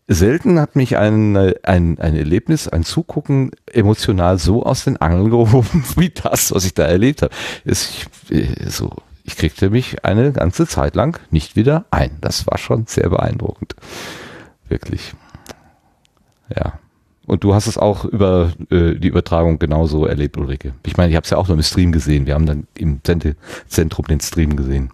selten 0.09 0.59
hat 0.59 0.75
mich 0.75 0.97
ein, 0.97 1.37
ein, 1.37 1.99
ein 1.99 2.17
Erlebnis, 2.17 2.67
ein 2.67 2.85
Zugucken 2.85 3.53
emotional 3.73 4.39
so 4.39 4.65
aus 4.65 4.85
den 4.85 4.97
Angeln 4.97 5.31
gehoben, 5.31 5.85
wie 5.97 6.11
das, 6.11 6.53
was 6.53 6.65
ich 6.65 6.75
da 6.75 6.85
erlebt 6.85 7.23
habe. 7.23 7.33
Es, 7.65 8.07
ich, 8.29 8.37
äh, 8.37 8.69
so, 8.69 8.91
ich 9.23 9.37
kriegte 9.37 9.71
mich 9.71 10.05
eine 10.05 10.33
ganze 10.33 10.67
Zeit 10.67 10.97
lang 10.97 11.21
nicht 11.31 11.55
wieder 11.55 11.85
ein. 11.93 12.19
Das 12.21 12.47
war 12.49 12.59
schon 12.59 12.87
sehr 12.87 13.09
beeindruckend. 13.09 13.77
Wirklich. 14.69 15.15
Ja. 16.55 16.80
Und 17.31 17.45
du 17.45 17.55
hast 17.55 17.69
es 17.69 17.79
auch 17.79 18.05
über 18.05 18.53
äh, 18.71 18.97
die 18.97 19.07
Übertragung 19.07 19.61
genauso 19.61 20.05
erlebt, 20.05 20.37
Ulrike. 20.37 20.75
Ich 20.85 20.97
meine, 20.97 21.11
ich 21.11 21.17
habe 21.17 21.23
es 21.23 21.31
ja 21.31 21.37
auch 21.37 21.47
nur 21.47 21.57
im 21.57 21.63
Stream 21.63 21.93
gesehen. 21.93 22.27
Wir 22.27 22.35
haben 22.35 22.45
dann 22.45 22.67
im 22.75 23.01
Sendezentrum 23.07 24.05
den 24.09 24.19
Stream 24.19 24.57
gesehen. 24.57 24.91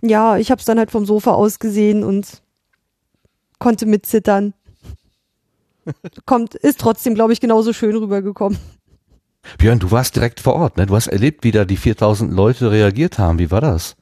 Ja, 0.00 0.38
ich 0.38 0.52
habe 0.52 0.60
es 0.60 0.66
dann 0.66 0.78
halt 0.78 0.92
vom 0.92 1.04
Sofa 1.04 1.32
aus 1.32 1.58
gesehen 1.58 2.04
und 2.04 2.42
konnte 3.58 3.86
mitzittern. 3.86 4.54
Kommt, 6.26 6.54
ist 6.54 6.78
trotzdem, 6.78 7.16
glaube 7.16 7.32
ich, 7.32 7.40
genauso 7.40 7.72
schön 7.72 7.96
rübergekommen. 7.96 8.56
Björn, 9.58 9.80
du 9.80 9.90
warst 9.90 10.14
direkt 10.14 10.38
vor 10.38 10.54
Ort, 10.54 10.76
ne? 10.76 10.86
Du 10.86 10.94
hast 10.94 11.08
erlebt, 11.08 11.42
wie 11.42 11.50
da 11.50 11.64
die 11.64 11.76
4000 11.76 12.32
Leute 12.32 12.70
reagiert 12.70 13.18
haben. 13.18 13.40
Wie 13.40 13.50
war 13.50 13.60
das? 13.60 13.96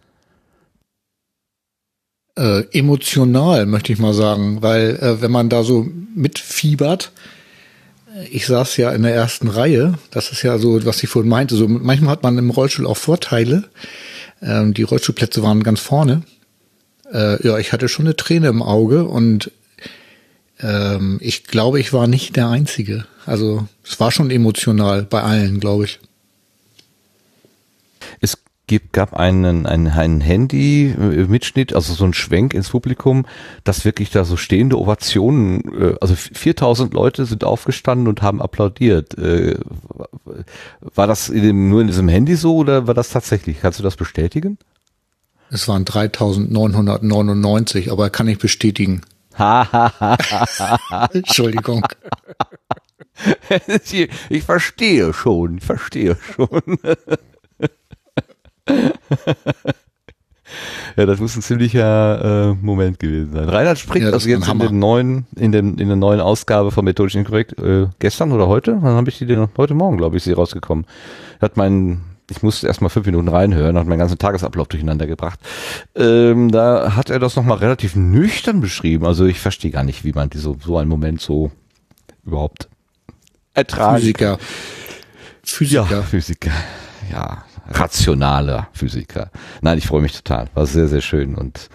Äh, 2.36 2.64
emotional, 2.78 3.64
möchte 3.64 3.94
ich 3.94 3.98
mal 3.98 4.12
sagen, 4.12 4.60
weil 4.60 4.96
äh, 4.96 5.22
wenn 5.22 5.30
man 5.30 5.48
da 5.48 5.62
so 5.62 5.86
mitfiebert, 6.14 7.12
äh, 7.14 7.35
ich 8.30 8.46
saß 8.46 8.76
ja 8.76 8.92
in 8.92 9.02
der 9.02 9.14
ersten 9.14 9.48
Reihe, 9.48 9.94
das 10.10 10.32
ist 10.32 10.42
ja 10.42 10.58
so, 10.58 10.84
was 10.84 11.02
ich 11.02 11.08
vorhin 11.08 11.28
meinte, 11.28 11.54
so 11.56 11.68
manchmal 11.68 12.12
hat 12.12 12.22
man 12.22 12.38
im 12.38 12.50
Rollstuhl 12.50 12.86
auch 12.86 12.96
Vorteile. 12.96 13.64
Ähm, 14.42 14.74
die 14.74 14.82
Rollstuhlplätze 14.82 15.42
waren 15.42 15.62
ganz 15.62 15.80
vorne. 15.80 16.22
Äh, 17.12 17.46
ja, 17.46 17.58
ich 17.58 17.72
hatte 17.72 17.88
schon 17.88 18.06
eine 18.06 18.16
Träne 18.16 18.48
im 18.48 18.62
Auge 18.62 19.04
und 19.04 19.50
ähm, 20.60 21.18
ich 21.20 21.44
glaube, 21.44 21.80
ich 21.80 21.92
war 21.92 22.06
nicht 22.06 22.36
der 22.36 22.48
Einzige. 22.48 23.06
Also 23.26 23.66
es 23.84 23.98
war 24.00 24.10
schon 24.10 24.30
emotional 24.30 25.02
bei 25.02 25.22
allen, 25.22 25.60
glaube 25.60 25.84
ich. 25.84 25.98
Gibt, 28.68 28.92
gab 28.92 29.14
einen, 29.14 29.64
einen, 29.64 29.86
einen 29.86 30.20
Handy-Mitschnitt, 30.20 31.72
also 31.72 31.94
so 31.94 32.04
ein 32.04 32.14
Schwenk 32.14 32.52
ins 32.52 32.70
Publikum, 32.70 33.24
dass 33.62 33.84
wirklich 33.84 34.10
da 34.10 34.24
so 34.24 34.36
stehende 34.36 34.78
Ovationen, 34.78 35.60
äh, 35.80 35.94
also 36.00 36.16
4000 36.16 36.92
Leute 36.92 37.26
sind 37.26 37.44
aufgestanden 37.44 38.08
und 38.08 38.22
haben 38.22 38.42
applaudiert. 38.42 39.16
Äh, 39.18 39.58
War 40.80 41.06
das 41.06 41.28
in 41.28 41.42
dem, 41.42 41.68
nur 41.68 41.80
in 41.80 41.86
diesem 41.86 42.08
Handy 42.08 42.34
so 42.34 42.56
oder 42.56 42.88
war 42.88 42.94
das 42.94 43.10
tatsächlich? 43.10 43.60
Kannst 43.60 43.78
du 43.78 43.84
das 43.84 43.94
bestätigen? 43.94 44.58
Es 45.48 45.68
waren 45.68 45.84
3999, 45.84 47.92
aber 47.92 48.10
kann 48.10 48.26
ich 48.26 48.38
bestätigen. 48.38 49.02
Entschuldigung. 51.12 51.86
ich 54.28 54.42
verstehe 54.42 55.12
schon, 55.12 55.58
ich 55.58 55.64
verstehe 55.64 56.16
schon. 56.34 56.78
Ja, 60.96 61.04
das 61.04 61.18
muss 61.20 61.36
ein 61.36 61.42
ziemlicher 61.42 62.52
äh, 62.52 62.54
Moment 62.64 62.98
gewesen 62.98 63.32
sein. 63.32 63.48
Reinhard 63.48 63.78
spricht 63.78 64.06
Ja, 64.06 64.12
also 64.12 64.28
jetzt 64.28 64.48
in 64.48 64.58
den 64.58 64.78
neuen, 64.78 65.26
in 65.36 65.52
den 65.52 65.78
in 65.78 65.88
der 65.88 65.96
neuen 65.96 66.20
Ausgabe 66.20 66.70
von 66.70 66.84
Methodisch 66.84 67.16
Inkorrekt 67.16 67.58
äh, 67.58 67.88
gestern 67.98 68.32
oder 68.32 68.46
heute? 68.46 68.78
Wann 68.80 68.94
habe 68.94 69.10
ich 69.10 69.18
die 69.18 69.26
denn? 69.26 69.48
Heute 69.56 69.74
Morgen, 69.74 69.98
glaube 69.98 70.16
ich, 70.16 70.20
ist 70.20 70.24
sie 70.24 70.32
rausgekommen. 70.32 70.86
Hat 71.40 71.56
mein 71.56 72.00
ich 72.30 72.42
musste 72.42 72.66
erst 72.66 72.80
mal 72.80 72.88
fünf 72.88 73.06
Minuten 73.06 73.28
reinhören, 73.28 73.78
hat 73.78 73.86
meinen 73.86 74.00
ganzen 74.00 74.18
Tagesablauf 74.18 74.66
durcheinander 74.68 75.06
gebracht. 75.06 75.38
Ähm, 75.94 76.50
da 76.50 76.96
hat 76.96 77.10
er 77.10 77.20
das 77.20 77.36
nochmal 77.36 77.58
relativ 77.58 77.94
nüchtern 77.94 78.60
beschrieben. 78.60 79.06
Also 79.06 79.26
ich 79.26 79.38
verstehe 79.38 79.70
gar 79.70 79.84
nicht, 79.84 80.04
wie 80.04 80.12
man 80.12 80.30
diese, 80.30 80.56
so 80.60 80.76
einen 80.76 80.88
Moment 80.88 81.20
so 81.20 81.52
überhaupt 82.24 82.68
ertragen 83.54 83.98
Physiker. 83.98 84.38
Physiker. 85.44 85.86
ja, 85.88 86.02
Physiker. 86.02 86.50
Ja, 87.12 87.44
rationaler 87.70 88.68
Physiker. 88.72 89.30
Nein, 89.60 89.78
ich 89.78 89.86
freue 89.86 90.02
mich 90.02 90.12
total. 90.12 90.48
War 90.54 90.66
sehr, 90.66 90.88
sehr 90.88 91.00
schön. 91.00 91.34
Und 91.34 91.68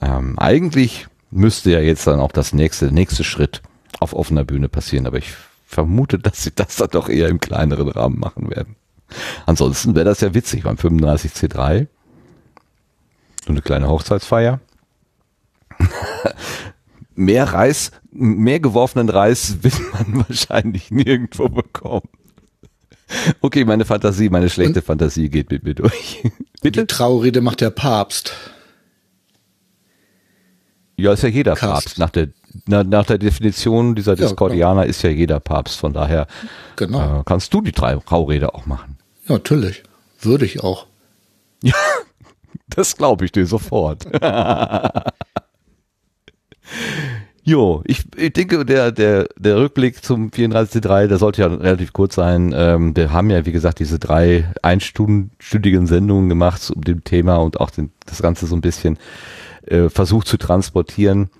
ähm, 0.00 0.38
eigentlich 0.38 1.06
müsste 1.30 1.70
ja 1.70 1.80
jetzt 1.80 2.06
dann 2.06 2.20
auch 2.20 2.32
das 2.32 2.52
nächste, 2.52 2.92
nächste 2.92 3.24
Schritt 3.24 3.62
auf 4.00 4.14
offener 4.14 4.44
Bühne 4.44 4.68
passieren. 4.68 5.06
Aber 5.06 5.18
ich 5.18 5.34
vermute, 5.66 6.18
dass 6.18 6.42
sie 6.42 6.52
das 6.54 6.76
dann 6.76 6.90
doch 6.90 7.08
eher 7.08 7.28
im 7.28 7.40
kleineren 7.40 7.88
Rahmen 7.88 8.18
machen 8.18 8.50
werden. 8.50 8.76
Ansonsten 9.46 9.94
wäre 9.94 10.04
das 10.04 10.20
ja 10.20 10.34
witzig 10.34 10.62
beim 10.62 10.76
35C3. 10.76 11.86
So 13.44 13.50
eine 13.50 13.62
kleine 13.62 13.88
Hochzeitsfeier. 13.88 14.60
mehr 17.14 17.52
Reis, 17.52 17.90
mehr 18.10 18.60
geworfenen 18.60 19.08
Reis 19.08 19.62
wird 19.62 19.78
man 19.92 20.24
wahrscheinlich 20.28 20.90
nirgendwo 20.90 21.48
bekommen. 21.48 22.08
Okay, 23.40 23.64
meine 23.64 23.84
Fantasie, 23.84 24.28
meine 24.28 24.50
schlechte 24.50 24.82
Fantasie 24.82 25.28
geht 25.28 25.50
mit 25.50 25.64
mir 25.64 25.74
durch. 25.74 26.22
Die 26.22 26.30
Bitte? 26.62 26.86
Traurede 26.86 27.40
macht 27.40 27.60
der 27.60 27.70
Papst. 27.70 28.32
Ja, 30.96 31.12
ist 31.12 31.22
ja 31.22 31.28
jeder 31.28 31.54
Krass. 31.54 31.84
Papst. 31.84 31.98
Nach 31.98 32.10
der, 32.10 32.28
na, 32.66 32.84
nach 32.84 33.04
der 33.06 33.18
Definition 33.18 33.94
dieser 33.94 34.14
Ja, 34.14 34.26
Discordianer 34.26 34.86
ist 34.86 35.02
ja 35.02 35.10
jeder 35.10 35.40
Papst. 35.40 35.78
Von 35.78 35.92
daher 35.92 36.26
Genau. 36.76 37.20
äh, 37.20 37.22
kannst 37.26 37.52
du 37.52 37.60
die 37.60 37.72
drei 37.72 37.96
Traurede 37.96 38.54
auch 38.54 38.66
machen. 38.66 38.96
Ja, 39.26 39.34
natürlich. 39.34 39.82
Würde 40.20 40.44
ich 40.44 40.60
auch. 40.62 40.86
Ja, 41.62 41.72
das 42.68 42.96
glaube 42.96 43.24
ich 43.24 43.32
dir 43.32 43.46
sofort. 43.46 44.04
jo, 47.44 47.82
ich, 47.86 48.04
ich 48.16 48.32
denke, 48.32 48.64
der, 48.64 48.90
der, 48.90 49.28
der 49.36 49.56
Rückblick 49.56 50.02
zum 50.02 50.30
34.3, 50.30 51.06
der 51.06 51.18
sollte 51.18 51.42
ja 51.42 51.48
relativ 51.48 51.92
kurz 51.92 52.14
sein. 52.14 52.54
Ähm, 52.56 52.96
wir 52.96 53.12
haben 53.12 53.30
ja, 53.30 53.44
wie 53.46 53.52
gesagt, 53.52 53.78
diese 53.78 53.98
drei 53.98 54.50
einstündigen 54.62 55.86
Sendungen 55.86 56.28
gemacht 56.28 56.62
zu 56.62 56.74
dem 56.74 57.04
Thema 57.04 57.36
und 57.36 57.60
auch 57.60 57.70
den, 57.70 57.92
das 58.06 58.22
Ganze 58.22 58.46
so 58.46 58.56
ein 58.56 58.62
bisschen 58.62 58.98
äh, 59.66 59.90
versucht 59.90 60.26
zu 60.26 60.38
transportieren. 60.38 61.30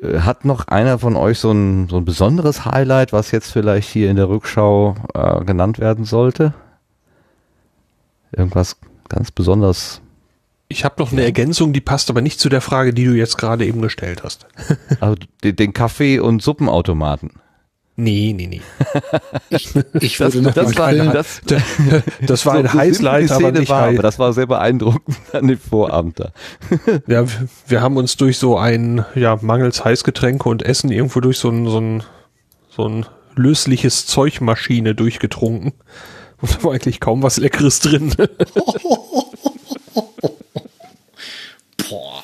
Äh, 0.00 0.20
Hat 0.20 0.46
noch 0.46 0.68
einer 0.68 0.98
von 0.98 1.16
euch 1.16 1.38
so 1.38 1.52
ein, 1.52 1.88
so 1.88 1.98
ein 1.98 2.06
besonderes 2.06 2.64
Highlight, 2.64 3.12
was 3.12 3.30
jetzt 3.30 3.52
vielleicht 3.52 3.90
hier 3.90 4.10
in 4.10 4.16
der 4.16 4.30
Rückschau 4.30 4.96
äh, 5.14 5.44
genannt 5.44 5.78
werden 5.78 6.06
sollte? 6.06 6.54
Irgendwas 8.32 8.78
ganz 9.08 9.30
besonders 9.30 10.00
Ich 10.68 10.84
habe 10.84 10.96
noch 11.00 11.12
eine 11.12 11.22
Ergänzung, 11.22 11.72
die 11.72 11.80
passt 11.80 12.10
aber 12.10 12.20
nicht 12.22 12.40
zu 12.40 12.48
der 12.48 12.60
Frage, 12.60 12.92
die 12.92 13.04
du 13.04 13.12
jetzt 13.12 13.38
gerade 13.38 13.64
eben 13.64 13.82
gestellt 13.82 14.22
hast. 14.24 14.46
Also 15.00 15.16
den, 15.44 15.72
Kaffee- 15.72 16.18
und 16.18 16.42
Suppenautomaten. 16.42 17.30
Nee, 17.98 18.34
nee, 18.36 18.46
nee. 18.46 18.60
Ich 20.00 20.18
würde 20.20 20.42
noch 20.42 20.52
das, 20.52 20.74
mal 20.74 20.98
war, 21.06 21.12
das, 21.14 21.40
Das 22.26 22.44
war 22.44 22.54
so 22.54 22.58
ein 22.58 22.64
die 22.64 22.78
Highlight, 22.78 23.30
aber 23.30 23.52
nicht 23.52 23.68
war, 23.70 23.88
aber 23.88 24.02
das 24.02 24.18
war 24.18 24.32
sehr 24.32 24.46
beeindruckend 24.46 25.16
an 25.32 25.46
dem 25.48 25.58
Vorabend 25.58 26.20
da. 26.20 26.32
Ja, 27.06 27.26
wir- 27.28 27.48
wir 27.68 27.80
haben 27.80 27.96
uns 27.96 28.16
durch 28.16 28.36
so 28.38 28.58
ein, 28.58 29.04
ja, 29.14 29.38
mangels 29.40 29.84
Heißgetränke 29.84 30.48
und 30.48 30.62
Essen 30.62 30.90
irgendwo 30.90 31.20
durch 31.20 31.38
so 31.38 31.48
ein, 31.48 31.66
so 31.68 31.78
ein, 31.78 32.02
so 32.68 32.86
ein 32.88 33.06
lösliches 33.34 34.06
Zeugmaschine 34.06 34.94
durchgetrunken. 34.94 35.72
Und 36.42 36.54
da 36.54 36.62
war 36.64 36.72
eigentlich 36.74 37.00
kaum 37.00 37.22
was 37.22 37.38
Leckeres 37.38 37.80
drin. 37.80 38.12
Boah. 41.88 42.22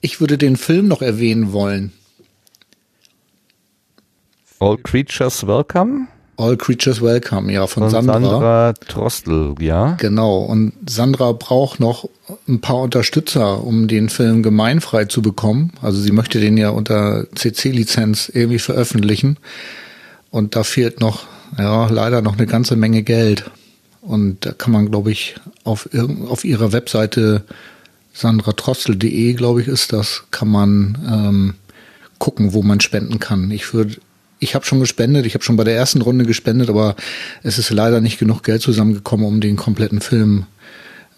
Ich 0.00 0.20
würde 0.20 0.38
den 0.38 0.56
Film 0.56 0.88
noch 0.88 1.02
erwähnen 1.02 1.52
wollen. 1.52 1.92
All 4.58 4.76
Creatures 4.78 5.46
Welcome 5.46 6.08
All 6.40 6.56
Creatures 6.56 7.02
Welcome, 7.02 7.52
ja, 7.52 7.66
von, 7.66 7.82
von 7.82 7.90
Sandra. 7.90 8.14
Sandra, 8.14 8.72
Trostel, 8.88 9.54
ja. 9.60 9.92
Genau. 10.00 10.38
Und 10.38 10.72
Sandra 10.88 11.32
braucht 11.32 11.80
noch 11.80 12.08
ein 12.48 12.62
paar 12.62 12.78
Unterstützer, 12.78 13.62
um 13.62 13.88
den 13.88 14.08
Film 14.08 14.42
gemeinfrei 14.42 15.04
zu 15.04 15.20
bekommen. 15.20 15.72
Also 15.82 16.00
sie 16.00 16.12
möchte 16.12 16.40
den 16.40 16.56
ja 16.56 16.70
unter 16.70 17.26
CC-Lizenz 17.34 18.30
irgendwie 18.32 18.58
veröffentlichen. 18.58 19.36
Und 20.30 20.56
da 20.56 20.64
fehlt 20.64 21.00
noch, 21.00 21.26
ja, 21.58 21.88
leider 21.88 22.22
noch 22.22 22.38
eine 22.38 22.46
ganze 22.46 22.74
Menge 22.74 23.02
Geld. 23.02 23.50
Und 24.00 24.46
da 24.46 24.52
kann 24.52 24.72
man, 24.72 24.90
glaube 24.90 25.12
ich, 25.12 25.34
auf, 25.64 25.90
auf 26.26 26.44
ihrer 26.44 26.72
Webseite 26.72 27.44
sandratrostel.de, 28.12 29.32
glaube 29.34 29.62
ich, 29.62 29.68
ist 29.68 29.92
das, 29.92 30.24
kann 30.30 30.48
man 30.48 30.98
ähm, 31.10 31.54
gucken, 32.18 32.52
wo 32.52 32.62
man 32.62 32.80
spenden 32.80 33.18
kann. 33.18 33.50
Ich 33.50 33.72
würde, 33.72 33.96
ich 34.38 34.54
habe 34.54 34.64
schon 34.64 34.80
gespendet, 34.80 35.26
ich 35.26 35.34
habe 35.34 35.44
schon 35.44 35.56
bei 35.56 35.64
der 35.64 35.76
ersten 35.76 36.02
Runde 36.02 36.24
gespendet, 36.24 36.68
aber 36.68 36.96
es 37.42 37.58
ist 37.58 37.70
leider 37.70 38.00
nicht 38.00 38.18
genug 38.18 38.42
Geld 38.42 38.62
zusammengekommen, 38.62 39.26
um 39.26 39.40
den 39.40 39.56
kompletten 39.56 40.00
Film 40.00 40.46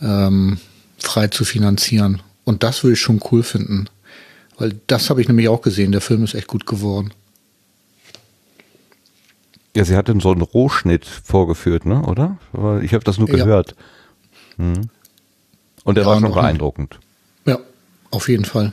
ähm, 0.01 0.59
frei 0.99 1.29
zu 1.29 1.45
finanzieren. 1.45 2.23
Und 2.45 2.63
das 2.63 2.83
würde 2.83 2.95
ich 2.95 3.01
schon 3.01 3.21
cool 3.31 3.43
finden, 3.43 3.87
weil 4.59 4.75
das 4.87 5.11
habe 5.11 5.21
ich 5.21 5.29
nämlich 5.29 5.49
auch 5.49 5.63
gesehen. 5.63 5.93
Der 5.93 6.01
Film 6.01 6.25
ist 6.25 6.35
echt 6.35 6.49
gut 6.49 6.67
geworden. 6.67 7.13
Ja, 9.75 9.85
sie 9.85 9.97
hatte 9.97 10.15
so 10.21 10.31
einen 10.33 10.43
Rohschnitt 10.43 11.07
vorgeführt, 11.07 11.87
ne, 11.87 12.03
oder? 12.03 12.37
Ich 12.83 12.93
habe 12.93 13.05
das 13.05 13.19
nur 13.19 13.29
Ja. 13.31 13.37
gehört. 13.37 13.75
Hm. 14.57 14.91
Und 15.85 15.97
der 15.97 16.05
Ja, 16.05 16.11
war 16.11 16.21
schon 16.21 16.33
beeindruckend. 16.33 16.99
Ja, 17.47 17.59
auf 18.11 18.29
jeden 18.29 18.45
Fall. 18.45 18.73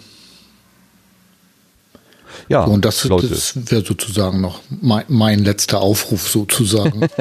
Ja, 2.47 2.65
So, 2.65 2.71
und 2.71 2.85
das, 2.85 3.01
das 3.01 3.71
wäre 3.71 3.85
sozusagen 3.85 4.41
noch 4.41 4.61
mein, 4.69 5.05
mein 5.07 5.39
letzter 5.39 5.81
Aufruf 5.81 6.29
sozusagen. 6.29 7.07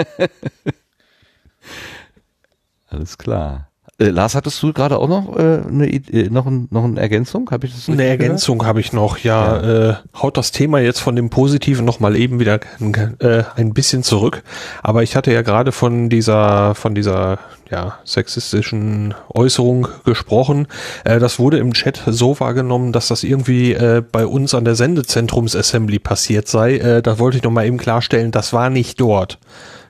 Alles 2.88 3.18
klar. 3.18 3.67
Äh, 4.00 4.10
Lars, 4.10 4.36
hattest 4.36 4.62
du 4.62 4.72
gerade 4.72 4.98
auch 4.98 5.08
noch 5.08 5.36
äh, 5.36 5.60
eine, 5.68 5.88
äh, 5.88 6.30
noch, 6.30 6.46
ein, 6.46 6.68
noch 6.70 6.84
eine 6.84 7.00
Ergänzung? 7.00 7.50
Habe 7.50 7.66
ich 7.66 7.74
das 7.74 7.88
Eine 7.88 8.04
Ergänzung 8.04 8.64
habe 8.64 8.80
ich 8.80 8.92
noch, 8.92 9.18
ja, 9.18 9.58
Äh, 9.58 9.94
haut 10.14 10.36
das 10.36 10.52
Thema 10.52 10.78
jetzt 10.78 11.00
von 11.00 11.16
dem 11.16 11.30
Positiven 11.30 11.84
nochmal 11.84 12.16
eben 12.16 12.38
wieder 12.38 12.60
äh, 13.18 13.42
ein 13.56 13.74
bisschen 13.74 14.04
zurück. 14.04 14.44
Aber 14.82 15.02
ich 15.02 15.16
hatte 15.16 15.32
ja 15.32 15.42
gerade 15.42 15.72
von 15.72 16.08
dieser, 16.08 16.76
von 16.76 16.94
dieser 16.94 17.40
ja, 17.70 17.98
sexistischen 18.04 19.14
Äußerung 19.34 19.88
gesprochen. 20.04 20.68
Äh, 21.04 21.18
das 21.18 21.40
wurde 21.40 21.58
im 21.58 21.72
Chat 21.74 22.02
so 22.06 22.38
wahrgenommen, 22.38 22.92
dass 22.92 23.08
das 23.08 23.24
irgendwie 23.24 23.72
äh, 23.72 24.00
bei 24.00 24.26
uns 24.26 24.54
an 24.54 24.64
der 24.64 24.76
Sendezentrums-Assembly 24.76 25.98
passiert 25.98 26.46
sei. 26.46 26.76
Äh, 26.76 27.02
da 27.02 27.18
wollte 27.18 27.38
ich 27.38 27.42
nochmal 27.42 27.66
eben 27.66 27.78
klarstellen, 27.78 28.30
das 28.30 28.52
war 28.52 28.70
nicht 28.70 29.00
dort. 29.00 29.38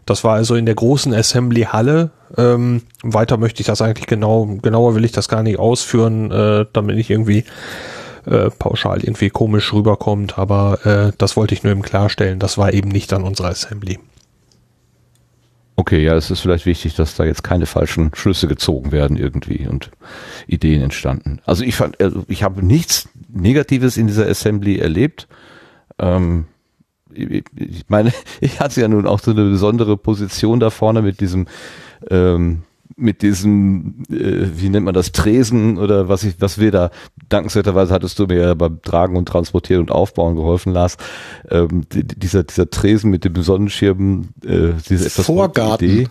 Das 0.09 0.25
war 0.25 0.37
also 0.37 0.55
in 0.55 0.65
der 0.65 0.75
großen 0.75 1.13
Assembly-Halle. 1.13 2.11
Ähm, 2.39 2.81
weiter 3.03 3.37
möchte 3.37 3.61
ich 3.61 3.67
das 3.67 3.83
eigentlich 3.83 4.07
genau, 4.07 4.47
genauer 4.63 4.95
will 4.95 5.05
ich 5.05 5.13
das 5.13 5.29
gar 5.29 5.43
nicht 5.43 5.59
ausführen, 5.59 6.31
äh, 6.31 6.65
damit 6.73 6.97
nicht 6.97 7.11
irgendwie 7.11 7.45
äh, 8.25 8.49
pauschal 8.49 9.01
irgendwie 9.05 9.29
komisch 9.29 9.71
rüberkommt. 9.75 10.39
Aber 10.39 10.87
äh, 10.87 11.13
das 11.19 11.37
wollte 11.37 11.53
ich 11.53 11.63
nur 11.63 11.73
eben 11.73 11.83
klarstellen. 11.83 12.39
Das 12.39 12.57
war 12.57 12.73
eben 12.73 12.89
nicht 12.89 13.13
an 13.13 13.23
unserer 13.23 13.49
Assembly. 13.49 13.99
Okay, 15.77 16.03
ja, 16.03 16.15
es 16.17 16.31
ist 16.31 16.41
vielleicht 16.41 16.65
wichtig, 16.65 16.95
dass 16.95 17.15
da 17.15 17.25
jetzt 17.25 17.45
keine 17.45 17.67
falschen 17.67 18.11
Schlüsse 18.15 18.49
gezogen 18.49 18.93
werden 18.93 19.19
irgendwie 19.19 19.69
und 19.69 19.91
Ideen 20.47 20.81
entstanden. 20.81 21.41
Also 21.45 21.65
ich 21.65 21.77
fand, 21.77 22.01
also 22.01 22.25
ich 22.29 22.43
habe 22.43 22.65
nichts 22.65 23.11
Negatives 23.29 23.99
in 23.99 24.07
dieser 24.07 24.27
Assembly 24.27 24.79
erlebt. 24.79 25.29
Ähm, 25.99 26.47
ich 27.15 27.85
meine, 27.89 28.13
ich 28.41 28.61
hatte 28.61 28.81
ja 28.81 28.89
nun 28.89 29.07
auch 29.07 29.21
so 29.21 29.31
eine 29.31 29.45
besondere 29.51 29.97
Position 29.97 30.61
da 30.61 30.71
vorne 30.71 31.03
mit 31.03 31.21
diesem, 31.21 31.47
ähm, 32.11 32.63
mit 32.97 33.23
diesem, 33.23 34.03
äh, 34.11 34.47
wie 34.55 34.69
nennt 34.71 34.85
man 34.87 34.95
das, 34.95 35.13
Tresen 35.13 35.79
oder 35.79 36.09
was 36.09 36.25
ich, 36.25 36.35
was 36.41 36.59
wir 36.59 36.71
da, 36.73 36.91
dankenswerterweise 37.29 37.93
hattest 37.95 38.19
du 38.19 38.27
mir 38.27 38.39
ja 38.41 38.55
beim 38.55 38.83
Tragen 38.83 39.17
und 39.17 39.29
Transportieren 39.29 39.83
und 39.83 39.93
Aufbauen 39.93 40.35
geholfen, 40.37 40.73
Lars. 40.73 40.97
Ähm, 41.51 41.83
die- 41.93 42.03
dieser, 42.05 42.43
dieser 42.45 42.71
Tresen 42.71 43.11
mit 43.11 43.25
dem 43.25 43.41
Sonnenschirm, 43.43 44.29
äh, 44.45 44.73
diese 44.89 45.07
etwas 45.07 45.27
Vorgarten. 45.27 45.89
Idee. 45.89 46.09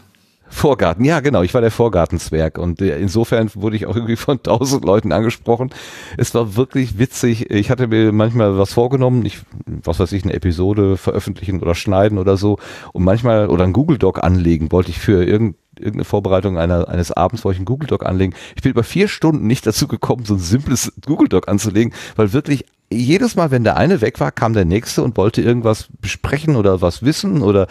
Vorgarten, 0.50 1.04
ja 1.06 1.20
genau, 1.20 1.42
ich 1.42 1.54
war 1.54 1.62
der 1.62 1.72
Vorgartenzwerg 1.72 2.58
und 2.58 2.82
äh, 2.82 2.98
insofern 3.00 3.50
wurde 3.54 3.76
ich 3.76 3.86
auch 3.86 3.96
irgendwie 3.96 4.16
von 4.16 4.42
tausend 4.44 4.86
Leuten 4.86 5.12
angesprochen. 5.12 5.72
Es 6.18 6.34
war 6.34 6.56
wirklich 6.56 6.98
witzig. 6.98 7.50
Ich 7.52 7.70
hatte 7.70 7.88
mir 7.88 8.12
manchmal 8.12 8.58
was 8.58 8.74
vorgenommen, 8.74 9.26
ich, 9.26 9.40
was 9.66 10.00
weiß 10.00 10.12
ich, 10.14 10.24
eine 10.24 10.34
Episode 10.34 10.98
veröffentlichen 10.98 11.62
oder 11.62 11.76
schneiden 11.76 12.18
oder 12.18 12.38
so 12.38 12.58
und 12.94 13.04
manchmal 13.04 13.50
oder 13.50 13.66
ein 13.66 13.74
Google 13.74 13.98
Doc 13.98 14.24
anlegen 14.24 14.72
wollte 14.72 14.90
ich 14.90 15.00
für 15.00 15.24
irgendein 15.24 15.56
irgendeine 15.78 16.06
Vorbereitung 16.06 16.58
einer, 16.58 16.90
eines 16.90 17.12
Abends 17.12 17.46
wollte 17.46 17.58
ich 17.58 17.60
einen 17.60 17.66
Google 17.66 17.88
Doc 17.88 18.04
anlegen. 18.06 18.34
Ich 18.56 18.64
bin 18.64 18.72
über 18.72 18.84
vier 18.84 19.08
Stunden 19.08 19.46
nicht 19.46 19.66
dazu 19.66 19.88
gekommen, 19.88 20.26
so 20.26 20.34
ein 20.34 20.40
simples 20.40 20.92
Google 21.06 21.30
Doc 21.30 21.48
anzulegen, 21.48 21.94
weil 22.16 22.34
wirklich 22.34 22.66
jedes 22.90 23.36
Mal, 23.36 23.52
wenn 23.52 23.64
der 23.64 23.78
eine 23.78 24.02
weg 24.02 24.20
war, 24.20 24.32
kam 24.32 24.54
der 24.54 24.66
nächste 24.66 25.04
und 25.04 25.18
wollte 25.18 25.42
irgendwas 25.42 25.90
besprechen 26.02 26.56
oder 26.56 26.82
was 26.82 27.04
wissen 27.04 27.42
oder 27.42 27.68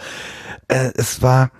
äh, 0.67 0.91
es 0.95 1.21
war 1.21 1.51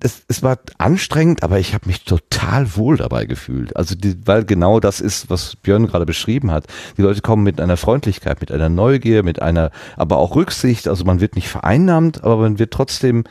das, 0.00 0.22
es 0.28 0.42
war 0.42 0.58
anstrengend, 0.78 1.42
aber 1.42 1.58
ich 1.58 1.74
habe 1.74 1.86
mich 1.86 2.04
total 2.04 2.76
wohl 2.76 2.96
dabei 2.96 3.26
gefühlt. 3.26 3.76
Also 3.76 3.94
die, 3.94 4.16
weil 4.26 4.44
genau 4.44 4.80
das 4.80 5.00
ist, 5.00 5.30
was 5.30 5.56
Björn 5.56 5.86
gerade 5.86 6.06
beschrieben 6.06 6.50
hat. 6.50 6.66
Die 6.96 7.02
Leute 7.02 7.20
kommen 7.20 7.42
mit 7.42 7.60
einer 7.60 7.76
Freundlichkeit, 7.76 8.40
mit 8.40 8.52
einer 8.52 8.68
Neugier, 8.68 9.22
mit 9.22 9.42
einer, 9.42 9.70
aber 9.96 10.18
auch 10.18 10.36
Rücksicht. 10.36 10.88
Also 10.88 11.04
man 11.04 11.20
wird 11.20 11.36
nicht 11.36 11.48
vereinnahmt, 11.48 12.24
aber 12.24 12.36
man 12.36 12.58
wird 12.58 12.72
trotzdem 12.72 13.24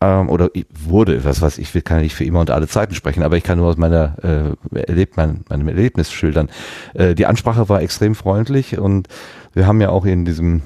ähm, 0.00 0.28
oder 0.28 0.50
wurde, 0.72 1.24
was 1.24 1.40
weiß 1.40 1.58
ich, 1.58 1.74
will 1.74 1.82
kann 1.82 2.00
nicht 2.00 2.14
für 2.14 2.24
immer 2.24 2.40
und 2.40 2.50
alle 2.50 2.68
Zeiten 2.68 2.94
sprechen, 2.94 3.22
aber 3.22 3.36
ich 3.36 3.44
kann 3.44 3.58
nur 3.58 3.68
aus 3.68 3.76
meiner 3.76 4.56
äh, 4.74 4.80
erlebt 4.80 5.16
mein, 5.16 5.44
meinem 5.48 5.68
Erlebnis 5.68 6.12
schildern. 6.12 6.48
Äh, 6.94 7.14
die 7.14 7.26
Ansprache 7.26 7.68
war 7.68 7.80
extrem 7.80 8.14
freundlich 8.14 8.78
und 8.78 9.08
wir 9.52 9.66
haben 9.66 9.80
ja 9.80 9.90
auch 9.90 10.04
in 10.04 10.24
diesem 10.24 10.62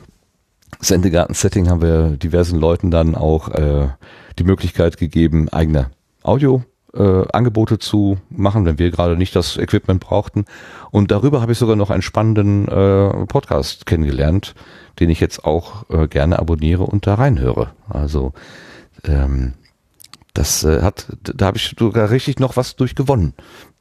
Sendegarten-Setting 0.81 1.69
haben 1.69 1.83
wir 1.83 2.17
diversen 2.17 2.59
Leuten 2.59 2.91
dann 2.91 3.15
auch 3.15 3.49
äh, 3.51 3.89
die 4.39 4.45
Möglichkeit 4.45 4.97
gegeben, 4.97 5.49
eigene 5.49 5.91
Audio 6.23 6.63
äh, 6.95 7.25
Angebote 7.33 7.79
zu 7.79 8.19
machen, 8.31 8.65
wenn 8.65 8.79
wir 8.79 8.91
gerade 8.91 9.17
nicht 9.17 9.37
das 9.37 9.57
Equipment 9.57 10.01
brauchten. 10.01 10.47
Und 10.91 11.11
darüber 11.11 11.41
habe 11.41 11.53
ich 11.53 11.59
sogar 11.59 11.77
noch 11.77 11.91
einen 11.91 12.03
spannenden 12.03 12.67
äh, 12.69 13.27
Podcast 13.27 13.87
kennengelernt, 13.87 14.55
den 14.99 15.11
ich 15.11 15.21
jetzt 15.21 15.45
auch 15.45 15.89
äh, 15.91 16.09
gerne 16.09 16.39
abonniere 16.39 16.85
und 16.85 17.07
da 17.07 17.15
reinhöre. 17.15 17.71
Also 17.89 18.33
ähm, 19.05 19.55
das 20.35 20.65
äh, 20.65 20.83
hat, 20.83 21.07
da 21.23 21.47
habe 21.47 21.57
ich 21.57 21.75
sogar 21.79 22.11
richtig 22.11 22.39
noch 22.39 22.57
was 22.57 22.77
durchgewonnen. 22.77 23.35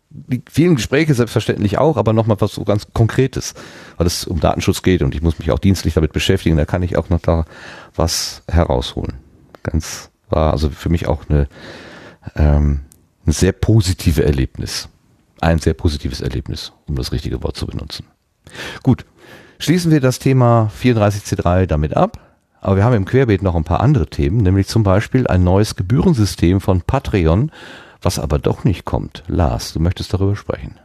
Die 0.09 0.41
vielen 0.49 0.75
Gespräche 0.75 1.13
selbstverständlich 1.13 1.77
auch, 1.77 1.97
aber 1.97 2.13
nochmal 2.13 2.39
was 2.39 2.53
so 2.53 2.63
ganz 2.63 2.87
Konkretes, 2.93 3.53
weil 3.97 4.07
es 4.07 4.25
um 4.25 4.39
Datenschutz 4.39 4.81
geht 4.81 5.01
und 5.01 5.13
ich 5.13 5.21
muss 5.21 5.37
mich 5.37 5.51
auch 5.51 5.59
dienstlich 5.59 5.95
damit 5.95 6.13
beschäftigen, 6.13 6.55
da 6.55 6.65
kann 6.65 6.81
ich 6.81 6.97
auch 6.97 7.09
noch 7.09 7.19
da 7.19 7.45
was 7.93 8.41
herausholen. 8.47 9.15
Ganz 9.63 10.09
war 10.29 10.51
also 10.51 10.69
für 10.69 10.89
mich 10.89 11.07
auch 11.07 11.29
eine, 11.29 11.47
ähm, 12.35 12.81
ein 13.25 13.31
sehr 13.31 13.51
positive 13.51 14.23
Erlebnis. 14.23 14.89
Ein 15.39 15.59
sehr 15.59 15.73
positives 15.73 16.21
Erlebnis, 16.21 16.73
um 16.87 16.95
das 16.95 17.11
richtige 17.11 17.43
Wort 17.43 17.57
zu 17.57 17.67
benutzen. 17.67 18.05
Gut, 18.81 19.05
schließen 19.59 19.91
wir 19.91 20.01
das 20.01 20.19
Thema 20.19 20.71
34C3 20.81 21.67
damit 21.67 21.95
ab. 21.95 22.19
Aber 22.59 22.77
wir 22.77 22.83
haben 22.83 22.95
im 22.95 23.05
Querbeet 23.05 23.43
noch 23.43 23.55
ein 23.55 23.63
paar 23.63 23.81
andere 23.81 24.07
Themen, 24.07 24.37
nämlich 24.37 24.67
zum 24.67 24.83
Beispiel 24.83 25.27
ein 25.27 25.43
neues 25.43 25.75
Gebührensystem 25.75 26.59
von 26.59 26.81
Patreon, 26.81 27.51
was 28.01 28.19
aber 28.19 28.39
doch 28.39 28.63
nicht 28.63 28.83
kommt. 28.83 29.23
Lars, 29.27 29.73
du 29.73 29.79
möchtest 29.79 30.13
darüber 30.13 30.35
sprechen. 30.35 30.75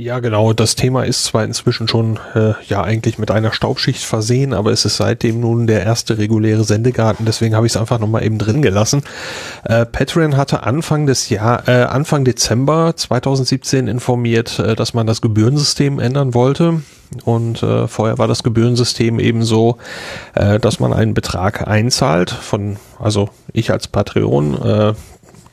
Ja, 0.00 0.20
genau. 0.20 0.52
Das 0.52 0.76
Thema 0.76 1.02
ist 1.02 1.24
zwar 1.24 1.42
inzwischen 1.42 1.88
schon 1.88 2.20
äh, 2.36 2.52
ja 2.68 2.84
eigentlich 2.84 3.18
mit 3.18 3.32
einer 3.32 3.52
Staubschicht 3.52 4.04
versehen, 4.04 4.54
aber 4.54 4.70
es 4.70 4.84
ist 4.84 4.96
seitdem 4.96 5.40
nun 5.40 5.66
der 5.66 5.82
erste 5.82 6.18
reguläre 6.18 6.62
Sendegarten. 6.62 7.26
Deswegen 7.26 7.56
habe 7.56 7.66
ich 7.66 7.72
es 7.72 7.76
einfach 7.76 7.98
nochmal 7.98 8.22
eben 8.22 8.38
drin 8.38 8.62
gelassen. 8.62 9.02
Äh, 9.64 9.86
Patreon 9.86 10.36
hatte 10.36 10.62
Anfang 10.62 11.06
des 11.06 11.30
Jahr, 11.30 11.66
äh, 11.66 11.82
Anfang 11.82 12.24
Dezember 12.24 12.94
2017 12.94 13.88
informiert, 13.88 14.60
äh, 14.60 14.76
dass 14.76 14.94
man 14.94 15.08
das 15.08 15.20
Gebührensystem 15.20 15.98
ändern 15.98 16.32
wollte. 16.32 16.80
Und 17.24 17.64
äh, 17.64 17.88
vorher 17.88 18.18
war 18.18 18.28
das 18.28 18.44
Gebührensystem 18.44 19.18
eben 19.18 19.42
so, 19.42 19.78
äh, 20.34 20.60
dass 20.60 20.78
man 20.78 20.92
einen 20.92 21.14
Betrag 21.14 21.66
einzahlt 21.66 22.30
von, 22.30 22.76
also 23.00 23.30
ich 23.52 23.72
als 23.72 23.88
Patreon 23.88 24.62
äh, 24.62 24.94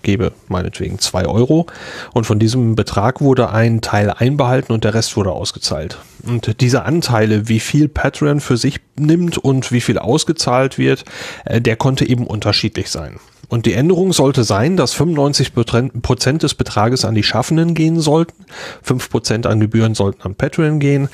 gebe 0.06 0.32
meinetwegen 0.48 1.00
zwei 1.00 1.26
Euro 1.26 1.66
und 2.14 2.26
von 2.26 2.40
diesem 2.40 2.76
Betrag 2.76 3.20
wurde 3.20 3.50
ein 3.50 3.82
Teil 3.82 4.10
einbehalten 4.10 4.72
und 4.72 4.86
der 4.86 4.94
Rest 4.94 5.18
wurde 5.18 5.32
ausgezahlt. 5.32 5.98
Und 6.26 6.62
diese 6.62 6.84
Anteile, 6.84 7.50
wie 7.50 7.60
viel 7.60 7.90
Patreon 7.90 8.40
für 8.40 8.56
sich 8.56 8.80
nimmt 8.96 9.38
und 9.38 9.74
wie 9.74 9.82
viel 9.82 9.98
ausgezahlt 9.98 10.78
wird, 10.78 11.04
äh, 11.44 11.60
der 11.60 11.76
konnte 11.76 12.08
eben 12.08 12.26
unterschiedlich 12.26 12.90
sein. 12.90 13.20
Und 13.48 13.66
die 13.66 13.74
Änderung 13.74 14.14
sollte 14.14 14.44
sein, 14.44 14.78
dass 14.78 14.94
95 14.94 15.54
Prozent 16.02 16.44
des 16.44 16.56
Betrages 16.56 17.06
an 17.06 17.16
die 17.16 17.24
Schaffenden 17.24 17.74
gehen 17.74 18.00
sollten, 18.00 18.46
5 18.84 19.10
Prozent 19.10 19.46
an 19.46 19.60
Gebühren 19.60 19.96
sollten 19.96 20.22
an 20.24 20.36
Patreon 20.36 20.80
gehen. 20.80 21.10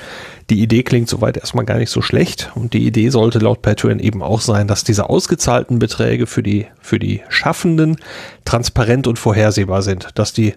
Die 0.50 0.62
Idee 0.62 0.82
klingt 0.82 1.08
soweit 1.08 1.36
erstmal 1.36 1.64
gar 1.64 1.78
nicht 1.78 1.90
so 1.90 2.02
schlecht. 2.02 2.50
Und 2.54 2.72
die 2.72 2.86
Idee 2.86 3.10
sollte 3.10 3.38
laut 3.38 3.62
Patreon 3.62 3.98
eben 3.98 4.22
auch 4.22 4.40
sein, 4.40 4.68
dass 4.68 4.84
diese 4.84 5.10
ausgezahlten 5.10 5.78
Beträge 5.78 6.26
für 6.26 6.42
die, 6.42 6.66
für 6.80 6.98
die 6.98 7.22
Schaffenden 7.28 7.96
transparent 8.44 9.06
und 9.06 9.18
vorhersehbar 9.18 9.82
sind, 9.82 10.08
dass 10.14 10.32
die 10.32 10.54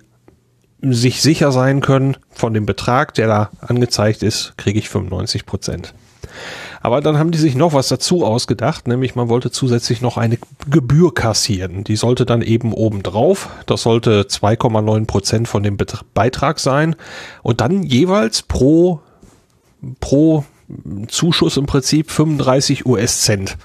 sich 0.81 1.21
sicher 1.21 1.51
sein 1.51 1.81
können, 1.81 2.17
von 2.31 2.53
dem 2.53 2.65
Betrag, 2.65 3.13
der 3.13 3.27
da 3.27 3.49
angezeigt 3.59 4.23
ist, 4.23 4.53
kriege 4.57 4.77
ich 4.77 4.89
95 4.89 5.45
Prozent. 5.45 5.93
Aber 6.85 7.01
dann 7.01 7.17
haben 7.17 7.31
die 7.31 7.39
sich 7.39 7.55
noch 7.55 7.73
was 7.73 7.87
dazu 7.87 8.23
ausgedacht, 8.23 8.87
nämlich 8.87 9.15
man 9.15 9.27
wollte 9.27 9.49
zusätzlich 9.49 10.01
noch 10.01 10.17
eine 10.17 10.37
Gebühr 10.69 11.11
kassieren. 11.15 11.83
Die 11.83 11.95
sollte 11.95 12.27
dann 12.27 12.43
eben 12.43 12.73
obendrauf, 12.73 13.49
das 13.65 13.81
sollte 13.81 14.21
2,9 14.21 15.07
Prozent 15.07 15.47
von 15.47 15.63
dem 15.63 15.79
Beitrag 16.13 16.59
sein 16.59 16.95
und 17.41 17.59
dann 17.59 17.81
jeweils 17.81 18.43
pro, 18.43 18.99
pro 19.99 20.45
Zuschuss 21.07 21.57
im 21.57 21.65
Prinzip 21.65 22.11
35 22.11 22.85
US-Cent. 22.85 23.57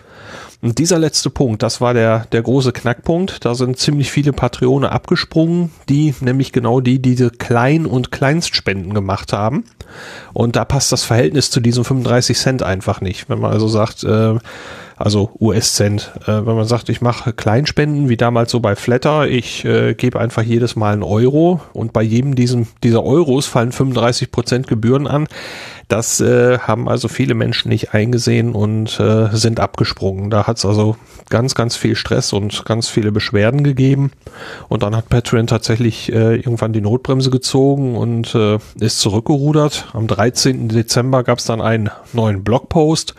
Und 0.63 0.79
dieser 0.79 0.99
letzte 0.99 1.31
Punkt, 1.31 1.63
das 1.63 1.81
war 1.81 1.95
der, 1.95 2.27
der 2.33 2.43
große 2.43 2.73
Knackpunkt. 2.73 3.45
Da 3.45 3.55
sind 3.55 3.79
ziemlich 3.79 4.11
viele 4.11 4.33
Patreone 4.33 4.93
abgesprungen, 4.93 5.71
die 5.89 6.15
nämlich 6.21 6.53
genau 6.53 6.81
die 6.81 7.01
diese 7.01 7.31
Klein- 7.31 7.87
und 7.87 8.13
Kleinstspenden 8.13 8.93
gemacht 8.93 9.33
haben. 9.33 9.65
Und 10.35 10.57
da 10.57 10.67
passt 10.67 10.93
das 10.93 11.05
Verhältnis 11.05 11.51
zu 11.51 11.61
diesen 11.61 11.85
35 11.85 12.37
Cent 12.37 12.63
einfach 12.63 13.01
nicht. 13.01 13.31
Wenn 13.31 13.41
man 13.41 13.53
also 13.53 13.69
sagt, 13.69 14.05
äh, 14.05 14.39
also 15.01 15.31
US-Cent. 15.41 16.13
Äh, 16.27 16.45
wenn 16.45 16.57
man 16.57 16.67
sagt, 16.67 16.91
ich 16.91 17.01
mache 17.01 17.33
Kleinspenden, 17.33 18.11
wie 18.11 18.19
damals 18.19 18.51
so 18.51 18.61
bei 18.61 18.77
Flatter, 18.77 19.27
ich 19.27 19.65
äh, 19.65 19.95
gebe 19.95 20.21
einfach 20.21 20.43
jedes 20.43 20.77
Mal 20.77 20.93
einen 20.93 21.03
Euro 21.03 21.63
und 21.73 21.95
bei 21.95 22.03
jedem 22.03 22.35
diesem, 22.35 22.67
dieser 22.85 23.03
Euros 23.03 23.47
fallen 23.47 23.73
35 23.73 24.31
Prozent 24.31 24.67
Gebühren 24.67 25.07
an. 25.07 25.27
Das 25.91 26.21
äh, 26.21 26.61
haben 26.61 26.89
also 26.89 27.09
viele 27.09 27.35
Menschen 27.35 27.69
nicht 27.69 27.95
eingesehen 27.95 28.53
und 28.53 29.01
äh, 29.01 29.29
sind 29.33 29.59
abgesprungen. 29.59 30.31
Da 30.31 30.47
hat 30.47 30.59
es 30.59 30.65
also 30.65 30.95
ganz, 31.31 31.57
ganz 31.57 31.75
viel 31.75 31.97
Stress 31.97 32.33
und 32.33 32.65
ganz 32.65 32.89
viele 32.89 33.11
Beschwerden 33.11 33.65
gegeben. 33.65 34.13
Und 34.69 34.85
dann 34.85 34.95
hat 34.95 35.09
Patreon 35.09 35.49
tatsächlich 35.49 36.13
äh, 36.13 36.37
irgendwann 36.37 36.73
die 36.73 36.81
Notbremse 36.81 37.31
gezogen 37.31 37.97
und 37.97 38.37
äh, 38.37 38.59
ist 38.79 39.01
zurückgerudert. 39.01 39.89
Am 39.93 40.07
13. 40.07 40.69
Dezember 40.69 41.25
gab 41.25 41.41
es 41.41 41.47
dann 41.47 41.61
einen 41.61 41.91
neuen 42.13 42.45
Blogpost. 42.45 43.17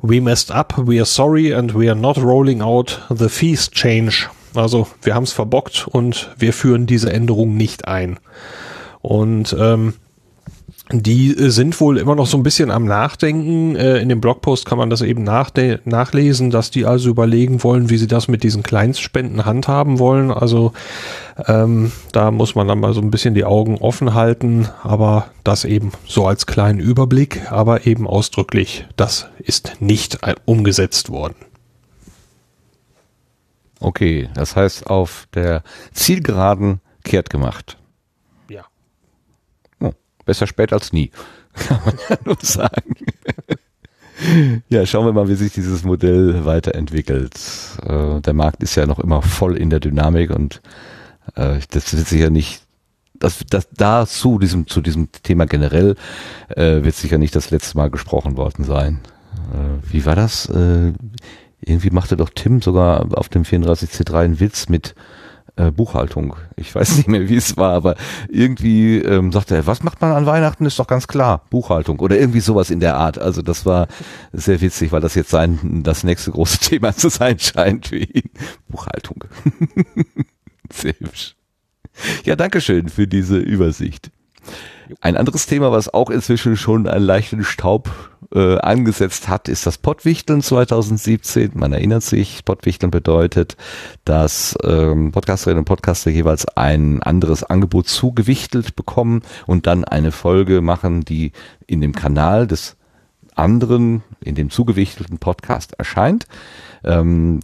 We 0.00 0.20
messed 0.20 0.52
up, 0.52 0.74
we 0.76 0.98
are 0.98 1.06
sorry 1.06 1.52
and 1.52 1.74
we 1.74 1.90
are 1.90 1.98
not 1.98 2.18
rolling 2.18 2.62
out 2.62 3.00
the 3.10 3.28
fees 3.28 3.68
change. 3.68 4.28
Also 4.54 4.86
wir 5.02 5.16
haben 5.16 5.24
es 5.24 5.32
verbockt 5.32 5.88
und 5.88 6.30
wir 6.38 6.52
führen 6.52 6.86
diese 6.86 7.12
Änderung 7.12 7.56
nicht 7.56 7.88
ein. 7.88 8.20
Und 9.00 9.56
ähm, 9.58 9.94
die 11.00 11.34
äh, 11.36 11.48
sind 11.50 11.80
wohl 11.80 11.96
immer 11.96 12.14
noch 12.14 12.26
so 12.26 12.36
ein 12.36 12.42
bisschen 12.42 12.70
am 12.70 12.84
Nachdenken. 12.84 13.76
Äh, 13.76 13.98
in 13.98 14.08
dem 14.08 14.20
Blogpost 14.20 14.66
kann 14.66 14.78
man 14.78 14.90
das 14.90 15.00
eben 15.00 15.22
nachlesen, 15.22 16.50
dass 16.50 16.70
die 16.70 16.84
also 16.84 17.08
überlegen 17.08 17.62
wollen, 17.62 17.88
wie 17.88 17.96
sie 17.96 18.06
das 18.06 18.28
mit 18.28 18.42
diesen 18.42 18.62
Kleinstspenden 18.62 19.46
handhaben 19.46 19.98
wollen. 19.98 20.30
Also 20.30 20.72
ähm, 21.46 21.92
da 22.12 22.30
muss 22.30 22.54
man 22.54 22.68
dann 22.68 22.80
mal 22.80 22.92
so 22.92 23.00
ein 23.00 23.10
bisschen 23.10 23.34
die 23.34 23.44
Augen 23.44 23.78
offen 23.78 24.12
halten, 24.12 24.68
aber 24.82 25.28
das 25.44 25.64
eben 25.64 25.92
so 26.06 26.26
als 26.26 26.46
kleinen 26.46 26.80
Überblick, 26.80 27.50
aber 27.50 27.86
eben 27.86 28.06
ausdrücklich, 28.06 28.86
das 28.96 29.28
ist 29.38 29.80
nicht 29.80 30.18
umgesetzt 30.44 31.08
worden. 31.08 31.36
Okay, 33.80 34.28
das 34.34 34.54
heißt 34.54 34.88
auf 34.88 35.26
der 35.34 35.62
Zielgeraden 35.92 36.80
kehrt 37.02 37.30
gemacht. 37.30 37.78
Besser 40.24 40.46
spät 40.46 40.72
als 40.72 40.92
nie, 40.92 41.10
kann 41.54 41.80
man 41.84 41.94
ja 42.08 42.16
nur 42.24 42.36
sagen. 42.40 42.94
ja, 44.68 44.86
schauen 44.86 45.06
wir 45.06 45.12
mal, 45.12 45.28
wie 45.28 45.34
sich 45.34 45.52
dieses 45.52 45.84
Modell 45.84 46.44
weiterentwickelt. 46.44 47.34
Äh, 47.84 48.20
der 48.20 48.32
Markt 48.32 48.62
ist 48.62 48.74
ja 48.74 48.86
noch 48.86 48.98
immer 48.98 49.22
voll 49.22 49.56
in 49.56 49.70
der 49.70 49.80
Dynamik 49.80 50.30
und 50.30 50.60
äh, 51.34 51.58
das 51.70 51.96
wird 51.96 52.06
sicher 52.06 52.30
nicht, 52.30 52.62
das, 53.14 53.40
das 53.48 53.68
dazu 53.70 54.38
diesem 54.38 54.66
zu 54.66 54.80
diesem 54.80 55.10
Thema 55.12 55.46
generell 55.46 55.96
äh, 56.48 56.82
wird 56.82 56.94
sicher 56.94 57.18
nicht 57.18 57.36
das 57.36 57.50
letzte 57.50 57.76
Mal 57.76 57.90
gesprochen 57.90 58.36
worden 58.36 58.64
sein. 58.64 59.00
Wie 59.90 60.04
war 60.04 60.14
das? 60.14 60.46
Irgendwie 60.46 61.90
machte 61.90 62.16
doch 62.16 62.30
Tim 62.34 62.60
sogar 62.60 63.06
auf 63.16 63.28
dem 63.28 63.44
34C3 63.44 64.14
einen 64.14 64.40
Witz 64.40 64.68
mit 64.68 64.94
äh, 65.56 65.70
Buchhaltung. 65.70 66.36
Ich 66.56 66.74
weiß 66.74 66.96
nicht 66.96 67.08
mehr, 67.08 67.28
wie 67.28 67.36
es 67.36 67.56
war, 67.56 67.72
aber 67.72 67.96
irgendwie 68.28 68.98
ähm, 68.98 69.32
sagte 69.32 69.54
er, 69.54 69.66
was 69.66 69.82
macht 69.82 70.00
man 70.00 70.12
an 70.12 70.26
Weihnachten? 70.26 70.64
Ist 70.64 70.78
doch 70.78 70.86
ganz 70.86 71.06
klar, 71.06 71.44
Buchhaltung 71.50 72.00
oder 72.00 72.18
irgendwie 72.18 72.40
sowas 72.40 72.70
in 72.70 72.80
der 72.80 72.96
Art. 72.96 73.18
Also 73.18 73.42
das 73.42 73.66
war 73.66 73.88
sehr 74.32 74.60
witzig, 74.60 74.92
weil 74.92 75.00
das 75.00 75.14
jetzt 75.14 75.30
sein 75.30 75.82
das 75.82 76.04
nächste 76.04 76.30
große 76.30 76.58
Thema 76.60 76.94
zu 76.96 77.08
sein 77.08 77.38
scheint 77.38 77.88
für 77.88 77.98
ihn. 77.98 78.30
Buchhaltung. 78.68 79.24
sehr 80.72 80.94
hübsch. 80.98 81.36
Ja, 82.24 82.36
danke 82.36 82.60
schön 82.60 82.88
für 82.88 83.06
diese 83.06 83.36
Übersicht. 83.36 84.10
Ein 85.00 85.16
anderes 85.16 85.46
Thema, 85.46 85.72
was 85.72 85.92
auch 85.92 86.10
inzwischen 86.10 86.56
schon 86.56 86.86
einen 86.86 87.04
leichten 87.04 87.44
Staub 87.44 87.90
äh, 88.34 88.58
angesetzt 88.58 89.28
hat, 89.28 89.48
ist 89.48 89.66
das 89.66 89.78
Pottwichteln 89.78 90.42
2017. 90.42 91.52
Man 91.54 91.72
erinnert 91.72 92.02
sich, 92.02 92.44
Pottwichteln 92.44 92.90
bedeutet, 92.90 93.56
dass 94.04 94.56
ähm, 94.62 95.12
Podcasterinnen 95.12 95.60
und 95.60 95.64
Podcaster 95.66 96.10
jeweils 96.10 96.46
ein 96.56 97.02
anderes 97.02 97.44
Angebot 97.44 97.88
zugewichtelt 97.88 98.76
bekommen 98.76 99.22
und 99.46 99.66
dann 99.66 99.84
eine 99.84 100.12
Folge 100.12 100.60
machen, 100.60 101.04
die 101.04 101.32
in 101.66 101.80
dem 101.80 101.94
Kanal 101.94 102.46
des 102.46 102.76
anderen, 103.34 104.02
in 104.20 104.34
dem 104.34 104.50
zugewichtelten 104.50 105.18
Podcast 105.18 105.74
erscheint. 105.78 106.26
Ähm, 106.84 107.40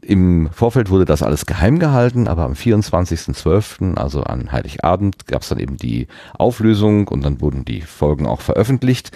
im 0.00 0.48
Vorfeld 0.52 0.90
wurde 0.90 1.04
das 1.04 1.22
alles 1.22 1.44
geheim 1.44 1.78
gehalten, 1.78 2.28
aber 2.28 2.44
am 2.44 2.52
24.12., 2.52 3.96
also 3.96 4.22
an 4.22 4.52
Heiligabend, 4.52 5.26
gab 5.26 5.42
es 5.42 5.48
dann 5.48 5.58
eben 5.58 5.76
die 5.76 6.06
Auflösung 6.38 7.08
und 7.08 7.24
dann 7.24 7.40
wurden 7.40 7.64
die 7.64 7.80
Folgen 7.80 8.26
auch 8.26 8.40
veröffentlicht. 8.40 9.10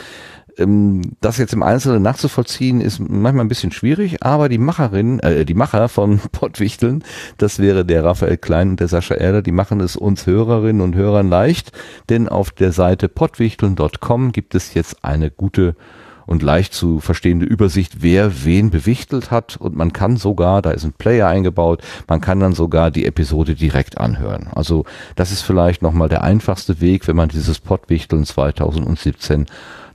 Ähm, 0.58 1.02
das 1.20 1.38
jetzt 1.38 1.52
im 1.52 1.62
Einzelnen 1.62 2.02
nachzuvollziehen 2.02 2.80
ist 2.80 2.98
manchmal 2.98 3.44
ein 3.44 3.48
bisschen 3.48 3.72
schwierig, 3.72 4.22
aber 4.24 4.48
die 4.48 4.58
Macherin, 4.58 5.20
äh, 5.20 5.44
die 5.44 5.54
Macher 5.54 5.88
von 5.88 6.20
Pottwichteln, 6.32 7.04
das 7.38 7.58
wäre 7.58 7.84
der 7.84 8.04
Raphael 8.04 8.36
Klein 8.36 8.70
und 8.70 8.80
der 8.80 8.88
Sascha 8.88 9.14
Erder, 9.14 9.42
die 9.42 9.52
machen 9.52 9.80
es 9.80 9.96
uns 9.96 10.26
Hörerinnen 10.26 10.82
und 10.82 10.94
Hörern 10.94 11.28
leicht, 11.28 11.72
denn 12.08 12.28
auf 12.28 12.50
der 12.50 12.72
Seite 12.72 13.08
pottwichteln.com 13.08 14.32
gibt 14.32 14.54
es 14.54 14.74
jetzt 14.74 15.04
eine 15.04 15.30
gute 15.30 15.76
und 16.26 16.42
leicht 16.42 16.74
zu 16.74 17.00
verstehende 17.00 17.46
Übersicht, 17.46 18.02
wer 18.02 18.44
wen 18.44 18.70
bewichtelt 18.70 19.30
hat 19.30 19.56
und 19.56 19.76
man 19.76 19.92
kann 19.92 20.16
sogar, 20.16 20.62
da 20.62 20.70
ist 20.70 20.84
ein 20.84 20.92
Player 20.92 21.28
eingebaut, 21.28 21.82
man 22.08 22.20
kann 22.20 22.40
dann 22.40 22.52
sogar 22.52 22.90
die 22.90 23.06
Episode 23.06 23.54
direkt 23.54 23.98
anhören. 23.98 24.48
Also 24.54 24.84
das 25.16 25.32
ist 25.32 25.42
vielleicht 25.42 25.82
nochmal 25.82 26.08
der 26.08 26.22
einfachste 26.22 26.80
Weg, 26.80 27.08
wenn 27.08 27.16
man 27.16 27.28
dieses 27.28 27.58
Pottwichteln 27.58 28.24
2017 28.24 29.46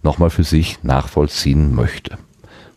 nochmal 0.03 0.29
für 0.29 0.43
sich 0.43 0.83
nachvollziehen 0.83 1.73
möchte. 1.73 2.17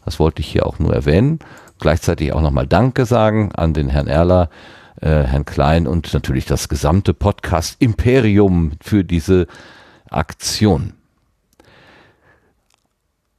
Das 0.05 0.19
wollte 0.19 0.41
ich 0.41 0.49
hier 0.49 0.67
auch 0.67 0.79
nur 0.79 0.95
erwähnen. 0.95 1.39
Gleichzeitig 1.79 2.33
auch 2.33 2.43
nochmal 2.43 2.67
Danke 2.67 3.07
sagen 3.07 3.53
an 3.55 3.73
den 3.73 3.89
Herrn 3.89 4.07
Erler, 4.07 4.51
äh, 5.01 5.23
Herrn 5.23 5.45
Klein 5.45 5.87
und 5.87 6.13
natürlich 6.13 6.45
das 6.45 6.69
gesamte 6.69 7.15
Podcast 7.15 7.77
Imperium 7.79 8.73
für 8.83 9.05
diese 9.05 9.47
Aktion. 10.11 10.95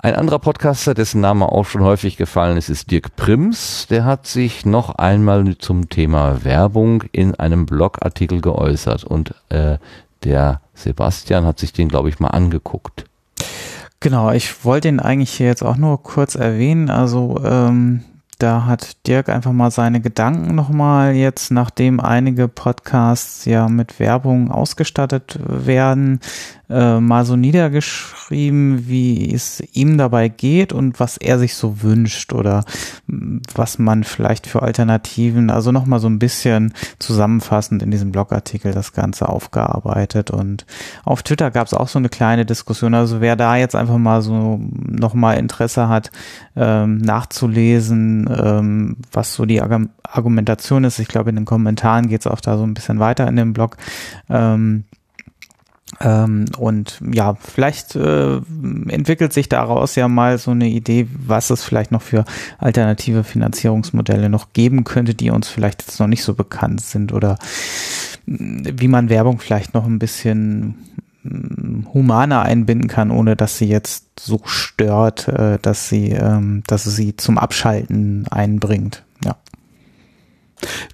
Ein 0.04 0.16
anderer 0.16 0.40
Podcaster, 0.40 0.96
dessen 0.96 1.22
Name 1.22 1.52
auch 1.52 1.66
schon 1.66 1.84
häufig 1.84 2.18
gefallen 2.18 2.58
ist, 2.58 2.70
ist 2.70 2.90
Dirk 2.90 3.16
Prims. 3.16 3.86
Der 3.88 4.04
hat 4.04 4.26
sich 4.26 4.66
noch 4.66 4.96
einmal 4.96 5.60
zum 5.60 5.90
Thema 5.90 6.44
Werbung 6.44 7.04
in 7.12 7.36
einem 7.36 7.68
Blogartikel 7.68 8.42
geäußert 8.42 9.04
und 9.04 9.36
äh, 9.50 9.78
der 10.24 10.62
Sebastian 10.74 11.46
hat 11.46 11.60
sich 11.60 11.72
den, 11.72 11.88
glaube 11.88 12.10
ich, 12.10 12.20
mal 12.20 12.30
angeguckt. 12.30 13.06
Genau, 14.00 14.32
ich 14.32 14.66
wollte 14.66 14.88
ihn 14.88 15.00
eigentlich 15.00 15.34
hier 15.34 15.46
jetzt 15.46 15.62
auch 15.62 15.78
nur 15.78 16.02
kurz 16.02 16.34
erwähnen. 16.34 16.90
Also 16.90 17.40
ähm, 17.46 18.04
da 18.42 18.66
hat 18.66 19.08
Dirk 19.08 19.30
einfach 19.30 19.52
mal 19.52 19.70
seine 19.70 20.02
Gedanken 20.02 20.56
nochmal 20.56 21.14
jetzt, 21.14 21.52
nachdem 21.52 22.00
einige 22.00 22.48
Podcasts 22.48 23.46
ja 23.46 23.68
mit 23.70 24.00
Werbung 24.00 24.50
ausgestattet 24.52 25.40
werden, 25.46 26.20
äh, 26.72 27.00
mal 27.00 27.26
so 27.26 27.36
niedergeschrieben, 27.36 28.88
wie 28.88 29.34
es 29.34 29.62
ihm 29.74 29.98
dabei 29.98 30.30
geht 30.30 30.72
und 30.72 31.00
was 31.00 31.18
er 31.18 31.38
sich 31.38 31.56
so 31.56 31.84
wünscht 31.84 32.32
oder 32.34 32.64
was 33.54 33.78
man 33.78 34.04
vielleicht 34.06 34.48
für 34.48 34.62
Alternativen, 34.62 35.50
also 35.50 35.72
nochmal 35.72 36.00
so 36.00 36.08
ein 36.08 36.20
bisschen 36.20 36.74
zusammenfassend 36.98 37.84
in 37.84 37.92
diesem 37.92 38.12
Blogartikel 38.12 38.72
das 38.74 38.94
Ganze 38.94 39.28
aufgearbeitet. 39.28 40.32
Und 40.32 40.66
auf 41.04 41.24
Twitter 41.24 41.52
gab 41.52 41.68
es 41.68 41.74
auch 41.74 41.90
so 41.90 42.00
eine 42.00 42.10
kleine 42.10 42.46
Diskussion. 42.46 42.94
Also 42.94 43.20
wer 43.20 43.36
da 43.36 43.58
jetzt 43.58 43.76
einfach 43.76 43.98
mal 43.98 44.22
so 44.22 44.60
nochmal 44.88 45.38
Interesse 45.38 45.90
hat, 45.90 46.10
ähm, 46.56 46.98
nachzulesen, 46.98 48.28
ähm, 48.32 48.98
was 49.12 49.34
so 49.34 49.46
die 49.46 49.62
Argumentation 49.62 50.84
ist, 50.84 51.00
ich 51.00 51.08
glaube 51.08 51.30
in 51.30 51.36
den 51.36 51.46
Kommentaren 51.46 52.08
geht 52.08 52.22
es 52.22 52.28
auch 52.28 52.42
da 52.42 52.58
so 52.58 52.64
ein 52.64 52.74
bisschen 52.74 53.00
weiter 53.00 53.28
in 53.28 53.36
dem 53.36 53.54
Blog. 53.54 53.78
Ähm, 54.30 54.86
ähm, 56.00 56.46
und 56.58 57.02
ja, 57.14 57.36
vielleicht 57.36 57.96
äh, 57.96 58.38
entwickelt 58.88 59.34
sich 59.34 59.50
daraus 59.50 59.96
ja 59.96 60.08
mal 60.08 60.38
so 60.38 60.52
eine 60.52 60.68
Idee, 60.68 61.08
was 61.12 61.50
es 61.50 61.64
vielleicht 61.64 61.92
noch 61.92 62.02
für 62.02 62.24
alternative 62.58 63.24
Finanzierungsmodelle 63.24 64.30
noch 64.30 64.54
geben 64.54 64.84
könnte, 64.84 65.14
die 65.14 65.30
uns 65.30 65.50
vielleicht 65.50 65.84
jetzt 65.84 66.00
noch 66.00 66.08
nicht 66.08 66.24
so 66.24 66.34
bekannt 66.34 66.82
sind 66.82 67.14
oder 67.14 67.38
wie 68.26 68.88
man 68.88 69.10
Werbung 69.10 69.40
vielleicht 69.40 69.74
noch 69.74 69.86
ein 69.86 70.00
bisschen 70.00 70.76
humaner 71.24 72.42
einbinden 72.42 72.88
kann, 72.88 73.12
ohne 73.12 73.36
dass 73.36 73.58
sie 73.58 73.68
jetzt 73.68 74.20
so 74.20 74.42
stört, 74.46 75.28
äh, 75.28 75.60
dass 75.62 75.90
sie, 75.90 76.10
ähm, 76.10 76.64
dass 76.68 76.84
sie 76.84 77.16
zum 77.16 77.38
Abschalten 77.38 78.28
einbringt. 78.30 79.04
Ja. 79.24 79.36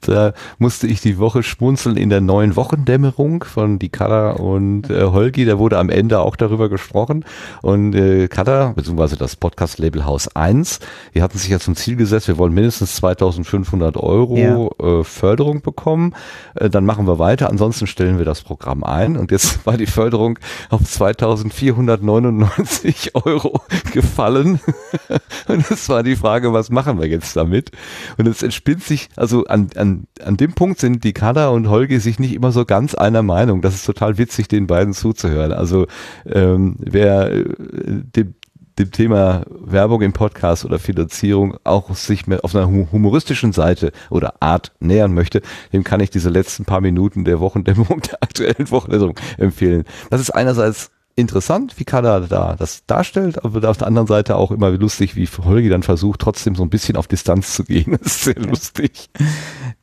Da 0.02 0.34
musste 0.58 0.88
ich 0.88 1.02
die 1.02 1.18
Woche 1.18 1.44
schmunzeln 1.44 1.98
in 1.98 2.10
der 2.10 2.22
neuen 2.22 2.56
Wochendämmerung 2.56 3.44
von 3.44 3.80
die 3.80 3.90
Kada 3.90 4.32
und 4.32 4.90
äh, 4.90 5.04
Holgi. 5.04 5.46
Da 5.46 5.60
wurde 5.60 5.78
am 5.78 5.90
Ende 5.90 6.20
auch 6.20 6.36
darüber 6.36 6.70
gesprochen. 6.70 7.26
Und 7.62 7.94
äh, 7.94 8.28
Kada, 8.28 8.74
beziehungsweise 8.76 9.18
das 9.18 9.36
Podcast-Label 9.36 10.06
Haus 10.06 10.36
1, 10.36 10.80
die 11.14 11.22
hatten 11.22 11.38
sich 11.38 11.50
ja 11.50 11.60
zum 11.60 11.76
Ziel 11.76 11.96
gesetzt, 11.96 12.28
wir 12.28 12.38
wollen 12.38 12.54
mindestens 12.54 12.96
2500 12.96 13.98
Euro 13.98 14.38
ja. 14.38 15.00
äh, 15.00 15.04
Förderung 15.04 15.62
bekommen. 15.62 16.14
Äh, 16.56 16.70
dann 16.70 16.86
machen 16.86 17.08
wir 17.08 17.20
weiter. 17.20 17.50
Ansonsten 17.50 17.88
stellen 17.88 18.18
wir 18.18 18.26
das 18.26 18.42
Programm 18.42 18.84
ein. 18.84 19.18
Und 19.18 19.32
jetzt 19.32 19.66
war 19.70 19.78
die 19.78 19.88
Förderung 19.88 20.40
auf 20.70 20.84
2499 20.84 23.16
Euro 23.16 23.62
gefallen. 23.94 24.60
und 25.48 25.72
es 25.72 25.90
war 25.90 26.04
die 26.04 26.16
Frage, 26.16 26.54
was 26.54 26.70
machen 26.70 27.00
wir 27.00 27.08
jetzt 27.08 27.36
damit? 27.36 27.72
Und 28.18 28.28
es 28.28 28.44
entspinnt 28.44 28.84
sich, 28.84 29.10
also 29.16 29.46
an, 29.46 29.57
an, 29.76 30.08
an 30.24 30.38
dem 30.38 30.54
Punkt 30.54 30.80
sind 30.80 31.04
die 31.04 31.14
Kada 31.14 31.50
und 31.50 31.70
Holge 31.70 32.00
sich 32.00 32.20
nicht 32.20 32.34
immer 32.34 32.52
so 32.52 32.66
ganz 32.66 32.96
einer 32.96 33.24
Meinung. 33.24 33.62
Das 33.62 33.76
ist 33.76 33.86
total 33.86 34.18
witzig, 34.18 34.48
den 34.48 34.68
beiden 34.68 34.94
zuzuhören. 34.94 35.52
Also 35.52 35.88
ähm, 36.26 36.76
wer 36.80 37.32
äh, 37.32 37.46
dem, 38.16 38.36
dem 38.80 38.92
Thema 38.92 39.44
Werbung 39.50 40.02
im 40.02 40.14
Podcast 40.14 40.66
oder 40.66 40.80
Finanzierung 40.80 41.58
auch 41.64 41.94
sich 41.96 42.28
mehr 42.28 42.44
auf 42.44 42.56
einer 42.56 42.68
humoristischen 42.68 43.52
Seite 43.52 43.92
oder 44.10 44.36
Art 44.42 44.72
nähern 44.80 45.14
möchte, 45.14 45.42
dem 45.74 45.84
kann 45.84 46.00
ich 46.00 46.10
diese 46.10 46.30
letzten 46.30 46.66
paar 46.66 46.82
Minuten 46.82 47.26
der 47.26 47.40
Wochendämmerung, 47.40 48.02
der 48.02 48.18
aktuellen 48.22 48.70
Wochendämmerung 48.70 49.16
empfehlen. 49.38 49.84
Das 50.10 50.22
ist 50.22 50.32
einerseits 50.32 50.92
interessant, 51.18 51.74
wie 51.78 51.84
Kada 51.84 52.20
da 52.20 52.56
das 52.58 52.86
darstellt, 52.86 53.44
aber 53.44 53.68
auf 53.68 53.78
der 53.78 53.88
anderen 53.88 54.08
Seite 54.08 54.36
auch 54.36 54.52
immer 54.52 54.70
lustig, 54.70 55.16
wie 55.16 55.28
Holgi 55.28 55.68
dann 55.68 55.82
versucht, 55.82 56.22
trotzdem 56.22 56.54
so 56.54 56.62
ein 56.62 56.70
bisschen 56.70 56.96
auf 56.96 57.08
Distanz 57.08 57.54
zu 57.54 57.64
gehen. 57.64 57.98
Das 58.08 58.16
ist 58.16 58.24
sehr 58.26 58.36
lustig. 58.36 59.10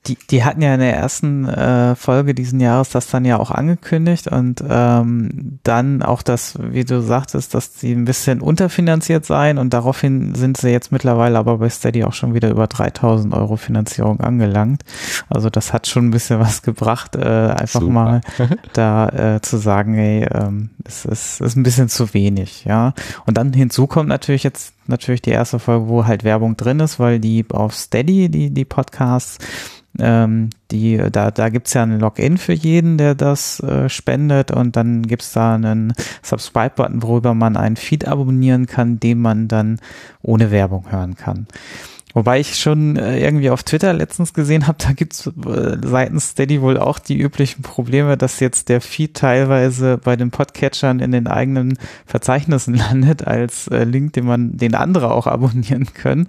Die, 0.07 0.17
die 0.31 0.45
hatten 0.45 0.63
ja 0.63 0.75
in 0.75 0.81
der 0.81 0.97
ersten 0.97 1.49
äh, 1.49 1.97
Folge 1.97 2.35
diesen 2.35 2.61
Jahres 2.61 2.91
das 2.91 3.09
dann 3.09 3.25
ja 3.25 3.39
auch 3.39 3.51
angekündigt 3.51 4.29
und 4.29 4.63
ähm, 4.67 5.59
dann 5.65 6.03
auch 6.03 6.23
das, 6.23 6.55
wie 6.61 6.85
du 6.85 7.03
sagtest, 7.03 7.55
dass 7.55 7.81
sie 7.81 7.93
ein 7.93 8.05
bisschen 8.05 8.41
unterfinanziert 8.41 9.27
seien 9.27 9.59
und 9.59 9.75
daraufhin 9.75 10.35
sind 10.35 10.57
sie 10.57 10.71
jetzt 10.71 10.93
mittlerweile 10.93 11.39
aber 11.39 11.59
bei 11.59 11.69
Steady 11.69 12.05
auch 12.05 12.13
schon 12.13 12.35
wieder 12.35 12.51
über 12.51 12.69
3000 12.69 13.35
Euro 13.35 13.57
Finanzierung 13.57 14.21
angelangt. 14.21 14.83
Also 15.29 15.51
das 15.51 15.73
hat 15.73 15.89
schon 15.89 16.09
ein 16.09 16.11
bisschen 16.13 16.39
was 16.39 16.63
gebracht, 16.63 17.17
äh, 17.17 17.19
einfach 17.21 17.81
Super. 17.81 17.93
mal 17.93 18.21
da 18.73 19.09
äh, 19.09 19.41
zu 19.43 19.57
sagen, 19.57 19.95
hey, 19.95 20.27
ähm, 20.33 20.71
es 20.85 21.05
ist 21.05 21.24
ist, 21.25 21.41
ist 21.41 21.57
ein 21.57 21.63
bisschen 21.63 21.89
zu 21.89 22.13
wenig, 22.15 22.65
ja. 22.65 22.95
Und 23.27 23.37
dann 23.39 23.53
hinzu 23.53 23.87
kommt 23.87 24.09
natürlich 24.09 24.43
jetzt 24.43 24.75
natürlich 24.87 25.23
die 25.23 25.31
erste 25.31 25.59
Folge, 25.59 25.89
wo 25.89 26.07
halt 26.07 26.25
Werbung 26.25 26.57
drin 26.57 26.81
ist, 26.81 26.99
weil 26.99 27.19
die 27.19 27.45
auf 27.51 27.75
Steady, 27.75 28.29
die, 28.29 28.51
die 28.51 28.65
Podcasts, 28.65 29.39
ähm, 29.99 30.51
die, 30.71 30.97
da, 31.13 31.31
da 31.31 31.49
gibt's 31.49 31.75
ja 31.75 31.83
ein 31.83 32.01
Login 32.01 32.37
für 32.37 32.53
jeden, 32.53 32.99
der 32.99 33.15
das 33.15 33.61
äh, 33.61 33.89
spendet 33.89 34.51
und 34.51 34.77
dann 34.77 35.03
gibt's 35.03 35.33
da 35.33 35.55
einen 35.55 35.93
Subscribe-Button, 36.23 37.03
worüber 37.03 37.35
man 37.35 37.57
einen 37.57 37.77
Feed 37.77 38.07
abonnieren 38.07 38.67
kann, 38.67 38.99
den 38.99 39.21
man 39.21 39.49
dann 39.49 39.81
ohne 40.23 40.51
Werbung 40.51 40.91
hören 40.91 41.15
kann. 41.15 41.47
Wobei 42.15 42.39
ich 42.39 42.55
schon 42.55 42.97
äh, 42.97 43.19
irgendwie 43.19 43.51
auf 43.51 43.65
Twitter 43.65 43.93
letztens 43.93 44.33
gesehen 44.33 44.69
habe, 44.69 44.79
da 44.81 44.93
gibt's 44.93 45.27
äh, 45.27 45.77
seitens 45.83 46.31
Steady 46.31 46.63
wohl 46.63 46.79
auch 46.79 47.01
die 47.01 47.19
üblichen 47.19 47.63
Probleme, 47.63 48.17
dass 48.17 48.39
jetzt 48.39 48.69
der 48.69 48.81
Feed 48.81 49.15
teilweise 49.15 49.99
bei 49.99 50.15
den 50.15 50.31
Podcatchern 50.31 51.01
in 51.01 51.11
den 51.11 51.27
eigenen 51.27 51.77
Verzeichnissen 52.07 52.75
landet 52.77 53.27
als 53.27 53.67
äh, 53.67 53.83
Link, 53.83 54.13
den 54.13 54.27
man, 54.27 54.57
den 54.57 54.77
andere 54.77 55.11
auch 55.11 55.27
abonnieren 55.27 55.89
können. 55.93 56.29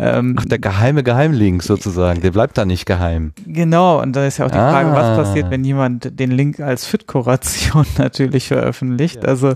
Ähm, 0.00 0.34
Ach, 0.36 0.44
der 0.46 0.58
geheime 0.58 1.04
Geheimlink 1.04 1.62
sozusagen, 1.62 2.20
der 2.22 2.32
bleibt 2.32 2.58
da 2.58 2.64
nicht 2.64 2.84
geheim. 2.84 3.32
Genau, 3.46 4.02
und 4.02 4.16
da 4.16 4.26
ist 4.26 4.38
ja 4.38 4.46
auch 4.46 4.50
die 4.50 4.58
Frage, 4.58 4.88
ah. 4.90 4.96
was 4.96 5.26
passiert, 5.26 5.48
wenn 5.50 5.62
jemand 5.62 6.18
den 6.18 6.32
Link 6.32 6.58
als 6.58 6.86
FIT-Kuration 6.86 7.86
natürlich 7.98 8.48
veröffentlicht. 8.48 9.22
Ja. 9.22 9.28
Also 9.28 9.52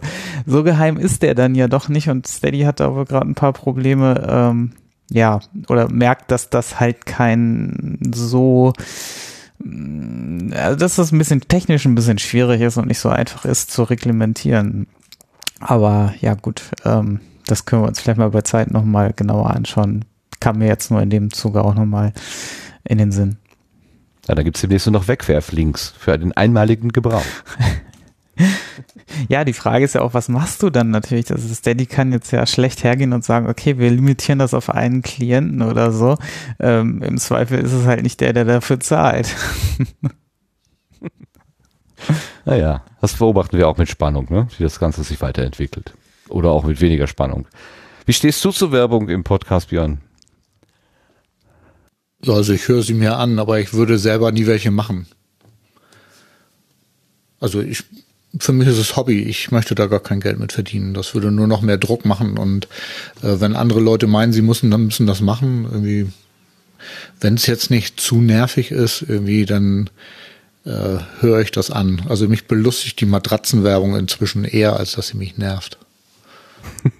so 0.46 0.62
geheim 0.62 0.98
ist 0.98 1.22
der 1.22 1.34
dann 1.34 1.56
ja 1.56 1.66
doch 1.66 1.88
nicht 1.88 2.08
und 2.10 2.28
Steady 2.28 2.60
hat 2.60 2.80
aber 2.80 3.06
gerade 3.06 3.28
ein 3.28 3.34
paar 3.34 3.52
Probleme, 3.52 4.24
ähm, 4.28 4.70
ja, 5.14 5.38
oder 5.68 5.88
merkt, 5.88 6.32
dass 6.32 6.50
das 6.50 6.80
halt 6.80 7.06
kein 7.06 8.00
so, 8.12 8.72
mm, 9.62 10.52
also 10.52 10.76
dass 10.76 10.96
das 10.96 11.12
ein 11.12 11.18
bisschen 11.18 11.40
technisch 11.42 11.86
ein 11.86 11.94
bisschen 11.94 12.18
schwierig 12.18 12.60
ist 12.60 12.78
und 12.78 12.88
nicht 12.88 12.98
so 12.98 13.10
einfach 13.10 13.44
ist 13.44 13.70
zu 13.70 13.84
reglementieren. 13.84 14.88
Aber 15.60 16.12
ja, 16.20 16.34
gut, 16.34 16.62
ähm, 16.84 17.20
das 17.46 17.64
können 17.64 17.82
wir 17.82 17.88
uns 17.88 18.00
vielleicht 18.00 18.18
mal 18.18 18.30
bei 18.30 18.42
Zeit 18.42 18.72
nochmal 18.72 19.12
genauer 19.14 19.50
anschauen. 19.50 20.04
Kam 20.40 20.58
mir 20.58 20.66
jetzt 20.66 20.90
nur 20.90 21.00
in 21.00 21.10
dem 21.10 21.32
Zuge 21.32 21.62
auch 21.62 21.76
nochmal 21.76 22.12
in 22.82 22.98
den 22.98 23.12
Sinn. 23.12 23.36
Ja, 24.26 24.34
da 24.34 24.42
gibt 24.42 24.56
es 24.56 24.62
demnächst 24.62 24.88
nur 24.88 24.94
noch 24.94 25.06
Wegwerflinks 25.06 25.94
für 25.96 26.18
den 26.18 26.32
einmaligen 26.32 26.88
Gebrauch. 26.88 27.22
Ja, 29.28 29.44
die 29.44 29.52
Frage 29.52 29.84
ist 29.84 29.94
ja 29.94 30.00
auch, 30.00 30.14
was 30.14 30.28
machst 30.28 30.62
du 30.62 30.70
dann 30.70 30.90
natürlich? 30.90 31.30
Also 31.30 31.52
Steady 31.54 31.86
kann 31.86 32.12
jetzt 32.12 32.30
ja 32.32 32.46
schlecht 32.46 32.82
hergehen 32.84 33.12
und 33.12 33.24
sagen, 33.24 33.48
okay, 33.48 33.78
wir 33.78 33.90
limitieren 33.90 34.38
das 34.38 34.54
auf 34.54 34.70
einen 34.70 35.02
Klienten 35.02 35.62
oder 35.62 35.92
so. 35.92 36.16
Ähm, 36.58 37.02
Im 37.02 37.18
Zweifel 37.18 37.60
ist 37.60 37.72
es 37.72 37.86
halt 37.86 38.02
nicht 38.02 38.20
der, 38.20 38.32
der 38.32 38.44
dafür 38.44 38.80
zahlt. 38.80 39.28
naja, 42.44 42.84
das 43.00 43.14
beobachten 43.14 43.56
wir 43.56 43.68
auch 43.68 43.76
mit 43.76 43.88
Spannung, 43.88 44.26
ne? 44.30 44.48
wie 44.56 44.62
das 44.62 44.80
Ganze 44.80 45.04
sich 45.04 45.20
weiterentwickelt. 45.20 45.94
Oder 46.28 46.50
auch 46.50 46.64
mit 46.64 46.80
weniger 46.80 47.06
Spannung. 47.06 47.46
Wie 48.06 48.12
stehst 48.12 48.44
du 48.44 48.50
zur 48.50 48.72
Werbung 48.72 49.08
im 49.08 49.24
Podcast, 49.24 49.70
Björn? 49.70 49.98
Also 52.26 52.52
ich 52.52 52.68
höre 52.68 52.82
sie 52.82 52.94
mir 52.94 53.16
an, 53.16 53.38
aber 53.38 53.60
ich 53.60 53.74
würde 53.74 53.98
selber 53.98 54.32
nie 54.32 54.46
welche 54.46 54.70
machen. 54.70 55.06
Also 57.38 57.60
ich 57.60 57.84
für 58.38 58.52
mich 58.52 58.68
ist 58.68 58.78
es 58.78 58.96
Hobby. 58.96 59.22
Ich 59.22 59.50
möchte 59.50 59.74
da 59.74 59.86
gar 59.86 60.00
kein 60.00 60.20
Geld 60.20 60.38
mit 60.38 60.52
verdienen. 60.52 60.94
Das 60.94 61.14
würde 61.14 61.30
nur 61.30 61.46
noch 61.46 61.62
mehr 61.62 61.78
Druck 61.78 62.04
machen. 62.04 62.38
Und 62.38 62.66
äh, 63.22 63.40
wenn 63.40 63.56
andere 63.56 63.80
Leute 63.80 64.06
meinen, 64.06 64.32
sie 64.32 64.42
müssen, 64.42 64.70
dann 64.70 64.86
müssen 64.86 65.06
das 65.06 65.20
machen. 65.20 65.64
Irgendwie, 65.70 66.06
wenn 67.20 67.34
es 67.34 67.46
jetzt 67.46 67.70
nicht 67.70 68.00
zu 68.00 68.20
nervig 68.20 68.70
ist, 68.70 69.02
irgendwie, 69.02 69.44
dann 69.44 69.90
äh, 70.64 70.98
höre 71.20 71.40
ich 71.40 71.50
das 71.50 71.70
an. 71.70 72.02
Also 72.08 72.28
mich 72.28 72.46
belustigt 72.46 73.00
die 73.00 73.06
Matratzenwerbung 73.06 73.96
inzwischen 73.96 74.44
eher, 74.44 74.76
als 74.76 74.92
dass 74.92 75.08
sie 75.08 75.16
mich 75.16 75.38
nervt. 75.38 75.78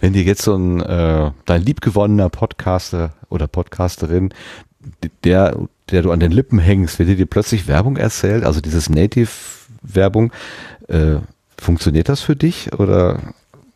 wenn 0.00 0.12
dir 0.12 0.22
jetzt 0.22 0.42
so 0.42 0.54
ein 0.54 0.80
äh, 0.80 1.30
dein 1.46 1.62
liebgewonnener 1.62 2.28
Podcaster 2.28 3.14
oder 3.28 3.46
Podcasterin, 3.46 4.32
der 5.24 5.56
der 5.90 6.02
du 6.02 6.12
an 6.12 6.20
den 6.20 6.30
Lippen 6.30 6.58
hängst, 6.60 6.98
wenn 6.98 7.08
dir 7.08 7.26
plötzlich 7.26 7.66
Werbung 7.66 7.96
erzählt, 7.96 8.44
also 8.44 8.60
dieses 8.60 8.88
Native 8.88 9.28
Werbung. 9.82 10.32
Äh, 10.88 11.16
funktioniert 11.56 12.08
das 12.08 12.20
für 12.20 12.36
dich 12.36 12.72
oder 12.78 13.20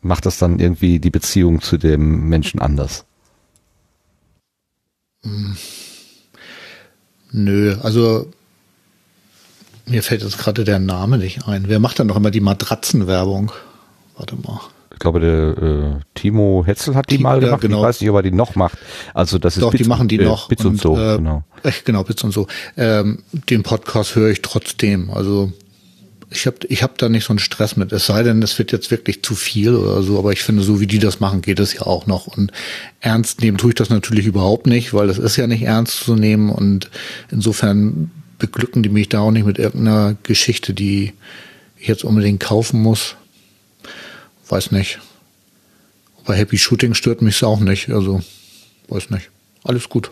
macht 0.00 0.26
das 0.26 0.38
dann 0.38 0.58
irgendwie 0.58 0.98
die 0.98 1.10
Beziehung 1.10 1.60
zu 1.60 1.76
dem 1.76 2.28
Menschen 2.28 2.60
anders? 2.60 3.04
Hm. 5.22 5.56
Nö, 7.32 7.76
also 7.82 8.30
mir 9.86 10.02
fällt 10.02 10.22
jetzt 10.22 10.38
gerade 10.38 10.64
der 10.64 10.78
Name 10.78 11.18
nicht 11.18 11.46
ein. 11.48 11.64
Wer 11.68 11.80
macht 11.80 11.98
dann 11.98 12.06
noch 12.06 12.16
immer 12.16 12.30
die 12.30 12.40
Matratzenwerbung? 12.40 13.52
Warte 14.16 14.36
mal. 14.36 14.60
Ich 14.92 15.00
glaube, 15.00 15.20
der 15.20 15.58
äh, 15.62 16.00
Timo 16.14 16.62
Hetzel 16.64 16.94
hat 16.94 17.10
die 17.10 17.16
Timo, 17.16 17.28
mal 17.28 17.40
gemacht. 17.40 17.62
Ja, 17.62 17.68
genau. 17.68 17.78
Ich 17.80 17.88
weiß 17.88 18.00
nicht, 18.00 18.10
ob 18.10 18.16
er 18.16 18.22
die 18.22 18.30
noch 18.30 18.54
macht. 18.54 18.78
Also 19.12 19.38
das 19.38 19.56
ist 19.56 19.62
Doch, 19.62 19.72
Bits, 19.72 19.82
die 19.82 19.88
machen 19.88 20.06
die 20.06 20.20
äh, 20.20 20.24
noch. 20.24 20.48
Bits 20.48 20.64
und, 20.64 20.72
und 20.72 20.80
so, 20.80 20.96
äh, 20.96 21.16
genau. 21.16 21.42
Echt, 21.64 21.84
genau, 21.84 22.04
Bits 22.04 22.22
und 22.22 22.32
so. 22.32 22.46
Ähm, 22.76 23.24
den 23.50 23.64
Podcast 23.64 24.14
höre 24.14 24.30
ich 24.30 24.40
trotzdem. 24.40 25.10
Also 25.10 25.52
ich 26.34 26.46
habe 26.46 26.56
ich 26.68 26.82
hab 26.82 26.98
da 26.98 27.08
nicht 27.08 27.24
so 27.24 27.32
einen 27.32 27.38
Stress 27.38 27.76
mit. 27.76 27.92
Es 27.92 28.06
sei 28.06 28.22
denn, 28.22 28.42
es 28.42 28.58
wird 28.58 28.72
jetzt 28.72 28.90
wirklich 28.90 29.22
zu 29.22 29.34
viel 29.34 29.74
oder 29.74 30.02
so, 30.02 30.18
aber 30.18 30.32
ich 30.32 30.42
finde, 30.42 30.62
so 30.62 30.80
wie 30.80 30.86
die 30.86 30.98
das 30.98 31.20
machen, 31.20 31.42
geht 31.42 31.60
es 31.60 31.74
ja 31.74 31.82
auch 31.82 32.06
noch. 32.06 32.26
Und 32.26 32.52
ernst 33.00 33.40
nehmen 33.40 33.58
tue 33.58 33.70
ich 33.70 33.74
das 33.74 33.90
natürlich 33.90 34.26
überhaupt 34.26 34.66
nicht, 34.66 34.94
weil 34.94 35.06
das 35.06 35.18
ist 35.18 35.36
ja 35.36 35.46
nicht 35.46 35.62
ernst 35.62 36.04
zu 36.04 36.14
nehmen. 36.16 36.50
Und 36.50 36.90
insofern 37.30 38.10
beglücken 38.38 38.82
die 38.82 38.88
mich 38.88 39.08
da 39.08 39.20
auch 39.20 39.30
nicht 39.30 39.46
mit 39.46 39.58
irgendeiner 39.58 40.16
Geschichte, 40.22 40.74
die 40.74 41.12
ich 41.78 41.88
jetzt 41.88 42.04
unbedingt 42.04 42.40
kaufen 42.40 42.82
muss. 42.82 43.16
Weiß 44.48 44.70
nicht. 44.70 44.98
Bei 46.24 46.36
Happy 46.36 46.58
Shooting 46.58 46.94
stört 46.94 47.22
mich 47.22 47.42
auch 47.44 47.60
nicht. 47.60 47.90
Also, 47.90 48.22
weiß 48.88 49.10
nicht. 49.10 49.30
Alles 49.62 49.88
gut. 49.88 50.10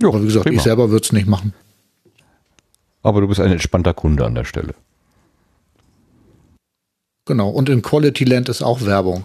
Jo, 0.00 0.10
Aber 0.10 0.22
wie 0.22 0.26
gesagt, 0.26 0.44
prima. 0.44 0.56
ich 0.56 0.62
selber 0.62 0.90
würde 0.90 1.04
es 1.04 1.12
nicht 1.12 1.26
machen. 1.26 1.54
Aber 3.02 3.20
du 3.20 3.28
bist 3.28 3.40
ein 3.40 3.52
entspannter 3.52 3.94
Kunde 3.94 4.26
an 4.26 4.34
der 4.34 4.44
Stelle. 4.44 4.74
Genau, 7.28 7.50
und 7.50 7.68
in 7.68 7.82
Quality 7.82 8.24
Land 8.24 8.48
ist 8.48 8.62
auch 8.62 8.80
Werbung. 8.86 9.24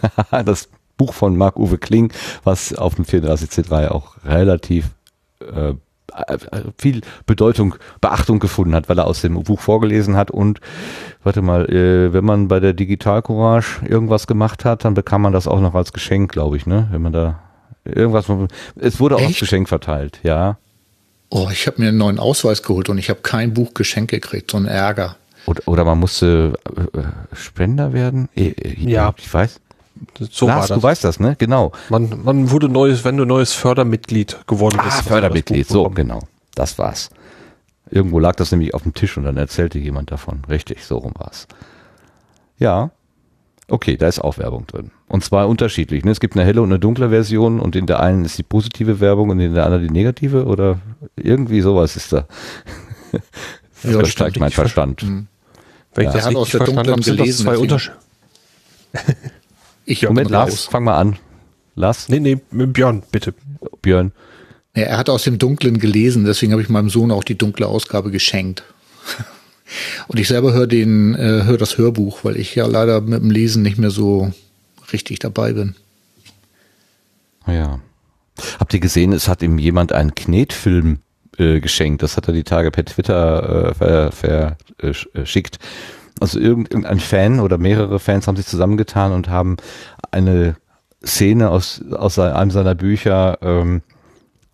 das 0.44 0.68
Buch 0.96 1.12
von 1.12 1.36
Marc-Uwe 1.36 1.78
Kling, 1.78 2.12
was 2.44 2.72
auf 2.72 2.94
dem 2.94 3.04
34C3 3.04 3.88
auch 3.88 4.14
relativ 4.24 4.90
äh, 5.40 5.74
viel 6.78 7.00
Bedeutung, 7.26 7.74
Beachtung 8.00 8.38
gefunden 8.38 8.76
hat, 8.76 8.88
weil 8.88 9.00
er 9.00 9.08
aus 9.08 9.20
dem 9.20 9.34
Buch 9.42 9.58
vorgelesen 9.58 10.14
hat 10.14 10.30
und 10.30 10.60
warte 11.24 11.42
mal, 11.42 11.68
äh, 11.70 12.12
wenn 12.12 12.24
man 12.24 12.46
bei 12.46 12.60
der 12.60 12.72
Digital 12.72 13.20
Courage 13.20 13.84
irgendwas 13.84 14.28
gemacht 14.28 14.64
hat, 14.64 14.84
dann 14.84 14.94
bekam 14.94 15.22
man 15.22 15.32
das 15.32 15.48
auch 15.48 15.60
noch 15.60 15.74
als 15.74 15.92
Geschenk, 15.92 16.30
glaube 16.30 16.56
ich, 16.56 16.66
ne? 16.66 16.86
Wenn 16.92 17.02
man 17.02 17.12
da 17.12 17.40
irgendwas, 17.84 18.26
es 18.76 19.00
wurde 19.00 19.16
auch 19.16 19.26
als 19.26 19.40
Geschenk 19.40 19.68
verteilt, 19.68 20.20
ja. 20.22 20.56
Oh, 21.30 21.48
ich 21.50 21.66
habe 21.66 21.82
mir 21.82 21.88
einen 21.88 21.98
neuen 21.98 22.20
Ausweis 22.20 22.62
geholt 22.62 22.88
und 22.88 22.98
ich 22.98 23.10
habe 23.10 23.22
kein 23.22 23.54
Buch 23.54 23.74
geschenkt 23.74 24.12
gekriegt, 24.12 24.52
so 24.52 24.56
ein 24.56 24.66
Ärger. 24.66 25.16
Oder, 25.48 25.62
oder 25.66 25.84
man 25.86 25.98
musste 25.98 26.58
äh, 26.66 27.34
Spender 27.34 27.94
werden? 27.94 28.28
Äh, 28.36 28.52
ja. 28.76 29.14
Ich 29.16 29.32
weiß. 29.32 29.60
So 30.30 30.46
Lars, 30.46 30.60
war 30.60 30.68
das. 30.68 30.76
du 30.76 30.82
weißt 30.82 31.04
das, 31.04 31.20
ne? 31.20 31.36
Genau. 31.38 31.72
Man, 31.88 32.22
man 32.22 32.50
wurde 32.50 32.68
neues, 32.68 33.02
wenn 33.04 33.16
du 33.16 33.24
neues 33.24 33.54
Fördermitglied 33.54 34.46
geworden 34.46 34.78
bist. 34.84 34.98
Ah, 34.98 35.02
Fördermitglied, 35.02 35.66
so, 35.66 35.88
genau. 35.88 36.20
Das 36.54 36.78
war's. 36.78 37.08
Irgendwo 37.90 38.18
lag 38.18 38.36
das 38.36 38.50
nämlich 38.52 38.74
auf 38.74 38.82
dem 38.82 38.92
Tisch 38.92 39.16
und 39.16 39.24
dann 39.24 39.38
erzählte 39.38 39.78
jemand 39.78 40.12
davon. 40.12 40.42
Richtig, 40.50 40.84
so 40.84 40.98
rum 40.98 41.14
war's. 41.16 41.48
Ja. 42.58 42.90
Okay, 43.70 43.96
da 43.96 44.06
ist 44.06 44.20
auch 44.20 44.36
Werbung 44.36 44.66
drin. 44.66 44.90
Und 45.08 45.24
zwar 45.24 45.48
unterschiedlich. 45.48 46.04
Ne? 46.04 46.10
Es 46.10 46.20
gibt 46.20 46.36
eine 46.36 46.44
helle 46.44 46.60
und 46.60 46.68
eine 46.68 46.78
dunkle 46.78 47.08
Version 47.08 47.58
und 47.58 47.74
in 47.74 47.86
der 47.86 48.00
einen 48.00 48.26
ist 48.26 48.36
die 48.36 48.42
positive 48.42 49.00
Werbung 49.00 49.30
und 49.30 49.40
in 49.40 49.54
der 49.54 49.64
anderen 49.64 49.86
die 49.86 49.92
negative 49.92 50.44
oder 50.44 50.78
irgendwie 51.16 51.62
sowas 51.62 51.96
ist 51.96 52.12
da. 52.12 52.26
das 53.12 53.22
ja, 53.84 53.92
übersteigt 53.92 54.38
mein 54.38 54.50
Verstand. 54.50 55.02
Mhm. 55.02 55.28
Wenn 55.94 56.08
ich 56.08 56.14
ja. 56.14 56.16
das 56.16 56.26
hat 56.26 56.36
aus 56.36 56.50
der 56.50 56.60
dunklen 56.64 56.90
habe, 56.90 57.02
sind 57.02 57.20
das 57.20 57.38
zwei 57.38 57.58
Unterschiede. 57.58 57.96
ich 59.84 60.02
Moment, 60.02 60.30
Lars, 60.30 60.66
fang 60.66 60.84
mal 60.84 60.98
an. 60.98 61.16
Lars? 61.74 62.08
Nee, 62.08 62.20
nee, 62.20 62.38
Björn, 62.50 63.02
bitte. 63.10 63.34
Björn. 63.82 64.12
Ja, 64.74 64.84
er 64.84 64.98
hat 64.98 65.08
aus 65.08 65.24
dem 65.24 65.38
Dunklen 65.38 65.78
gelesen, 65.78 66.24
deswegen 66.24 66.52
habe 66.52 66.62
ich 66.62 66.68
meinem 66.68 66.90
Sohn 66.90 67.10
auch 67.10 67.24
die 67.24 67.38
dunkle 67.38 67.66
Ausgabe 67.66 68.10
geschenkt. 68.10 68.64
Und 70.08 70.18
ich 70.18 70.28
selber 70.28 70.52
höre 70.52 70.66
den, 70.66 71.14
äh, 71.14 71.44
höre 71.44 71.58
das 71.58 71.78
Hörbuch, 71.78 72.24
weil 72.24 72.36
ich 72.36 72.54
ja 72.54 72.66
leider 72.66 73.00
mit 73.00 73.22
dem 73.22 73.30
Lesen 73.30 73.62
nicht 73.62 73.78
mehr 73.78 73.90
so 73.90 74.32
richtig 74.92 75.18
dabei 75.18 75.52
bin. 75.52 75.74
Ja. 77.46 77.80
Habt 78.58 78.72
ihr 78.74 78.80
gesehen, 78.80 79.12
es 79.12 79.28
hat 79.28 79.42
ihm 79.42 79.58
jemand 79.58 79.92
einen 79.92 80.14
Knetfilm 80.14 81.00
äh, 81.38 81.60
geschenkt. 81.60 82.02
Das 82.02 82.16
hat 82.16 82.28
er 82.28 82.34
die 82.34 82.44
Tage 82.44 82.70
per 82.70 82.84
Twitter 82.84 83.74
äh, 83.80 84.10
verschickt. 84.12 85.56
Äh, 85.56 85.64
äh, 85.64 85.68
also 86.20 86.40
irgendein 86.40 86.98
Fan 86.98 87.38
oder 87.40 87.58
mehrere 87.58 88.00
Fans 88.00 88.26
haben 88.26 88.36
sich 88.36 88.46
zusammengetan 88.46 89.12
und 89.12 89.28
haben 89.28 89.56
eine 90.10 90.56
Szene 91.04 91.50
aus, 91.50 91.82
aus 91.92 92.18
einem 92.18 92.50
seiner 92.50 92.74
Bücher 92.74 93.38
ähm, 93.40 93.82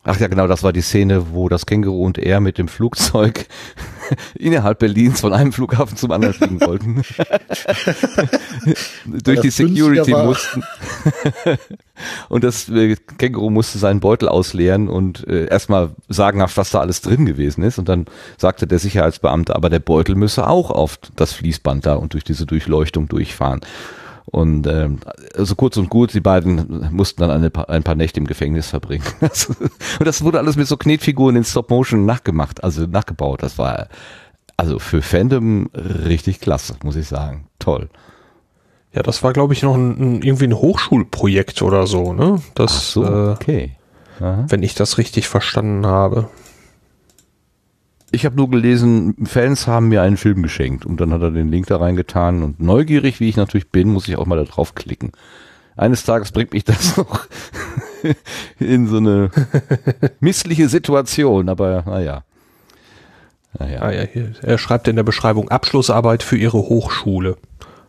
Ach 0.06 0.20
ja, 0.20 0.28
genau, 0.28 0.46
das 0.46 0.62
war 0.62 0.74
die 0.74 0.82
Szene, 0.82 1.32
wo 1.32 1.48
das 1.48 1.64
Känguru 1.64 2.04
und 2.04 2.18
er 2.18 2.40
mit 2.40 2.58
dem 2.58 2.68
Flugzeug 2.68 3.46
innerhalb 4.38 4.78
Berlins 4.78 5.22
von 5.22 5.32
einem 5.32 5.50
Flughafen 5.50 5.96
zum 5.96 6.10
anderen 6.10 6.34
fliegen 6.34 6.60
wollten. 6.60 7.02
Durch 9.24 9.40
die 9.40 9.48
Security 9.48 10.10
mussten. 10.10 10.62
und 12.28 12.44
das 12.44 12.68
äh, 12.68 12.96
Känguru 13.16 13.48
musste 13.48 13.78
seinen 13.78 14.00
Beutel 14.00 14.28
ausleeren 14.28 14.88
und 14.88 15.26
äh, 15.26 15.46
erstmal 15.46 15.92
sagenhaft, 16.10 16.58
was 16.58 16.70
da 16.70 16.80
alles 16.80 17.00
drin 17.00 17.24
gewesen 17.24 17.64
ist. 17.64 17.78
Und 17.78 17.88
dann 17.88 18.04
sagte 18.36 18.66
der 18.66 18.78
Sicherheitsbeamte, 18.78 19.56
aber 19.56 19.70
der 19.70 19.78
Beutel 19.78 20.16
müsse 20.16 20.46
auch 20.46 20.70
auf 20.70 20.98
das 21.16 21.32
Fließband 21.32 21.86
da 21.86 21.94
und 21.94 22.12
durch 22.12 22.24
diese 22.24 22.44
Durchleuchtung 22.44 23.08
durchfahren. 23.08 23.62
Und 24.26 24.66
ähm, 24.66 25.00
also 25.36 25.54
kurz 25.54 25.76
und 25.76 25.90
gut, 25.90 26.14
die 26.14 26.20
beiden 26.20 26.88
mussten 26.90 27.20
dann 27.20 27.30
eine, 27.30 27.52
ein 27.68 27.82
paar 27.82 27.94
Nächte 27.94 28.20
im 28.20 28.26
Gefängnis 28.26 28.68
verbringen. 28.68 29.04
und 29.20 30.06
das 30.06 30.22
wurde 30.22 30.38
alles 30.38 30.56
mit 30.56 30.66
so 30.66 30.76
Knetfiguren 30.76 31.36
in 31.36 31.44
Stop 31.44 31.70
Motion 31.70 32.06
nachgemacht, 32.06 32.64
also 32.64 32.86
nachgebaut. 32.86 33.42
Das 33.42 33.58
war 33.58 33.88
also 34.56 34.78
für 34.78 35.02
Fandom 35.02 35.68
richtig 35.74 36.40
klasse, 36.40 36.76
muss 36.82 36.96
ich 36.96 37.06
sagen. 37.06 37.48
Toll. 37.58 37.90
Ja, 38.94 39.02
das 39.02 39.22
war, 39.22 39.32
glaube 39.32 39.52
ich, 39.54 39.62
noch 39.62 39.74
ein, 39.74 39.90
ein, 39.98 40.22
irgendwie 40.22 40.46
ein 40.46 40.54
Hochschulprojekt 40.54 41.62
oder 41.62 41.86
so, 41.86 42.12
ne? 42.12 42.40
Das, 42.54 42.72
Ach 42.72 42.80
so, 42.80 43.04
äh, 43.04 43.32
okay. 43.32 43.76
Aha. 44.20 44.46
Wenn 44.48 44.62
ich 44.62 44.74
das 44.74 44.98
richtig 44.98 45.28
verstanden 45.28 45.86
habe. 45.86 46.28
Ich 48.14 48.24
habe 48.24 48.36
nur 48.36 48.48
gelesen, 48.48 49.16
Fans 49.24 49.66
haben 49.66 49.88
mir 49.88 50.02
einen 50.02 50.16
Film 50.16 50.42
geschenkt 50.42 50.86
und 50.86 51.00
dann 51.00 51.12
hat 51.12 51.22
er 51.22 51.32
den 51.32 51.48
Link 51.48 51.66
da 51.66 51.78
reingetan 51.78 52.44
und 52.44 52.60
neugierig, 52.60 53.18
wie 53.18 53.28
ich 53.28 53.36
natürlich 53.36 53.70
bin, 53.70 53.88
muss 53.88 54.06
ich 54.06 54.16
auch 54.16 54.24
mal 54.24 54.36
da 54.36 54.44
drauf 54.44 54.76
klicken. 54.76 55.10
Eines 55.76 56.04
Tages 56.04 56.30
bringt 56.30 56.52
mich 56.52 56.62
das 56.62 56.96
noch 56.96 57.26
in 58.60 58.86
so 58.86 58.98
eine 58.98 59.30
missliche 60.20 60.68
Situation, 60.68 61.48
aber 61.48 61.82
naja. 61.86 62.22
naja. 63.58 63.82
Ah, 63.82 63.90
ja, 63.90 64.06
er 64.42 64.58
schreibt 64.58 64.86
in 64.86 64.94
der 64.94 65.02
Beschreibung 65.02 65.48
Abschlussarbeit 65.48 66.22
für 66.22 66.36
ihre 66.36 66.58
Hochschule. 66.58 67.36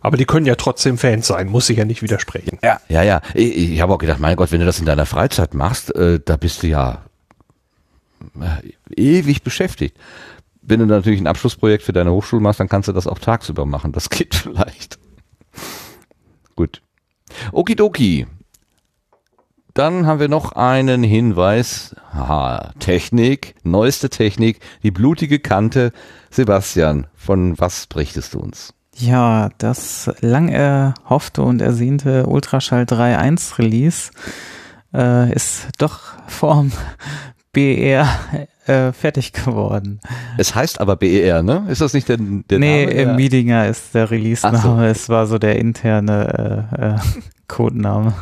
Aber 0.01 0.17
die 0.17 0.25
können 0.25 0.47
ja 0.47 0.55
trotzdem 0.55 0.97
Fans 0.97 1.27
sein, 1.27 1.47
muss 1.47 1.69
ich 1.69 1.77
ja 1.77 1.85
nicht 1.85 2.01
widersprechen. 2.01 2.57
Ja, 2.63 2.79
ja, 2.89 3.03
ja. 3.03 3.21
Ich, 3.35 3.73
ich 3.73 3.81
habe 3.81 3.93
auch 3.93 3.99
gedacht, 3.99 4.19
mein 4.19 4.35
Gott, 4.35 4.51
wenn 4.51 4.59
du 4.59 4.65
das 4.65 4.79
in 4.79 4.85
deiner 4.85 5.05
Freizeit 5.05 5.53
machst, 5.53 5.95
äh, 5.95 6.19
da 6.23 6.37
bist 6.37 6.63
du 6.63 6.67
ja 6.67 7.03
ewig 8.95 9.43
beschäftigt. 9.43 9.97
Wenn 10.61 10.79
du 10.79 10.85
natürlich 10.85 11.21
ein 11.21 11.27
Abschlussprojekt 11.27 11.83
für 11.83 11.93
deine 11.93 12.11
Hochschule 12.11 12.41
machst, 12.41 12.59
dann 12.59 12.69
kannst 12.69 12.87
du 12.87 12.93
das 12.93 13.07
auch 13.07 13.19
tagsüber 13.19 13.65
machen. 13.65 13.91
Das 13.91 14.09
geht 14.09 14.35
vielleicht. 14.35 14.97
Gut. 16.55 16.81
Okidoki. 17.51 18.27
Dann 19.73 20.07
haben 20.07 20.21
wir 20.21 20.29
noch 20.29 20.53
einen 20.53 21.03
Hinweis. 21.03 21.95
Haha, 22.13 22.71
Technik, 22.79 23.55
neueste 23.63 24.09
Technik, 24.09 24.61
die 24.83 24.91
blutige 24.91 25.39
Kante. 25.39 25.91
Sebastian, 26.31 27.07
von 27.13 27.59
was 27.59 27.85
berichtest 27.87 28.33
du 28.33 28.39
uns? 28.39 28.73
Ja, 28.95 29.49
das 29.57 30.09
lang 30.21 30.47
erhoffte 30.47 31.41
und 31.41 31.61
ersehnte 31.61 32.27
Ultraschall 32.27 32.83
3.1 32.83 33.59
Release 33.59 34.11
äh, 34.93 35.33
ist 35.33 35.67
doch 35.77 35.99
vorm 36.27 36.71
BER 37.55 38.07
äh, 38.67 38.91
fertig 38.91 39.31
geworden. 39.33 40.01
Es 40.37 40.53
heißt 40.53 40.81
aber 40.81 40.97
BER, 40.97 41.41
ne? 41.41 41.65
Ist 41.69 41.81
das 41.81 41.93
nicht 41.93 42.09
der, 42.09 42.17
der 42.17 42.59
nee, 42.59 42.85
Name? 42.85 42.95
Nee, 42.95 43.13
Miedinger 43.15 43.67
ist 43.67 43.95
der 43.95 44.11
Release-Name. 44.11 44.57
So. 44.59 44.81
Es 44.81 45.09
war 45.09 45.25
so 45.25 45.39
der 45.39 45.55
interne 45.55 46.67
äh, 46.77 46.87
äh, 46.87 46.95
Codename. 47.47 48.13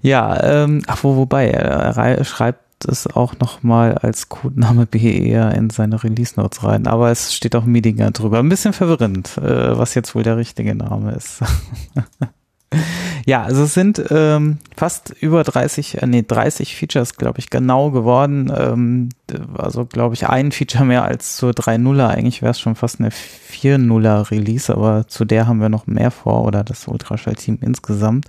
ja, 0.00 0.42
ähm, 0.64 0.82
ach 0.86 1.04
wo, 1.04 1.16
wobei, 1.16 1.50
er 1.50 2.24
schreibt 2.24 2.86
es 2.86 3.06
auch 3.06 3.38
nochmal 3.38 3.98
als 3.98 4.28
Codename 4.30 4.86
BER 4.86 5.54
in 5.54 5.68
seine 5.68 6.02
Release 6.02 6.34
Notes 6.40 6.64
rein, 6.64 6.86
aber 6.86 7.10
es 7.10 7.34
steht 7.34 7.54
auch 7.56 7.64
Miedinger 7.64 8.10
drüber. 8.10 8.38
Ein 8.38 8.48
bisschen 8.48 8.72
verwirrend, 8.72 9.36
äh, 9.38 9.78
was 9.78 9.94
jetzt 9.94 10.14
wohl 10.14 10.22
der 10.22 10.38
richtige 10.38 10.74
Name 10.74 11.12
ist. 11.12 11.40
ja, 13.26 13.42
also 13.42 13.64
es 13.64 13.74
sind 13.74 14.02
ähm, 14.10 14.58
fast 14.76 15.14
über 15.20 15.44
30, 15.44 16.02
äh, 16.02 16.06
nee, 16.06 16.24
30 16.26 16.76
Features, 16.76 17.16
glaube 17.16 17.38
ich, 17.38 17.50
genau 17.50 17.90
geworden. 17.90 18.52
Ähm, 18.56 19.08
also, 19.56 19.86
glaube 19.86 20.14
ich, 20.14 20.28
ein 20.28 20.52
Feature 20.52 20.84
mehr 20.84 21.04
als 21.04 21.36
zur 21.36 21.52
3.0er. 21.52 22.08
Eigentlich 22.08 22.42
wäre 22.42 22.50
es 22.50 22.60
schon 22.60 22.74
fast 22.74 23.00
eine 23.00 23.10
4.0er 23.10 24.30
Release, 24.30 24.72
aber 24.72 25.06
zu 25.08 25.24
der 25.24 25.46
haben 25.46 25.60
wir 25.60 25.68
noch 25.68 25.86
mehr 25.86 26.10
vor 26.10 26.44
oder 26.44 26.64
das 26.64 26.86
Ultraschall-Team 26.86 27.58
insgesamt. 27.60 28.26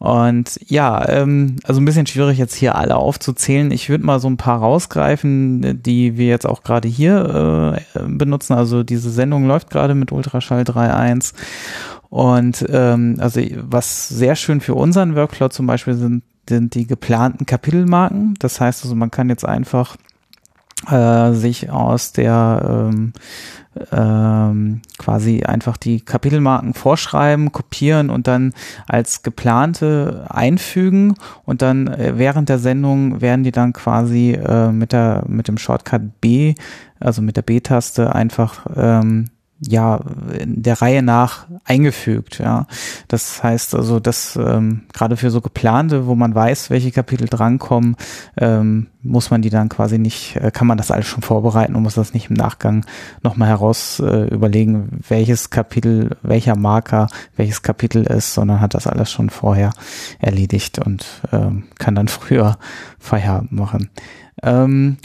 Und 0.00 0.58
ja, 0.66 1.06
ähm, 1.10 1.56
also 1.64 1.78
ein 1.78 1.84
bisschen 1.84 2.06
schwierig 2.06 2.38
jetzt 2.38 2.54
hier 2.54 2.74
alle 2.74 2.96
aufzuzählen. 2.96 3.70
Ich 3.70 3.90
würde 3.90 4.04
mal 4.04 4.18
so 4.18 4.28
ein 4.28 4.38
paar 4.38 4.58
rausgreifen, 4.58 5.82
die 5.82 6.16
wir 6.16 6.26
jetzt 6.28 6.46
auch 6.46 6.62
gerade 6.62 6.88
hier 6.88 7.76
äh, 7.94 8.00
benutzen. 8.08 8.54
Also 8.54 8.82
diese 8.82 9.10
Sendung 9.10 9.46
läuft 9.46 9.68
gerade 9.68 9.94
mit 9.94 10.10
Ultraschall 10.10 10.62
3.1 10.62 11.34
und 12.10 12.66
ähm, 12.68 13.16
also 13.20 13.40
was 13.62 14.08
sehr 14.08 14.34
schön 14.34 14.60
für 14.60 14.74
unseren 14.74 15.14
Workflow 15.14 15.48
zum 15.48 15.66
Beispiel 15.66 15.94
sind, 15.94 16.24
sind 16.48 16.74
die 16.74 16.86
geplanten 16.86 17.46
Kapitelmarken. 17.46 18.34
Das 18.40 18.60
heißt 18.60 18.82
also, 18.82 18.96
man 18.96 19.12
kann 19.12 19.28
jetzt 19.28 19.44
einfach 19.44 19.96
äh, 20.90 21.32
sich 21.32 21.70
aus 21.70 22.12
der 22.12 22.90
ähm, 22.90 23.12
ähm, 23.92 24.82
quasi 24.98 25.44
einfach 25.44 25.76
die 25.76 26.00
Kapitelmarken 26.00 26.74
vorschreiben, 26.74 27.52
kopieren 27.52 28.10
und 28.10 28.26
dann 28.26 28.54
als 28.88 29.22
geplante 29.22 30.26
einfügen 30.28 31.14
und 31.44 31.62
dann 31.62 31.86
äh, 31.86 32.14
während 32.16 32.48
der 32.48 32.58
Sendung 32.58 33.20
werden 33.20 33.44
die 33.44 33.52
dann 33.52 33.72
quasi 33.72 34.32
äh, 34.32 34.72
mit 34.72 34.92
der 34.92 35.22
mit 35.28 35.46
dem 35.46 35.58
Shortcut 35.58 36.20
B, 36.20 36.54
also 36.98 37.22
mit 37.22 37.36
der 37.36 37.42
B-Taste 37.42 38.12
einfach 38.12 38.66
ähm, 38.74 39.26
ja 39.60 40.00
der 40.42 40.80
Reihe 40.80 41.02
nach 41.02 41.46
eingefügt. 41.64 42.38
Ja, 42.38 42.66
das 43.08 43.42
heißt 43.42 43.74
also, 43.74 44.00
dass 44.00 44.36
ähm, 44.36 44.82
gerade 44.92 45.16
für 45.16 45.30
so 45.30 45.40
geplante, 45.40 46.06
wo 46.06 46.14
man 46.14 46.34
weiß, 46.34 46.70
welche 46.70 46.90
Kapitel 46.90 47.28
drankommen, 47.28 47.96
ähm, 48.38 48.88
muss 49.02 49.30
man 49.30 49.42
die 49.42 49.50
dann 49.50 49.68
quasi 49.68 49.98
nicht, 49.98 50.36
äh, 50.36 50.50
kann 50.50 50.66
man 50.66 50.78
das 50.78 50.90
alles 50.90 51.06
schon 51.06 51.22
vorbereiten 51.22 51.74
und 51.74 51.82
muss 51.82 51.94
das 51.94 52.14
nicht 52.14 52.30
im 52.30 52.36
Nachgang 52.36 52.84
nochmal 53.22 53.48
heraus 53.48 54.00
äh, 54.00 54.28
überlegen, 54.28 55.00
welches 55.08 55.50
Kapitel, 55.50 56.16
welcher 56.22 56.56
Marker, 56.56 57.08
welches 57.36 57.62
Kapitel 57.62 58.04
ist, 58.04 58.34
sondern 58.34 58.60
hat 58.60 58.74
das 58.74 58.86
alles 58.86 59.10
schon 59.10 59.30
vorher 59.30 59.72
erledigt 60.18 60.78
und 60.78 61.06
ähm, 61.32 61.64
kann 61.78 61.94
dann 61.94 62.08
früher 62.08 62.58
Feierabend 62.98 63.52
machen. 63.52 63.90
Ähm, 64.42 64.96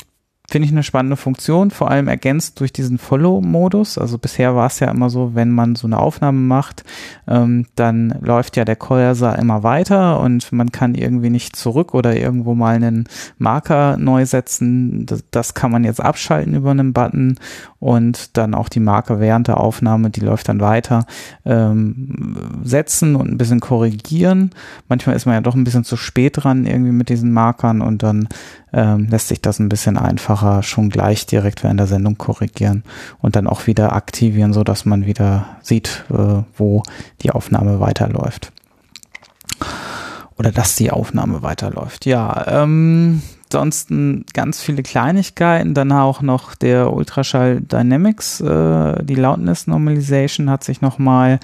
finde 0.49 0.67
ich 0.67 0.71
eine 0.71 0.83
spannende 0.83 1.17
Funktion, 1.17 1.71
vor 1.71 1.89
allem 1.89 2.07
ergänzt 2.07 2.59
durch 2.59 2.71
diesen 2.71 2.97
Follow-Modus. 2.97 3.97
Also 3.97 4.17
bisher 4.17 4.55
war 4.55 4.67
es 4.67 4.79
ja 4.79 4.89
immer 4.89 5.09
so, 5.09 5.35
wenn 5.35 5.51
man 5.51 5.75
so 5.75 5.87
eine 5.87 5.97
Aufnahme 5.97 6.39
macht, 6.39 6.83
ähm, 7.27 7.65
dann 7.75 8.15
läuft 8.21 8.57
ja 8.57 8.65
der 8.65 8.75
Cursor 8.75 9.37
immer 9.37 9.63
weiter 9.63 10.19
und 10.19 10.51
man 10.51 10.71
kann 10.71 10.95
irgendwie 10.95 11.29
nicht 11.29 11.55
zurück 11.55 11.93
oder 11.93 12.15
irgendwo 12.15 12.53
mal 12.53 12.75
einen 12.75 13.07
Marker 13.37 13.97
neu 13.97 14.25
setzen. 14.25 15.05
Das, 15.05 15.23
das 15.31 15.53
kann 15.53 15.71
man 15.71 15.83
jetzt 15.83 16.01
abschalten 16.01 16.53
über 16.53 16.71
einen 16.71 16.93
Button 16.93 17.37
und 17.79 18.37
dann 18.37 18.53
auch 18.53 18.69
die 18.69 18.79
Marke 18.79 19.19
während 19.19 19.47
der 19.47 19.59
Aufnahme, 19.59 20.09
die 20.09 20.21
läuft 20.21 20.49
dann 20.49 20.59
weiter, 20.59 21.05
ähm, 21.45 22.35
setzen 22.63 23.15
und 23.15 23.29
ein 23.29 23.37
bisschen 23.37 23.59
korrigieren. 23.59 24.51
Manchmal 24.87 25.15
ist 25.15 25.25
man 25.25 25.35
ja 25.35 25.41
doch 25.41 25.55
ein 25.55 25.63
bisschen 25.63 25.83
zu 25.83 25.97
spät 25.97 26.43
dran 26.43 26.65
irgendwie 26.65 26.91
mit 26.91 27.09
diesen 27.09 27.31
Markern 27.31 27.81
und 27.81 28.03
dann 28.03 28.27
ähm, 28.75 29.07
lässt 29.09 29.29
sich 29.29 29.41
das 29.41 29.59
ein 29.59 29.69
bisschen 29.69 29.97
einfacher 29.97 30.61
schon 30.61 30.89
gleich 30.89 31.25
direkt 31.25 31.63
während 31.63 31.79
der 31.79 31.87
Sendung 31.87 32.17
korrigieren 32.17 32.83
und 33.21 33.35
dann 33.35 33.47
auch 33.47 33.65
wieder 33.67 33.93
aktivieren, 33.93 34.51
so 34.51 34.63
dass 34.63 34.85
man 34.85 35.05
wieder 35.05 35.57
sieht, 35.61 36.03
äh, 36.11 36.43
wo 36.57 36.83
die 37.21 37.31
Aufnahme 37.31 37.79
weiterläuft 37.79 38.51
oder 40.37 40.51
dass 40.51 40.75
die 40.75 40.91
Aufnahme 40.91 41.41
weiterläuft. 41.41 42.05
Ja, 42.05 42.45
ähm, 42.47 43.21
ansonsten 43.45 44.25
ganz 44.33 44.61
viele 44.61 44.83
Kleinigkeiten. 44.83 45.73
Dann 45.73 45.93
auch 45.93 46.21
noch 46.21 46.55
der 46.55 46.91
Ultraschall 46.91 47.61
Dynamics, 47.61 48.41
äh, 48.41 49.03
die 49.03 49.15
Loudness 49.15 49.67
Normalization 49.67 50.49
hat 50.49 50.65
sich 50.65 50.81
nochmal 50.81 51.39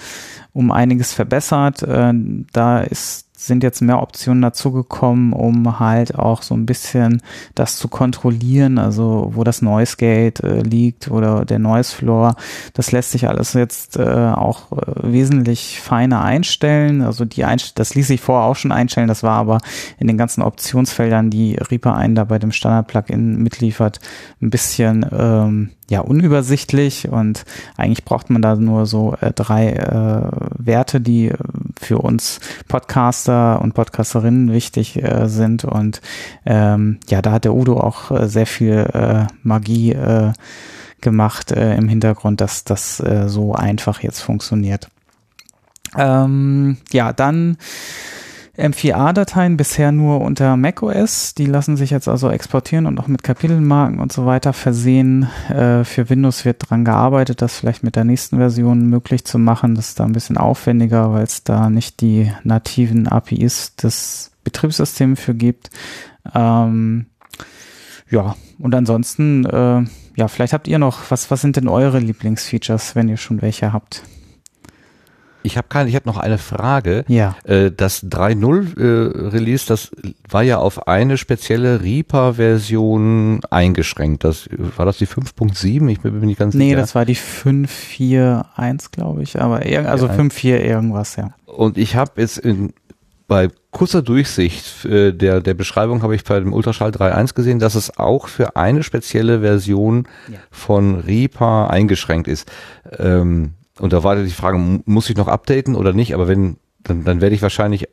um 0.51 0.71
einiges 0.71 1.13
verbessert. 1.13 1.83
Äh, 1.83 2.13
da 2.51 2.81
ist 2.81 3.27
sind 3.47 3.63
jetzt 3.63 3.81
mehr 3.81 4.01
Optionen 4.01 4.41
dazugekommen, 4.41 5.33
um 5.33 5.79
halt 5.79 6.17
auch 6.17 6.43
so 6.43 6.53
ein 6.55 6.65
bisschen 6.65 7.21
das 7.55 7.77
zu 7.77 7.87
kontrollieren, 7.87 8.77
also 8.77 9.31
wo 9.33 9.43
das 9.43 9.61
Noise 9.61 9.97
Gate 9.97 10.41
äh, 10.41 10.61
liegt 10.61 11.09
oder 11.09 11.43
der 11.45 11.59
Noise 11.59 11.95
Floor. 11.95 12.35
Das 12.73 12.91
lässt 12.91 13.11
sich 13.11 13.27
alles 13.27 13.53
jetzt 13.53 13.97
äh, 13.97 14.03
auch 14.03 14.71
äh, 14.71 15.11
wesentlich 15.11 15.81
feiner 15.81 16.21
einstellen. 16.21 17.01
Also 17.01 17.25
die 17.25 17.43
Einst 17.43 17.79
das 17.79 17.95
ließ 17.95 18.07
sich 18.07 18.21
vorher 18.21 18.47
auch 18.47 18.55
schon 18.55 18.71
einstellen, 18.71 19.07
das 19.07 19.23
war 19.23 19.37
aber 19.37 19.59
in 19.97 20.07
den 20.07 20.17
ganzen 20.17 20.41
Optionsfeldern, 20.41 21.29
die 21.29 21.55
Reaper 21.55 21.95
einen 21.95 22.15
da 22.15 22.23
bei 22.23 22.37
dem 22.37 22.51
Standard-Plugin 22.51 23.37
mitliefert, 23.41 23.99
ein 24.41 24.49
bisschen 24.49 25.05
ähm, 25.11 25.71
ja 25.91 25.99
unübersichtlich 25.99 27.09
und 27.09 27.43
eigentlich 27.75 28.05
braucht 28.05 28.29
man 28.29 28.41
da 28.41 28.55
nur 28.55 28.85
so 28.85 29.15
äh, 29.19 29.31
drei 29.33 29.71
äh, 29.73 30.31
Werte, 30.57 31.01
die 31.01 31.33
für 31.79 31.97
uns 31.97 32.39
Podcaster 32.69 33.61
und 33.61 33.73
Podcasterinnen 33.73 34.53
wichtig 34.53 35.03
äh, 35.03 35.27
sind 35.27 35.65
und 35.65 36.01
ähm, 36.45 36.99
ja, 37.09 37.21
da 37.21 37.33
hat 37.33 37.43
der 37.43 37.53
Udo 37.53 37.77
auch 37.79 38.09
äh, 38.09 38.27
sehr 38.29 38.45
viel 38.45 38.89
äh, 38.93 39.27
Magie 39.43 39.91
äh, 39.91 40.31
gemacht 41.01 41.51
äh, 41.51 41.75
im 41.75 41.89
Hintergrund, 41.89 42.39
dass 42.39 42.63
das 42.63 43.01
äh, 43.01 43.27
so 43.27 43.53
einfach 43.53 44.01
jetzt 44.01 44.21
funktioniert. 44.21 44.87
Ähm, 45.97 46.77
ja, 46.93 47.11
dann 47.11 47.57
M4A-Dateien 48.61 49.57
bisher 49.57 49.91
nur 49.91 50.21
unter 50.21 50.55
macOS. 50.55 51.33
Die 51.33 51.45
lassen 51.45 51.77
sich 51.77 51.89
jetzt 51.89 52.07
also 52.07 52.29
exportieren 52.29 52.85
und 52.85 52.99
auch 52.99 53.07
mit 53.07 53.23
Kapitelmarken 53.23 53.99
und 53.99 54.11
so 54.11 54.25
weiter 54.25 54.53
versehen. 54.53 55.27
Äh, 55.49 55.83
für 55.83 56.09
Windows 56.09 56.45
wird 56.45 56.69
dran 56.69 56.85
gearbeitet, 56.85 57.41
das 57.41 57.57
vielleicht 57.57 57.83
mit 57.83 57.95
der 57.95 58.03
nächsten 58.03 58.37
Version 58.37 58.87
möglich 58.87 59.25
zu 59.25 59.39
machen. 59.39 59.75
Das 59.75 59.89
ist 59.89 59.99
da 59.99 60.05
ein 60.05 60.13
bisschen 60.13 60.37
aufwendiger, 60.37 61.11
weil 61.13 61.23
es 61.23 61.43
da 61.43 61.69
nicht 61.69 62.01
die 62.01 62.31
nativen 62.43 63.07
APIs 63.07 63.75
des 63.75 64.31
Betriebssystems 64.43 65.19
für 65.19 65.33
gibt. 65.33 65.69
Ähm, 66.33 67.07
ja, 68.09 68.35
und 68.59 68.75
ansonsten, 68.75 69.45
äh, 69.45 69.83
ja, 70.15 70.27
vielleicht 70.27 70.53
habt 70.53 70.67
ihr 70.67 70.79
noch, 70.79 71.09
was, 71.09 71.31
was 71.31 71.41
sind 71.41 71.55
denn 71.55 71.67
eure 71.67 71.99
Lieblingsfeatures, 71.99 72.95
wenn 72.95 73.09
ihr 73.09 73.17
schon 73.17 73.41
welche 73.41 73.73
habt? 73.73 74.03
Ich 75.43 75.57
habe 75.57 75.67
keine, 75.69 75.89
ich 75.89 75.95
habe 75.95 76.07
noch 76.07 76.17
eine 76.17 76.37
Frage. 76.37 77.03
Ja. 77.07 77.35
Äh, 77.43 77.71
das 77.71 78.03
3.0 78.03 78.77
äh, 78.79 79.27
Release, 79.29 79.65
das 79.67 79.91
war 80.29 80.43
ja 80.43 80.57
auf 80.57 80.87
eine 80.87 81.17
spezielle 81.17 81.81
Reaper-Version 81.81 83.41
eingeschränkt. 83.49 84.23
Das 84.23 84.47
war 84.77 84.85
das 84.85 84.97
die 84.97 85.07
5.7? 85.07 85.89
Ich 85.89 86.01
bin 86.01 86.19
mir 86.19 86.25
nicht 86.25 86.39
ganz 86.39 86.53
Nee, 86.53 86.69
sicher. 86.69 86.77
das 86.79 86.95
war 86.95 87.05
die 87.05 87.15
5.4.1, 87.15 88.91
glaube 88.91 89.23
ich, 89.23 89.39
aber 89.41 89.57
also 89.89 90.07
Ja. 90.07 90.13
5.4 90.13 90.59
irgendwas, 90.59 91.15
ja. 91.15 91.31
Und 91.45 91.77
ich 91.77 91.95
habe 91.95 92.11
jetzt 92.21 92.37
in, 92.37 92.73
bei 93.27 93.49
kurzer 93.71 94.01
Durchsicht 94.01 94.85
äh, 94.85 95.11
der, 95.13 95.41
der 95.41 95.53
Beschreibung 95.53 96.01
habe 96.03 96.15
ich 96.15 96.23
bei 96.23 96.39
dem 96.39 96.53
Ultraschall 96.53 96.91
3.1 96.91 97.33
gesehen, 97.33 97.59
dass 97.59 97.75
es 97.75 97.97
auch 97.97 98.27
für 98.27 98.55
eine 98.55 98.83
spezielle 98.83 99.41
Version 99.41 100.07
Ja. 100.27 100.37
von 100.51 100.99
Reaper 100.99 101.69
eingeschränkt 101.69 102.27
ist. 102.27 102.51
Ähm, 102.99 103.53
und 103.81 103.93
da 103.93 104.03
war 104.03 104.15
die 104.15 104.29
Frage, 104.29 104.57
mu- 104.57 104.81
muss 104.85 105.09
ich 105.09 105.17
noch 105.17 105.27
updaten 105.27 105.75
oder 105.75 105.93
nicht? 105.93 106.13
Aber 106.13 106.27
wenn, 106.27 106.57
dann, 106.83 107.03
dann 107.03 107.21
werde 107.21 107.35
ich 107.35 107.41
wahrscheinlich 107.41 107.87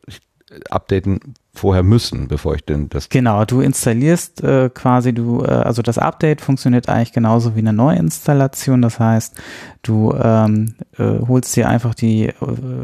updaten 0.71 1.35
vorher 1.59 1.83
müssen, 1.83 2.29
bevor 2.29 2.55
ich 2.55 2.65
denn 2.65 2.89
das. 2.89 3.09
Genau, 3.09 3.45
du 3.45 3.61
installierst 3.61 4.43
äh, 4.43 4.71
quasi, 4.73 5.13
du, 5.13 5.43
äh, 5.43 5.49
also 5.49 5.83
das 5.83 5.99
Update 5.99 6.41
funktioniert 6.41 6.89
eigentlich 6.89 7.13
genauso 7.13 7.55
wie 7.55 7.61
eine 7.61 7.73
Neuinstallation. 7.73 8.83
Das 8.83 8.99
heißt, 8.99 9.35
du 9.83 10.15
ähm, 10.15 10.75
äh, 10.99 11.19
holst 11.27 11.55
dir 11.57 11.69
einfach 11.69 11.95
die 11.95 12.29
äh, 12.29 12.35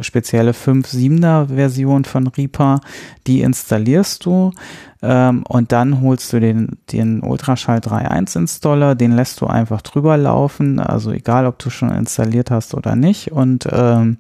spezielle 0.02 0.52
5.7er 0.52 1.46
Version 1.46 2.04
von 2.04 2.26
Reaper, 2.26 2.80
die 3.26 3.40
installierst 3.40 4.26
du 4.26 4.52
ähm, 5.02 5.44
und 5.46 5.70
dann 5.72 6.00
holst 6.00 6.32
du 6.32 6.40
den, 6.40 6.78
den 6.90 7.22
Ultraschall 7.22 7.78
3.1 7.78 8.38
Installer, 8.38 8.94
den 8.94 9.12
lässt 9.12 9.40
du 9.40 9.46
einfach 9.46 9.82
drüber 9.82 10.16
laufen, 10.16 10.80
also 10.80 11.10
egal 11.12 11.46
ob 11.46 11.58
du 11.58 11.68
schon 11.68 11.90
installiert 11.90 12.50
hast 12.50 12.74
oder 12.74 12.96
nicht 12.96 13.30
und 13.30 13.68
ähm, 13.70 14.18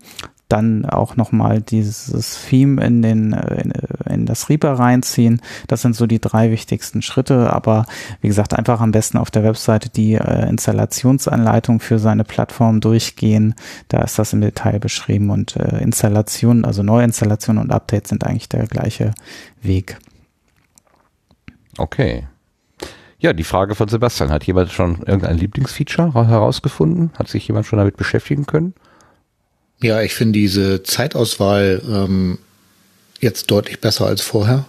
dann 0.48 0.84
auch 0.84 1.16
nochmal 1.16 1.62
dieses 1.62 2.46
Theme 2.48 2.84
in 2.84 3.02
den 3.02 3.32
in, 3.32 3.72
in 4.08 4.26
das 4.26 4.48
Reaper 4.48 4.72
reinziehen. 4.74 5.40
Das 5.66 5.82
sind 5.82 5.96
so 5.96 6.06
die 6.06 6.20
drei 6.20 6.50
wichtigsten 6.50 7.02
Schritte. 7.02 7.52
Aber 7.52 7.86
wie 8.20 8.28
gesagt, 8.28 8.54
einfach 8.54 8.80
am 8.80 8.92
besten 8.92 9.18
auf 9.18 9.30
der 9.30 9.42
Webseite 9.42 9.88
die 9.88 10.14
äh, 10.14 10.48
Installationsanleitung 10.48 11.80
für 11.80 11.98
seine 11.98 12.24
Plattform 12.24 12.80
durchgehen. 12.80 13.54
Da 13.88 14.02
ist 14.02 14.18
das 14.18 14.32
im 14.32 14.40
Detail 14.40 14.78
beschrieben 14.78 15.30
und 15.30 15.56
äh, 15.56 15.78
Installation, 15.82 16.64
also 16.64 16.82
Neuinstallation 16.82 17.58
und 17.58 17.72
Update 17.72 18.06
sind 18.08 18.24
eigentlich 18.24 18.48
der 18.48 18.66
gleiche 18.66 19.12
Weg. 19.62 19.98
Okay. 21.78 22.26
Ja, 23.18 23.32
die 23.32 23.44
Frage 23.44 23.74
von 23.74 23.88
Sebastian. 23.88 24.30
Hat 24.30 24.44
jemand 24.44 24.70
schon 24.70 24.98
irgendein 25.06 25.38
Lieblingsfeature 25.38 26.12
herausgefunden? 26.28 27.10
Hat 27.18 27.28
sich 27.28 27.48
jemand 27.48 27.64
schon 27.64 27.78
damit 27.78 27.96
beschäftigen 27.96 28.44
können? 28.44 28.74
Ja, 29.84 30.00
ich 30.00 30.14
finde 30.14 30.38
diese 30.38 30.82
Zeitauswahl 30.82 31.82
ähm, 31.86 32.38
jetzt 33.20 33.50
deutlich 33.50 33.82
besser 33.82 34.06
als 34.06 34.22
vorher. 34.22 34.64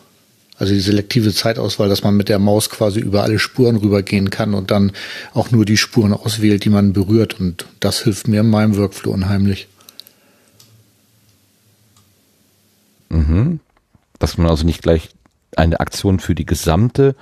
Also 0.58 0.74
die 0.74 0.82
selektive 0.82 1.34
Zeitauswahl, 1.34 1.88
dass 1.88 2.04
man 2.04 2.18
mit 2.18 2.28
der 2.28 2.38
Maus 2.38 2.70
quasi 2.70 3.00
über 3.00 3.24
alle 3.24 3.40
Spuren 3.40 3.78
rübergehen 3.78 4.30
kann 4.30 4.54
und 4.54 4.72
dann 4.72 4.92
auch 5.34 5.52
nur 5.52 5.64
die 5.64 5.78
Spuren 5.78 6.12
auswählt, 6.12 6.66
die 6.66 6.70
man 6.70 6.92
berührt. 6.92 7.40
Und 7.40 7.66
das 7.80 8.02
hilft 8.02 8.28
mir 8.28 8.42
in 8.42 8.50
meinem 8.50 8.76
Workflow 8.76 9.14
unheimlich. 9.14 9.70
Mhm. 13.08 13.62
Dass 14.20 14.38
man 14.38 14.48
also 14.48 14.66
nicht 14.66 14.82
gleich 14.82 15.12
eine 15.56 15.80
Aktion 15.80 16.20
für 16.20 16.36
die 16.36 16.46
gesamte 16.46 17.16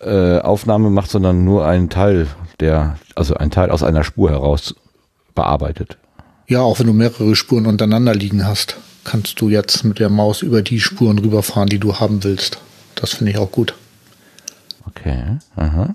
äh, 0.00 0.38
Aufnahme 0.38 0.88
macht, 0.88 1.10
sondern 1.10 1.44
nur 1.44 1.66
einen 1.66 1.90
Teil 1.90 2.26
der, 2.58 2.98
also 3.16 3.34
einen 3.34 3.50
Teil 3.50 3.70
aus 3.70 3.82
einer 3.82 4.02
Spur 4.02 4.30
heraus 4.30 4.74
bearbeitet. 5.34 5.98
Ja, 6.50 6.62
auch 6.62 6.80
wenn 6.80 6.88
du 6.88 6.92
mehrere 6.92 7.36
Spuren 7.36 7.64
untereinander 7.64 8.12
liegen 8.12 8.44
hast, 8.44 8.76
kannst 9.04 9.40
du 9.40 9.48
jetzt 9.48 9.84
mit 9.84 10.00
der 10.00 10.08
Maus 10.10 10.42
über 10.42 10.62
die 10.62 10.80
Spuren 10.80 11.20
rüberfahren, 11.20 11.68
die 11.68 11.78
du 11.78 12.00
haben 12.00 12.24
willst. 12.24 12.58
Das 12.96 13.10
finde 13.14 13.30
ich 13.30 13.38
auch 13.38 13.52
gut. 13.52 13.76
Okay. 14.84 15.38
Aha. 15.54 15.94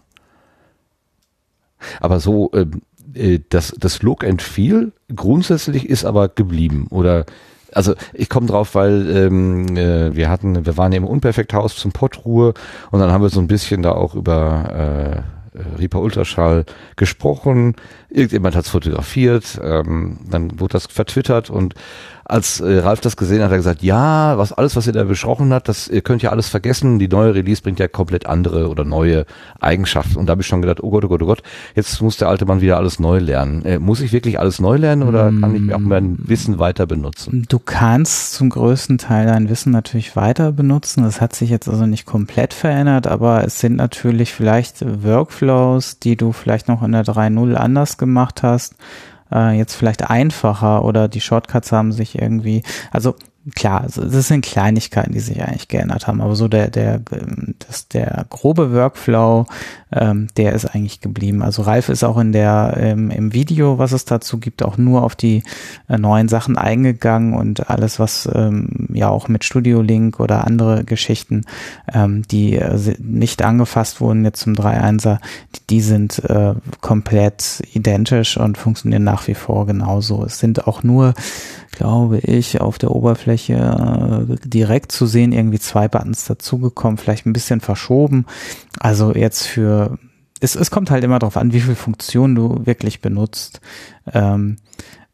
Aber 2.00 2.22
so, 2.22 2.52
ähm, 2.54 2.84
äh, 3.14 3.40
das, 3.50 3.76
das 3.78 4.02
Look 4.02 4.24
and 4.24 4.42
Feel 4.42 4.94
grundsätzlich 5.14 5.90
ist 5.90 6.06
aber 6.06 6.30
geblieben. 6.30 6.88
Oder 6.90 7.26
also 7.74 7.94
ich 8.14 8.30
komme 8.30 8.48
drauf, 8.48 8.76
weil 8.76 9.10
ähm, 9.10 9.76
äh, 9.76 10.16
wir 10.16 10.30
hatten, 10.30 10.66
wir 10.66 10.78
waren 10.78 10.94
im 10.94 11.04
Unperfekthaus 11.04 11.76
zum 11.76 11.92
Pottruhe 11.92 12.54
und 12.92 13.02
dann 13.02 13.12
haben 13.12 13.24
wir 13.24 13.30
so 13.30 13.42
ein 13.42 13.48
bisschen 13.48 13.84
da 13.84 13.92
auch 13.92 14.16
über 14.16 15.26
äh, 15.26 15.35
Reaper 15.78 16.00
Ultraschall 16.02 16.66
gesprochen. 16.96 17.76
Irgendjemand 18.10 18.56
hat 18.56 18.66
es 18.66 18.72
fotografiert, 18.72 19.60
ähm, 19.64 20.20
dann 20.30 20.60
wurde 20.60 20.74
das 20.74 20.88
vertwittert 20.88 21.50
und 21.50 21.76
als 22.26 22.60
äh, 22.60 22.80
Ralf 22.80 23.02
das 23.02 23.18
gesehen 23.18 23.40
hat, 23.40 23.46
hat 23.46 23.52
er 23.52 23.58
gesagt, 23.58 23.84
ja, 23.84 24.38
was 24.38 24.52
alles, 24.52 24.76
was 24.76 24.88
ihr 24.88 24.94
da 24.94 25.04
besprochen 25.04 25.54
habt, 25.54 25.70
das 25.70 25.88
ihr 25.88 26.02
könnt 26.02 26.24
ja 26.24 26.32
alles 26.32 26.50
vergessen. 26.50 26.98
Die 26.98 27.08
neue 27.08 27.36
Release 27.36 27.62
bringt 27.62 27.80
ja 27.80 27.88
komplett 27.88 28.26
andere 28.26 28.68
oder 28.68 28.84
neue 28.84 29.26
Eigenschaften. 29.60 30.18
Und 30.18 30.26
da 30.26 30.32
habe 30.32 30.42
ich 30.42 30.48
schon 30.48 30.62
gedacht, 30.62 30.82
oh 30.82 30.90
Gott, 30.90 31.06
oh 31.06 31.08
Gott, 31.08 31.22
oh 31.22 31.28
Gott, 31.28 31.44
jetzt 31.76 32.02
muss 32.02 32.18
der 32.18 32.28
alte 32.28 32.46
Mann 32.46 32.62
wieder 32.62 32.78
alles 32.78 33.00
neu 33.00 33.20
lernen. 33.20 33.64
Äh, 33.64 33.78
muss 33.78 34.02
ich 34.02 34.12
wirklich 34.12 34.40
alles 34.40 34.60
neu 34.60 34.78
lernen 34.78 35.04
oder 35.04 35.26
kann 35.26 35.56
ich 35.56 35.74
auch 35.74 35.80
mein 35.80 36.18
Wissen 36.18 36.58
weiter 36.58 36.88
benutzen? 36.88 37.46
Du 37.48 37.60
kannst 37.60 38.34
zum 38.34 38.50
größten 38.50 38.98
Teil 38.98 39.28
dein 39.28 39.48
Wissen 39.50 39.72
natürlich 39.72 40.16
weiter 40.16 40.52
benutzen. 40.52 41.04
Das 41.04 41.22
hat 41.22 41.36
sich 41.36 41.52
jetzt 41.52 41.70
also 41.70 41.86
nicht 41.86 42.06
komplett 42.06 42.56
verändert, 42.56 43.06
aber 43.06 43.44
es 43.44 43.60
sind 43.60 43.76
natürlich 43.76 44.34
vielleicht 44.34 44.84
Workflows, 45.04 46.00
die 46.00 46.16
du 46.16 46.32
vielleicht 46.32 46.68
noch 46.68 46.82
in 46.82 46.92
der 46.92 47.06
3.0 47.06 47.54
anders 47.54 47.98
gemacht 47.98 48.42
hast, 48.42 48.76
äh, 49.32 49.58
jetzt 49.58 49.76
vielleicht 49.76 50.10
einfacher 50.10 50.84
oder 50.84 51.08
die 51.08 51.22
Shortcuts 51.22 51.72
haben 51.72 51.92
sich 51.92 52.20
irgendwie, 52.20 52.64
also 52.92 53.16
klar, 53.54 53.86
das 53.96 54.28
sind 54.28 54.44
Kleinigkeiten, 54.44 55.14
die 55.14 55.20
sich 55.20 55.42
eigentlich 55.42 55.68
geändert 55.68 56.08
haben, 56.08 56.22
aber 56.22 56.36
so 56.36 56.48
der, 56.48 56.70
der, 56.70 57.02
ähm, 57.12 57.56
das, 57.68 57.88
der 57.88 58.26
grobe 58.30 58.74
Workflow, 58.74 59.46
ähm, 59.96 60.28
der 60.38 60.54
ist 60.54 60.66
eigentlich 60.66 61.02
geblieben. 61.02 61.42
Also 61.42 61.64
Ralf 61.64 61.90
ist 61.90 62.04
auch 62.04 62.18
in 62.18 62.32
der, 62.32 62.76
ähm, 62.78 63.10
im 63.10 63.34
Video, 63.34 63.78
was 63.78 63.94
es 63.94 64.06
dazu 64.06 64.40
gibt, 64.40 64.64
auch 64.64 64.78
nur 64.78 65.04
auf 65.04 65.16
die 65.16 65.44
äh, 65.88 65.98
neuen 65.98 66.28
Sachen 66.28 66.58
eingegangen 66.58 67.34
und 67.34 67.70
alles, 67.70 68.00
was 68.00 68.30
ähm, 68.34 68.88
ja 68.94 69.10
auch 69.10 69.28
mit 69.28 69.44
Studio 69.44 69.82
Link 69.82 70.20
oder 70.20 70.46
andere 70.46 70.84
Geschichten, 70.84 71.46
ähm, 71.94 72.24
die 72.30 72.56
äh, 72.56 72.96
nicht 73.00 73.44
angefasst 73.44 74.02
wurden 74.02 74.26
jetzt 74.26 74.42
zum 74.42 74.54
3.1er, 74.54 75.20
die, 75.56 75.62
die 75.70 75.82
sind 75.82 76.24
äh, 76.26 76.54
komplett 76.82 77.64
identisch 77.74 78.38
und 78.38 78.58
funktionieren 78.58 79.04
nach 79.04 79.28
wie 79.28 79.36
vor 79.36 79.66
genauso. 79.66 80.24
Es 80.26 80.40
sind 80.40 80.68
auch 80.68 80.84
nur 80.84 81.14
glaube 81.76 82.20
ich, 82.20 82.62
auf 82.62 82.78
der 82.78 82.92
Oberfläche 82.92 83.54
äh, 83.54 84.48
direkt 84.48 84.92
zu 84.92 85.06
sehen, 85.06 85.32
irgendwie 85.32 85.60
zwei 85.60 85.88
Buttons 85.88 86.26
dazugekommen, 86.26 86.98
vielleicht 86.98 87.26
ein 87.26 87.34
bisschen 87.34 87.60
verschoben. 87.62 88.26
Also 88.80 89.14
jetzt 89.14 89.46
für, 89.46 89.85
es, 90.46 90.56
es 90.56 90.72
kommt 90.72 90.92
halt 90.92 91.04
immer 91.04 91.20
darauf 91.20 91.38
an, 91.38 91.54
wie 91.54 91.60
viel 91.60 91.76
Funktion 91.76 92.36
du 92.36 92.66
wirklich 92.66 93.02
benutzt. 93.02 93.62
Ähm, 94.14 94.58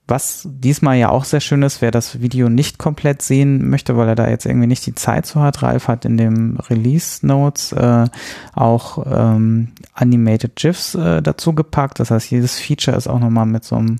was 0.07 0.45
diesmal 0.51 0.97
ja 0.97 1.09
auch 1.09 1.23
sehr 1.23 1.39
schön 1.39 1.63
ist, 1.63 1.81
wer 1.81 1.89
das 1.89 2.19
Video 2.19 2.49
nicht 2.49 2.77
komplett 2.77 3.21
sehen 3.21 3.69
möchte, 3.69 3.95
weil 3.95 4.09
er 4.09 4.15
da 4.15 4.29
jetzt 4.29 4.45
irgendwie 4.45 4.67
nicht 4.67 4.85
die 4.85 4.95
Zeit 4.95 5.25
zu 5.25 5.39
hat, 5.39 5.63
Ralf 5.63 5.87
hat 5.87 6.03
in 6.03 6.17
dem 6.17 6.57
Release 6.69 7.25
Notes 7.25 7.71
äh, 7.71 8.07
auch 8.53 9.05
ähm, 9.09 9.69
Animated 9.93 10.57
GIFs 10.57 10.95
äh, 10.95 11.21
dazu 11.21 11.53
gepackt. 11.53 12.01
Das 12.01 12.11
heißt, 12.11 12.29
jedes 12.29 12.59
Feature 12.59 12.97
ist 12.97 13.07
auch 13.07 13.19
nochmal 13.19 13.45
mit 13.45 13.63
so 13.63 13.77
einem 13.77 13.99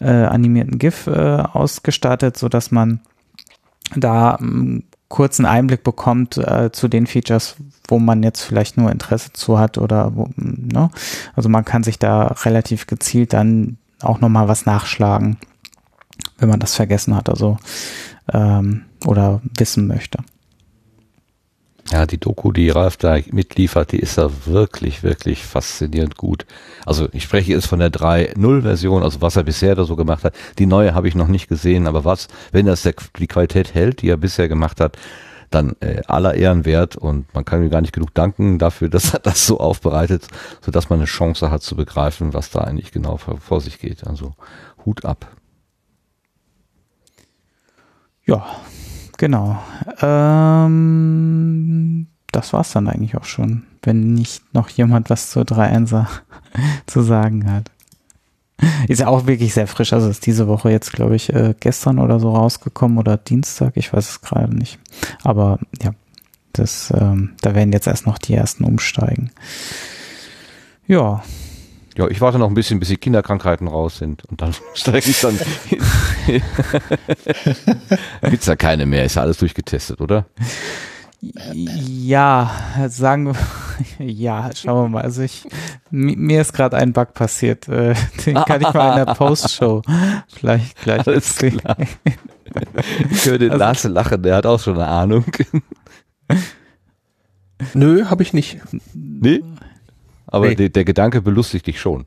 äh, 0.00 0.10
animierten 0.10 0.78
GIF 0.78 1.06
äh, 1.06 1.12
ausgestattet, 1.12 2.36
so 2.36 2.48
dass 2.48 2.72
man 2.72 3.00
da 3.94 4.34
einen 4.34 4.82
kurzen 5.08 5.46
Einblick 5.46 5.84
bekommt 5.84 6.36
äh, 6.36 6.70
zu 6.72 6.88
den 6.88 7.06
Features, 7.06 7.56
wo 7.88 7.98
man 7.98 8.22
jetzt 8.22 8.42
vielleicht 8.42 8.76
nur 8.76 8.90
Interesse 8.90 9.32
zu 9.32 9.58
hat 9.58 9.78
oder 9.78 10.16
wo, 10.16 10.28
ne? 10.36 10.90
Also 11.34 11.48
man 11.48 11.64
kann 11.64 11.84
sich 11.84 11.98
da 11.98 12.26
relativ 12.44 12.86
gezielt 12.86 13.32
dann 13.32 13.78
auch 14.02 14.20
nochmal 14.20 14.48
was 14.48 14.66
nachschlagen, 14.66 15.36
wenn 16.38 16.48
man 16.48 16.60
das 16.60 16.74
vergessen 16.74 17.14
hat, 17.14 17.28
also 17.28 17.56
ähm, 18.32 18.82
oder 19.04 19.40
wissen 19.56 19.86
möchte. 19.86 20.18
Ja, 21.92 22.04
die 22.04 22.18
Doku, 22.18 22.50
die 22.50 22.70
Ralf 22.70 22.96
da 22.96 23.18
mitliefert, 23.30 23.92
die 23.92 24.00
ist 24.00 24.18
da 24.18 24.28
wirklich, 24.44 25.04
wirklich 25.04 25.44
faszinierend 25.44 26.16
gut. 26.16 26.44
Also 26.84 27.08
ich 27.12 27.22
spreche 27.22 27.52
jetzt 27.52 27.66
von 27.66 27.78
der 27.78 27.92
3.0-Version, 27.92 29.04
also 29.04 29.20
was 29.20 29.36
er 29.36 29.44
bisher 29.44 29.76
da 29.76 29.84
so 29.84 29.94
gemacht 29.94 30.24
hat. 30.24 30.34
Die 30.58 30.66
neue 30.66 30.94
habe 30.94 31.06
ich 31.06 31.14
noch 31.14 31.28
nicht 31.28 31.48
gesehen, 31.48 31.86
aber 31.86 32.04
was, 32.04 32.26
wenn 32.50 32.66
das 32.66 32.82
der, 32.82 32.94
die 33.18 33.28
Qualität 33.28 33.74
hält, 33.74 34.02
die 34.02 34.08
er 34.08 34.16
bisher 34.16 34.48
gemacht 34.48 34.80
hat, 34.80 34.96
dann 35.50 35.76
äh, 35.78 36.02
aller 36.08 36.34
Ehren 36.34 36.64
wert 36.64 36.96
und 36.96 37.32
man 37.34 37.44
kann 37.44 37.62
ihm 37.62 37.70
gar 37.70 37.80
nicht 37.80 37.92
genug 37.92 38.12
danken 38.14 38.58
dafür, 38.58 38.88
dass 38.90 39.14
er 39.14 39.20
das 39.20 39.46
so 39.46 39.60
aufbereitet, 39.60 40.26
sodass 40.60 40.90
man 40.90 40.98
eine 40.98 41.06
Chance 41.06 41.52
hat 41.52 41.62
zu 41.62 41.76
begreifen, 41.76 42.34
was 42.34 42.50
da 42.50 42.60
eigentlich 42.62 42.90
genau 42.90 43.16
vor, 43.16 43.38
vor 43.38 43.60
sich 43.60 43.78
geht. 43.78 44.06
Also 44.06 44.32
Hut 44.84 45.04
ab. 45.04 45.28
Ja, 48.24 48.44
genau. 49.16 49.58
Ähm, 50.00 50.76
das 52.32 52.52
war's 52.52 52.72
dann 52.72 52.88
eigentlich 52.88 53.16
auch 53.16 53.24
schon, 53.24 53.64
wenn 53.82 54.14
nicht 54.14 54.42
noch 54.54 54.68
jemand 54.68 55.10
was 55.10 55.30
zur 55.30 55.44
3.1er 55.44 56.06
zu 56.86 57.02
sagen 57.02 57.50
hat. 57.50 57.70
Ist 58.88 59.00
ja 59.00 59.08
auch 59.08 59.26
wirklich 59.26 59.52
sehr 59.52 59.66
frisch, 59.66 59.92
also 59.92 60.08
ist 60.08 60.24
diese 60.24 60.48
Woche 60.48 60.70
jetzt, 60.70 60.92
glaube 60.92 61.14
ich, 61.14 61.32
äh, 61.32 61.54
gestern 61.60 61.98
oder 61.98 62.18
so 62.18 62.34
rausgekommen 62.34 62.96
oder 62.96 63.18
Dienstag, 63.18 63.76
ich 63.76 63.92
weiß 63.92 64.08
es 64.08 64.20
gerade 64.22 64.54
nicht. 64.54 64.78
Aber 65.22 65.58
ja, 65.82 65.90
das, 66.52 66.90
ähm, 66.96 67.34
da 67.42 67.54
werden 67.54 67.72
jetzt 67.72 67.86
erst 67.86 68.06
noch 68.06 68.16
die 68.16 68.34
ersten 68.34 68.64
umsteigen. 68.64 69.30
Ja, 70.86 71.22
Ja, 71.96 72.06
ich 72.08 72.20
warte 72.20 72.38
noch 72.38 72.48
ein 72.48 72.54
bisschen, 72.54 72.78
bis 72.78 72.88
die 72.88 72.96
Kinderkrankheiten 72.98 73.66
raus 73.68 73.98
sind 73.98 74.24
und 74.26 74.40
dann 74.42 74.54
steige 74.74 75.10
ich 75.10 75.20
dann. 75.20 75.36
Gibt's 78.30 78.46
ja 78.46 78.56
keine 78.56 78.86
mehr, 78.86 79.04
ist 79.04 79.16
ja 79.16 79.22
alles 79.22 79.38
durchgetestet, 79.38 80.00
oder? 80.00 80.26
Ja, 81.54 82.50
sagen 82.88 83.26
wir, 83.26 83.34
ja, 84.06 84.50
schauen 84.54 84.84
wir 84.84 84.88
mal. 84.90 85.02
Also 85.02 85.22
ich, 85.22 85.44
mi- 85.90 86.14
mir 86.16 86.42
ist 86.42 86.52
gerade 86.52 86.76
ein 86.76 86.92
Bug 86.92 87.14
passiert. 87.14 87.68
Äh, 87.68 87.94
den 88.26 88.34
kann 88.36 88.60
ich 88.60 88.72
mal 88.74 88.98
in 88.98 89.06
der 89.06 89.14
Postshow 89.14 89.82
vielleicht 90.28 90.76
gleich 90.82 91.06
Alles 91.06 91.30
erzählen. 91.32 91.58
klar. 91.58 91.76
Ich 93.10 93.24
höre 93.24 93.38
den 93.38 93.52
Also- 93.52 93.64
Lars 93.64 93.84
lachen, 93.84 94.22
der 94.22 94.36
hat 94.36 94.46
auch 94.46 94.60
schon 94.60 94.74
eine 94.74 94.86
Ahnung. 94.86 95.24
Nö, 97.74 98.04
habe 98.04 98.22
ich 98.22 98.32
nicht. 98.34 98.58
Nee? 98.94 99.42
Aber 100.26 100.48
Nee. 100.48 100.54
der, 100.56 100.68
der 100.70 100.84
Gedanke 100.84 101.22
belustigt 101.22 101.66
dich 101.66 101.80
schon. 101.80 102.04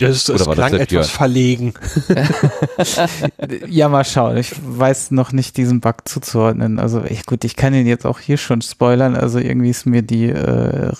Das, 0.00 0.24
das 0.24 0.42
Oder 0.46 0.54
das 0.54 0.54
klang 0.54 0.70
der 0.72 0.80
etwas 0.82 0.88
Björn? 0.88 1.04
verlegen. 1.04 1.74
Ja, 3.66 3.88
mal 3.88 4.04
schauen. 4.04 4.36
Ich 4.36 4.52
weiß 4.62 5.10
noch 5.10 5.32
nicht, 5.32 5.56
diesen 5.56 5.80
Bug 5.80 6.06
zuzuordnen. 6.08 6.78
Also 6.78 7.02
ich, 7.04 7.26
gut, 7.26 7.44
ich 7.44 7.56
kann 7.56 7.74
ihn 7.74 7.86
jetzt 7.86 8.06
auch 8.06 8.20
hier 8.20 8.36
schon 8.36 8.62
spoilern. 8.62 9.16
Also 9.16 9.38
irgendwie 9.40 9.70
ist 9.70 9.86
mir 9.86 10.02
die 10.02 10.26
äh, 10.28 10.38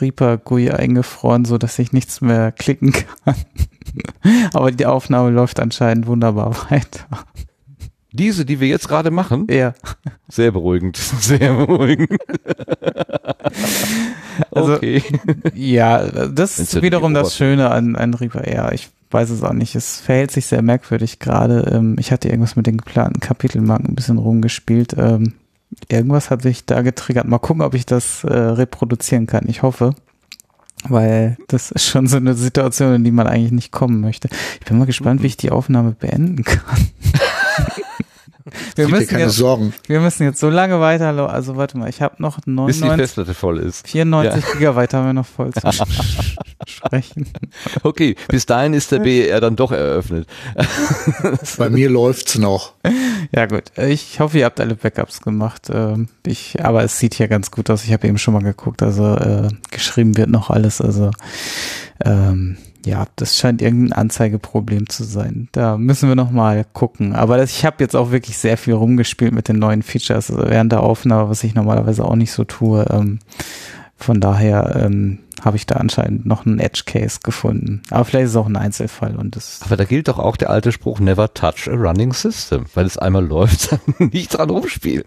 Reaper 0.01 0.37
GUI 0.39 0.71
eingefroren, 0.73 1.45
so 1.45 1.59
dass 1.59 1.79
ich 1.79 1.93
nichts 1.93 2.21
mehr 2.21 2.51
klicken 2.53 2.93
kann. 3.25 3.35
Aber 4.53 4.73
die 4.73 4.87
Aufnahme 4.87 5.31
läuft 5.31 5.61
anscheinend 5.61 6.07
wunderbar 6.09 6.57
weiter. 6.71 7.07
Diese, 8.13 8.45
die 8.47 8.59
wir 8.61 8.69
jetzt 8.69 8.89
gerade 8.89 9.11
machen, 9.11 9.47
Ja. 9.51 9.75
sehr 10.29 10.51
beruhigend. 10.53 10.97
Sehr 11.21 11.55
beruhigend. 11.55 12.11
Also, 14.53 14.75
okay. 14.75 15.03
Ja, 15.55 16.29
das 16.29 16.59
ist 16.61 16.81
wiederum 16.81 17.13
das 17.13 17.37
Schöne 17.37 17.71
an, 17.71 17.97
an 17.97 18.15
Reaper. 18.15 18.49
Ja, 18.49 18.71
ich 18.71 18.89
weiß 19.11 19.31
es 19.31 19.43
auch 19.43 19.53
nicht. 19.53 19.75
Es 19.75 19.99
verhält 20.01 20.31
sich 20.31 20.47
sehr 20.47 20.63
merkwürdig 20.63 21.19
gerade. 21.19 21.73
Ähm, 21.73 21.97
ich 21.99 22.13
hatte 22.13 22.29
irgendwas 22.29 22.55
mit 22.55 22.67
den 22.67 22.77
geplanten 22.77 23.19
Kapitelmarken 23.21 23.89
ein 23.89 23.95
bisschen 23.97 24.19
rumgespielt. 24.19 24.95
Ähm, 24.97 25.35
irgendwas 25.89 26.31
hat 26.31 26.43
sich 26.43 26.65
da 26.67 26.83
getriggert. 26.83 27.27
Mal 27.27 27.39
gucken, 27.39 27.63
ob 27.63 27.75
ich 27.75 27.85
das 27.85 28.23
äh, 28.25 28.33
reproduzieren 28.33 29.27
kann. 29.27 29.49
Ich 29.49 29.63
hoffe. 29.63 29.95
Weil 30.89 31.37
das 31.49 31.73
ist 31.73 31.87
schon 31.87 32.07
so 32.07 32.19
eine 32.19 32.35
Situation, 32.35 32.95
in 32.95 33.03
die 33.05 33.11
man 33.11 33.27
eigentlich 33.27 33.51
nicht 33.53 33.73
kommen 33.73 34.01
möchte. 34.01 34.29
Ich 34.61 34.67
bin 34.67 34.79
mal 34.79 34.87
gespannt, 34.87 35.23
wie 35.23 35.27
ich 35.27 35.37
die 35.37 35.51
Aufnahme 35.51 35.97
beenden 35.99 36.45
kann. 36.45 36.89
Wir, 38.77 38.87
dir 38.87 38.91
müssen 38.91 39.09
keine 39.09 39.25
jetzt, 39.25 39.37
Sorgen. 39.37 39.73
wir 39.87 40.01
müssen 40.01 40.23
jetzt 40.25 40.41
so 40.41 40.49
lange 40.51 40.81
weiterlaufen. 40.81 41.35
Also 41.35 41.57
warte 41.57 41.79
mal, 41.79 41.89
ich 41.89 42.03
habe 42.03 42.15
noch 42.23 42.37
Bis 42.37 42.45
die 42.45 42.51
99, 42.51 42.97
Festplatte 42.97 43.35
voll 43.35 43.59
ist. 43.59 43.87
94 43.89 44.45
Gigabyte 44.53 44.95
haben 44.95 45.07
wir 45.07 45.13
noch 45.13 45.27
voll 45.27 45.53
zu 45.53 45.61
sprechen. 46.67 47.27
Okay, 47.83 48.17
bis 48.29 48.47
dahin 48.47 48.75
ist 48.75 48.93
der 48.93 48.99
BER 49.01 49.41
dann 49.41 49.57
doch 49.57 49.73
eröffnet. 49.73 50.27
Bei 51.59 51.71
mir 51.71 51.89
läuft's 51.91 52.37
noch. 52.39 52.75
Ja 53.33 53.47
gut, 53.47 53.65
ich 53.77 54.21
hoffe, 54.21 54.39
ihr 54.39 54.45
habt 54.45 54.61
alle 54.61 54.75
Backups 54.75 55.21
gemacht. 55.21 55.69
Ähm, 55.73 56.09
Ich, 56.27 56.63
aber 56.65 56.83
es 56.85 56.99
sieht 56.99 57.15
hier 57.15 57.29
ganz 57.29 57.51
gut 57.51 57.71
aus. 57.71 57.85
Ich 57.85 57.93
habe 57.93 58.07
eben 58.07 58.19
schon 58.19 58.35
mal 58.35 58.43
geguckt. 58.43 58.83
Also 58.83 59.15
äh, 59.17 59.49
geschrieben 59.71 60.17
wird 60.17 60.29
noch 60.31 60.51
alles. 60.51 60.81
Also 60.81 61.11
ähm, 62.05 62.57
ja, 62.87 63.07
das 63.17 63.37
scheint 63.37 63.61
irgendein 63.61 63.93
Anzeigeproblem 63.93 64.89
zu 64.89 65.05
sein. 65.05 65.49
Da 65.53 65.77
müssen 65.77 66.09
wir 66.09 66.17
noch 66.17 66.31
mal 66.31 66.65
gucken. 66.73 67.15
Aber 67.15 67.37
das, 67.37 67.51
ich 67.51 67.65
habe 67.65 67.77
jetzt 67.81 67.97
auch 67.97 68.11
wirklich 68.11 68.39
sehr 68.39 68.57
viel 68.57 68.75
rumgespielt 68.75 69.33
mit 69.33 69.49
den 69.49 69.59
neuen 69.59 69.83
Features 69.83 70.31
also 70.31 70.49
während 70.49 70.73
der 70.73 70.83
Aufnahme, 70.83 71.29
was 71.29 71.45
ich 71.45 71.55
normalerweise 71.55 72.05
auch 72.05 72.17
nicht 72.17 72.33
so 72.33 72.45
tue. 72.45 72.87
Ähm, 72.91 73.19
von 73.97 74.21
daher 74.21 74.77
ähm, 74.77 75.19
habe 75.45 75.57
ich 75.57 75.67
da 75.67 75.77
anscheinend 75.77 76.25
noch 76.25 76.47
einen 76.47 76.61
Edge 76.61 76.83
Case 76.87 77.21
gefunden. 77.23 77.83
Aber 77.91 78.05
vielleicht 78.05 78.27
ist 78.27 78.31
es 78.31 78.37
auch 78.37 78.47
ein 78.47 78.57
Einzelfall 78.57 79.17
und 79.17 79.37
das 79.37 79.61
Aber 79.65 79.77
da 79.77 79.85
gilt 79.85 80.09
doch 80.09 80.19
auch 80.19 80.37
der 80.37 80.51
alte 80.51 80.73
Spruch, 80.73 81.01
never 81.01 81.33
touch 81.35 81.69
a 81.69 81.75
running 81.75 82.13
system. 82.13 82.65
Weil 82.75 82.87
es 82.87 82.97
einmal 82.97 83.27
läuft, 83.27 83.73
dann 83.99 84.11
nicht 84.11 84.37
dran 84.37 84.51
rumspielen. 84.51 85.05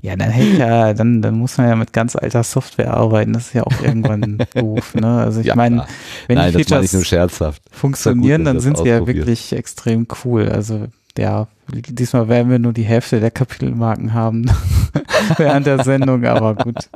Ja, 0.00 0.14
dann 0.16 0.30
hält 0.30 0.58
ja, 0.58 0.94
dann, 0.94 1.22
dann 1.22 1.34
muss 1.38 1.58
man 1.58 1.68
ja 1.68 1.76
mit 1.76 1.92
ganz 1.92 2.14
alter 2.14 2.44
Software 2.44 2.94
arbeiten. 2.94 3.32
Das 3.32 3.48
ist 3.48 3.52
ja 3.54 3.64
auch 3.64 3.80
irgendwann 3.82 4.46
doof, 4.54 4.94
ne? 4.94 5.18
Also 5.20 5.40
ich 5.40 5.46
Ja, 5.46 5.56
meine, 5.56 5.86
wenn 6.28 6.36
Nein, 6.36 6.52
die 6.52 6.62
Features 6.64 7.06
scherzhaft. 7.06 7.62
funktionieren, 7.72 8.44
dass 8.44 8.54
dann 8.54 8.60
sind 8.60 8.78
sie 8.78 8.88
ja 8.88 9.06
wirklich 9.06 9.52
extrem 9.52 10.06
cool. 10.24 10.48
Also 10.48 10.86
ja, 11.18 11.48
diesmal 11.70 12.28
werden 12.28 12.50
wir 12.50 12.58
nur 12.58 12.72
die 12.72 12.84
Hälfte 12.84 13.20
der 13.20 13.30
Kapitelmarken 13.30 14.14
haben 14.14 14.46
während 15.36 15.66
der 15.66 15.84
Sendung, 15.84 16.24
aber 16.24 16.54
gut. 16.54 16.88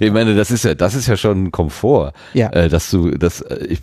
Ich 0.00 0.10
meine, 0.10 0.34
das 0.34 0.50
ist 0.50 0.64
ja, 0.64 0.74
das 0.74 0.94
ist 0.94 1.06
ja 1.06 1.16
schon 1.16 1.44
ein 1.44 1.52
Komfort, 1.52 2.12
Ja. 2.32 2.50
äh, 2.50 2.68
dass 2.68 2.90
du, 2.90 3.10
dass 3.10 3.42
äh, 3.42 3.66
ich 3.66 3.80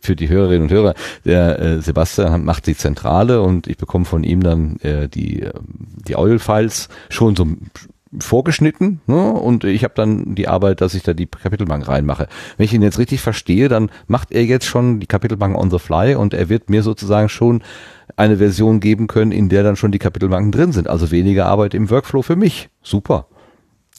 für 0.00 0.16
die 0.16 0.28
Hörerinnen 0.28 0.62
und 0.62 0.70
Hörer, 0.72 0.94
der 1.24 1.58
äh, 1.58 1.80
Sebastian 1.82 2.44
macht 2.44 2.66
die 2.66 2.76
Zentrale 2.76 3.42
und 3.42 3.66
ich 3.66 3.76
bekomme 3.76 4.04
von 4.04 4.24
ihm 4.24 4.42
dann 4.42 4.78
die 5.14 5.46
die 6.06 6.16
Audio-Files 6.16 6.88
schon 7.10 7.36
so 7.36 7.46
vorgeschnitten 8.18 9.00
ne? 9.06 9.32
und 9.32 9.64
ich 9.64 9.84
habe 9.84 9.94
dann 9.96 10.34
die 10.34 10.48
Arbeit, 10.48 10.80
dass 10.80 10.94
ich 10.94 11.02
da 11.02 11.14
die 11.14 11.26
Kapitelbank 11.26 11.88
reinmache. 11.88 12.28
Wenn 12.56 12.64
ich 12.64 12.74
ihn 12.74 12.82
jetzt 12.82 12.98
richtig 12.98 13.20
verstehe, 13.20 13.68
dann 13.68 13.90
macht 14.06 14.32
er 14.32 14.44
jetzt 14.44 14.66
schon 14.66 15.00
die 15.00 15.06
Kapitelbank 15.06 15.56
on 15.56 15.70
the 15.70 15.78
fly 15.78 16.14
und 16.14 16.34
er 16.34 16.48
wird 16.48 16.68
mir 16.68 16.82
sozusagen 16.82 17.28
schon 17.28 17.62
eine 18.16 18.38
Version 18.38 18.80
geben 18.80 19.06
können, 19.06 19.32
in 19.32 19.48
der 19.48 19.62
dann 19.62 19.76
schon 19.76 19.92
die 19.92 19.98
Kapitelbanken 19.98 20.52
drin 20.52 20.72
sind. 20.72 20.88
Also 20.88 21.10
weniger 21.10 21.46
Arbeit 21.46 21.74
im 21.74 21.90
Workflow 21.90 22.22
für 22.22 22.36
mich. 22.36 22.68
Super. 22.82 23.26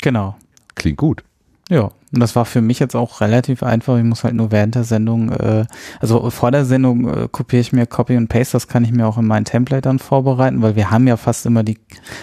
Genau. 0.01 0.35
Klingt 0.75 0.97
gut. 0.97 1.23
Ja, 1.69 1.91
und 2.13 2.19
das 2.19 2.35
war 2.35 2.45
für 2.45 2.61
mich 2.61 2.77
jetzt 2.77 2.95
auch 2.95 3.21
relativ 3.21 3.63
einfach. 3.63 3.97
Ich 3.97 4.03
muss 4.03 4.23
halt 4.23 4.35
nur 4.35 4.51
während 4.51 4.75
der 4.75 4.83
Sendung, 4.83 5.31
äh, 5.31 5.65
also 5.99 6.29
vor 6.29 6.51
der 6.51 6.63
Sendung 6.63 7.09
äh, 7.09 7.27
kopiere 7.27 7.61
ich 7.61 7.73
mir 7.73 7.87
Copy 7.87 8.15
und 8.17 8.27
Paste, 8.27 8.53
das 8.53 8.67
kann 8.67 8.83
ich 8.83 8.91
mir 8.91 9.07
auch 9.07 9.17
in 9.17 9.25
mein 9.25 9.45
Template 9.45 9.81
dann 9.81 9.97
vorbereiten, 9.97 10.61
weil 10.61 10.75
wir 10.75 10.91
haben 10.91 11.07
ja 11.07 11.17
fast 11.17 11.47
immer 11.47 11.63
die, 11.63 11.79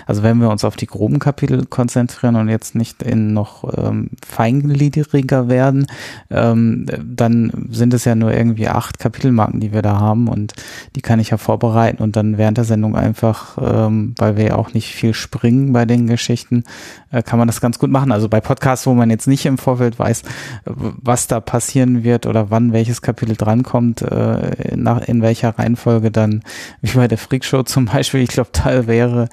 also 0.06 0.22
wenn 0.22 0.38
wir 0.38 0.48
uns 0.48 0.64
auf 0.64 0.76
die 0.76 0.86
groben 0.86 1.18
Kapitel 1.18 1.66
konzentrieren 1.66 2.36
und 2.36 2.48
jetzt 2.48 2.76
nicht 2.76 3.02
in 3.02 3.34
noch 3.34 3.64
ähm, 3.76 4.10
feingliedriger 4.24 5.48
werden, 5.48 5.88
ähm, 6.30 6.86
dann 7.04 7.68
sind 7.70 7.92
es 7.92 8.04
ja 8.04 8.14
nur 8.14 8.32
irgendwie 8.32 8.68
acht 8.68 9.00
Kapitelmarken, 9.00 9.58
die 9.58 9.72
wir 9.72 9.82
da 9.82 9.98
haben 9.98 10.28
und 10.28 10.52
die 10.94 11.02
kann 11.02 11.18
ich 11.18 11.30
ja 11.30 11.36
vorbereiten 11.36 12.00
und 12.00 12.14
dann 12.14 12.38
während 12.38 12.58
der 12.58 12.64
Sendung 12.64 12.94
einfach, 12.94 13.58
ähm, 13.60 14.14
weil 14.18 14.36
wir 14.36 14.44
ja 14.44 14.54
auch 14.54 14.72
nicht 14.72 14.94
viel 14.94 15.14
springen 15.14 15.72
bei 15.72 15.84
den 15.84 16.06
Geschichten, 16.06 16.62
äh, 17.10 17.24
kann 17.24 17.40
man 17.40 17.48
das 17.48 17.60
ganz 17.60 17.80
gut 17.80 17.90
machen. 17.90 18.12
Also 18.12 18.28
bei 18.28 18.40
Podcasts, 18.40 18.86
wo 18.86 18.94
man 18.94 19.10
jetzt 19.10 19.26
nicht 19.26 19.46
im 19.46 19.58
Vorfeld 19.58 19.79
weiß, 19.80 20.22
äh, 20.22 20.24
was 20.66 21.26
da 21.26 21.40
passieren 21.40 22.04
wird 22.04 22.26
oder 22.26 22.50
wann 22.50 22.72
welches 22.72 23.02
Kapitel 23.02 23.36
drankommt, 23.36 24.02
äh, 24.02 24.76
nach, 24.76 25.00
in 25.06 25.22
welcher 25.22 25.58
Reihenfolge 25.58 26.10
dann, 26.10 26.42
wie 26.82 26.96
bei 26.96 27.08
der 27.08 27.18
Freakshow 27.18 27.62
zum 27.62 27.86
Beispiel, 27.86 28.20
ich 28.20 28.30
glaube, 28.30 28.50
da 28.52 28.86
wäre, 28.86 29.28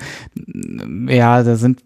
ja, 1.08 1.44
da 1.44 1.56
sind 1.56 1.82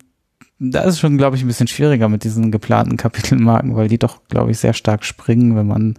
da 0.63 0.81
ist 0.81 0.99
schon, 0.99 1.17
glaube 1.17 1.35
ich, 1.35 1.41
ein 1.41 1.47
bisschen 1.47 1.67
schwieriger 1.67 2.07
mit 2.07 2.23
diesen 2.23 2.51
geplanten 2.51 2.95
Kapitelmarken, 2.95 3.75
weil 3.75 3.87
die 3.87 3.97
doch, 3.97 4.19
glaube 4.27 4.51
ich, 4.51 4.59
sehr 4.59 4.73
stark 4.73 5.03
springen, 5.03 5.55
wenn 5.55 5.65
man 5.65 5.95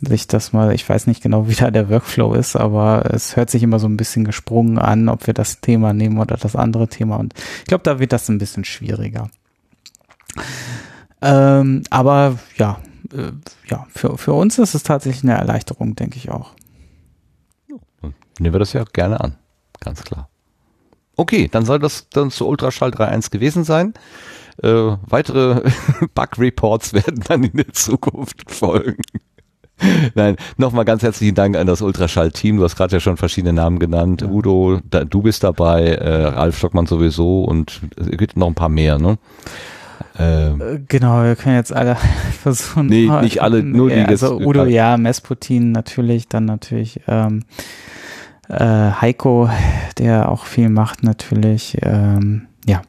sich 0.00 0.26
das 0.26 0.52
mal, 0.52 0.74
ich 0.74 0.88
weiß 0.88 1.06
nicht 1.06 1.22
genau, 1.22 1.48
wie 1.48 1.54
da 1.54 1.70
der 1.70 1.88
Workflow 1.88 2.34
ist, 2.34 2.56
aber 2.56 3.08
es 3.12 3.36
hört 3.36 3.50
sich 3.50 3.62
immer 3.62 3.78
so 3.78 3.86
ein 3.86 3.96
bisschen 3.96 4.24
gesprungen 4.24 4.78
an, 4.78 5.08
ob 5.08 5.28
wir 5.28 5.34
das 5.34 5.60
Thema 5.60 5.92
nehmen 5.92 6.18
oder 6.18 6.36
das 6.36 6.56
andere 6.56 6.88
Thema. 6.88 7.16
Und 7.16 7.34
ich 7.60 7.66
glaube, 7.66 7.84
da 7.84 8.00
wird 8.00 8.12
das 8.12 8.28
ein 8.28 8.38
bisschen 8.38 8.64
schwieriger. 8.64 9.30
Ähm, 11.22 11.82
aber 11.90 12.38
ja, 12.56 12.80
äh, 13.12 13.32
ja, 13.68 13.86
für, 13.90 14.16
für 14.18 14.32
uns 14.32 14.58
ist 14.58 14.74
es 14.74 14.82
tatsächlich 14.82 15.22
eine 15.24 15.38
Erleichterung, 15.38 15.94
denke 15.96 16.16
ich 16.16 16.30
auch. 16.30 16.54
Nehmen 18.38 18.54
wir 18.54 18.58
das 18.58 18.72
ja 18.72 18.84
gerne 18.84 19.20
an. 19.20 19.36
Ganz 19.80 20.02
klar. 20.02 20.28
Okay, 21.16 21.48
dann 21.50 21.66
soll 21.66 21.78
das 21.78 22.08
dann 22.08 22.30
zu 22.30 22.48
Ultraschall 22.48 22.90
3.1 22.90 23.30
gewesen 23.30 23.64
sein. 23.64 23.92
Äh, 24.62 24.96
weitere 25.06 25.70
Bug-Reports 26.14 26.94
werden 26.94 27.22
dann 27.28 27.44
in 27.44 27.56
der 27.56 27.72
Zukunft 27.72 28.50
folgen. 28.50 29.02
Nein, 30.14 30.36
nochmal 30.56 30.84
ganz 30.84 31.02
herzlichen 31.02 31.34
Dank 31.34 31.56
an 31.56 31.66
das 31.66 31.82
Ultraschall-Team. 31.82 32.56
Du 32.56 32.64
hast 32.64 32.76
gerade 32.76 32.96
ja 32.96 33.00
schon 33.00 33.16
verschiedene 33.16 33.52
Namen 33.52 33.78
genannt. 33.78 34.22
Udo, 34.22 34.80
da, 34.88 35.04
du 35.04 35.22
bist 35.22 35.44
dabei, 35.44 35.94
äh, 35.94 36.24
Ralf 36.26 36.58
Stockmann 36.58 36.86
sowieso 36.86 37.44
und 37.44 37.80
es 37.96 38.08
gibt 38.16 38.36
noch 38.36 38.46
ein 38.46 38.54
paar 38.54 38.68
mehr, 38.68 38.98
ne? 38.98 39.18
Ähm, 40.20 40.60
äh, 40.60 40.78
genau, 40.86 41.22
wir 41.22 41.34
können 41.34 41.56
jetzt 41.56 41.72
alle 41.72 41.96
versuchen. 42.42 42.86
Nee, 42.86 43.08
nicht 43.22 43.42
alle, 43.42 43.62
nur 43.62 43.88
die. 43.88 44.00
Also 44.00 44.38
Udo, 44.38 44.66
ja, 44.66 44.96
Mesputin 44.98 45.72
natürlich, 45.72 46.28
dann 46.28 46.44
natürlich 46.44 47.00
ähm, 47.08 47.44
äh, 48.48 48.90
Heiko, 49.00 49.48
der 49.98 50.28
auch 50.28 50.44
viel 50.44 50.68
macht 50.68 51.02
natürlich. 51.02 51.78
Ähm, 51.82 52.48
ja, 52.66 52.82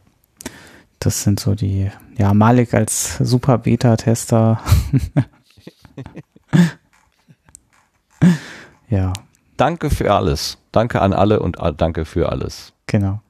das 1.00 1.24
sind 1.24 1.40
so 1.40 1.56
die, 1.56 1.90
ja, 2.18 2.34
Malik 2.34 2.74
als 2.74 3.18
Super 3.18 3.58
Beta-Tester. 3.60 4.60
ja. 8.90 9.14
Danke 9.56 9.90
für 9.90 10.14
alles. 10.14 10.58
Danke 10.72 11.02
an 11.02 11.14
alle 11.14 11.40
und 11.40 11.58
danke 11.78 12.06
für 12.06 12.30
alles. 12.30 12.74
Genau. 12.88 13.22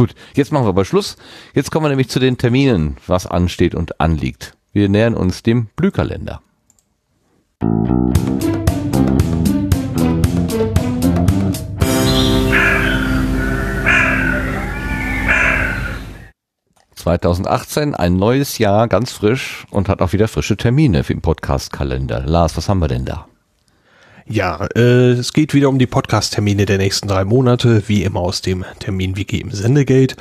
Gut, 0.00 0.14
jetzt 0.32 0.50
machen 0.50 0.64
wir 0.64 0.70
aber 0.70 0.86
Schluss. 0.86 1.18
Jetzt 1.52 1.70
kommen 1.70 1.84
wir 1.84 1.90
nämlich 1.90 2.08
zu 2.08 2.20
den 2.20 2.38
Terminen, 2.38 2.96
was 3.06 3.26
ansteht 3.26 3.74
und 3.74 4.00
anliegt. 4.00 4.56
Wir 4.72 4.88
nähern 4.88 5.12
uns 5.12 5.42
dem 5.42 5.66
Blühkalender. 5.76 6.40
...2018, 16.96 17.92
ein 17.92 18.16
neues 18.16 18.56
Jahr, 18.56 18.88
ganz 18.88 19.12
frisch 19.12 19.66
und 19.70 19.90
hat 19.90 20.00
auch 20.00 20.14
wieder 20.14 20.28
frische 20.28 20.56
Termine 20.56 21.04
für 21.04 21.12
den 21.12 21.20
Podcast-Kalender. 21.20 22.24
Lars, 22.24 22.56
was 22.56 22.70
haben 22.70 22.78
wir 22.78 22.88
denn 22.88 23.04
da? 23.04 23.26
Ja, 24.32 24.64
äh, 24.76 25.10
es 25.10 25.32
geht 25.32 25.54
wieder 25.54 25.68
um 25.68 25.80
die 25.80 25.88
Podcast-Termine 25.88 26.64
der 26.64 26.78
nächsten 26.78 27.08
drei 27.08 27.24
Monate, 27.24 27.82
wie 27.88 28.04
immer 28.04 28.20
aus 28.20 28.40
dem 28.42 28.64
Termin-Wiki 28.78 29.40
im 29.40 29.50
Sendegate. 29.50 30.14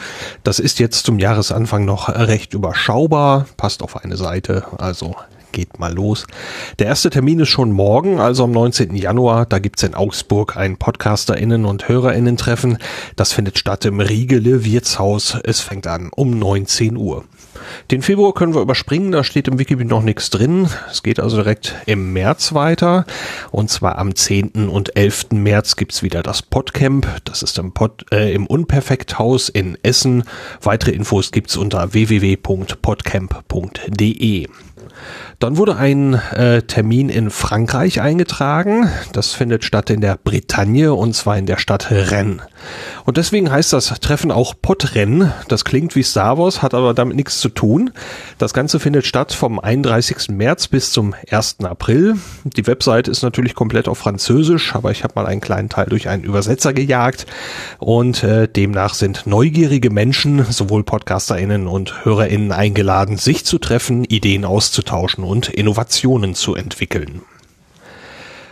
Das 0.43 0.57
ist 0.57 0.79
jetzt 0.79 1.05
zum 1.05 1.19
Jahresanfang 1.19 1.85
noch 1.85 2.09
recht 2.09 2.55
überschaubar, 2.55 3.45
passt 3.55 3.83
auf 3.83 4.03
eine 4.03 4.17
Seite, 4.17 4.65
also 4.79 5.15
geht 5.51 5.77
mal 5.77 5.93
los. 5.93 6.25
Der 6.79 6.88
erste 6.88 7.11
Termin 7.11 7.41
ist 7.41 7.49
schon 7.49 7.71
morgen, 7.71 8.19
also 8.19 8.45
am 8.45 8.51
19. 8.51 8.95
Januar. 8.95 9.45
Da 9.45 9.59
gibt's 9.59 9.83
in 9.83 9.93
Augsburg 9.93 10.57
ein 10.57 10.77
PodcasterInnen 10.77 11.65
und 11.65 11.88
HörerInnen-Treffen. 11.88 12.79
Das 13.15 13.31
findet 13.31 13.59
statt 13.59 13.85
im 13.85 13.99
Riegele 13.99 14.65
Wirtshaus. 14.65 15.38
Es 15.43 15.59
fängt 15.59 15.85
an 15.85 16.09
um 16.15 16.39
19 16.39 16.97
Uhr. 16.97 17.25
Den 17.91 18.01
Februar 18.01 18.33
können 18.33 18.53
wir 18.53 18.61
überspringen, 18.61 19.11
da 19.11 19.23
steht 19.23 19.48
im 19.48 19.59
Wikipedia 19.59 19.89
noch 19.89 20.03
nichts 20.03 20.30
drin. 20.30 20.67
Es 20.91 21.03
geht 21.03 21.19
also 21.19 21.38
direkt 21.38 21.75
im 21.85 22.14
März 22.14 22.53
weiter. 22.53 23.06
Und 23.51 23.69
zwar 23.69 23.98
am 23.98 24.15
10. 24.15 24.69
und 24.69 24.95
11. 24.95 25.27
März 25.31 25.75
gibt's 25.75 26.03
wieder 26.03 26.23
das 26.23 26.41
Podcamp. 26.41 27.07
Das 27.25 27.43
ist 27.43 27.57
im, 27.57 27.73
Pod, 27.73 28.06
äh, 28.11 28.33
im 28.33 28.48
Unperfekthaus 28.48 29.49
in 29.49 29.77
Essen. 29.83 30.23
Weitere 30.61 30.91
Infos 30.91 31.31
gibt's 31.31 31.57
unter 31.57 31.93
www.podcamp.de. 31.93 34.48
Dann 35.39 35.55
wurde 35.55 35.77
ein 35.77 36.15
äh, 36.15 36.63
Termin 36.63 37.07
in 37.07 37.29
Frankreich 37.29 38.01
eingetragen. 38.01 38.89
Das 39.13 39.31
findet 39.31 39.63
statt 39.63 39.89
in 39.89 40.01
der 40.01 40.19
Bretagne 40.21 40.93
und 40.93 41.15
zwar 41.15 41.37
in 41.37 41.45
der 41.45 41.57
Stadt 41.57 41.91
Rennes. 41.91 42.41
Und 43.05 43.15
deswegen 43.15 43.49
heißt 43.49 43.71
das 43.71 43.87
Treffen 44.01 44.31
auch 44.31 44.53
Podrennen. 44.61 45.31
Das 45.47 45.63
klingt 45.63 45.95
wie 45.95 46.03
Star 46.03 46.37
Wars, 46.37 46.61
hat 46.61 46.73
aber 46.73 46.93
damit 46.93 47.15
nichts 47.15 47.39
zu 47.39 47.47
tun. 47.47 47.91
Das 48.37 48.53
Ganze 48.53 48.81
findet 48.81 49.05
statt 49.05 49.31
vom 49.31 49.59
31. 49.59 50.27
März 50.29 50.67
bis 50.67 50.91
zum 50.91 51.15
1. 51.31 51.63
April. 51.63 52.17
Die 52.43 52.67
Website 52.67 53.07
ist 53.07 53.23
natürlich 53.23 53.55
komplett 53.55 53.87
auf 53.87 53.97
Französisch, 53.97 54.75
aber 54.75 54.91
ich 54.91 55.05
habe 55.05 55.13
mal 55.15 55.25
einen 55.25 55.39
kleinen 55.39 55.69
Teil 55.69 55.85
durch 55.85 56.09
einen 56.09 56.25
Übersetzer 56.25 56.73
gejagt. 56.73 57.27
Und 57.77 58.25
äh, 58.25 58.49
demnach 58.49 58.93
sind 58.93 59.25
neugierige 59.25 59.89
Menschen, 59.89 60.43
sowohl 60.51 60.83
PodcasterInnen 60.83 61.65
und 61.65 62.03
HörerInnen 62.03 62.51
eingeladen, 62.51 63.17
sich 63.17 63.45
zu 63.45 63.57
treffen, 63.57 64.03
Ideen 64.03 64.43
auszutauschen 64.43 65.23
und 65.30 65.48
Innovationen 65.48 66.33
zu 66.33 66.56
entwickeln. 66.56 67.22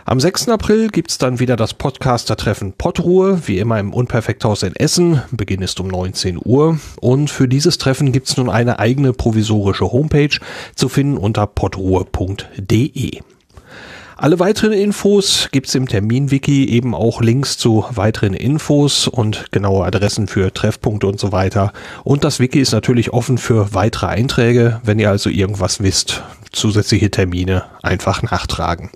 Am 0.04 0.20
6. 0.20 0.48
April 0.48 0.88
gibt's 0.88 1.18
dann 1.18 1.38
wieder 1.38 1.56
das 1.56 1.74
Podcaster-Treffen 1.74 2.72
Podruhe, 2.72 3.42
wie 3.46 3.58
immer 3.58 3.78
im 3.78 3.92
Unperfekthaus 3.92 4.62
in 4.62 4.74
Essen. 4.74 5.20
Beginn 5.30 5.60
ist 5.60 5.80
um 5.80 5.88
19 5.88 6.40
Uhr. 6.42 6.78
Und 7.00 7.28
für 7.28 7.46
dieses 7.46 7.76
Treffen 7.76 8.10
gibt's 8.10 8.38
nun 8.38 8.48
eine 8.48 8.78
eigene 8.78 9.12
provisorische 9.12 9.92
Homepage 9.92 10.38
zu 10.74 10.88
finden 10.88 11.18
unter 11.18 11.46
podruhe.de. 11.46 13.20
Alle 14.20 14.40
weiteren 14.40 14.72
Infos 14.72 15.48
gibt's 15.52 15.76
im 15.76 15.86
Terminwiki, 15.86 16.68
eben 16.70 16.92
auch 16.92 17.20
Links 17.20 17.56
zu 17.56 17.84
weiteren 17.90 18.34
Infos 18.34 19.06
und 19.06 19.52
genaue 19.52 19.86
Adressen 19.86 20.26
für 20.26 20.52
Treffpunkte 20.52 21.06
und 21.06 21.20
so 21.20 21.30
weiter. 21.30 21.72
Und 22.02 22.24
das 22.24 22.40
Wiki 22.40 22.58
ist 22.58 22.72
natürlich 22.72 23.12
offen 23.12 23.38
für 23.38 23.74
weitere 23.74 24.06
Einträge. 24.06 24.80
Wenn 24.82 24.98
ihr 24.98 25.08
also 25.08 25.30
irgendwas 25.30 25.84
wisst, 25.84 26.24
zusätzliche 26.50 27.12
Termine 27.12 27.66
einfach 27.80 28.22
nachtragen. 28.22 28.90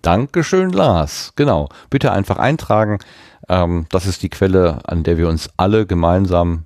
Dankeschön, 0.00 0.70
Lars. 0.70 1.34
Genau. 1.36 1.68
Bitte 1.90 2.12
einfach 2.12 2.38
eintragen. 2.38 2.98
Ähm, 3.46 3.84
das 3.90 4.06
ist 4.06 4.22
die 4.22 4.30
Quelle, 4.30 4.78
an 4.86 5.02
der 5.02 5.18
wir 5.18 5.28
uns 5.28 5.50
alle 5.58 5.84
gemeinsam 5.84 6.64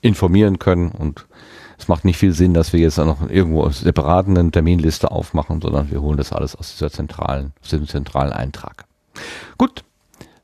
informieren 0.00 0.60
können 0.60 0.92
und 0.92 1.26
es 1.78 1.86
macht 1.86 2.04
nicht 2.04 2.18
viel 2.18 2.32
Sinn, 2.32 2.54
dass 2.54 2.72
wir 2.72 2.80
jetzt 2.80 2.98
noch 2.98 3.30
irgendwo 3.30 3.68
separaten 3.70 4.36
eine 4.36 4.50
Terminliste 4.50 5.10
aufmachen, 5.10 5.60
sondern 5.60 5.90
wir 5.90 6.02
holen 6.02 6.16
das 6.16 6.32
alles 6.32 6.56
aus 6.56 6.72
dieser 6.72 6.90
zentralen, 6.90 7.52
aus 7.62 7.70
diesem 7.70 7.86
zentralen 7.86 8.32
Eintrag. 8.32 8.84
Gut. 9.56 9.84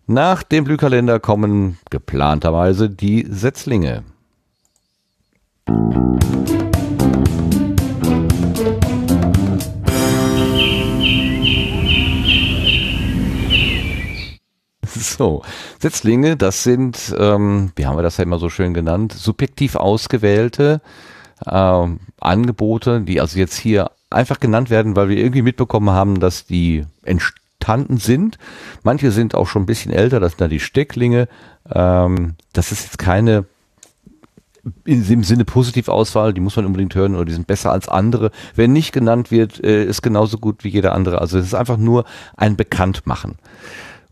Nach 0.07 0.43
dem 0.43 0.65
Blühkalender 0.65 1.19
kommen 1.19 1.79
geplanterweise 1.89 2.91
die 2.91 3.27
Setzlinge. 3.29 4.05
So, 14.85 15.43
Setzlinge, 15.81 16.37
das 16.37 16.65
sind, 16.65 17.15
ähm, 17.19 17.73
wie 17.77 17.87
haben 17.87 17.97
wir 17.97 18.03
das 18.03 18.19
ja 18.19 18.25
immer 18.25 18.39
so 18.39 18.51
schön 18.51 18.75
genannt, 18.75 19.13
subjektiv 19.13 19.75
ausgewählte 19.75 20.83
äh, 21.47 21.86
Angebote, 22.20 23.00
die 23.00 23.20
also 23.20 23.39
jetzt 23.39 23.56
hier 23.56 23.90
einfach 24.10 24.40
genannt 24.40 24.70
werden, 24.70 24.97
weil 24.97 25.08
wir 25.08 25.16
irgendwie 25.16 25.42
mitbekommen 25.42 25.90
haben, 25.90 26.20
dass 26.20 26.47
die 26.47 26.84
entstanden 27.02 27.98
sind. 27.98 28.39
Manche 28.82 29.10
sind 29.10 29.34
auch 29.34 29.48
schon 29.48 29.62
ein 29.62 29.66
bisschen 29.66 29.92
älter, 29.92 30.20
das 30.20 30.32
sind 30.32 30.40
da 30.40 30.48
die 30.48 30.60
Stecklinge. 30.60 31.28
Ähm, 31.73 32.34
das 32.52 32.73
ist 32.73 32.84
jetzt 32.84 32.98
keine 32.98 33.47
im 34.84 35.23
Sinne 35.24 35.44
Positivauswahl, 35.44 36.32
die 36.32 36.40
muss 36.40 36.56
man 36.56 36.64
unbedingt 36.64 36.94
hören 36.94 37.14
oder 37.14 37.26
die 37.26 37.34
sind 37.34 37.47
besser 37.47 37.70
als 37.70 37.89
andere. 37.89 38.31
Wer 38.55 38.68
nicht 38.68 38.92
genannt 38.92 39.31
wird, 39.31 39.62
äh, 39.62 39.84
ist 39.84 40.02
genauso 40.02 40.39
gut 40.39 40.64
wie 40.64 40.68
jeder 40.68 40.94
andere. 40.94 41.20
Also 41.20 41.39
es 41.39 41.47
ist 41.47 41.55
einfach 41.55 41.76
nur 41.76 42.05
ein 42.36 42.56
Bekanntmachen. 42.56 43.34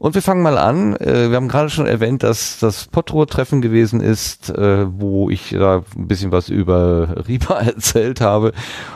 Und 0.03 0.17
wir 0.17 0.23
fangen 0.23 0.43
mal 0.43 0.59
an. 0.59 0.97
Äh, 0.97 1.31
wir 1.31 1.37
haben 1.37 1.47
gerade 1.47 1.71
schon 1.71 1.87
erwähnt, 1.87 2.25
dass 2.25 2.59
das 2.59 2.89
Potro-Treffen 2.89 3.63
gewesen 3.63 4.01
ist, 4.01 4.51
äh, 4.51 4.85
wo 4.91 5.31
ich 5.31 5.51
da 5.51 5.85
ein 5.97 6.09
bisschen 6.09 6.33
was 6.33 6.49
über 6.49 7.23
Riba 7.29 7.61
erzählt 7.61 8.21
habe. 8.21 8.51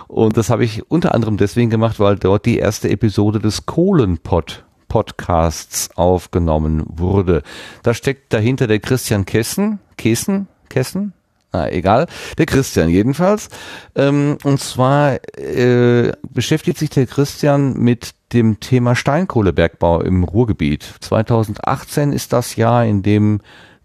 Und 0.09 0.37
das 0.37 0.51
habe 0.51 0.65
ich 0.65 0.91
unter 0.91 1.15
anderem 1.15 1.37
deswegen 1.37 1.71
gemacht, 1.71 2.01
weil 2.01 2.17
dort 2.17 2.45
die 2.45 2.59
erste 2.59 2.91
Episode 2.91 3.39
des 3.39 3.67
Kohlenpott 3.67 4.65
Podcasts 4.89 5.91
aufgenommen 5.95 6.83
wurde. 6.89 7.45
Da 7.85 7.95
steckt 7.95 8.33
dahinter 8.33 8.67
der 8.67 8.81
Christian 8.81 9.27
Kessen, 9.27 9.79
Kessen, 9.97 10.49
Kessen, 10.69 11.13
na, 11.53 11.71
egal, 11.71 12.09
der 12.37 12.47
Christian 12.47 12.89
jedenfalls. 12.89 13.49
Ähm, 13.95 14.39
und 14.43 14.59
zwar 14.59 15.21
äh, 15.39 16.11
beschäftigt 16.29 16.79
sich 16.79 16.91
der 16.91 17.07
Christian 17.07 17.75
mit 17.75 18.16
dem 18.33 18.61
Thema 18.61 18.95
Steinkohlebergbau 18.95 20.01
im 20.01 20.25
Ruhrgebiet. 20.25 20.83
2018 21.01 22.13
ist 22.13 22.33
das 22.33 22.57
Jahr, 22.57 22.85
in 22.85 23.03
dem 23.03 23.41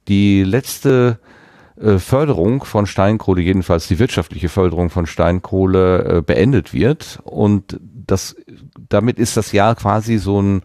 die 0.08 0.44
letzte 0.44 1.20
äh, 1.80 2.00
Förderung 2.00 2.64
von 2.64 2.86
Steinkohle, 2.86 3.42
jedenfalls 3.42 3.88
die 3.88 4.00
wirtschaftliche 4.00 4.50
Förderung 4.50 4.90
von 4.90 5.06
Steinkohle 5.06 6.18
äh, 6.18 6.22
beendet 6.22 6.74
wird. 6.74 7.20
Und 7.24 7.80
das, 7.82 8.36
damit 8.90 9.20
ist 9.20 9.38
das 9.38 9.52
Jahr 9.52 9.76
quasi 9.76 10.18
so 10.18 10.42
ein, 10.42 10.64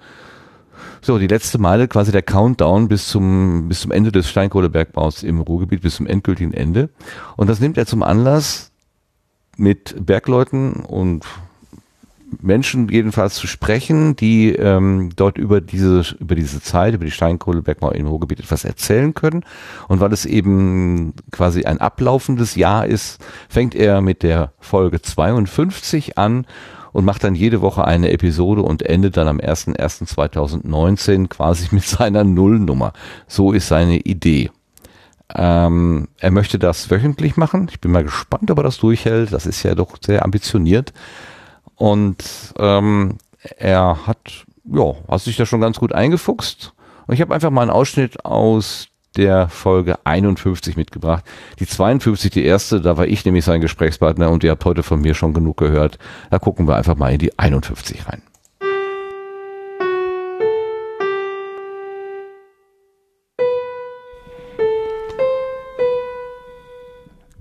so, 1.02 1.18
die 1.18 1.28
letzte 1.28 1.58
Meile, 1.58 1.86
quasi 1.86 2.12
der 2.12 2.22
Countdown 2.22 2.88
bis 2.88 3.08
zum, 3.08 3.68
bis 3.68 3.80
zum 3.80 3.92
Ende 3.92 4.10
des 4.10 4.28
Steinkohlebergbaus 4.28 5.22
im 5.22 5.40
Ruhrgebiet, 5.40 5.82
bis 5.82 5.96
zum 5.96 6.06
endgültigen 6.06 6.52
Ende. 6.52 6.90
Und 7.36 7.48
das 7.48 7.60
nimmt 7.60 7.78
er 7.78 7.86
zum 7.86 8.02
Anlass, 8.02 8.72
mit 9.56 9.94
Bergleuten 10.04 10.84
und 10.84 11.24
Menschen 12.40 12.88
jedenfalls 12.88 13.34
zu 13.34 13.46
sprechen, 13.46 14.16
die 14.16 14.52
ähm, 14.52 15.10
dort 15.16 15.38
über 15.38 15.60
diese, 15.60 16.02
über 16.18 16.34
diese 16.34 16.60
Zeit, 16.60 16.94
über 16.94 17.04
die 17.04 17.10
Steinkohlebergbau 17.10 17.90
im 17.90 18.06
Ruhrgebiet 18.06 18.40
etwas 18.40 18.64
erzählen 18.64 19.14
können. 19.14 19.44
Und 19.88 20.00
weil 20.00 20.12
es 20.12 20.26
eben 20.26 21.14
quasi 21.30 21.64
ein 21.64 21.80
ablaufendes 21.80 22.56
Jahr 22.56 22.86
ist, 22.86 23.24
fängt 23.48 23.74
er 23.74 24.00
mit 24.00 24.22
der 24.22 24.52
Folge 24.58 25.00
52 25.00 26.18
an 26.18 26.46
und 26.92 27.04
macht 27.04 27.24
dann 27.24 27.34
jede 27.34 27.60
Woche 27.60 27.84
eine 27.84 28.10
Episode 28.10 28.62
und 28.62 28.82
endet 28.82 29.16
dann 29.16 29.28
am 29.28 29.38
01.01.2019 29.38 31.28
quasi 31.28 31.68
mit 31.74 31.84
seiner 31.84 32.24
Nullnummer. 32.24 32.92
So 33.28 33.52
ist 33.52 33.68
seine 33.68 33.98
Idee. 33.98 34.50
Ähm, 35.34 36.08
er 36.20 36.30
möchte 36.30 36.58
das 36.58 36.90
wöchentlich 36.90 37.36
machen. 37.36 37.68
Ich 37.70 37.80
bin 37.80 37.90
mal 37.90 38.04
gespannt, 38.04 38.50
ob 38.50 38.58
er 38.58 38.64
das 38.64 38.78
durchhält. 38.78 39.32
Das 39.32 39.44
ist 39.44 39.62
ja 39.62 39.74
doch 39.74 39.96
sehr 40.04 40.24
ambitioniert. 40.24 40.92
Und 41.76 42.24
ähm, 42.58 43.18
er 43.58 44.06
hat, 44.06 44.46
ja, 44.64 44.94
hat 45.08 45.20
sich 45.20 45.36
da 45.36 45.46
schon 45.46 45.60
ganz 45.60 45.78
gut 45.78 45.92
eingefuchst. 45.92 46.72
Und 47.06 47.14
ich 47.14 47.20
habe 47.20 47.34
einfach 47.34 47.50
mal 47.50 47.62
einen 47.62 47.70
Ausschnitt 47.70 48.24
aus 48.24 48.88
der 49.16 49.48
Folge 49.48 49.98
51 50.04 50.76
mitgebracht. 50.76 51.24
Die 51.58 51.66
52, 51.66 52.30
die 52.30 52.44
erste, 52.44 52.80
da 52.80 52.96
war 52.96 53.06
ich 53.06 53.24
nämlich 53.24 53.44
sein 53.44 53.60
Gesprächspartner 53.60 54.30
und 54.30 54.44
ihr 54.44 54.50
habt 54.50 54.64
heute 54.64 54.82
von 54.82 55.00
mir 55.00 55.14
schon 55.14 55.32
genug 55.32 55.56
gehört. 55.56 55.98
Da 56.30 56.38
gucken 56.38 56.68
wir 56.68 56.76
einfach 56.76 56.96
mal 56.96 57.12
in 57.12 57.18
die 57.18 57.38
51 57.38 58.08
rein. 58.08 58.22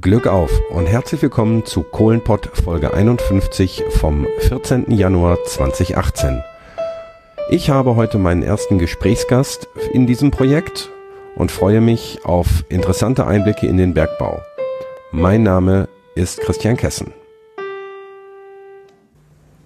Glück 0.06 0.28
auf 0.28 0.52
und 0.70 0.86
herzlich 0.86 1.24
willkommen 1.24 1.66
zu 1.66 1.82
Kohlenpott 1.82 2.52
Folge 2.54 2.94
51 2.94 3.86
vom 3.90 4.28
14. 4.42 4.92
Januar 4.92 5.44
2018. 5.44 6.44
Ich 7.50 7.72
habe 7.72 7.96
heute 7.96 8.20
meinen 8.20 8.44
ersten 8.44 8.78
Gesprächsgast 8.78 9.68
in 9.94 10.06
diesem 10.06 10.30
Projekt 10.30 10.92
und 11.36 11.52
freue 11.52 11.82
mich 11.82 12.20
auf 12.24 12.66
interessante 12.70 13.26
Einblicke 13.26 13.66
in 13.66 13.78
den 13.78 13.96
Bergbau. 13.96 14.44
Mein 15.12 15.42
Name 15.42 15.90
ist 16.14 16.40
Christian 16.40 16.78
Kessen. 16.78 17.12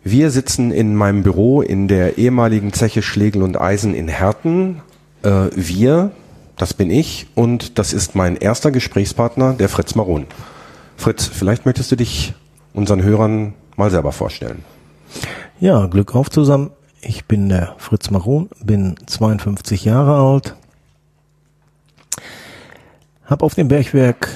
Wir 0.05 0.29
sitzen 0.29 0.71
in 0.71 0.95
meinem 0.95 1.23
Büro 1.23 1.61
in 1.61 1.89
der 1.89 2.17
ehemaligen 2.17 2.71
Zeche 2.71 3.01
Schlegel 3.01 3.43
und 3.43 3.59
Eisen 3.59 3.93
in 3.93 4.07
Herten. 4.07 4.81
Äh, 5.21 5.49
wir, 5.53 6.11
das 6.59 6.73
bin 6.73 6.91
ich 6.91 7.25
und 7.35 7.79
das 7.79 7.93
ist 7.93 8.15
mein 8.15 8.35
erster 8.35 8.69
Gesprächspartner, 8.69 9.53
der 9.53 9.69
Fritz 9.69 9.95
Maron. 9.95 10.27
Fritz, 10.97 11.25
vielleicht 11.25 11.65
möchtest 11.65 11.89
du 11.91 11.95
dich 11.95 12.33
unseren 12.73 13.01
Hörern 13.01 13.53
mal 13.77 13.89
selber 13.89 14.11
vorstellen. 14.11 14.63
Ja, 15.61 15.87
Glück 15.87 16.13
auf 16.15 16.29
zusammen. 16.29 16.71
Ich 17.01 17.25
bin 17.25 17.47
der 17.47 17.75
Fritz 17.77 18.09
Maron, 18.11 18.49
bin 18.61 18.95
52 19.05 19.85
Jahre 19.85 20.15
alt, 20.15 20.55
habe 23.23 23.45
auf 23.45 23.55
dem 23.55 23.69
Bergwerk 23.69 24.27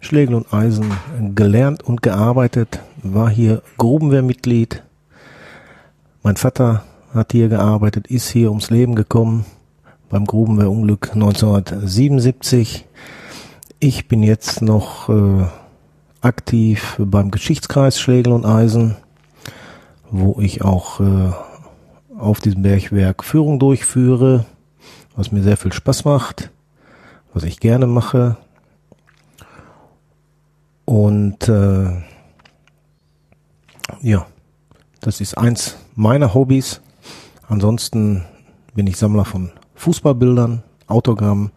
Schlegel 0.00 0.36
und 0.36 0.54
Eisen 0.54 0.90
gelernt 1.34 1.82
und 1.82 2.00
gearbeitet, 2.00 2.80
war 3.02 3.28
hier 3.28 3.62
Grubenwehrmitglied. 3.76 4.82
Mein 6.22 6.36
Vater 6.36 6.84
hat 7.12 7.32
hier 7.32 7.48
gearbeitet, 7.48 8.06
ist 8.06 8.30
hier 8.30 8.48
ums 8.48 8.70
Leben 8.70 8.94
gekommen 8.94 9.44
beim 10.08 10.24
Grubenwehrunglück 10.24 11.12
1977. 11.14 12.86
Ich 13.78 14.08
bin 14.08 14.22
jetzt 14.22 14.62
noch 14.62 15.08
äh, 15.08 15.46
aktiv 16.20 16.96
beim 16.98 17.30
Geschichtskreis 17.30 18.00
Schlegel 18.00 18.32
und 18.32 18.46
Eisen, 18.46 18.96
wo 20.10 20.40
ich 20.40 20.62
auch 20.62 21.00
äh, 21.00 21.32
auf 22.18 22.40
diesem 22.40 22.62
Bergwerk 22.62 23.24
Führung 23.24 23.58
durchführe, 23.58 24.46
was 25.14 25.32
mir 25.32 25.42
sehr 25.42 25.56
viel 25.56 25.72
Spaß 25.72 26.04
macht 26.04 26.50
was 27.36 27.44
ich 27.44 27.60
gerne 27.60 27.86
mache. 27.86 28.38
Und 30.86 31.46
äh, 31.50 32.02
ja, 34.00 34.26
das 35.02 35.20
ist 35.20 35.36
eins 35.36 35.76
meiner 35.94 36.32
Hobbys. 36.32 36.80
Ansonsten 37.46 38.24
bin 38.74 38.86
ich 38.86 38.96
Sammler 38.96 39.26
von 39.26 39.52
Fußballbildern, 39.76 40.62
Autogrammen, 40.86 41.52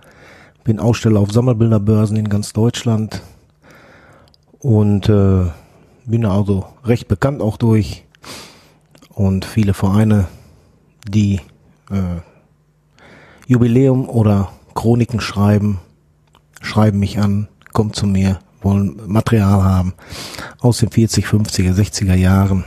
bin 0.64 0.80
Aussteller 0.80 1.20
auf 1.20 1.32
Sammelbilderbörsen 1.32 2.18
in 2.18 2.30
ganz 2.30 2.54
Deutschland 2.54 3.22
und 4.60 5.10
äh, 5.10 5.46
bin 6.06 6.26
also 6.26 6.66
recht 6.86 7.08
bekannt 7.08 7.42
auch 7.42 7.58
durch 7.58 8.06
und 9.10 9.46
viele 9.46 9.74
Vereine, 9.74 10.28
die 11.08 11.42
äh, 11.90 12.22
Jubiläum 13.48 14.08
oder 14.08 14.52
Chroniken 14.76 15.20
schreiben, 15.20 15.80
schreiben 16.62 17.00
mich 17.00 17.20
an, 17.20 17.48
kommen 17.74 17.94
zu 17.94 18.06
mir, 18.06 18.40
wollen 18.62 19.00
Material 19.08 19.64
haben 19.64 19.94
aus 20.60 20.80
den 20.80 20.92
40, 20.92 21.26
50er, 21.26 21.74
60er 21.74 22.16
Jahren. 22.16 22.64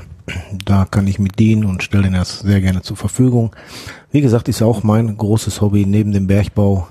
Da 0.65 0.84
kann 0.84 1.07
ich 1.07 1.18
mit 1.18 1.39
dienen 1.39 1.65
und 1.65 1.83
stelle 1.83 2.07
ihnen 2.07 2.15
das 2.15 2.41
sehr 2.41 2.60
gerne 2.60 2.83
zur 2.83 2.97
Verfügung. 2.97 3.55
Wie 4.10 4.20
gesagt, 4.20 4.49
ist 4.49 4.62
auch 4.62 4.83
mein 4.83 5.17
großes 5.17 5.60
Hobby 5.60 5.86
neben 5.86 6.12
dem 6.12 6.26
Bergbau. 6.26 6.89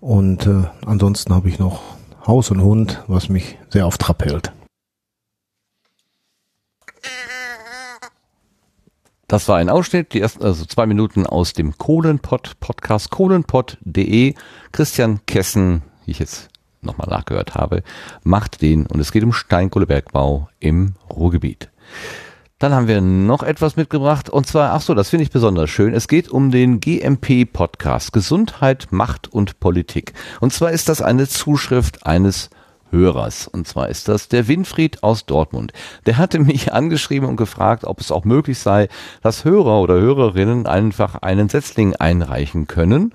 Und 0.00 0.46
äh, 0.46 0.64
ansonsten 0.86 1.34
habe 1.34 1.48
ich 1.48 1.58
noch 1.58 1.82
Haus 2.26 2.50
und 2.50 2.62
Hund, 2.62 3.02
was 3.08 3.28
mich 3.28 3.58
sehr 3.70 3.86
auf 3.86 3.98
Trab 3.98 4.24
hält. 4.24 4.52
Das 9.26 9.48
war 9.48 9.56
ein 9.56 9.70
Ausschnitt, 9.70 10.12
die 10.12 10.20
ersten, 10.20 10.44
also 10.44 10.66
zwei 10.66 10.84
Minuten 10.84 11.26
aus 11.26 11.54
dem 11.54 11.78
Kohlenpott 11.78 12.60
Podcast, 12.60 13.10
kohlenpott.de. 13.10 14.34
Christian 14.72 15.20
Kessen, 15.24 15.82
wie 16.04 16.10
ich 16.10 16.18
jetzt 16.18 16.50
nochmal 16.82 17.08
nachgehört 17.08 17.54
habe, 17.54 17.82
macht 18.24 18.60
den 18.60 18.86
und 18.86 19.00
es 19.00 19.10
geht 19.10 19.24
um 19.24 19.32
Steinkohlebergbau 19.32 20.50
im 20.60 20.96
Ruhrgebiet. 21.08 21.71
Dann 22.58 22.74
haben 22.74 22.86
wir 22.86 23.00
noch 23.00 23.42
etwas 23.42 23.74
mitgebracht 23.74 24.30
und 24.30 24.46
zwar, 24.46 24.72
ach 24.72 24.82
so, 24.82 24.94
das 24.94 25.10
finde 25.10 25.24
ich 25.24 25.30
besonders 25.30 25.68
schön. 25.68 25.94
Es 25.94 26.06
geht 26.06 26.28
um 26.28 26.52
den 26.52 26.78
GMP 26.78 27.44
Podcast 27.44 28.12
Gesundheit, 28.12 28.86
Macht 28.90 29.32
und 29.32 29.58
Politik. 29.58 30.12
Und 30.40 30.52
zwar 30.52 30.70
ist 30.70 30.88
das 30.88 31.02
eine 31.02 31.26
Zuschrift 31.26 32.06
eines 32.06 32.50
Hörers. 32.92 33.48
Und 33.48 33.66
zwar 33.66 33.88
ist 33.88 34.06
das 34.06 34.28
der 34.28 34.46
Winfried 34.46 35.02
aus 35.02 35.26
Dortmund. 35.26 35.72
Der 36.06 36.18
hatte 36.18 36.38
mich 36.38 36.72
angeschrieben 36.72 37.28
und 37.28 37.36
gefragt, 37.36 37.84
ob 37.84 38.00
es 38.00 38.12
auch 38.12 38.24
möglich 38.24 38.60
sei, 38.60 38.88
dass 39.22 39.44
Hörer 39.44 39.80
oder 39.80 39.94
Hörerinnen 39.94 40.66
einfach 40.66 41.16
einen 41.16 41.48
Setzling 41.48 41.96
einreichen 41.96 42.68
können. 42.68 43.12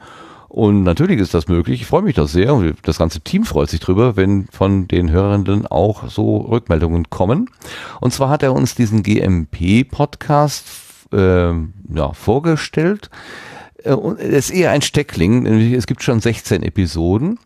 Und 0.50 0.84
natürlich 0.84 1.20
ist 1.20 1.34
das 1.34 1.48
möglich. 1.48 1.82
Ich 1.82 1.88
freue 1.88 2.04
mich 2.04 2.16
das 2.16 2.32
sehr 2.32 2.56
das 2.84 2.98
ganze 2.98 3.22
Team 3.22 3.44
freut 3.44 3.70
sich 3.70 3.80
drüber, 3.80 4.16
wenn 4.16 4.48
von 4.52 4.88
den 4.88 5.12
Hörenden 5.12 5.68
auch 5.68 6.10
so 6.10 6.38
Rückmeldungen 6.38 7.10
kommen. 7.10 7.50
Und 8.00 8.14
zwar 8.14 8.30
hat 8.30 8.44
er 8.44 8.54
uns 8.54 8.76
diesen 8.76 9.04
GMP-Podcast 9.04 10.66
äh, 11.12 11.52
ja, 11.52 12.14
vorgestellt. 12.14 13.10
Äh, 13.84 13.94
und 13.94 14.20
es 14.20 14.50
ist 14.50 14.52
eher 14.52 14.72
ein 14.72 14.82
Steckling. 14.82 15.46
Es 15.74 15.88
gibt 15.88 16.02
schon 16.04 16.20
16 16.20 16.64
Episoden 16.64 17.40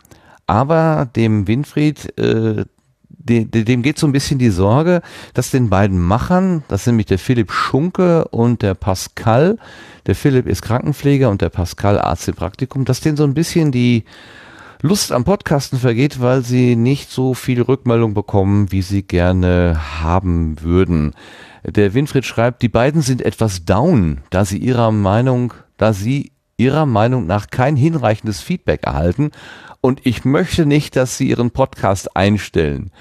aber 0.51 1.07
dem 1.15 1.47
Winfried, 1.47 2.17
äh, 2.19 2.65
de, 3.23 3.45
de, 3.45 3.63
dem 3.63 3.81
geht 3.81 3.97
so 3.97 4.07
ein 4.07 4.11
bisschen 4.11 4.39
die 4.39 4.49
Sorge, 4.49 5.01
dass 5.33 5.51
den 5.51 5.69
beiden 5.69 5.99
Machern, 5.99 6.63
das 6.67 6.83
sind 6.83 6.93
nämlich 6.93 7.07
der 7.07 7.19
Philipp 7.19 7.51
Schunke 7.51 8.27
und 8.29 8.61
der 8.61 8.73
Pascal, 8.73 9.57
der 10.05 10.15
Philipp 10.15 10.47
ist 10.47 10.61
Krankenpfleger 10.61 11.29
und 11.29 11.41
der 11.41 11.49
Pascal 11.49 11.99
Arzt 11.99 12.27
im 12.27 12.35
Praktikum, 12.35 12.85
dass 12.85 13.01
denen 13.01 13.17
so 13.17 13.23
ein 13.23 13.33
bisschen 13.33 13.71
die 13.71 14.05
Lust 14.81 15.11
am 15.11 15.23
Podcasten 15.23 15.77
vergeht, 15.77 16.21
weil 16.21 16.43
sie 16.43 16.75
nicht 16.75 17.11
so 17.11 17.35
viel 17.35 17.61
Rückmeldung 17.61 18.15
bekommen, 18.15 18.71
wie 18.71 18.81
sie 18.81 19.03
gerne 19.03 19.79
haben 20.01 20.59
würden. 20.61 21.13
Der 21.63 21.93
Winfried 21.93 22.25
schreibt, 22.25 22.63
die 22.63 22.69
beiden 22.69 23.03
sind 23.03 23.21
etwas 23.21 23.63
down, 23.63 24.21
da 24.31 24.43
sie 24.43 24.57
ihrer 24.57 24.91
Meinung, 24.91 25.53
da 25.77 25.93
sie 25.93 26.31
ihrer 26.57 26.87
Meinung 26.87 27.27
nach 27.27 27.47
kein 27.51 27.75
hinreichendes 27.75 28.41
Feedback 28.41 28.83
erhalten 28.83 29.31
und 29.81 30.05
ich 30.05 30.23
möchte 30.25 30.65
nicht, 30.65 30.95
dass 30.95 31.17
Sie 31.17 31.29
Ihren 31.29 31.51
Podcast 31.51 32.15
einstellen. 32.15 32.91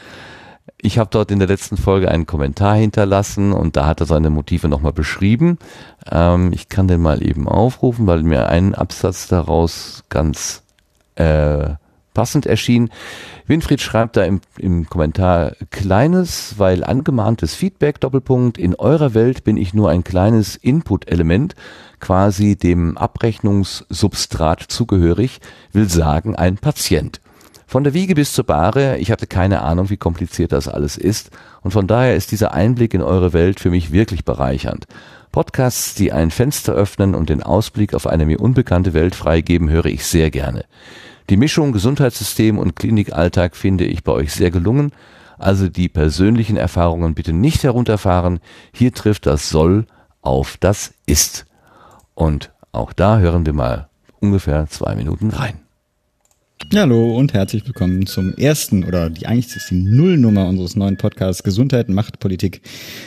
Ich 0.83 0.99
habe 0.99 1.11
dort 1.11 1.31
in 1.31 1.39
der 1.39 1.49
letzten 1.49 1.77
Folge 1.77 2.11
einen 2.11 2.27
Kommentar 2.27 2.77
hinterlassen 2.77 3.53
und 3.53 3.77
da 3.77 3.87
hat 3.87 4.01
er 4.01 4.07
seine 4.07 4.31
Motive 4.31 4.69
nochmal 4.69 4.93
beschrieben. 4.93 5.59
Ähm, 6.11 6.53
ich 6.55 6.69
kann 6.69 6.89
den 6.89 7.03
mal 7.03 7.23
eben 7.23 7.49
aufrufen, 7.49 8.07
weil 8.07 8.23
mir 8.23 8.49
ein 8.49 8.75
Absatz 8.75 9.29
daraus 9.29 10.05
ganz 10.09 10.63
äh, 11.17 11.75
passend 12.15 12.47
erschien. 12.47 12.91
Winfried 13.47 13.81
schreibt 13.81 14.17
da 14.17 14.25
im, 14.25 14.41
im 14.59 14.89
Kommentar 14.89 15.53
kleines, 15.71 16.55
weil 16.59 16.85
angemahntes 16.85 17.55
Feedback, 17.55 18.01
Doppelpunkt, 18.01 18.59
in 18.59 18.75
eurer 18.75 19.15
Welt 19.15 19.45
bin 19.45 19.57
ich 19.57 19.75
nur 19.75 19.91
ein 19.91 20.05
kleines 20.05 20.57
Input-Element, 20.57 21.55
quasi 22.01 22.57
dem 22.57 22.97
Abrechnungssubstrat 22.97 24.63
zugehörig, 24.63 25.41
will 25.73 25.89
sagen 25.89 26.37
ein 26.37 26.57
Patient. 26.57 27.21
Von 27.67 27.85
der 27.85 27.95
Wiege 27.95 28.17
bis 28.17 28.33
zur 28.33 28.45
Bahre, 28.45 28.99
ich 28.99 29.13
hatte 29.13 29.29
keine 29.29 29.63
Ahnung, 29.63 29.91
wie 29.91 29.97
kompliziert 29.97 30.51
das 30.51 30.67
alles 30.67 30.97
ist 30.97 31.31
und 31.63 31.71
von 31.71 31.87
daher 31.87 32.17
ist 32.17 32.33
dieser 32.33 32.53
Einblick 32.53 32.95
in 32.95 33.03
eure 33.03 33.33
Welt 33.33 33.61
für 33.61 33.71
mich 33.71 33.93
wirklich 33.93 34.25
bereichernd. 34.25 34.87
Podcasts, 35.31 35.95
die 35.95 36.11
ein 36.11 36.33
Fenster 36.33 36.73
öffnen 36.73 37.15
und 37.15 37.29
den 37.29 37.45
Ausblick 37.45 37.95
auf 37.95 38.09
eine 38.09 38.27
mir 38.27 38.41
unbekannte 38.41 38.93
Welt 38.93 39.15
freigeben, 39.15 39.71
höre 39.71 39.87
ich 39.87 40.05
sehr 40.05 40.33
gerne. 40.33 40.65
Die 41.31 41.37
Mischung 41.37 41.71
Gesundheitssystem 41.71 42.59
und 42.59 42.75
Klinikalltag 42.75 43.55
finde 43.55 43.85
ich 43.85 44.03
bei 44.03 44.11
euch 44.11 44.33
sehr 44.33 44.51
gelungen, 44.51 44.91
also 45.39 45.69
die 45.69 45.89
persönlichen 45.89 46.57
Erfahrungen 46.57 47.15
bitte 47.15 47.33
nicht 47.33 47.63
herunterfahren, 47.63 48.41
hier 48.75 48.93
trifft 48.93 49.27
das 49.27 49.49
soll 49.49 49.87
auf 50.23 50.57
das 50.59 50.93
ist. 51.07 51.47
Und 52.15 52.51
auch 52.73 52.93
da 52.93 53.21
hören 53.21 53.47
wir 53.47 53.53
mal 53.53 53.89
ungefähr 54.19 54.67
zwei 54.69 54.97
Minuten 54.97 55.31
rein. 55.31 55.61
Hallo 56.73 57.17
und 57.17 57.35
herzlich 57.35 57.67
willkommen 57.67 58.07
zum 58.07 58.33
ersten 58.35 58.85
oder 58.85 59.11
die 59.11 59.27
eigentlich 59.27 59.57
ist 59.57 59.71
die 59.73 59.75
Nullnummer 59.75 60.49
unseres 60.49 60.77
neuen 60.77 60.97
Podcasts 60.97 61.43
Gesundheit, 61.43 61.89
Macht, 61.89 62.21
Politik. 62.21 62.61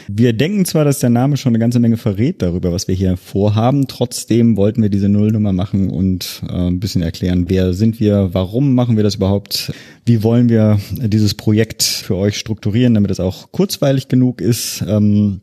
Wir 0.10 0.34
denken 0.34 0.66
zwar, 0.66 0.84
dass 0.84 1.00
der 1.00 1.10
Name 1.10 1.38
schon 1.38 1.52
eine 1.52 1.60
ganze 1.60 1.80
Menge 1.80 1.96
verrät 1.96 2.42
darüber, 2.42 2.74
was 2.74 2.90
wir 2.90 2.96
hier 2.96 3.16
vorhaben. 3.16 3.88
Trotzdem 3.88 4.58
wollten 4.58 4.82
wir 4.82 4.90
diese 4.90 5.08
Nullnummer 5.08 5.54
machen 5.54 5.90
und 5.90 6.42
äh, 6.46 6.68
ein 6.68 6.82
bisschen 6.82 7.02
erklären, 7.02 7.46
wer 7.48 7.74
sind 7.74 8.02
wir, 8.02 8.34
warum 8.34 8.76
machen 8.76 8.98
wir 8.98 9.04
das 9.04 9.16
überhaupt, 9.16 9.72
wie 10.06 10.24
wollen 10.24 10.50
wir 10.50 10.78
dieses 10.92 11.34
Projekt 11.34 11.84
für 11.84 12.18
euch 12.18 12.38
strukturieren, 12.38 12.94
damit 12.94 13.12
es 13.12 13.22
auch 13.22 13.54
kurzweilig 13.54 14.10
genug 14.10 14.42
ist. 14.42 14.84
Ähm, 14.86 15.40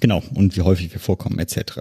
Genau, 0.00 0.22
und 0.34 0.56
wie 0.56 0.62
häufig 0.62 0.92
wir 0.92 1.00
vorkommen, 1.00 1.38
etc. 1.38 1.72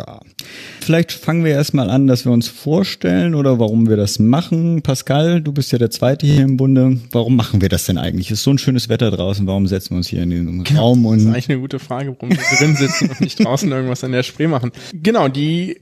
Vielleicht 0.81 1.11
fangen 1.11 1.43
wir 1.43 1.51
erstmal 1.51 1.89
an, 1.89 2.07
dass 2.07 2.25
wir 2.25 2.31
uns 2.31 2.47
vorstellen 2.47 3.35
oder 3.35 3.59
warum 3.59 3.89
wir 3.89 3.97
das 3.97 4.19
machen. 4.19 4.81
Pascal, 4.81 5.41
du 5.41 5.51
bist 5.51 5.71
ja 5.71 5.77
der 5.77 5.89
Zweite 5.89 6.25
hier 6.25 6.43
im 6.43 6.57
Bunde. 6.57 6.99
Warum 7.11 7.35
machen 7.35 7.61
wir 7.61 7.69
das 7.69 7.85
denn 7.85 7.97
eigentlich? 7.97 8.31
Es 8.31 8.39
ist 8.39 8.43
so 8.43 8.51
ein 8.51 8.57
schönes 8.57 8.89
Wetter 8.89 9.11
draußen, 9.11 9.47
warum 9.47 9.67
setzen 9.67 9.91
wir 9.91 9.97
uns 9.97 10.07
hier 10.07 10.23
in 10.23 10.29
den 10.29 10.63
genau, 10.63 10.81
Raum? 10.81 11.05
Und 11.05 11.17
das 11.17 11.23
ist 11.23 11.33
eigentlich 11.33 11.49
eine 11.49 11.59
gute 11.59 11.79
Frage, 11.79 12.15
warum 12.19 12.29
wir 12.29 12.57
drin 12.57 12.75
sitzen 12.75 13.09
und 13.09 13.21
nicht 13.21 13.43
draußen 13.43 13.71
irgendwas 13.71 14.03
an 14.03 14.11
der 14.11 14.23
Spree 14.23 14.47
machen. 14.47 14.71
Genau, 14.93 15.27
die 15.27 15.81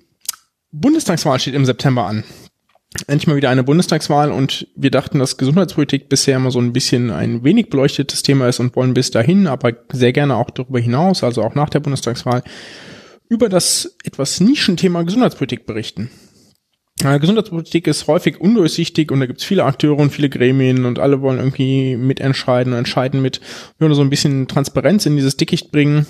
Bundestagswahl 0.72 1.40
steht 1.40 1.54
im 1.54 1.66
September 1.66 2.06
an 2.06 2.24
endlich 3.08 3.28
mal 3.28 3.36
wieder 3.36 3.50
eine 3.50 3.64
Bundestagswahl 3.64 4.32
und 4.32 4.68
wir 4.76 4.92
dachten, 4.92 5.20
dass 5.20 5.38
Gesundheitspolitik 5.38 6.10
bisher 6.10 6.38
immer 6.38 6.52
so 6.52 6.60
ein 6.60 6.74
bisschen 6.74 7.10
ein 7.10 7.44
wenig 7.44 7.70
beleuchtetes 7.70 8.24
Thema 8.24 8.48
ist 8.48 8.60
und 8.60 8.76
wollen 8.76 8.94
bis 8.94 9.12
dahin, 9.12 9.48
aber 9.48 9.74
sehr 9.92 10.14
gerne 10.14 10.36
auch 10.36 10.50
darüber 10.50 10.80
hinaus, 10.80 11.24
also 11.24 11.44
auch 11.44 11.56
nach 11.56 11.70
der 11.70 11.80
Bundestagswahl, 11.80 12.44
über 13.30 13.50
das 13.50 13.98
etwas 14.04 14.40
Nischenthema 14.42 15.04
Gesundheitspolitik 15.04 15.66
berichten. 15.66 16.10
Gesundheitspolitik 17.02 17.88
ist 17.88 18.06
häufig 18.08 18.40
undurchsichtig 18.40 19.12
und 19.12 19.22
da 19.22 19.26
gibt 19.26 19.40
es 19.40 19.46
viele 19.46 19.64
Akteure 19.64 19.98
und 19.98 20.12
viele 20.12 20.30
Gremien 20.30 20.86
und 20.86 21.00
alle 21.00 21.22
wollen 21.22 21.40
irgendwie 21.40 21.96
mitentscheiden 21.96 22.74
und 22.74 22.80
entscheiden 22.80 23.22
mit. 23.24 23.42
Wir 23.78 23.86
wollen 23.86 23.96
so 23.96 24.04
ein 24.04 24.12
bisschen 24.12 24.48
Transparenz 24.48 25.06
in 25.08 25.16
dieses 25.16 25.36
Dickicht 25.36 25.72
bringen 25.72 26.06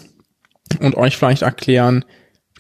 und 0.82 0.96
euch 0.96 1.16
vielleicht 1.16 1.44
erklären, 1.44 2.04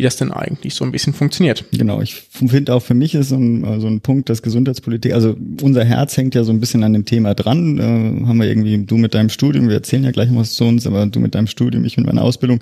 wie 0.01 0.05
das 0.05 0.15
denn 0.15 0.31
eigentlich 0.31 0.73
so 0.73 0.83
ein 0.83 0.91
bisschen 0.91 1.13
funktioniert. 1.13 1.63
Genau, 1.71 2.01
ich 2.01 2.15
finde 2.15 2.73
auch 2.73 2.81
für 2.81 2.95
mich 2.95 3.13
ist 3.13 3.29
so 3.29 3.35
ein, 3.35 3.79
so 3.79 3.85
ein 3.85 4.01
Punkt, 4.01 4.29
dass 4.29 4.41
Gesundheitspolitik, 4.41 5.13
also 5.13 5.37
unser 5.61 5.85
Herz 5.85 6.17
hängt 6.17 6.33
ja 6.33 6.43
so 6.43 6.51
ein 6.51 6.59
bisschen 6.59 6.83
an 6.83 6.93
dem 6.93 7.05
Thema 7.05 7.35
dran. 7.35 7.77
Äh, 7.77 8.25
haben 8.25 8.39
wir 8.39 8.47
irgendwie, 8.47 8.83
du 8.83 8.97
mit 8.97 9.13
deinem 9.13 9.29
Studium, 9.29 9.67
wir 9.67 9.75
erzählen 9.75 10.03
ja 10.03 10.09
gleich 10.09 10.29
was 10.31 10.55
zu 10.55 10.63
uns, 10.63 10.87
aber 10.87 11.05
du 11.05 11.19
mit 11.19 11.35
deinem 11.35 11.45
Studium, 11.45 11.85
ich 11.85 11.97
mit 11.97 12.07
meiner 12.07 12.23
Ausbildung, 12.23 12.61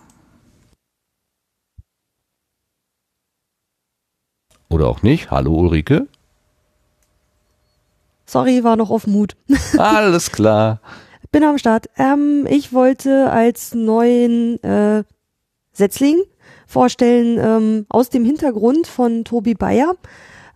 Oder 4.69 4.89
auch 4.89 5.03
nicht. 5.03 5.31
Hallo 5.31 5.55
Ulrike. 5.55 6.09
Sorry, 8.27 8.65
war 8.65 8.77
noch 8.77 8.91
auf 8.91 9.07
Mut. 9.07 9.37
Alles 9.79 10.33
klar. 10.33 10.81
Bin 11.31 11.45
am 11.45 11.59
Start. 11.59 11.89
Ähm, 11.97 12.47
ich 12.49 12.73
wollte 12.73 13.31
als 13.31 13.75
neuen 13.75 14.63
äh, 14.63 15.05
Setzling 15.73 16.23
vorstellen 16.67 17.39
ähm, 17.39 17.87
aus 17.89 18.11
dem 18.11 18.25
Hintergrund 18.25 18.87
von 18.87 19.25
Tobi 19.25 19.55
Bayer. 19.55 19.95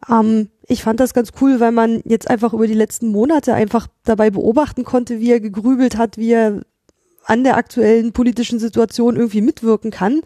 Ähm, 0.09 0.49
ich 0.67 0.83
fand 0.83 0.99
das 0.99 1.15
ganz 1.15 1.31
cool, 1.41 1.61
weil 1.61 1.73
man 1.73 2.01
jetzt 2.05 2.29
einfach 2.29 2.53
über 2.53 2.67
die 2.67 2.75
letzten 2.75 3.09
Monate 3.09 3.55
einfach 3.55 3.87
dabei 4.05 4.31
beobachten 4.31 4.85
konnte, 4.85 5.21
wie 5.21 5.31
er 5.31 5.41
gegrübelt 5.41 5.97
hat, 5.97 6.17
wie 6.17 6.33
er 6.33 6.63
an 7.25 7.45
der 7.45 7.57
aktuellen 7.57 8.13
politischen 8.13 8.59
Situation 8.59 9.17
irgendwie 9.17 9.43
mitwirken 9.43 9.91
kann 9.91 10.23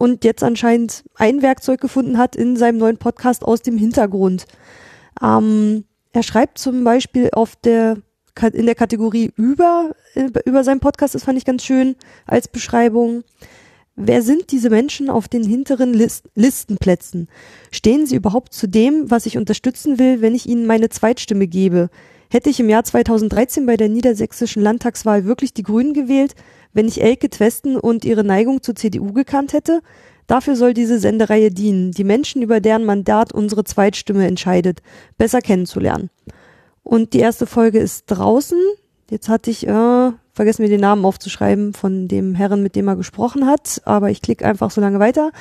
und 0.00 0.24
jetzt 0.24 0.42
anscheinend 0.42 1.04
ein 1.16 1.42
Werkzeug 1.42 1.78
gefunden 1.78 2.16
hat 2.16 2.34
in 2.34 2.56
seinem 2.56 2.78
neuen 2.78 2.96
Podcast 2.96 3.44
aus 3.44 3.60
dem 3.60 3.76
Hintergrund. 3.76 4.46
Ähm, 5.22 5.84
er 6.12 6.22
schreibt 6.22 6.56
zum 6.56 6.84
Beispiel 6.84 7.28
auf 7.32 7.54
der 7.54 7.98
in 8.54 8.64
der 8.64 8.74
Kategorie 8.74 9.30
über 9.36 9.94
über 10.46 10.64
seinen 10.64 10.80
Podcast, 10.80 11.14
das 11.14 11.24
fand 11.24 11.36
ich 11.36 11.44
ganz 11.44 11.62
schön 11.62 11.96
als 12.26 12.48
Beschreibung. 12.48 13.24
Wer 13.94 14.22
sind 14.22 14.52
diese 14.52 14.70
Menschen 14.70 15.10
auf 15.10 15.28
den 15.28 15.44
hinteren 15.44 15.92
List 15.92 16.30
Listenplätzen? 16.34 17.28
Stehen 17.70 18.06
sie 18.06 18.16
überhaupt 18.16 18.54
zu 18.54 18.66
dem, 18.68 19.10
was 19.10 19.26
ich 19.26 19.36
unterstützen 19.36 19.98
will, 19.98 20.22
wenn 20.22 20.34
ich 20.34 20.46
ihnen 20.46 20.66
meine 20.66 20.88
Zweitstimme 20.88 21.46
gebe? 21.46 21.90
Hätte 22.30 22.48
ich 22.48 22.58
im 22.58 22.70
Jahr 22.70 22.84
2013 22.84 23.66
bei 23.66 23.76
der 23.76 23.90
niedersächsischen 23.90 24.62
Landtagswahl 24.62 25.26
wirklich 25.26 25.52
die 25.52 25.64
Grünen 25.64 25.92
gewählt, 25.92 26.34
wenn 26.72 26.88
ich 26.88 27.02
Elke 27.02 27.30
Twesten 27.30 27.76
und 27.76 28.04
ihre 28.04 28.24
Neigung 28.24 28.62
zur 28.62 28.74
CDU 28.74 29.12
gekannt 29.12 29.52
hätte? 29.52 29.80
Dafür 30.26 30.54
soll 30.54 30.74
diese 30.74 31.00
Sendereihe 31.00 31.50
dienen, 31.50 31.90
die 31.90 32.04
Menschen, 32.04 32.40
über 32.40 32.60
deren 32.60 32.84
Mandat 32.84 33.32
unsere 33.32 33.64
Zweitstimme 33.64 34.26
entscheidet, 34.26 34.80
besser 35.18 35.40
kennenzulernen. 35.40 36.08
Und 36.84 37.14
die 37.14 37.18
erste 37.18 37.46
Folge 37.46 37.80
ist 37.80 38.04
draußen. 38.06 38.58
Jetzt 39.10 39.28
hatte 39.28 39.50
ich, 39.50 39.66
äh, 39.66 40.12
vergessen 40.32 40.62
wir 40.62 40.68
den 40.68 40.80
Namen 40.80 41.04
aufzuschreiben 41.04 41.72
von 41.72 42.06
dem 42.06 42.36
Herren, 42.36 42.62
mit 42.62 42.76
dem 42.76 42.86
er 42.86 42.94
gesprochen 42.94 43.46
hat, 43.46 43.82
aber 43.84 44.10
ich 44.10 44.22
klicke 44.22 44.46
einfach 44.46 44.70
so 44.70 44.80
lange 44.80 45.00
weiter. 45.00 45.32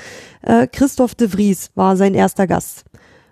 Äh, 0.42 0.66
Christoph 0.66 1.14
de 1.14 1.28
Vries 1.28 1.70
war 1.76 1.96
sein 1.96 2.16
erster 2.16 2.48
Gast. 2.48 2.86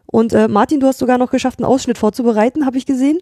Und 0.05 0.33
äh, 0.33 0.47
Martin, 0.47 0.79
du 0.79 0.87
hast 0.87 0.99
sogar 0.99 1.17
noch 1.17 1.31
geschafft, 1.31 1.59
einen 1.59 1.65
Ausschnitt 1.65 1.97
vorzubereiten, 1.97 2.65
habe 2.67 2.77
ich 2.77 2.85
gesehen. 2.85 3.19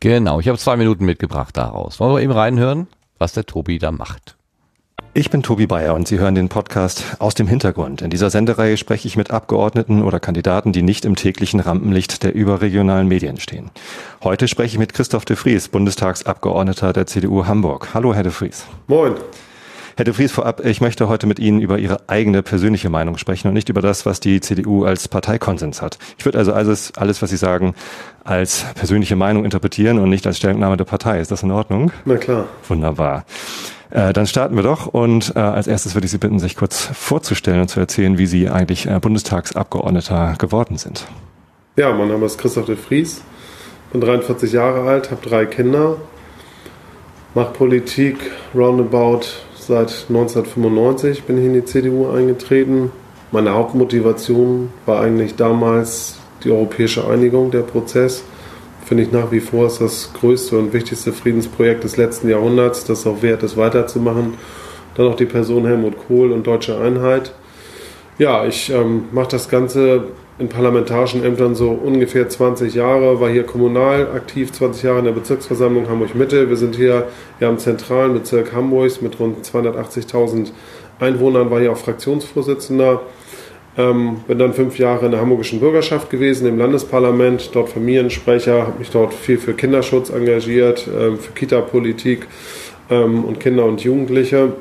Genau, 0.00 0.40
ich 0.40 0.48
habe 0.48 0.58
zwei 0.58 0.76
Minuten 0.76 1.04
mitgebracht 1.04 1.56
daraus. 1.56 2.00
Wollen 2.00 2.14
wir 2.16 2.22
eben 2.22 2.32
reinhören? 2.32 2.88
Was 3.22 3.32
der 3.32 3.46
Tobi 3.46 3.78
da 3.78 3.92
macht. 3.92 4.36
Ich 5.14 5.30
bin 5.30 5.44
Tobi 5.44 5.68
Bayer 5.68 5.94
und 5.94 6.08
Sie 6.08 6.18
hören 6.18 6.34
den 6.34 6.48
Podcast 6.48 7.04
aus 7.20 7.34
dem 7.34 7.46
Hintergrund. 7.46 8.02
In 8.02 8.10
dieser 8.10 8.30
Sendereihe 8.30 8.76
spreche 8.76 9.06
ich 9.06 9.16
mit 9.16 9.30
Abgeordneten 9.30 10.02
oder 10.02 10.18
Kandidaten, 10.18 10.72
die 10.72 10.82
nicht 10.82 11.04
im 11.04 11.14
täglichen 11.14 11.60
Rampenlicht 11.60 12.24
der 12.24 12.34
überregionalen 12.34 13.06
Medien 13.06 13.38
stehen. 13.38 13.70
Heute 14.24 14.48
spreche 14.48 14.74
ich 14.74 14.78
mit 14.78 14.92
Christoph 14.92 15.24
de 15.24 15.36
Vries, 15.36 15.68
Bundestagsabgeordneter 15.68 16.92
der 16.92 17.06
CDU 17.06 17.46
Hamburg. 17.46 17.94
Hallo, 17.94 18.12
Herr 18.12 18.24
de 18.24 18.32
Vries. 18.32 18.64
Moin. 18.88 19.14
Herr 19.94 20.06
de 20.06 20.14
Vries, 20.14 20.32
vorab, 20.32 20.64
ich 20.64 20.80
möchte 20.80 21.06
heute 21.08 21.26
mit 21.26 21.38
Ihnen 21.38 21.60
über 21.60 21.78
Ihre 21.78 22.08
eigene 22.08 22.42
persönliche 22.42 22.88
Meinung 22.88 23.18
sprechen 23.18 23.48
und 23.48 23.54
nicht 23.54 23.68
über 23.68 23.82
das, 23.82 24.06
was 24.06 24.20
die 24.20 24.40
CDU 24.40 24.84
als 24.84 25.06
Parteikonsens 25.06 25.82
hat. 25.82 25.98
Ich 26.16 26.24
würde 26.24 26.38
also 26.38 26.54
alles, 26.54 26.92
alles, 26.96 27.20
was 27.20 27.28
Sie 27.28 27.36
sagen, 27.36 27.74
als 28.24 28.64
persönliche 28.74 29.16
Meinung 29.16 29.44
interpretieren 29.44 29.98
und 29.98 30.08
nicht 30.08 30.26
als 30.26 30.38
Stellungnahme 30.38 30.78
der 30.78 30.86
Partei. 30.86 31.20
Ist 31.20 31.30
das 31.30 31.42
in 31.42 31.50
Ordnung? 31.50 31.92
Na 32.06 32.16
klar. 32.16 32.46
Wunderbar. 32.68 33.26
Äh, 33.90 34.14
dann 34.14 34.26
starten 34.26 34.56
wir 34.56 34.62
doch 34.62 34.86
und 34.86 35.36
äh, 35.36 35.40
als 35.40 35.66
erstes 35.66 35.94
würde 35.94 36.06
ich 36.06 36.10
Sie 36.10 36.18
bitten, 36.18 36.38
sich 36.38 36.56
kurz 36.56 36.88
vorzustellen 36.94 37.60
und 37.60 37.68
zu 37.68 37.78
erzählen, 37.78 38.16
wie 38.16 38.26
Sie 38.26 38.48
eigentlich 38.48 38.86
äh, 38.86 38.98
Bundestagsabgeordneter 38.98 40.36
geworden 40.38 40.78
sind. 40.78 41.06
Ja, 41.76 41.92
mein 41.92 42.08
Name 42.08 42.24
ist 42.24 42.38
Christoph 42.38 42.64
de 42.64 42.76
Vries, 42.76 43.20
bin 43.92 44.00
43 44.00 44.52
Jahre 44.52 44.88
alt, 44.88 45.10
habe 45.10 45.20
drei 45.26 45.44
Kinder, 45.44 45.98
mache 47.34 47.52
Politik 47.52 48.16
roundabout 48.54 49.26
seit 49.66 50.06
1995, 50.08 51.24
bin 51.24 51.38
ich 51.38 51.44
in 51.44 51.54
die 51.54 51.64
CDU 51.64 52.10
eingetreten. 52.10 52.90
Meine 53.30 53.54
Hauptmotivation 53.54 54.70
war 54.86 55.00
eigentlich 55.00 55.36
damals 55.36 56.18
die 56.44 56.50
europäische 56.50 57.06
Einigung, 57.06 57.50
der 57.50 57.62
Prozess 57.62 58.24
finde 58.92 59.04
ich 59.04 59.12
nach 59.12 59.32
wie 59.32 59.40
vor 59.40 59.68
ist 59.68 59.80
das 59.80 60.12
größte 60.12 60.58
und 60.58 60.74
wichtigste 60.74 61.14
Friedensprojekt 61.14 61.82
des 61.82 61.96
letzten 61.96 62.28
Jahrhunderts, 62.28 62.84
das 62.84 63.06
auch 63.06 63.22
wert 63.22 63.42
ist, 63.42 63.56
weiterzumachen. 63.56 64.34
Dann 64.94 65.06
noch 65.06 65.16
die 65.16 65.24
Person 65.24 65.64
Helmut 65.64 65.94
Kohl 66.06 66.30
und 66.30 66.46
Deutsche 66.46 66.78
Einheit. 66.78 67.32
Ja, 68.18 68.44
ich 68.44 68.68
ähm, 68.68 69.04
mache 69.10 69.28
das 69.28 69.48
Ganze 69.48 70.08
in 70.42 70.48
parlamentarischen 70.48 71.24
Ämtern 71.24 71.54
so 71.54 71.70
ungefähr 71.70 72.28
20 72.28 72.74
Jahre, 72.74 73.20
war 73.20 73.30
hier 73.30 73.44
kommunal 73.44 74.08
aktiv, 74.14 74.52
20 74.52 74.82
Jahre 74.82 74.98
in 74.98 75.04
der 75.04 75.12
Bezirksversammlung 75.12 75.88
Hamburg-Mitte. 75.88 76.48
Wir 76.48 76.56
sind 76.56 76.74
hier 76.74 77.06
ja 77.40 77.48
im 77.48 77.58
zentralen 77.58 78.12
Bezirk 78.12 78.52
Hamburgs 78.52 79.00
mit 79.00 79.18
rund 79.20 79.46
280.000 79.46 80.50
Einwohnern, 80.98 81.50
war 81.50 81.60
hier 81.60 81.72
auch 81.72 81.76
Fraktionsvorsitzender 81.76 83.00
ähm, 83.76 84.20
bin 84.26 84.38
dann 84.38 84.52
fünf 84.52 84.78
Jahre 84.78 85.06
in 85.06 85.12
der 85.12 85.20
hamburgischen 85.20 85.60
Bürgerschaft 85.60 86.10
gewesen, 86.10 86.46
im 86.46 86.58
Landesparlament, 86.58 87.50
dort 87.54 87.70
Familiensprecher, 87.70 88.66
habe 88.66 88.78
mich 88.78 88.90
dort 88.90 89.14
viel 89.14 89.38
für 89.38 89.54
Kinderschutz 89.54 90.10
engagiert, 90.10 90.86
ähm, 90.88 91.18
für 91.18 91.32
Kita-Politik 91.32 92.26
ähm, 92.90 93.24
und 93.24 93.40
Kinder 93.40 93.64
und 93.64 93.82
Jugendliche. 93.82 94.52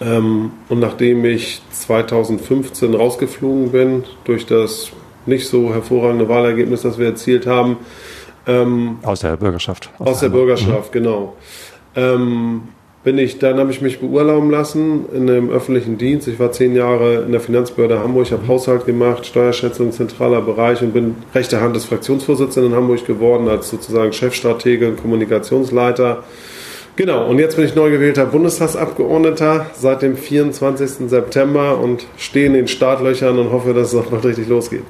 Ähm, 0.00 0.52
und 0.68 0.80
nachdem 0.80 1.24
ich 1.24 1.62
2015 1.70 2.94
rausgeflogen 2.94 3.72
bin, 3.72 4.04
durch 4.24 4.46
das 4.46 4.90
nicht 5.26 5.46
so 5.46 5.72
hervorragende 5.72 6.28
Wahlergebnis, 6.28 6.82
das 6.82 6.98
wir 6.98 7.06
erzielt 7.06 7.46
haben, 7.46 7.78
ähm, 8.46 8.98
aus 9.02 9.20
der 9.20 9.36
Bürgerschaft. 9.36 9.90
Aus, 9.98 10.08
aus 10.08 10.20
der 10.20 10.30
Bürgerschaft, 10.30 10.94
mhm. 10.94 10.98
genau. 10.98 11.36
Ähm, 11.94 12.62
bin 13.04 13.18
ich, 13.18 13.38
dann 13.38 13.58
habe 13.58 13.72
ich 13.72 13.80
mich 13.80 13.98
beurlauben 13.98 14.50
lassen 14.50 15.06
in 15.12 15.28
einem 15.28 15.50
öffentlichen 15.50 15.98
Dienst. 15.98 16.28
Ich 16.28 16.38
war 16.38 16.52
zehn 16.52 16.76
Jahre 16.76 17.22
in 17.22 17.32
der 17.32 17.40
Finanzbehörde 17.40 17.98
Hamburg, 17.98 18.30
habe 18.30 18.46
Haushalt 18.46 18.86
gemacht, 18.86 19.26
Steuerschätzung, 19.26 19.90
zentraler 19.90 20.40
Bereich 20.40 20.82
und 20.82 20.92
bin 20.92 21.16
rechte 21.34 21.60
Hand 21.60 21.74
des 21.74 21.84
Fraktionsvorsitzenden 21.84 22.72
in 22.72 22.78
Hamburg 22.78 23.04
geworden, 23.04 23.48
als 23.48 23.70
sozusagen 23.70 24.12
Chefstratege 24.12 24.88
und 24.88 25.02
Kommunikationsleiter. 25.02 26.22
Genau, 26.94 27.26
und 27.26 27.38
jetzt 27.38 27.56
bin 27.56 27.64
ich 27.64 27.74
neu 27.74 27.90
gewählter 27.90 28.26
Bundestagsabgeordneter 28.26 29.70
seit 29.74 30.02
dem 30.02 30.16
24. 30.16 31.08
September 31.08 31.78
und 31.78 32.06
stehe 32.18 32.46
in 32.46 32.52
den 32.52 32.68
Startlöchern 32.68 33.38
und 33.38 33.50
hoffe, 33.50 33.72
dass 33.72 33.94
es 33.94 33.98
auch 33.98 34.10
bald 34.10 34.24
richtig 34.26 34.48
losgeht. 34.48 34.84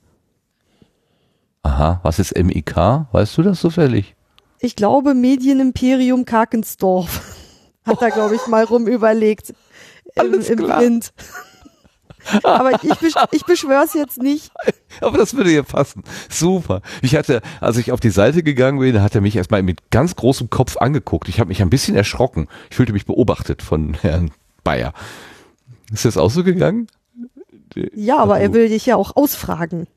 Aha, 1.70 2.00
was 2.02 2.18
ist 2.18 2.36
MIK? 2.36 2.76
Weißt 3.12 3.38
du 3.38 3.44
das 3.44 3.62
zufällig? 3.62 4.16
Ich 4.60 4.76
glaube 4.76 5.14
Medienimperium 5.14 6.26
Karkensdorf. 6.26 7.22
Hat 7.86 8.02
er, 8.02 8.10
glaube 8.10 8.36
ich, 8.36 8.48
mal 8.48 8.64
rumüberlegt. 8.64 9.52
Im, 9.52 9.56
Alles 10.16 10.50
im 10.50 10.58
klar. 10.58 10.80
Print. 10.80 11.14
Aber 12.44 12.72
ich, 12.84 12.96
besch 12.98 13.14
ich 13.32 13.46
beschwör's 13.46 13.94
jetzt 13.94 14.18
nicht. 14.18 14.52
Aber 15.00 15.20
das 15.20 15.36
würde 15.36 15.52
ja 15.52 15.62
passen. 15.62 16.04
Super. 16.28 16.82
Ich 17.04 17.16
hatte, 17.16 17.42
als 17.62 17.78
ich 17.78 17.92
auf 17.92 18.00
die 18.00 18.10
Seite 18.10 18.42
gegangen 18.42 18.80
bin, 18.80 19.00
hat 19.02 19.14
er 19.14 19.22
mich 19.22 19.36
erstmal 19.36 19.62
mit 19.62 19.92
ganz 19.92 20.16
großem 20.16 20.50
Kopf 20.50 20.76
angeguckt. 20.78 21.30
Ich 21.30 21.40
habe 21.40 21.50
mich 21.50 21.62
ein 21.62 21.70
bisschen 21.70 21.96
erschrocken. 21.96 22.48
Ich 22.72 22.78
fühlte 22.78 22.94
mich 22.94 23.06
beobachtet 23.06 23.62
von 23.62 23.94
Herrn 24.02 24.32
Bayer. 24.64 24.94
Ist 25.94 26.06
das 26.06 26.18
auch 26.18 26.32
so 26.32 26.44
gegangen? 26.44 26.88
Ja, 27.94 28.18
aber 28.18 28.34
also, 28.34 28.44
er 28.44 28.54
will 28.54 28.70
dich 28.70 28.88
ja 28.88 28.96
auch 28.96 29.16
ausfragen. 29.16 29.88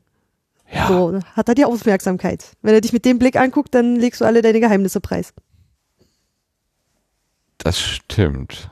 Ja. 0.73 0.87
So 0.87 1.19
hat 1.35 1.49
er 1.49 1.55
die 1.55 1.65
Aufmerksamkeit. 1.65 2.45
Wenn 2.61 2.73
er 2.73 2.81
dich 2.81 2.93
mit 2.93 3.05
dem 3.05 3.19
Blick 3.19 3.35
anguckt, 3.35 3.75
dann 3.75 3.95
legst 3.95 4.21
du 4.21 4.25
alle 4.25 4.41
deine 4.41 4.59
Geheimnisse 4.59 4.99
preis. 5.01 5.33
Das 7.59 7.79
stimmt. 7.79 8.71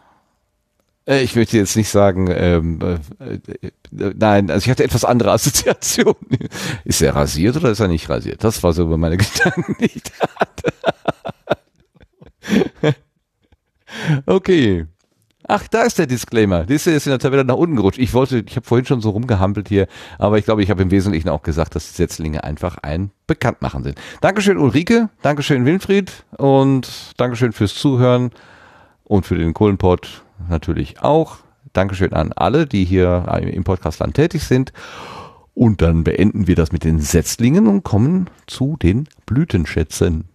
Äh, 1.05 1.21
ich 1.23 1.35
möchte 1.35 1.57
jetzt 1.57 1.75
nicht 1.75 1.89
sagen, 1.89 2.27
ähm, 2.31 2.79
äh, 3.19 3.33
äh, 3.33 3.71
nein, 3.91 4.49
also 4.49 4.65
ich 4.65 4.69
hatte 4.69 4.83
etwas 4.83 5.05
andere 5.05 5.31
Assoziationen. 5.33 6.49
Ist 6.83 7.01
er 7.01 7.15
rasiert 7.15 7.55
oder 7.57 7.71
ist 7.71 7.79
er 7.79 7.87
nicht 7.87 8.09
rasiert? 8.09 8.43
Das 8.43 8.63
war 8.63 8.73
so 8.73 8.83
über 8.83 8.97
meine 8.97 9.17
Gedanken, 9.17 9.75
die 9.79 9.85
ich 9.85 10.03
hatte. 10.39 10.73
okay. 14.25 14.87
Ach, 15.53 15.67
da 15.67 15.81
ist 15.81 15.99
der 15.99 16.07
Disclaimer. 16.07 16.63
Das 16.63 16.87
ist 16.87 17.07
in 17.07 17.09
der 17.09 17.19
Tabelle 17.19 17.43
nach 17.43 17.57
unten 17.57 17.75
gerutscht. 17.75 17.99
Ich 17.99 18.13
wollte, 18.13 18.41
ich 18.47 18.55
habe 18.55 18.65
vorhin 18.65 18.85
schon 18.85 19.01
so 19.01 19.09
rumgehampelt 19.09 19.67
hier, 19.67 19.87
aber 20.17 20.37
ich 20.37 20.45
glaube, 20.45 20.63
ich 20.63 20.69
habe 20.69 20.81
im 20.81 20.91
Wesentlichen 20.91 21.27
auch 21.27 21.41
gesagt, 21.41 21.75
dass 21.75 21.89
die 21.89 21.93
Setzlinge 21.93 22.45
einfach 22.45 22.77
ein 22.83 23.11
Bekanntmachen 23.27 23.83
sind. 23.83 23.99
Dankeschön 24.21 24.57
Ulrike, 24.57 25.09
Dankeschön 25.21 25.65
Winfried 25.65 26.23
und 26.37 26.89
Dankeschön 27.17 27.51
fürs 27.51 27.75
Zuhören 27.75 28.31
und 29.03 29.25
für 29.25 29.35
den 29.35 29.53
Kohlenpott 29.53 30.23
natürlich 30.47 31.01
auch. 31.01 31.39
Dankeschön 31.73 32.13
an 32.13 32.31
alle, 32.31 32.65
die 32.65 32.85
hier 32.85 33.25
im 33.41 33.65
Podcastland 33.65 34.13
tätig 34.13 34.45
sind. 34.45 34.71
Und 35.53 35.81
dann 35.81 36.05
beenden 36.05 36.47
wir 36.47 36.55
das 36.55 36.71
mit 36.71 36.85
den 36.85 37.01
Setzlingen 37.01 37.67
und 37.67 37.83
kommen 37.83 38.29
zu 38.47 38.77
den 38.81 39.09
Blütenschätzen. 39.25 40.29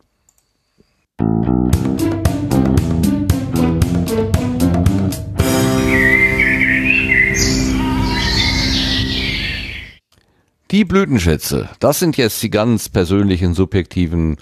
Die 10.76 10.84
Blütenschätze, 10.84 11.70
das 11.80 12.00
sind 12.00 12.18
jetzt 12.18 12.42
die 12.42 12.50
ganz 12.50 12.90
persönlichen, 12.90 13.54
subjektiven 13.54 14.36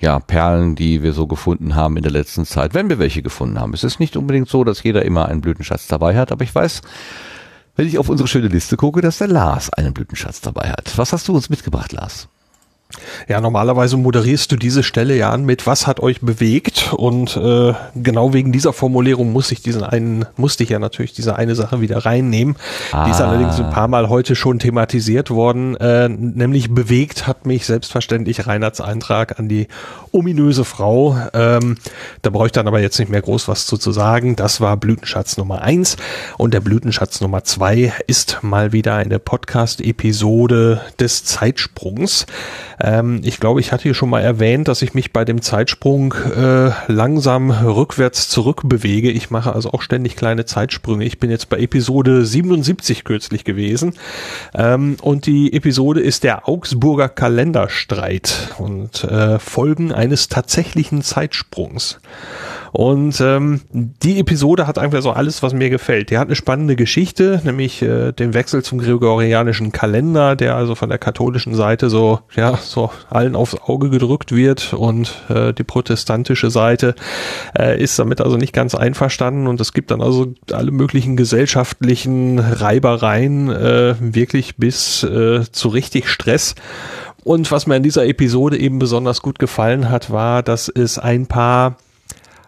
ja, 0.00 0.18
Perlen, 0.18 0.74
die 0.74 1.04
wir 1.04 1.12
so 1.12 1.28
gefunden 1.28 1.76
haben 1.76 1.96
in 1.96 2.02
der 2.02 2.10
letzten 2.10 2.44
Zeit, 2.44 2.74
wenn 2.74 2.88
wir 2.88 2.98
welche 2.98 3.22
gefunden 3.22 3.60
haben. 3.60 3.72
Es 3.72 3.84
ist 3.84 4.00
nicht 4.00 4.16
unbedingt 4.16 4.48
so, 4.48 4.64
dass 4.64 4.82
jeder 4.82 5.04
immer 5.04 5.28
einen 5.28 5.42
Blütenschatz 5.42 5.86
dabei 5.86 6.16
hat, 6.16 6.32
aber 6.32 6.42
ich 6.42 6.52
weiß, 6.52 6.80
wenn 7.76 7.86
ich 7.86 7.98
auf 8.00 8.08
unsere 8.08 8.26
schöne 8.26 8.48
Liste 8.48 8.76
gucke, 8.76 9.00
dass 9.00 9.18
der 9.18 9.28
Lars 9.28 9.72
einen 9.72 9.94
Blütenschatz 9.94 10.40
dabei 10.40 10.70
hat. 10.70 10.98
Was 10.98 11.12
hast 11.12 11.28
du 11.28 11.36
uns 11.36 11.50
mitgebracht, 11.50 11.92
Lars? 11.92 12.26
Ja, 13.28 13.40
normalerweise 13.40 13.96
moderierst 13.96 14.50
du 14.52 14.56
diese 14.56 14.82
Stelle 14.82 15.16
ja 15.16 15.30
an 15.30 15.44
mit 15.44 15.66
Was 15.66 15.86
hat 15.86 16.00
euch 16.00 16.20
bewegt? 16.20 16.92
Und 16.92 17.36
äh, 17.36 17.74
genau 17.94 18.32
wegen 18.32 18.52
dieser 18.52 18.72
Formulierung 18.72 19.32
muss 19.32 19.50
ich 19.52 19.62
diesen 19.62 19.82
einen, 19.82 20.26
musste 20.36 20.64
ich 20.64 20.70
ja 20.70 20.78
natürlich 20.78 21.12
diese 21.12 21.36
eine 21.36 21.54
Sache 21.54 21.80
wieder 21.80 22.04
reinnehmen. 22.04 22.56
Ah. 22.92 23.04
Die 23.04 23.10
ist 23.10 23.20
ah. 23.20 23.28
allerdings 23.28 23.58
ein 23.60 23.70
paar 23.70 23.88
Mal 23.88 24.08
heute 24.08 24.34
schon 24.34 24.58
thematisiert 24.58 25.30
worden. 25.30 25.76
Äh, 25.76 26.08
nämlich 26.08 26.72
bewegt 26.74 27.26
hat 27.26 27.46
mich 27.46 27.66
selbstverständlich 27.66 28.46
Reinhards 28.46 28.80
Eintrag 28.80 29.38
an 29.38 29.48
die 29.48 29.68
ominöse 30.12 30.64
Frau. 30.64 31.16
Ähm, 31.32 31.76
da 32.22 32.30
brauche 32.30 32.46
ich 32.46 32.52
dann 32.52 32.66
aber 32.66 32.80
jetzt 32.80 32.98
nicht 32.98 33.10
mehr 33.10 33.22
groß 33.22 33.48
was 33.48 33.66
zu, 33.66 33.76
zu 33.76 33.92
sagen. 33.92 34.36
Das 34.36 34.60
war 34.60 34.76
Blütenschatz 34.76 35.36
Nummer 35.36 35.62
eins 35.62 35.96
Und 36.38 36.54
der 36.54 36.60
Blütenschatz 36.60 37.20
Nummer 37.20 37.44
zwei 37.44 37.92
ist 38.06 38.38
mal 38.42 38.72
wieder 38.72 38.94
eine 38.96 39.18
Podcast-Episode 39.18 40.80
des 40.98 41.24
Zeitsprungs. 41.24 42.26
Ähm, 42.80 43.20
ich 43.24 43.40
glaube, 43.40 43.60
ich 43.60 43.72
hatte 43.72 43.84
hier 43.84 43.94
schon 43.94 44.10
mal 44.10 44.20
erwähnt, 44.20 44.68
dass 44.68 44.82
ich 44.82 44.94
mich 44.94 45.12
bei 45.12 45.24
dem 45.24 45.42
Zeitsprung 45.42 46.14
äh, 46.14 46.70
langsam 46.86 47.50
rückwärts 47.50 48.28
zurückbewege. 48.28 49.10
Ich 49.10 49.30
mache 49.30 49.52
also 49.54 49.72
auch 49.72 49.82
ständig 49.82 50.16
kleine 50.16 50.44
Zeitsprünge. 50.44 51.04
Ich 51.04 51.18
bin 51.18 51.30
jetzt 51.30 51.48
bei 51.48 51.58
Episode 51.58 52.24
77 52.24 53.04
kürzlich 53.04 53.44
gewesen. 53.44 53.94
Ähm, 54.54 54.96
und 55.02 55.26
die 55.26 55.52
Episode 55.52 56.00
ist 56.00 56.24
der 56.24 56.48
Augsburger 56.48 57.08
Kalenderstreit 57.08 58.54
und 58.58 59.04
äh, 59.04 59.38
Folgen 59.38 59.92
eines 59.92 60.28
tatsächlichen 60.28 61.02
Zeitsprungs. 61.02 62.00
Und 62.72 63.20
ähm, 63.20 63.62
die 63.72 64.20
Episode 64.20 64.66
hat 64.66 64.78
einfach 64.78 65.02
so 65.02 65.10
alles, 65.10 65.42
was 65.42 65.52
mir 65.52 65.70
gefällt. 65.70 66.10
Die 66.10 66.18
hat 66.18 66.28
eine 66.28 66.36
spannende 66.36 66.76
Geschichte, 66.76 67.40
nämlich 67.44 67.82
äh, 67.82 68.12
den 68.12 68.32
Wechsel 68.34 68.62
zum 68.62 68.78
gregorianischen 68.78 69.72
Kalender, 69.72 70.36
der 70.36 70.56
also 70.56 70.74
von 70.74 70.88
der 70.88 70.98
katholischen 70.98 71.54
Seite 71.54 71.90
so, 71.90 72.20
ja, 72.36 72.56
so 72.56 72.90
allen 73.08 73.34
aufs 73.34 73.56
Auge 73.56 73.90
gedrückt 73.90 74.34
wird 74.34 74.72
und 74.72 75.12
äh, 75.28 75.52
die 75.52 75.64
protestantische 75.64 76.50
Seite 76.50 76.94
äh, 77.58 77.80
ist 77.82 77.98
damit 77.98 78.20
also 78.20 78.36
nicht 78.36 78.52
ganz 78.52 78.74
einverstanden 78.74 79.46
und 79.46 79.60
es 79.60 79.72
gibt 79.72 79.90
dann 79.90 80.00
also 80.00 80.32
alle 80.52 80.70
möglichen 80.70 81.16
gesellschaftlichen 81.16 82.38
Reibereien 82.38 83.50
äh, 83.50 83.94
wirklich 83.98 84.56
bis 84.56 85.02
äh, 85.02 85.42
zu 85.50 85.68
richtig 85.68 86.08
Stress. 86.08 86.54
Und 87.24 87.50
was 87.50 87.66
mir 87.66 87.76
in 87.76 87.82
dieser 87.82 88.06
Episode 88.06 88.58
eben 88.58 88.78
besonders 88.78 89.20
gut 89.22 89.38
gefallen 89.38 89.90
hat, 89.90 90.10
war, 90.10 90.42
dass 90.42 90.68
es 90.68 90.98
ein 90.98 91.26
paar 91.26 91.76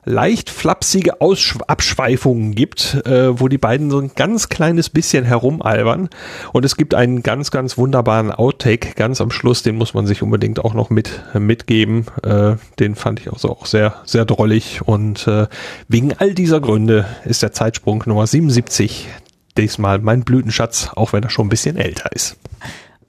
leicht 0.05 0.51
flapsige 0.51 1.21
Aussch 1.21 1.57
Abschweifungen 1.67 2.55
gibt, 2.55 2.95
äh, 3.07 3.39
wo 3.39 3.49
die 3.49 3.59
beiden 3.59 3.91
so 3.91 3.99
ein 3.99 4.13
ganz 4.15 4.49
kleines 4.49 4.91
bisschen 4.91 5.25
herumalbern. 5.25 6.09
Und 6.53 6.65
es 6.65 6.77
gibt 6.77 6.95
einen 6.95 7.23
ganz, 7.23 7.51
ganz 7.51 7.79
wunderbaren 7.79 8.33
Outtake 8.33 8.95
ganz 8.95 9.21
am 9.21 9.31
Schluss, 9.31 9.63
den 9.63 9.77
muss 9.77 9.95
man 9.95 10.07
sich 10.07 10.23
unbedingt 10.23 10.65
auch 10.65 10.75
noch 10.75 10.91
mit 10.91 11.23
mitgeben. 11.35 12.07
Äh, 12.23 12.57
den 12.79 12.95
fand 12.95 13.21
ich 13.21 13.33
also 13.33 13.51
auch 13.51 13.67
sehr, 13.67 13.95
sehr 14.05 14.25
drollig. 14.25 14.81
Und 14.85 15.27
äh, 15.29 15.47
wegen 15.89 16.13
all 16.19 16.35
dieser 16.35 16.61
Gründe 16.61 17.07
ist 17.25 17.43
der 17.43 17.53
Zeitsprung 17.53 18.03
Nummer 18.07 18.27
77 18.27 19.09
diesmal 19.57 19.99
mein 19.99 20.25
Blütenschatz, 20.25 20.91
auch 20.95 21.13
wenn 21.13 21.23
er 21.23 21.31
schon 21.31 21.47
ein 21.47 21.51
bisschen 21.51 21.77
älter 21.77 22.11
ist. 22.13 22.37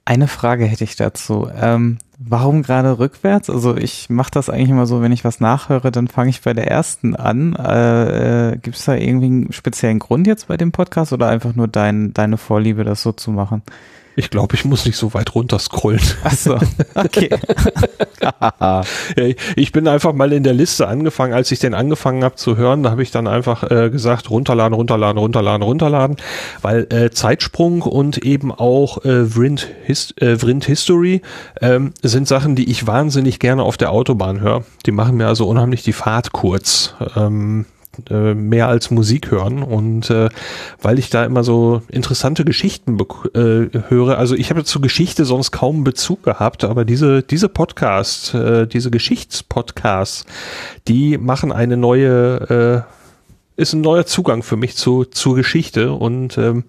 Eine 0.05 0.27
Frage 0.27 0.65
hätte 0.65 0.83
ich 0.83 0.95
dazu. 0.97 1.49
Ähm, 1.55 1.97
warum 2.27 2.63
gerade 2.63 2.99
rückwärts? 2.99 3.49
Also 3.49 3.75
ich 3.75 4.09
mache 4.09 4.31
das 4.31 4.49
eigentlich 4.49 4.69
immer 4.69 4.85
so, 4.85 5.01
wenn 5.01 5.11
ich 5.11 5.23
was 5.23 5.39
nachhöre, 5.39 5.91
dann 5.91 6.07
fange 6.07 6.29
ich 6.29 6.41
bei 6.41 6.53
der 6.53 6.67
ersten 6.69 7.15
an. 7.15 7.55
Äh, 7.55 8.51
äh, 8.51 8.57
Gibt 8.57 8.77
es 8.77 8.85
da 8.85 8.95
irgendwie 8.95 9.25
einen 9.25 9.53
speziellen 9.53 9.99
Grund 9.99 10.27
jetzt 10.27 10.47
bei 10.47 10.57
dem 10.57 10.71
Podcast 10.71 11.13
oder 11.13 11.27
einfach 11.27 11.55
nur 11.55 11.67
dein, 11.67 12.13
deine 12.13 12.37
Vorliebe, 12.37 12.83
das 12.83 13.01
so 13.01 13.11
zu 13.11 13.31
machen? 13.31 13.61
Ich 14.15 14.29
glaube, 14.29 14.55
ich 14.55 14.65
muss 14.65 14.85
nicht 14.85 14.97
so 14.97 15.13
weit 15.13 15.33
runter 15.33 15.59
scrollen. 15.59 16.01
Ach 16.23 16.33
so, 16.33 16.57
okay. 16.95 17.29
ja, 18.59 18.83
ich 19.55 19.71
bin 19.71 19.87
einfach 19.87 20.13
mal 20.13 20.31
in 20.33 20.43
der 20.43 20.53
Liste 20.53 20.87
angefangen, 20.87 21.33
als 21.33 21.51
ich 21.51 21.59
den 21.59 21.73
angefangen 21.73 22.23
habe 22.23 22.35
zu 22.35 22.57
hören, 22.57 22.83
da 22.83 22.91
habe 22.91 23.01
ich 23.01 23.11
dann 23.11 23.27
einfach 23.27 23.69
äh, 23.69 23.89
gesagt, 23.89 24.29
runterladen, 24.29 24.73
runterladen, 24.73 25.17
runterladen, 25.17 25.63
runterladen, 25.63 26.17
weil 26.61 26.87
äh, 26.91 27.09
Zeitsprung 27.11 27.81
und 27.81 28.19
eben 28.19 28.51
auch 28.51 29.03
äh, 29.03 29.25
Vrind, 29.25 29.67
His 29.83 30.13
äh, 30.17 30.37
Vrind 30.37 30.65
History 30.65 31.21
ähm, 31.61 31.93
sind 32.01 32.27
Sachen, 32.27 32.55
die 32.55 32.69
ich 32.69 32.85
wahnsinnig 32.85 33.39
gerne 33.39 33.63
auf 33.63 33.77
der 33.77 33.91
Autobahn 33.91 34.41
höre. 34.41 34.63
Die 34.85 34.91
machen 34.91 35.17
mir 35.17 35.27
also 35.27 35.47
unheimlich 35.47 35.83
die 35.83 35.93
Fahrt 35.93 36.31
kurz. 36.31 36.93
Ähm, 37.15 37.65
äh, 38.09 38.33
mehr 38.33 38.67
als 38.67 38.91
Musik 38.91 39.31
hören. 39.31 39.63
Und 39.63 40.09
äh, 40.09 40.29
weil 40.81 40.99
ich 40.99 41.09
da 41.09 41.25
immer 41.25 41.43
so 41.43 41.81
interessante 41.89 42.45
Geschichten 42.45 42.99
äh, 42.99 43.79
höre, 43.89 44.17
also 44.17 44.35
ich 44.35 44.49
habe 44.49 44.63
zu 44.63 44.81
Geschichte 44.81 45.25
sonst 45.25 45.51
kaum 45.51 45.83
Bezug 45.83 46.23
gehabt, 46.23 46.63
aber 46.63 46.85
diese 46.85 47.23
diese 47.23 47.49
Podcasts, 47.49 48.33
äh, 48.33 48.67
diese 48.67 48.91
Geschichtspodcasts, 48.91 50.25
die 50.87 51.17
machen 51.17 51.51
eine 51.51 51.77
neue 51.77 52.85
äh, 52.87 53.61
ist 53.61 53.73
ein 53.73 53.81
neuer 53.81 54.05
Zugang 54.05 54.43
für 54.43 54.57
mich 54.57 54.75
zu 54.75 55.05
zur 55.05 55.35
Geschichte. 55.35 55.93
Und 55.93 56.37
ähm, 56.37 56.63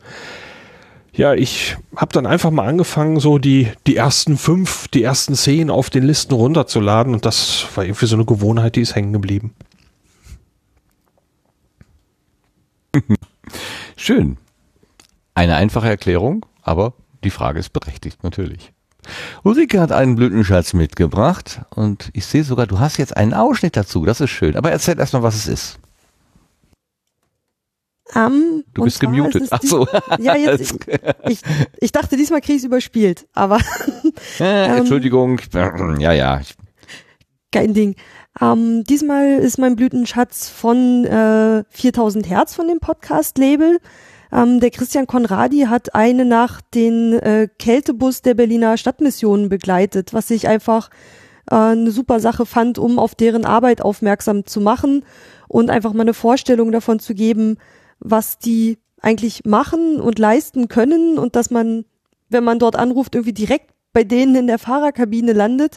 ja, 1.17 1.33
ich 1.35 1.77
habe 1.97 2.13
dann 2.13 2.27
einfach 2.27 2.51
mal 2.51 2.67
angefangen, 2.67 3.21
so 3.21 3.39
die, 3.39 3.69
die 3.87 3.97
ersten 3.97 4.37
fünf, 4.37 4.89
die 4.89 5.05
ersten 5.05 5.35
zehn 5.35 5.71
auf 5.71 5.89
den 5.89 6.03
Listen 6.03 6.35
runterzuladen. 6.35 7.15
Und 7.15 7.25
das 7.25 7.67
war 7.77 7.85
irgendwie 7.85 8.07
so 8.07 8.17
eine 8.17 8.25
Gewohnheit, 8.25 8.77
die 8.77 8.81
ist 8.81 8.97
hängen 8.97 9.13
geblieben. 9.13 9.55
Schön. 13.97 14.37
Eine 15.35 15.57
einfache 15.57 15.89
Erklärung, 15.89 16.47
aber 16.63 16.95
die 17.25 17.31
Frage 17.31 17.59
ist 17.59 17.73
berechtigt 17.73 18.23
natürlich. 18.23 18.73
Ulrike 19.43 19.81
hat 19.81 19.93
einen 19.93 20.17
Blütenschatz 20.17 20.73
mitgebracht 20.73 21.61
und 21.75 22.11
ich 22.15 22.25
sehe 22.25 22.45
sogar, 22.45 22.67
du 22.67 22.79
hast 22.79 22.97
jetzt 22.97 23.17
einen 23.17 23.35
Ausschnitt 23.35 23.77
dazu. 23.77 24.05
Das 24.05 24.21
ist 24.21 24.31
schön. 24.31 24.57
Aber 24.57 24.71
erzähl 24.71 24.99
erstmal, 24.99 25.23
was 25.23 25.35
es 25.35 25.47
ist. 25.47 25.79
Um, 28.15 28.65
du 28.75 28.85
bist 28.85 29.01
gemutet. 29.01 29.49
Ach 29.51 29.63
so. 29.63 29.89
Ja, 30.21 30.37
jetzt, 30.37 30.77
ich, 31.27 31.41
ich, 31.81 31.93
dachte, 31.93 32.17
diesmal 32.17 32.43
krieg 32.43 32.57
ich 32.57 32.65
überspielt, 32.65 33.27
aber. 33.33 33.59
äh, 34.39 34.67
Entschuldigung. 34.79 35.41
Ja, 35.99 36.13
ja. 36.13 36.41
Kein 37.51 37.73
Ding. 37.73 37.97
Ähm, 38.41 38.85
diesmal 38.85 39.39
ist 39.39 39.59
mein 39.59 39.77
Blütenschatz 39.77 40.49
von 40.49 41.05
äh, 41.05 41.65
4000 41.71 42.29
Hertz 42.29 42.55
von 42.55 42.67
dem 42.67 42.81
Podcast-Label. 42.81 43.79
Ähm, 44.33 44.59
der 44.59 44.71
Christian 44.71 45.07
Konradi 45.07 45.67
hat 45.69 45.95
eine 45.95 46.25
nach 46.25 46.61
den 46.61 47.13
äh, 47.13 47.49
Kältebus 47.59 48.23
der 48.23 48.35
Berliner 48.35 48.77
Stadtmissionen 48.77 49.49
begleitet, 49.49 50.13
was 50.13 50.31
ich 50.31 50.49
einfach 50.49 50.91
äh, 51.51 51.55
eine 51.55 51.93
super 51.93 52.19
Sache 52.19 52.45
fand, 52.45 52.79
um 52.79 52.99
auf 52.99 53.15
deren 53.15 53.45
Arbeit 53.45 53.83
aufmerksam 53.83 54.47
zu 54.47 54.61
machen 54.61 55.05
und 55.47 55.71
einfach 55.71 55.93
mal 55.93 56.03
eine 56.03 56.15
Vorstellung 56.15 56.73
davon 56.73 56.99
zu 56.99 57.15
geben, 57.15 57.59
was 58.01 58.39
die 58.39 58.79
eigentlich 59.01 59.45
machen 59.45 60.01
und 60.01 60.19
leisten 60.19 60.67
können 60.67 61.19
und 61.19 61.37
dass 61.37 61.51
man, 61.51 61.85
wenn 62.31 62.43
man 62.43 62.59
dort 62.59 62.75
anruft, 62.75 63.15
irgendwie 63.15 63.35
direkt 63.35 63.71
bei 63.93 64.03
denen 64.03 64.35
in 64.35 64.47
der 64.49 64.59
Fahrerkabine 64.59 65.33
landet. 65.33 65.77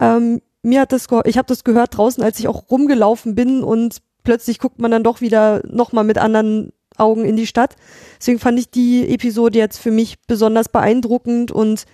Ähm, 0.00 0.40
mir 0.62 0.80
hat 0.80 0.92
das, 0.92 1.08
ich 1.24 1.38
habe 1.38 1.48
das 1.48 1.64
gehört 1.64 1.96
draußen, 1.96 2.22
als 2.22 2.38
ich 2.38 2.48
auch 2.48 2.70
rumgelaufen 2.70 3.34
bin 3.34 3.62
und 3.62 3.98
plötzlich 4.24 4.58
guckt 4.58 4.78
man 4.78 4.90
dann 4.90 5.04
doch 5.04 5.20
wieder 5.20 5.62
nochmal 5.66 6.04
mit 6.04 6.18
anderen 6.18 6.72
Augen 6.96 7.24
in 7.24 7.36
die 7.36 7.46
Stadt. 7.46 7.76
Deswegen 8.18 8.38
fand 8.38 8.58
ich 8.58 8.70
die 8.70 9.12
Episode 9.12 9.58
jetzt 9.58 9.78
für 9.78 9.90
mich 9.90 10.20
besonders 10.26 10.68
beeindruckend 10.68 11.50
und 11.50 11.84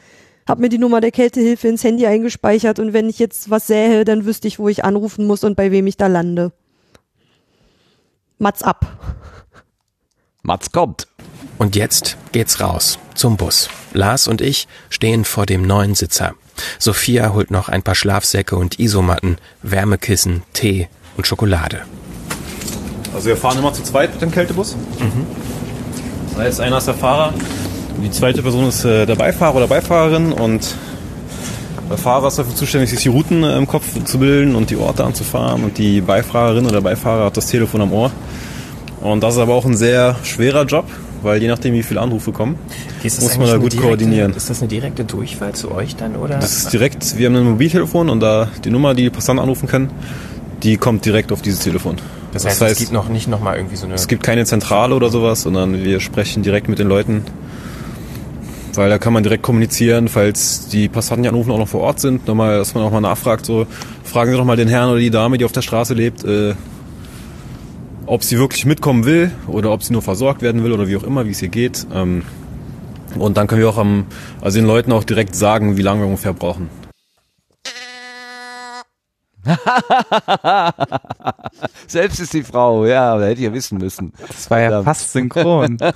habe 0.46 0.62
mir 0.62 0.68
die 0.68 0.78
Nummer 0.78 1.00
der 1.00 1.10
Kältehilfe 1.10 1.68
ins 1.68 1.84
Handy 1.84 2.06
eingespeichert 2.06 2.78
und 2.78 2.92
wenn 2.92 3.08
ich 3.08 3.18
jetzt 3.18 3.50
was 3.50 3.66
sähe, 3.66 4.04
dann 4.04 4.24
wüsste 4.24 4.48
ich, 4.48 4.58
wo 4.58 4.68
ich 4.68 4.84
anrufen 4.84 5.26
muss 5.26 5.44
und 5.44 5.56
bei 5.56 5.70
wem 5.70 5.86
ich 5.86 5.96
da 5.96 6.06
lande. 6.06 6.52
Mats 8.38 8.62
ab. 8.62 8.86
Mats 10.42 10.72
kommt. 10.72 11.08
Und 11.58 11.74
jetzt 11.74 12.16
geht's 12.32 12.60
raus 12.60 12.98
zum 13.14 13.36
Bus. 13.36 13.68
Lars 13.92 14.28
und 14.28 14.40
ich 14.40 14.68
stehen 14.90 15.24
vor 15.24 15.44
dem 15.44 15.62
neuen 15.62 15.94
Sitzer. 15.94 16.34
Sophia 16.78 17.32
holt 17.32 17.50
noch 17.50 17.68
ein 17.68 17.82
paar 17.82 17.94
Schlafsäcke 17.94 18.56
und 18.56 18.78
Isomatten, 18.78 19.38
Wärmekissen, 19.62 20.42
Tee 20.52 20.88
und 21.16 21.26
Schokolade. 21.26 21.80
Also 23.14 23.26
wir 23.28 23.36
fahren 23.36 23.58
immer 23.58 23.72
zu 23.72 23.82
zweit 23.82 24.12
mit 24.12 24.22
dem 24.22 24.30
Kältebus. 24.30 24.76
Mhm. 24.98 25.26
Das 26.30 26.38
heißt, 26.38 26.60
einer 26.60 26.78
ist 26.78 26.86
der 26.86 26.94
Fahrer, 26.94 27.32
die 28.02 28.10
zweite 28.10 28.42
Person 28.42 28.68
ist 28.68 28.84
äh, 28.84 29.06
der 29.06 29.16
Beifahrer 29.16 29.56
oder 29.56 29.66
Beifahrerin 29.66 30.32
und 30.32 30.76
der 31.90 31.98
Fahrer 31.98 32.28
ist 32.28 32.38
dafür 32.38 32.54
zuständig, 32.54 32.90
sich 32.90 33.00
die 33.00 33.08
Routen 33.08 33.42
äh, 33.42 33.56
im 33.56 33.66
Kopf 33.66 33.86
zu 34.04 34.18
bilden 34.18 34.54
und 34.54 34.70
die 34.70 34.76
Orte 34.76 35.04
anzufahren 35.04 35.64
und 35.64 35.78
die 35.78 36.00
Beifahrerin 36.00 36.64
oder 36.64 36.74
der 36.74 36.80
Beifahrer 36.82 37.24
hat 37.24 37.36
das 37.36 37.46
Telefon 37.46 37.80
am 37.80 37.92
Ohr. 37.92 38.12
Und 39.00 39.22
das 39.22 39.34
ist 39.34 39.40
aber 39.40 39.54
auch 39.54 39.64
ein 39.64 39.76
sehr 39.76 40.16
schwerer 40.22 40.64
Job, 40.64 40.86
weil 41.22 41.40
je 41.40 41.48
nachdem, 41.48 41.74
wie 41.74 41.82
viele 41.82 42.00
Anrufe 42.00 42.32
kommen, 42.32 42.56
muss 43.02 43.38
man 43.38 43.46
da 43.48 43.56
gut 43.56 43.72
direkte, 43.72 43.78
koordinieren. 43.78 44.34
Ist 44.34 44.50
das 44.50 44.60
eine 44.60 44.68
direkte 44.68 45.04
Durchfall 45.04 45.54
zu 45.54 45.70
euch 45.72 45.96
dann 45.96 46.16
oder? 46.16 46.38
Das 46.38 46.56
ist 46.56 46.72
direkt, 46.72 47.18
wir 47.18 47.26
haben 47.26 47.36
ein 47.36 47.44
Mobiltelefon 47.44 48.08
und 48.08 48.20
da 48.20 48.48
die 48.64 48.70
Nummer, 48.70 48.94
die 48.94 49.04
die 49.04 49.10
Passanten 49.10 49.42
anrufen 49.42 49.68
können, 49.68 49.90
die 50.62 50.76
kommt 50.76 51.04
direkt 51.04 51.32
auf 51.32 51.42
dieses 51.42 51.60
Telefon. 51.60 51.96
Das 52.32 52.44
heißt, 52.44 52.60
das 52.60 52.68
heißt 52.68 52.72
es 52.72 52.78
gibt 52.78 52.92
noch 52.92 53.08
nicht 53.08 53.28
nochmal 53.28 53.56
irgendwie 53.56 53.76
so 53.76 53.86
eine. 53.86 53.94
Es 53.94 54.08
gibt 54.08 54.22
keine 54.22 54.44
Zentrale 54.44 54.94
oder 54.94 55.08
sowas, 55.08 55.42
sondern 55.42 55.82
wir 55.82 56.00
sprechen 56.00 56.42
direkt 56.42 56.68
mit 56.68 56.78
den 56.78 56.88
Leuten. 56.88 57.22
Weil 58.74 58.90
da 58.90 58.98
kann 58.98 59.12
man 59.12 59.24
direkt 59.24 59.42
kommunizieren, 59.42 60.06
falls 60.08 60.68
die 60.68 60.88
Passanten, 60.88 61.24
die 61.24 61.28
anrufen, 61.28 61.50
auch 61.50 61.58
noch 61.58 61.68
vor 61.68 61.80
Ort 61.80 62.00
sind, 62.00 62.28
nochmal, 62.28 62.58
dass 62.58 62.74
man 62.74 62.84
auch 62.84 62.92
mal 62.92 63.00
nachfragt, 63.00 63.44
so, 63.44 63.66
fragen 64.04 64.30
Sie 64.30 64.36
doch 64.36 64.44
mal 64.44 64.56
den 64.56 64.68
Herrn 64.68 64.90
oder 64.90 65.00
die 65.00 65.10
Dame, 65.10 65.36
die 65.36 65.44
auf 65.44 65.52
der 65.52 65.62
Straße 65.62 65.94
lebt, 65.94 66.22
äh, 66.22 66.54
ob 68.08 68.24
sie 68.24 68.38
wirklich 68.38 68.64
mitkommen 68.64 69.04
will 69.04 69.30
oder 69.46 69.70
ob 69.70 69.82
sie 69.82 69.92
nur 69.92 70.02
versorgt 70.02 70.42
werden 70.42 70.64
will 70.64 70.72
oder 70.72 70.88
wie 70.88 70.96
auch 70.96 71.02
immer, 71.02 71.26
wie 71.26 71.30
es 71.30 71.42
ihr 71.42 71.48
geht. 71.48 71.86
Ähm, 71.92 72.22
und 73.18 73.36
dann 73.36 73.46
können 73.46 73.60
wir 73.60 73.68
auch 73.68 73.78
am, 73.78 74.06
also 74.40 74.58
den 74.58 74.66
Leuten 74.66 74.92
auch 74.92 75.04
direkt 75.04 75.34
sagen, 75.34 75.76
wie 75.76 75.82
lange 75.82 76.00
wir 76.00 76.06
ungefähr 76.06 76.32
brauchen. 76.32 76.70
Selbst 81.86 82.20
ist 82.20 82.34
die 82.34 82.42
Frau, 82.42 82.84
ja, 82.86 83.16
da 83.16 83.24
hätte 83.26 83.40
ich 83.40 83.46
ja 83.46 83.52
wissen 83.52 83.78
müssen. 83.78 84.12
Das 84.26 84.50
war 84.50 84.60
ja 84.60 84.82
fast 84.82 85.12
synchron. 85.12 85.78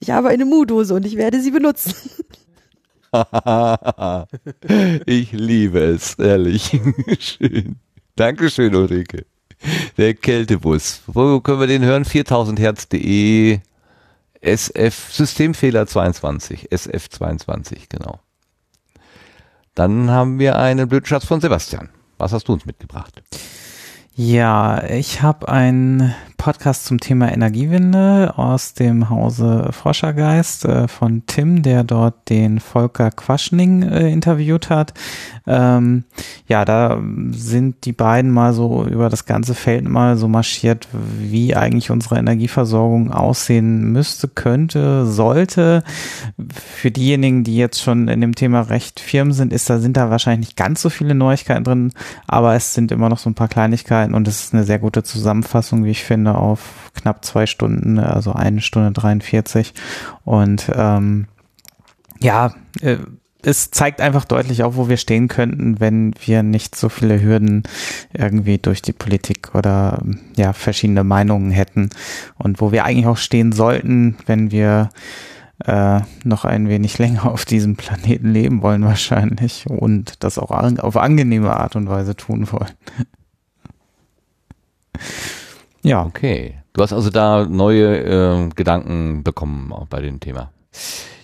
Ich 0.00 0.10
habe 0.10 0.28
eine 0.28 0.44
Mu-Dose 0.44 0.94
und 0.94 1.04
ich 1.04 1.16
werde 1.16 1.40
sie 1.40 1.50
benutzen. 1.50 1.92
ich 5.06 5.32
liebe 5.32 5.80
es, 5.80 6.14
ehrlich. 6.14 6.80
Schön. 7.18 7.80
Dankeschön, 8.18 8.74
Ulrike. 8.74 9.26
Der 9.96 10.12
Kältebus. 10.12 11.02
Wo 11.06 11.40
können 11.40 11.60
wir 11.60 11.68
den 11.68 11.84
hören? 11.84 12.04
4000herz.de 12.04 13.60
SF 14.40 15.12
Systemfehler 15.12 15.86
22. 15.86 16.72
SF22, 16.72 17.82
genau. 17.88 18.18
Dann 19.76 20.10
haben 20.10 20.40
wir 20.40 20.58
einen 20.58 20.88
Blödschatz 20.88 21.26
von 21.26 21.40
Sebastian. 21.40 21.90
Was 22.16 22.32
hast 22.32 22.48
du 22.48 22.54
uns 22.54 22.66
mitgebracht? 22.66 23.22
Ja, 24.16 24.82
ich 24.82 25.22
habe 25.22 25.48
einen 25.48 26.12
Podcast 26.38 26.86
zum 26.86 27.00
Thema 27.00 27.30
Energiewende 27.30 28.32
aus 28.36 28.72
dem 28.72 29.10
Hause 29.10 29.68
Forschergeist 29.72 30.64
äh, 30.64 30.88
von 30.88 31.24
Tim, 31.26 31.62
der 31.62 31.84
dort 31.84 32.30
den 32.30 32.60
Volker 32.60 33.10
Quaschning 33.10 33.82
äh, 33.82 34.08
interviewt 34.10 34.70
hat. 34.70 34.94
Ähm, 35.46 36.04
ja, 36.46 36.64
da 36.64 37.02
sind 37.32 37.84
die 37.84 37.92
beiden 37.92 38.30
mal 38.30 38.52
so 38.52 38.84
über 38.84 39.10
das 39.10 39.26
ganze 39.26 39.54
Feld 39.54 39.86
mal 39.88 40.16
so 40.16 40.28
marschiert, 40.28 40.88
wie 40.92 41.56
eigentlich 41.56 41.90
unsere 41.90 42.18
Energieversorgung 42.18 43.12
aussehen 43.12 43.92
müsste, 43.92 44.28
könnte, 44.28 45.06
sollte. 45.06 45.82
Für 46.54 46.90
diejenigen, 46.90 47.44
die 47.44 47.56
jetzt 47.56 47.82
schon 47.82 48.08
in 48.08 48.20
dem 48.20 48.34
Thema 48.34 48.60
recht 48.62 49.00
firm 49.00 49.32
sind, 49.32 49.52
ist 49.52 49.68
da 49.68 49.78
sind 49.80 49.96
da 49.96 50.08
wahrscheinlich 50.08 50.48
nicht 50.48 50.56
ganz 50.56 50.82
so 50.82 50.88
viele 50.88 51.16
Neuigkeiten 51.16 51.64
drin, 51.64 51.92
aber 52.28 52.54
es 52.54 52.74
sind 52.74 52.92
immer 52.92 53.08
noch 53.08 53.18
so 53.18 53.28
ein 53.28 53.34
paar 53.34 53.48
Kleinigkeiten 53.48 54.14
und 54.14 54.28
es 54.28 54.44
ist 54.44 54.54
eine 54.54 54.64
sehr 54.64 54.78
gute 54.78 55.02
Zusammenfassung, 55.02 55.84
wie 55.84 55.90
ich 55.90 56.04
finde, 56.04 56.27
auf 56.36 56.90
knapp 56.94 57.24
zwei 57.24 57.46
Stunden, 57.46 57.98
also 57.98 58.32
eine 58.32 58.60
Stunde 58.60 58.92
43 58.92 59.74
und 60.24 60.70
ähm, 60.74 61.26
ja, 62.20 62.52
äh, 62.80 62.98
es 63.42 63.70
zeigt 63.70 64.00
einfach 64.00 64.24
deutlich 64.24 64.64
auf, 64.64 64.76
wo 64.76 64.88
wir 64.88 64.96
stehen 64.96 65.28
könnten, 65.28 65.78
wenn 65.78 66.12
wir 66.24 66.42
nicht 66.42 66.74
so 66.74 66.88
viele 66.88 67.22
Hürden 67.22 67.62
irgendwie 68.12 68.58
durch 68.58 68.82
die 68.82 68.92
Politik 68.92 69.54
oder 69.54 70.02
ja 70.36 70.52
verschiedene 70.52 71.04
Meinungen 71.04 71.50
hätten 71.50 71.90
und 72.36 72.60
wo 72.60 72.72
wir 72.72 72.84
eigentlich 72.84 73.06
auch 73.06 73.16
stehen 73.16 73.52
sollten, 73.52 74.16
wenn 74.26 74.50
wir 74.50 74.90
äh, 75.64 76.00
noch 76.24 76.44
ein 76.44 76.68
wenig 76.68 76.98
länger 76.98 77.26
auf 77.26 77.44
diesem 77.44 77.76
Planeten 77.76 78.32
leben 78.32 78.62
wollen 78.62 78.84
wahrscheinlich 78.84 79.66
und 79.68 80.22
das 80.24 80.38
auch 80.38 80.50
an, 80.50 80.80
auf 80.80 80.96
angenehme 80.96 81.56
Art 81.56 81.76
und 81.76 81.88
Weise 81.88 82.16
tun 82.16 82.50
wollen. 82.50 82.72
Ja. 85.82 86.04
Okay. 86.04 86.54
Du 86.72 86.82
hast 86.82 86.92
also 86.92 87.10
da 87.10 87.44
neue 87.44 87.98
äh, 87.98 88.48
Gedanken 88.54 89.24
bekommen 89.24 89.72
auch 89.72 89.86
bei 89.86 90.00
dem 90.00 90.20
Thema. 90.20 90.52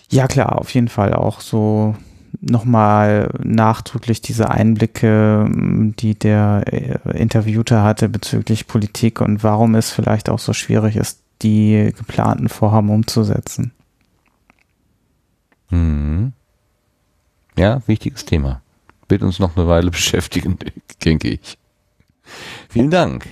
Ja 0.09 0.27
klar, 0.27 0.59
auf 0.59 0.73
jeden 0.73 0.89
Fall 0.89 1.13
auch 1.13 1.39
so 1.39 1.95
nochmal 2.41 3.29
nachdrücklich 3.43 4.21
diese 4.21 4.49
Einblicke, 4.49 5.49
die 5.51 6.15
der 6.15 6.63
äh, 6.71 7.17
Interviewte 7.17 7.81
hatte 7.81 8.09
bezüglich 8.09 8.67
Politik 8.67 9.21
und 9.21 9.43
warum 9.43 9.75
es 9.75 9.91
vielleicht 9.91 10.29
auch 10.29 10.39
so 10.39 10.53
schwierig 10.53 10.95
ist, 10.95 11.21
die 11.41 11.93
geplanten 11.97 12.49
Vorhaben 12.49 12.89
umzusetzen. 12.89 13.71
Mhm. 15.69 16.33
Ja, 17.57 17.81
wichtiges 17.87 18.25
Thema. 18.25 18.61
Wird 19.07 19.21
uns 19.21 19.39
noch 19.39 19.55
eine 19.55 19.67
Weile 19.67 19.91
beschäftigen, 19.91 20.57
denke 21.03 21.29
ich. 21.29 21.57
Vielen 22.69 22.91
Dank. 22.91 23.27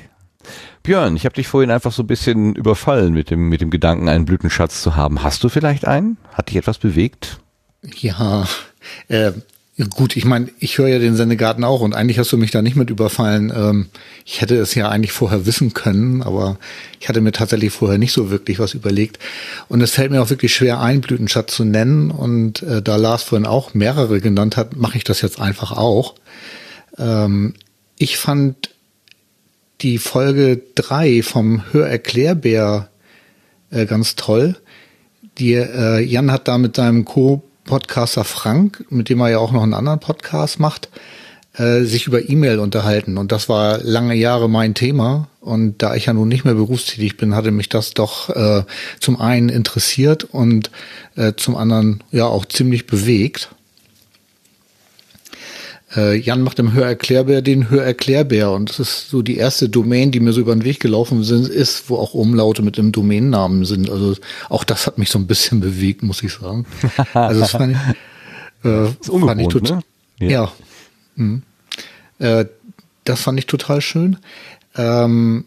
Björn, 0.83 1.15
ich 1.15 1.23
habe 1.23 1.35
dich 1.35 1.47
vorhin 1.47 1.71
einfach 1.71 1.93
so 1.93 2.03
ein 2.03 2.07
bisschen 2.07 2.55
überfallen 2.55 3.13
mit 3.13 3.29
dem, 3.29 3.47
mit 3.47 3.61
dem 3.61 3.69
Gedanken, 3.69 4.09
einen 4.09 4.25
Blütenschatz 4.25 4.81
zu 4.83 4.97
haben. 4.97 5.23
Hast 5.23 5.41
du 5.43 5.49
vielleicht 5.49 5.87
einen? 5.87 6.17
Hat 6.33 6.49
dich 6.49 6.57
etwas 6.57 6.77
bewegt? 6.77 7.39
Ja, 7.99 8.45
äh, 9.07 9.31
gut, 9.95 10.17
ich 10.17 10.25
meine, 10.25 10.49
ich 10.59 10.77
höre 10.77 10.89
ja 10.89 10.99
den 10.99 11.15
Sendegarten 11.15 11.63
auch 11.63 11.79
und 11.79 11.95
eigentlich 11.95 12.19
hast 12.19 12.33
du 12.33 12.37
mich 12.37 12.51
da 12.51 12.61
nicht 12.61 12.75
mit 12.75 12.89
überfallen. 12.89 13.51
Ähm, 13.55 13.87
ich 14.25 14.41
hätte 14.41 14.57
es 14.57 14.75
ja 14.75 14.89
eigentlich 14.89 15.13
vorher 15.13 15.45
wissen 15.45 15.73
können, 15.73 16.21
aber 16.21 16.59
ich 16.99 17.07
hatte 17.07 17.21
mir 17.21 17.31
tatsächlich 17.31 17.71
vorher 17.71 17.97
nicht 17.97 18.11
so 18.11 18.29
wirklich 18.29 18.59
was 18.59 18.73
überlegt. 18.73 19.19
Und 19.69 19.79
es 19.79 19.91
fällt 19.91 20.11
mir 20.11 20.21
auch 20.21 20.29
wirklich 20.29 20.53
schwer, 20.53 20.81
einen 20.81 20.99
Blütenschatz 20.99 21.55
zu 21.55 21.63
nennen. 21.63 22.11
Und 22.11 22.61
äh, 22.61 22.81
da 22.81 22.97
Lars 22.97 23.23
vorhin 23.23 23.47
auch 23.47 23.73
mehrere 23.73 24.19
genannt 24.19 24.57
hat, 24.57 24.75
mache 24.75 24.97
ich 24.97 25.05
das 25.05 25.21
jetzt 25.21 25.39
einfach 25.39 25.71
auch. 25.71 26.15
Ähm, 26.97 27.53
ich 27.97 28.17
fand 28.17 28.72
die 29.83 29.97
Folge 29.97 30.61
drei 30.75 31.21
vom 31.21 31.61
Hörerklärbär 31.71 32.89
äh, 33.69 33.85
ganz 33.85 34.15
toll. 34.15 34.55
Die, 35.37 35.53
äh, 35.53 35.99
Jan 35.99 36.31
hat 36.31 36.47
da 36.47 36.57
mit 36.57 36.75
seinem 36.75 37.05
Co 37.05 37.43
Podcaster 37.65 38.23
Frank, 38.23 38.85
mit 38.89 39.09
dem 39.09 39.19
er 39.19 39.29
ja 39.29 39.39
auch 39.39 39.51
noch 39.51 39.63
einen 39.63 39.73
anderen 39.73 39.99
Podcast 39.99 40.59
macht, 40.59 40.89
äh, 41.55 41.83
sich 41.83 42.07
über 42.07 42.29
E-Mail 42.29 42.59
unterhalten. 42.59 43.17
Und 43.17 43.31
das 43.31 43.49
war 43.49 43.79
lange 43.79 44.15
Jahre 44.15 44.49
mein 44.49 44.73
Thema. 44.73 45.27
Und 45.39 45.81
da 45.81 45.95
ich 45.95 46.05
ja 46.05 46.13
nun 46.13 46.27
nicht 46.27 46.45
mehr 46.45 46.55
berufstätig 46.55 47.17
bin, 47.17 47.35
hatte 47.35 47.51
mich 47.51 47.69
das 47.69 47.93
doch 47.93 48.29
äh, 48.29 48.63
zum 48.99 49.19
einen 49.19 49.49
interessiert 49.49 50.23
und 50.23 50.71
äh, 51.15 51.33
zum 51.35 51.55
anderen 51.55 52.03
ja 52.11 52.25
auch 52.25 52.45
ziemlich 52.45 52.87
bewegt. 52.87 53.49
Äh, 55.95 56.17
Jan 56.17 56.41
macht 56.41 56.59
im 56.59 56.73
Hörerklärbär 56.73 57.41
den 57.41 57.69
Hörerklärbär 57.69 58.51
und 58.51 58.69
das 58.69 58.79
ist 58.79 59.09
so 59.09 59.21
die 59.21 59.37
erste 59.37 59.69
Domain, 59.69 60.11
die 60.11 60.19
mir 60.19 60.33
so 60.33 60.41
über 60.41 60.55
den 60.55 60.63
Weg 60.63 60.79
gelaufen 60.79 61.23
sind, 61.23 61.47
ist, 61.47 61.89
wo 61.89 61.97
auch 61.97 62.13
Umlaute 62.13 62.61
mit 62.61 62.77
dem 62.77 62.91
Domainnamen 62.91 63.65
sind. 63.65 63.89
Also 63.89 64.15
auch 64.49 64.63
das 64.63 64.87
hat 64.87 64.97
mich 64.97 65.09
so 65.09 65.19
ein 65.19 65.27
bisschen 65.27 65.59
bewegt, 65.59 66.03
muss 66.03 66.23
ich 66.23 66.33
sagen. 66.33 66.65
Also 67.13 67.41
das 67.41 67.51
fand 67.51 67.75
ich, 67.75 68.65
äh, 68.65 68.85
ist 68.85 69.09
fand 69.09 69.41
ich 69.41 69.47
total, 69.47 69.77
ne? 69.77 69.83
ja. 70.19 70.29
ja. 70.29 70.51
Mhm. 71.15 71.43
Äh, 72.19 72.45
das 73.03 73.21
fand 73.21 73.37
ich 73.37 73.45
total 73.45 73.81
schön. 73.81 74.17
Ähm, 74.75 75.45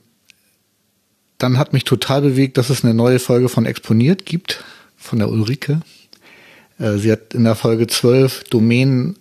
dann 1.39 1.59
hat 1.59 1.73
mich 1.73 1.85
total 1.85 2.23
bewegt, 2.23 2.57
dass 2.57 2.71
es 2.71 2.85
eine 2.85 2.95
neue 2.95 3.19
Folge 3.19 3.49
von 3.49 3.67
Exponiert 3.67 4.27
gibt, 4.27 4.65
von 4.97 5.19
der 5.19 5.29
Ulrike. 5.29 5.81
Äh, 6.79 6.99
sie 6.99 7.11
hat 7.11 7.35
in 7.35 7.45
der 7.45 7.57
Folge 7.57 7.87
12 7.87 8.45
Domänen 8.45 9.17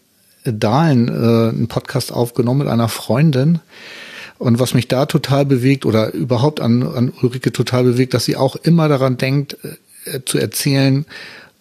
Dahlen 0.46 1.08
äh, 1.08 1.50
einen 1.50 1.68
Podcast 1.68 2.12
aufgenommen 2.12 2.60
mit 2.60 2.68
einer 2.68 2.90
Freundin. 2.90 3.60
Und 4.38 4.60
was 4.60 4.74
mich 4.74 4.88
da 4.88 5.06
total 5.06 5.46
bewegt 5.46 5.86
oder 5.86 6.14
überhaupt 6.14 6.60
an, 6.60 6.84
an 6.84 7.14
Ulrike 7.22 7.54
total 7.54 7.84
bewegt, 7.84 8.14
dass 8.14 8.26
sie 8.26 8.36
auch 8.36 8.56
immer 8.58 8.90
daran 8.90 9.18
denkt, 9.18 9.58
äh, 10.06 10.20
zu 10.26 10.38
erzählen, 10.38 11.06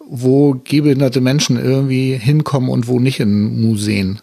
wo 0.07 0.61
gehbehinderte 0.63 1.21
Menschen 1.21 1.57
irgendwie 1.57 2.15
hinkommen 2.15 2.69
und 2.69 2.87
wo 2.87 2.99
nicht 2.99 3.19
in 3.19 3.61
Museen. 3.61 4.19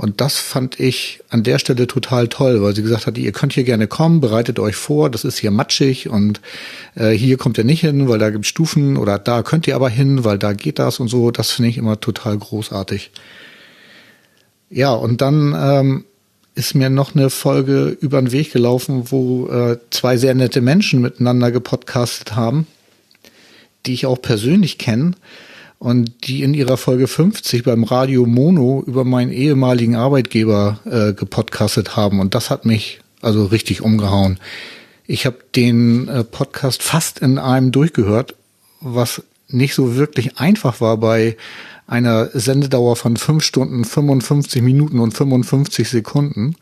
Und 0.00 0.22
das 0.22 0.38
fand 0.38 0.80
ich 0.80 1.20
an 1.28 1.42
der 1.42 1.58
Stelle 1.58 1.86
total 1.86 2.28
toll, 2.28 2.62
weil 2.62 2.74
sie 2.74 2.80
gesagt 2.80 3.06
hat, 3.06 3.18
ihr 3.18 3.32
könnt 3.32 3.52
hier 3.52 3.64
gerne 3.64 3.86
kommen, 3.86 4.22
bereitet 4.22 4.58
euch 4.58 4.74
vor, 4.74 5.10
das 5.10 5.24
ist 5.24 5.36
hier 5.36 5.50
matschig 5.50 6.08
und 6.08 6.40
äh, 6.94 7.10
hier 7.10 7.36
kommt 7.36 7.58
ihr 7.58 7.64
nicht 7.64 7.82
hin, 7.82 8.08
weil 8.08 8.18
da 8.18 8.30
gibt 8.30 8.46
Stufen 8.46 8.96
oder 8.96 9.18
da 9.18 9.42
könnt 9.42 9.66
ihr 9.66 9.76
aber 9.76 9.90
hin, 9.90 10.24
weil 10.24 10.38
da 10.38 10.54
geht 10.54 10.78
das 10.78 11.00
und 11.00 11.08
so. 11.08 11.30
Das 11.30 11.50
finde 11.50 11.68
ich 11.68 11.76
immer 11.76 12.00
total 12.00 12.38
großartig. 12.38 13.10
Ja, 14.70 14.92
und 14.92 15.20
dann 15.20 15.54
ähm, 15.58 16.04
ist 16.54 16.74
mir 16.74 16.90
noch 16.90 17.14
eine 17.14 17.28
Folge 17.28 17.96
über 18.00 18.20
den 18.20 18.32
Weg 18.32 18.52
gelaufen, 18.52 19.10
wo 19.10 19.48
äh, 19.48 19.78
zwei 19.90 20.16
sehr 20.16 20.34
nette 20.34 20.60
Menschen 20.60 21.00
miteinander 21.00 21.50
gepodcastet 21.50 22.36
haben, 22.36 22.66
die 23.84 23.94
ich 23.94 24.06
auch 24.06 24.22
persönlich 24.22 24.78
kenne 24.78 25.12
und 25.80 26.28
die 26.28 26.42
in 26.42 26.54
ihrer 26.54 26.76
Folge 26.76 27.08
50 27.08 27.64
beim 27.64 27.84
Radio 27.84 28.26
Mono 28.26 28.84
über 28.86 29.04
meinen 29.04 29.32
ehemaligen 29.32 29.96
Arbeitgeber 29.96 30.78
äh, 30.84 31.14
gepodcastet 31.14 31.96
haben. 31.96 32.20
Und 32.20 32.34
das 32.34 32.50
hat 32.50 32.64
mich 32.64 33.00
also 33.22 33.46
richtig 33.46 33.82
umgehauen. 33.82 34.38
Ich 35.06 35.26
habe 35.26 35.38
den 35.56 36.06
äh, 36.08 36.22
Podcast 36.22 36.82
fast 36.82 37.18
in 37.18 37.38
einem 37.38 37.72
durchgehört, 37.72 38.36
was 38.80 39.22
nicht 39.48 39.74
so 39.74 39.96
wirklich 39.96 40.38
einfach 40.38 40.80
war 40.80 40.96
bei 40.98 41.36
einer 41.90 42.30
Sendedauer 42.32 42.94
von 42.94 43.16
fünf 43.16 43.42
Stunden, 43.42 43.84
55 43.84 44.62
Minuten 44.62 45.00
und 45.00 45.12
55 45.12 45.88
Sekunden. 45.88 46.54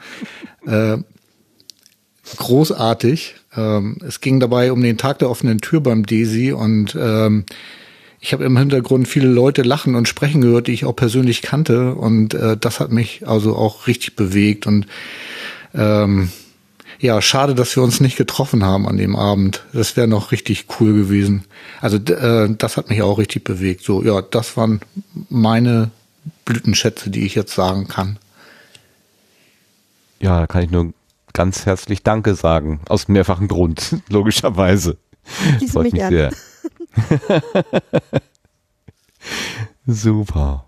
Äh, 0.66 0.96
großartig. 2.36 3.34
Ähm, 3.54 3.98
es 4.06 4.22
ging 4.22 4.40
dabei 4.40 4.72
um 4.72 4.82
den 4.82 4.96
Tag 4.96 5.18
der 5.18 5.28
offenen 5.28 5.60
Tür 5.60 5.82
beim 5.82 6.06
Desi 6.06 6.52
und 6.52 6.96
ähm, 6.98 7.44
ich 8.20 8.32
habe 8.32 8.44
im 8.44 8.56
Hintergrund 8.56 9.06
viele 9.06 9.28
Leute 9.28 9.62
lachen 9.62 9.94
und 9.94 10.08
sprechen 10.08 10.40
gehört, 10.40 10.66
die 10.66 10.72
ich 10.72 10.86
auch 10.86 10.96
persönlich 10.96 11.42
kannte 11.42 11.94
und 11.94 12.32
äh, 12.32 12.56
das 12.56 12.80
hat 12.80 12.90
mich 12.90 13.28
also 13.28 13.54
auch 13.54 13.86
richtig 13.86 14.16
bewegt 14.16 14.66
und 14.66 14.86
ähm, 15.74 16.30
ja, 17.00 17.22
schade, 17.22 17.54
dass 17.54 17.76
wir 17.76 17.82
uns 17.82 18.00
nicht 18.00 18.16
getroffen 18.16 18.64
haben 18.64 18.88
an 18.88 18.96
dem 18.96 19.14
Abend. 19.14 19.64
Das 19.72 19.96
wäre 19.96 20.08
noch 20.08 20.32
richtig 20.32 20.66
cool 20.80 20.94
gewesen. 20.94 21.44
Also 21.80 21.96
äh, 21.96 22.52
das 22.56 22.76
hat 22.76 22.90
mich 22.90 23.02
auch 23.02 23.18
richtig 23.18 23.44
bewegt. 23.44 23.84
So, 23.84 24.02
ja, 24.02 24.20
das 24.20 24.56
waren 24.56 24.80
meine 25.28 25.90
Blütenschätze, 26.44 27.10
die 27.10 27.24
ich 27.24 27.34
jetzt 27.34 27.54
sagen 27.54 27.86
kann. 27.86 28.18
Ja, 30.20 30.40
da 30.40 30.46
kann 30.48 30.64
ich 30.64 30.70
nur 30.70 30.92
ganz 31.32 31.66
herzlich 31.66 32.02
Danke 32.02 32.34
sagen. 32.34 32.80
Aus 32.88 33.06
mehrfachen 33.06 33.46
Grund, 33.46 33.96
logischerweise. 34.08 34.96
Schließe 35.58 35.72
Freut 35.72 35.84
mich, 35.84 35.92
mich 35.92 36.02
sehr. 36.08 36.32
Super. 39.86 40.64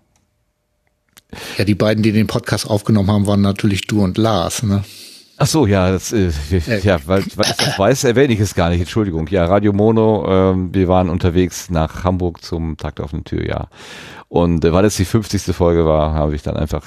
Ja, 1.57 1.65
die 1.65 1.75
beiden, 1.75 2.03
die 2.03 2.11
den 2.13 2.27
Podcast 2.27 2.69
aufgenommen 2.69 3.11
haben, 3.11 3.27
waren 3.27 3.41
natürlich 3.41 3.81
du 3.87 4.01
und 4.01 4.17
Lars, 4.17 4.63
ne? 4.63 4.83
Ach 5.41 5.47
so, 5.47 5.65
ja, 5.65 5.89
das, 5.89 6.13
äh, 6.13 6.29
ja, 6.83 6.99
weil, 7.07 7.25
weil 7.35 7.49
ich 7.49 7.55
das 7.57 7.79
weiß, 7.79 8.03
erwähne 8.03 8.31
ich 8.31 8.39
es 8.39 8.53
gar 8.53 8.69
nicht. 8.69 8.79
Entschuldigung. 8.79 9.27
Ja, 9.29 9.45
Radio 9.45 9.73
Mono. 9.73 10.23
Ähm, 10.29 10.71
wir 10.71 10.87
waren 10.87 11.09
unterwegs 11.09 11.71
nach 11.71 12.03
Hamburg 12.03 12.43
zum 12.43 12.77
Takt 12.77 12.99
auf 12.99 13.09
der 13.09 13.23
Tür, 13.23 13.43
ja. 13.43 13.67
Und 14.29 14.63
äh, 14.63 14.71
weil 14.71 14.85
es 14.85 14.97
die 14.97 15.05
50. 15.05 15.55
Folge 15.55 15.83
war, 15.87 16.13
habe 16.13 16.35
ich 16.35 16.43
dann 16.43 16.57
einfach 16.57 16.85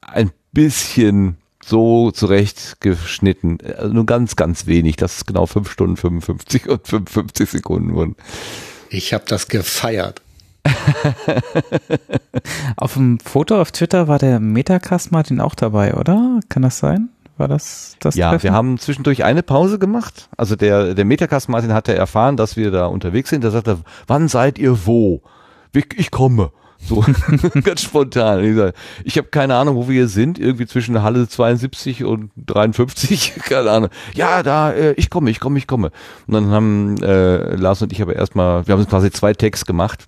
ein 0.00 0.30
bisschen 0.52 1.36
so 1.62 2.10
zurechtgeschnitten. 2.10 3.58
Also 3.76 3.92
nur 3.92 4.06
ganz, 4.06 4.34
ganz 4.36 4.66
wenig. 4.66 4.96
Das 4.96 5.18
ist 5.18 5.26
genau 5.26 5.44
5 5.44 5.70
Stunden 5.70 5.98
55 5.98 6.70
und 6.70 6.88
55 6.88 7.50
Sekunden 7.50 7.92
wurden. 7.92 8.16
Ich 8.88 9.12
habe 9.12 9.24
das 9.28 9.46
gefeiert. 9.46 10.22
Auf 12.76 12.94
dem 12.94 13.18
Foto 13.20 13.60
auf 13.60 13.72
Twitter 13.72 14.08
war 14.08 14.18
der 14.18 14.40
Metacast 14.40 15.12
Martin 15.12 15.40
auch 15.40 15.54
dabei, 15.54 15.94
oder? 15.94 16.40
Kann 16.48 16.62
das 16.62 16.78
sein? 16.78 17.10
War 17.38 17.48
das 17.48 17.96
das 18.00 18.16
Ja, 18.16 18.30
Treffen? 18.30 18.42
wir 18.44 18.52
haben 18.52 18.78
zwischendurch 18.78 19.24
eine 19.24 19.42
Pause 19.42 19.78
gemacht. 19.78 20.28
Also 20.36 20.56
der, 20.56 20.94
der 20.94 21.04
Metacast 21.04 21.48
Martin 21.48 21.72
hatte 21.72 21.94
erfahren, 21.94 22.36
dass 22.36 22.56
wir 22.56 22.70
da 22.70 22.86
unterwegs 22.86 23.30
sind. 23.30 23.42
Der 23.44 23.50
sagte, 23.52 23.78
wann 24.06 24.28
seid 24.28 24.58
ihr 24.58 24.86
wo? 24.86 25.22
Ich, 25.72 25.86
ich 25.96 26.10
komme. 26.10 26.50
So 26.80 27.04
ganz 27.64 27.82
spontan. 27.82 28.44
Ich, 28.44 28.54
sag, 28.56 28.74
ich 29.04 29.18
habe 29.18 29.28
keine 29.28 29.56
Ahnung, 29.56 29.74
wo 29.76 29.88
wir 29.88 29.94
hier 29.94 30.08
sind. 30.08 30.38
Irgendwie 30.38 30.66
zwischen 30.66 31.02
Halle 31.02 31.28
72 31.28 32.04
und 32.04 32.30
53. 32.46 33.34
Keine 33.44 33.70
Ahnung. 33.70 33.90
Ja, 34.14 34.42
da, 34.44 34.70
äh, 34.72 34.92
ich 34.92 35.10
komme, 35.10 35.30
ich 35.30 35.40
komme, 35.40 35.58
ich 35.58 35.66
komme. 35.66 35.90
Und 36.28 36.34
dann 36.34 36.50
haben 36.50 36.96
äh, 37.02 37.56
Lars 37.56 37.82
und 37.82 37.92
ich 37.92 38.00
aber 38.00 38.14
erstmal, 38.14 38.66
wir 38.68 38.74
haben 38.74 38.86
quasi 38.86 39.10
zwei 39.10 39.32
Tags 39.32 39.66
gemacht, 39.66 40.04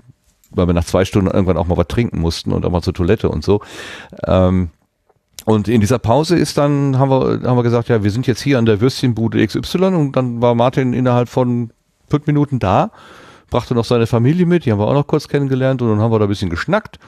weil 0.50 0.68
wir 0.68 0.72
nach 0.74 0.84
zwei 0.84 1.04
Stunden 1.04 1.28
irgendwann 1.30 1.56
auch 1.56 1.66
mal 1.66 1.76
was 1.76 1.88
trinken 1.88 2.20
mussten 2.20 2.52
und 2.52 2.64
auch 2.64 2.70
mal 2.70 2.82
zur 2.82 2.94
Toilette 2.94 3.28
und 3.30 3.42
so. 3.44 3.60
Ähm, 4.26 4.70
und 5.44 5.68
in 5.68 5.80
dieser 5.80 5.98
Pause 5.98 6.36
ist 6.36 6.58
dann, 6.58 6.98
haben 6.98 7.10
wir, 7.10 7.48
haben 7.48 7.56
wir 7.56 7.62
gesagt, 7.62 7.88
ja, 7.88 8.02
wir 8.02 8.10
sind 8.10 8.26
jetzt 8.26 8.40
hier 8.40 8.58
an 8.58 8.66
der 8.66 8.80
Würstchenbude 8.80 9.44
XY 9.46 9.84
und 9.94 10.12
dann 10.16 10.40
war 10.42 10.54
Martin 10.54 10.92
innerhalb 10.92 11.28
von 11.28 11.72
fünf 12.08 12.26
Minuten 12.26 12.58
da, 12.58 12.90
brachte 13.50 13.74
noch 13.74 13.84
seine 13.84 14.06
Familie 14.06 14.46
mit, 14.46 14.64
die 14.64 14.72
haben 14.72 14.78
wir 14.78 14.86
auch 14.86 14.94
noch 14.94 15.06
kurz 15.06 15.28
kennengelernt 15.28 15.82
und 15.82 15.88
dann 15.88 16.00
haben 16.00 16.12
wir 16.12 16.18
da 16.18 16.26
ein 16.26 16.28
bisschen 16.28 16.50
geschnackt, 16.50 16.98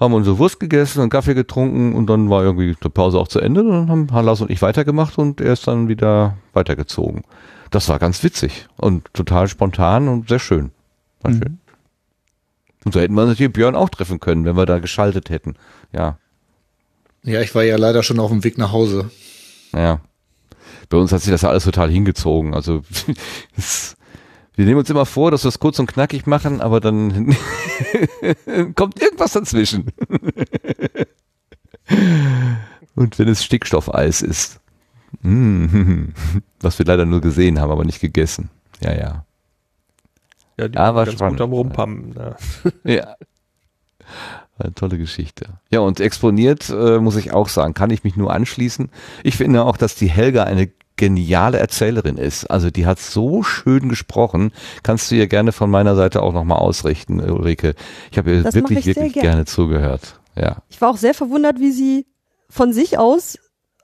haben 0.00 0.14
unsere 0.14 0.38
Wurst 0.38 0.60
gegessen 0.60 1.02
und 1.02 1.10
Kaffee 1.10 1.34
getrunken 1.34 1.94
und 1.94 2.06
dann 2.08 2.30
war 2.30 2.42
irgendwie 2.42 2.74
die 2.82 2.88
Pause 2.88 3.18
auch 3.18 3.28
zu 3.28 3.40
Ende 3.40 3.62
und 3.62 3.88
dann 3.88 3.90
haben 4.10 4.24
Lars 4.24 4.40
und 4.40 4.50
ich 4.50 4.62
weitergemacht 4.62 5.18
und 5.18 5.40
er 5.40 5.52
ist 5.52 5.66
dann 5.66 5.88
wieder 5.88 6.36
weitergezogen. 6.52 7.22
Das 7.70 7.88
war 7.88 7.98
ganz 7.98 8.22
witzig 8.22 8.66
und 8.76 9.12
total 9.14 9.48
spontan 9.48 10.08
und 10.08 10.28
sehr 10.28 10.38
schön. 10.38 10.70
War 11.22 11.32
Mhm. 11.32 11.36
schön. 11.36 11.58
Und 12.84 12.92
so 12.94 13.00
hätten 13.00 13.14
wir 13.14 13.24
natürlich 13.24 13.52
Björn 13.52 13.74
auch 13.74 13.88
treffen 13.88 14.20
können, 14.20 14.44
wenn 14.44 14.56
wir 14.56 14.66
da 14.66 14.78
geschaltet 14.78 15.30
hätten. 15.30 15.54
Ja. 15.92 16.18
Ja, 17.24 17.40
ich 17.40 17.54
war 17.54 17.62
ja 17.64 17.76
leider 17.76 18.02
schon 18.02 18.20
auf 18.20 18.30
dem 18.30 18.44
Weg 18.44 18.58
nach 18.58 18.72
Hause. 18.72 19.10
Ja. 19.72 20.00
Bei 20.90 20.98
uns 20.98 21.10
hat 21.12 21.22
sich 21.22 21.30
das 21.30 21.42
ja 21.42 21.48
alles 21.48 21.64
total 21.64 21.90
hingezogen. 21.90 22.54
Also 22.54 22.82
wir 24.54 24.64
nehmen 24.66 24.78
uns 24.78 24.90
immer 24.90 25.06
vor, 25.06 25.30
dass 25.30 25.44
wir 25.44 25.48
es 25.48 25.58
kurz 25.58 25.78
und 25.78 25.86
knackig 25.86 26.26
machen, 26.26 26.60
aber 26.60 26.80
dann 26.80 27.34
kommt 28.74 29.00
irgendwas 29.00 29.32
dazwischen. 29.32 29.86
und 32.94 33.18
wenn 33.18 33.28
es 33.28 33.44
Stickstoffeis 33.44 34.22
ist, 34.22 34.60
mm, 35.22 36.06
was 36.60 36.78
wir 36.78 36.86
leider 36.86 37.06
nur 37.06 37.20
gesehen 37.20 37.60
haben, 37.60 37.70
aber 37.70 37.84
nicht 37.84 38.00
gegessen. 38.00 38.50
Ja, 38.80 38.92
ja. 38.92 39.24
Ja, 40.58 40.68
die 40.68 40.78
Ja, 40.78 40.80
waren 40.94 40.94
war 40.94 41.04
ganz 41.06 41.14
spannend. 41.14 41.30
gut 41.30 41.40
am 41.40 41.52
Rumpammen. 41.52 42.14
Ja. 42.14 42.36
Ja. 42.84 43.16
Eine 44.58 44.72
tolle 44.74 44.98
Geschichte. 44.98 45.46
Ja, 45.70 45.80
und 45.80 45.98
exponiert, 46.00 46.70
äh, 46.70 46.98
muss 46.98 47.16
ich 47.16 47.32
auch 47.32 47.48
sagen, 47.48 47.74
kann 47.74 47.90
ich 47.90 48.04
mich 48.04 48.16
nur 48.16 48.32
anschließen. 48.32 48.88
Ich 49.24 49.36
finde 49.36 49.64
auch, 49.64 49.76
dass 49.76 49.96
die 49.96 50.08
Helga 50.08 50.44
eine 50.44 50.70
geniale 50.96 51.58
Erzählerin 51.58 52.18
ist. 52.18 52.44
Also 52.48 52.70
die 52.70 52.86
hat 52.86 53.00
so 53.00 53.42
schön 53.42 53.88
gesprochen. 53.88 54.52
Kannst 54.84 55.10
du 55.10 55.16
ihr 55.16 55.26
gerne 55.26 55.50
von 55.50 55.68
meiner 55.70 55.96
Seite 55.96 56.22
auch 56.22 56.32
nochmal 56.32 56.58
ausrichten, 56.58 57.18
Ulrike. 57.20 57.74
Ich 58.12 58.18
habe 58.18 58.30
ihr 58.30 58.42
Das 58.44 58.54
wirklich, 58.54 58.86
wirklich 58.86 59.12
gerne. 59.14 59.28
gerne 59.28 59.44
zugehört. 59.44 60.20
Ja. 60.36 60.58
Ich 60.68 60.80
war 60.80 60.90
auch 60.90 60.96
sehr 60.96 61.14
verwundert, 61.14 61.58
wie 61.58 61.72
sie 61.72 62.06
von 62.48 62.72
sich 62.72 62.96
aus 62.96 63.38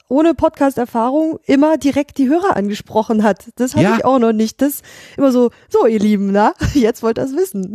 ohne 0.07 0.33
Podcast-Erfahrung 0.33 1.39
immer 1.45 1.77
direkt 1.77 2.17
die 2.17 2.29
Hörer 2.29 2.55
angesprochen 2.55 3.23
hat. 3.23 3.47
Das 3.55 3.75
hatte 3.75 3.83
Ja. 3.83 3.95
ich 3.97 4.05
auch 4.05 4.19
noch 4.19 4.33
nicht. 4.33 4.61
Das 4.61 4.81
immer 5.17 5.33
so, 5.33 5.51
so 5.69 5.85
ihr 5.87 5.99
Lieben, 5.99 6.31
na, 6.31 6.53
jetzt 6.73 7.03
wollt 7.03 7.17
ihr 7.17 7.25
es 7.25 7.35
wissen. 7.35 7.73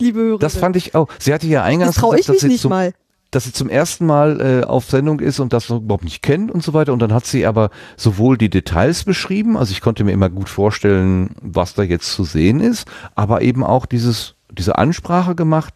Äh, 0.00 0.04
liebe 0.04 0.20
Hörer. 0.20 0.38
Das 0.38 0.56
fand 0.56 0.76
ich 0.76 0.94
auch. 0.94 1.08
Sie 1.18 1.32
hatte 1.32 1.46
ja 1.46 1.62
eingangs 1.62 1.96
Das 1.96 2.04
ich 2.04 2.10
gesagt, 2.10 2.28
dass 2.28 2.40
sie 2.40 2.48
nicht 2.48 2.60
zum, 2.60 2.70
mal. 2.70 2.92
dass 3.30 3.44
sie 3.44 3.52
zum 3.52 3.68
ersten 3.68 4.06
Mal 4.06 4.40
äh, 4.40 4.64
auf 4.66 4.84
Sendung 4.86 5.20
ist 5.20 5.40
und 5.40 5.52
das 5.52 5.70
überhaupt 5.70 6.04
nicht 6.04 6.22
kennt 6.22 6.50
und 6.50 6.62
so 6.62 6.72
weiter. 6.74 6.92
Und 6.92 7.00
dann 7.00 7.12
hat 7.12 7.26
sie 7.26 7.46
aber 7.46 7.70
sowohl 7.96 8.38
die 8.38 8.50
Details 8.50 9.04
beschrieben, 9.04 9.56
also 9.56 9.72
ich 9.72 9.80
konnte 9.80 10.04
mir 10.04 10.12
immer 10.12 10.30
gut 10.30 10.48
vorstellen, 10.48 11.34
was 11.40 11.74
da 11.74 11.82
jetzt 11.82 12.12
zu 12.12 12.24
sehen 12.24 12.60
ist, 12.60 12.86
aber 13.14 13.42
eben 13.42 13.62
auch 13.64 13.86
dieses, 13.86 14.34
diese 14.50 14.76
Ansprache 14.78 15.34
gemacht. 15.34 15.74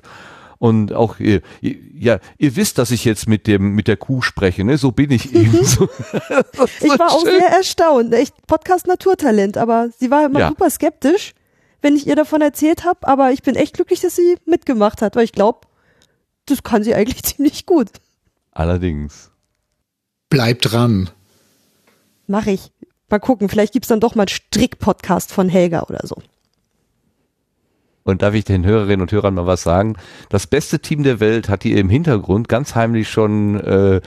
Und 0.60 0.92
auch, 0.92 1.20
ihr, 1.20 1.42
ihr, 1.60 1.76
ja, 1.96 2.18
ihr 2.36 2.56
wisst, 2.56 2.78
dass 2.78 2.90
ich 2.90 3.04
jetzt 3.04 3.28
mit 3.28 3.46
dem, 3.46 3.76
mit 3.76 3.86
der 3.86 3.96
Kuh 3.96 4.22
spreche, 4.22 4.64
ne? 4.64 4.76
So 4.76 4.90
bin 4.90 5.12
ich 5.12 5.32
eben. 5.32 5.64
So, 5.64 5.88
Ich 6.80 6.98
war 6.98 7.12
auch 7.12 7.22
schön. 7.24 7.38
sehr 7.38 7.48
erstaunt. 7.50 8.12
Echt 8.12 8.34
Podcast 8.48 8.88
Naturtalent, 8.88 9.56
aber 9.56 9.88
sie 10.00 10.10
war 10.10 10.26
immer 10.26 10.40
Ja. 10.40 10.48
super 10.48 10.68
skeptisch, 10.68 11.30
wenn 11.80 11.96
ich 11.96 12.06
ihr 12.06 12.16
davon 12.16 12.40
erzählt 12.40 12.84
habe. 12.84 13.06
Aber 13.06 13.32
ich 13.32 13.42
bin 13.42 13.54
echt 13.54 13.74
glücklich, 13.74 14.00
dass 14.00 14.16
sie 14.16 14.36
mitgemacht 14.44 15.02
hat, 15.02 15.16
weil 15.16 15.24
ich 15.24 15.32
glaube, 15.32 15.60
das 16.46 16.62
kann 16.62 16.82
sie 16.82 16.94
eigentlich 16.94 17.22
ziemlich 17.22 17.66
gut. 17.66 17.88
Allerdings. 18.52 19.30
Bleib 20.30 20.62
dran. 20.62 21.10
Mach 22.26 22.46
ich. 22.46 22.72
Mal 23.08 23.18
gucken, 23.18 23.48
vielleicht 23.48 23.72
gibt's 23.72 23.88
dann 23.88 24.00
doch 24.00 24.14
mal 24.14 24.22
einen 24.22 24.28
Strick-Podcast 24.28 25.32
von 25.32 25.48
Helga 25.48 25.82
oder 25.84 26.00
so. 26.06 26.16
Und 28.04 28.22
darf 28.22 28.34
ich 28.34 28.44
den 28.44 28.64
Hörerinnen 28.64 29.02
und 29.02 29.12
Hörern 29.12 29.34
mal 29.34 29.46
was 29.46 29.62
sagen? 29.62 29.96
Das 30.30 30.46
beste 30.46 30.80
Team 30.80 31.02
der 31.02 31.20
Welt 31.20 31.48
hat 31.48 31.62
hier 31.62 31.76
im 31.76 31.90
Hintergrund 31.90 32.48
ganz 32.48 32.74
heimlich 32.74 33.10
schon 33.10 33.60
äh, 33.60 34.00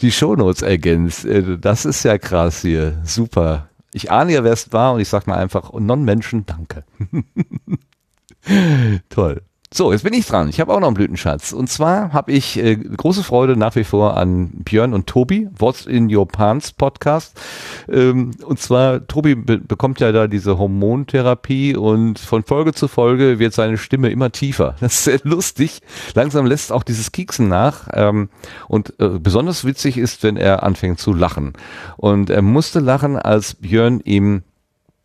die 0.00 0.12
Shownotes 0.12 0.62
ergänzt. 0.62 1.24
Äh, 1.24 1.58
das 1.58 1.84
ist 1.84 2.04
ja 2.04 2.18
krass 2.18 2.62
hier. 2.62 3.00
Super. 3.04 3.68
Ich 3.98 4.12
ahne 4.12 4.32
ja, 4.32 4.44
wer 4.44 4.52
es 4.52 4.72
war 4.72 4.92
und 4.92 5.00
ich 5.00 5.08
sag 5.08 5.26
mal 5.26 5.38
einfach 5.38 5.72
Non-Menschen 5.72 6.46
danke. 6.46 6.84
Toll. 9.08 9.42
So, 9.70 9.92
jetzt 9.92 10.02
bin 10.02 10.14
ich 10.14 10.26
dran. 10.26 10.48
Ich 10.48 10.60
habe 10.60 10.72
auch 10.72 10.80
noch 10.80 10.86
einen 10.86 10.94
Blütenschatz. 10.94 11.52
Und 11.52 11.68
zwar 11.68 12.14
habe 12.14 12.32
ich 12.32 12.56
äh, 12.58 12.74
große 12.74 13.22
Freude 13.22 13.54
nach 13.54 13.76
wie 13.76 13.84
vor 13.84 14.16
an 14.16 14.48
Björn 14.64 14.94
und 14.94 15.06
Tobi, 15.06 15.46
What's 15.58 15.84
in 15.84 16.14
Your 16.14 16.26
Pants 16.26 16.72
Podcast. 16.72 17.38
Ähm, 17.86 18.30
und 18.46 18.58
zwar, 18.58 19.06
Tobi 19.06 19.34
be 19.34 19.58
bekommt 19.58 20.00
ja 20.00 20.10
da 20.10 20.26
diese 20.26 20.56
Hormontherapie 20.56 21.76
und 21.76 22.18
von 22.18 22.44
Folge 22.44 22.72
zu 22.72 22.88
Folge 22.88 23.38
wird 23.38 23.52
seine 23.52 23.76
Stimme 23.76 24.08
immer 24.08 24.32
tiefer. 24.32 24.74
Das 24.80 24.94
ist 24.94 25.04
sehr 25.04 25.20
lustig. 25.24 25.80
Langsam 26.14 26.46
lässt 26.46 26.72
auch 26.72 26.82
dieses 26.82 27.12
Kieksen 27.12 27.48
nach. 27.48 27.88
Ähm, 27.92 28.30
und 28.68 28.94
äh, 28.98 29.18
besonders 29.18 29.66
witzig 29.66 29.98
ist, 29.98 30.22
wenn 30.22 30.38
er 30.38 30.62
anfängt 30.62 30.98
zu 30.98 31.12
lachen. 31.12 31.52
Und 31.98 32.30
er 32.30 32.40
musste 32.40 32.80
lachen, 32.80 33.18
als 33.18 33.54
Björn 33.56 34.00
ihm 34.00 34.44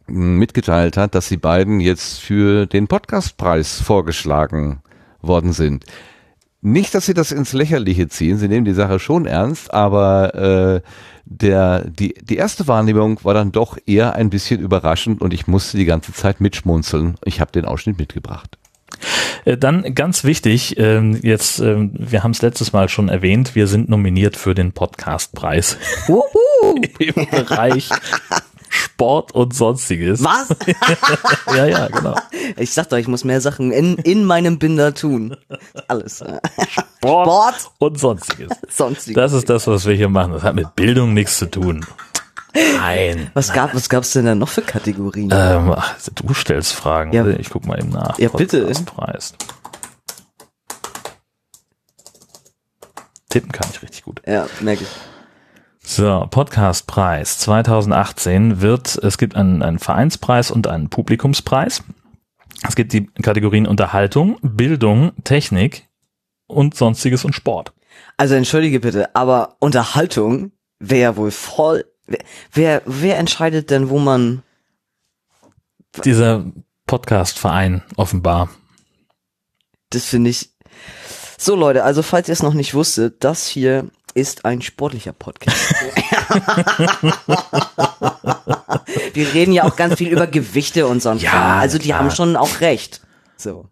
mitgeteilt 0.07 0.97
hat, 0.97 1.15
dass 1.15 1.27
sie 1.27 1.37
beiden 1.37 1.79
jetzt 1.79 2.19
für 2.19 2.65
den 2.65 2.87
Podcastpreis 2.87 3.81
vorgeschlagen 3.81 4.81
worden 5.21 5.53
sind. 5.53 5.85
Nicht, 6.61 6.95
dass 6.95 7.05
sie 7.05 7.13
das 7.13 7.31
ins 7.31 7.53
Lächerliche 7.53 8.07
ziehen, 8.07 8.37
sie 8.37 8.47
nehmen 8.47 8.65
die 8.65 8.73
Sache 8.73 8.99
schon 8.99 9.25
ernst, 9.25 9.73
aber 9.73 10.33
äh, 10.35 10.81
der, 11.25 11.85
die, 11.89 12.13
die 12.21 12.37
erste 12.37 12.67
Wahrnehmung 12.67 13.19
war 13.23 13.33
dann 13.33 13.51
doch 13.51 13.77
eher 13.85 14.15
ein 14.15 14.29
bisschen 14.29 14.59
überraschend 14.61 15.21
und 15.21 15.33
ich 15.33 15.47
musste 15.47 15.77
die 15.77 15.85
ganze 15.85 16.13
Zeit 16.13 16.41
mitschmunzeln. 16.41 17.15
Ich 17.25 17.41
habe 17.41 17.51
den 17.51 17.65
Ausschnitt 17.65 17.97
mitgebracht. 17.97 18.57
Äh, 19.45 19.57
Dann 19.57 19.95
ganz 19.95 20.23
wichtig, 20.23 20.77
ähm, 20.77 21.19
jetzt, 21.21 21.59
ähm, 21.59 21.91
wir 21.93 22.23
haben 22.23 22.31
es 22.31 22.41
letztes 22.41 22.73
Mal 22.73 22.89
schon 22.89 23.09
erwähnt, 23.09 23.55
wir 23.55 23.67
sind 23.67 23.89
nominiert 23.89 24.37
für 24.37 24.55
den 24.55 24.71
Podcastpreis 24.71 25.77
im 26.99 27.27
Bereich 27.29 27.89
Sport 29.03 29.33
und 29.33 29.53
sonstiges. 29.53 30.23
Was? 30.23 30.47
ja, 31.57 31.65
ja, 31.65 31.87
genau. 31.89 32.15
Ich 32.55 32.71
sag 32.71 32.87
doch, 32.87 32.97
ich 32.97 33.09
muss 33.09 33.25
mehr 33.25 33.41
Sachen 33.41 33.73
in, 33.73 33.97
in 33.97 34.23
meinem 34.23 34.59
Binder 34.59 34.93
tun. 34.93 35.35
Alles. 35.89 36.23
Sport, 36.69 37.71
und 37.79 37.99
sonstiges. 37.99 38.49
Sonstiges. 38.69 39.15
Das 39.15 39.33
ist 39.33 39.49
das, 39.49 39.67
was 39.67 39.85
wir 39.85 39.93
hier 39.93 40.07
machen. 40.07 40.31
Das 40.31 40.43
hat 40.43 40.55
mit 40.55 40.73
Bildung 40.75 41.13
nichts 41.13 41.37
zu 41.37 41.51
tun. 41.51 41.85
Nein. 42.53 43.29
Was 43.33 43.51
gab, 43.51 43.75
was 43.75 43.89
gab's 43.89 44.13
denn 44.13 44.25
da 44.25 44.35
noch 44.35 44.47
für 44.47 44.61
Kategorien? 44.61 45.29
Ähm, 45.33 45.73
ach, 45.75 45.95
du 46.15 46.33
stellst 46.33 46.71
Fragen. 46.71 47.11
Ja. 47.11 47.27
Ich 47.27 47.49
guck 47.49 47.65
mal 47.65 47.77
eben 47.77 47.89
nach. 47.89 48.17
Ja, 48.19 48.29
bitte. 48.29 48.59
Podcastpreis. 48.61 49.33
Tippen 53.29 53.51
kann 53.51 53.67
ich 53.69 53.81
richtig 53.81 54.03
gut. 54.03 54.21
Ja, 54.25 54.47
merke 54.61 54.83
ich. 54.83 55.12
So, 55.85 56.25
Podcastpreis 56.31 57.39
2018 57.39 58.61
wird, 58.61 58.95
es 58.95 59.17
gibt 59.17 59.35
einen, 59.35 59.61
einen 59.61 59.79
Vereinspreis 59.79 60.49
und 60.49 60.65
einen 60.67 60.89
Publikumspreis. 60.89 61.83
Es 62.65 62.75
gibt 62.75 62.93
die 62.93 63.07
Kategorien 63.07 63.67
Unterhaltung, 63.67 64.39
Bildung, 64.41 65.11
Technik 65.25 65.89
und 66.47 66.73
sonstiges 66.75 67.25
und 67.25 67.35
Sport. 67.35 67.73
Also 68.15 68.35
entschuldige 68.35 68.79
bitte, 68.79 69.13
aber 69.13 69.57
Unterhaltung 69.59 70.53
wäre 70.79 71.17
wohl 71.17 71.31
voll. 71.31 71.85
Wer, 72.07 72.19
wer, 72.53 72.81
wer 72.85 73.17
entscheidet 73.17 73.69
denn, 73.69 73.89
wo 73.89 73.99
man. 73.99 74.41
Dieser 76.05 76.45
Podcastverein 76.87 77.83
offenbar. 77.97 78.49
Das 79.89 80.05
finde 80.05 80.29
ich. 80.29 80.49
So 81.37 81.55
Leute, 81.55 81.83
also 81.83 82.01
falls 82.01 82.29
ihr 82.29 82.33
es 82.33 82.41
noch 82.41 82.53
nicht 82.53 82.73
wusstet, 82.73 83.23
das 83.23 83.47
hier 83.47 83.89
ist 84.13 84.45
ein 84.45 84.61
sportlicher 84.61 85.13
Podcast. 85.13 85.57
Wir 89.13 89.33
reden 89.33 89.51
ja 89.53 89.63
auch 89.63 89.75
ganz 89.75 89.95
viel 89.95 90.09
über 90.09 90.27
Gewichte 90.27 90.87
und 90.87 91.01
so. 91.01 91.11
Ja, 91.13 91.57
also 91.57 91.77
die 91.77 91.87
klar. 91.87 91.99
haben 91.99 92.11
schon 92.11 92.35
auch 92.35 92.61
recht. 92.61 93.01
So. 93.37 93.69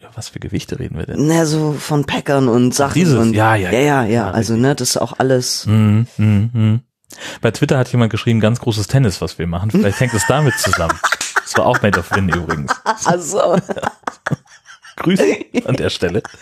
Ja, 0.00 0.08
was 0.14 0.28
für 0.28 0.38
Gewichte 0.38 0.78
reden 0.78 0.96
wir 0.96 1.06
denn? 1.06 1.26
Na, 1.26 1.44
so 1.44 1.72
von 1.72 2.04
Packern 2.04 2.48
und 2.48 2.72
Sachen. 2.72 2.94
dieses, 2.94 3.18
und, 3.18 3.34
ja, 3.34 3.56
ja, 3.56 3.72
ja, 3.72 3.80
ja, 3.80 4.02
ja, 4.04 4.04
ja. 4.04 4.30
Also, 4.30 4.54
ne, 4.54 4.76
das 4.76 4.90
ist 4.90 4.96
auch 4.96 5.18
alles. 5.18 5.66
Mhm, 5.66 6.06
mhm, 6.16 6.50
mhm. 6.52 6.80
Bei 7.40 7.50
Twitter 7.50 7.78
hat 7.78 7.90
jemand 7.90 8.12
geschrieben, 8.12 8.38
ganz 8.38 8.60
großes 8.60 8.86
Tennis, 8.86 9.20
was 9.20 9.38
wir 9.38 9.48
machen. 9.48 9.70
Vielleicht 9.70 9.98
hängt 9.98 10.14
es 10.14 10.26
damit 10.26 10.54
zusammen. 10.58 10.98
Das 11.48 11.56
war 11.56 11.64
auch 11.64 11.80
Made 11.80 11.98
of 11.98 12.10
Win 12.10 12.28
übrigens. 12.28 12.70
Also, 13.06 13.40
Grüße 14.98 15.24
an 15.64 15.76
der 15.76 15.90
Stelle. 15.90 16.22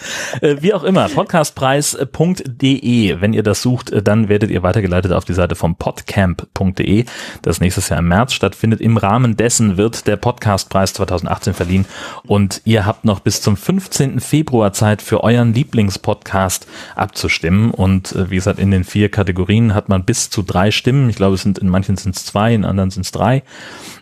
Äh, 0.40 0.56
wie 0.60 0.74
auch 0.74 0.84
immer, 0.84 1.08
podcastpreis.de. 1.08 3.20
Wenn 3.20 3.32
ihr 3.32 3.42
das 3.42 3.62
sucht, 3.62 3.90
äh, 3.90 4.02
dann 4.02 4.28
werdet 4.28 4.50
ihr 4.50 4.62
weitergeleitet 4.62 5.12
auf 5.12 5.24
die 5.24 5.34
Seite 5.34 5.54
vom 5.54 5.76
podcamp.de, 5.76 7.04
das 7.42 7.60
nächstes 7.60 7.88
Jahr 7.88 8.00
im 8.00 8.08
März 8.08 8.34
stattfindet. 8.34 8.80
Im 8.80 8.96
Rahmen 8.96 9.36
dessen 9.36 9.76
wird 9.76 10.06
der 10.06 10.16
Podcastpreis 10.16 10.92
2018 10.94 11.54
verliehen 11.54 11.86
und 12.26 12.60
ihr 12.64 12.84
habt 12.84 13.04
noch 13.04 13.20
bis 13.20 13.40
zum 13.40 13.56
15. 13.56 14.20
Februar 14.20 14.72
Zeit 14.72 15.00
für 15.00 15.24
euren 15.24 15.54
Lieblingspodcast 15.54 16.66
abzustimmen 16.94 17.70
und 17.70 18.12
äh, 18.12 18.30
wie 18.30 18.36
gesagt, 18.36 18.58
in 18.58 18.70
den 18.70 18.84
vier 18.84 19.10
Kategorien 19.10 19.74
hat 19.74 19.88
man 19.88 20.04
bis 20.04 20.28
zu 20.28 20.42
drei 20.42 20.70
Stimmen. 20.70 21.08
Ich 21.08 21.16
glaube, 21.16 21.36
es 21.36 21.42
sind 21.42 21.58
in 21.58 21.68
manchen 21.68 21.96
sind 21.96 22.16
es 22.16 22.26
zwei, 22.26 22.54
in 22.54 22.64
anderen 22.64 22.90
sind 22.90 23.06
es 23.06 23.12
drei. 23.12 23.42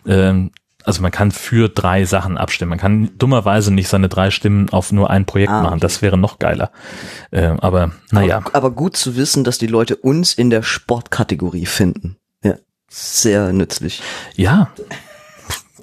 Ähm, 0.05 0.51
also 0.85 1.01
man 1.01 1.11
kann 1.11 1.31
für 1.31 1.67
drei 1.69 2.05
Sachen 2.05 2.37
abstimmen. 2.37 2.69
Man 2.69 2.79
kann 2.79 3.17
dummerweise 3.17 3.73
nicht 3.73 3.87
seine 3.89 4.07
drei 4.09 4.31
Stimmen 4.31 4.69
auf 4.69 4.91
nur 4.91 5.09
ein 5.09 5.25
Projekt 5.25 5.51
Ah, 5.51 5.63
machen. 5.63 5.79
Das 5.79 6.01
wäre 6.01 6.17
noch 6.17 6.39
geiler. 6.39 6.71
Äh, 7.31 7.55
aber 7.59 7.91
naja. 8.11 8.37
aber, 8.37 8.55
aber 8.55 8.71
gut 8.71 8.95
zu 8.95 9.15
wissen, 9.15 9.43
dass 9.43 9.57
die 9.57 9.67
Leute 9.67 9.95
uns 9.95 10.33
in 10.33 10.49
der 10.49 10.63
Sportkategorie 10.63 11.65
finden. 11.65 12.17
Ja, 12.43 12.55
sehr 12.89 13.51
nützlich. 13.53 14.01
Ja. 14.35 14.71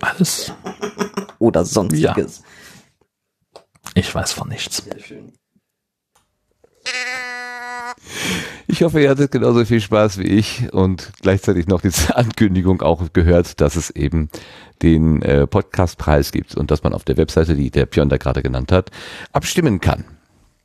Alles. 0.01 0.53
Oder 1.39 1.65
sonstiges. 1.65 2.43
Ich 3.95 4.15
weiß 4.15 4.33
von 4.33 4.49
nichts. 4.49 4.83
Ich 8.67 8.83
hoffe, 8.83 9.01
ihr 9.01 9.11
hattet 9.11 9.33
genauso 9.33 9.65
viel 9.65 9.81
Spaß 9.81 10.19
wie 10.19 10.25
ich 10.27 10.73
und 10.73 11.13
gleichzeitig 11.21 11.67
noch 11.67 11.81
diese 11.81 12.17
Ankündigung 12.17 12.83
auch 12.83 13.13
gehört, 13.13 13.61
dass 13.61 13.77
es 13.77 13.91
eben 13.91 14.29
den 14.83 15.23
äh, 15.23 15.47
Podcastpreis 15.47 16.33
gibt 16.33 16.55
und 16.55 16.71
dass 16.71 16.83
man 16.83 16.95
auf 16.95 17.05
der 17.05 17.17
Webseite, 17.17 17.55
die 17.55 17.71
der 17.71 17.87
Björn 17.87 18.09
da 18.09 18.17
gerade 18.17 18.43
genannt 18.43 18.73
hat, 18.73 18.91
abstimmen 19.33 19.81
kann. 19.81 20.05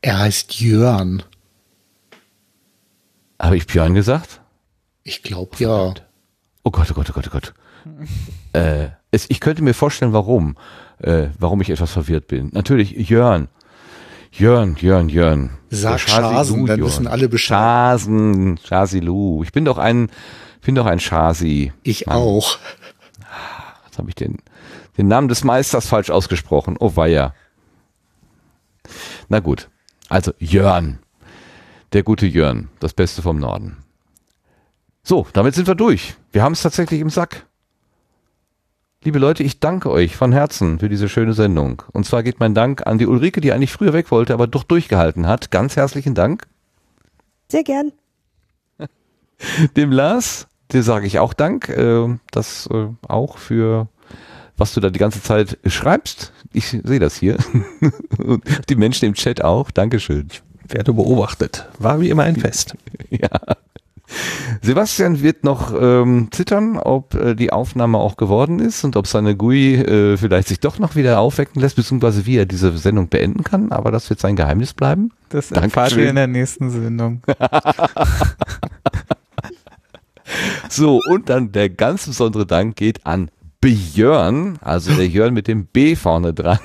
Er 0.01 0.19
heißt 0.19 0.59
Jörn. 0.59 1.23
Habe 3.39 3.57
ich 3.57 3.67
Björn 3.67 3.93
gesagt? 3.93 4.41
Ich 5.03 5.21
glaube 5.21 5.51
ja. 5.59 5.93
Oh 6.63 6.71
Gott, 6.71 6.89
oh 6.91 6.93
Gott, 6.93 7.09
oh 7.09 7.13
Gott, 7.13 7.27
oh 7.27 7.31
Gott. 7.31 7.53
äh, 8.53 8.89
es, 9.11 9.29
ich 9.29 9.39
könnte 9.39 9.63
mir 9.63 9.73
vorstellen, 9.73 10.13
warum, 10.13 10.57
äh, 10.99 11.27
warum 11.39 11.61
ich 11.61 11.69
etwas 11.69 11.91
verwirrt 11.91 12.27
bin. 12.27 12.49
Natürlich 12.53 12.91
Jörn. 13.09 13.47
Jörn, 14.31 14.75
Jörn, 14.79 15.09
Jörn. 15.09 15.49
Sag 15.69 15.99
Schasen, 15.99 16.65
dann 16.65 16.79
Jörn. 16.79 16.87
wissen 16.87 17.07
alle 17.07 17.29
Bescheid. 17.29 17.57
Schasen, 17.57 18.59
Schasilu. 18.63 19.43
Ich 19.43 19.51
bin 19.51 19.65
doch 19.65 19.77
ein, 19.77 20.09
bin 20.61 20.75
doch 20.75 20.85
ein 20.85 20.99
Schasi. 20.99 21.73
Ich 21.83 22.07
auch. 22.07 22.57
Jetzt 23.85 23.97
habe 23.97 24.09
ich 24.09 24.15
den, 24.15 24.37
den 24.97 25.07
Namen 25.07 25.27
des 25.27 25.43
Meisters 25.43 25.87
falsch 25.87 26.09
ausgesprochen. 26.09 26.75
Oh 26.79 26.95
weia. 26.95 27.33
Na 29.27 29.39
gut. 29.39 29.69
Also 30.09 30.33
Jörn. 30.39 30.99
Der 31.93 32.03
gute 32.03 32.25
Jörn. 32.25 32.69
Das 32.79 32.93
Beste 32.93 33.21
vom 33.21 33.39
Norden. 33.39 33.77
So, 35.03 35.25
damit 35.33 35.55
sind 35.55 35.67
wir 35.67 35.75
durch. 35.75 36.15
Wir 36.31 36.43
haben 36.43 36.53
es 36.53 36.61
tatsächlich 36.61 36.99
im 36.99 37.09
Sack. 37.09 37.46
Liebe 39.07 39.19
Leute, 39.19 39.41
ich 39.41 39.61
danke 39.61 39.89
euch 39.89 40.17
von 40.17 40.33
Herzen 40.33 40.79
für 40.79 40.89
diese 40.89 41.07
schöne 41.07 41.31
Sendung. 41.31 41.81
Und 41.93 42.05
zwar 42.05 42.23
geht 42.23 42.41
mein 42.41 42.53
Dank 42.53 42.85
an 42.85 42.97
die 42.97 43.07
Ulrike, 43.07 43.39
die 43.39 43.53
eigentlich 43.53 43.71
früher 43.71 43.93
weg 43.93 44.11
wollte, 44.11 44.33
aber 44.33 44.47
doch 44.47 44.65
durchgehalten 44.65 45.27
hat. 45.27 45.49
Ganz 45.49 45.77
herzlichen 45.77 46.13
Dank. 46.13 46.45
Sehr 47.49 47.63
gern. 47.63 47.93
Dem 49.77 49.93
Lars, 49.93 50.47
dir 50.73 50.83
sage 50.83 51.07
ich 51.07 51.19
auch 51.19 51.33
Dank. 51.33 51.69
Äh, 51.69 52.17
das 52.31 52.67
äh, 52.69 52.87
auch 53.07 53.37
für 53.37 53.87
was 54.57 54.73
du 54.73 54.81
da 54.81 54.89
die 54.89 54.99
ganze 54.99 55.23
Zeit 55.23 55.57
schreibst. 55.65 56.33
Ich 56.51 56.67
sehe 56.67 56.99
das 56.99 57.15
hier. 57.15 57.37
Und 58.17 58.43
die 58.67 58.75
Menschen 58.75 59.05
im 59.05 59.13
Chat 59.13 59.41
auch. 59.41 59.71
Dankeschön. 59.71 60.27
Werde 60.67 60.91
beobachtet. 60.91 61.69
War 61.79 62.01
wie 62.01 62.09
immer 62.09 62.23
ein 62.23 62.35
Fest. 62.41 62.75
ja. 63.09 63.29
Sebastian 64.61 65.21
wird 65.21 65.43
noch 65.43 65.73
ähm, 65.79 66.29
zittern, 66.31 66.77
ob 66.77 67.13
äh, 67.13 67.35
die 67.35 67.51
Aufnahme 67.51 67.97
auch 67.97 68.15
geworden 68.15 68.59
ist 68.59 68.83
und 68.83 68.95
ob 68.95 69.07
seine 69.07 69.35
GUI 69.35 69.75
äh, 69.75 70.17
vielleicht 70.17 70.47
sich 70.47 70.59
doch 70.59 70.79
noch 70.79 70.95
wieder 70.95 71.19
aufwecken 71.19 71.61
lässt, 71.61 71.75
beziehungsweise 71.75 72.25
wie 72.25 72.37
er 72.37 72.45
diese 72.45 72.77
Sendung 72.77 73.09
beenden 73.09 73.43
kann. 73.43 73.71
Aber 73.71 73.91
das 73.91 74.09
wird 74.09 74.19
sein 74.19 74.35
Geheimnis 74.35 74.73
bleiben. 74.73 75.11
Das 75.29 75.51
erfahrt 75.51 75.95
ihr 75.97 76.09
in 76.09 76.15
der 76.15 76.27
nächsten 76.27 76.69
Sendung. 76.69 77.21
So, 80.69 81.01
und 81.09 81.29
dann 81.29 81.51
der 81.51 81.69
ganz 81.69 82.05
besondere 82.05 82.45
Dank 82.45 82.75
geht 82.75 83.05
an 83.05 83.31
Björn, 83.61 84.57
also 84.61 84.93
der 84.93 85.07
Jörn 85.07 85.33
mit 85.33 85.47
dem 85.47 85.65
B 85.65 85.95
vorne 85.95 86.33
dran. 86.33 86.59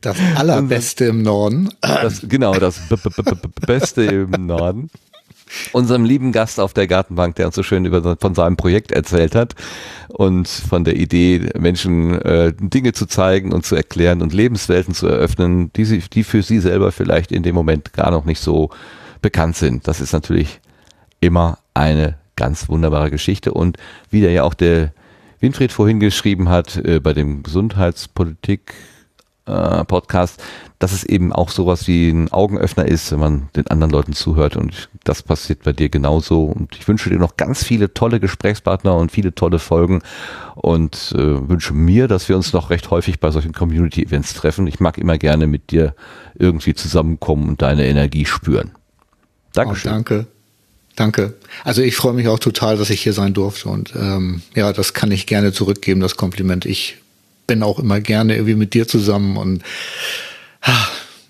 Das 0.00 0.16
allerbeste 0.34 1.04
im 1.04 1.22
Norden. 1.22 1.70
Das, 1.80 2.26
genau, 2.28 2.54
das 2.54 2.88
B 2.88 2.96
-B 2.96 3.08
-B 3.08 3.22
-B 3.22 3.66
Beste 3.66 4.02
im 4.02 4.46
Norden. 4.46 4.90
Unserem 5.72 6.04
lieben 6.04 6.32
Gast 6.32 6.60
auf 6.60 6.72
der 6.72 6.86
Gartenbank, 6.86 7.36
der 7.36 7.46
uns 7.46 7.54
so 7.54 7.62
schön 7.62 7.84
über, 7.84 8.16
von 8.20 8.34
seinem 8.34 8.56
Projekt 8.56 8.92
erzählt 8.92 9.34
hat 9.34 9.54
und 10.08 10.48
von 10.48 10.84
der 10.84 10.96
Idee, 10.96 11.50
Menschen 11.58 12.20
äh, 12.22 12.52
Dinge 12.58 12.92
zu 12.92 13.06
zeigen 13.06 13.52
und 13.52 13.64
zu 13.64 13.74
erklären 13.74 14.22
und 14.22 14.32
Lebenswelten 14.32 14.94
zu 14.94 15.06
eröffnen, 15.06 15.72
die, 15.74 15.84
sie, 15.84 15.98
die 15.98 16.24
für 16.24 16.42
sie 16.42 16.58
selber 16.58 16.92
vielleicht 16.92 17.32
in 17.32 17.42
dem 17.42 17.54
Moment 17.54 17.92
gar 17.92 18.10
noch 18.10 18.24
nicht 18.24 18.40
so 18.40 18.70
bekannt 19.20 19.56
sind. 19.56 19.88
Das 19.88 20.00
ist 20.00 20.12
natürlich 20.12 20.60
immer 21.20 21.58
eine 21.74 22.16
ganz 22.36 22.68
wunderbare 22.68 23.10
Geschichte 23.10 23.52
und 23.52 23.76
wie 24.10 24.20
der 24.20 24.32
ja 24.32 24.42
auch 24.42 24.54
der 24.54 24.92
Winfried 25.40 25.72
vorhin 25.72 26.00
geschrieben 26.00 26.48
hat 26.48 26.76
äh, 26.76 27.00
bei 27.00 27.12
dem 27.12 27.42
Gesundheitspolitik 27.42 28.74
äh, 29.46 29.84
Podcast, 29.84 30.42
dass 30.78 30.92
es 30.92 31.04
eben 31.04 31.32
auch 31.32 31.50
sowas 31.50 31.88
wie 31.88 32.10
ein 32.10 32.30
Augenöffner 32.32 32.86
ist, 32.86 33.10
wenn 33.12 33.18
man 33.18 33.48
den 33.56 33.66
anderen 33.66 33.90
Leuten 33.90 34.12
zuhört 34.12 34.56
und 34.56 34.88
das 35.04 35.22
passiert 35.22 35.64
bei 35.64 35.72
dir 35.72 35.88
genauso 35.88 36.44
und 36.44 36.76
ich 36.76 36.86
wünsche 36.86 37.10
dir 37.10 37.18
noch 37.18 37.36
ganz 37.36 37.64
viele 37.64 37.92
tolle 37.92 38.20
Gesprächspartner 38.20 38.94
und 38.94 39.10
viele 39.10 39.34
tolle 39.34 39.58
Folgen 39.58 40.02
und 40.54 41.12
äh, 41.16 41.48
wünsche 41.48 41.72
mir, 41.72 42.08
dass 42.08 42.28
wir 42.28 42.36
uns 42.36 42.52
noch 42.52 42.70
recht 42.70 42.90
häufig 42.90 43.20
bei 43.20 43.30
solchen 43.30 43.52
Community-Events 43.52 44.34
treffen. 44.34 44.66
Ich 44.66 44.80
mag 44.80 44.98
immer 44.98 45.18
gerne 45.18 45.46
mit 45.46 45.70
dir 45.70 45.94
irgendwie 46.38 46.74
zusammenkommen 46.74 47.48
und 47.48 47.62
deine 47.62 47.86
Energie 47.86 48.26
spüren. 48.26 48.72
Dankeschön. 49.52 49.90
Oh, 49.90 49.94
danke. 49.94 50.26
Danke. 50.94 51.34
Also 51.64 51.80
ich 51.80 51.96
freue 51.96 52.12
mich 52.12 52.28
auch 52.28 52.38
total, 52.38 52.76
dass 52.76 52.90
ich 52.90 53.00
hier 53.00 53.14
sein 53.14 53.32
durfte 53.32 53.68
und 53.70 53.94
ähm, 53.96 54.42
ja, 54.54 54.72
das 54.72 54.92
kann 54.92 55.10
ich 55.10 55.26
gerne 55.26 55.52
zurückgeben, 55.52 56.00
das 56.00 56.16
Kompliment. 56.16 56.66
Ich 56.66 56.98
bin 57.52 57.62
auch 57.62 57.78
immer 57.78 58.00
gerne 58.00 58.36
irgendwie 58.36 58.54
mit 58.54 58.72
dir 58.72 58.88
zusammen 58.88 59.36
und 59.36 59.62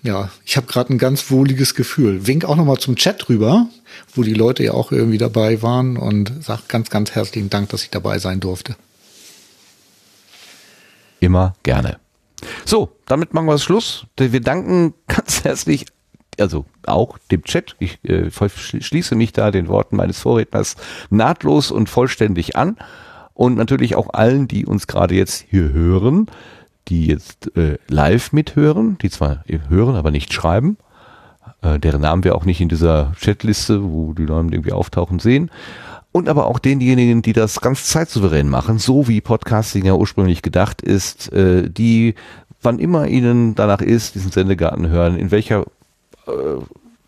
ja, 0.03 0.29
ich 0.45 0.55
habe 0.55 0.67
gerade 0.67 0.93
ein 0.93 0.97
ganz 0.97 1.29
wohliges 1.29 1.75
Gefühl. 1.75 2.25
Wink 2.25 2.45
auch 2.45 2.55
nochmal 2.55 2.77
zum 2.77 2.95
Chat 2.95 3.27
rüber, 3.27 3.67
wo 4.15 4.23
die 4.23 4.33
Leute 4.33 4.63
ja 4.63 4.71
auch 4.71 4.93
irgendwie 4.93 5.17
dabei 5.17 5.61
waren 5.61 5.97
und 5.97 6.31
sag 6.39 6.69
ganz, 6.69 6.89
ganz 6.89 7.11
herzlichen 7.11 7.49
Dank, 7.49 7.67
dass 7.69 7.83
ich 7.83 7.89
dabei 7.89 8.19
sein 8.19 8.39
durfte. 8.39 8.77
Immer 11.19 11.55
gerne. 11.63 11.99
So, 12.63 12.95
damit 13.05 13.33
machen 13.33 13.47
wir 13.47 13.57
Schluss. 13.57 14.05
Wir 14.15 14.39
danken 14.39 14.93
ganz 15.09 15.43
herzlich, 15.43 15.87
also 16.39 16.65
auch 16.85 17.17
dem 17.31 17.43
Chat. 17.43 17.75
Ich 17.79 18.01
äh, 18.05 18.31
schließe 18.31 19.15
mich 19.15 19.33
da 19.33 19.51
den 19.51 19.67
Worten 19.67 19.97
meines 19.97 20.19
Vorredners 20.19 20.77
nahtlos 21.09 21.69
und 21.69 21.89
vollständig 21.89 22.55
an. 22.55 22.77
Und 23.33 23.55
natürlich 23.55 23.95
auch 23.95 24.13
allen, 24.13 24.47
die 24.47 24.65
uns 24.65 24.87
gerade 24.87 25.15
jetzt 25.15 25.45
hier 25.49 25.71
hören, 25.71 26.27
die 26.87 27.07
jetzt 27.07 27.55
äh, 27.57 27.77
live 27.87 28.33
mithören, 28.33 28.97
die 29.01 29.09
zwar 29.09 29.43
hören, 29.69 29.95
aber 29.95 30.11
nicht 30.11 30.33
schreiben, 30.33 30.77
äh, 31.61 31.79
deren 31.79 32.01
Namen 32.01 32.23
wir 32.23 32.35
auch 32.35 32.45
nicht 32.45 32.61
in 32.61 32.69
dieser 32.69 33.13
Chatliste, 33.19 33.83
wo 33.83 34.13
die 34.13 34.25
Namen 34.25 34.51
irgendwie 34.51 34.73
auftauchen, 34.73 35.19
sehen. 35.19 35.49
Und 36.11 36.29
aber 36.29 36.45
auch 36.45 36.59
denjenigen, 36.59 37.23
die 37.23 37.33
das 37.33 37.59
ganz 37.59 37.85
zeitsouverän 37.85 38.47
machen, 38.47 38.77
so 38.77 39.07
wie 39.07 39.19
Podcasting 39.19 39.85
ja 39.85 39.93
ursprünglich 39.93 40.43
gedacht 40.43 40.81
ist, 40.81 41.33
äh, 41.33 41.69
die, 41.69 42.13
wann 42.61 42.77
immer 42.77 43.07
ihnen 43.07 43.55
danach 43.55 43.81
ist, 43.81 44.13
diesen 44.13 44.31
Sendegarten 44.31 44.89
hören, 44.89 45.17
in 45.17 45.31
welcher 45.31 45.65
äh, 46.27 46.61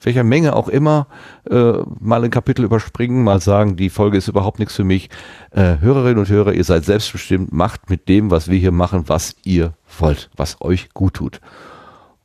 welcher 0.05 0.23
Menge 0.23 0.55
auch 0.55 0.69
immer, 0.69 1.07
äh, 1.49 1.73
mal 1.99 2.23
ein 2.23 2.31
Kapitel 2.31 2.63
überspringen, 2.63 3.23
mal 3.23 3.41
sagen, 3.41 3.75
die 3.75 3.89
Folge 3.89 4.17
ist 4.17 4.27
überhaupt 4.27 4.59
nichts 4.59 4.75
für 4.75 4.83
mich. 4.83 5.09
Äh, 5.51 5.79
Hörerinnen 5.79 6.19
und 6.19 6.29
Hörer, 6.29 6.53
ihr 6.53 6.63
seid 6.63 6.85
selbstbestimmt, 6.85 7.51
macht 7.51 7.89
mit 7.89 8.07
dem, 8.07 8.31
was 8.31 8.49
wir 8.49 8.57
hier 8.57 8.71
machen, 8.71 9.03
was 9.07 9.35
ihr 9.43 9.73
wollt, 9.99 10.29
was 10.35 10.61
euch 10.61 10.89
gut 10.93 11.15
tut. 11.15 11.41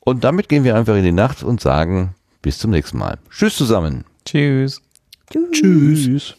Und 0.01 0.25
damit 0.25 0.49
gehen 0.49 0.65
wir 0.65 0.77
einfach 0.77 0.97
in 0.97 1.05
die 1.05 1.13
Nacht 1.13 1.43
und 1.43 1.61
sagen, 1.61 2.15
bis 2.43 2.59
zum 2.59 2.71
nächsten 2.71 2.99
Mal. 2.99 3.19
Tschüss 3.31 3.57
zusammen. 3.57 4.05
Tschüss. 4.25 4.83
Tschüss. 5.31 5.51
Tschüss. 5.53 6.35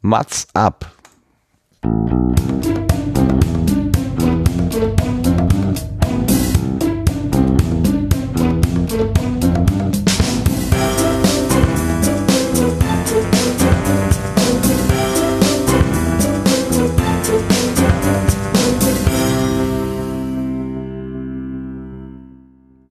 Mats 0.00 0.46
ab. 0.54 0.92